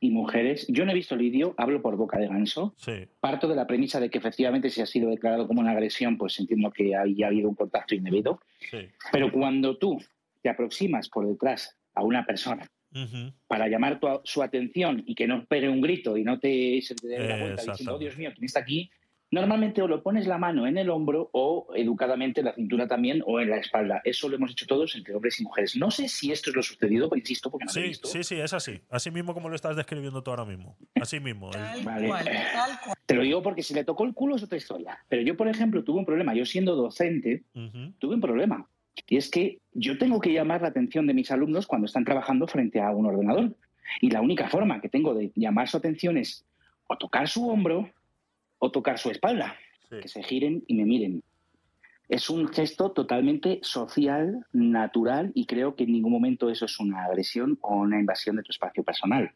y 0.04 0.10
mujeres. 0.10 0.66
Yo 0.68 0.84
no 0.84 0.90
he 0.92 0.94
visto 0.94 1.14
el 1.14 1.20
vídeo, 1.22 1.54
hablo 1.56 1.80
por 1.80 1.96
boca 1.96 2.18
de 2.18 2.28
ganso. 2.28 2.74
Sí. 2.76 2.92
Parto 3.20 3.48
de 3.48 3.56
la 3.56 3.66
premisa 3.66 3.98
de 4.00 4.10
que 4.10 4.18
efectivamente 4.18 4.68
si 4.68 4.82
ha 4.82 4.86
sido 4.86 5.08
declarado 5.08 5.48
como 5.48 5.60
una 5.62 5.70
agresión, 5.70 6.18
pues 6.18 6.38
entiendo 6.38 6.70
que 6.70 6.94
ahí 6.94 7.22
ha 7.22 7.28
habido 7.28 7.48
un 7.48 7.54
contacto 7.54 7.94
indebido. 7.94 8.40
Sí. 8.70 8.78
Pero 9.10 9.32
cuando 9.32 9.78
tú 9.78 9.98
te 10.42 10.50
aproximas 10.50 11.08
por 11.08 11.26
detrás 11.26 11.74
a 11.94 12.02
una 12.02 12.26
persona 12.26 12.68
para 13.48 13.66
llamar 13.66 13.98
tu- 13.98 14.20
su 14.24 14.40
atención 14.42 15.02
y 15.06 15.14
que 15.16 15.26
no 15.26 15.44
pegue 15.46 15.68
un 15.68 15.80
grito 15.80 16.16
y 16.16 16.22
no 16.22 16.38
te 16.38 16.80
se 16.82 16.94
te 16.94 17.08
dé 17.08 17.26
la 17.26 17.38
vuelta 17.38 17.62
diciendo, 17.64 17.96
oh. 17.96 17.98
Dios 17.98 18.16
mío, 18.16 18.30
¿quién 18.34 18.44
está 18.44 18.60
aquí? 18.60 18.88
Normalmente 19.30 19.82
o 19.82 19.88
lo 19.88 20.02
pones 20.02 20.26
la 20.28 20.38
mano 20.38 20.66
en 20.66 20.78
el 20.78 20.90
hombro 20.90 21.28
o 21.32 21.66
educadamente 21.74 22.40
en 22.40 22.46
la 22.46 22.54
cintura 22.54 22.86
también 22.86 23.20
o 23.26 23.40
en 23.40 23.50
la 23.50 23.56
espalda. 23.56 24.00
Eso 24.04 24.28
lo 24.28 24.36
hemos 24.36 24.52
hecho 24.52 24.64
todos 24.66 24.94
entre 24.94 25.12
hombres 25.14 25.40
y 25.40 25.42
mujeres. 25.42 25.76
No 25.76 25.90
sé 25.90 26.08
si 26.08 26.30
esto 26.30 26.50
es 26.50 26.56
lo 26.56 26.62
sucedido, 26.62 27.08
pero 27.08 27.18
insisto, 27.18 27.50
porque 27.50 27.64
no 27.64 27.72
lo 27.74 27.80
he 27.80 27.82
Sí, 27.82 27.88
visto. 27.88 28.06
sí, 28.08 28.22
sí, 28.22 28.36
es 28.36 28.52
así. 28.52 28.80
Así 28.90 29.10
mismo 29.10 29.34
como 29.34 29.48
lo 29.48 29.56
estás 29.56 29.74
describiendo 29.74 30.22
tú 30.22 30.30
ahora 30.30 30.44
mismo. 30.44 30.76
Así 31.00 31.18
mismo. 31.18 31.50
es- 31.50 31.84
Vale. 31.84 32.12
Te 33.06 33.14
lo 33.14 33.22
digo 33.22 33.42
porque 33.42 33.62
si 33.64 33.74
le 33.74 33.82
tocó 33.84 34.04
el 34.04 34.14
culo 34.14 34.36
es 34.36 34.42
otra 34.44 34.56
historia. 34.58 34.98
Pero 35.08 35.22
yo, 35.22 35.36
por 35.36 35.48
ejemplo, 35.48 35.82
tuve 35.82 35.98
un 35.98 36.06
problema. 36.06 36.32
Yo 36.34 36.44
siendo 36.46 36.76
docente, 36.76 37.42
tuve 37.98 38.14
un 38.14 38.20
problema. 38.20 38.68
Y 39.08 39.16
es 39.16 39.28
que 39.30 39.58
yo 39.72 39.98
tengo 39.98 40.20
que 40.20 40.32
llamar 40.32 40.62
la 40.62 40.68
atención 40.68 41.08
de 41.08 41.14
mis 41.14 41.32
alumnos 41.32 41.66
cuando 41.66 41.86
están 41.86 42.04
trabajando 42.04 42.46
frente 42.46 42.80
a 42.80 42.90
un 42.90 43.06
ordenador. 43.06 43.56
Y 44.00 44.10
la 44.10 44.20
única 44.20 44.48
forma 44.48 44.80
que 44.80 44.88
tengo 44.88 45.12
de 45.14 45.32
llamar 45.34 45.66
su 45.68 45.76
atención 45.76 46.16
es 46.18 46.44
o 46.86 46.96
tocar 46.96 47.26
su 47.28 47.48
hombro 47.48 47.90
o 48.64 48.70
tocar 48.70 48.98
su 48.98 49.10
espalda. 49.10 49.56
Que 49.90 50.08
se 50.08 50.22
giren 50.22 50.64
y 50.66 50.74
me 50.74 50.84
miren. 50.86 51.22
Es 52.08 52.30
un 52.30 52.48
gesto 52.48 52.92
totalmente 52.92 53.60
social, 53.62 54.46
natural, 54.52 55.32
y 55.34 55.46
creo 55.46 55.76
que 55.76 55.84
en 55.84 55.92
ningún 55.92 56.12
momento 56.12 56.50
eso 56.50 56.64
es 56.64 56.80
una 56.80 57.04
agresión 57.04 57.58
o 57.60 57.76
una 57.76 58.00
invasión 58.00 58.36
de 58.36 58.42
tu 58.42 58.50
espacio 58.50 58.82
personal. 58.82 59.32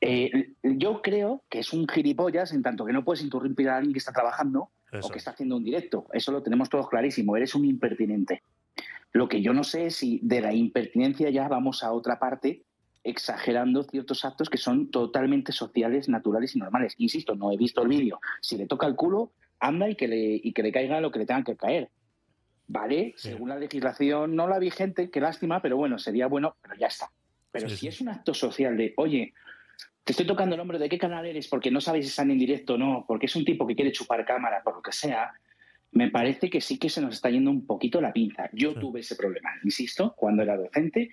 Eh, 0.00 0.50
yo 0.62 1.00
creo 1.02 1.44
que 1.48 1.60
es 1.60 1.72
un 1.72 1.86
gilipollas 1.86 2.52
en 2.52 2.62
tanto 2.62 2.84
que 2.84 2.92
no 2.92 3.04
puedes 3.04 3.22
interrumpir 3.22 3.68
a 3.68 3.76
alguien 3.76 3.92
que 3.92 4.00
está 4.00 4.12
trabajando 4.12 4.70
Eso 4.90 5.06
o 5.06 5.10
que 5.10 5.18
es. 5.18 5.20
está 5.20 5.30
haciendo 5.30 5.56
un 5.56 5.64
directo. 5.64 6.06
Eso 6.12 6.32
lo 6.32 6.42
tenemos 6.42 6.68
todos 6.68 6.88
clarísimo. 6.88 7.36
Eres 7.36 7.54
un 7.54 7.64
impertinente. 7.64 8.42
Lo 9.12 9.28
que 9.28 9.40
yo 9.40 9.52
no 9.52 9.62
sé 9.62 9.86
es 9.86 9.96
si 9.96 10.18
de 10.22 10.40
la 10.40 10.52
impertinencia 10.52 11.30
ya 11.30 11.46
vamos 11.46 11.84
a 11.84 11.92
otra 11.92 12.18
parte 12.18 12.64
exagerando 13.04 13.82
ciertos 13.82 14.24
actos 14.24 14.48
que 14.48 14.58
son 14.58 14.90
totalmente 14.90 15.52
sociales, 15.52 16.08
naturales 16.08 16.54
y 16.54 16.58
normales. 16.58 16.94
Insisto, 16.98 17.34
no 17.34 17.52
he 17.52 17.56
visto 17.56 17.82
el 17.82 17.88
vídeo. 17.88 18.20
Si 18.40 18.56
le 18.56 18.66
toca 18.66 18.86
el 18.86 18.94
culo, 18.94 19.32
anda 19.58 19.88
y 19.88 19.96
que 19.96 20.08
le, 20.08 20.40
y 20.42 20.52
que 20.52 20.62
le 20.62 20.72
caiga 20.72 21.00
lo 21.00 21.10
que 21.10 21.18
le 21.18 21.26
tenga 21.26 21.44
que 21.44 21.56
caer. 21.56 21.90
¿Vale? 22.68 23.12
Según 23.16 23.48
la 23.50 23.58
legislación, 23.58 24.34
no 24.34 24.48
la 24.48 24.58
vigente, 24.58 25.10
qué 25.10 25.20
lástima, 25.20 25.60
pero 25.60 25.76
bueno, 25.76 25.98
sería 25.98 26.26
bueno, 26.26 26.56
pero 26.62 26.74
ya 26.76 26.86
está. 26.86 27.10
Pero 27.50 27.68
Sí, 27.68 27.74
si 27.74 27.80
sí. 27.80 27.88
es 27.88 28.00
un 28.00 28.08
acto 28.08 28.32
social 28.32 28.76
de, 28.76 28.94
oye, 28.96 29.34
te 30.04 30.12
estoy 30.12 30.26
tocando 30.26 30.54
el 30.54 30.58
nombre 30.58 30.78
de 30.78 30.88
qué 30.88 30.98
canal 30.98 31.26
eres 31.26 31.48
porque 31.48 31.70
no 31.70 31.80
sabéis 31.80 32.06
si 32.06 32.10
están 32.10 32.30
en 32.30 32.38
directo 32.38 32.74
o 32.74 32.78
no, 32.78 33.04
porque 33.06 33.26
es 33.26 33.36
un 33.36 33.44
tipo 33.44 33.66
que 33.66 33.74
quiere 33.74 33.92
chupar 33.92 34.24
cámara, 34.24 34.62
por 34.64 34.76
lo 34.76 34.82
que 34.82 34.92
sea, 34.92 35.32
me 35.90 36.10
parece 36.10 36.48
que 36.48 36.60
sí 36.60 36.78
que 36.78 36.88
se 36.88 37.02
nos 37.02 37.14
está 37.14 37.28
yendo 37.28 37.50
un 37.50 37.66
poquito 37.66 38.00
la 38.00 38.12
pinza. 38.12 38.48
Yo 38.52 38.74
tuve 38.74 39.00
ese 39.00 39.16
problema, 39.16 39.50
insisto, 39.62 40.14
cuando 40.16 40.42
era 40.42 40.56
docente, 40.56 41.10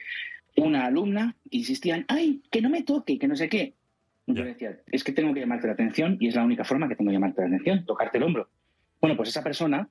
una 0.56 0.86
alumna 0.86 1.36
insistía 1.50 1.96
en, 1.96 2.06
ay, 2.08 2.42
que 2.52 2.62
no 2.62 2.70
me 2.70 2.84
toque, 2.84 3.18
que 3.18 3.28
no 3.28 3.36
sé 3.36 3.50
qué. 3.50 3.76
Yo 4.28 4.44
decía, 4.44 4.80
es 4.92 5.04
que 5.04 5.12
tengo 5.12 5.34
que 5.34 5.40
llamarte 5.40 5.68
la 5.68 5.74
atención 5.74 6.18
y 6.20 6.28
es 6.28 6.36
la 6.36 6.44
única 6.44 6.64
forma 6.64 6.88
que 6.88 6.96
tengo 6.96 7.10
que 7.10 7.16
llamarte 7.16 7.42
la 7.42 7.48
atención, 7.48 7.86
tocarte 7.86 8.18
el 8.20 8.24
hombro. 8.24 8.50
Bueno, 9.02 9.18
pues 9.18 9.30
esa 9.30 9.44
persona 9.44 9.90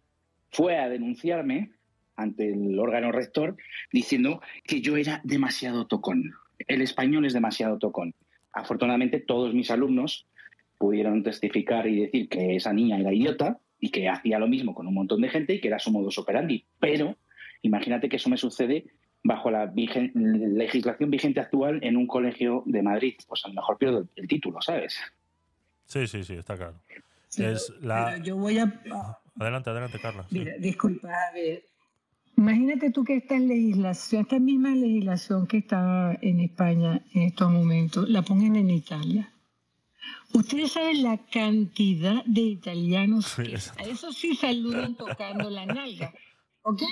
fue 0.50 0.78
a 0.78 0.88
denunciarme 0.88 1.72
ante 2.14 2.52
el 2.52 2.78
órgano 2.78 3.10
rector 3.10 3.56
diciendo 3.92 4.40
que 4.64 4.80
yo 4.80 4.96
era 4.96 5.20
demasiado 5.24 5.86
tocón. 5.86 6.34
El 6.66 6.82
español 6.82 7.24
es 7.24 7.32
demasiado 7.32 7.78
tocón. 7.78 8.14
Afortunadamente, 8.52 9.20
todos 9.20 9.54
mis 9.54 9.70
alumnos 9.70 10.26
pudieron 10.78 11.22
testificar 11.22 11.86
y 11.86 12.02
decir 12.02 12.28
que 12.28 12.56
esa 12.56 12.72
niña 12.72 12.98
era 12.98 13.12
idiota 13.12 13.58
y 13.80 13.90
que 13.90 14.08
hacía 14.08 14.38
lo 14.38 14.48
mismo 14.48 14.74
con 14.74 14.86
un 14.86 14.94
montón 14.94 15.20
de 15.20 15.28
gente 15.28 15.54
y 15.54 15.60
que 15.60 15.68
era 15.68 15.78
su 15.78 15.90
modus 15.90 16.18
operandi. 16.18 16.64
Pero 16.80 17.16
imagínate 17.62 18.08
que 18.08 18.16
eso 18.16 18.30
me 18.30 18.36
sucede 18.36 18.86
bajo 19.28 19.50
la 19.50 19.66
vigen- 19.66 20.10
legislación 20.14 21.10
vigente 21.10 21.40
actual 21.40 21.78
en 21.82 21.96
un 21.96 22.06
colegio 22.06 22.62
de 22.66 22.82
Madrid. 22.82 23.14
Pues 23.28 23.44
a 23.44 23.48
lo 23.48 23.54
mejor 23.54 23.76
pierdo 23.78 23.98
el, 23.98 24.08
el 24.16 24.26
título, 24.26 24.60
¿sabes? 24.60 24.96
Sí, 25.86 26.06
sí, 26.06 26.24
sí, 26.24 26.34
está 26.34 26.56
claro. 26.56 26.74
Pero- 27.36 27.52
es 27.52 27.72
la... 27.82 28.06
pero 28.12 28.24
yo 28.24 28.36
voy 28.36 28.58
a. 28.58 28.64
Adelante, 29.38 29.70
adelante, 29.70 29.98
Carla. 30.00 30.24
sí. 30.30 30.38
Mira, 30.38 30.54
disculpa, 30.58 31.08
a 31.08 31.32
ver. 31.32 31.62
Imagínate 32.36 32.90
tú 32.90 33.04
que 33.04 33.16
esta 33.16 33.38
legislación, 33.38 34.22
esta 34.22 34.38
misma 34.38 34.70
legislación 34.70 35.46
que 35.46 35.58
está 35.58 36.16
en 36.22 36.40
España 36.40 37.02
en 37.14 37.22
estos 37.22 37.50
momentos, 37.50 38.08
la 38.08 38.22
pongan 38.22 38.56
en 38.56 38.70
Italia. 38.70 39.30
Ustedes 40.32 40.72
saben 40.72 41.02
la 41.02 41.18
cantidad 41.32 42.24
de 42.26 42.40
italianos 42.42 43.34
que 43.34 43.56
a 43.82 43.82
eso 43.88 44.12
sí 44.12 44.36
saludan 44.36 44.94
tocando 44.94 45.50
la 45.50 45.66
nalga, 45.66 46.12
¿ok? 46.62 46.82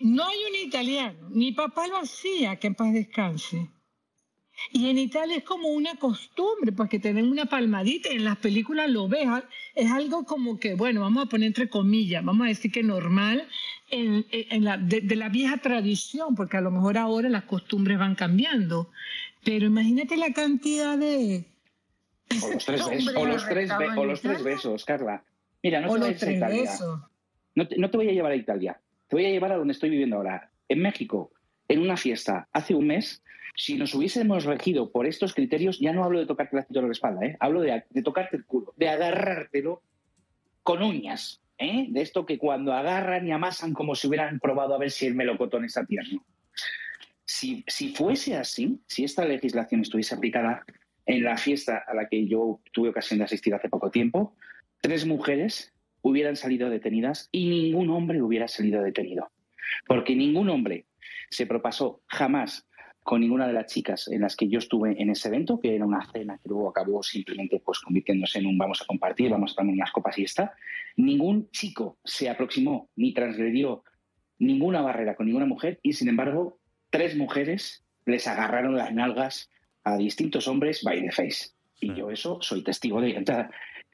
No 0.00 0.24
hay 0.26 0.36
un 0.50 0.66
italiano, 0.68 1.28
mi 1.30 1.52
papá 1.52 1.86
lo 1.88 1.98
hacía, 1.98 2.56
que 2.56 2.68
en 2.68 2.74
paz 2.74 2.92
descanse. 2.92 3.68
Y 4.72 4.88
en 4.90 4.98
Italia 4.98 5.36
es 5.36 5.44
como 5.44 5.68
una 5.68 5.94
costumbre, 5.96 6.72
porque 6.72 6.98
te 6.98 7.12
den 7.14 7.30
una 7.30 7.46
palmadita 7.46 8.12
y 8.12 8.16
en 8.16 8.24
las 8.24 8.38
películas 8.38 8.90
lo 8.90 9.06
ves. 9.08 9.28
Es 9.76 9.90
algo 9.90 10.24
como 10.24 10.58
que, 10.58 10.74
bueno, 10.74 11.00
vamos 11.00 11.24
a 11.24 11.28
poner 11.28 11.46
entre 11.46 11.68
comillas, 11.68 12.24
vamos 12.24 12.44
a 12.44 12.48
decir 12.48 12.72
que 12.72 12.82
normal 12.82 13.46
en, 13.90 14.24
la, 14.64 14.76
de, 14.76 15.00
de 15.00 15.14
la 15.16 15.28
vieja 15.28 15.58
tradición, 15.58 16.34
porque 16.34 16.56
a 16.56 16.60
lo 16.60 16.72
mejor 16.72 16.98
ahora 16.98 17.28
las 17.28 17.44
costumbres 17.44 17.98
van 18.00 18.16
cambiando. 18.16 18.90
Pero 19.44 19.66
imagínate 19.66 20.16
la 20.16 20.32
cantidad 20.32 20.98
de... 20.98 21.44
O 22.42 22.52
los 22.52 22.64
tres, 22.64 22.80
besos, 22.88 23.06
Hombres 23.08 23.16
o 23.16 23.26
los 23.26 23.44
tres, 23.48 23.68
be- 23.68 23.74
arrestados 23.74 23.98
o 23.98 24.02
en 24.02 24.08
los 24.08 24.20
tres 24.20 24.34
Italia. 24.40 24.54
besos, 24.56 24.84
Carla. 24.84 25.24
Mira, 25.62 25.80
no 25.80 25.88
o 25.88 25.92
te 25.94 25.98
los 26.00 26.08
vayas 26.08 26.22
a 26.22 26.26
tres 26.26 26.36
Italia. 26.36 26.60
besos. 26.62 27.00
No 27.54 27.68
te, 27.68 27.76
no 27.78 27.90
te 27.90 27.96
voy 27.96 28.08
a 28.08 28.12
llevar 28.12 28.32
a 28.32 28.36
Italia. 28.36 28.80
Te 29.08 29.16
voy 29.16 29.24
a 29.24 29.30
llevar 29.30 29.52
a 29.52 29.56
donde 29.56 29.72
estoy 29.72 29.90
viviendo 29.90 30.16
ahora. 30.16 30.50
En 30.68 30.80
México, 30.80 31.32
en 31.66 31.80
una 31.80 31.96
fiesta, 31.96 32.48
hace 32.52 32.74
un 32.74 32.86
mes, 32.86 33.22
si 33.56 33.76
nos 33.76 33.94
hubiésemos 33.94 34.44
regido 34.44 34.92
por 34.92 35.06
estos 35.06 35.34
criterios, 35.34 35.80
ya 35.80 35.92
no 35.92 36.04
hablo 36.04 36.18
de 36.18 36.26
tocarte 36.26 36.56
la 36.56 36.64
cintura 36.64 36.84
o 36.84 36.88
la 36.88 36.92
espalda, 36.92 37.26
¿eh? 37.26 37.36
hablo 37.40 37.60
de, 37.60 37.84
de 37.88 38.02
tocarte 38.02 38.36
el 38.36 38.44
culo, 38.44 38.74
de 38.76 38.88
agarrártelo 38.88 39.82
con 40.62 40.82
uñas. 40.82 41.40
¿eh? 41.56 41.86
De 41.88 42.02
esto 42.02 42.26
que 42.26 42.38
cuando 42.38 42.72
agarran 42.72 43.26
y 43.26 43.32
amasan 43.32 43.72
como 43.72 43.94
si 43.94 44.06
hubieran 44.06 44.38
probado 44.38 44.74
a 44.74 44.78
ver 44.78 44.90
si 44.90 45.06
el 45.06 45.14
melocotón 45.14 45.64
está 45.64 45.84
tierno. 45.86 46.24
Si, 47.24 47.64
si 47.66 47.94
fuese 47.94 48.36
así, 48.36 48.80
si 48.86 49.04
esta 49.04 49.24
legislación 49.24 49.82
estuviese 49.82 50.14
aplicada 50.14 50.64
en 51.06 51.24
la 51.24 51.36
fiesta 51.36 51.84
a 51.86 51.94
la 51.94 52.08
que 52.08 52.26
yo 52.26 52.60
tuve 52.72 52.90
ocasión 52.90 53.18
de 53.18 53.24
asistir 53.24 53.54
hace 53.54 53.68
poco 53.68 53.90
tiempo, 53.90 54.36
tres 54.80 55.06
mujeres 55.06 55.72
hubieran 56.02 56.36
salido 56.36 56.70
detenidas 56.70 57.28
y 57.32 57.48
ningún 57.48 57.90
hombre 57.90 58.22
hubiera 58.22 58.48
salido 58.48 58.82
detenido. 58.82 59.30
Porque 59.86 60.14
ningún 60.14 60.48
hombre 60.48 60.86
se 61.30 61.46
propasó 61.46 62.02
jamás 62.06 62.66
con 63.02 63.20
ninguna 63.20 63.46
de 63.46 63.54
las 63.54 63.72
chicas 63.72 64.08
en 64.08 64.20
las 64.20 64.36
que 64.36 64.48
yo 64.48 64.58
estuve 64.58 65.00
en 65.00 65.08
ese 65.08 65.28
evento, 65.28 65.58
que 65.58 65.74
era 65.74 65.86
una 65.86 66.06
cena 66.12 66.38
que 66.42 66.48
luego 66.48 66.68
acabó 66.68 67.02
simplemente 67.02 67.60
pues 67.64 67.80
convirtiéndose 67.80 68.38
en 68.38 68.46
un 68.46 68.58
vamos 68.58 68.82
a 68.82 68.84
compartir, 68.84 69.30
vamos 69.30 69.52
a 69.52 69.54
tomar 69.56 69.72
unas 69.72 69.92
copas 69.92 70.18
y 70.18 70.24
está. 70.24 70.52
Ningún 70.96 71.50
chico 71.50 71.98
se 72.04 72.28
aproximó 72.28 72.90
ni 72.96 73.14
transgredió 73.14 73.82
ninguna 74.38 74.82
barrera 74.82 75.16
con 75.16 75.26
ninguna 75.26 75.46
mujer 75.46 75.80
y 75.82 75.94
sin 75.94 76.08
embargo 76.08 76.58
tres 76.90 77.16
mujeres 77.16 77.82
les 78.04 78.26
agarraron 78.26 78.76
las 78.76 78.92
nalgas 78.92 79.50
a 79.84 79.96
distintos 79.96 80.46
hombres 80.46 80.82
by 80.82 81.00
the 81.00 81.10
face. 81.10 81.50
Y 81.80 81.94
yo 81.94 82.10
eso 82.10 82.38
soy 82.42 82.62
testigo 82.62 83.00
de. 83.00 83.12
Entonces, 83.12 83.46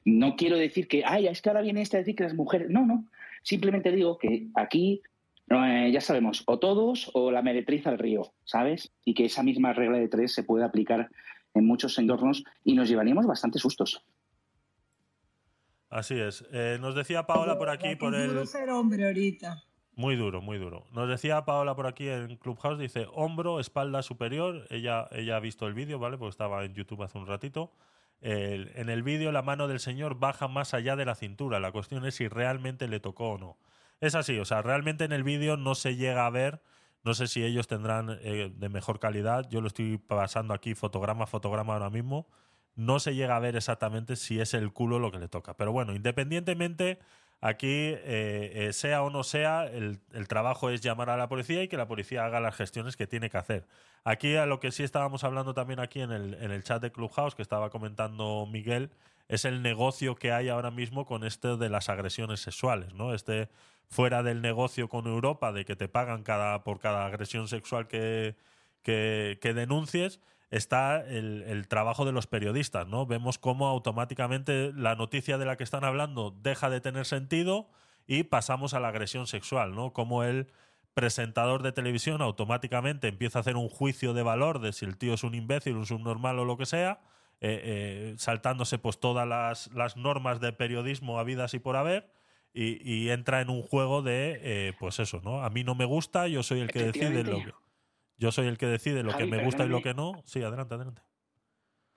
no 0.05 0.35
quiero 0.35 0.57
decir 0.57 0.87
que, 0.87 1.03
ay, 1.05 1.27
es 1.27 1.41
que 1.41 1.49
ahora 1.49 1.61
viene 1.61 1.81
este 1.81 1.97
a 1.97 1.99
decir 1.99 2.15
que 2.15 2.23
las 2.23 2.35
mujeres. 2.35 2.69
No, 2.69 2.85
no. 2.85 3.05
Simplemente 3.41 3.91
digo 3.91 4.17
que 4.17 4.47
aquí 4.55 5.01
eh, 5.49 5.89
ya 5.91 6.01
sabemos, 6.01 6.43
o 6.45 6.59
todos 6.59 7.11
o 7.13 7.31
la 7.31 7.41
meretriz 7.41 7.85
al 7.87 7.99
río, 7.99 8.33
¿sabes? 8.45 8.93
Y 9.03 9.13
que 9.13 9.25
esa 9.25 9.43
misma 9.43 9.73
regla 9.73 9.97
de 9.97 10.07
tres 10.07 10.33
se 10.33 10.43
puede 10.43 10.63
aplicar 10.63 11.09
en 11.53 11.65
muchos 11.65 11.97
entornos 11.97 12.43
y 12.63 12.73
nos 12.73 12.87
llevaríamos 12.87 13.25
bastante 13.25 13.59
sustos. 13.59 14.03
Así 15.89 16.19
es. 16.19 16.45
Eh, 16.51 16.77
nos 16.79 16.95
decía 16.95 17.25
Paola 17.25 17.57
por 17.57 17.69
aquí, 17.69 17.95
por 17.95 18.11
duro 18.11 18.41
el... 18.41 18.47
ser 18.47 18.69
hombre 18.69 19.05
ahorita. 19.05 19.63
Muy 19.95 20.17
duro, 20.17 20.41
muy 20.41 20.57
duro. 20.57 20.85
Nos 20.91 21.07
decía 21.07 21.45
Paola 21.45 21.75
por 21.75 21.87
aquí 21.87 22.09
en 22.09 22.35
Clubhouse, 22.35 22.77
dice 22.77 23.07
hombro, 23.13 23.59
espalda 23.59 24.01
superior. 24.01 24.67
Ella, 24.69 25.07
ella 25.11 25.37
ha 25.37 25.39
visto 25.39 25.67
el 25.67 25.73
vídeo, 25.73 25.99
¿vale? 25.99 26.17
Porque 26.17 26.31
estaba 26.31 26.65
en 26.65 26.73
YouTube 26.73 27.03
hace 27.03 27.17
un 27.17 27.27
ratito. 27.27 27.71
En 28.21 28.89
el 28.89 29.03
vídeo 29.03 29.31
la 29.31 29.41
mano 29.41 29.67
del 29.67 29.79
señor 29.79 30.19
baja 30.19 30.47
más 30.47 30.73
allá 30.73 30.95
de 30.95 31.05
la 31.05 31.15
cintura. 31.15 31.59
La 31.59 31.71
cuestión 31.71 32.05
es 32.05 32.15
si 32.15 32.27
realmente 32.27 32.87
le 32.87 32.99
tocó 32.99 33.31
o 33.31 33.37
no. 33.37 33.57
Es 34.01 34.15
así, 34.15 34.37
o 34.39 34.45
sea, 34.45 34.61
realmente 34.61 35.03
en 35.03 35.11
el 35.11 35.23
vídeo 35.23 35.57
no 35.57 35.75
se 35.75 35.95
llega 35.95 36.25
a 36.25 36.29
ver. 36.29 36.61
No 37.03 37.13
sé 37.13 37.27
si 37.27 37.43
ellos 37.43 37.67
tendrán 37.67 38.17
eh, 38.21 38.51
de 38.53 38.69
mejor 38.69 38.99
calidad. 38.99 39.47
Yo 39.49 39.61
lo 39.61 39.67
estoy 39.67 39.97
pasando 39.97 40.53
aquí 40.53 40.73
fotograma 40.73 41.25
a 41.25 41.27
fotograma 41.27 41.73
ahora 41.73 41.89
mismo. 41.91 42.27
No 42.75 42.99
se 42.99 43.15
llega 43.15 43.35
a 43.35 43.39
ver 43.39 43.55
exactamente 43.55 44.15
si 44.15 44.39
es 44.39 44.53
el 44.53 44.73
culo 44.73 44.99
lo 44.99 45.11
que 45.11 45.19
le 45.19 45.27
toca. 45.27 45.55
Pero 45.55 45.71
bueno, 45.71 45.93
independientemente, 45.93 46.99
Aquí, 47.41 47.67
eh, 47.67 48.51
eh, 48.55 48.73
sea 48.73 49.03
o 49.03 49.09
no 49.09 49.23
sea, 49.23 49.65
el, 49.65 49.99
trabajo 50.27 50.69
es 50.69 50.81
llamar 50.81 51.09
a 51.09 51.17
la 51.17 51.27
policía 51.27 51.61
y 51.61 51.67
que 51.67 51.77
la 51.77 51.87
policía 51.87 52.25
haga 52.25 52.39
las 52.39 52.55
gestiones 52.55 52.95
que 52.95 53.07
tiene 53.07 53.29
que 53.29 53.37
hacer. 53.37 53.67
Aquí 54.03 54.35
a 54.35 54.45
lo 54.45 54.59
que 54.59 54.71
sí 54.71 54.83
estábamos 54.83 55.23
hablando 55.23 55.53
también 55.53 55.79
aquí 55.79 56.01
en 56.01 56.11
el, 56.11 56.33
en 56.35 56.51
el 56.51 56.63
chat 56.63 56.81
de 56.81 56.91
Clubhouse, 56.91 57.35
que 57.35 57.41
estaba 57.41 57.69
comentando 57.69 58.47
Miguel, 58.51 58.89
es 59.27 59.45
el 59.45 59.61
negocio 59.61 60.15
que 60.15 60.31
hay 60.31 60.49
ahora 60.49 60.71
mismo 60.71 61.05
con 61.05 61.23
esto 61.23 61.57
de 61.57 61.69
las 61.69 61.89
agresiones 61.89 62.39
sexuales, 62.39 62.93
¿no? 62.93 63.13
Este 63.13 63.49
fuera 63.87 64.23
del 64.23 64.41
negocio 64.41 64.89
con 64.89 65.05
Europa 65.05 65.51
de 65.51 65.65
que 65.65 65.75
te 65.75 65.87
pagan 65.87 66.23
cada, 66.23 66.63
por 66.63 66.79
cada 66.79 67.05
agresión 67.05 67.47
sexual 67.47 67.87
que, 67.87 68.35
que 68.81 69.53
denuncies, 69.55 70.19
está 70.51 71.01
el, 71.01 71.43
el 71.43 71.67
trabajo 71.67 72.05
de 72.05 72.11
los 72.11 72.27
periodistas, 72.27 72.87
¿no? 72.87 73.05
Vemos 73.05 73.37
cómo 73.37 73.67
automáticamente 73.67 74.71
la 74.75 74.95
noticia 74.95 75.37
de 75.37 75.45
la 75.45 75.57
que 75.57 75.63
están 75.63 75.83
hablando 75.83 76.31
deja 76.31 76.69
de 76.69 76.81
tener 76.81 77.05
sentido 77.05 77.69
y 78.07 78.23
pasamos 78.23 78.73
a 78.73 78.79
la 78.79 78.89
agresión 78.89 79.27
sexual, 79.27 79.73
¿no? 79.75 79.93
Como 79.93 80.23
el 80.23 80.47
presentador 80.93 81.61
de 81.61 81.73
televisión 81.73 82.21
automáticamente 82.21 83.07
empieza 83.07 83.39
a 83.39 83.41
hacer 83.41 83.57
un 83.57 83.67
juicio 83.67 84.13
de 84.13 84.23
valor 84.23 84.59
de 84.59 84.71
si 84.71 84.85
el 84.85 84.97
tío 84.97 85.13
es 85.13 85.23
un 85.23 85.35
imbécil, 85.35 85.75
un 85.75 85.85
subnormal 85.85 86.39
o 86.39 86.45
lo 86.45 86.57
que 86.57 86.65
sea, 86.65 87.01
eh, 87.41 87.61
eh, 87.63 88.15
saltándose 88.17 88.77
pues 88.77 88.99
todas 88.99 89.27
las, 89.27 89.71
las 89.73 89.97
normas 89.97 90.39
de 90.39 90.53
periodismo 90.53 91.19
habidas 91.19 91.53
y 91.53 91.59
por 91.59 91.75
haber, 91.75 92.09
y, 92.53 92.81
y 92.89 93.09
entra 93.09 93.41
en 93.41 93.49
un 93.49 93.61
juego 93.61 94.01
de, 94.01 94.39
eh, 94.41 94.73
pues 94.79 94.99
eso, 94.99 95.19
¿no? 95.21 95.43
A 95.43 95.49
mí 95.49 95.65
no 95.65 95.75
me 95.75 95.83
gusta, 95.83 96.29
yo 96.29 96.43
soy 96.43 96.61
el 96.61 96.71
que 96.71 96.83
decide 96.83 97.23
lo 97.25 97.39
que. 97.39 97.53
Yo 98.17 98.31
soy 98.31 98.47
el 98.47 98.57
que 98.57 98.65
decide 98.67 99.03
lo 99.03 99.11
Javi, 99.11 99.25
que 99.29 99.37
me 99.37 99.43
gusta 99.43 99.65
y 99.65 99.69
lo 99.69 99.81
que 99.81 99.93
no. 99.93 100.21
Sí, 100.25 100.41
adelante, 100.41 100.73
adelante. 100.75 101.01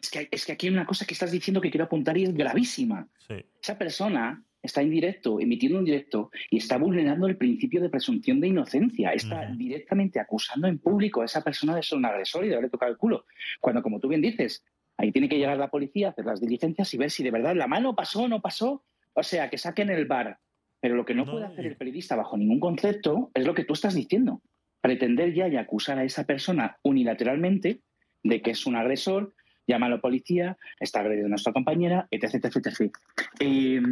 Es 0.01 0.11
que, 0.11 0.29
es 0.31 0.47
que 0.47 0.53
aquí 0.53 0.69
hay 0.69 0.73
una 0.73 0.87
cosa 0.87 1.05
que 1.07 1.15
estás 1.15 1.33
diciendo 1.33 1.61
que 1.61 1.71
quiero 1.71 1.85
apuntar 1.87 2.17
y 2.17 2.25
es 2.25 2.33
gravísima. 2.35 3.09
Sí. 3.27 3.35
Esa 3.61 3.77
persona 3.77 4.45
está 4.63 4.81
en 4.81 4.91
directo, 4.91 5.41
emitiendo 5.41 5.79
un 5.79 5.85
directo 5.85 6.31
y 6.51 6.59
está 6.59 6.79
vulnerando 6.79 7.27
el 7.27 7.37
principio 7.37 7.81
de 7.81 7.89
presunción 7.89 8.41
de 8.41 8.49
inocencia. 8.49 9.13
Está 9.13 9.47
directamente 9.57 10.21
acusando 10.21 10.69
en 10.69 10.79
público 10.79 11.23
a 11.23 11.25
esa 11.25 11.43
persona 11.43 11.75
de 11.75 11.83
ser 11.83 11.99
un 11.99 12.05
agresor 12.05 12.45
y 12.45 12.49
de 12.49 12.55
haberle 12.55 12.71
tocado 12.71 12.93
el 12.93 12.99
culo. 12.99 13.25
Cuando, 13.61 13.83
como 13.83 13.99
tú 13.99 14.09
bien 14.09 14.21
dices, 14.23 14.65
ahí 14.97 15.11
tiene 15.11 15.29
que 15.29 15.39
llegar 15.39 15.57
la 15.59 15.69
policía, 15.71 16.11
hacer 16.11 16.27
las 16.27 16.41
diligencias 16.41 16.93
y 16.95 16.99
ver 16.99 17.11
si 17.11 17.23
de 17.25 17.31
verdad 17.33 17.57
la 17.57 17.67
mano 17.67 17.97
pasó 17.97 18.23
o 18.23 18.29
no 18.29 18.41
pasó. 18.41 18.85
O 19.15 19.23
sea, 19.25 19.51
que 19.51 19.59
saquen 19.59 19.91
el 19.91 20.07
bar. 20.07 20.39
Pero 20.81 20.95
lo 20.95 21.05
que 21.05 21.15
no, 21.15 21.25
No, 21.25 21.33
puede 21.33 21.47
hacer 21.47 21.65
y- 21.65 21.69
el 21.69 21.77
periodista 21.77 22.15
bajo 22.15 22.37
ningún 22.37 22.61
concepto 22.61 23.33
es 23.35 23.45
lo 23.45 23.53
que 23.55 23.65
tú 23.65 23.73
estás 23.73 23.95
diciendo. 23.95 24.43
Pretender 24.81 25.35
ya 25.35 25.49
y 25.49 25.57
acusar 25.57 25.99
a 25.99 26.05
esa 26.05 26.25
persona 26.25 26.79
unilateralmente 26.83 27.83
de 28.23 28.43
que 28.43 28.53
es 28.53 28.67
un 28.67 28.77
agresor, 28.77 29.35
llama 29.67 29.87
a 29.87 29.91
la 29.91 30.01
policía, 30.01 30.57
está 30.81 31.01
agrediendo 31.01 31.27
a 31.27 31.31
nuestra 31.31 31.53
compañera, 31.53 32.09
etc. 32.11 32.35
etc, 32.35 32.57
etc. 32.67 32.97
Eh, 33.41 33.83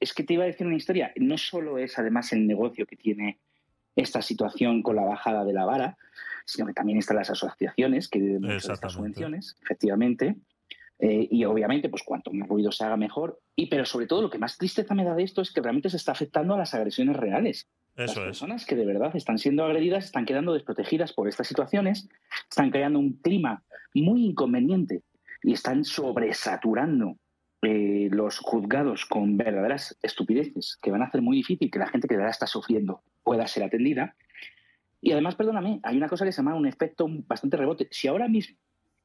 es 0.00 0.12
que 0.12 0.24
te 0.24 0.34
iba 0.34 0.44
a 0.44 0.46
decir 0.46 0.66
una 0.66 0.76
historia. 0.76 1.12
No 1.16 1.38
solo 1.38 1.78
es 1.78 1.98
además 1.98 2.32
el 2.32 2.46
negocio 2.46 2.86
que 2.86 2.96
tiene 2.96 3.38
esta 3.94 4.22
situación 4.22 4.82
con 4.82 4.96
la 4.96 5.04
bajada 5.04 5.44
de 5.44 5.52
la 5.52 5.64
vara, 5.64 5.96
sino 6.44 6.66
que 6.66 6.72
también 6.72 6.98
están 6.98 7.16
las 7.16 7.30
asociaciones 7.30 8.08
que 8.08 8.18
viven 8.18 8.42
de 8.42 8.56
estas 8.56 8.80
subvenciones, 8.92 9.56
efectivamente. 9.62 10.36
Eh, 10.98 11.28
y 11.30 11.44
obviamente, 11.44 11.88
pues 11.88 12.02
cuanto 12.02 12.32
más 12.32 12.48
ruido 12.48 12.70
se 12.72 12.84
haga 12.84 12.96
mejor. 12.96 13.40
Y 13.56 13.66
pero 13.66 13.84
sobre 13.84 14.06
todo 14.06 14.22
lo 14.22 14.30
que 14.30 14.38
más 14.38 14.56
tristeza 14.58 14.94
me 14.94 15.04
da 15.04 15.14
de 15.14 15.24
esto 15.24 15.42
es 15.42 15.52
que 15.52 15.60
realmente 15.60 15.90
se 15.90 15.96
está 15.96 16.12
afectando 16.12 16.54
a 16.54 16.58
las 16.58 16.74
agresiones 16.74 17.16
reales. 17.16 17.68
Eso 17.96 18.06
las 18.06 18.16
es. 18.16 18.24
personas 18.24 18.66
que 18.66 18.76
de 18.76 18.86
verdad 18.86 19.14
están 19.14 19.38
siendo 19.38 19.64
agredidas 19.64 20.04
están 20.04 20.24
quedando 20.24 20.54
desprotegidas 20.54 21.12
por 21.12 21.28
estas 21.28 21.46
situaciones, 21.46 22.08
están 22.48 22.70
creando 22.70 22.98
un 22.98 23.14
clima 23.14 23.62
muy 23.94 24.24
inconveniente 24.24 25.02
y 25.42 25.52
están 25.52 25.84
sobresaturando 25.84 27.16
eh, 27.62 28.08
los 28.10 28.38
juzgados 28.38 29.04
con 29.04 29.36
verdaderas 29.36 29.96
estupideces 30.02 30.78
que 30.82 30.90
van 30.90 31.02
a 31.02 31.06
hacer 31.06 31.22
muy 31.22 31.36
difícil 31.36 31.70
que 31.70 31.78
la 31.78 31.86
gente 31.86 32.08
que 32.08 32.14
de 32.14 32.18
verdad 32.18 32.32
está 32.32 32.46
sufriendo 32.46 33.02
pueda 33.22 33.46
ser 33.46 33.62
atendida. 33.62 34.16
Y 35.00 35.12
además, 35.12 35.34
perdóname, 35.34 35.80
hay 35.82 35.96
una 35.96 36.08
cosa 36.08 36.24
que 36.24 36.32
se 36.32 36.38
llama 36.38 36.54
un 36.54 36.66
efecto 36.66 37.06
bastante 37.08 37.56
rebote. 37.56 37.88
Si 37.90 38.08
ahora 38.08 38.28
mismo 38.28 38.56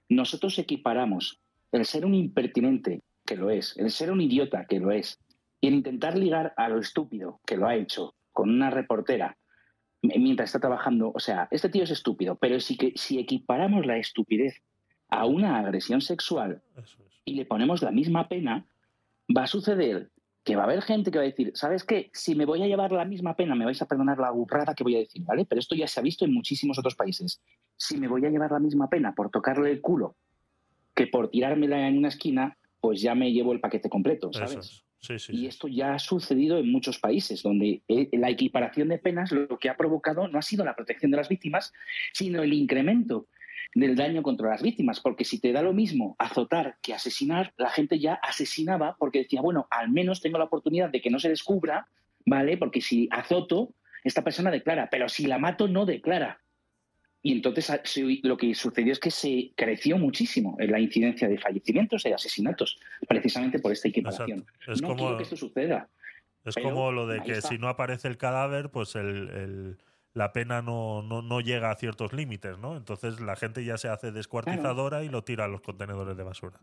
nosotros 0.10 0.58
equiparamos 0.60 1.40
el 1.72 1.86
ser 1.86 2.06
un 2.06 2.16
impertinente, 2.16 3.02
que 3.26 3.36
lo 3.36 3.50
es, 3.50 3.76
el 3.78 3.92
ser 3.92 4.12
un 4.12 4.22
idiota, 4.22 4.66
que 4.66 4.80
lo 4.80 4.92
es, 4.92 5.20
y 5.60 5.68
el 5.68 5.76
intentar 5.76 6.18
ligar 6.18 6.54
a 6.56 6.70
lo 6.70 6.80
estúpido, 6.80 7.40
que 7.46 7.58
lo 7.58 7.68
ha 7.68 7.76
hecho, 7.76 8.16
con 8.38 8.52
una 8.52 8.70
reportera 8.70 9.36
mientras 10.04 10.50
está 10.50 10.60
trabajando, 10.60 11.12
o 11.12 11.20
sea, 11.20 11.48
este 11.50 11.70
tío 11.70 11.86
es 11.86 11.90
estúpido, 11.90 12.36
pero 12.36 12.60
si, 12.60 12.78
que, 12.78 12.94
si 12.96 13.18
equiparamos 13.18 13.88
la 13.88 13.98
estupidez 13.98 14.62
a 15.10 15.26
una 15.26 15.58
agresión 15.58 16.02
sexual 16.02 16.62
es. 16.76 16.96
y 17.26 17.34
le 17.34 17.48
ponemos 17.48 17.82
la 17.82 17.90
misma 17.90 18.30
pena, 18.30 18.68
va 19.36 19.46
a 19.46 19.48
suceder 19.48 20.12
que 20.44 20.56
va 20.56 20.62
a 20.62 20.66
haber 20.66 20.84
gente 20.84 21.10
que 21.10 21.18
va 21.18 21.24
a 21.24 21.28
decir, 21.28 21.52
¿sabes 21.56 21.84
qué? 21.84 22.12
Si 22.14 22.36
me 22.36 22.46
voy 22.46 22.62
a 22.62 22.68
llevar 22.68 22.92
la 22.92 23.06
misma 23.06 23.36
pena, 23.36 23.56
me 23.56 23.66
vais 23.66 23.82
a 23.82 23.88
perdonar 23.88 24.20
la 24.20 24.30
burrada 24.30 24.76
que 24.76 24.84
voy 24.84 24.98
a 24.98 25.00
decir, 25.00 25.24
¿vale? 25.24 25.44
Pero 25.46 25.58
esto 25.58 25.74
ya 25.74 25.88
se 25.88 26.00
ha 26.00 26.04
visto 26.04 26.24
en 26.24 26.32
muchísimos 26.32 26.78
otros 26.78 26.94
países. 26.94 27.42
Si 27.76 27.98
me 27.98 28.08
voy 28.08 28.24
a 28.24 28.30
llevar 28.30 28.52
la 28.52 28.60
misma 28.60 28.88
pena 28.88 29.16
por 29.16 29.32
tocarle 29.32 29.72
el 29.72 29.82
culo 29.82 30.16
que 30.94 31.08
por 31.08 31.32
tirármela 31.32 31.88
en 31.88 31.98
una 31.98 32.10
esquina, 32.10 32.56
pues 32.80 33.02
ya 33.02 33.16
me 33.16 33.32
llevo 33.32 33.52
el 33.52 33.62
paquete 33.62 33.90
completo, 33.90 34.32
¿sabes? 34.32 34.86
Sí, 35.08 35.20
sí. 35.20 35.34
Y 35.34 35.38
sí. 35.38 35.48
esto 35.48 35.68
ya 35.70 35.94
ha 35.94 36.00
sucedido 36.00 36.58
en 36.58 36.70
muchos 36.70 37.00
países, 37.00 37.42
donde 37.42 37.82
eh, 37.88 38.10
la 38.12 38.30
equiparación 38.30 38.90
de 38.90 38.98
penas 38.98 39.32
lo 39.32 39.58
que 39.58 39.70
ha 39.70 39.78
provocado 39.78 40.28
no 40.28 40.38
ha 40.38 40.42
sido 40.42 40.66
la 40.66 40.76
protección 40.76 41.12
de 41.12 41.18
las 41.18 41.30
víctimas, 41.30 41.72
sino 42.12 42.44
el 42.44 42.52
incremento 42.52 43.28
del 43.74 43.96
daño 43.96 44.22
contra 44.22 44.50
las 44.50 44.62
víctimas. 44.62 45.00
Porque 45.00 45.24
si 45.24 45.40
te 45.40 45.54
da 45.54 45.62
lo 45.62 45.72
mismo 45.72 46.16
azotar 46.20 46.78
que 46.82 46.94
asesinar, 46.94 47.54
la 47.58 47.70
gente 47.70 48.00
ya 48.00 48.16
asesinaba 48.16 48.98
porque 49.00 49.20
decía, 49.20 49.42
bueno, 49.42 49.68
al 49.72 49.90
menos 49.90 50.22
tengo 50.22 50.38
la 50.38 50.46
oportunidad 50.46 50.90
de 50.90 51.02
que 51.02 51.10
no 51.10 51.20
se 51.20 51.30
descubra, 51.30 51.88
¿vale? 52.26 52.58
Porque 52.58 52.82
si 52.82 53.08
azoto, 53.12 53.74
esta 54.04 54.24
persona 54.24 54.52
declara, 54.52 54.90
pero 54.90 55.08
si 55.08 55.26
la 55.26 55.40
mato, 55.40 55.70
no 55.70 55.86
declara. 55.86 56.42
Y 57.28 57.34
entonces 57.34 57.70
a- 57.70 57.82
se- 57.84 58.20
lo 58.24 58.38
que 58.38 58.56
sucedió 58.56 58.94
es 58.94 59.00
que 59.00 59.12
se 59.12 59.52
creció 59.56 59.98
muchísimo 59.98 60.56
en 60.60 60.72
la 60.72 60.80
incidencia 60.80 61.28
de 61.28 61.38
fallecimientos 61.38 62.06
y 62.06 62.10
de 62.10 62.16
asesinatos, 62.16 62.80
precisamente 63.06 63.60
por 63.60 63.74
esta 63.74 63.90
equiparación. 63.90 64.46
Es 64.66 64.82
no 64.82 64.88
como, 64.90 64.98
quiero 65.00 65.18
que 65.18 65.24
esto 65.24 65.36
suceda. 65.36 65.90
es 66.46 66.56
como 66.56 66.94
lo 66.94 67.06
de 67.06 67.22
que 67.24 67.34
está. 67.34 67.50
si 67.50 67.58
no 67.58 67.68
aparece 67.68 68.08
el 68.08 68.18
cadáver, 68.18 68.70
pues 68.70 68.96
el, 68.96 69.30
el- 69.30 69.78
la 70.14 70.32
pena 70.32 70.62
no, 70.62 71.02
no, 71.02 71.22
no 71.22 71.42
llega 71.42 71.70
a 71.70 71.76
ciertos 71.76 72.14
límites, 72.14 72.58
¿no? 72.60 72.78
Entonces 72.78 73.20
la 73.20 73.36
gente 73.36 73.66
ya 73.66 73.78
se 73.78 73.90
hace 73.90 74.14
descuartizadora 74.14 75.04
y 75.04 75.10
lo 75.10 75.24
tira 75.26 75.44
a 75.46 75.48
los 75.50 75.60
contenedores 75.62 76.16
de 76.16 76.24
basura. 76.24 76.60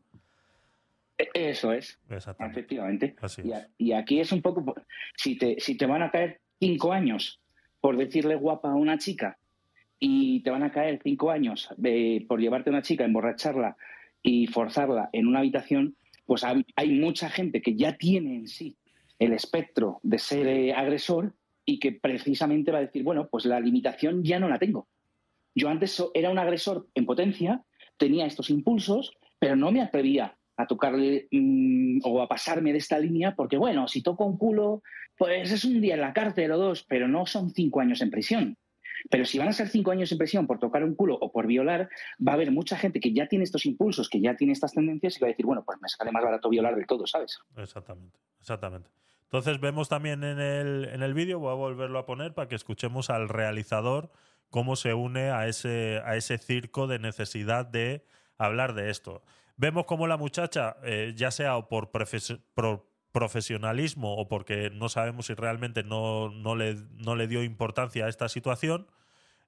E- 1.18 1.28
Eso 1.34 1.73
es, 1.73 1.99
efectivamente. 2.41 3.15
Así 3.20 3.43
Y, 3.44 3.52
a- 3.52 3.68
y 3.76 3.93
aquí 3.93 4.18
es 4.18 4.33
un 4.33 4.41
poco, 4.41 4.65
po- 4.65 4.75
si 5.17 5.36
te, 5.36 5.60
si 5.60 5.76
te 5.76 5.84
van 5.86 6.02
a 6.02 6.10
caer 6.10 6.41
cinco 6.59 6.93
años 6.93 7.39
por 7.81 7.97
decirle 7.99 8.34
guapa 8.34 8.70
a 8.70 8.75
una 8.75 8.97
chica 8.99 9.36
y 9.98 10.40
te 10.42 10.50
van 10.50 10.62
a 10.62 10.73
caer 10.73 11.00
cinco 11.02 11.31
años 11.31 11.68
eh, 11.82 12.24
por 12.28 12.40
llevarte 12.40 12.70
a 12.70 12.73
una 12.73 12.82
chica, 12.82 13.05
emborracharla 13.05 13.76
y 14.23 14.47
forzarla 14.47 15.10
en 15.12 15.26
una 15.26 15.40
habitación, 15.40 15.97
pues 16.26 16.44
hay, 16.44 16.64
mucha 16.98 17.28
gente 17.28 17.60
que 17.60 17.76
ya 17.76 17.97
tiene 17.97 18.36
en 18.36 18.48
sí 18.48 18.76
el 19.18 19.32
espectro 19.32 20.00
de 20.02 20.18
ser 20.18 20.47
eh, 20.47 20.73
agresor 20.73 21.34
y 21.64 21.78
que 21.78 21.92
precisamente 21.92 22.73
va 22.73 22.78
a 22.78 22.82
decir, 22.82 23.02
bueno, 23.02 23.28
pues 23.28 23.44
la 23.44 23.60
limitación 23.60 24.23
ya 24.23 24.39
no 24.39 24.48
la 24.48 24.58
tengo. 24.58 24.89
Yo 25.55 25.68
antes 25.68 26.02
era 26.14 26.31
un 26.31 26.39
agresor 26.39 26.89
en 26.94 27.06
potencia, 27.06 27.62
tenía 27.97 28.26
estos 28.26 28.50
impulsos, 28.50 29.16
pero 29.39 29.56
no 29.56 29.70
me 29.70 29.82
atrevía 29.82 30.36
a 30.56 30.66
tocarle 30.66 31.28
mm, 31.31 32.00
o 32.05 32.23
a 32.23 32.28
pasarme 32.28 32.73
de 32.73 32.78
esta 32.78 32.98
línea 32.98 33.34
porque, 33.34 33.56
bueno, 33.56 33.89
si 33.89 34.02
toco 34.02 34.24
un 34.24 34.39
culo, 34.39 34.82
pues 35.16 35.50
es 35.50 35.64
un 35.64 35.81
día 35.81 35.94
en 35.94 36.00
la 36.00 36.12
cárcel 36.12 36.52
o 36.52 36.58
dos, 36.58 36.84
pero 36.89 37.08
no 37.08 37.26
son 37.26 37.50
cinco 37.50 37.81
años 37.81 38.00
en 38.00 38.10
prisión. 38.10 38.56
Pero 39.10 39.24
si 39.24 39.39
van 39.39 39.48
a 39.48 39.52
ser 39.52 39.68
cinco 39.68 39.90
años 39.90 40.10
en 40.12 40.18
prisión 40.18 40.47
por 40.47 40.58
tocar 40.58 40.84
un 40.84 40.94
culo 40.94 41.16
o 41.20 41.32
por 41.32 41.47
violar, 41.47 41.89
va 42.26 42.32
a 42.32 42.34
haber 42.34 42.50
mucha 42.50 42.76
gente 42.76 43.00
que 43.00 43.12
ya 43.12 43.26
tiene 43.26 43.44
estos 43.44 43.66
impulsos, 43.66 44.08
que 44.08 44.20
ya 44.20 44.36
tiene 44.36 44.52
estas 44.52 44.73
tendencias 44.73 45.16
y 45.16 45.20
va 45.20 45.26
a 45.26 45.31
decir, 45.31 45.47
bueno, 45.47 45.64
pues 45.64 45.78
me 45.81 45.89
sale 45.89 46.12
más 46.12 46.23
barato 46.23 46.48
violar 46.48 46.74
del 46.76 46.86
todo, 46.86 47.06
¿sabes? 47.06 47.39
Exactamente, 47.56 48.18
exactamente. 48.40 48.90
Entonces 49.24 49.60
vemos 49.60 49.89
también 49.89 50.23
en 50.23 50.39
el, 50.39 50.89
en 50.92 51.02
el 51.02 51.12
vídeo, 51.14 51.40
voy 51.40 51.50
a 51.50 51.55
volverlo 51.55 51.98
a 51.98 52.06
poner 52.06 52.34
para 52.34 52.48
que 52.48 52.55
escuchemos 52.55 53.10
al 53.10 53.28
realizador 53.28 54.10
cómo 54.48 54.76
se 54.76 54.94
une 54.94 55.31
a 55.31 55.48
ese, 55.48 56.00
a 56.05 56.14
ese 56.16 56.39
circo 56.39 56.86
de 56.86 57.00
necesidad 57.00 57.66
de 57.66 58.05
hablar 58.39 58.74
de 58.74 58.90
esto. 58.90 59.23
Vemos 59.56 59.86
cómo 59.86 60.06
la 60.06 60.16
muchacha, 60.16 60.76
eh, 60.84 61.14
ya 61.16 61.31
sea 61.32 61.60
por, 61.62 61.90
pro- 61.90 62.86
profesionalismo 63.15 64.17
o 64.17 64.26
porque 64.26 64.70
no 64.70 64.89
sabemos 64.89 65.26
si 65.26 65.34
realmente 65.34 65.84
no, 65.84 66.31
no, 66.31 66.57
le, 66.57 66.75
no 66.97 67.15
le 67.15 67.28
dio 67.28 67.44
importancia 67.44 68.07
a 68.07 68.09
esta 68.09 68.28
situación, 68.28 68.89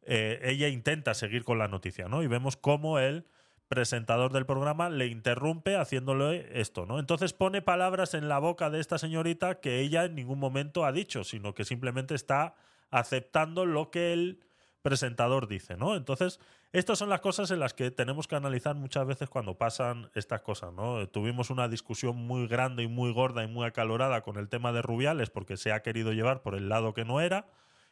eh, 0.03 0.39
ella 0.45 0.69
intenta 0.69 1.15
seguir 1.15 1.43
con 1.43 1.59
la 1.59 1.67
noticia, 1.67 2.07
¿no? 2.07 2.23
Y 2.23 2.29
vemos 2.29 2.57
cómo 2.57 3.01
el 3.01 3.27
presentador 3.67 4.33
del 4.33 4.47
programa 4.47 4.89
le 4.89 5.09
interrumpe 5.09 5.77
haciéndole 5.77 6.61
esto, 6.61 6.87
¿no? 6.87 7.01
Entonces 7.01 7.33
pone 7.33 7.61
palabras 7.61 8.15
en 8.15 8.29
la 8.29 8.39
boca 8.39 8.71
de 8.71 8.79
esta 8.79 8.99
señorita 8.99 9.59
que 9.59 9.81
ella 9.81 10.05
en 10.05 10.15
ningún 10.15 10.39
momento 10.39 10.85
ha 10.85 10.93
dicho, 10.93 11.25
sino 11.25 11.53
que 11.53 11.65
simplemente 11.65 12.15
está 12.15 12.55
aceptando 12.93 13.67
lo 13.67 13.91
que 13.91 14.13
el 14.13 14.45
presentador 14.83 15.49
dice, 15.49 15.77
¿no? 15.77 15.97
Entonces, 15.97 16.39
estas 16.79 16.99
son 16.99 17.09
las 17.09 17.21
cosas 17.21 17.51
en 17.51 17.59
las 17.59 17.73
que 17.73 17.91
tenemos 17.91 18.29
que 18.29 18.37
analizar 18.37 18.75
muchas 18.75 19.07
veces 19.07 19.31
cuando 19.31 19.57
pasan 19.57 20.11
estas 20.15 20.43
cosas, 20.43 20.73
¿no? 20.75 21.09
Tuvimos 21.09 21.51
una 21.51 21.69
discusión 21.69 22.17
muy 22.17 22.47
grande 22.47 22.83
y 22.83 22.89
muy 22.89 23.13
gorda 23.13 23.43
y 23.43 23.47
muy 23.47 23.67
acalorada 23.67 24.21
con 24.21 24.37
el 24.37 24.49
tema 24.49 24.73
de 24.73 24.83
Rubiales 24.83 25.31
porque 25.31 25.57
se 25.57 25.73
ha 25.73 25.81
querido 25.83 26.13
llevar 26.13 26.43
por 26.43 26.55
el 26.55 26.69
lado 26.69 26.93
que 26.93 27.05
no 27.05 27.21
era 27.21 27.47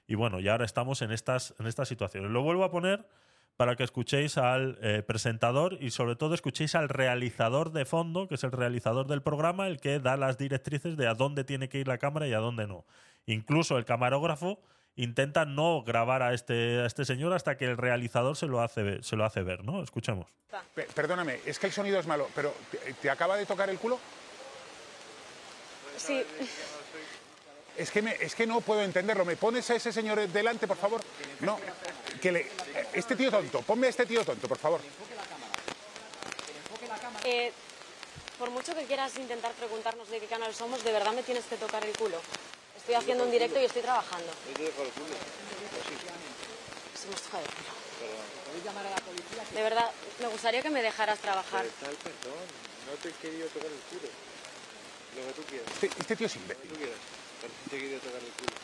y 0.07 0.17
bueno, 0.17 0.39
y 0.39 0.49
ahora 0.49 0.65
estamos 0.65 1.03
en 1.03 1.13
estas, 1.13 1.55
en 1.59 1.67
estas 1.67 1.89
situaciones. 1.89 2.31
Lo 2.31 2.43
vuelvo 2.43 2.65
a 2.65 2.71
poner 2.71 3.07
para 3.57 3.77
que 3.77 3.85
escuchéis 3.85 4.37
al 4.37 4.79
eh, 4.83 5.03
presentador 5.03 5.79
y 5.81 5.91
sobre 5.91 6.17
todo 6.17 6.35
escuchéis 6.35 6.75
al 6.75 6.89
realizador 6.89 7.73
de 7.73 7.85
fondo, 7.85 8.29
que 8.29 8.35
es 8.35 8.45
el 8.45 8.53
realizador 8.53 9.07
del 9.07 9.23
programa, 9.23 9.67
el 9.67 9.81
que 9.81 10.01
da 10.01 10.17
las 10.17 10.39
directrices 10.39 10.97
de 10.97 11.07
a 11.07 11.15
dónde 11.15 11.45
tiene 11.45 11.69
que 11.69 11.79
ir 11.79 11.89
la 11.89 11.99
cámara 11.99 12.27
y 12.27 12.33
a 12.33 12.39
dónde 12.39 12.67
no. 12.67 12.85
Incluso 13.27 13.79
el 13.79 13.85
camarógrafo 13.85 14.61
intenta 14.97 15.45
no 15.45 15.83
grabar 15.83 16.23
a 16.23 16.35
este, 16.35 16.81
a 16.81 16.87
este 16.87 17.05
señor 17.05 17.33
hasta 17.33 17.57
que 17.57 17.65
el 17.65 17.77
realizador 17.77 18.37
se 18.37 18.47
lo 18.47 18.61
hace, 18.63 18.83
ver- 18.83 19.05
se 19.05 19.17
lo 19.17 19.25
hace 19.25 19.43
ver, 19.43 19.65
¿no? 19.65 19.83
Escuchemos. 19.83 20.27
Pe- 20.75 20.89
Perdóname, 20.95 21.41
es 21.45 21.59
que 21.59 21.67
el 21.67 21.73
sonido 21.73 21.99
es 21.99 22.07
malo, 22.07 22.29
pero 22.35 22.55
¿te, 22.71 22.79
te 22.95 23.11
acaba 23.11 23.37
de 23.37 23.45
tocar 23.47 23.69
el 23.71 23.79
culo? 23.79 23.99
Sí. 25.97 26.25
Es 27.77 27.91
que, 27.91 28.03
me- 28.03 28.15
es 28.21 28.35
que 28.37 28.47
no 28.47 28.61
puedo 28.61 28.83
entenderlo. 28.83 29.25
¿Me 29.25 29.37
pones 29.37 29.69
a 29.71 29.75
ese 29.75 29.93
señor 29.93 30.21
delante, 30.29 30.69
por 30.69 30.77
favor? 30.77 31.01
No, 31.41 31.59
que 32.23 32.31
le... 32.31 32.47
Este 32.93 33.17
tío 33.17 33.31
tonto, 33.33 33.63
ponme 33.63 33.89
a 33.89 33.91
este 33.91 34.07
tío 34.07 34.25
tonto, 34.25 34.47
por 34.47 34.59
favor. 34.59 34.81
Eh, 37.25 37.53
por 38.39 38.51
mucho 38.51 38.75
que 38.75 38.85
quieras 38.85 39.17
intentar 39.17 39.51
preguntarnos 39.53 40.09
de 40.11 40.21
qué 40.21 40.27
canal 40.27 40.55
somos, 40.55 40.85
de 40.85 40.93
verdad 40.93 41.13
me 41.15 41.23
tienes 41.23 41.45
que 41.47 41.57
tocar 41.57 41.85
el 41.85 41.97
culo. 41.97 42.21
Estoy 42.85 42.97
haciendo 42.97 43.25
un 43.25 43.31
directo 43.31 43.59
y 43.59 43.65
estoy 43.65 43.81
trabajando. 43.81 44.27
Yo 44.47 44.53
te 44.53 44.63
dejo 44.65 44.83
el 44.83 44.91
culo. 44.91 45.17
Se 46.93 47.09
me 47.09 47.15
el 47.15 47.49
culo. 47.49 47.73
De 49.55 49.63
verdad, 49.63 49.91
me 50.21 50.29
gustaría 50.29 50.61
que 50.61 50.69
me 50.69 50.83
dejaras 50.83 51.19
trabajar. 51.19 51.65
Está 51.65 51.89
el 51.89 51.97
perdón. 51.97 52.45
No 52.85 52.93
te 53.01 53.09
he 53.09 53.13
querido 53.13 53.49
tocar 53.49 53.71
el 53.73 53.81
culo. 53.89 54.13
Lo 55.17 55.27
que 55.29 55.33
tú 55.33 55.43
quieras. 55.49 55.69
Este, 55.73 55.87
este 55.87 56.17
tío 56.17 56.27
es 56.27 56.37
Lo 56.37 56.41
que 56.43 56.53
imbécil. 56.53 56.69
tú 56.69 56.77
quieras. 56.77 56.99
Pero 57.41 57.53
te 57.71 57.77
he 57.77 57.81
querido 57.81 58.01
tocar 58.01 58.21
el 58.21 58.33
culo. 58.37 58.57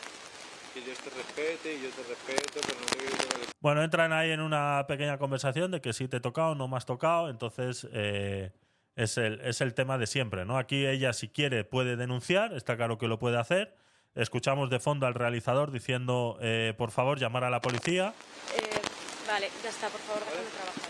Que 0.75 0.81
Dios 0.81 0.97
te 0.99 1.09
respete 1.09 1.73
y 1.73 1.81
yo 1.81 1.89
te 1.89 2.03
respeto, 2.03 2.59
pero 2.61 2.79
no 2.79 2.85
te 2.85 2.93
he 2.93 2.97
querido 2.99 3.17
tocar 3.17 3.39
el 3.39 3.45
culo. 3.47 3.53
Bueno, 3.59 3.81
entran 3.83 4.13
ahí 4.13 4.29
en 4.29 4.41
una 4.41 4.85
pequeña 4.87 5.17
conversación 5.17 5.71
de 5.71 5.81
que 5.81 5.93
sí 5.93 6.07
te 6.07 6.17
he 6.17 6.21
tocado, 6.21 6.53
no 6.53 6.67
me 6.67 6.77
has 6.77 6.85
tocado, 6.85 7.27
entonces 7.31 7.87
eh, 7.91 8.51
es, 8.95 9.17
el, 9.17 9.41
es 9.41 9.61
el 9.61 9.73
tema 9.73 9.97
de 9.97 10.05
siempre, 10.05 10.45
¿no? 10.45 10.59
Aquí 10.59 10.85
ella, 10.85 11.11
si 11.13 11.27
quiere, 11.27 11.63
puede 11.63 11.95
denunciar, 11.95 12.53
está 12.53 12.77
claro 12.77 12.99
que 12.99 13.07
lo 13.07 13.17
puede 13.17 13.39
hacer. 13.39 13.80
Escuchamos 14.15 14.69
de 14.69 14.79
fondo 14.79 15.07
al 15.07 15.13
realizador 15.13 15.71
diciendo, 15.71 16.37
eh, 16.41 16.73
por 16.77 16.91
favor, 16.91 17.17
llamar 17.19 17.43
a 17.45 17.49
la 17.49 17.61
policía. 17.61 18.13
Eh, 18.57 18.81
vale, 19.27 19.49
ya 19.63 19.69
está, 19.69 19.87
por 19.87 20.01
favor, 20.01 20.21
déjame 20.25 20.49
trabajar. 20.49 20.81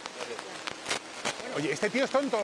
Oye, 1.57 1.71
este 1.73 1.89
tío 1.89 2.05
es 2.05 2.09
tonto. 2.09 2.41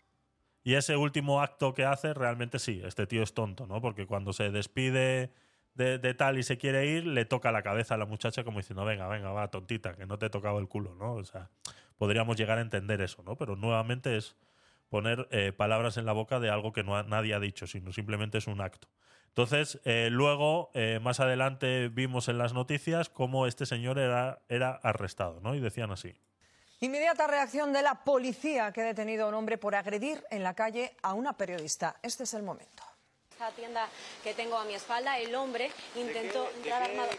Y 0.64 0.74
ese 0.76 0.98
último 0.98 1.42
acto 1.42 1.74
que 1.74 1.86
hace, 1.86 2.14
realmente 2.14 2.60
sí, 2.60 2.82
este 2.86 3.08
tío 3.08 3.24
es 3.24 3.34
tonto, 3.34 3.66
¿no? 3.68 3.82
Porque 3.82 4.06
cuando 4.06 4.34
se 4.34 4.52
despide 4.52 5.32
de, 5.74 5.98
de 5.98 6.14
tal 6.14 6.38
y 6.38 6.44
se 6.44 6.58
quiere 6.58 6.86
ir, 6.88 7.08
le 7.08 7.26
toca 7.26 7.52
la 7.52 7.64
cabeza 7.64 7.96
a 7.96 7.98
la 7.98 8.06
muchacha 8.06 8.44
como 8.44 8.60
diciendo, 8.60 8.84
venga, 8.84 9.08
venga, 9.08 9.32
va, 9.32 9.48
tontita, 9.50 9.96
que 9.96 10.06
no 10.06 10.20
te 10.20 10.26
he 10.26 10.30
tocado 10.30 10.60
el 10.60 10.68
culo, 10.68 10.94
¿no? 10.96 11.14
O 11.14 11.24
sea, 11.24 11.50
podríamos 11.98 12.36
llegar 12.38 12.58
a 12.58 12.62
entender 12.62 13.02
eso, 13.02 13.24
¿no? 13.24 13.36
Pero 13.38 13.56
nuevamente 13.56 14.18
es 14.18 14.36
poner 14.90 15.28
eh, 15.32 15.54
palabras 15.54 15.98
en 15.98 16.06
la 16.06 16.12
boca 16.14 16.40
de 16.40 16.50
algo 16.50 16.74
que 16.74 16.84
no 16.84 16.98
ha- 16.98 17.04
nadie 17.04 17.34
ha 17.34 17.40
dicho, 17.40 17.66
sino 17.66 17.92
simplemente 17.94 18.38
es 18.38 18.48
un 18.48 18.60
acto. 18.62 18.88
Entonces, 19.30 19.80
eh, 19.86 20.10
luego, 20.12 20.72
eh, 20.74 21.00
más 21.02 21.20
adelante 21.20 21.90
vimos 21.90 22.28
en 22.28 22.38
las 22.38 22.54
noticias 22.54 23.10
cómo 23.10 23.46
este 23.46 23.66
señor 23.66 24.00
era, 24.00 24.40
era 24.50 24.72
arrestado, 24.72 25.40
¿no? 25.42 25.54
Y 25.54 25.60
decían 25.60 25.92
así. 25.92 26.16
Inmediata 26.80 27.26
reacción 27.26 27.74
de 27.74 27.82
la 27.82 28.04
policía 28.04 28.72
que 28.72 28.82
ha 28.82 28.86
detenido 28.86 29.26
a 29.26 29.30
un 29.30 29.34
hombre 29.34 29.58
por 29.58 29.74
agredir 29.74 30.24
en 30.30 30.44
la 30.44 30.54
calle 30.54 30.96
a 31.02 31.14
una 31.14 31.34
periodista. 31.34 31.96
Este 32.04 32.24
es 32.24 32.34
el 32.36 32.44
momento. 32.44 32.84
Esta 33.32 33.52
tienda 33.52 33.88
que 34.24 34.34
tengo 34.34 34.58
a 34.58 34.66
mi 34.66 34.74
espalda, 34.74 35.20
el 35.20 35.34
hombre 35.36 35.70
intentó 35.96 36.50
entrar 36.56 36.84
armado. 36.84 37.10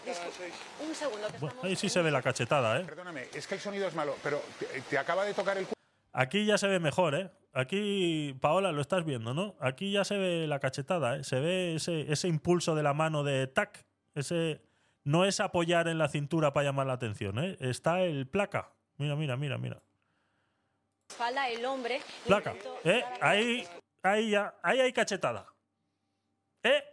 Un 0.86 0.94
segundo, 0.94 1.28
que 1.28 1.38
Bueno, 1.38 1.60
ahí 1.62 1.76
sí 1.76 1.86
en 1.86 1.90
se 1.90 2.02
ve 2.02 2.10
la 2.10 2.22
cachetada, 2.22 2.80
¿eh? 2.80 2.84
Perdóname, 2.84 3.28
es 3.32 3.46
que 3.46 3.54
el 3.54 3.60
sonido 3.60 3.86
es 3.86 3.94
malo, 3.94 4.16
pero 4.22 4.42
te, 4.58 4.66
te 4.82 4.98
acaba 4.98 5.24
de 5.24 5.34
tocar 5.34 5.56
el. 5.58 5.66
Aquí 6.12 6.44
ya 6.44 6.58
se 6.58 6.66
ve 6.66 6.80
mejor, 6.80 7.14
¿eh? 7.14 7.30
Aquí, 7.58 8.36
Paola, 8.40 8.70
lo 8.70 8.80
estás 8.80 9.04
viendo, 9.04 9.34
¿no? 9.34 9.56
Aquí 9.58 9.90
ya 9.90 10.04
se 10.04 10.16
ve 10.16 10.46
la 10.46 10.60
cachetada, 10.60 11.16
¿eh? 11.16 11.24
Se 11.24 11.40
ve 11.40 11.74
ese, 11.74 12.12
ese 12.12 12.28
impulso 12.28 12.76
de 12.76 12.84
la 12.84 12.94
mano 12.94 13.24
de 13.24 13.48
tac. 13.48 13.84
Ese 14.14 14.62
no 15.02 15.24
es 15.24 15.40
apoyar 15.40 15.88
en 15.88 15.98
la 15.98 16.06
cintura 16.06 16.52
para 16.52 16.66
llamar 16.66 16.86
la 16.86 16.92
atención, 16.92 17.36
¿eh? 17.40 17.56
Está 17.58 18.02
el 18.02 18.28
placa. 18.28 18.70
Mira, 18.96 19.16
mira, 19.16 19.36
mira, 19.36 19.58
mira. 19.58 19.74
mi 19.74 21.12
espalda, 21.12 21.48
el 21.48 21.64
hombre 21.64 22.00
Placa. 22.24 22.54
¿Eh? 22.84 23.02
Ahí, 23.20 23.66
ahí 24.04 24.30
ya, 24.30 24.54
ahí 24.62 24.78
hay 24.78 24.92
cachetada. 24.92 25.44
¿Eh? 26.62 26.84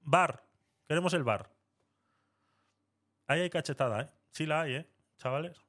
Bar. 0.00 0.42
Queremos 0.88 1.12
el 1.12 1.24
bar. 1.24 1.50
Ahí 3.26 3.42
hay 3.42 3.50
cachetada, 3.50 4.00
¿eh? 4.00 4.10
Sí 4.30 4.46
la 4.46 4.62
hay, 4.62 4.76
¿eh? 4.76 4.86
Chavales. 5.18 5.60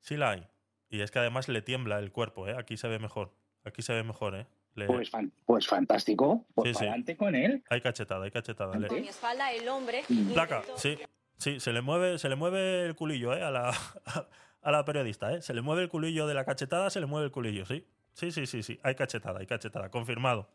Sí 0.00 0.16
la 0.16 0.30
hay. 0.30 0.53
Y 0.94 1.00
es 1.02 1.10
que 1.10 1.18
además 1.18 1.48
le 1.48 1.60
tiembla 1.60 1.98
el 1.98 2.12
cuerpo, 2.12 2.46
¿eh? 2.46 2.54
Aquí 2.56 2.76
se 2.76 2.86
ve 2.86 3.00
mejor. 3.00 3.32
Aquí 3.64 3.82
se 3.82 3.92
ve 3.92 4.04
mejor, 4.04 4.36
¿eh? 4.36 4.46
Le- 4.76 4.86
Pues, 4.86 5.10
fan- 5.10 5.32
pues 5.44 5.66
fantástico. 5.66 6.44
Pues 6.54 6.68
Sí, 6.68 6.74
sí. 6.74 6.78
para 6.78 6.90
adelante 6.92 7.16
con 7.16 7.34
él. 7.34 7.64
Hay 7.68 7.80
cachetada, 7.80 8.24
hay 8.24 8.30
cachetada. 8.30 8.76
Le- 8.78 8.86
A 8.86 8.92
mi 8.92 9.08
espalda, 9.08 9.52
el 9.52 9.68
hombre 9.68 10.02
Placa, 10.32 10.58
intentó- 10.60 10.78
sí. 10.78 10.96
Sí, 11.36 11.58
se 11.58 11.72
le 11.72 11.80
mueve, 11.82 12.18
se 12.18 12.28
le 12.28 12.36
mueve 12.36 12.84
el 12.86 12.94
culillo, 12.94 13.34
¿eh? 13.34 13.42
A 13.42 13.50
la, 13.50 13.70
a 14.62 14.70
la 14.70 14.84
periodista, 14.84 15.32
¿eh? 15.34 15.42
Se 15.42 15.52
le 15.52 15.62
mueve 15.62 15.82
el 15.82 15.88
culillo 15.88 16.28
de 16.28 16.34
la 16.34 16.44
cachetada, 16.44 16.88
se 16.90 17.00
le 17.00 17.06
mueve 17.06 17.26
el 17.26 17.32
culillo, 17.32 17.66
sí. 17.66 17.84
Sí, 18.12 18.30
sí, 18.30 18.46
sí, 18.46 18.62
sí. 18.62 18.78
Hay 18.84 18.94
cachetada, 18.94 19.40
hay 19.40 19.46
cachetada. 19.46 19.88
Confirmado. 19.90 20.48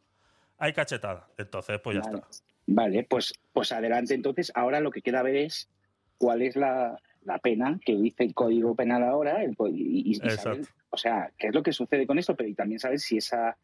Hay 0.58 0.72
cachetada. 0.72 1.28
Entonces, 1.38 1.82
pues 1.82 1.98
ya 1.98 2.02
Vale. 2.04 2.20
está. 2.20 2.44
Vale, 2.68 3.04
pues, 3.10 3.34
pues 3.52 3.74
adelante. 3.74 4.14
Entonces, 4.14 4.54
ahora 4.56 4.80
lo 4.80 4.92
que 4.92 5.02
queda 5.02 5.22
ver 5.22 5.36
es 5.36 5.70
cuál 6.18 6.42
es 6.44 6.56
la, 6.56 6.98
la 7.30 7.38
pena 7.40 7.80
que 7.86 7.96
dice 7.96 8.24
el 8.24 8.34
Código 8.34 8.76
Penal 8.76 9.04
ahora. 9.04 9.44
el 9.44 9.56
y, 9.74 10.16
saber, 10.16 10.62
o 10.90 10.98
sea, 10.98 11.32
qué 11.38 11.48
es 11.48 11.54
lo 11.56 11.64
que 11.64 11.72
sucede 11.72 12.06
con 12.08 12.18
esto, 12.20 12.36
pero 12.36 12.50
y 12.50 12.54
también 12.56 12.80
saber 12.80 13.00
si 13.00 13.18
esa 13.18 13.56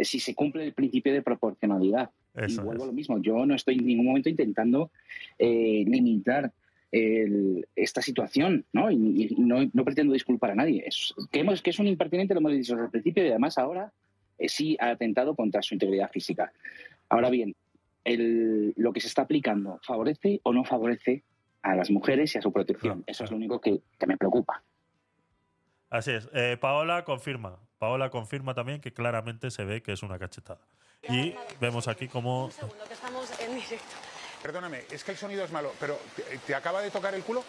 si 0.00 0.20
se 0.20 0.32
cumple 0.34 0.62
el 0.64 0.72
principio 0.74 1.12
de 1.12 1.22
proporcionalidad. 1.22 2.10
y 2.36 2.44
Eso 2.44 2.62
vuelvo 2.62 2.84
a 2.84 2.86
lo 2.86 2.92
mismo. 2.92 3.18
Yo 3.20 3.44
no 3.46 3.54
estoy 3.56 3.78
en 3.78 3.86
ningún 3.86 4.06
momento 4.06 4.28
intentando 4.28 4.92
eh, 5.40 5.82
limitar 5.88 6.52
el- 6.92 7.66
esta 7.74 8.00
situación, 8.00 8.64
¿no? 8.72 8.90
Y, 8.92 8.96
y 8.96 9.34
no, 9.38 9.68
no 9.72 9.84
pretendo 9.84 10.12
disculpar 10.12 10.50
a 10.52 10.54
nadie. 10.54 10.84
Es, 10.86 11.12
que, 11.32 11.40
hemos- 11.40 11.62
que 11.62 11.70
es 11.70 11.78
un 11.80 11.88
impertinente, 11.88 12.32
lo 12.34 12.38
hemos 12.40 12.52
dicho 12.52 12.74
desde 12.74 12.84
el 12.84 12.90
principio, 12.92 13.24
y 13.24 13.28
además 13.30 13.58
ahora 13.58 13.90
eh, 14.38 14.48
sí 14.48 14.76
ha 14.78 14.90
atentado 14.90 15.34
contra 15.34 15.62
su 15.62 15.74
integridad 15.74 16.10
física. 16.12 16.52
Ahora 17.08 17.28
bien, 17.28 17.56
el- 18.04 18.72
lo 18.76 18.92
que 18.92 19.00
se 19.00 19.08
está 19.08 19.22
aplicando 19.22 19.80
favorece 19.82 20.38
o 20.44 20.52
no 20.52 20.62
favorece 20.64 21.24
a 21.62 21.74
las 21.74 21.90
mujeres 21.90 22.34
y 22.34 22.38
a 22.38 22.42
su 22.42 22.52
protección. 22.52 23.04
Eso 23.06 23.24
es 23.24 23.30
lo 23.30 23.36
único 23.36 23.60
que, 23.60 23.80
que 23.98 24.06
me 24.06 24.16
preocupa. 24.16 24.62
Así 25.90 26.12
es. 26.12 26.28
Eh, 26.32 26.56
Paola 26.60 27.04
confirma. 27.04 27.58
Paola 27.78 28.10
confirma 28.10 28.54
también 28.54 28.80
que 28.80 28.92
claramente 28.92 29.50
se 29.50 29.64
ve 29.64 29.82
que 29.82 29.92
es 29.92 30.02
una 30.02 30.18
cachetada. 30.18 30.60
Y 31.08 31.34
vemos 31.60 31.88
aquí 31.88 32.08
como 32.08 32.46
Un 32.46 32.52
segundo, 32.52 32.84
que 32.86 32.94
estamos 32.94 33.40
en 33.40 33.54
directo. 33.54 33.96
Perdóname, 34.42 34.82
es 34.90 35.02
que 35.02 35.12
el 35.12 35.16
sonido 35.16 35.44
es 35.44 35.52
malo, 35.52 35.72
pero 35.80 35.98
¿te, 36.14 36.38
te 36.38 36.54
acaba 36.54 36.80
de 36.80 36.90
tocar 36.90 37.14
el 37.14 37.22
culo? 37.22 37.42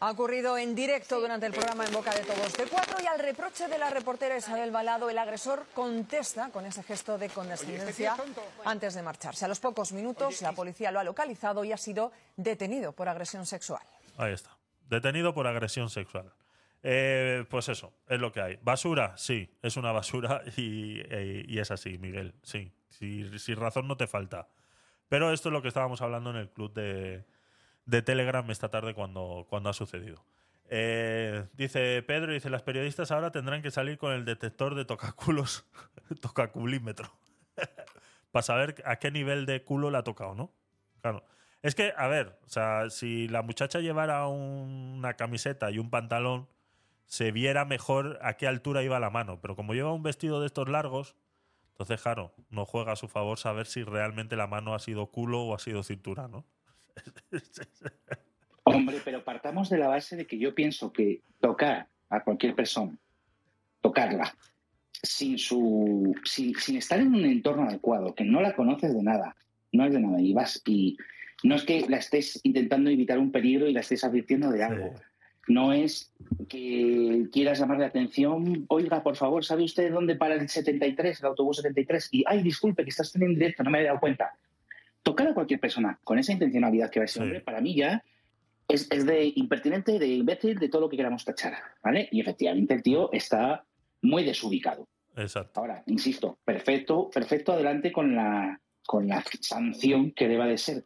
Ha 0.00 0.12
ocurrido 0.12 0.56
en 0.56 0.76
directo 0.76 1.20
durante 1.20 1.46
el 1.46 1.52
programa 1.52 1.84
En 1.84 1.92
Boca 1.92 2.14
de 2.14 2.20
Todos 2.20 2.52
de 2.52 2.66
Cuatro 2.66 2.98
y 3.02 3.06
al 3.06 3.18
reproche 3.18 3.66
de 3.66 3.78
la 3.78 3.90
reportera 3.90 4.36
Isabel 4.36 4.70
Balado, 4.70 5.10
el 5.10 5.18
agresor 5.18 5.66
contesta 5.74 6.50
con 6.50 6.64
ese 6.66 6.84
gesto 6.84 7.18
de 7.18 7.28
condescendencia 7.28 8.16
antes 8.64 8.94
de 8.94 9.02
marcharse. 9.02 9.44
A 9.44 9.48
los 9.48 9.58
pocos 9.58 9.90
minutos, 9.92 10.40
la 10.40 10.52
policía 10.52 10.92
lo 10.92 11.00
ha 11.00 11.04
localizado 11.04 11.64
y 11.64 11.72
ha 11.72 11.76
sido 11.76 12.12
detenido 12.36 12.92
por 12.92 13.08
agresión 13.08 13.44
sexual. 13.44 13.82
Ahí 14.16 14.32
está. 14.32 14.56
Detenido 14.88 15.34
por 15.34 15.48
agresión 15.48 15.90
sexual. 15.90 16.32
Eh, 16.84 17.44
pues 17.50 17.68
eso, 17.68 17.92
es 18.06 18.20
lo 18.20 18.30
que 18.30 18.40
hay. 18.40 18.58
Basura, 18.62 19.16
sí, 19.16 19.52
es 19.62 19.76
una 19.76 19.90
basura 19.90 20.42
y, 20.56 21.00
eh, 21.10 21.44
y 21.48 21.58
es 21.58 21.72
así, 21.72 21.98
Miguel. 21.98 22.36
Sí, 22.44 22.70
si, 22.88 23.36
si 23.40 23.52
razón 23.54 23.88
no 23.88 23.96
te 23.96 24.06
falta. 24.06 24.46
Pero 25.08 25.32
esto 25.32 25.48
es 25.48 25.52
lo 25.52 25.60
que 25.60 25.68
estábamos 25.68 26.02
hablando 26.02 26.30
en 26.30 26.36
el 26.36 26.50
club 26.50 26.72
de, 26.72 27.24
de 27.88 28.02
Telegram 28.02 28.48
esta 28.50 28.68
tarde 28.68 28.92
cuando, 28.94 29.46
cuando 29.48 29.70
ha 29.70 29.72
sucedido. 29.72 30.22
Eh, 30.68 31.46
dice 31.54 32.02
Pedro, 32.02 32.32
dice, 32.32 32.50
las 32.50 32.62
periodistas 32.62 33.10
ahora 33.10 33.32
tendrán 33.32 33.62
que 33.62 33.70
salir 33.70 33.96
con 33.96 34.12
el 34.12 34.26
detector 34.26 34.74
de 34.74 34.84
tocaculos, 34.84 35.64
tocaculímetro, 36.20 37.10
para 38.30 38.42
saber 38.42 38.82
a 38.84 38.96
qué 38.96 39.10
nivel 39.10 39.46
de 39.46 39.64
culo 39.64 39.90
le 39.90 39.96
ha 39.96 40.02
tocado, 40.04 40.34
¿no? 40.34 40.52
Claro. 41.00 41.24
Es 41.62 41.74
que, 41.74 41.94
a 41.96 42.06
ver, 42.08 42.38
o 42.44 42.48
sea, 42.48 42.90
si 42.90 43.26
la 43.28 43.40
muchacha 43.40 43.80
llevara 43.80 44.26
un- 44.28 44.96
una 44.98 45.14
camiseta 45.14 45.70
y 45.70 45.78
un 45.78 45.88
pantalón, 45.88 46.46
se 47.06 47.32
viera 47.32 47.64
mejor 47.64 48.18
a 48.22 48.34
qué 48.36 48.46
altura 48.46 48.82
iba 48.82 49.00
la 49.00 49.08
mano. 49.08 49.40
Pero 49.40 49.56
como 49.56 49.72
lleva 49.72 49.92
un 49.94 50.02
vestido 50.02 50.40
de 50.40 50.46
estos 50.46 50.68
largos, 50.68 51.16
entonces, 51.70 52.02
claro, 52.02 52.34
no 52.50 52.66
juega 52.66 52.92
a 52.92 52.96
su 52.96 53.08
favor 53.08 53.38
saber 53.38 53.66
si 53.66 53.82
realmente 53.82 54.36
la 54.36 54.46
mano 54.46 54.74
ha 54.74 54.78
sido 54.78 55.06
culo 55.06 55.40
o 55.42 55.54
ha 55.54 55.58
sido 55.58 55.82
cintura, 55.82 56.28
¿no? 56.28 56.44
Hombre, 58.64 58.98
pero 59.04 59.24
parta 59.24 59.42
partamos 59.42 59.70
de 59.70 59.78
la 59.78 59.88
base 59.88 60.16
de 60.16 60.26
que 60.26 60.38
yo 60.38 60.54
pienso 60.54 60.92
que 60.92 61.22
tocar 61.40 61.88
a 62.10 62.22
cualquier 62.22 62.54
persona, 62.54 62.98
tocarla, 63.80 64.34
sin, 65.02 65.38
su, 65.38 66.14
sin, 66.24 66.54
sin 66.56 66.76
estar 66.76 66.98
en 67.00 67.14
un 67.14 67.24
entorno 67.24 67.64
adecuado, 67.64 68.14
que 68.14 68.24
no 68.24 68.40
la 68.40 68.54
conoces 68.54 68.94
de 68.94 69.02
nada, 69.02 69.36
no 69.72 69.84
es 69.86 69.92
de 69.92 70.00
nada, 70.00 70.20
y 70.20 70.32
vas 70.32 70.62
y 70.66 70.96
no 71.44 71.54
es 71.54 71.64
que 71.64 71.86
la 71.88 71.98
estés 71.98 72.40
intentando 72.42 72.90
evitar 72.90 73.18
un 73.18 73.30
peligro 73.30 73.68
y 73.68 73.72
la 73.72 73.80
estés 73.80 74.04
advirtiendo 74.04 74.50
de 74.50 74.64
algo. 74.64 74.94
No 75.46 75.72
es 75.72 76.12
que 76.48 77.26
quieras 77.32 77.58
llamarle 77.58 77.84
la 77.84 77.88
atención, 77.88 78.66
oiga, 78.68 79.02
por 79.02 79.16
favor, 79.16 79.44
¿sabe 79.44 79.64
usted 79.64 79.90
dónde 79.90 80.14
para 80.14 80.34
el 80.34 80.48
73, 80.48 81.20
el 81.20 81.26
autobús 81.26 81.58
73? 81.58 82.08
Y, 82.12 82.24
ay, 82.26 82.42
disculpe, 82.42 82.84
que 82.84 82.90
estás 82.90 83.14
en 83.16 83.34
directo, 83.34 83.62
no 83.62 83.70
me 83.70 83.78
había 83.78 83.90
dado 83.90 84.00
cuenta. 84.00 84.34
Tocar 85.08 85.28
a 85.28 85.34
cualquier 85.34 85.58
persona 85.58 85.98
con 86.04 86.18
esa 86.18 86.32
intencionalidad 86.32 86.90
que 86.90 87.00
va 87.00 87.06
ese 87.06 87.22
hombre, 87.22 87.40
para 87.40 87.62
mí 87.62 87.74
ya 87.74 88.04
es, 88.68 88.86
es 88.90 89.06
de 89.06 89.32
impertinente, 89.36 89.98
de 89.98 90.06
imbécil, 90.06 90.58
de 90.58 90.68
todo 90.68 90.82
lo 90.82 90.88
que 90.90 90.98
queramos 90.98 91.24
tachar, 91.24 91.54
¿vale? 91.82 92.10
Y 92.12 92.20
efectivamente 92.20 92.74
el 92.74 92.82
tío 92.82 93.10
está 93.10 93.64
muy 94.02 94.22
desubicado. 94.22 94.86
Exacto. 95.16 95.60
Ahora, 95.60 95.82
insisto, 95.86 96.38
perfecto, 96.44 97.08
perfecto 97.08 97.54
adelante 97.54 97.90
con 97.90 98.14
la, 98.14 98.60
con 98.86 99.08
la 99.08 99.24
sanción 99.40 100.12
que 100.12 100.28
deba 100.28 100.46
de 100.46 100.58
ser. 100.58 100.84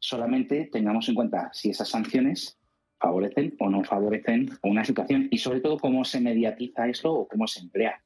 Solamente 0.00 0.68
tengamos 0.72 1.08
en 1.08 1.14
cuenta 1.14 1.50
si 1.52 1.70
esas 1.70 1.88
sanciones 1.88 2.58
favorecen 2.98 3.54
o 3.60 3.70
no 3.70 3.84
favorecen 3.84 4.50
una 4.64 4.84
situación 4.84 5.28
y 5.30 5.38
sobre 5.38 5.60
todo 5.60 5.78
cómo 5.78 6.04
se 6.04 6.20
mediatiza 6.20 6.88
eso 6.88 7.12
o 7.12 7.28
cómo 7.28 7.46
se 7.46 7.60
emplea. 7.60 8.02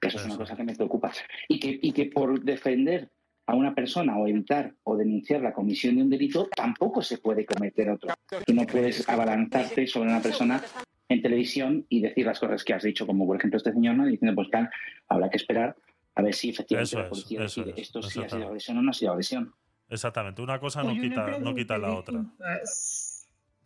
Eso 0.00 0.18
es 0.18 0.24
una 0.24 0.38
cosa 0.38 0.56
que 0.56 0.64
me 0.64 0.74
preocupa. 0.74 1.12
Y 1.48 1.60
que, 1.60 1.78
y 1.82 1.92
que 1.92 2.06
por 2.06 2.42
defender 2.42 3.10
a 3.46 3.54
una 3.54 3.74
persona 3.74 4.16
o 4.16 4.26
evitar 4.26 4.74
o 4.84 4.96
denunciar 4.96 5.42
la 5.42 5.52
comisión 5.52 5.96
de 5.96 6.02
un 6.02 6.10
delito 6.10 6.48
tampoco 6.54 7.02
se 7.02 7.18
puede 7.18 7.44
cometer 7.44 7.90
otro. 7.90 8.14
Tú 8.46 8.54
no 8.54 8.66
puedes 8.66 9.06
abalanzarte 9.08 9.86
sobre 9.86 10.08
una 10.10 10.20
persona 10.22 10.62
en 11.08 11.20
televisión 11.20 11.84
y 11.88 12.00
decir 12.00 12.24
las 12.24 12.40
cosas 12.40 12.64
que 12.64 12.72
has 12.72 12.82
dicho, 12.82 13.06
como 13.06 13.26
por 13.26 13.36
ejemplo 13.36 13.58
este 13.58 13.72
señor, 13.72 13.96
¿no? 13.96 14.06
diciendo, 14.06 14.34
pues 14.34 14.50
tal, 14.50 14.70
habrá 15.08 15.28
que 15.28 15.36
esperar 15.36 15.76
a 16.14 16.22
ver 16.22 16.34
si 16.34 16.50
efectivamente 16.50 16.88
Eso 16.88 16.98
la 17.02 17.08
policía 17.08 17.44
eso 17.44 17.60
decide 17.64 17.80
es, 17.80 17.86
esto 17.88 18.02
sí 18.02 18.20
ha 18.22 18.28
sido 18.28 18.46
agresión 18.46 18.78
o 18.78 18.82
no 18.82 18.90
ha 18.90 18.94
sido 18.94 19.12
agresión. 19.12 19.52
Exactamente. 19.90 20.40
Una 20.40 20.58
cosa 20.58 20.82
no 20.82 20.90
Oye, 20.90 21.00
una 21.00 21.08
quita, 21.08 21.38
no 21.40 21.54
quita 21.54 21.78
la 21.78 21.94
otra. 21.94 22.18
disculpa. 22.20 22.60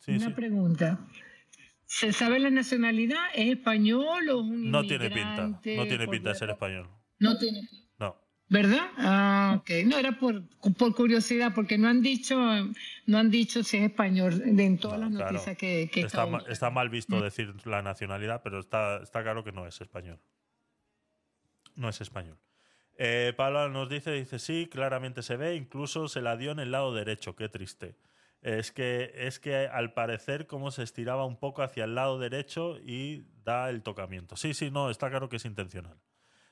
Sí, 0.00 0.12
Una 0.12 0.26
sí. 0.26 0.32
pregunta. 0.32 0.98
¿Se 1.84 2.12
sabe 2.12 2.38
la 2.40 2.50
nacionalidad? 2.50 3.20
¿Es 3.34 3.48
español 3.50 4.28
o 4.30 4.40
un 4.40 4.70
No 4.70 4.82
tiene 4.84 5.08
pinta. 5.10 5.46
No 5.46 5.60
tiene 5.60 6.08
pinta 6.08 6.30
de 6.30 6.34
ser 6.34 6.50
español. 6.50 6.88
No 7.20 7.38
tiene. 7.38 7.60
No. 7.62 7.68
¿Verdad? 8.50 8.86
Ah, 8.96 9.56
ok. 9.60 9.70
No, 9.84 9.98
era 9.98 10.12
por, 10.18 10.42
por 10.76 10.94
curiosidad, 10.94 11.52
porque 11.54 11.76
no 11.76 11.86
han 11.88 12.00
dicho, 12.00 12.34
no 13.06 13.18
han 13.18 13.30
dicho 13.30 13.62
si 13.62 13.76
es 13.76 13.84
español 13.90 14.42
en 14.44 14.78
todas 14.78 14.98
las 14.98 15.10
Claro. 15.10 15.32
noticias 15.32 15.56
que, 15.58 15.90
que 15.92 16.00
Está, 16.00 16.24
ma- 16.26 16.42
está 16.48 16.70
mal 16.70 16.88
visto 16.88 17.20
decir 17.20 17.54
la 17.66 17.82
nacionalidad, 17.82 18.40
pero 18.42 18.58
está, 18.60 19.02
está 19.02 19.22
claro 19.22 19.44
que 19.44 19.52
no 19.52 19.66
es 19.66 19.80
español. 19.80 20.18
No 21.76 21.88
es 21.88 22.00
español. 22.00 22.38
Eh, 22.96 23.32
Pablo 23.36 23.68
nos 23.68 23.88
dice, 23.88 24.10
dice, 24.12 24.38
sí, 24.38 24.66
claramente 24.70 25.22
se 25.22 25.36
ve, 25.36 25.54
incluso 25.54 26.08
se 26.08 26.20
la 26.22 26.36
dio 26.36 26.50
en 26.50 26.58
el 26.58 26.72
lado 26.72 26.92
derecho, 26.94 27.36
qué 27.36 27.48
triste. 27.48 27.96
Es 28.40 28.72
que, 28.72 29.12
es 29.14 29.38
que 29.40 29.68
al 29.68 29.92
parecer 29.92 30.46
como 30.46 30.70
se 30.70 30.82
estiraba 30.84 31.24
un 31.26 31.36
poco 31.38 31.62
hacia 31.62 31.84
el 31.84 31.94
lado 31.94 32.18
derecho 32.18 32.78
y 32.78 33.24
da 33.44 33.68
el 33.68 33.82
tocamiento. 33.82 34.36
Sí, 34.36 34.54
sí, 34.54 34.70
no, 34.70 34.90
está 34.90 35.10
claro 35.10 35.28
que 35.28 35.36
es 35.36 35.44
intencional. 35.44 35.98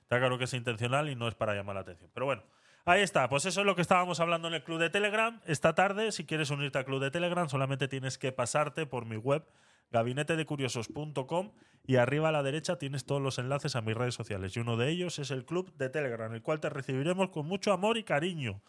Está 0.07 0.21
claro 0.21 0.39
que 0.39 0.45
es 0.45 0.55
intencional 0.55 1.11
y 1.11 1.17
no 1.17 1.27
es 1.27 1.35
para 1.35 1.53
llamar 1.53 1.75
la 1.75 1.81
atención. 1.81 2.09
Pero 2.15 2.27
bueno, 2.27 2.45
ahí 2.85 3.03
está. 3.03 3.29
Pues 3.29 3.45
eso 3.45 3.59
es 3.63 3.67
lo 3.67 3.75
que 3.75 3.83
estábamos 3.83 4.21
hablando 4.21 4.47
en 4.47 4.55
el 4.55 4.63
club 4.63 4.79
de 4.79 4.89
Telegram. 4.89 5.41
Esta 5.47 5.75
tarde, 5.75 6.13
si 6.13 6.25
quieres 6.25 6.51
unirte 6.51 6.79
al 6.79 6.85
club 6.85 7.01
de 7.01 7.11
Telegram, 7.11 7.49
solamente 7.49 7.89
tienes 7.89 8.17
que 8.17 8.31
pasarte 8.31 8.87
por 8.87 9.05
mi 9.05 9.17
web 9.17 9.45
gabinetedecuriosos.com 9.91 11.51
y 11.89 11.97
arriba 11.97 12.29
a 12.29 12.33
la 12.33 12.45
derecha 12.45 12.79
tienes 12.79 13.05
todos 13.05 13.21
los 13.21 13.41
enlaces 13.41 13.75
a 13.75 13.81
mis 13.81 13.97
redes 13.97 14.15
sociales 14.15 14.57
y 14.57 14.61
uno 14.61 14.77
de 14.77 14.91
ellos 14.91 15.19
es 15.19 15.33
el 15.33 15.45
club 15.45 15.75
de 15.77 15.89
Telegram, 15.89 16.33
el 16.33 16.43
cual 16.43 16.61
te 16.61 16.71
recibiremos 16.71 17.31
con 17.31 17.47
mucho 17.47 17.73
amor 17.73 17.99
y 17.99 18.05
cariño. 18.05 18.63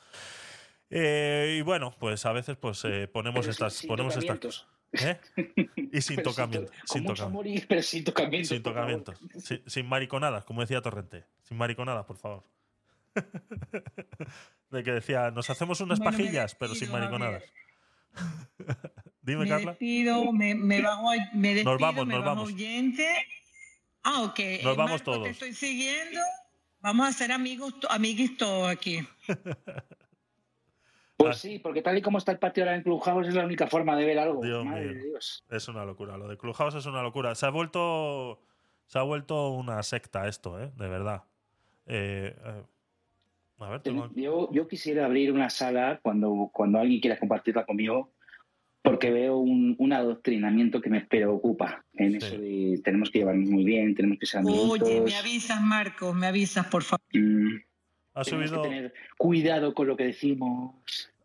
Eh, 0.90 1.58
y 1.60 1.62
bueno, 1.62 1.94
pues 2.00 2.26
a 2.26 2.32
veces 2.32 2.58
pues 2.58 2.84
eh, 2.86 3.08
ponemos 3.08 3.42
Pero 3.42 3.52
estas 3.52 3.74
sin 3.74 3.90
ponemos 3.90 4.18
estas. 4.18 4.66
¿Eh? 4.94 5.18
Y 5.92 6.02
sin 6.02 6.18
Pero 6.18 6.30
tocamiento. 6.32 6.72
to- 6.72 6.78
Sin 6.94 7.06
tocamiento. 7.06 7.66
pero 7.68 7.82
sin 7.84 8.04
tocamientos. 8.04 9.18
Sin. 9.20 9.42
Sin, 9.42 9.62
sin 9.70 9.86
mariconadas, 9.88 10.44
como 10.46 10.62
decía 10.62 10.82
Torrente. 10.82 11.26
Sin 11.44 11.58
mariconadas, 11.58 12.06
por 12.06 12.18
favor. 12.18 12.44
De 14.72 14.84
que 14.84 14.92
decía, 14.92 15.32
nos 15.32 15.50
hacemos 15.50 15.80
unas 15.82 16.00
Bueno, 16.00 16.12
pajillas, 16.18 16.56
pero 16.56 16.74
sin 16.74 16.82
despido, 16.92 17.00
mariconadas. 17.00 17.44
Dime, 19.22 19.44
me 19.44 19.50
Carla. 19.50 19.72
despido, 19.72 20.32
me, 20.32 20.56
me 20.56 20.82
bajo, 20.82 21.10
me 21.34 21.54
despido, 21.54 21.78
vamos, 21.80 22.06
me 22.08 22.14
nos 22.16 22.26
vamos. 22.26 22.50
oyente. 22.54 23.08
Ah, 24.04 24.22
ok. 24.24 24.40
Nos 24.40 24.40
Eh, 24.40 24.62
vamos 24.64 24.90
Marco, 24.92 25.04
todos. 25.04 25.24
Te 25.24 25.30
estoy 25.32 25.54
siguiendo. 25.54 26.20
Vamos 26.80 27.08
a 27.10 27.12
ser 27.12 27.32
amigos, 27.32 27.80
to- 27.80 27.92
amiguis 27.92 28.38
todos 28.38 28.70
aquí. 28.70 29.00
Pues 31.18 31.38
sí, 31.38 31.60
porque 31.60 31.82
tal 31.82 31.98
y 31.98 32.02
como 32.02 32.20
está 32.20 32.32
el 32.32 32.40
patio 32.40 32.64
ahora 32.64 32.76
en 32.76 32.84
Clubhouse 32.84 33.28
es 33.28 33.34
la 33.34 33.44
única 33.44 33.68
forma 33.68 33.96
de 33.98 34.06
ver 34.06 34.20
algo. 34.20 34.44
Dios 34.44 34.64
Madre 34.64 34.86
mío. 34.86 34.94
de 34.94 35.04
Dios. 35.10 35.44
Es 35.50 35.68
una 35.68 35.84
locura. 35.84 36.16
Lo 36.18 36.28
de 36.28 36.38
Clubhouse 36.38 36.76
es 36.76 36.86
una 36.86 37.02
locura. 37.02 37.34
Se 37.36 37.46
ha 37.46 37.50
vuelto. 37.50 38.40
Se 38.86 39.00
ha 39.00 39.02
vuelto 39.02 39.50
una 39.50 39.82
secta 39.84 40.28
esto, 40.28 40.62
¿eh? 40.62 40.72
De 40.78 40.88
verdad. 40.88 41.24
Eh, 41.88 42.34
eh, 42.46 42.64
a 43.60 43.70
ver, 43.70 43.82
tengo- 43.82 44.10
Yo, 44.16 44.50
yo 44.54 44.68
quisiera 44.68 45.06
abrir 45.06 45.32
una 45.34 45.50
sala 45.50 46.00
cuando, 46.02 46.50
cuando 46.54 46.80
alguien 46.80 47.02
quiera 47.02 47.18
compartirla 47.20 47.66
conmigo, 47.66 48.14
porque 48.82 49.12
veo 49.12 49.38
un, 49.38 49.76
un 49.80 49.92
adoctrinamiento 49.94 50.80
que 50.80 50.90
me 50.90 51.02
preocupa 51.02 51.84
en 51.96 52.16
eso 52.16 52.38
de 52.38 52.80
tenemos 52.84 53.10
que 53.10 53.20
llevarnos 53.20 53.50
muy 53.50 53.66
bien, 53.66 53.94
tenemos 53.96 54.20
que 54.20 54.26
ser 54.26 54.40
amigos. 54.42 54.80
Oye, 54.82 55.02
me 55.02 55.16
avisas, 55.16 55.62
Marcos, 55.62 56.16
me 56.16 56.28
avisas, 56.28 56.68
por 56.68 56.84
favor. 56.84 57.02
Ha 58.18 58.24
tenemos 58.24 58.50
subido, 58.50 58.64
que 58.64 58.70
tener 58.70 58.94
cuidado 59.18 59.74
con 59.76 59.86
lo 59.86 59.96
que 59.96 60.06
decimos. 60.06 60.74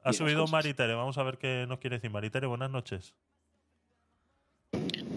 ha 0.03 0.13
subido. 0.13 0.47
Maritere. 0.47 0.93
Vamos 0.95 1.17
a 1.17 1.23
ver 1.23 1.39
qué 1.39 1.65
nos 1.67 1.79
quiere 1.79 1.97
decir 1.97 2.11
Maritere. 2.11 2.47
Buenas 2.47 2.71
noches. 2.71 3.15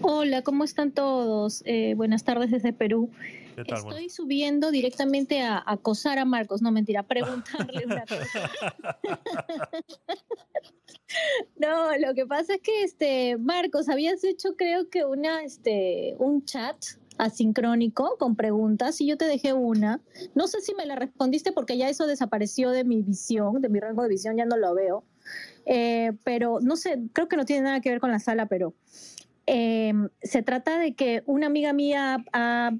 Hola, 0.00 0.40
¿cómo 0.42 0.64
están 0.64 0.92
todos? 0.92 1.62
Eh, 1.66 1.92
buenas 1.94 2.24
tardes 2.24 2.50
desde 2.50 2.72
Perú. 2.72 3.10
¿Qué 3.56 3.64
tal? 3.64 3.78
Estoy 3.78 4.08
subiendo 4.08 4.70
directamente 4.70 5.42
a, 5.42 5.56
a 5.58 5.72
acosar 5.72 6.18
a 6.18 6.24
Marcos, 6.24 6.62
no 6.62 6.70
mentira, 6.72 7.00
a 7.00 7.02
preguntarle 7.02 7.84
una 7.84 8.04
cosa. 8.06 8.50
No, 11.56 11.96
lo 11.98 12.14
que 12.14 12.26
pasa 12.26 12.54
es 12.54 12.60
que 12.60 12.82
este 12.82 13.36
Marcos 13.38 13.88
habías 13.88 14.22
hecho 14.24 14.54
creo 14.56 14.90
que 14.90 15.04
una 15.04 15.42
este 15.44 16.14
un 16.18 16.44
chat 16.44 16.76
asincrónico 17.18 18.16
con 18.18 18.36
preguntas 18.36 19.00
y 19.00 19.06
yo 19.06 19.16
te 19.16 19.26
dejé 19.26 19.52
una. 19.52 20.00
No 20.34 20.46
sé 20.46 20.60
si 20.60 20.74
me 20.74 20.86
la 20.86 20.96
respondiste 20.96 21.52
porque 21.52 21.76
ya 21.76 21.88
eso 21.88 22.06
desapareció 22.06 22.70
de 22.70 22.84
mi 22.84 23.02
visión, 23.02 23.60
de 23.60 23.68
mi 23.68 23.80
rango 23.80 24.02
de 24.02 24.08
visión, 24.08 24.36
ya 24.36 24.44
no 24.44 24.56
lo 24.56 24.74
veo. 24.74 25.04
Eh, 25.64 26.12
pero 26.24 26.60
no 26.60 26.76
sé, 26.76 27.00
creo 27.12 27.28
que 27.28 27.36
no 27.36 27.44
tiene 27.44 27.62
nada 27.62 27.80
que 27.80 27.90
ver 27.90 28.00
con 28.00 28.10
la 28.10 28.18
sala, 28.18 28.46
pero 28.46 28.74
eh, 29.46 29.92
se 30.22 30.42
trata 30.42 30.78
de 30.78 30.94
que 30.94 31.22
una 31.26 31.46
amiga 31.46 31.72
mía 31.72 32.24
ha 32.32 32.72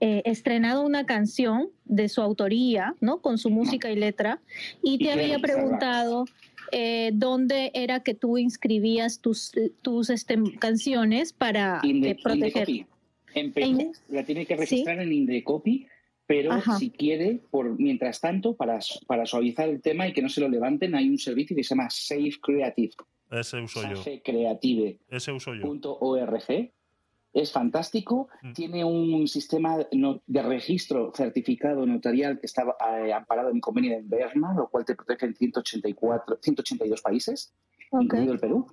eh, 0.00 0.22
estrenado 0.26 0.82
una 0.82 1.06
canción 1.06 1.70
de 1.84 2.08
su 2.08 2.22
autoría, 2.22 2.94
¿no? 3.00 3.20
Con 3.20 3.36
su 3.36 3.50
música 3.50 3.90
y 3.90 3.96
letra, 3.96 4.40
y 4.80 4.98
te 4.98 5.10
había 5.10 5.40
preguntado 5.40 6.24
eh, 6.70 7.10
dónde 7.14 7.72
era 7.74 8.00
que 8.00 8.14
tú 8.14 8.38
inscribías 8.38 9.20
tus, 9.20 9.52
tus 9.82 10.10
este, 10.10 10.38
canciones 10.60 11.32
para 11.32 11.80
eh, 11.82 12.16
proteger. 12.22 12.86
En 13.34 13.52
Perú 13.52 13.92
la 14.08 14.24
tiene 14.24 14.46
que 14.46 14.56
registrar 14.56 15.00
en 15.00 15.12
Indecopy, 15.12 15.86
pero 16.26 16.52
Ajá. 16.52 16.76
si 16.78 16.90
quiere, 16.90 17.40
por 17.50 17.78
mientras 17.78 18.20
tanto, 18.20 18.54
para, 18.54 18.78
para 19.06 19.24
suavizar 19.26 19.68
el 19.68 19.80
tema 19.80 20.06
y 20.08 20.12
que 20.12 20.22
no 20.22 20.28
se 20.28 20.40
lo 20.40 20.48
levanten, 20.48 20.94
hay 20.94 21.08
un 21.08 21.18
servicio 21.18 21.56
que 21.56 21.62
se 21.64 21.70
llama 21.70 21.88
Safe 21.90 22.32
Creative. 22.42 22.92
Ese 23.30 23.60
uso 23.60 23.82
yo. 23.82 23.96
Safecreative.org. 23.96 24.98
Ese 25.10 25.32
uso 25.32 25.54
yo. 25.54 25.76
Es 27.34 27.52
fantástico, 27.52 28.28
Mm. 28.42 28.52
tiene 28.54 28.84
un 28.84 29.28
sistema 29.28 29.76
de 30.26 30.42
registro 30.42 31.12
certificado 31.14 31.84
notarial 31.86 32.40
que 32.40 32.46
está 32.46 32.64
eh, 33.04 33.12
amparado 33.12 33.50
en 33.50 33.60
convenio 33.60 33.96
de 33.96 34.02
Berna, 34.02 34.54
lo 34.54 34.68
cual 34.68 34.84
te 34.86 34.94
protege 34.96 35.26
en 35.26 35.34
184, 35.36 36.38
182 36.42 37.02
países, 37.02 37.52
incluido 37.92 38.32
el 38.32 38.40
Perú. 38.40 38.66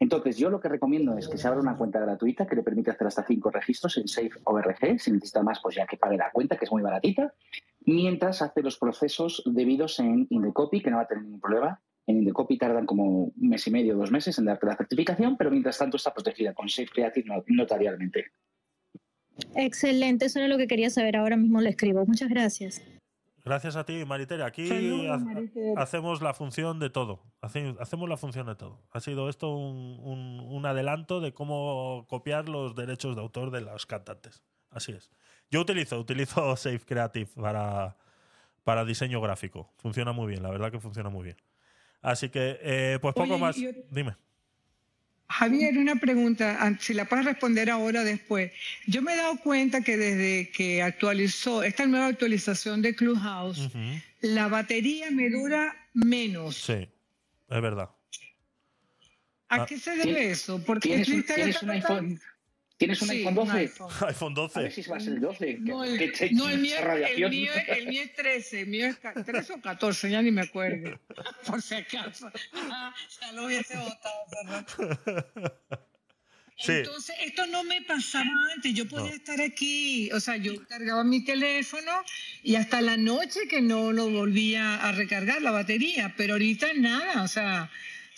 Entonces, 0.00 0.36
yo 0.36 0.48
lo 0.48 0.60
que 0.60 0.68
recomiendo 0.68 1.18
es 1.18 1.28
que 1.28 1.36
se 1.38 1.48
abra 1.48 1.60
una 1.60 1.76
cuenta 1.76 1.98
gratuita 1.98 2.46
que 2.46 2.54
le 2.54 2.62
permite 2.62 2.90
hacer 2.92 3.06
hasta 3.06 3.24
cinco 3.26 3.50
registros 3.50 3.96
en 3.98 4.06
SafeORG. 4.06 5.00
Si 5.00 5.10
necesita 5.10 5.42
más, 5.42 5.60
pues 5.60 5.74
ya 5.74 5.86
que 5.86 5.96
pague 5.96 6.16
la 6.16 6.30
cuenta, 6.30 6.56
que 6.56 6.66
es 6.66 6.70
muy 6.72 6.82
baratita. 6.82 7.34
Mientras 7.84 8.40
hace 8.42 8.62
los 8.62 8.78
procesos 8.78 9.42
debidos 9.46 9.98
en 9.98 10.26
Indecopy, 10.30 10.80
que 10.80 10.90
no 10.90 10.98
va 10.98 11.02
a 11.02 11.06
tener 11.08 11.24
ningún 11.24 11.40
problema. 11.40 11.80
En 12.06 12.18
Indecopy 12.18 12.56
tardan 12.58 12.86
como 12.86 13.04
un 13.04 13.32
mes 13.36 13.66
y 13.66 13.70
medio, 13.70 13.96
dos 13.96 14.10
meses 14.12 14.38
en 14.38 14.44
darte 14.44 14.66
la 14.66 14.76
certificación, 14.76 15.36
pero 15.36 15.50
mientras 15.50 15.76
tanto 15.76 15.96
está 15.96 16.14
protegida 16.14 16.54
con 16.54 16.68
Safe 16.68 16.88
Creative 16.88 17.26
not- 17.28 17.44
notarialmente. 17.48 18.26
Excelente, 19.54 20.26
eso 20.26 20.38
era 20.38 20.48
lo 20.48 20.58
que 20.58 20.66
quería 20.66 20.90
saber. 20.90 21.16
Ahora 21.16 21.36
mismo 21.36 21.60
le 21.60 21.70
escribo. 21.70 22.04
Muchas 22.06 22.28
gracias. 22.28 22.82
Gracias 23.44 23.76
a 23.76 23.84
ti, 23.84 24.04
Maritere. 24.04 24.42
Aquí 24.42 24.68
Maritere. 25.20 25.74
hacemos 25.76 26.20
la 26.22 26.34
función 26.34 26.78
de 26.80 26.90
todo. 26.90 27.20
Hace- 27.40 27.74
Hacemos 27.80 28.08
la 28.08 28.16
función 28.16 28.46
de 28.46 28.54
todo. 28.56 28.80
Ha 28.90 29.00
sido 29.00 29.28
esto 29.28 29.54
un, 29.54 29.98
un- 30.02 30.40
un 30.48 30.66
adelanto 30.66 31.20
de 31.20 31.32
cómo 31.32 32.04
copiar 32.08 32.48
los 32.48 32.74
derechos 32.74 33.14
de 33.16 33.22
autor 33.22 33.50
de 33.50 33.60
los 33.62 33.86
cantantes. 33.86 34.42
Así 34.70 34.92
es. 34.92 35.10
Yo 35.50 35.60
utilizo, 35.60 35.98
utilizo 35.98 36.34
Safe 36.56 36.80
Creative 36.80 37.30
para, 37.34 37.96
para 38.64 38.84
diseño 38.84 39.20
gráfico. 39.20 39.70
Funciona 39.78 40.12
muy 40.12 40.26
bien, 40.26 40.42
la 40.42 40.50
verdad 40.50 40.70
que 40.70 40.80
funciona 40.80 41.08
muy 41.08 41.24
bien. 41.24 41.36
Así 42.02 42.28
que, 42.28 42.58
eh, 42.62 42.98
pues 43.00 43.14
poco 43.14 43.32
Oye, 43.34 43.38
más. 43.40 43.56
yo- 43.56 43.70
Dime. 43.90 44.14
Javier, 45.30 45.76
una 45.76 45.96
pregunta, 45.96 46.74
si 46.80 46.94
la 46.94 47.04
puedes 47.04 47.26
responder 47.26 47.68
ahora 47.70 48.00
o 48.00 48.04
después. 48.04 48.50
Yo 48.86 49.02
me 49.02 49.12
he 49.12 49.16
dado 49.16 49.36
cuenta 49.38 49.82
que 49.82 49.96
desde 49.96 50.50
que 50.50 50.82
actualizó 50.82 51.62
esta 51.62 51.86
nueva 51.86 52.06
actualización 52.06 52.80
de 52.80 52.94
Clubhouse, 52.94 53.58
Ujú. 53.66 53.78
la 54.22 54.48
batería 54.48 55.10
me 55.10 55.28
dura 55.28 55.76
menos. 55.92 56.56
Sí, 56.56 56.72
es 57.50 57.60
verdad. 57.62 57.90
¿A 59.50 59.62
Ah. 59.62 59.66
qué 59.66 59.78
se 59.78 59.96
debe 59.96 60.30
eso? 60.30 60.62
Porque 60.64 60.88
¿Tienes 60.88 61.08
un, 61.08 61.14
Twitter 61.22 61.40
está 61.48 61.64
un 61.66 61.70
iPhone? 61.70 62.20
¿Tienes 62.78 63.02
un 63.02 63.08
Sí, 63.08 63.16
iPhone 63.16 63.38
un 63.38 63.46
12? 63.48 63.58
iPhone. 63.58 63.90
iPhone 64.08 64.34
12. 64.34 64.58
A 64.58 64.62
ver 64.62 64.72
si 64.72 64.82
va 64.82 64.96
a 64.96 65.00
ser 65.00 65.12
el 65.14 65.20
12. 65.20 65.46
que- 65.46 65.58
No, 65.60 65.84
el, 65.84 65.98
que 65.98 66.08
te- 66.08 66.30
no, 66.30 66.48
el 66.48 66.58
mío, 66.58 66.76
el, 66.78 66.84
radiación. 66.84 67.30
mío, 67.30 67.50
el 67.66 67.86
mío 67.88 68.02
es 68.02 68.12
13, 68.14 68.60
el 68.60 68.66
mío 68.68 68.86
es 68.86 68.96
ca- 68.98 69.12
13 69.14 69.52
o 69.54 69.60
14, 69.60 70.10
ya 70.10 70.22
ni 70.22 70.30
me 70.30 70.42
acuerdo. 70.42 70.98
Por 71.46 71.60
si 71.60 71.74
acaso. 71.74 72.30
Ah, 72.54 72.94
ya 73.20 73.32
lo 73.32 73.46
hubiese 73.46 73.76
votado, 73.76 74.20
¿verdad? 74.30 74.66
Sí. 76.60 76.72
Entonces, 76.72 77.14
esto 77.24 77.46
no 77.46 77.62
me 77.64 77.82
pasaba 77.82 78.30
antes. 78.54 78.74
Yo 78.74 78.88
podía 78.88 79.10
No. 79.10 79.16
estar 79.16 79.40
aquí, 79.40 80.10
o 80.12 80.18
sea, 80.20 80.36
yo 80.36 80.64
cargaba 80.66 81.04
mi 81.04 81.24
teléfono 81.24 81.90
y 82.42 82.56
hasta 82.56 82.80
la 82.80 82.96
noche 82.96 83.46
que 83.48 83.60
no 83.60 83.92
lo 83.92 84.10
volvía 84.10 84.76
a 84.84 84.90
recargar 84.92 85.40
la 85.40 85.52
batería, 85.52 86.14
pero 86.16 86.32
ahorita 86.34 86.74
nada, 86.74 87.22
o 87.22 87.28
sea, 87.28 87.70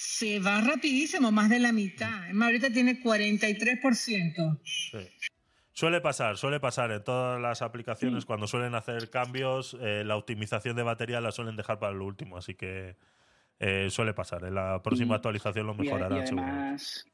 se 0.02 0.38
va 0.40 0.62
rapidísimo, 0.62 1.30
más 1.30 1.50
de 1.50 1.58
la 1.58 1.72
mitad. 1.72 2.26
Es 2.28 2.34
más, 2.34 2.46
ahorita 2.46 2.70
tiene 2.70 3.02
43%. 3.02 4.58
Sí. 4.64 4.98
Suele 5.72 6.00
pasar, 6.00 6.38
suele 6.38 6.58
pasar 6.58 6.90
en 6.90 7.04
todas 7.04 7.38
las 7.40 7.60
aplicaciones 7.60 8.24
cuando 8.24 8.46
suelen 8.46 8.74
hacer 8.74 9.10
cambios, 9.10 9.76
eh, 9.80 10.02
la 10.04 10.16
optimización 10.16 10.74
de 10.74 10.82
batería 10.84 11.20
la 11.20 11.32
suelen 11.32 11.54
dejar 11.56 11.78
para 11.78 11.92
lo 11.92 12.06
último, 12.06 12.38
así 12.38 12.54
que 12.54 12.96
eh, 13.58 13.88
suele 13.90 14.14
pasar. 14.14 14.42
En 14.44 14.54
la 14.54 14.80
próxima 14.82 15.14
Y- 15.14 15.16
actualización 15.16 15.66
lo 15.66 15.72
a- 15.72 15.84
y 15.84 15.88
además, 15.90 17.06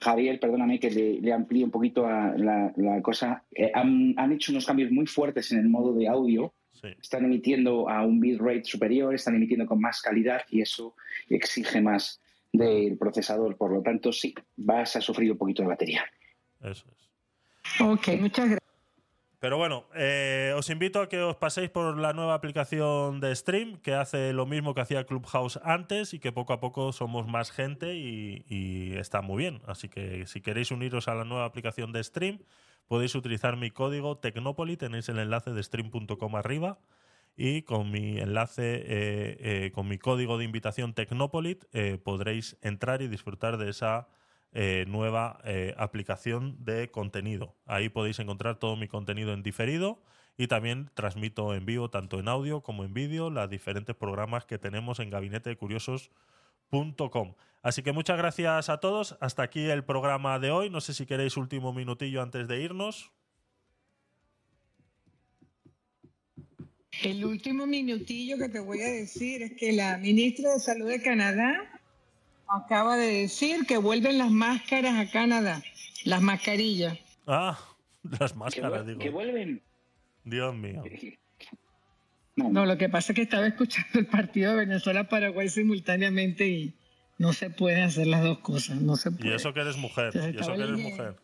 Javier, 0.00 0.38
perdóname 0.38 0.78
que 0.78 0.90
le, 0.90 1.20
le 1.20 1.32
amplíe 1.32 1.64
un 1.64 1.70
poquito 1.72 2.06
a 2.06 2.32
la, 2.36 2.72
la 2.76 3.02
cosa. 3.02 3.42
Eh, 3.50 3.72
han, 3.74 4.14
han 4.16 4.32
hecho 4.32 4.52
unos 4.52 4.66
cambios 4.66 4.92
muy 4.92 5.06
fuertes 5.06 5.50
en 5.50 5.58
el 5.58 5.68
modo 5.68 5.92
de 5.94 6.06
audio. 6.08 6.54
Sí. 6.72 6.88
Están 7.00 7.24
emitiendo 7.24 7.88
a 7.88 8.02
un 8.02 8.18
bitrate 8.18 8.64
superior, 8.64 9.14
están 9.14 9.36
emitiendo 9.36 9.66
con 9.66 9.80
más 9.80 10.00
calidad 10.00 10.42
y 10.50 10.62
eso 10.62 10.94
exige 11.28 11.80
más 11.80 12.20
del 12.52 12.98
procesador. 12.98 13.56
Por 13.56 13.72
lo 13.72 13.82
tanto, 13.82 14.12
sí, 14.12 14.34
vas 14.56 14.96
a 14.96 15.00
sufrir 15.00 15.30
un 15.30 15.38
poquito 15.38 15.62
de 15.62 15.68
batería. 15.68 16.04
Eso 16.60 16.86
es. 16.90 17.80
Ok, 17.80 18.08
muchas 18.20 18.46
gracias. 18.46 18.62
Pero 19.42 19.56
bueno, 19.56 19.86
eh, 19.96 20.54
os 20.56 20.70
invito 20.70 21.00
a 21.00 21.08
que 21.08 21.18
os 21.20 21.34
paséis 21.34 21.68
por 21.68 21.98
la 21.98 22.12
nueva 22.12 22.34
aplicación 22.34 23.18
de 23.18 23.34
Stream, 23.34 23.76
que 23.78 23.92
hace 23.92 24.32
lo 24.32 24.46
mismo 24.46 24.72
que 24.72 24.82
hacía 24.82 25.04
Clubhouse 25.04 25.58
antes 25.64 26.14
y 26.14 26.20
que 26.20 26.30
poco 26.30 26.52
a 26.52 26.60
poco 26.60 26.92
somos 26.92 27.26
más 27.26 27.50
gente 27.50 27.96
y, 27.96 28.44
y 28.48 28.94
está 28.98 29.20
muy 29.20 29.38
bien. 29.38 29.60
Así 29.66 29.88
que 29.88 30.28
si 30.28 30.42
queréis 30.42 30.70
uniros 30.70 31.08
a 31.08 31.16
la 31.16 31.24
nueva 31.24 31.44
aplicación 31.44 31.90
de 31.90 32.04
Stream, 32.04 32.38
podéis 32.92 33.14
utilizar 33.14 33.56
mi 33.56 33.70
código 33.70 34.18
Tecnopoli, 34.18 34.76
tenéis 34.76 35.08
el 35.08 35.18
enlace 35.18 35.52
de 35.52 35.62
stream.com 35.62 36.36
arriba 36.36 36.78
y 37.34 37.62
con 37.62 37.90
mi 37.90 38.18
enlace, 38.18 38.82
eh, 38.84 39.38
eh, 39.40 39.72
con 39.72 39.88
mi 39.88 39.96
código 39.96 40.36
de 40.36 40.44
invitación 40.44 40.92
Tecnopolit, 40.92 41.64
eh, 41.72 41.96
podréis 41.96 42.58
entrar 42.60 43.00
y 43.00 43.08
disfrutar 43.08 43.56
de 43.56 43.70
esa 43.70 44.08
nueva 44.86 45.40
aplicación 45.78 46.62
de 46.62 46.90
contenido. 46.90 47.56
Ahí 47.64 47.88
podéis 47.88 48.18
encontrar 48.18 48.58
todo 48.58 48.76
mi 48.76 48.88
contenido 48.88 49.32
en 49.32 49.42
diferido 49.42 50.02
y 50.36 50.48
también 50.48 50.90
transmito 50.92 51.54
en 51.54 51.64
vivo, 51.64 51.88
tanto 51.88 52.20
en 52.20 52.28
audio 52.28 52.60
como 52.60 52.84
en 52.84 52.92
vídeo, 52.92 53.30
los 53.30 53.48
diferentes 53.48 53.96
programas 53.96 54.44
que 54.44 54.58
tenemos 54.58 55.00
en 55.00 55.08
gabinetecuriosos.com. 55.08 57.34
Así 57.62 57.82
que 57.82 57.92
muchas 57.92 58.18
gracias 58.18 58.68
a 58.68 58.78
todos. 58.78 59.16
Hasta 59.20 59.42
aquí 59.44 59.64
el 59.70 59.84
programa 59.84 60.38
de 60.38 60.50
hoy. 60.50 60.68
No 60.70 60.80
sé 60.80 60.94
si 60.94 61.06
queréis 61.06 61.36
último 61.36 61.72
minutillo 61.72 62.20
antes 62.22 62.48
de 62.48 62.60
irnos. 62.60 63.10
El 67.02 67.24
último 67.24 67.66
minutillo 67.66 68.36
que 68.38 68.48
te 68.48 68.60
voy 68.60 68.80
a 68.82 68.88
decir 68.88 69.42
es 69.42 69.52
que 69.56 69.72
la 69.72 69.96
ministra 69.98 70.52
de 70.52 70.60
Salud 70.60 70.88
de 70.88 71.00
Canadá 71.02 71.54
acaba 72.48 72.96
de 72.96 73.22
decir 73.22 73.64
que 73.66 73.78
vuelven 73.78 74.18
las 74.18 74.30
máscaras 74.30 74.94
a 74.98 75.10
Canadá, 75.10 75.62
las 76.04 76.20
mascarillas. 76.20 76.98
Ah, 77.26 77.58
las 78.20 78.32
Que, 78.32 78.38
máscaras, 78.38 78.82
vuel- 78.82 78.86
digo. 78.86 78.98
que 79.00 79.10
vuelven. 79.10 79.62
Dios 80.24 80.54
mío. 80.54 80.84
No, 82.36 82.64
lo 82.66 82.78
que 82.78 82.88
pasa 82.88 83.12
es 83.12 83.16
que 83.16 83.22
estaba 83.22 83.46
escuchando 83.46 83.98
el 83.98 84.06
partido 84.06 84.52
de 84.52 84.58
Venezuela-Paraguay 84.66 85.48
simultáneamente 85.48 86.46
y 86.46 86.74
no 87.22 87.32
se 87.32 87.50
pueden 87.50 87.84
hacer 87.84 88.08
las 88.08 88.22
dos 88.24 88.38
cosas, 88.40 88.80
no 88.80 88.96
se 88.96 89.10
Y 89.10 89.12
puede. 89.12 89.36
eso 89.36 89.54
que 89.54 89.60
eres 89.60 89.76
mujer. 89.76 90.10
Y 90.34 90.38
eso 90.40 90.52
que 90.54 90.62
eres 90.62 90.76
mujer. 90.78 91.14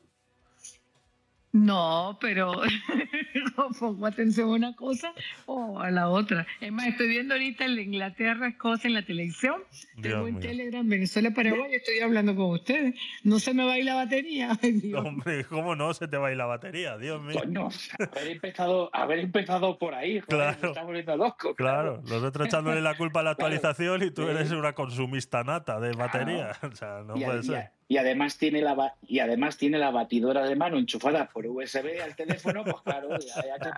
No, 1.53 2.19
pero 2.21 2.53
no 3.57 3.71
pongo 3.79 4.07
atención 4.07 4.49
a 4.49 4.53
una 4.53 4.77
cosa 4.77 5.13
o 5.47 5.81
a 5.81 5.91
la 5.91 6.09
otra. 6.11 6.47
Es 6.61 6.71
más, 6.71 6.87
estoy 6.87 7.09
viendo 7.09 7.35
ahorita 7.35 7.67
de 7.67 7.83
Inglaterra, 7.83 8.49
Escocia 8.49 8.89
en 8.89 8.95
la 8.95 9.03
televisión. 9.03 9.63
Tengo 10.01 10.09
Dios 10.09 10.29
en 10.29 10.35
mío. 10.35 10.41
Telegram 10.43 10.89
Venezuela, 10.89 11.31
Paraguay 11.31 11.73
y 11.73 11.77
estoy 11.77 12.01
hablando 12.01 12.37
con 12.37 12.51
ustedes. 12.51 12.95
No 13.25 13.39
se 13.39 13.55
me 13.55 13.65
va 13.65 13.73
a 13.73 13.79
ir 13.79 13.85
la 13.87 13.95
batería. 13.95 14.59
Ay. 14.63 14.93
Hombre, 14.95 15.45
¿cómo 15.45 15.75
no 15.75 15.95
se 15.95 16.07
te 16.07 16.17
va 16.17 16.29
a 16.29 16.31
ir 16.31 16.37
la 16.37 16.47
batería? 16.47 16.99
Dios 16.99 17.21
mío. 17.23 17.41
Coño, 17.41 17.69
haber 18.13 18.29
empezado, 18.29 18.91
haber 18.93 19.19
empezado 19.21 19.79
por 19.79 19.95
ahí, 19.95 20.21
joder, 20.21 20.27
Claro. 20.29 20.59
me 20.63 20.69
está 20.69 20.83
volviendo 20.83 21.17
loco. 21.17 21.55
Claro, 21.55 22.03
los 22.07 22.23
otros 22.23 22.47
echándole 22.49 22.81
la 22.83 22.97
culpa 22.97 23.21
a 23.21 23.23
la 23.23 23.31
actualización 23.31 24.03
y 24.03 24.11
tú 24.11 24.29
eres 24.29 24.51
una 24.51 24.75
consumista 24.75 25.43
nata 25.45 25.81
de 25.81 25.93
batería. 25.93 26.53
O 26.63 26.77
sea, 26.77 27.03
no 27.07 27.17
y, 27.17 27.25
puede 27.25 27.43
ser. 27.43 27.71
Y 27.89 27.97
además 27.97 28.37
tiene 28.39 28.61
la 28.63 28.95
y 29.07 29.19
además 29.21 29.57
tiene 29.57 29.79
la 29.79 29.91
batidora 29.91 30.47
de 30.47 30.55
mano 30.57 30.77
enchufada 30.79 31.29
por 31.29 31.47
USB 31.47 32.01
al 32.03 32.15
teléfono, 32.15 32.63
pues 32.65 32.77
claro, 32.85 33.19
ya, 33.19 33.45
ya 33.47 33.59
que-. 33.59 33.71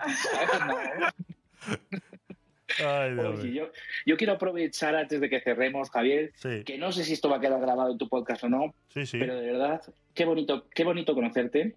Ay, 2.85 3.17
Oye, 3.17 3.51
yo, 3.53 3.69
yo 4.05 4.17
quiero 4.17 4.33
aprovechar 4.33 4.95
antes 4.95 5.19
de 5.19 5.29
que 5.29 5.41
cerremos, 5.41 5.89
Javier, 5.89 6.31
Sí. 6.35 6.63
que 6.63 6.77
no 6.77 6.91
sé 6.91 7.03
si 7.03 7.13
esto 7.13 7.29
va 7.29 7.37
a 7.37 7.41
quedar 7.41 7.59
grabado 7.59 7.91
en 7.91 7.97
tu 7.97 8.07
podcast 8.07 8.43
o 8.45 8.49
no, 8.49 8.73
Sí, 8.93 9.05
sí. 9.05 9.17
pero 9.19 9.35
de 9.35 9.45
verdad, 9.51 9.81
qué 10.13 10.23
bonito, 10.25 10.67
qué 10.73 10.83
bonito 10.85 11.13
conocerte, 11.13 11.75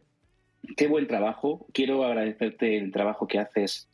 qué 0.77 0.87
buen 0.87 1.07
trabajo. 1.09 1.67
Quiero 1.73 2.05
agradecerte 2.05 2.77
el 2.79 2.93
trabajo 2.93 3.27
que 3.27 3.41
haces 3.41 3.89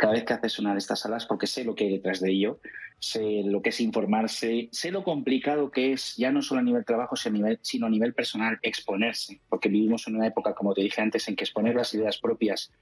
cada 0.00 0.14
vez 0.14 0.24
que 0.24 0.32
haces 0.32 0.58
una 0.58 0.72
de 0.72 0.78
estas 0.78 1.00
salas, 1.00 1.26
porque 1.26 1.46
sé 1.46 1.62
lo 1.62 1.74
que 1.74 1.84
hay 1.84 1.90
detrás 1.90 2.20
de 2.20 2.30
ello, 2.30 2.58
sé 2.98 3.42
lo 3.44 3.60
que 3.60 3.68
es 3.68 3.80
informarse, 3.82 4.70
sé 4.72 4.90
lo 4.90 5.04
complicado 5.04 5.70
que 5.70 5.92
es, 5.92 6.16
ya 6.16 6.32
no 6.32 6.40
solo 6.40 6.60
a 6.60 6.64
nivel 6.64 6.86
trabajo, 6.86 7.16
sino 7.16 7.86
a 7.86 7.90
nivel, 7.90 8.14
personal, 8.14 8.58
exponerse, 8.62 9.42
porque 9.50 9.68
vivimos 9.68 10.08
en 10.08 10.16
una 10.16 10.26
época, 10.26 10.54
como 10.54 10.72
te 10.72 10.80
dije 10.80 11.02
antes, 11.02 11.28
en 11.28 11.36
que 11.36 11.44
exponer 11.44 11.74
las 11.74 11.92
ideas 11.92 12.16
propias 12.16 12.72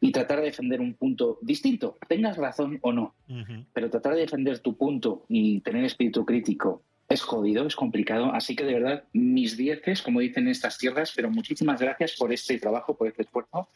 y 0.00 0.12
tratar 0.12 0.38
de 0.38 0.46
defender 0.46 0.80
un 0.80 0.94
punto 0.94 1.40
distinto, 1.42 1.98
tengas 2.08 2.36
razón 2.36 2.78
o 2.82 2.92
no, 2.92 3.16
pero 3.72 3.90
tratar 3.90 4.14
de 4.14 4.20
defender 4.20 4.60
tu 4.60 4.76
punto 4.76 5.24
y 5.28 5.60
tener 5.62 5.84
espíritu 5.84 6.24
crítico 6.24 6.84
es 7.08 7.22
jodido, 7.22 7.66
es 7.66 7.74
complicado. 7.74 8.32
Así 8.32 8.54
que 8.54 8.64
de 8.64 8.74
verdad, 8.74 9.04
mis 9.12 9.56
dieces, 9.56 10.02
como 10.02 10.20
dicen 10.20 10.44
en 10.44 10.50
estas 10.50 10.78
tierras, 10.78 11.12
pero 11.16 11.30
muchísimas 11.30 11.80
gracias 11.80 12.14
por 12.16 12.32
este 12.32 12.60
trabajo, 12.60 12.96
por 12.96 13.08
este 13.08 13.22
esfuerzo 13.22 13.68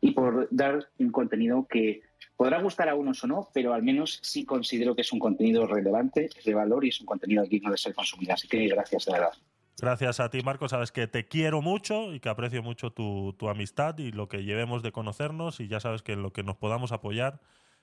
y 0.00 0.10
por 0.10 0.48
dar 0.50 0.88
un 0.98 1.12
contenido 1.12 1.68
que 1.70 2.02
podrá 2.42 2.60
gustar 2.60 2.88
a 2.88 2.96
unos 2.96 3.22
o 3.22 3.28
no, 3.28 3.48
pero 3.54 3.72
al 3.72 3.84
menos 3.84 4.18
sí 4.20 4.44
considero 4.44 4.96
que 4.96 5.02
es 5.02 5.12
un 5.12 5.20
contenido 5.20 5.64
relevante, 5.64 6.28
de 6.44 6.54
valor 6.54 6.84
y 6.84 6.88
es 6.88 6.98
un 6.98 7.06
contenido 7.06 7.44
digno 7.44 7.70
de 7.70 7.78
ser 7.78 7.94
consumido. 7.94 8.34
Así 8.34 8.48
que 8.48 8.66
gracias, 8.66 9.04
de 9.04 9.12
verdad. 9.12 9.32
Gracias 9.80 10.18
a 10.18 10.28
ti, 10.28 10.42
Marco. 10.42 10.68
Sabes 10.68 10.90
que 10.90 11.06
te 11.06 11.28
quiero 11.28 11.62
mucho 11.62 12.12
y 12.12 12.18
que 12.18 12.28
aprecio 12.28 12.60
mucho 12.60 12.90
tu, 12.90 13.32
tu 13.38 13.48
amistad 13.48 13.96
y 13.98 14.10
lo 14.10 14.28
que 14.28 14.42
llevemos 14.42 14.82
de 14.82 14.90
conocernos. 14.90 15.60
Y 15.60 15.68
ya 15.68 15.78
sabes 15.78 16.02
que 16.02 16.14
en 16.14 16.22
lo 16.22 16.32
que 16.32 16.42
nos 16.42 16.56
podamos 16.56 16.90
apoyar 16.90 17.38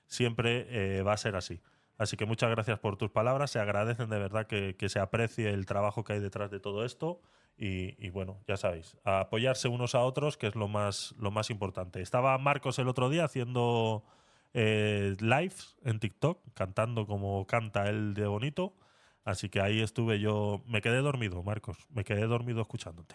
siempre 0.06 0.66
eh, 0.68 1.00
va 1.00 1.14
a 1.14 1.16
ser 1.16 1.36
así. 1.36 1.62
Así 1.96 2.18
que 2.18 2.26
muchas 2.26 2.50
gracias 2.50 2.78
por 2.80 2.98
tus 2.98 3.10
palabras. 3.10 3.50
Se 3.50 3.60
agradecen 3.60 4.10
de 4.10 4.18
verdad 4.18 4.46
que, 4.46 4.76
que 4.76 4.90
se 4.90 4.98
aprecie 4.98 5.48
el 5.48 5.64
trabajo 5.64 6.04
que 6.04 6.12
hay 6.12 6.20
detrás 6.20 6.50
de 6.50 6.60
todo 6.60 6.84
esto. 6.84 7.22
Y, 7.62 8.08
bueno, 8.08 8.38
ya 8.48 8.56
sabéis, 8.56 8.96
apoyarse 9.04 9.68
unos 9.68 9.94
a 9.94 10.00
otros, 10.00 10.38
que 10.38 10.46
es 10.46 10.54
lo 10.54 10.66
más, 10.66 11.14
lo 11.18 11.30
más 11.30 11.50
importante. 11.50 12.00
Estaba 12.00 12.36
Marcos 12.38 12.78
el 12.78 12.88
otro 12.88 13.10
día 13.10 13.24
haciendo 13.24 14.02
eh, 14.54 15.16
lives 15.20 15.76
en 15.84 16.00
TikTok, 16.00 16.40
cantando 16.54 17.06
como 17.06 17.46
canta 17.46 17.88
él 17.88 18.14
de 18.14 18.26
bonito. 18.26 18.74
Así 19.24 19.48
que 19.50 19.60
ahí 19.60 19.80
estuve 19.80 20.18
yo. 20.18 20.62
Me 20.66 20.80
quedé 20.80 20.98
dormido, 20.98 21.42
Marcos. 21.42 21.76
Me 21.90 22.04
quedé 22.04 22.26
dormido 22.26 22.62
escuchándote. 22.62 23.14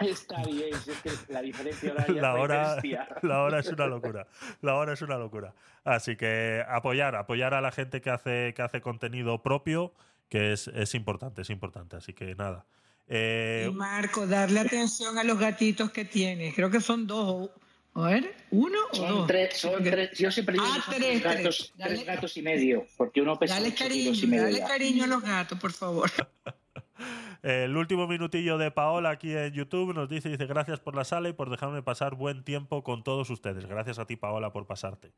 Está 0.00 0.42
bien, 0.44 0.74
si 0.82 0.90
es 0.90 1.00
que 1.00 1.32
la 1.32 1.40
diferencia 1.40 1.92
horaria 1.92 2.20
La 2.20 2.34
hora, 2.34 2.74
bestia. 2.74 3.08
la 3.22 3.42
hora 3.42 3.60
es 3.60 3.68
una 3.68 3.86
locura. 3.86 4.26
La 4.60 4.74
hora 4.74 4.92
es 4.92 5.02
una 5.02 5.16
locura. 5.16 5.54
Así 5.84 6.16
que 6.16 6.64
apoyar, 6.68 7.14
apoyar 7.14 7.54
a 7.54 7.60
la 7.60 7.70
gente 7.70 8.00
que 8.00 8.10
hace, 8.10 8.54
que 8.54 8.62
hace 8.62 8.80
contenido 8.80 9.42
propio, 9.42 9.94
que 10.28 10.52
es, 10.52 10.68
es 10.68 10.94
importante, 10.94 11.42
es 11.42 11.50
importante. 11.50 11.96
Así 11.96 12.12
que 12.12 12.34
nada. 12.34 12.66
Eh, 13.06 13.68
Y 13.70 13.72
Marco, 13.72 14.26
darle 14.26 14.60
atención 14.60 15.16
a 15.16 15.24
los 15.24 15.38
gatitos 15.38 15.92
que 15.92 16.04
tienes. 16.04 16.54
Creo 16.54 16.70
que 16.70 16.80
son 16.80 17.06
dos. 17.06 17.50
A 17.96 18.08
ver, 18.08 18.34
uno 18.50 18.78
o 18.92 18.94
Son 18.94 19.08
dos. 19.08 19.26
tres, 19.26 19.56
son 19.58 19.82
tres. 19.82 20.18
Yo 20.18 20.30
siempre 20.30 20.52
digo 20.54 20.64
Ah, 20.68 20.84
tres, 20.90 20.98
tres 21.00 21.22
gatos. 21.22 21.72
Dale- 21.76 21.94
tres 21.94 22.06
gatos 22.06 22.36
y 22.36 22.42
medio, 22.42 22.86
porque 22.96 23.22
uno 23.22 23.38
pesa 23.38 23.54
Dale 23.54 23.74
cariño, 23.74 24.04
kilos 24.12 24.22
y 24.22 24.26
medio 24.26 24.44
dale 24.44 24.60
cariño 24.60 25.04
a 25.04 25.06
los 25.06 25.22
gatos, 25.22 25.58
por 25.58 25.72
favor. 25.72 26.10
El 27.42 27.76
último 27.76 28.06
minutillo 28.06 28.58
de 28.58 28.70
Paola 28.70 29.10
aquí 29.10 29.32
en 29.34 29.52
YouTube 29.52 29.94
nos 29.94 30.08
dice, 30.08 30.28
dice, 30.28 30.46
gracias 30.46 30.80
por 30.80 30.94
la 30.94 31.04
sala 31.04 31.28
y 31.28 31.32
por 31.32 31.50
dejarme 31.50 31.82
pasar 31.82 32.14
buen 32.14 32.42
tiempo 32.44 32.82
con 32.82 33.02
todos 33.04 33.30
ustedes. 33.30 33.66
Gracias 33.66 33.98
a 33.98 34.06
ti, 34.06 34.16
Paola, 34.16 34.52
por 34.52 34.66
pasarte. 34.66 35.12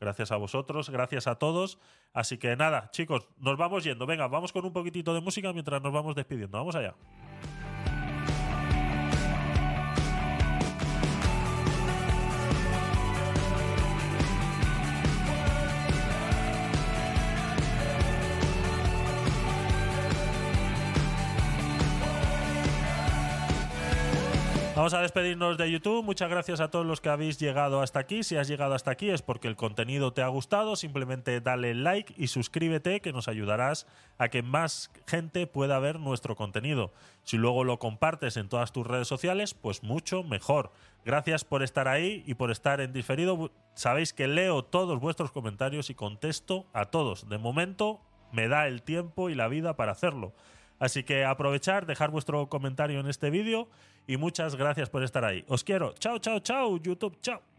Gracias 0.00 0.32
a 0.32 0.36
vosotros, 0.36 0.90
gracias 0.90 1.26
a 1.26 1.36
todos. 1.36 1.78
Así 2.12 2.36
que 2.38 2.56
nada, 2.56 2.90
chicos, 2.90 3.28
nos 3.38 3.56
vamos 3.56 3.84
yendo. 3.84 4.06
Venga, 4.06 4.26
vamos 4.28 4.52
con 4.52 4.64
un 4.64 4.72
poquitito 4.72 5.14
de 5.14 5.20
música 5.20 5.52
mientras 5.52 5.80
nos 5.82 5.92
vamos 5.92 6.14
despidiendo. 6.14 6.58
Vamos 6.58 6.74
allá. 6.74 6.94
Vamos 24.84 24.92
a 24.92 25.00
despedirnos 25.00 25.56
de 25.56 25.72
YouTube. 25.72 26.04
Muchas 26.04 26.28
gracias 26.28 26.60
a 26.60 26.68
todos 26.68 26.84
los 26.84 27.00
que 27.00 27.08
habéis 27.08 27.38
llegado 27.38 27.80
hasta 27.80 28.00
aquí. 28.00 28.22
Si 28.22 28.36
has 28.36 28.48
llegado 28.48 28.74
hasta 28.74 28.90
aquí 28.90 29.08
es 29.08 29.22
porque 29.22 29.48
el 29.48 29.56
contenido 29.56 30.12
te 30.12 30.20
ha 30.20 30.28
gustado. 30.28 30.76
Simplemente 30.76 31.40
dale 31.40 31.72
like 31.72 32.12
y 32.18 32.26
suscríbete 32.26 33.00
que 33.00 33.10
nos 33.10 33.26
ayudarás 33.26 33.86
a 34.18 34.28
que 34.28 34.42
más 34.42 34.90
gente 35.06 35.46
pueda 35.46 35.78
ver 35.78 35.98
nuestro 36.00 36.36
contenido. 36.36 36.92
Si 37.22 37.38
luego 37.38 37.64
lo 37.64 37.78
compartes 37.78 38.36
en 38.36 38.50
todas 38.50 38.72
tus 38.72 38.86
redes 38.86 39.08
sociales, 39.08 39.54
pues 39.54 39.82
mucho 39.82 40.22
mejor. 40.22 40.70
Gracias 41.06 41.46
por 41.46 41.62
estar 41.62 41.88
ahí 41.88 42.22
y 42.26 42.34
por 42.34 42.50
estar 42.50 42.82
en 42.82 42.92
diferido. 42.92 43.52
Sabéis 43.72 44.12
que 44.12 44.28
leo 44.28 44.66
todos 44.66 45.00
vuestros 45.00 45.32
comentarios 45.32 45.88
y 45.88 45.94
contesto 45.94 46.66
a 46.74 46.84
todos. 46.90 47.26
De 47.30 47.38
momento 47.38 48.02
me 48.32 48.48
da 48.48 48.66
el 48.66 48.82
tiempo 48.82 49.30
y 49.30 49.34
la 49.34 49.48
vida 49.48 49.76
para 49.76 49.92
hacerlo. 49.92 50.34
Así 50.78 51.04
que 51.04 51.24
aprovechar, 51.24 51.86
dejar 51.86 52.10
vuestro 52.10 52.50
comentario 52.50 53.00
en 53.00 53.06
este 53.06 53.30
vídeo 53.30 53.68
y 54.06 54.16
muchas 54.16 54.56
gracias 54.56 54.90
por 54.90 55.02
estar 55.02 55.24
ahí. 55.24 55.44
Os 55.48 55.64
quiero. 55.64 55.92
Chao, 55.94 56.18
chao, 56.18 56.40
chao, 56.40 56.76
YouTube. 56.78 57.18
Chao. 57.20 57.53